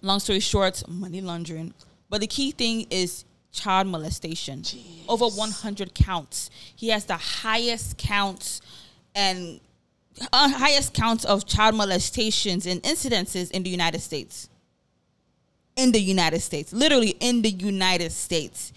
Long 0.00 0.20
story 0.20 0.38
short, 0.38 0.86
money 0.88 1.20
laundering. 1.20 1.74
But 2.14 2.20
the 2.20 2.28
key 2.28 2.52
thing 2.52 2.86
is 2.90 3.24
child 3.50 3.88
molestation. 3.88 4.62
Over 5.08 5.26
100 5.26 5.94
counts. 5.94 6.48
He 6.76 6.90
has 6.90 7.06
the 7.06 7.16
highest 7.16 7.98
counts 7.98 8.60
and 9.16 9.58
uh, 10.32 10.48
highest 10.48 10.94
counts 10.94 11.24
of 11.24 11.44
child 11.44 11.74
molestations 11.74 12.66
and 12.66 12.80
incidences 12.84 13.50
in 13.50 13.64
the 13.64 13.70
United 13.70 14.00
States. 14.00 14.48
In 15.74 15.90
the 15.90 15.98
United 15.98 16.38
States, 16.38 16.72
literally 16.72 17.16
in 17.18 17.42
the 17.42 17.50
United 17.50 18.12
States. 18.12 18.72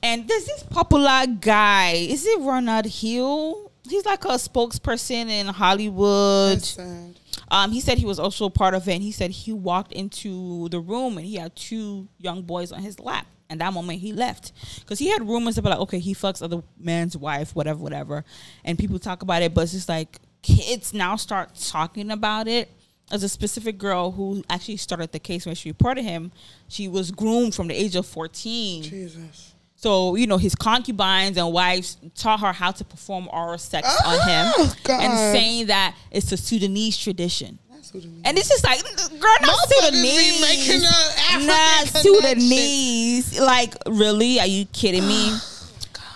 And 0.00 0.28
there's 0.28 0.44
this 0.44 0.62
popular 0.62 1.26
guy. 1.26 1.94
Is 1.94 2.24
it 2.24 2.38
Ronald 2.38 2.86
Hill? 2.86 3.72
He's 3.88 4.06
like 4.06 4.24
a 4.26 4.38
spokesperson 4.38 5.28
in 5.28 5.48
Hollywood. 5.48 6.58
That's 6.58 6.68
sad. 6.68 7.19
Um, 7.50 7.72
he 7.72 7.80
said 7.80 7.98
he 7.98 8.06
was 8.06 8.18
also 8.18 8.48
part 8.48 8.74
of 8.74 8.88
it. 8.88 8.94
And 8.94 9.02
he 9.02 9.12
said 9.12 9.30
he 9.30 9.52
walked 9.52 9.92
into 9.92 10.68
the 10.68 10.80
room 10.80 11.18
and 11.18 11.26
he 11.26 11.36
had 11.36 11.54
two 11.56 12.08
young 12.18 12.42
boys 12.42 12.72
on 12.72 12.82
his 12.82 13.00
lap. 13.00 13.26
And 13.48 13.60
that 13.60 13.72
moment 13.72 13.98
he 13.98 14.12
left 14.12 14.52
because 14.78 15.00
he 15.00 15.08
had 15.08 15.26
rumors 15.26 15.58
about 15.58 15.70
like, 15.70 15.80
okay, 15.80 15.98
he 15.98 16.14
fucks 16.14 16.40
other 16.40 16.62
man's 16.78 17.16
wife, 17.16 17.54
whatever, 17.54 17.80
whatever. 17.80 18.24
And 18.64 18.78
people 18.78 19.00
talk 19.00 19.22
about 19.22 19.42
it, 19.42 19.52
but 19.54 19.62
it's 19.62 19.72
just 19.72 19.88
like 19.88 20.20
kids 20.42 20.94
now 20.94 21.16
start 21.16 21.56
talking 21.56 22.12
about 22.12 22.46
it. 22.46 22.70
As 23.10 23.24
a 23.24 23.28
specific 23.28 23.76
girl 23.76 24.12
who 24.12 24.44
actually 24.48 24.76
started 24.76 25.10
the 25.10 25.18
case 25.18 25.44
when 25.44 25.56
she 25.56 25.70
reported 25.70 26.04
him, 26.04 26.30
she 26.68 26.86
was 26.86 27.10
groomed 27.10 27.56
from 27.56 27.66
the 27.66 27.74
age 27.74 27.96
of 27.96 28.06
14. 28.06 28.84
Jesus. 28.84 29.49
So, 29.82 30.14
you 30.14 30.26
know, 30.26 30.36
his 30.36 30.54
concubines 30.54 31.38
and 31.38 31.50
wives 31.54 31.96
taught 32.14 32.40
her 32.40 32.52
how 32.52 32.70
to 32.70 32.84
perform 32.84 33.30
oral 33.32 33.56
sex 33.56 33.88
on 34.04 34.28
him 34.28 34.52
Oh, 34.58 34.74
God. 34.84 35.02
and 35.02 35.12
saying 35.34 35.68
that 35.68 35.96
it's 36.10 36.30
a 36.32 36.36
Sudanese 36.36 36.98
tradition. 36.98 37.58
That's 37.72 37.94
what 37.94 38.04
it 38.04 38.08
means. 38.08 38.22
And 38.26 38.36
it's 38.36 38.50
just 38.50 38.62
like, 38.62 38.82
girl, 39.18 39.36
not 39.40 39.56
Sudanese. 39.70 40.40
making 40.42 40.82
a 40.82 40.86
African 41.32 41.46
not. 41.46 41.86
Sudanese. 41.86 43.40
Like, 43.40 43.74
really? 43.86 44.38
Are 44.38 44.46
you 44.46 44.66
kidding 44.66 45.06
me? 45.08 45.34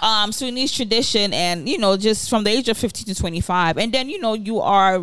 um, 0.03 0.31
Sudanese 0.33 0.71
tradition, 0.71 1.33
and 1.33 1.67
you 1.67 1.79
know, 1.79 1.97
just 1.97 2.29
from 2.29 2.45
the 2.45 2.51
age 2.51 2.69
of 2.69 2.77
fifteen 2.77 3.07
to 3.07 3.19
twenty-five, 3.19 3.79
and 3.79 3.91
then 3.91 4.11
you 4.11 4.19
know, 4.21 4.35
you 4.35 4.61
are 4.61 5.03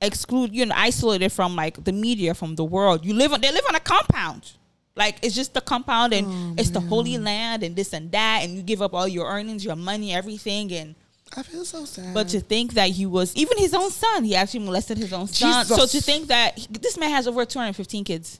exclude, 0.00 0.52
you 0.52 0.66
know, 0.66 0.74
isolated 0.76 1.30
from 1.30 1.54
like 1.54 1.84
the 1.84 1.92
media, 1.92 2.34
from 2.34 2.56
the 2.56 2.64
world. 2.64 3.04
You 3.06 3.14
live 3.14 3.32
on, 3.32 3.40
they 3.40 3.52
live 3.52 3.62
on 3.68 3.76
a 3.76 3.80
compound. 3.80 4.50
Like 4.94 5.18
it's 5.22 5.34
just 5.34 5.54
the 5.54 5.60
compound, 5.62 6.12
and 6.12 6.26
Oh, 6.28 6.54
it's 6.58 6.70
the 6.70 6.80
holy 6.80 7.16
land, 7.18 7.62
and 7.62 7.74
this 7.74 7.92
and 7.94 8.10
that, 8.12 8.40
and 8.42 8.54
you 8.54 8.62
give 8.62 8.82
up 8.82 8.92
all 8.94 9.08
your 9.08 9.26
earnings, 9.26 9.64
your 9.64 9.76
money, 9.76 10.12
everything, 10.12 10.70
and 10.72 10.94
I 11.34 11.42
feel 11.42 11.64
so 11.64 11.86
sad. 11.86 12.12
but 12.12 12.28
to 12.28 12.40
think 12.40 12.74
that 12.74 12.90
he 12.90 13.06
was 13.06 13.34
even 13.34 13.56
his 13.56 13.72
own 13.72 13.90
son, 13.90 14.24
he 14.24 14.36
actually 14.36 14.60
molested 14.60 14.98
his 14.98 15.12
own 15.14 15.26
son. 15.28 15.64
So 15.64 15.86
to 15.86 16.00
think 16.02 16.26
that 16.28 16.58
he- 16.58 16.66
this 16.70 16.98
man 16.98 17.08
has 17.10 17.26
over 17.26 17.44
215 17.46 18.04
kids. 18.04 18.38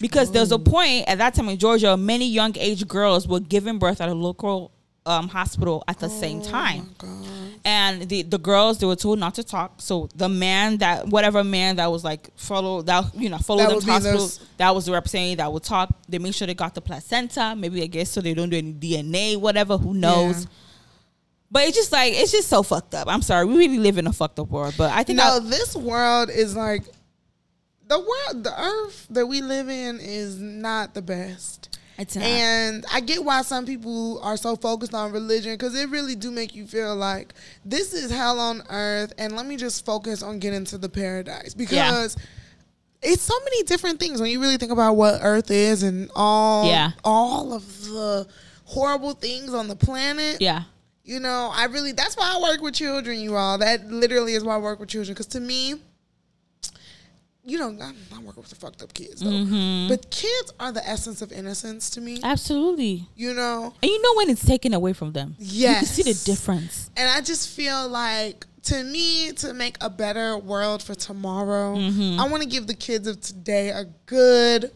Because 0.00 0.32
there's 0.32 0.50
a 0.52 0.58
point 0.58 1.06
at 1.06 1.18
that 1.18 1.34
time 1.34 1.48
in 1.50 1.58
Georgia, 1.58 1.96
many 1.96 2.26
young 2.26 2.56
age 2.58 2.88
girls 2.88 3.28
were 3.28 3.40
giving 3.40 3.78
birth 3.78 4.00
at 4.00 4.08
a 4.08 4.14
local 4.14 4.72
um, 5.04 5.28
hospital 5.28 5.82
at 5.88 5.98
the 5.98 6.08
same 6.08 6.40
time. 6.42 6.94
And 7.64 8.08
the, 8.08 8.22
the 8.22 8.38
girls 8.38 8.78
they 8.78 8.86
were 8.86 8.96
told 8.96 9.18
not 9.18 9.34
to 9.36 9.44
talk. 9.44 9.74
So 9.80 10.08
the 10.14 10.28
man 10.28 10.78
that 10.78 11.06
whatever 11.08 11.42
man 11.44 11.76
that 11.76 11.90
was 11.90 12.02
like 12.04 12.30
follow 12.36 12.82
that 12.82 13.04
you 13.14 13.28
know 13.28 13.38
follow 13.38 13.60
That 13.64 13.70
them 13.70 13.80
to 13.80 13.86
hospital 13.90 14.18
those- 14.20 14.40
that 14.58 14.74
was 14.74 14.86
the 14.86 14.92
representative 14.92 15.38
that 15.38 15.52
would 15.52 15.62
talk. 15.64 15.88
They 16.08 16.18
make 16.18 16.34
sure 16.34 16.46
they 16.46 16.54
got 16.54 16.74
the 16.74 16.80
placenta, 16.80 17.54
maybe 17.56 17.82
I 17.82 17.86
guess 17.86 18.10
so 18.10 18.20
they 18.20 18.34
don't 18.34 18.50
do 18.50 18.56
any 18.58 18.72
DNA, 18.72 19.36
whatever. 19.36 19.76
Who 19.76 19.94
knows? 19.94 20.44
Yeah. 20.44 20.50
But 21.50 21.64
it's 21.68 21.76
just 21.76 21.92
like 21.92 22.14
it's 22.14 22.32
just 22.32 22.48
so 22.48 22.62
fucked 22.62 22.94
up. 22.94 23.08
I'm 23.08 23.22
sorry, 23.22 23.44
we 23.46 23.54
really 23.56 23.78
live 23.78 23.98
in 23.98 24.06
a 24.06 24.12
fucked 24.12 24.38
up 24.38 24.48
world. 24.48 24.74
But 24.78 24.90
I 24.92 25.02
think 25.04 25.18
no, 25.18 25.36
I- 25.36 25.40
this 25.40 25.76
world 25.76 26.30
is 26.30 26.56
like 26.56 26.84
the 27.86 27.98
world, 27.98 28.44
the 28.44 28.54
earth 28.58 29.06
that 29.10 29.26
we 29.26 29.40
live 29.42 29.68
in 29.68 30.00
is 30.00 30.38
not 30.38 30.94
the 30.94 31.02
best. 31.02 31.71
It's 32.02 32.16
not. 32.16 32.24
And 32.24 32.84
I 32.92 33.00
get 33.00 33.24
why 33.24 33.42
some 33.42 33.64
people 33.66 34.20
are 34.22 34.36
so 34.36 34.54
focused 34.56 34.94
on 34.94 35.12
religion 35.12 35.54
because 35.54 35.74
it 35.74 35.88
really 35.90 36.14
do 36.14 36.30
make 36.30 36.54
you 36.54 36.66
feel 36.66 36.94
like 36.94 37.32
this 37.64 37.92
is 37.94 38.10
hell 38.10 38.38
on 38.38 38.62
earth, 38.70 39.12
and 39.18 39.34
let 39.34 39.46
me 39.46 39.56
just 39.56 39.84
focus 39.84 40.22
on 40.22 40.38
getting 40.38 40.64
to 40.66 40.78
the 40.78 40.88
paradise 40.88 41.54
because 41.54 42.16
it's 43.02 43.22
so 43.22 43.34
many 43.44 43.62
different 43.64 43.98
things 43.98 44.20
when 44.20 44.30
you 44.30 44.40
really 44.40 44.56
think 44.58 44.70
about 44.70 44.94
what 44.94 45.18
Earth 45.22 45.50
is 45.50 45.82
and 45.82 46.08
all 46.14 46.66
Yeah. 46.68 46.92
all 47.02 47.52
of 47.52 47.84
the 47.86 48.28
horrible 48.64 49.12
things 49.14 49.52
on 49.52 49.66
the 49.68 49.74
planet. 49.74 50.40
yeah, 50.40 50.62
You 51.04 51.18
know, 51.18 51.50
I 51.52 51.64
really 51.64 51.90
that's 51.92 52.16
why 52.16 52.32
I 52.36 52.40
work 52.40 52.60
with 52.62 52.74
children, 52.74 53.18
you 53.18 53.34
all. 53.36 53.58
That 53.58 53.90
literally 53.90 54.34
is 54.34 54.44
why 54.44 54.54
I 54.54 54.58
work 54.58 54.78
with 54.78 54.88
children. 54.88 55.14
Because 55.14 55.26
to 55.28 55.40
me, 55.40 55.74
you 57.44 57.58
know, 57.58 57.68
I'm 57.68 57.78
not 58.10 58.22
working 58.22 58.42
with 58.42 58.50
the 58.50 58.56
fucked 58.56 58.82
up 58.82 58.94
kids 58.94 59.20
though. 59.20 59.30
Mm-hmm. 59.30 59.88
But 59.88 60.10
kids 60.10 60.52
are 60.60 60.70
the 60.72 60.86
essence 60.88 61.22
of 61.22 61.32
innocence 61.32 61.90
to 61.90 62.00
me. 62.00 62.20
absolutely. 62.22 63.06
You 63.16 63.34
know? 63.34 63.74
And 63.82 63.90
you 63.90 64.00
know 64.02 64.14
when 64.16 64.30
it's 64.30 64.44
taken 64.44 64.74
away 64.74 64.92
from 64.92 65.12
them. 65.12 65.34
Yes. 65.38 65.98
you 65.98 66.04
can 66.04 66.14
see 66.14 66.24
the 66.24 66.24
difference. 66.32 66.90
And 66.96 67.08
I 67.10 67.20
just 67.20 67.48
feel 67.50 67.88
like 67.88 68.46
to 68.64 68.84
me, 68.84 69.32
to 69.32 69.52
make 69.54 69.76
a 69.80 69.90
better 69.90 70.38
world 70.38 70.82
for 70.82 70.94
tomorrow, 70.94 71.74
Mm-hmm. 71.74 72.20
I 72.20 72.28
want 72.28 72.42
to 72.44 72.48
give 72.48 72.66
the 72.68 72.74
kids 72.74 73.08
of 73.08 73.20
today 73.20 73.70
a 73.70 73.86
good 74.06 74.70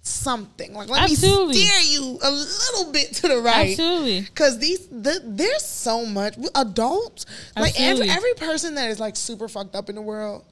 something. 0.00 0.72
Like 0.72 0.88
let 0.88 1.02
Absolutely. 1.02 1.54
me 1.54 1.64
steer 1.66 1.80
you 2.00 2.18
a 2.22 2.30
little 2.30 2.92
bit 2.92 3.12
to 3.14 3.28
the 3.28 3.38
right. 3.40 3.70
Absolutely. 3.70 4.20
Because 4.22 4.58
these 4.58 4.86
the, 4.86 5.20
there's 5.24 5.64
so 5.64 6.06
much 6.06 6.36
adults. 6.54 7.26
Like 7.56 7.78
every 7.78 8.08
every 8.08 8.34
person 8.34 8.76
that 8.76 8.88
is 8.90 9.00
like 9.00 9.16
super 9.16 9.48
fucked 9.48 9.74
up 9.74 9.88
in 9.90 9.96
the 9.96 10.02
world. 10.02 10.44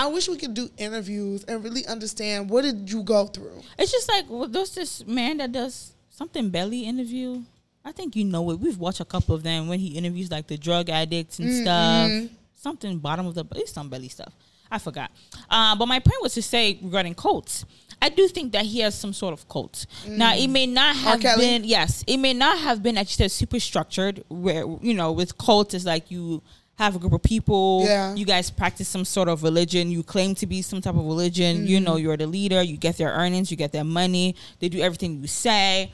I 0.00 0.06
wish 0.06 0.30
we 0.30 0.38
could 0.38 0.54
do 0.54 0.70
interviews 0.78 1.44
and 1.44 1.62
really 1.62 1.86
understand 1.86 2.48
what 2.48 2.62
did 2.62 2.90
you 2.90 3.02
go 3.02 3.26
through. 3.26 3.60
It's 3.78 3.92
just 3.92 4.08
like 4.08 4.24
well, 4.30 4.48
there's 4.48 4.74
this 4.74 5.06
man 5.06 5.36
that 5.36 5.52
does 5.52 5.92
something 6.08 6.48
belly 6.48 6.84
interview. 6.86 7.42
I 7.84 7.92
think 7.92 8.16
you 8.16 8.24
know 8.24 8.50
it. 8.50 8.60
We've 8.60 8.78
watched 8.78 9.00
a 9.00 9.04
couple 9.04 9.34
of 9.34 9.42
them 9.42 9.68
when 9.68 9.78
he 9.78 9.88
interviews 9.98 10.30
like 10.30 10.46
the 10.46 10.56
drug 10.56 10.88
addicts 10.88 11.38
and 11.38 11.52
stuff. 11.54 12.30
Something 12.54 12.96
bottom 12.98 13.26
of 13.26 13.34
the 13.34 13.44
it's 13.56 13.72
some 13.72 13.90
belly 13.90 14.08
stuff. 14.08 14.32
I 14.70 14.78
forgot. 14.78 15.10
Uh, 15.50 15.76
but 15.76 15.84
my 15.84 15.98
point 15.98 16.22
was 16.22 16.32
to 16.32 16.42
say 16.42 16.78
regarding 16.80 17.14
cults. 17.14 17.66
I 18.00 18.08
do 18.08 18.26
think 18.28 18.52
that 18.52 18.64
he 18.64 18.80
has 18.80 18.98
some 18.98 19.12
sort 19.12 19.34
of 19.34 19.46
cult. 19.50 19.84
Now 20.08 20.34
it 20.34 20.48
may 20.48 20.64
not 20.66 20.96
have 20.96 21.20
been 21.20 21.64
yes, 21.64 22.04
it 22.06 22.16
may 22.16 22.32
not 22.32 22.56
have 22.58 22.82
been 22.82 22.96
as 22.96 23.10
you 23.10 23.16
said 23.22 23.30
super 23.30 23.60
structured 23.60 24.24
where 24.28 24.64
you 24.80 24.94
know 24.94 25.12
with 25.12 25.36
cults 25.36 25.74
it's 25.74 25.84
like 25.84 26.10
you 26.10 26.42
have 26.80 26.96
a 26.96 26.98
group 26.98 27.12
of 27.12 27.22
people. 27.22 27.82
Yeah. 27.84 28.14
you 28.14 28.24
guys 28.24 28.50
practice 28.50 28.88
some 28.88 29.04
sort 29.04 29.28
of 29.28 29.42
religion. 29.42 29.90
You 29.90 30.02
claim 30.02 30.34
to 30.36 30.46
be 30.46 30.62
some 30.62 30.80
type 30.80 30.94
of 30.94 31.04
religion. 31.04 31.66
You 31.66 31.76
mm-hmm. 31.76 31.84
know 31.84 31.96
you're 31.96 32.16
the 32.16 32.26
leader. 32.26 32.62
You 32.62 32.78
get 32.78 32.96
their 32.96 33.10
earnings. 33.12 33.50
You 33.50 33.56
get 33.58 33.72
their 33.72 33.84
money. 33.84 34.34
They 34.60 34.70
do 34.70 34.80
everything 34.80 35.20
you 35.20 35.26
say 35.26 35.92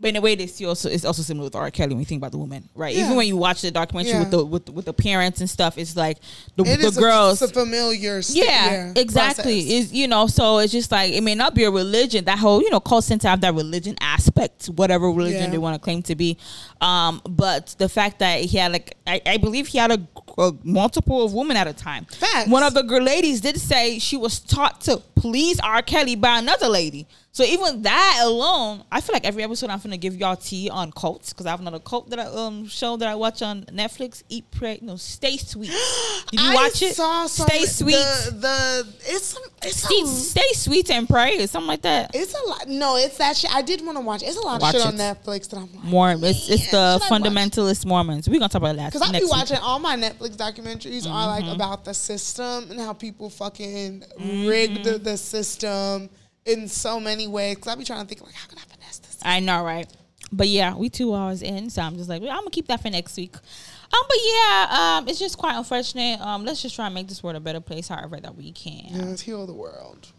but 0.00 0.08
in 0.08 0.16
a 0.16 0.20
way, 0.20 0.34
they 0.34 0.46
see 0.46 0.64
also 0.66 0.88
it's 0.88 1.04
also 1.04 1.22
similar 1.22 1.44
with 1.44 1.54
R. 1.54 1.70
Kelly 1.70 1.90
when 1.90 2.00
you 2.00 2.04
think 2.06 2.20
about 2.20 2.32
the 2.32 2.38
women, 2.38 2.68
right? 2.74 2.94
Yeah. 2.94 3.04
Even 3.04 3.16
when 3.16 3.26
you 3.26 3.36
watch 3.36 3.60
the 3.62 3.70
documentary 3.70 4.12
Yeah. 4.14 4.20
with 4.20 4.30
the 4.30 4.44
with, 4.44 4.68
with 4.70 4.84
the 4.86 4.92
parents 4.94 5.40
and 5.40 5.48
stuff, 5.50 5.76
it's 5.78 5.94
like 5.96 6.18
the, 6.56 6.62
It 6.64 6.80
the 6.80 6.86
is 6.86 6.96
a- 6.98 7.30
it's 7.32 7.42
a 7.42 7.48
familiar 7.48 8.22
st- 8.22 8.44
yeah, 8.46 8.92
exactly. 8.96 9.62
process. 9.62 9.70
Is 9.72 9.92
you 9.92 10.08
know, 10.08 10.26
so 10.26 10.58
it's 10.58 10.72
just 10.72 10.90
like 10.90 11.12
it 11.12 11.22
may 11.22 11.34
not 11.34 11.54
be 11.54 11.64
a 11.64 11.70
religion. 11.70 12.24
That 12.24 12.38
whole 12.38 12.62
you 12.62 12.70
know 12.70 12.80
cult 12.80 13.04
center 13.04 13.28
have 13.28 13.40
that 13.42 13.54
religion 13.54 13.96
aspect, 14.00 14.66
whatever 14.66 15.06
religion 15.10 15.42
Yeah. 15.44 15.50
they 15.50 15.58
want 15.58 15.74
to 15.74 15.80
claim 15.80 16.02
to 16.04 16.14
be. 16.16 16.38
Um, 16.80 17.20
but 17.28 17.74
the 17.78 17.88
fact 17.88 18.20
that 18.20 18.40
he 18.40 18.56
had 18.58 18.72
like 18.72 18.96
I, 19.06 19.20
I 19.26 19.36
believe 19.36 19.66
he 19.66 19.78
had 19.78 19.90
a, 19.92 19.98
a 20.38 20.52
multiple 20.62 21.22
of 21.24 21.34
women 21.34 21.56
at 21.56 21.66
a 21.66 21.72
time. 21.72 22.06
Facts. 22.06 22.48
One 22.48 22.62
of 22.62 22.74
the 22.74 22.82
girl 22.82 23.02
ladies 23.02 23.40
did 23.40 23.60
say 23.60 23.98
she 23.98 24.16
was 24.16 24.40
taught 24.40 24.80
to 24.82 25.02
please 25.20 25.60
R. 25.60 25.82
Kelly 25.82 26.16
by 26.16 26.38
another 26.38 26.68
lady. 26.68 27.06
So 27.32 27.44
even 27.44 27.82
that 27.82 28.22
alone, 28.24 28.82
I 28.90 29.00
feel 29.00 29.12
like 29.12 29.24
every 29.24 29.44
episode 29.44 29.70
I'm 29.70 29.78
gonna 29.78 29.96
give 29.96 30.16
y'all 30.16 30.34
tea 30.34 30.68
on 30.68 30.90
cults 30.90 31.32
because 31.32 31.46
I 31.46 31.50
have 31.50 31.60
another 31.60 31.78
cult 31.78 32.10
that 32.10 32.18
I 32.18 32.24
um 32.24 32.66
show 32.66 32.96
that 32.96 33.06
I 33.06 33.14
watch 33.14 33.40
on 33.40 33.62
Netflix. 33.66 34.24
Eat, 34.28 34.50
pray, 34.50 34.80
no, 34.82 34.96
stay 34.96 35.36
sweet. 35.36 35.70
Did 36.32 36.40
you 36.40 36.50
I 36.50 36.54
watch 36.54 36.82
it? 36.82 36.96
Saw 36.96 37.26
some, 37.28 37.46
stay 37.46 37.66
sweet. 37.66 37.92
The, 37.92 38.34
the 38.40 38.94
it's 39.12 39.26
some 39.26 39.42
it's 39.62 39.76
Stay, 39.84 40.00
a, 40.02 40.06
stay 40.06 40.52
sweet 40.54 40.90
and 40.90 41.08
pray 41.08 41.40
or 41.40 41.46
something 41.46 41.68
like 41.68 41.82
that. 41.82 42.10
it's 42.14 42.34
a 42.34 42.48
lot. 42.48 42.66
No, 42.66 42.96
it's 42.96 43.18
that 43.18 43.36
shit. 43.36 43.54
I 43.54 43.62
did 43.62 43.84
want 43.86 43.96
to 43.98 44.02
watch. 44.02 44.22
It's 44.24 44.36
a 44.36 44.40
lot 44.40 44.56
of 44.56 44.62
Watch 44.62 44.74
shit 44.74 44.84
on. 44.86 44.94
Netflix 44.94 45.48
that 45.50 45.58
I'm 45.58 45.72
like. 45.72 45.84
Mormon. 45.84 46.24
It's, 46.24 46.50
it's 46.50 46.70
the 46.72 47.00
fundamentalist 47.08 47.86
Mormons. 47.86 48.28
We're 48.28 48.40
gonna 48.40 48.48
talk 48.48 48.62
about 48.62 48.74
that 48.76 48.92
Because 48.92 49.08
I 49.08 49.12
be 49.12 49.20
week. 49.20 49.30
watching 49.30 49.58
all 49.58 49.78
my 49.78 49.96
Netflix 49.96 50.36
documentaries 50.36 51.06
are 51.06 51.26
like 51.28 51.44
Mm-hmm. 51.44 51.52
about 51.54 51.84
the 51.84 51.94
system 51.94 52.70
and 52.72 52.80
how 52.80 52.92
people 52.92 53.30
fucking 53.30 54.02
rigged 54.46 54.84
the, 54.84 54.98
the 54.98 55.09
system 55.16 56.10
in 56.44 56.68
so 56.68 57.00
many 57.00 57.26
ways. 57.26 57.56
Because 57.56 57.72
I 57.72 57.76
be 57.76 57.84
trying 57.84 58.02
to 58.02 58.08
think 58.08 58.22
like, 58.22 58.34
how 58.34 58.48
can 58.48 58.58
I 58.58 58.62
finesse 58.62 58.98
this? 58.98 59.18
I 59.22 59.40
know, 59.40 59.64
right? 59.64 59.86
But 60.32 60.48
yeah, 60.48 60.74
we 60.76 60.88
two 60.88 61.14
hours 61.14 61.42
in, 61.42 61.70
so 61.70 61.82
I'm 61.82 61.96
just 61.96 62.08
like, 62.08 62.22
I'm 62.22 62.28
gonna 62.28 62.50
keep 62.50 62.68
that 62.68 62.80
for 62.80 62.90
next 62.90 63.16
week. 63.16 63.34
Um, 63.34 64.02
but 64.08 64.16
yeah, 64.22 64.66
um, 64.70 65.08
it's 65.08 65.18
just 65.18 65.36
quite 65.36 65.56
unfortunate. 65.56 66.20
Um, 66.20 66.44
let's 66.44 66.62
just 66.62 66.76
try 66.76 66.86
and 66.86 66.94
make 66.94 67.08
this 67.08 67.22
world 67.22 67.36
a 67.36 67.40
better 67.40 67.60
place, 67.60 67.88
however 67.88 68.20
that 68.20 68.36
we 68.36 68.52
can. 68.52 68.84
Yeah, 68.86 69.04
let's 69.06 69.22
heal 69.22 69.44
the 69.46 69.52
world. 69.52 70.12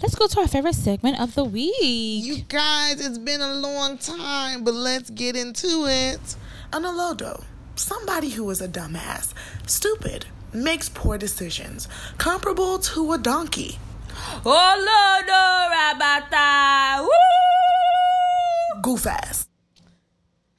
Let's 0.00 0.14
go 0.14 0.28
to 0.28 0.40
our 0.40 0.48
favorite 0.48 0.74
segment 0.76 1.20
of 1.20 1.34
the 1.34 1.44
week. 1.44 1.74
You 2.24 2.42
guys, 2.48 3.04
it's 3.04 3.18
been 3.18 3.40
a 3.40 3.54
long 3.54 3.98
time, 3.98 4.62
but 4.62 4.74
let's 4.74 5.10
get 5.10 5.34
into 5.34 5.86
it. 5.86 6.36
Analodo, 6.72 7.42
somebody 7.74 8.30
who 8.30 8.48
is 8.50 8.60
a 8.60 8.68
dumbass, 8.68 9.34
stupid, 9.66 10.26
makes 10.52 10.88
poor 10.88 11.18
decisions, 11.18 11.88
comparable 12.18 12.78
to 12.78 13.12
a 13.12 13.18
donkey. 13.18 13.78
Olodo 14.44 15.70
Rabata. 15.70 17.00
Woo! 17.02 17.10
goof 18.86 19.06
ass. 19.06 19.48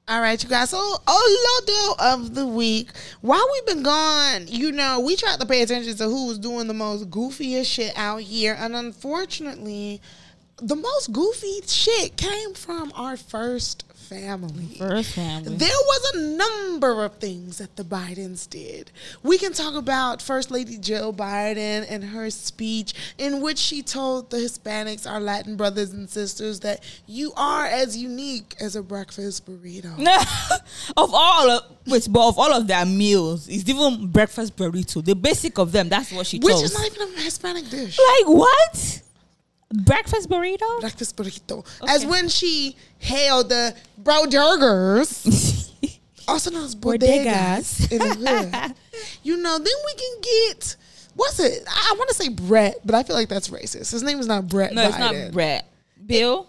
All 0.09 0.19
right, 0.21 0.41
you 0.41 0.49
guys. 0.49 0.69
So, 0.69 0.77
Olodo 1.07 1.95
of 1.99 2.35
the 2.35 2.45
week. 2.45 2.89
While 3.21 3.45
we've 3.53 3.65
been 3.65 3.83
gone, 3.83 4.47
you 4.47 4.73
know, 4.73 4.99
we 4.99 5.15
tried 5.15 5.39
to 5.39 5.45
pay 5.45 5.61
attention 5.61 5.95
to 5.95 6.03
who 6.05 6.27
was 6.27 6.37
doing 6.37 6.67
the 6.67 6.73
most 6.73 7.09
goofiest 7.09 7.65
shit 7.65 7.97
out 7.97 8.21
here, 8.21 8.55
and 8.59 8.75
unfortunately, 8.75 10.01
the 10.57 10.75
most 10.75 11.13
goofy 11.13 11.61
shit 11.65 12.17
came 12.17 12.53
from 12.53 12.91
our 12.95 13.15
first 13.15 13.86
family. 14.07 14.75
First 14.77 15.13
family. 15.13 15.55
There 15.55 15.69
was 15.69 16.11
a 16.15 16.19
number 16.19 17.03
of 17.03 17.15
things 17.15 17.57
that 17.59 17.75
the 17.75 17.83
Bidens 17.83 18.49
did. 18.49 18.91
We 19.23 19.37
can 19.37 19.53
talk 19.53 19.75
about 19.75 20.21
First 20.21 20.49
Lady 20.51 20.77
Jill 20.77 21.13
Biden 21.13 21.85
and 21.89 22.03
her 22.03 22.29
speech 22.29 22.93
in 23.17 23.41
which 23.41 23.57
she 23.57 23.81
told 23.81 24.29
the 24.29 24.37
Hispanics, 24.37 25.09
our 25.09 25.19
Latin 25.19 25.55
brothers 25.55 25.91
and 25.91 26.09
sisters, 26.09 26.61
that 26.61 26.83
you 27.05 27.33
are 27.35 27.65
as 27.65 27.97
unique 27.97 28.55
as 28.59 28.75
a 28.75 28.81
breakfast 28.83 29.45
burrito. 29.45 29.93
of 30.97 31.13
all 31.13 31.49
of 31.49 31.63
which, 31.85 32.11
but 32.11 32.27
of 32.27 32.39
all 32.39 32.53
of 32.53 32.67
their 32.67 32.85
meals, 32.85 33.47
it's 33.47 33.67
even 33.69 34.07
breakfast 34.07 34.55
burrito. 34.55 35.03
The 35.03 35.15
basic 35.15 35.57
of 35.57 35.71
them. 35.71 35.89
That's 35.89 36.11
what 36.11 36.25
she 36.27 36.39
told, 36.39 36.53
Which 36.53 36.63
is 36.63 36.73
not 36.73 36.85
even 36.87 37.17
a 37.17 37.21
Hispanic 37.21 37.69
dish. 37.69 37.97
like 37.99 38.27
what? 38.27 39.01
Breakfast 39.73 40.29
burrito? 40.29 40.79
Breakfast 40.79 41.17
burrito. 41.17 41.65
As 41.87 42.05
when 42.05 42.29
she 42.29 42.75
hailed 42.99 43.49
the 43.49 43.75
Brodurgers, 44.01 45.71
also 46.27 46.51
known 46.51 46.63
as 46.65 46.75
bodegas, 46.75 47.91
in 47.91 47.99
the 47.99 48.15
hood. 48.15 48.75
You 49.21 49.37
know, 49.37 49.57
then 49.59 49.73
we 49.85 49.93
can 49.93 50.21
get 50.21 50.75
what's 51.17 51.39
it? 51.39 51.63
I 51.67 51.95
want 51.97 52.09
to 52.09 52.15
say 52.15 52.29
Brett, 52.29 52.79
but 52.85 52.95
I 52.95 53.03
feel 53.03 53.15
like 53.15 53.27
that's 53.27 53.49
racist. 53.49 53.91
His 53.91 54.03
name 54.03 54.19
is 54.19 54.27
not 54.27 54.47
Brett. 54.47 54.73
no, 54.73 54.87
it's 54.87 54.97
not 54.97 55.31
Brett. 55.33 55.69
Bill. 56.05 56.47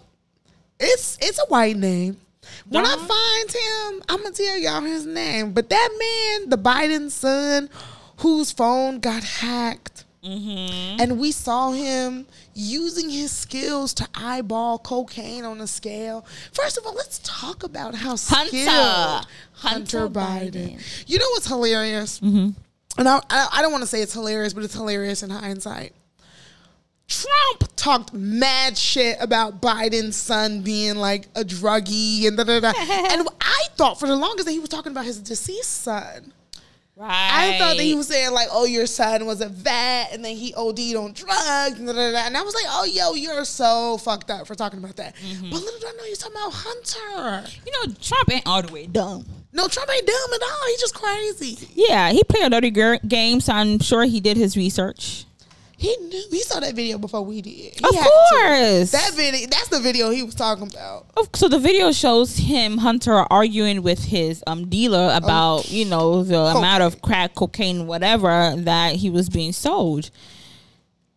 It's 0.79 1.17
it's 1.21 1.39
a 1.39 1.45
white 1.47 1.75
name. 1.75 2.17
When 2.69 2.85
I 2.85 2.95
find 2.95 3.51
him, 3.51 4.03
I'm 4.09 4.23
gonna 4.23 4.33
tell 4.33 4.57
y'all 4.57 4.81
his 4.81 5.05
name. 5.05 5.51
But 5.51 5.69
that 5.69 5.89
man, 6.39 6.49
the 6.49 6.57
Biden 6.57 7.11
son, 7.11 7.69
whose 8.17 8.51
phone 8.51 8.99
got 8.99 9.23
hacked, 9.23 10.05
Mm-hmm. 10.23 10.99
and 10.99 11.17
we 11.17 11.31
saw 11.31 11.71
him 11.71 12.25
using 12.53 13.09
his 13.09 13.31
skills 13.31 13.93
to 13.93 14.07
eyeball 14.13 14.77
cocaine 14.77 15.45
on 15.45 15.61
a 15.61 15.67
scale. 15.67 16.25
First 16.51 16.77
of 16.77 16.85
all, 16.85 16.93
let's 16.93 17.19
talk 17.23 17.63
about 17.63 17.95
how 17.95 18.17
Hunter. 18.17 18.49
skilled 18.49 18.67
Hunter 18.67 19.27
Hunter 19.53 20.09
Biden. 20.09 20.75
Biden. 20.75 21.03
You 21.07 21.19
know 21.19 21.29
what's 21.29 21.47
hilarious? 21.47 22.19
Mm-hmm. 22.19 22.49
And 22.97 23.07
I, 23.07 23.21
I, 23.29 23.47
I 23.53 23.61
don't 23.61 23.71
want 23.71 23.83
to 23.83 23.87
say 23.87 24.01
it's 24.01 24.13
hilarious, 24.13 24.53
but 24.53 24.65
it's 24.65 24.73
hilarious 24.73 25.23
in 25.23 25.29
hindsight. 25.29 25.93
Trump 27.07 27.71
talked 27.75 28.13
mad 28.13 28.77
shit 28.77 29.17
about 29.19 29.61
Biden's 29.61 30.15
son 30.15 30.61
being 30.61 30.95
like 30.95 31.27
a 31.33 31.43
druggie 31.43 32.27
and 32.27 32.37
da 32.37 32.43
da 32.43 32.59
da. 32.59 32.73
and 32.77 33.27
I 33.41 33.63
thought 33.75 33.99
for 33.99 34.07
the 34.07 34.15
longest 34.15 34.45
that 34.45 34.51
he 34.51 34.59
was 34.59 34.69
talking 34.69 34.91
about 34.91 35.05
his 35.05 35.19
deceased 35.19 35.81
son. 35.81 36.33
Right. 36.99 37.09
I 37.09 37.57
thought 37.57 37.77
that 37.77 37.83
he 37.83 37.95
was 37.95 38.07
saying 38.09 38.33
like, 38.33 38.49
"Oh, 38.51 38.65
your 38.65 38.85
son 38.85 39.25
was 39.25 39.39
a 39.39 39.47
vet, 39.47 40.11
and 40.11 40.23
then 40.23 40.35
he 40.35 40.53
OD'd 40.53 40.95
on 40.97 41.13
drugs." 41.13 41.79
And, 41.79 41.87
da, 41.87 41.93
da, 41.93 42.11
da. 42.11 42.25
and 42.25 42.35
I 42.35 42.41
was 42.41 42.53
like, 42.53 42.65
"Oh, 42.67 42.83
yo, 42.83 43.13
you're 43.13 43.45
so 43.45 43.97
fucked 43.99 44.29
up 44.29 44.45
for 44.45 44.53
talking 44.53 44.79
about 44.79 44.97
that." 44.97 45.15
Mm-hmm. 45.15 45.49
But 45.49 45.61
little 45.61 45.79
did 45.79 45.87
I 45.87 45.91
know 45.93 46.03
you're 46.03 46.17
talking 46.17 46.35
about 46.35 46.51
Hunter. 46.51 47.49
You 47.65 47.71
know, 47.71 47.93
Trump 48.01 48.29
ain't 48.33 48.45
all 48.45 48.61
the 48.61 48.73
way 48.73 48.85
dumb. 48.85 49.25
No, 49.53 49.69
Trump 49.69 49.89
ain't 49.89 50.05
dumb 50.05 50.33
at 50.33 50.41
all. 50.41 50.67
He's 50.67 50.81
just 50.81 50.93
crazy. 50.93 51.69
Yeah, 51.73 52.11
he 52.11 52.21
played 52.25 52.43
a 52.43 52.49
dirty 52.49 52.99
game, 53.07 53.39
so 53.39 53.53
I'm 53.53 53.79
sure 53.79 54.03
he 54.03 54.19
did 54.19 54.35
his 54.35 54.57
research. 54.57 55.23
He 55.79 55.95
knew. 55.95 56.23
He 56.29 56.41
saw 56.41 56.59
that 56.59 56.75
video 56.75 56.97
before 56.97 57.21
we 57.23 57.41
did. 57.41 57.51
He 57.51 57.71
Of 57.81 57.95
course. 57.95 58.91
That 58.91 59.11
video. 59.15 59.47
That's 59.47 59.69
the 59.69 59.79
video 59.79 60.09
he 60.09 60.23
was 60.23 60.35
talking 60.35 60.67
about. 60.69 61.05
So 61.37 61.47
the 61.47 61.57
video 61.57 61.93
shows 61.93 62.35
him 62.35 62.79
Hunter 62.79 63.13
arguing 63.31 63.81
with 63.81 64.03
his 64.03 64.43
um 64.45 64.67
dealer 64.67 65.09
about 65.13 65.71
you 65.71 65.85
know 65.85 66.21
the 66.23 66.37
amount 66.37 66.83
of 66.83 67.01
crack 67.01 67.33
cocaine 67.33 67.87
whatever 67.87 68.55
that 68.57 68.95
he 68.95 69.09
was 69.09 69.29
being 69.29 69.53
sold. 69.53 70.11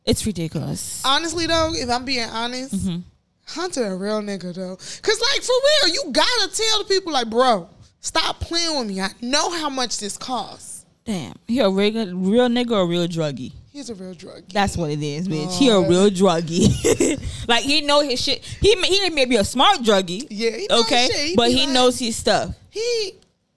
It's 0.04 0.24
ridiculous. 0.26 1.02
Honestly, 1.04 1.46
though, 1.46 1.72
if 1.74 1.90
I'm 1.90 2.04
being 2.04 2.28
honest, 2.28 2.72
Mm-hmm. 2.72 3.00
Hunter 3.46 3.84
a 3.86 3.96
real 3.96 4.20
nigga 4.22 4.54
though. 4.54 4.76
Cause 4.76 5.20
like 5.32 5.42
for 5.42 5.52
real, 5.82 5.94
you 5.94 6.12
gotta 6.12 6.50
tell 6.54 6.78
the 6.78 6.84
people 6.86 7.12
like, 7.12 7.28
bro, 7.28 7.68
stop 8.00 8.38
playing 8.38 8.78
with 8.78 8.86
me. 8.86 9.00
I 9.00 9.10
know 9.20 9.50
how 9.50 9.68
much 9.68 9.98
this 9.98 10.16
costs. 10.16 10.86
Damn, 11.04 11.34
he 11.48 11.58
a 11.58 11.68
real 11.68 12.14
real 12.16 12.48
nigga 12.48 12.70
or 12.70 12.82
a 12.82 12.86
real 12.86 13.08
druggie? 13.08 13.52
He's 13.72 13.88
a 13.88 13.94
real 13.94 14.12
drug. 14.12 14.42
That's 14.52 14.76
what 14.76 14.90
it 14.90 15.02
is, 15.02 15.26
bitch. 15.28 15.56
He 15.58 15.70
a 15.70 15.80
real 15.80 16.10
druggie. 16.10 17.18
like 17.48 17.62
he 17.64 17.80
know 17.80 18.00
his 18.02 18.20
shit. 18.22 18.44
He 18.44 18.76
may- 18.76 18.88
he 18.88 19.08
may 19.10 19.24
be 19.24 19.36
a 19.36 19.44
smart 19.44 19.78
druggie. 19.78 20.26
Yeah, 20.28 20.50
he 20.50 20.68
okay, 20.70 21.08
shit. 21.10 21.28
He 21.30 21.36
but 21.36 21.50
he 21.50 21.64
like- 21.64 21.70
knows 21.70 21.98
his 21.98 22.14
stuff. 22.16 22.54
He, 22.68 23.14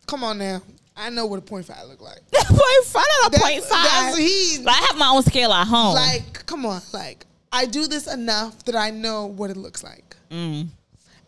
come 0.08 0.24
on 0.24 0.38
now. 0.38 0.62
I 0.96 1.10
know 1.10 1.26
what 1.26 1.40
a 1.40 1.42
point 1.42 1.66
five 1.66 1.86
look 1.88 2.00
like. 2.02 2.20
point 2.32 2.86
five, 2.86 3.04
not 3.24 3.36
a 3.36 3.40
point 3.40 3.64
five. 3.64 3.84
that's- 3.84 4.18
he- 4.18 4.60
Like, 4.64 4.82
I 4.82 4.86
have 4.86 4.98
my 4.98 5.10
own 5.10 5.22
scale 5.24 5.52
at 5.52 5.68
home. 5.68 5.96
Like, 5.96 6.46
come 6.46 6.66
on, 6.66 6.82
like 6.94 7.26
I 7.52 7.66
do 7.66 7.86
this 7.88 8.08
enough 8.12 8.64
that 8.66 8.76
I 8.76 8.92
know 8.92 9.26
what 9.26 9.50
it 9.50 9.58
looks 9.58 9.84
like. 9.84 10.16
Mm. 10.32 10.68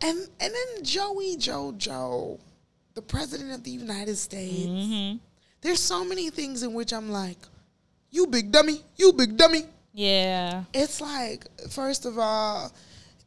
And 0.00 0.18
and 0.40 0.54
then 0.54 0.82
Joey 0.84 1.36
Joe 1.36 1.74
Joe, 1.76 2.40
the 2.94 3.02
president 3.02 3.52
of 3.52 3.64
the 3.64 3.70
United 3.70 4.16
States. 4.16 4.66
Mm-hmm. 4.66 5.16
There's 5.60 5.80
so 5.80 6.04
many 6.04 6.30
things 6.30 6.62
in 6.62 6.72
which 6.72 6.92
I'm 6.94 7.10
like, 7.10 7.36
you 8.10 8.26
big 8.26 8.52
dummy, 8.52 8.80
you 8.96 9.12
big 9.12 9.36
dummy. 9.36 9.64
Yeah. 9.92 10.64
It's 10.72 11.00
like, 11.00 11.46
first 11.70 12.06
of 12.06 12.18
all, 12.18 12.72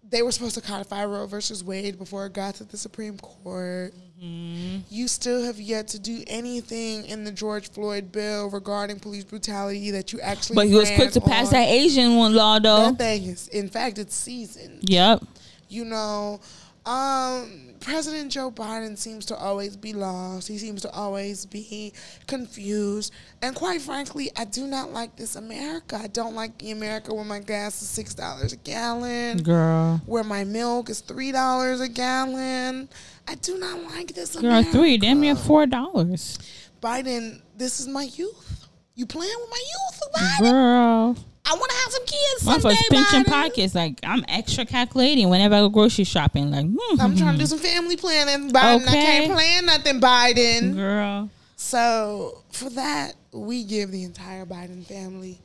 they 0.09 0.21
were 0.21 0.31
supposed 0.31 0.55
to 0.55 0.61
codify 0.61 1.05
Roe 1.05 1.25
versus 1.25 1.63
Wade 1.63 1.97
before 1.97 2.25
it 2.25 2.33
got 2.33 2.55
to 2.55 2.63
the 2.63 2.77
Supreme 2.77 3.17
Court. 3.17 3.93
Mm-hmm. 4.21 4.79
You 4.89 5.07
still 5.07 5.43
have 5.43 5.59
yet 5.59 5.87
to 5.89 5.99
do 5.99 6.23
anything 6.27 7.05
in 7.05 7.23
the 7.23 7.31
George 7.31 7.71
Floyd 7.71 8.11
bill 8.11 8.49
regarding 8.49 8.99
police 8.99 9.23
brutality 9.23 9.91
that 9.91 10.13
you 10.13 10.19
actually. 10.21 10.55
But 10.55 10.67
he 10.67 10.75
was 10.75 10.91
quick 10.91 11.11
to 11.13 11.21
pass 11.21 11.47
on. 11.47 11.53
that 11.53 11.67
Asian 11.67 12.17
one 12.17 12.35
law 12.35 12.59
though. 12.59 12.91
That 12.91 12.97
thing 12.97 13.23
is, 13.23 13.47
in 13.47 13.67
fact, 13.67 13.97
it's 13.97 14.15
seasoned. 14.15 14.89
Yep. 14.89 15.23
You 15.69 15.85
know, 15.85 16.39
um, 16.85 17.70
President 17.81 18.31
Joe 18.31 18.51
Biden 18.51 18.97
seems 18.97 19.25
to 19.27 19.35
always 19.35 19.75
be 19.75 19.91
lost. 19.93 20.47
He 20.47 20.57
seems 20.57 20.81
to 20.83 20.91
always 20.91 21.45
be 21.45 21.93
confused. 22.27 23.11
And 23.41 23.55
quite 23.55 23.81
frankly, 23.81 24.29
I 24.37 24.45
do 24.45 24.67
not 24.67 24.91
like 24.93 25.15
this 25.15 25.35
America. 25.35 25.97
I 26.01 26.07
don't 26.07 26.35
like 26.35 26.57
the 26.59 26.71
America 26.71 27.13
where 27.13 27.25
my 27.25 27.39
gas 27.39 27.81
is 27.81 27.89
six 27.89 28.13
dollars 28.13 28.53
a 28.53 28.57
gallon, 28.57 29.39
Girl. 29.43 30.01
where 30.05 30.23
my 30.23 30.43
milk 30.43 30.89
is 30.89 31.01
three 31.01 31.31
dollars 31.31 31.81
a 31.81 31.89
gallon. 31.89 32.87
I 33.27 33.35
do 33.35 33.57
not 33.57 33.81
like 33.95 34.13
this 34.13 34.35
Girl, 34.35 34.45
America. 34.51 34.71
three, 34.71 34.97
damn 34.97 35.19
near 35.19 35.35
four 35.35 35.65
dollars. 35.65 36.37
Biden, 36.81 37.41
this 37.57 37.79
is 37.79 37.87
my 37.87 38.03
youth. 38.03 38.67
You 38.95 39.05
playing 39.05 39.33
with 39.39 39.49
my 39.49 39.63
youth, 39.73 40.01
Biden? 40.15 40.51
Girl. 40.51 41.15
I 41.51 41.53
want 41.55 41.69
to 41.69 41.77
have 41.77 41.91
some 41.91 42.05
kids 42.05 42.45
My 42.45 42.59
someday, 42.59 42.75
first 42.89 43.11
Biden. 43.13 43.25
pockets, 43.25 43.75
like 43.75 43.99
I'm 44.03 44.23
extra 44.29 44.65
calculating 44.65 45.27
whenever 45.29 45.55
I 45.55 45.59
go 45.59 45.69
grocery 45.69 46.05
shopping. 46.05 46.49
Like, 46.49 46.65
hmm, 46.65 47.01
I'm 47.01 47.17
trying 47.17 47.33
to 47.33 47.39
do 47.39 47.45
some 47.45 47.59
family 47.59 47.97
planning, 47.97 48.51
Biden. 48.51 48.87
I 48.87 48.87
Okay. 48.87 49.01
can't 49.01 49.31
plan 49.33 49.65
nothing, 49.65 49.99
Biden. 49.99 50.75
girl. 50.75 51.29
So 51.57 52.37
for 52.51 52.69
that, 52.71 53.15
we 53.33 53.63
give 53.65 53.91
the 53.91 54.03
entire 54.03 54.45
Biden 54.45 54.85
family 54.85 55.39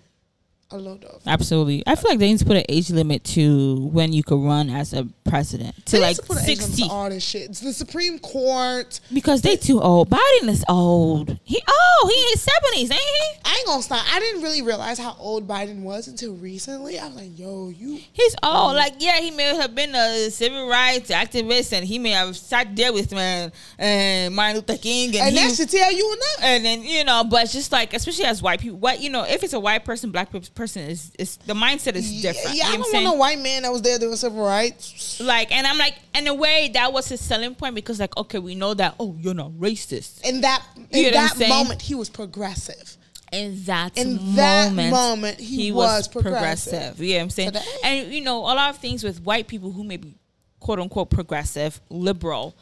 a 0.73 0.77
load 0.79 1.05
of. 1.05 1.23
Absolutely. 1.27 1.83
I 1.87 1.95
feel 1.95 2.11
like 2.11 2.19
they 2.19 2.29
need 2.29 2.41
to 2.41 2.45
put 2.45 2.57
an 2.57 2.65
age 2.69 2.91
limit 2.91 3.23
to 3.25 3.77
when 3.93 4.13
you 4.13 4.25
could 4.25 4.41
run 4.45 4.69
as 4.69 4.93
a 4.93 5.07
president 5.25 5.75
to 5.87 5.93
They 5.97 6.03
like 6.03 6.17
to 6.17 6.23
put 6.23 6.39
an 6.39 6.43
age 6.43 6.59
limit 6.59 6.65
to 6.71 6.77
sixty 6.77 6.89
all 6.91 7.09
this 7.09 7.23
shit. 7.25 7.51
It's 7.51 7.61
the 7.61 7.73
Supreme 7.73 8.19
Court. 8.19 8.99
because 9.13 9.43
they 9.43 9.57
too 9.57 9.81
old. 9.81 10.11
Biden 10.11 10.49
is 10.49 10.65
old. 10.69 11.39
He 11.45 11.63
oh 11.69 12.11
he 12.13 12.33
in 12.33 12.39
seventies, 12.39 12.91
ain't 12.91 13.01
he? 13.01 13.41
I 13.45 13.57
ain't 13.59 13.67
gonna 13.67 13.83
stop. 13.83 14.05
I 14.13 14.19
didn't 14.19 14.43
really 14.43 14.63
realize 14.63 14.99
how 14.99 15.17
old 15.21 15.47
Biden 15.47 15.83
was 15.83 16.09
until 16.09 16.35
recently. 16.35 16.99
I 16.99 17.07
was 17.07 17.17
like, 17.17 17.39
yo, 17.39 17.69
you. 17.69 18.01
He's 18.13 18.35
old. 18.43 18.75
Like 18.75 18.95
yeah, 18.99 19.21
he 19.21 19.31
may 19.31 19.55
have 19.57 19.75
been 19.75 19.95
a 19.95 20.31
civil 20.31 20.69
rights 20.69 21.11
activist, 21.11 21.73
and 21.73 21.87
he 21.87 21.99
may 22.01 22.11
have 22.11 22.37
sat 22.37 22.75
there 22.75 22.93
with 22.93 23.13
man 23.13 23.53
and 23.79 24.35
Martin 24.35 24.57
Luther 24.57 24.79
King, 24.79 25.11
and, 25.11 25.29
And 25.29 25.39
he, 25.39 25.47
that 25.47 25.55
should 25.55 25.71
tell 25.71 25.93
you 25.93 26.13
enough. 26.13 26.43
and 26.43 26.65
then 26.65 26.83
you 26.83 27.05
know, 27.05 27.23
but 27.23 27.49
just 27.51 27.71
like 27.71 27.95
especially 27.95 28.25
as 28.25 28.43
white 28.43 28.61
people, 28.61 28.79
what 28.79 29.01
you 29.01 29.11
know, 29.11 29.23
if 29.23 29.45
it's 29.45 29.53
a 29.53 29.61
white 29.61 29.85
person, 29.85 30.11
black 30.11 30.33
pe- 30.33 30.41
person 30.57 30.83
is 30.83 31.13
is 31.19 31.37
the 31.37 31.55
mindset 31.55 31.95
is 31.95 32.21
different. 32.21 32.57
Yeah, 32.57 32.69
you 32.69 32.75
I 32.75 32.77
know 32.77 32.81
what 32.81 32.93
don't 32.93 33.05
want 33.05 33.07
saying? 33.07 33.19
white 33.19 33.39
man 33.41 33.63
that 33.63 33.73
was 33.73 33.83
there 33.83 33.99
doing 33.99 34.17
civil 34.17 34.45
rights. 34.45 35.21
Like, 35.21 35.53
and 35.53 35.67
I'm 35.67 35.79
like, 35.79 35.95
in 36.15 36.27
a 36.27 36.35
way, 36.35 36.71
that 36.75 36.93
was 36.93 37.09
his 37.09 37.21
selling 37.21 37.55
point 37.55 37.75
because, 37.75 38.01
like, 38.01 38.17
okay, 38.17 38.39
we 38.39 38.55
know 38.55 38.75
that. 38.75 38.97
Oh, 38.99 39.15
you're 39.21 39.35
not 39.35 39.53
racist. 39.53 40.25
In 40.25 40.41
that 40.41 40.63
You 40.91 41.09
in 41.09 41.15
know 41.15 41.29
that 41.29 41.49
moment, 41.49 41.83
he 41.83 41.95
was 41.95 42.09
progressive. 42.09 42.97
In 43.33 43.63
that 43.65 43.97
In 43.97 44.37
that 44.37 44.73
moment, 44.73 45.39
he 45.39 45.71
was 45.71 46.09
progressive. 46.09 47.01
You 47.01 47.17
know 47.17 47.23
I'm 47.23 47.31
saying? 47.31 47.53
And 47.85 48.13
you 48.13 48.23
know, 48.23 48.39
a 48.39 48.55
lot 48.55 48.71
of 48.71 48.79
things 48.79 49.05
with 49.05 49.23
white 49.23 49.47
people 49.47 49.71
who 49.71 49.85
may 49.85 49.97
be 49.97 50.15
quote 50.61 50.81
unquote 50.81 51.11
progressive, 51.11 51.81
liberal, 51.91 52.55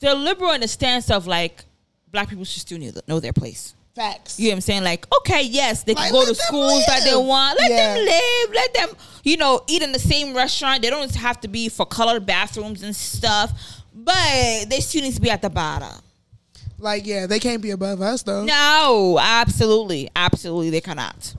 they're 0.00 0.14
liberal 0.14 0.52
in 0.52 0.60
the 0.60 0.68
stance 0.68 1.10
of 1.10 1.26
like 1.26 1.64
black 2.10 2.28
people 2.28 2.44
should 2.44 2.60
still 2.62 2.78
know 3.06 3.20
their 3.20 3.32
place. 3.32 3.74
Facts. 3.98 4.38
You 4.38 4.46
know 4.46 4.50
what 4.52 4.54
I'm 4.56 4.60
saying? 4.60 4.84
Like, 4.84 5.06
okay, 5.18 5.42
yes, 5.42 5.82
they 5.82 5.94
can 5.94 6.04
Like, 6.04 6.12
go 6.12 6.24
to 6.24 6.34
schools 6.34 6.86
that 6.86 7.02
they 7.04 7.16
want. 7.16 7.58
Let 7.58 7.70
Yeah. 7.70 7.94
them 7.94 8.04
live. 8.06 8.54
Let 8.54 8.74
them, 8.74 8.88
you 9.24 9.36
know, 9.36 9.62
eat 9.66 9.82
in 9.82 9.90
the 9.92 9.98
same 9.98 10.34
restaurant. 10.34 10.82
They 10.82 10.90
don't 10.90 11.12
have 11.16 11.40
to 11.40 11.48
be 11.48 11.68
for 11.68 11.84
colored 11.84 12.24
bathrooms 12.24 12.82
and 12.82 12.94
stuff. 12.94 13.52
But 13.92 14.70
they 14.70 14.78
still 14.80 15.02
need 15.02 15.14
to 15.16 15.20
be 15.20 15.30
at 15.30 15.42
the 15.42 15.50
bottom. 15.50 16.00
Like, 16.78 17.06
yeah, 17.06 17.26
they 17.26 17.40
can't 17.40 17.60
be 17.60 17.70
above 17.72 18.00
us 18.00 18.22
though. 18.22 18.44
No, 18.44 19.18
absolutely, 19.20 20.08
absolutely, 20.14 20.70
they 20.70 20.80
cannot. 20.80 21.34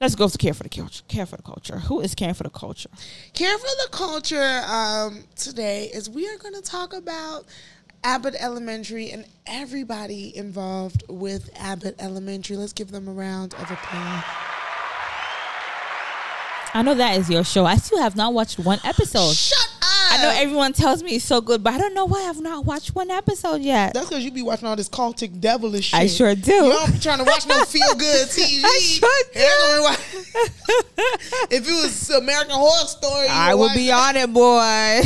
Let's 0.00 0.14
go 0.14 0.28
to 0.28 0.38
care 0.38 0.54
for 0.54 0.62
the 0.62 0.68
culture. 0.68 1.02
Care 1.08 1.26
for 1.26 1.36
the 1.36 1.42
culture. 1.42 1.80
Who 1.80 2.00
is 2.00 2.14
caring 2.14 2.34
for 2.34 2.44
the 2.44 2.50
culture? 2.50 2.88
Care 3.34 3.58
for 3.58 3.66
the 3.66 3.88
culture 3.90 4.62
um, 4.66 5.24
today 5.34 5.90
is 5.92 6.08
we 6.08 6.26
are 6.28 6.38
going 6.38 6.54
to 6.54 6.62
talk 6.62 6.94
about 6.94 7.44
Abbott 8.04 8.34
Elementary 8.38 9.10
and 9.10 9.24
everybody 9.46 10.34
involved 10.36 11.02
with 11.08 11.50
Abbott 11.56 11.96
Elementary. 11.98 12.56
Let's 12.56 12.72
give 12.72 12.90
them 12.90 13.08
a 13.08 13.12
round 13.12 13.54
of 13.54 13.70
applause. 13.70 14.24
I 16.74 16.82
know 16.84 16.94
that 16.94 17.16
is 17.18 17.30
your 17.30 17.44
show. 17.44 17.64
I 17.64 17.76
still 17.76 17.98
have 18.00 18.14
not 18.14 18.34
watched 18.34 18.58
one 18.58 18.78
episode. 18.84 19.32
Shut 19.34 19.58
up! 19.58 19.74
I 20.10 20.22
know 20.22 20.30
everyone 20.30 20.72
tells 20.74 21.02
me 21.02 21.16
it's 21.16 21.24
so 21.24 21.40
good, 21.40 21.62
but 21.64 21.72
I 21.74 21.78
don't 21.78 21.94
know 21.94 22.04
why 22.04 22.24
I've 22.28 22.40
not 22.40 22.64
watched 22.66 22.94
one 22.94 23.10
episode 23.10 23.62
yet. 23.62 23.94
That's 23.94 24.08
because 24.08 24.24
you 24.24 24.30
be 24.30 24.42
watching 24.42 24.68
all 24.68 24.76
this 24.76 24.88
cultic 24.88 25.40
devilish 25.40 25.86
shit. 25.86 25.98
I 26.00 26.06
sure 26.06 26.34
do. 26.34 26.52
You 26.52 26.72
don't 26.72 26.92
be 26.92 26.98
trying 26.98 27.18
to 27.18 27.24
watch 27.24 27.46
no 27.46 27.62
feel 27.64 27.94
good 27.94 28.28
TV. 28.28 28.60
I 28.64 28.78
sure 28.80 29.22
do. 29.32 29.40
You 29.40 29.48
don't 29.48 29.82
watch- 29.82 29.98
if 31.50 31.66
it 31.68 31.72
was 31.72 32.10
American 32.10 32.54
Horror 32.54 32.86
Story, 32.86 33.26
I 33.28 33.54
would 33.54 33.72
be 33.74 33.86
that. 33.88 34.08
on 34.08 34.16
it, 34.16 34.32
boy. 34.32 35.00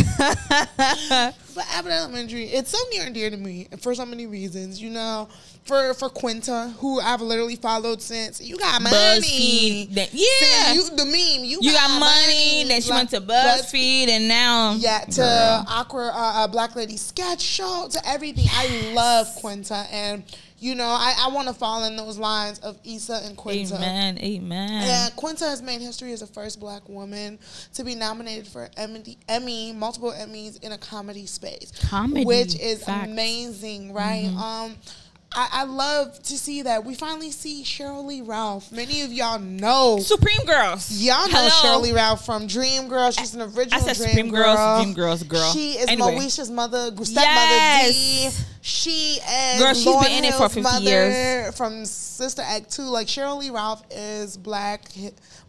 But 1.55 1.65
Abbott 1.71 1.93
Elementary, 1.93 2.45
it's 2.45 2.71
so 2.71 2.79
near 2.93 3.05
and 3.05 3.15
dear 3.15 3.31
to 3.31 3.37
me 3.37 3.69
for 3.81 3.95
so 3.95 4.05
many 4.07 4.27
reasons. 4.27 4.81
You 4.83 4.91
know, 4.91 5.29
for 5.65 5.95
for 5.95 6.09
Quinta, 6.09 6.73
who 6.79 7.01
I've 7.01 7.21
literally 7.21 7.57
followed 7.57 8.01
since 8.03 8.41
you 8.41 8.57
got 8.57 8.83
money. 8.83 8.95
BuzzFeed. 8.97 9.95
That- 9.95 10.13
yeah. 10.13 10.73
See, 10.73 10.75
you, 10.75 10.91
the 10.97 11.05
meme. 11.05 11.45
You, 11.45 11.59
you 11.61 11.73
got 11.73 11.99
money. 12.01 12.65
Then 12.67 12.81
she 12.81 12.91
Like, 12.91 12.99
went 12.99 13.11
to 13.11 13.21
Buzz- 13.21 13.67
BuzzFeed, 13.73 14.09
and 14.09 14.29
now 14.29 14.75
Yeah, 14.75 15.01
to 15.01 15.65
Aqua 15.69 16.09
uh, 16.09 16.33
uh, 16.45 16.49
Black 16.49 16.75
Lady 16.77 16.97
sketch 16.97 17.41
show, 17.41 17.89
to 17.91 18.09
everything. 18.09 18.47
I 18.51 18.93
love 18.95 19.29
Quinta, 19.37 19.87
and 19.91 20.23
you 20.63 20.77
know, 20.77 20.87
I, 20.87 21.15
I 21.19 21.29
want 21.29 21.49
to 21.49 21.55
fall 21.55 21.85
in 21.85 21.97
those 21.97 22.19
lines 22.19 22.61
of 22.61 22.79
Issa 22.85 23.23
and 23.25 23.37
Quinta. 23.37 23.75
Amen, 23.75 24.17
amen. 24.19 24.71
And 24.85 25.17
Quinta 25.17 25.45
has 25.45 25.61
made 25.61 25.81
history 25.81 26.13
as 26.13 26.21
the 26.21 26.27
first 26.29 26.61
black 26.61 26.89
woman 26.89 27.41
to 27.75 27.83
be 27.83 27.97
nominated 27.97 28.47
for 28.47 28.71
Emmy, 28.77 29.19
Emmy 29.29 29.73
multiple 29.73 30.13
Emmys 30.13 30.63
in 30.63 30.71
a 30.71 30.79
comedy 30.79 31.27
space. 31.27 31.73
Comedy, 31.89 32.25
Which 32.25 32.59
is 32.61 32.85
facts. 32.85 33.09
amazing, 33.09 33.93
right? 33.93 34.27
Um, 34.37 34.77
I, 35.35 35.49
I 35.53 35.65
love 35.65 36.23
to 36.25 36.37
see 36.39 36.63
that. 36.63 36.85
We 36.85 36.95
finally 36.95 37.31
see 37.31 37.63
Sheryl 37.65 38.27
Ralph. 38.27 38.71
Many 38.73 39.03
of 39.03 39.13
y'all 39.13 39.39
know. 39.39 39.99
Supreme 40.01 40.45
Girls. 40.47 40.91
Y'all 40.93 41.27
know 41.29 41.35
Hello. 41.37 41.79
Sheryl 41.79 41.83
Lee 41.83 41.93
Ralph 41.93 42.25
from 42.25 42.47
Dream 42.47 42.89
Girl. 42.89 43.11
She's 43.11 43.35
an 43.35 43.43
original 43.43 43.75
I 43.75 43.79
said 43.81 43.97
Dream 43.97 44.09
Supreme 44.09 44.31
Girl. 44.31 44.55
Girls, 44.55 44.83
Dream 44.83 44.95
Girls, 44.95 45.23
girl. 45.23 45.53
She 45.53 45.73
is 45.73 45.89
Anyway. 45.89 46.17
Moesha's 46.17 46.51
mother, 46.51 46.91
stepmother 47.05 47.17
Yes. 47.17 48.37
D. 48.39 48.45
She 48.65 49.19
is 49.19 49.61
Girl, 49.61 49.75
she's 49.75 49.85
been 50.07 50.13
in 50.19 50.25
it 50.25 50.35
for 50.35 50.49
50 50.49 50.61
mother 50.61 50.85
years. 50.85 51.57
from 51.57 51.85
Sister 51.85 52.43
Act 52.43 52.71
2. 52.71 52.83
Like 52.83 53.07
Sheryl 53.09 53.53
Ralph 53.53 53.83
is 53.91 54.37
black 54.37 54.83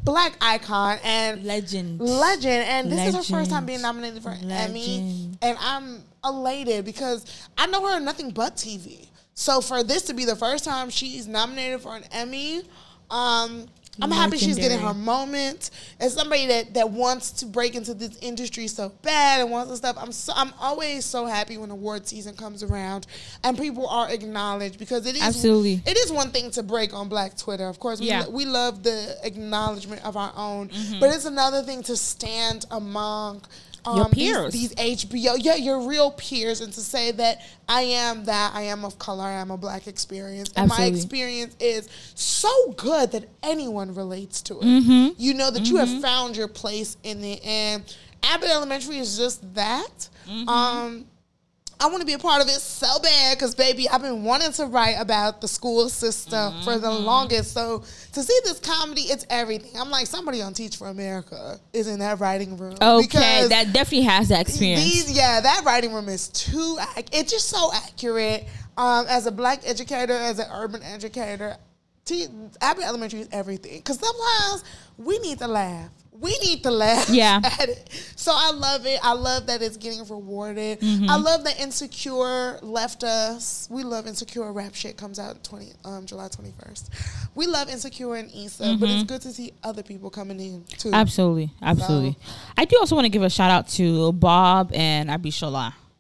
black 0.04 0.36
icon 0.42 0.98
and 1.04 1.44
Legend. 1.44 2.00
legend. 2.00 2.64
And 2.68 2.92
this 2.92 3.08
is 3.10 3.16
her 3.16 3.24
first 3.24 3.52
time 3.52 3.66
being 3.66 3.82
nominated 3.82 4.24
for 4.24 4.30
an 4.32 4.50
Emmy. 4.50 5.30
And 5.42 5.58
I'm 5.60 6.04
elated 6.26 6.86
because 6.86 7.26
I 7.58 7.68
know 7.68 7.86
her 7.88 7.98
in 7.98 8.06
nothing 8.06 8.32
but 8.32 8.56
TV. 8.56 9.08
So 9.36 9.62
for 9.62 9.84
this 9.84 10.04
to 10.04 10.14
be 10.14 10.26
the 10.26 10.36
first 10.36 10.64
time 10.64 10.90
she's 10.90 11.28
nominated 11.28 11.82
for 11.82 11.96
an 11.96 12.04
Emmy, 12.12 12.62
um, 13.10 13.66
I'm 14.02 14.10
happy 14.10 14.38
she's 14.38 14.58
getting 14.58 14.80
her 14.80 14.94
moment. 14.94 15.70
As 16.00 16.14
somebody 16.16 16.48
that, 16.48 16.74
that 16.74 16.90
wants 16.90 17.30
to 17.34 17.46
break 17.46 17.76
into 17.76 17.94
this 17.94 18.18
industry 18.22 18.68
so 18.68 18.90
bad 19.04 19.42
and 19.42 19.52
wants 19.52 19.70
to 19.70 19.78
stuff, 19.78 19.98
I'm 20.00 20.12
so, 20.12 20.34
I'm 20.36 20.52
always 20.60 21.06
so 21.06 21.28
happy 21.28 21.58
when 21.58 21.70
award 21.70 22.08
season 22.08 22.36
comes 22.36 22.64
around 22.64 23.06
and 23.44 23.56
people 23.56 23.88
are 23.88 24.10
acknowledged 24.10 24.80
because 24.80 25.06
it 25.06 25.16
is 25.16 25.22
Absolutely. 25.22 25.82
it 25.86 25.96
is 25.96 26.12
one 26.12 26.32
thing 26.32 26.50
to 26.52 26.64
break 26.64 26.92
on 26.94 27.08
Black 27.08 27.38
Twitter. 27.38 27.68
Of 27.68 27.80
course, 27.80 28.00
we, 28.00 28.08
Yeah. 28.08 28.28
we 28.28 28.46
love 28.46 28.82
the 28.82 29.16
acknowledgement 29.24 30.04
of 30.04 30.18
our 30.18 30.34
own, 30.36 30.72
but 31.00 31.14
it's 31.14 31.26
another 31.26 31.62
thing 31.62 31.84
to 31.84 31.96
stand 31.96 32.66
among. 32.72 33.44
Um, 33.86 33.98
Your 33.98 34.10
peers. 34.10 34.54
These, 34.54 34.76
HBO, 34.76 35.36
yeah, 35.38 35.56
your 35.56 35.88
real 35.88 36.12
peers, 36.12 36.62
and 36.62 36.72
to 36.72 36.80
say 36.80 37.12
that 37.12 37.42
I 37.68 37.82
am 37.82 38.26
that, 38.26 38.54
I 38.56 38.64
am 38.64 38.86
of 38.86 38.98
color, 38.98 39.24
I 39.24 39.34
am 39.34 39.52
a 39.52 39.58
black 39.58 39.88
experience, 39.88 40.52
and 40.56 40.70
my 40.70 40.86
experience 40.86 41.56
is 41.60 41.90
so 42.16 42.72
good 42.78 43.12
that 43.12 43.28
anyone 43.42 43.94
relates 43.94 44.42
to 44.44 44.60
it. 44.60 44.64
Mm-hmm. 44.64 45.10
You 45.18 45.34
know 45.34 45.52
that 45.52 45.70
you 45.70 45.78
have 45.78 46.02
found 46.02 46.38
your 46.38 46.48
place 46.48 46.96
in 47.04 47.24
it, 47.24 47.46
and 47.46 47.84
Abbott 48.24 48.50
Elementary 48.50 49.00
is 49.00 49.18
just 49.18 49.54
that. 49.54 50.10
Mm-hmm. 50.28 50.48
Um, 50.48 51.06
I 51.84 51.88
want 51.88 52.00
to 52.00 52.06
be 52.06 52.14
a 52.14 52.18
part 52.18 52.42
of 52.42 52.48
it 52.48 52.54
so 52.62 52.88
bad 53.00 53.38
because, 53.38 53.54
baby, 53.56 53.90
I've 53.90 54.02
been 54.02 54.24
wanting 54.24 54.54
to 54.54 54.68
write 54.68 54.96
about 55.00 55.42
the 55.42 55.50
school 55.50 55.90
system 55.90 56.62
for 56.64 56.80
the 56.80 56.88
Mm-hmm. 56.88 57.06
longest. 57.06 57.54
So 57.54 57.80
to 58.14 58.24
see 58.24 58.40
this 58.46 58.60
comedy, 58.60 59.02
it's 59.02 59.26
everything. 59.30 59.72
I'm 59.80 59.90
like, 59.90 60.08
somebody 60.08 60.42
on 60.42 60.54
Teach 60.54 60.78
for 60.78 60.88
America 60.88 61.60
is 61.74 61.88
in 61.88 62.00
that 62.00 62.20
writing 62.22 62.56
room. 62.58 62.78
Okay, 62.82 63.48
that 63.50 63.74
definitely 63.74 64.04
has 64.08 64.30
that 64.30 64.42
experience. 64.42 64.82
These, 64.84 65.18
yeah, 65.18 65.42
that 65.42 65.64
writing 65.66 65.94
room 65.94 66.08
is 66.08 66.30
too. 66.30 66.78
It's 67.12 67.32
just 67.32 67.50
so 67.50 67.72
accurate. 67.74 68.48
Um, 68.78 69.06
as 69.10 69.26
a 69.28 69.32
black 69.32 69.60
educator, 69.66 70.14
as 70.14 70.40
an 70.40 70.48
urban 70.54 70.82
educator, 70.84 71.58
T, 72.06 72.28
Abbott 72.62 72.86
Elementary 72.86 73.22
is 73.22 73.30
everything. 73.32 73.78
Because 73.80 74.00
sometimes 74.00 74.64
we 74.98 75.20
need 75.20 75.40
to 75.40 75.48
laugh. 75.48 75.90
We 76.20 76.38
need 76.44 76.64
to 76.64 76.72
laugh 76.72 77.10
Yeah. 77.10 77.42
at 77.60 77.68
it. 77.70 77.90
So 78.16 78.32
I 78.34 78.52
love 78.52 78.86
it. 78.86 79.00
I 79.04 79.14
love 79.14 79.48
that 79.48 79.62
it's 79.62 79.78
getting 79.78 80.06
rewarded. 80.08 80.80
Mm-hmm. 80.80 81.10
I 81.10 81.16
love 81.18 81.44
that 81.44 81.60
Insecure 81.60 82.60
left 82.62 83.04
us. 83.04 83.68
We 83.70 83.84
love 83.84 84.08
Insecure. 84.08 84.52
Rap 84.54 84.74
shit 84.76 84.96
comes 84.96 85.20
out 85.20 85.44
twenty 85.44 85.72
um, 85.84 86.06
July 86.06 86.28
twenty 86.30 86.54
first. 86.64 86.90
We 87.36 87.48
love 87.48 87.70
Insecure 87.70 88.16
and 88.16 88.30
Issa, 88.34 88.64
but 88.64 88.70
Mm-hmm. 88.74 88.86
it's 88.86 89.04
good 89.04 89.22
to 89.22 89.30
see 89.32 89.54
other 89.64 89.84
people 89.84 90.10
coming 90.10 90.40
in 90.40 90.64
too. 90.78 90.92
Absolutely, 90.94 91.52
absolutely. 91.62 92.18
I 92.58 92.66
do 92.66 92.78
also 92.80 92.96
want 92.96 93.06
to 93.06 93.10
give 93.10 93.24
a 93.24 93.30
shout 93.30 93.52
out 93.52 93.68
to 93.70 94.14
Bob 94.14 94.72
and 94.74 95.10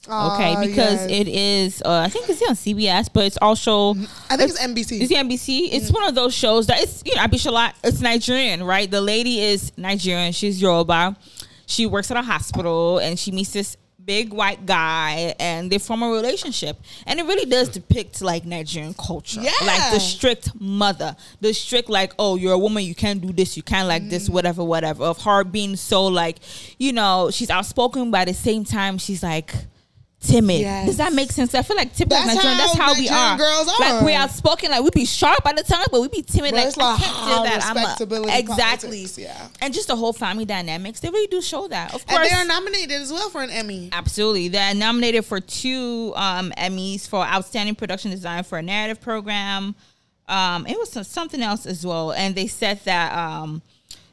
Okay, 0.05 0.53
Ah, 0.55 0.59
because 0.61 1.05
it 1.05 1.29
is, 1.29 1.81
uh, 1.85 1.99
I 2.05 2.09
think 2.09 2.27
it's 2.29 2.41
on 2.41 2.55
CBS, 2.55 3.07
but 3.11 3.23
it's 3.25 3.37
also 3.41 3.95
I 4.29 4.35
think 4.35 4.49
it's 4.51 4.59
NBC. 4.59 5.01
It's 5.01 5.11
NBC. 5.13 5.69
It's 5.71 5.89
Mm. 5.91 5.93
one 5.93 6.03
of 6.09 6.15
those 6.15 6.33
shows 6.33 6.67
that 6.67 6.81
it's 6.81 7.01
you 7.05 7.15
know 7.15 7.21
Abishola. 7.21 7.71
It's 7.85 8.01
Nigerian, 8.01 8.63
right? 8.63 8.89
The 8.91 8.99
lady 8.99 9.39
is 9.39 9.71
Nigerian. 9.77 10.33
She's 10.33 10.61
Yoruba. 10.61 11.15
She 11.67 11.85
works 11.85 12.11
at 12.11 12.17
a 12.17 12.21
hospital 12.21 12.97
and 12.97 13.17
she 13.17 13.31
meets 13.31 13.51
this 13.53 13.77
big 14.03 14.33
white 14.33 14.65
guy 14.65 15.33
and 15.39 15.71
they 15.71 15.77
form 15.77 16.03
a 16.03 16.09
relationship. 16.09 16.75
And 17.07 17.21
it 17.21 17.25
really 17.25 17.49
does 17.49 17.69
depict 17.69 18.21
like 18.21 18.43
Nigerian 18.45 18.93
culture, 18.95 19.39
Yeah. 19.41 19.51
like 19.65 19.93
the 19.93 19.99
strict 20.01 20.49
mother, 20.59 21.15
the 21.39 21.53
strict 21.53 21.89
like 21.89 22.11
oh 22.19 22.35
you're 22.35 22.51
a 22.51 22.59
woman 22.59 22.83
you 22.83 22.93
can't 22.93 23.21
do 23.21 23.31
this 23.31 23.55
you 23.55 23.63
can't 23.63 23.87
like 23.87 24.09
this 24.09 24.27
Mm. 24.27 24.33
whatever 24.33 24.65
whatever. 24.65 25.05
Of 25.05 25.21
her 25.21 25.45
being 25.45 25.77
so 25.77 26.05
like 26.07 26.39
you 26.77 26.91
know 26.91 27.29
she's 27.31 27.49
outspoken, 27.49 28.11
but 28.11 28.17
at 28.23 28.27
the 28.27 28.33
same 28.33 28.65
time 28.65 28.97
she's 28.97 29.23
like. 29.23 29.53
Timid. 30.23 30.61
Yes. 30.61 30.85
Does 30.87 30.97
that 30.97 31.11
make 31.11 31.31
sense? 31.31 31.53
I 31.53 31.61
feel 31.63 31.75
like 31.75 31.93
typical 31.93 32.23
That's 32.23 32.35
Nigerian. 32.35 32.57
That's 32.57 32.77
how 32.77 32.93
how 32.93 32.99
we 32.99 33.09
are. 33.09 33.37
girls 33.37 33.67
are. 33.67 33.79
Like 33.79 34.01
are. 34.01 34.05
we 34.05 34.13
outspoken, 34.13 34.71
like 34.71 34.81
we 34.83 34.89
be 34.89 35.05
sharp 35.05 35.45
at 35.45 35.57
the 35.57 35.63
time, 35.63 35.85
but 35.91 36.01
we 36.01 36.07
be 36.07 36.21
timid. 36.21 36.51
But 36.51 36.65
Like, 36.65 36.77
like 36.77 36.99
I 36.99 37.03
can't 37.03 37.27
do 37.27 37.49
that. 37.49 37.65
I'm 37.65 37.77
a, 37.77 38.37
exactly. 38.37 38.89
politics, 39.03 39.17
yeah. 39.17 39.47
And 39.61 39.73
just 39.73 39.87
the 39.87 39.95
whole 39.95 40.13
family 40.13 40.45
dynamics, 40.45 41.01
they 41.01 41.09
really 41.09 41.27
do 41.27 41.41
show 41.41 41.67
that. 41.67 41.93
Of 41.93 42.01
and 42.07 42.09
course, 42.17 42.29
they 42.29 42.35
are 42.35 42.45
nominated 42.45 43.01
as 43.01 43.11
well 43.11 43.29
for 43.29 43.43
an 43.43 43.49
Emmy. 43.49 43.89
absolutely. 43.91 44.47
They're 44.47 44.73
nominated 44.73 45.25
for 45.25 45.41
two 45.41 46.13
um, 46.15 46.51
Emmys 46.57 47.07
for 47.07 47.23
outstanding 47.25 47.75
production 47.75 48.11
design 48.11 48.43
for 48.43 48.57
a 48.57 48.61
narrative 48.61 49.01
program. 49.01 49.75
Um, 50.29 50.65
it 50.67 50.77
was 50.77 51.05
something 51.07 51.41
else 51.41 51.65
as 51.65 51.85
well, 51.85 52.13
and 52.13 52.33
they 52.33 52.47
said 52.47 52.79
that. 52.85 53.13
Um, 53.17 53.61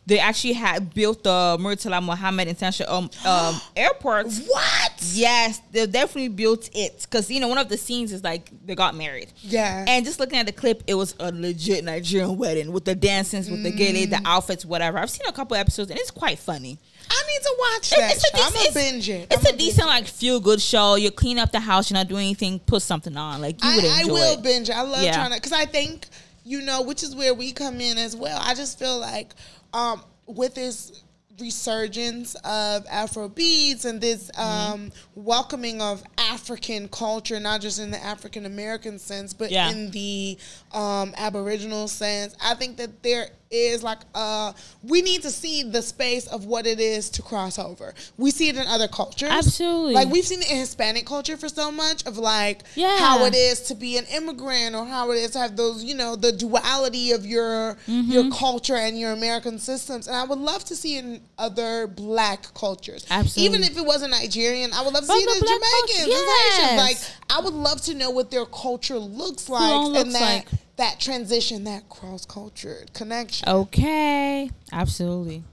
they 0.07 0.19
actually 0.19 0.55
had 0.55 0.93
built 0.95 1.23
the 1.23 1.57
Murtala 1.61 2.03
Muhammed 2.03 2.49
International 2.49 2.91
um, 2.93 3.11
um, 3.25 3.61
Airport 3.77 4.27
What? 4.47 4.93
Yes, 5.13 5.61
they 5.71 5.87
definitely 5.87 6.29
built 6.29 6.69
it 6.75 7.03
because 7.03 7.31
you 7.31 7.39
know 7.41 7.49
one 7.49 7.59
of 7.59 7.69
the 7.69 7.77
scenes 7.77 8.13
is 8.13 8.25
like 8.25 8.51
they 8.67 8.75
got 8.75 8.95
married. 8.97 9.33
Yeah. 9.43 9.85
and 9.87 10.05
just 10.05 10.19
looking 10.19 10.39
at 10.39 10.47
the 10.47 10.53
clip, 10.53 10.83
it 10.87 10.95
was 10.95 11.15
a 11.21 11.31
legit 11.31 11.85
Nigerian 11.85 12.37
wedding 12.39 12.73
with 12.73 12.85
the 12.85 12.95
dancings, 12.95 13.51
with 13.51 13.63
the 13.63 13.71
gele, 13.71 14.07
Mm. 14.07 14.11
the 14.11 14.21
outfits, 14.25 14.65
whatever. 14.65 14.99
I've 14.99 15.11
seen 15.11 15.27
a 15.29 15.33
couple 15.33 15.57
episodes 15.57 15.91
and 15.91 15.99
it's 16.01 16.11
quite 16.11 16.39
funny. 16.39 16.79
I 17.09 17.23
need 17.27 17.43
to 17.43 17.57
watch 17.59 17.93
It- 17.93 17.99
that. 17.99 18.13
it's 18.15 18.25
a 18.25 18.37
I'm 18.37 18.53
decent, 18.53 18.75
gonna 18.75 18.87
binge 18.93 19.09
it. 19.09 19.27
It's 19.31 19.37
I'm 19.37 19.41
a 19.41 19.45
gonna 19.45 19.57
decent 19.59 19.87
like 19.89 20.07
feel 20.07 20.41
good 20.41 20.61
show. 20.63 20.95
You 20.97 21.11
clean 21.11 21.39
up 21.39 21.53
the 21.53 21.61
house, 21.61 21.91
you're 21.91 21.99
not 21.99 22.09
doing 22.09 22.25
anything. 22.27 22.59
Put 22.61 22.83
something 22.83 23.17
on, 23.17 23.41
like 23.41 23.63
you 23.63 23.75
would 23.77 23.85
I, 23.85 24.03
I 24.03 24.05
will 24.07 24.39
it. 24.39 24.43
binge. 24.43 24.71
I 24.71 24.83
love 24.83 25.03
Yeah. 25.03 25.15
trying 25.15 25.31
to 25.31 25.37
because 25.37 25.53
I 25.53 25.67
think 25.67 26.07
you 26.45 26.63
know, 26.63 26.83
which 26.83 27.03
is 27.03 27.15
where 27.15 27.35
we 27.35 27.53
come 27.53 27.81
in 27.83 27.99
as 27.99 28.17
well. 28.17 28.39
I 28.43 28.55
just 28.55 28.79
feel 28.79 28.99
like 28.99 29.35
um, 29.73 30.03
with 30.27 30.55
this 30.55 31.03
resurgence 31.41 32.35
of 32.45 32.87
Afro 32.91 33.29
beats 33.29 33.85
and 33.85 34.01
this 34.01 34.31
Mm-hmm. 34.37 34.73
um, 34.75 34.93
welcoming 35.15 35.81
of 35.81 36.03
African 36.19 36.89
culture, 36.89 37.41
not 37.41 37.61
just 37.63 37.79
in 37.79 37.91
the 37.91 38.03
African 38.05 38.45
American 38.47 38.99
sense, 38.99 39.33
but 39.33 39.51
Yeah. 39.51 39.71
in 39.71 39.91
the 39.91 40.39
um, 40.73 41.15
Aboriginal 41.17 41.89
sense. 41.89 42.35
I 42.43 42.55
think 42.55 42.77
that 42.77 43.03
there 43.03 43.31
is 43.51 43.83
like 43.83 43.99
uh 44.15 44.53
we 44.85 45.03
need 45.03 45.23
to 45.23 45.31
see 45.31 45.65
the 45.65 45.83
space 45.83 46.27
of 46.29 46.45
what 46.45 46.67
it 46.69 46.79
is 46.79 47.11
to 47.11 47.21
cross 47.23 47.59
over. 47.59 47.93
We 48.17 48.31
see 48.31 48.49
it 48.49 48.57
in 48.57 48.67
other 48.69 48.87
cultures. 48.87 49.29
Absolutely. 49.29 49.95
Like 49.95 50.09
we've 50.09 50.25
seen 50.25 50.41
it 50.41 50.51
in 50.51 50.57
Hispanic 50.59 51.05
culture 51.05 51.37
for 51.37 51.49
so 51.49 51.73
much 51.73 52.07
of 52.07 52.17
like 52.17 52.61
Yeah. 52.77 52.99
how 52.99 53.25
it 53.25 53.35
is 53.35 53.61
to 53.63 53.75
be 53.75 53.97
an 53.97 54.05
immigrant 54.07 54.77
or 54.77 54.87
how 54.87 55.11
it 55.11 55.17
is 55.17 55.33
to 55.33 55.41
have 55.41 55.57
those, 55.57 55.83
you 55.83 55.95
know, 55.97 56.15
the 56.15 56.31
duality 56.33 57.11
of 57.11 57.27
your 57.27 57.77
Mm-hmm. 57.89 58.11
your 58.13 58.31
culture 58.31 58.77
and 58.77 58.99
your 58.99 59.11
American 59.13 59.59
systems. 59.59 60.07
And 60.07 60.15
I 60.17 60.25
would 60.25 60.39
love 60.39 60.65
to 60.67 60.77
see 60.77 60.97
it 60.97 61.05
in 61.05 61.21
other 61.39 61.87
black 61.89 62.55
cultures. 62.55 63.05
Absolutely. 63.11 63.57
Even 63.59 63.69
if 63.69 63.77
it 63.77 63.85
wasn't 63.85 64.13
Nigerian, 64.13 64.73
I 64.73 64.83
would 64.83 64.95
love 64.95 65.03
to 65.03 65.07
From 65.07 65.19
see 65.19 65.25
it 65.25 65.37
in 65.37 65.49
Jamaicans 65.49 66.07
yes. 66.09 66.79
Like 66.79 67.37
I 67.37 67.43
would 67.43 67.55
love 67.55 67.81
to 67.83 67.95
know 67.95 68.11
what 68.11 68.31
their 68.31 68.47
culture 68.47 68.99
looks 68.99 69.49
like 69.49 69.73
looks 69.89 69.99
and 70.01 70.15
that 70.15 70.21
like. 70.21 70.47
That 70.81 70.99
transition, 70.99 71.65
that 71.65 71.89
cross 71.91 72.25
culture 72.25 72.87
connection. 72.95 73.47
Okay, 73.47 74.51
absolutely. 74.73 75.45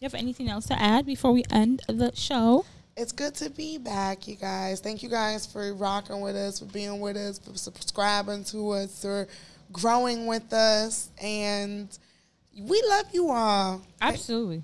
You 0.00 0.06
have 0.06 0.14
anything 0.14 0.48
else 0.48 0.66
to 0.68 0.80
add 0.80 1.04
before 1.04 1.32
we 1.32 1.44
end 1.50 1.82
the 1.86 2.12
show? 2.14 2.64
It's 2.96 3.12
good 3.12 3.34
to 3.36 3.50
be 3.50 3.76
back, 3.76 4.26
you 4.26 4.36
guys. 4.36 4.80
Thank 4.80 5.02
you 5.02 5.10
guys 5.10 5.44
for 5.44 5.74
rocking 5.74 6.22
with 6.22 6.34
us, 6.34 6.60
for 6.60 6.64
being 6.64 6.98
with 6.98 7.18
us, 7.18 7.38
for 7.38 7.56
subscribing 7.58 8.42
to 8.44 8.70
us, 8.70 9.02
for 9.02 9.28
growing 9.70 10.26
with 10.26 10.50
us. 10.50 11.10
And 11.22 11.86
we 12.58 12.82
love 12.88 13.06
you 13.12 13.30
all. 13.30 13.82
Absolutely. 14.00 14.62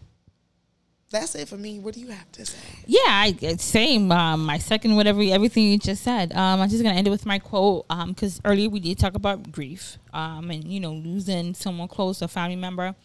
That's 1.10 1.36
it 1.36 1.49
for 1.49 1.57
me. 1.57 1.78
What 1.78 1.94
do 1.94 2.01
you 2.01 2.09
have 2.09 2.31
to 2.33 2.44
say? 2.44 2.59
Yeah, 2.85 2.99
I 3.07 3.33
same. 3.59 4.10
Um, 4.10 4.44
my 4.44 4.59
second, 4.59 4.97
whatever, 4.97 5.23
everything 5.23 5.65
you 5.65 5.78
just 5.78 6.02
said. 6.02 6.33
Um, 6.33 6.60
I'm 6.60 6.68
just 6.68 6.83
gonna 6.83 6.97
end 6.97 7.07
it 7.07 7.10
with 7.10 7.25
my 7.25 7.39
quote. 7.39 7.86
Um, 7.89 8.10
because 8.10 8.41
earlier 8.44 8.68
we 8.68 8.81
did 8.81 8.99
talk 8.99 9.15
about 9.15 9.52
grief. 9.52 9.99
Um, 10.12 10.51
and 10.51 10.65
you 10.65 10.81
know 10.81 10.93
losing 10.93 11.55
someone 11.55 11.86
close, 11.86 12.23
a 12.23 12.28
family 12.28 12.57
member. 12.57 12.97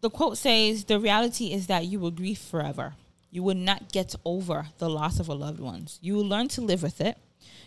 The 0.00 0.08
quote 0.08 0.38
says, 0.38 0.84
"The 0.84 0.98
reality 0.98 1.52
is 1.52 1.66
that 1.66 1.84
you 1.84 2.00
will 2.00 2.10
grieve 2.10 2.38
forever. 2.38 2.94
You 3.30 3.42
will 3.42 3.56
not 3.56 3.92
get 3.92 4.14
over 4.24 4.68
the 4.78 4.88
loss 4.88 5.20
of 5.20 5.28
a 5.28 5.34
loved 5.34 5.60
ones. 5.60 5.98
You 6.00 6.14
will 6.14 6.26
learn 6.26 6.48
to 6.48 6.62
live 6.62 6.82
with 6.82 7.02
it. 7.02 7.18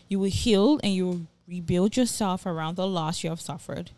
You 0.07 0.17
will 0.19 0.30
heal 0.30 0.80
and 0.82 0.93
you 0.93 1.06
will 1.06 1.22
rebuild 1.48 1.95
yourself 1.95 2.45
around 2.45 2.75
the 2.75 2.88
loss 2.88 3.24
you 3.24 3.30
have 3.30 3.41
suffered." 3.41 3.91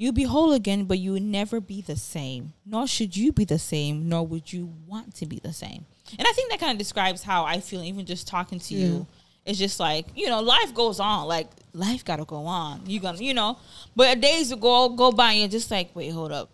You'll 0.00 0.14
be 0.14 0.22
whole 0.22 0.54
again, 0.54 0.84
but 0.84 0.98
you 0.98 1.12
will 1.12 1.20
never 1.20 1.60
be 1.60 1.82
the 1.82 1.94
same. 1.94 2.54
Nor 2.64 2.86
should 2.86 3.14
you 3.14 3.32
be 3.32 3.44
the 3.44 3.58
same, 3.58 4.08
nor 4.08 4.26
would 4.26 4.50
you 4.50 4.72
want 4.86 5.14
to 5.16 5.26
be 5.26 5.40
the 5.40 5.52
same. 5.52 5.84
And 6.18 6.26
I 6.26 6.32
think 6.32 6.50
that 6.50 6.58
kind 6.58 6.72
of 6.72 6.78
describes 6.78 7.22
how 7.22 7.44
I 7.44 7.60
feel, 7.60 7.82
even 7.84 8.06
just 8.06 8.26
talking 8.26 8.58
to 8.60 8.74
you. 8.74 9.06
It's 9.44 9.58
just 9.58 9.78
like, 9.78 10.06
you 10.14 10.28
know, 10.28 10.40
life 10.40 10.72
goes 10.74 11.00
on. 11.00 11.28
Like, 11.28 11.48
life 11.74 12.02
got 12.02 12.16
to 12.16 12.24
go 12.24 12.46
on. 12.46 12.84
You 12.86 12.98
gonna, 12.98 13.18
you 13.18 13.34
know, 13.34 13.58
but 13.94 14.18
days 14.22 14.54
go, 14.54 14.88
go 14.88 15.12
by 15.12 15.32
and 15.32 15.40
you're 15.40 15.48
just 15.50 15.70
like, 15.70 15.90
wait, 15.94 16.14
hold 16.14 16.32
up. 16.32 16.48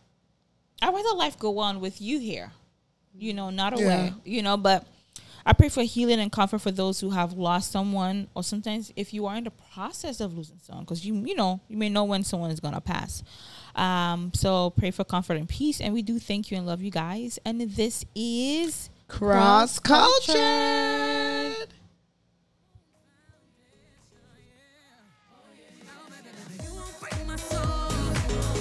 I'd 0.82 0.92
rather 0.92 1.16
life 1.16 1.38
go 1.38 1.60
on 1.60 1.80
with 1.80 2.00
you 2.02 2.18
here, 2.18 2.50
you 3.16 3.32
know, 3.32 3.50
not 3.50 3.74
away, 3.74 3.84
Yeah. 3.84 4.10
you 4.24 4.42
know, 4.42 4.56
but 4.56 4.84
I 5.48 5.52
pray 5.52 5.68
for 5.68 5.84
healing 5.84 6.18
and 6.18 6.32
comfort 6.32 6.58
for 6.58 6.72
those 6.72 6.98
who 6.98 7.10
have 7.10 7.34
lost 7.34 7.70
someone, 7.70 8.26
or 8.34 8.42
sometimes 8.42 8.92
if 8.96 9.14
you 9.14 9.26
are 9.26 9.36
in 9.36 9.44
the 9.44 9.52
process 9.72 10.20
of 10.20 10.36
losing 10.36 10.58
someone, 10.60 10.84
because 10.84 11.06
you 11.06 11.14
you 11.24 11.36
know 11.36 11.60
you 11.68 11.76
may 11.76 11.88
know 11.88 12.02
when 12.02 12.24
someone 12.24 12.50
is 12.50 12.58
gonna 12.58 12.80
pass. 12.80 13.22
Um, 13.76 14.32
so 14.34 14.70
pray 14.70 14.90
for 14.90 15.04
comfort 15.04 15.36
and 15.36 15.48
peace, 15.48 15.80
and 15.80 15.94
we 15.94 16.02
do 16.02 16.18
thank 16.18 16.50
you 16.50 16.56
and 16.56 16.66
love 16.66 16.82
you 16.82 16.90
guys. 16.90 17.38
And 17.44 17.60
this 17.60 18.04
is 18.16 18.90
Cross 19.06 19.78
culture. 19.78 20.32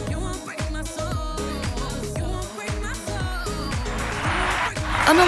You 0.08 0.20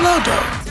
won't 0.04 0.67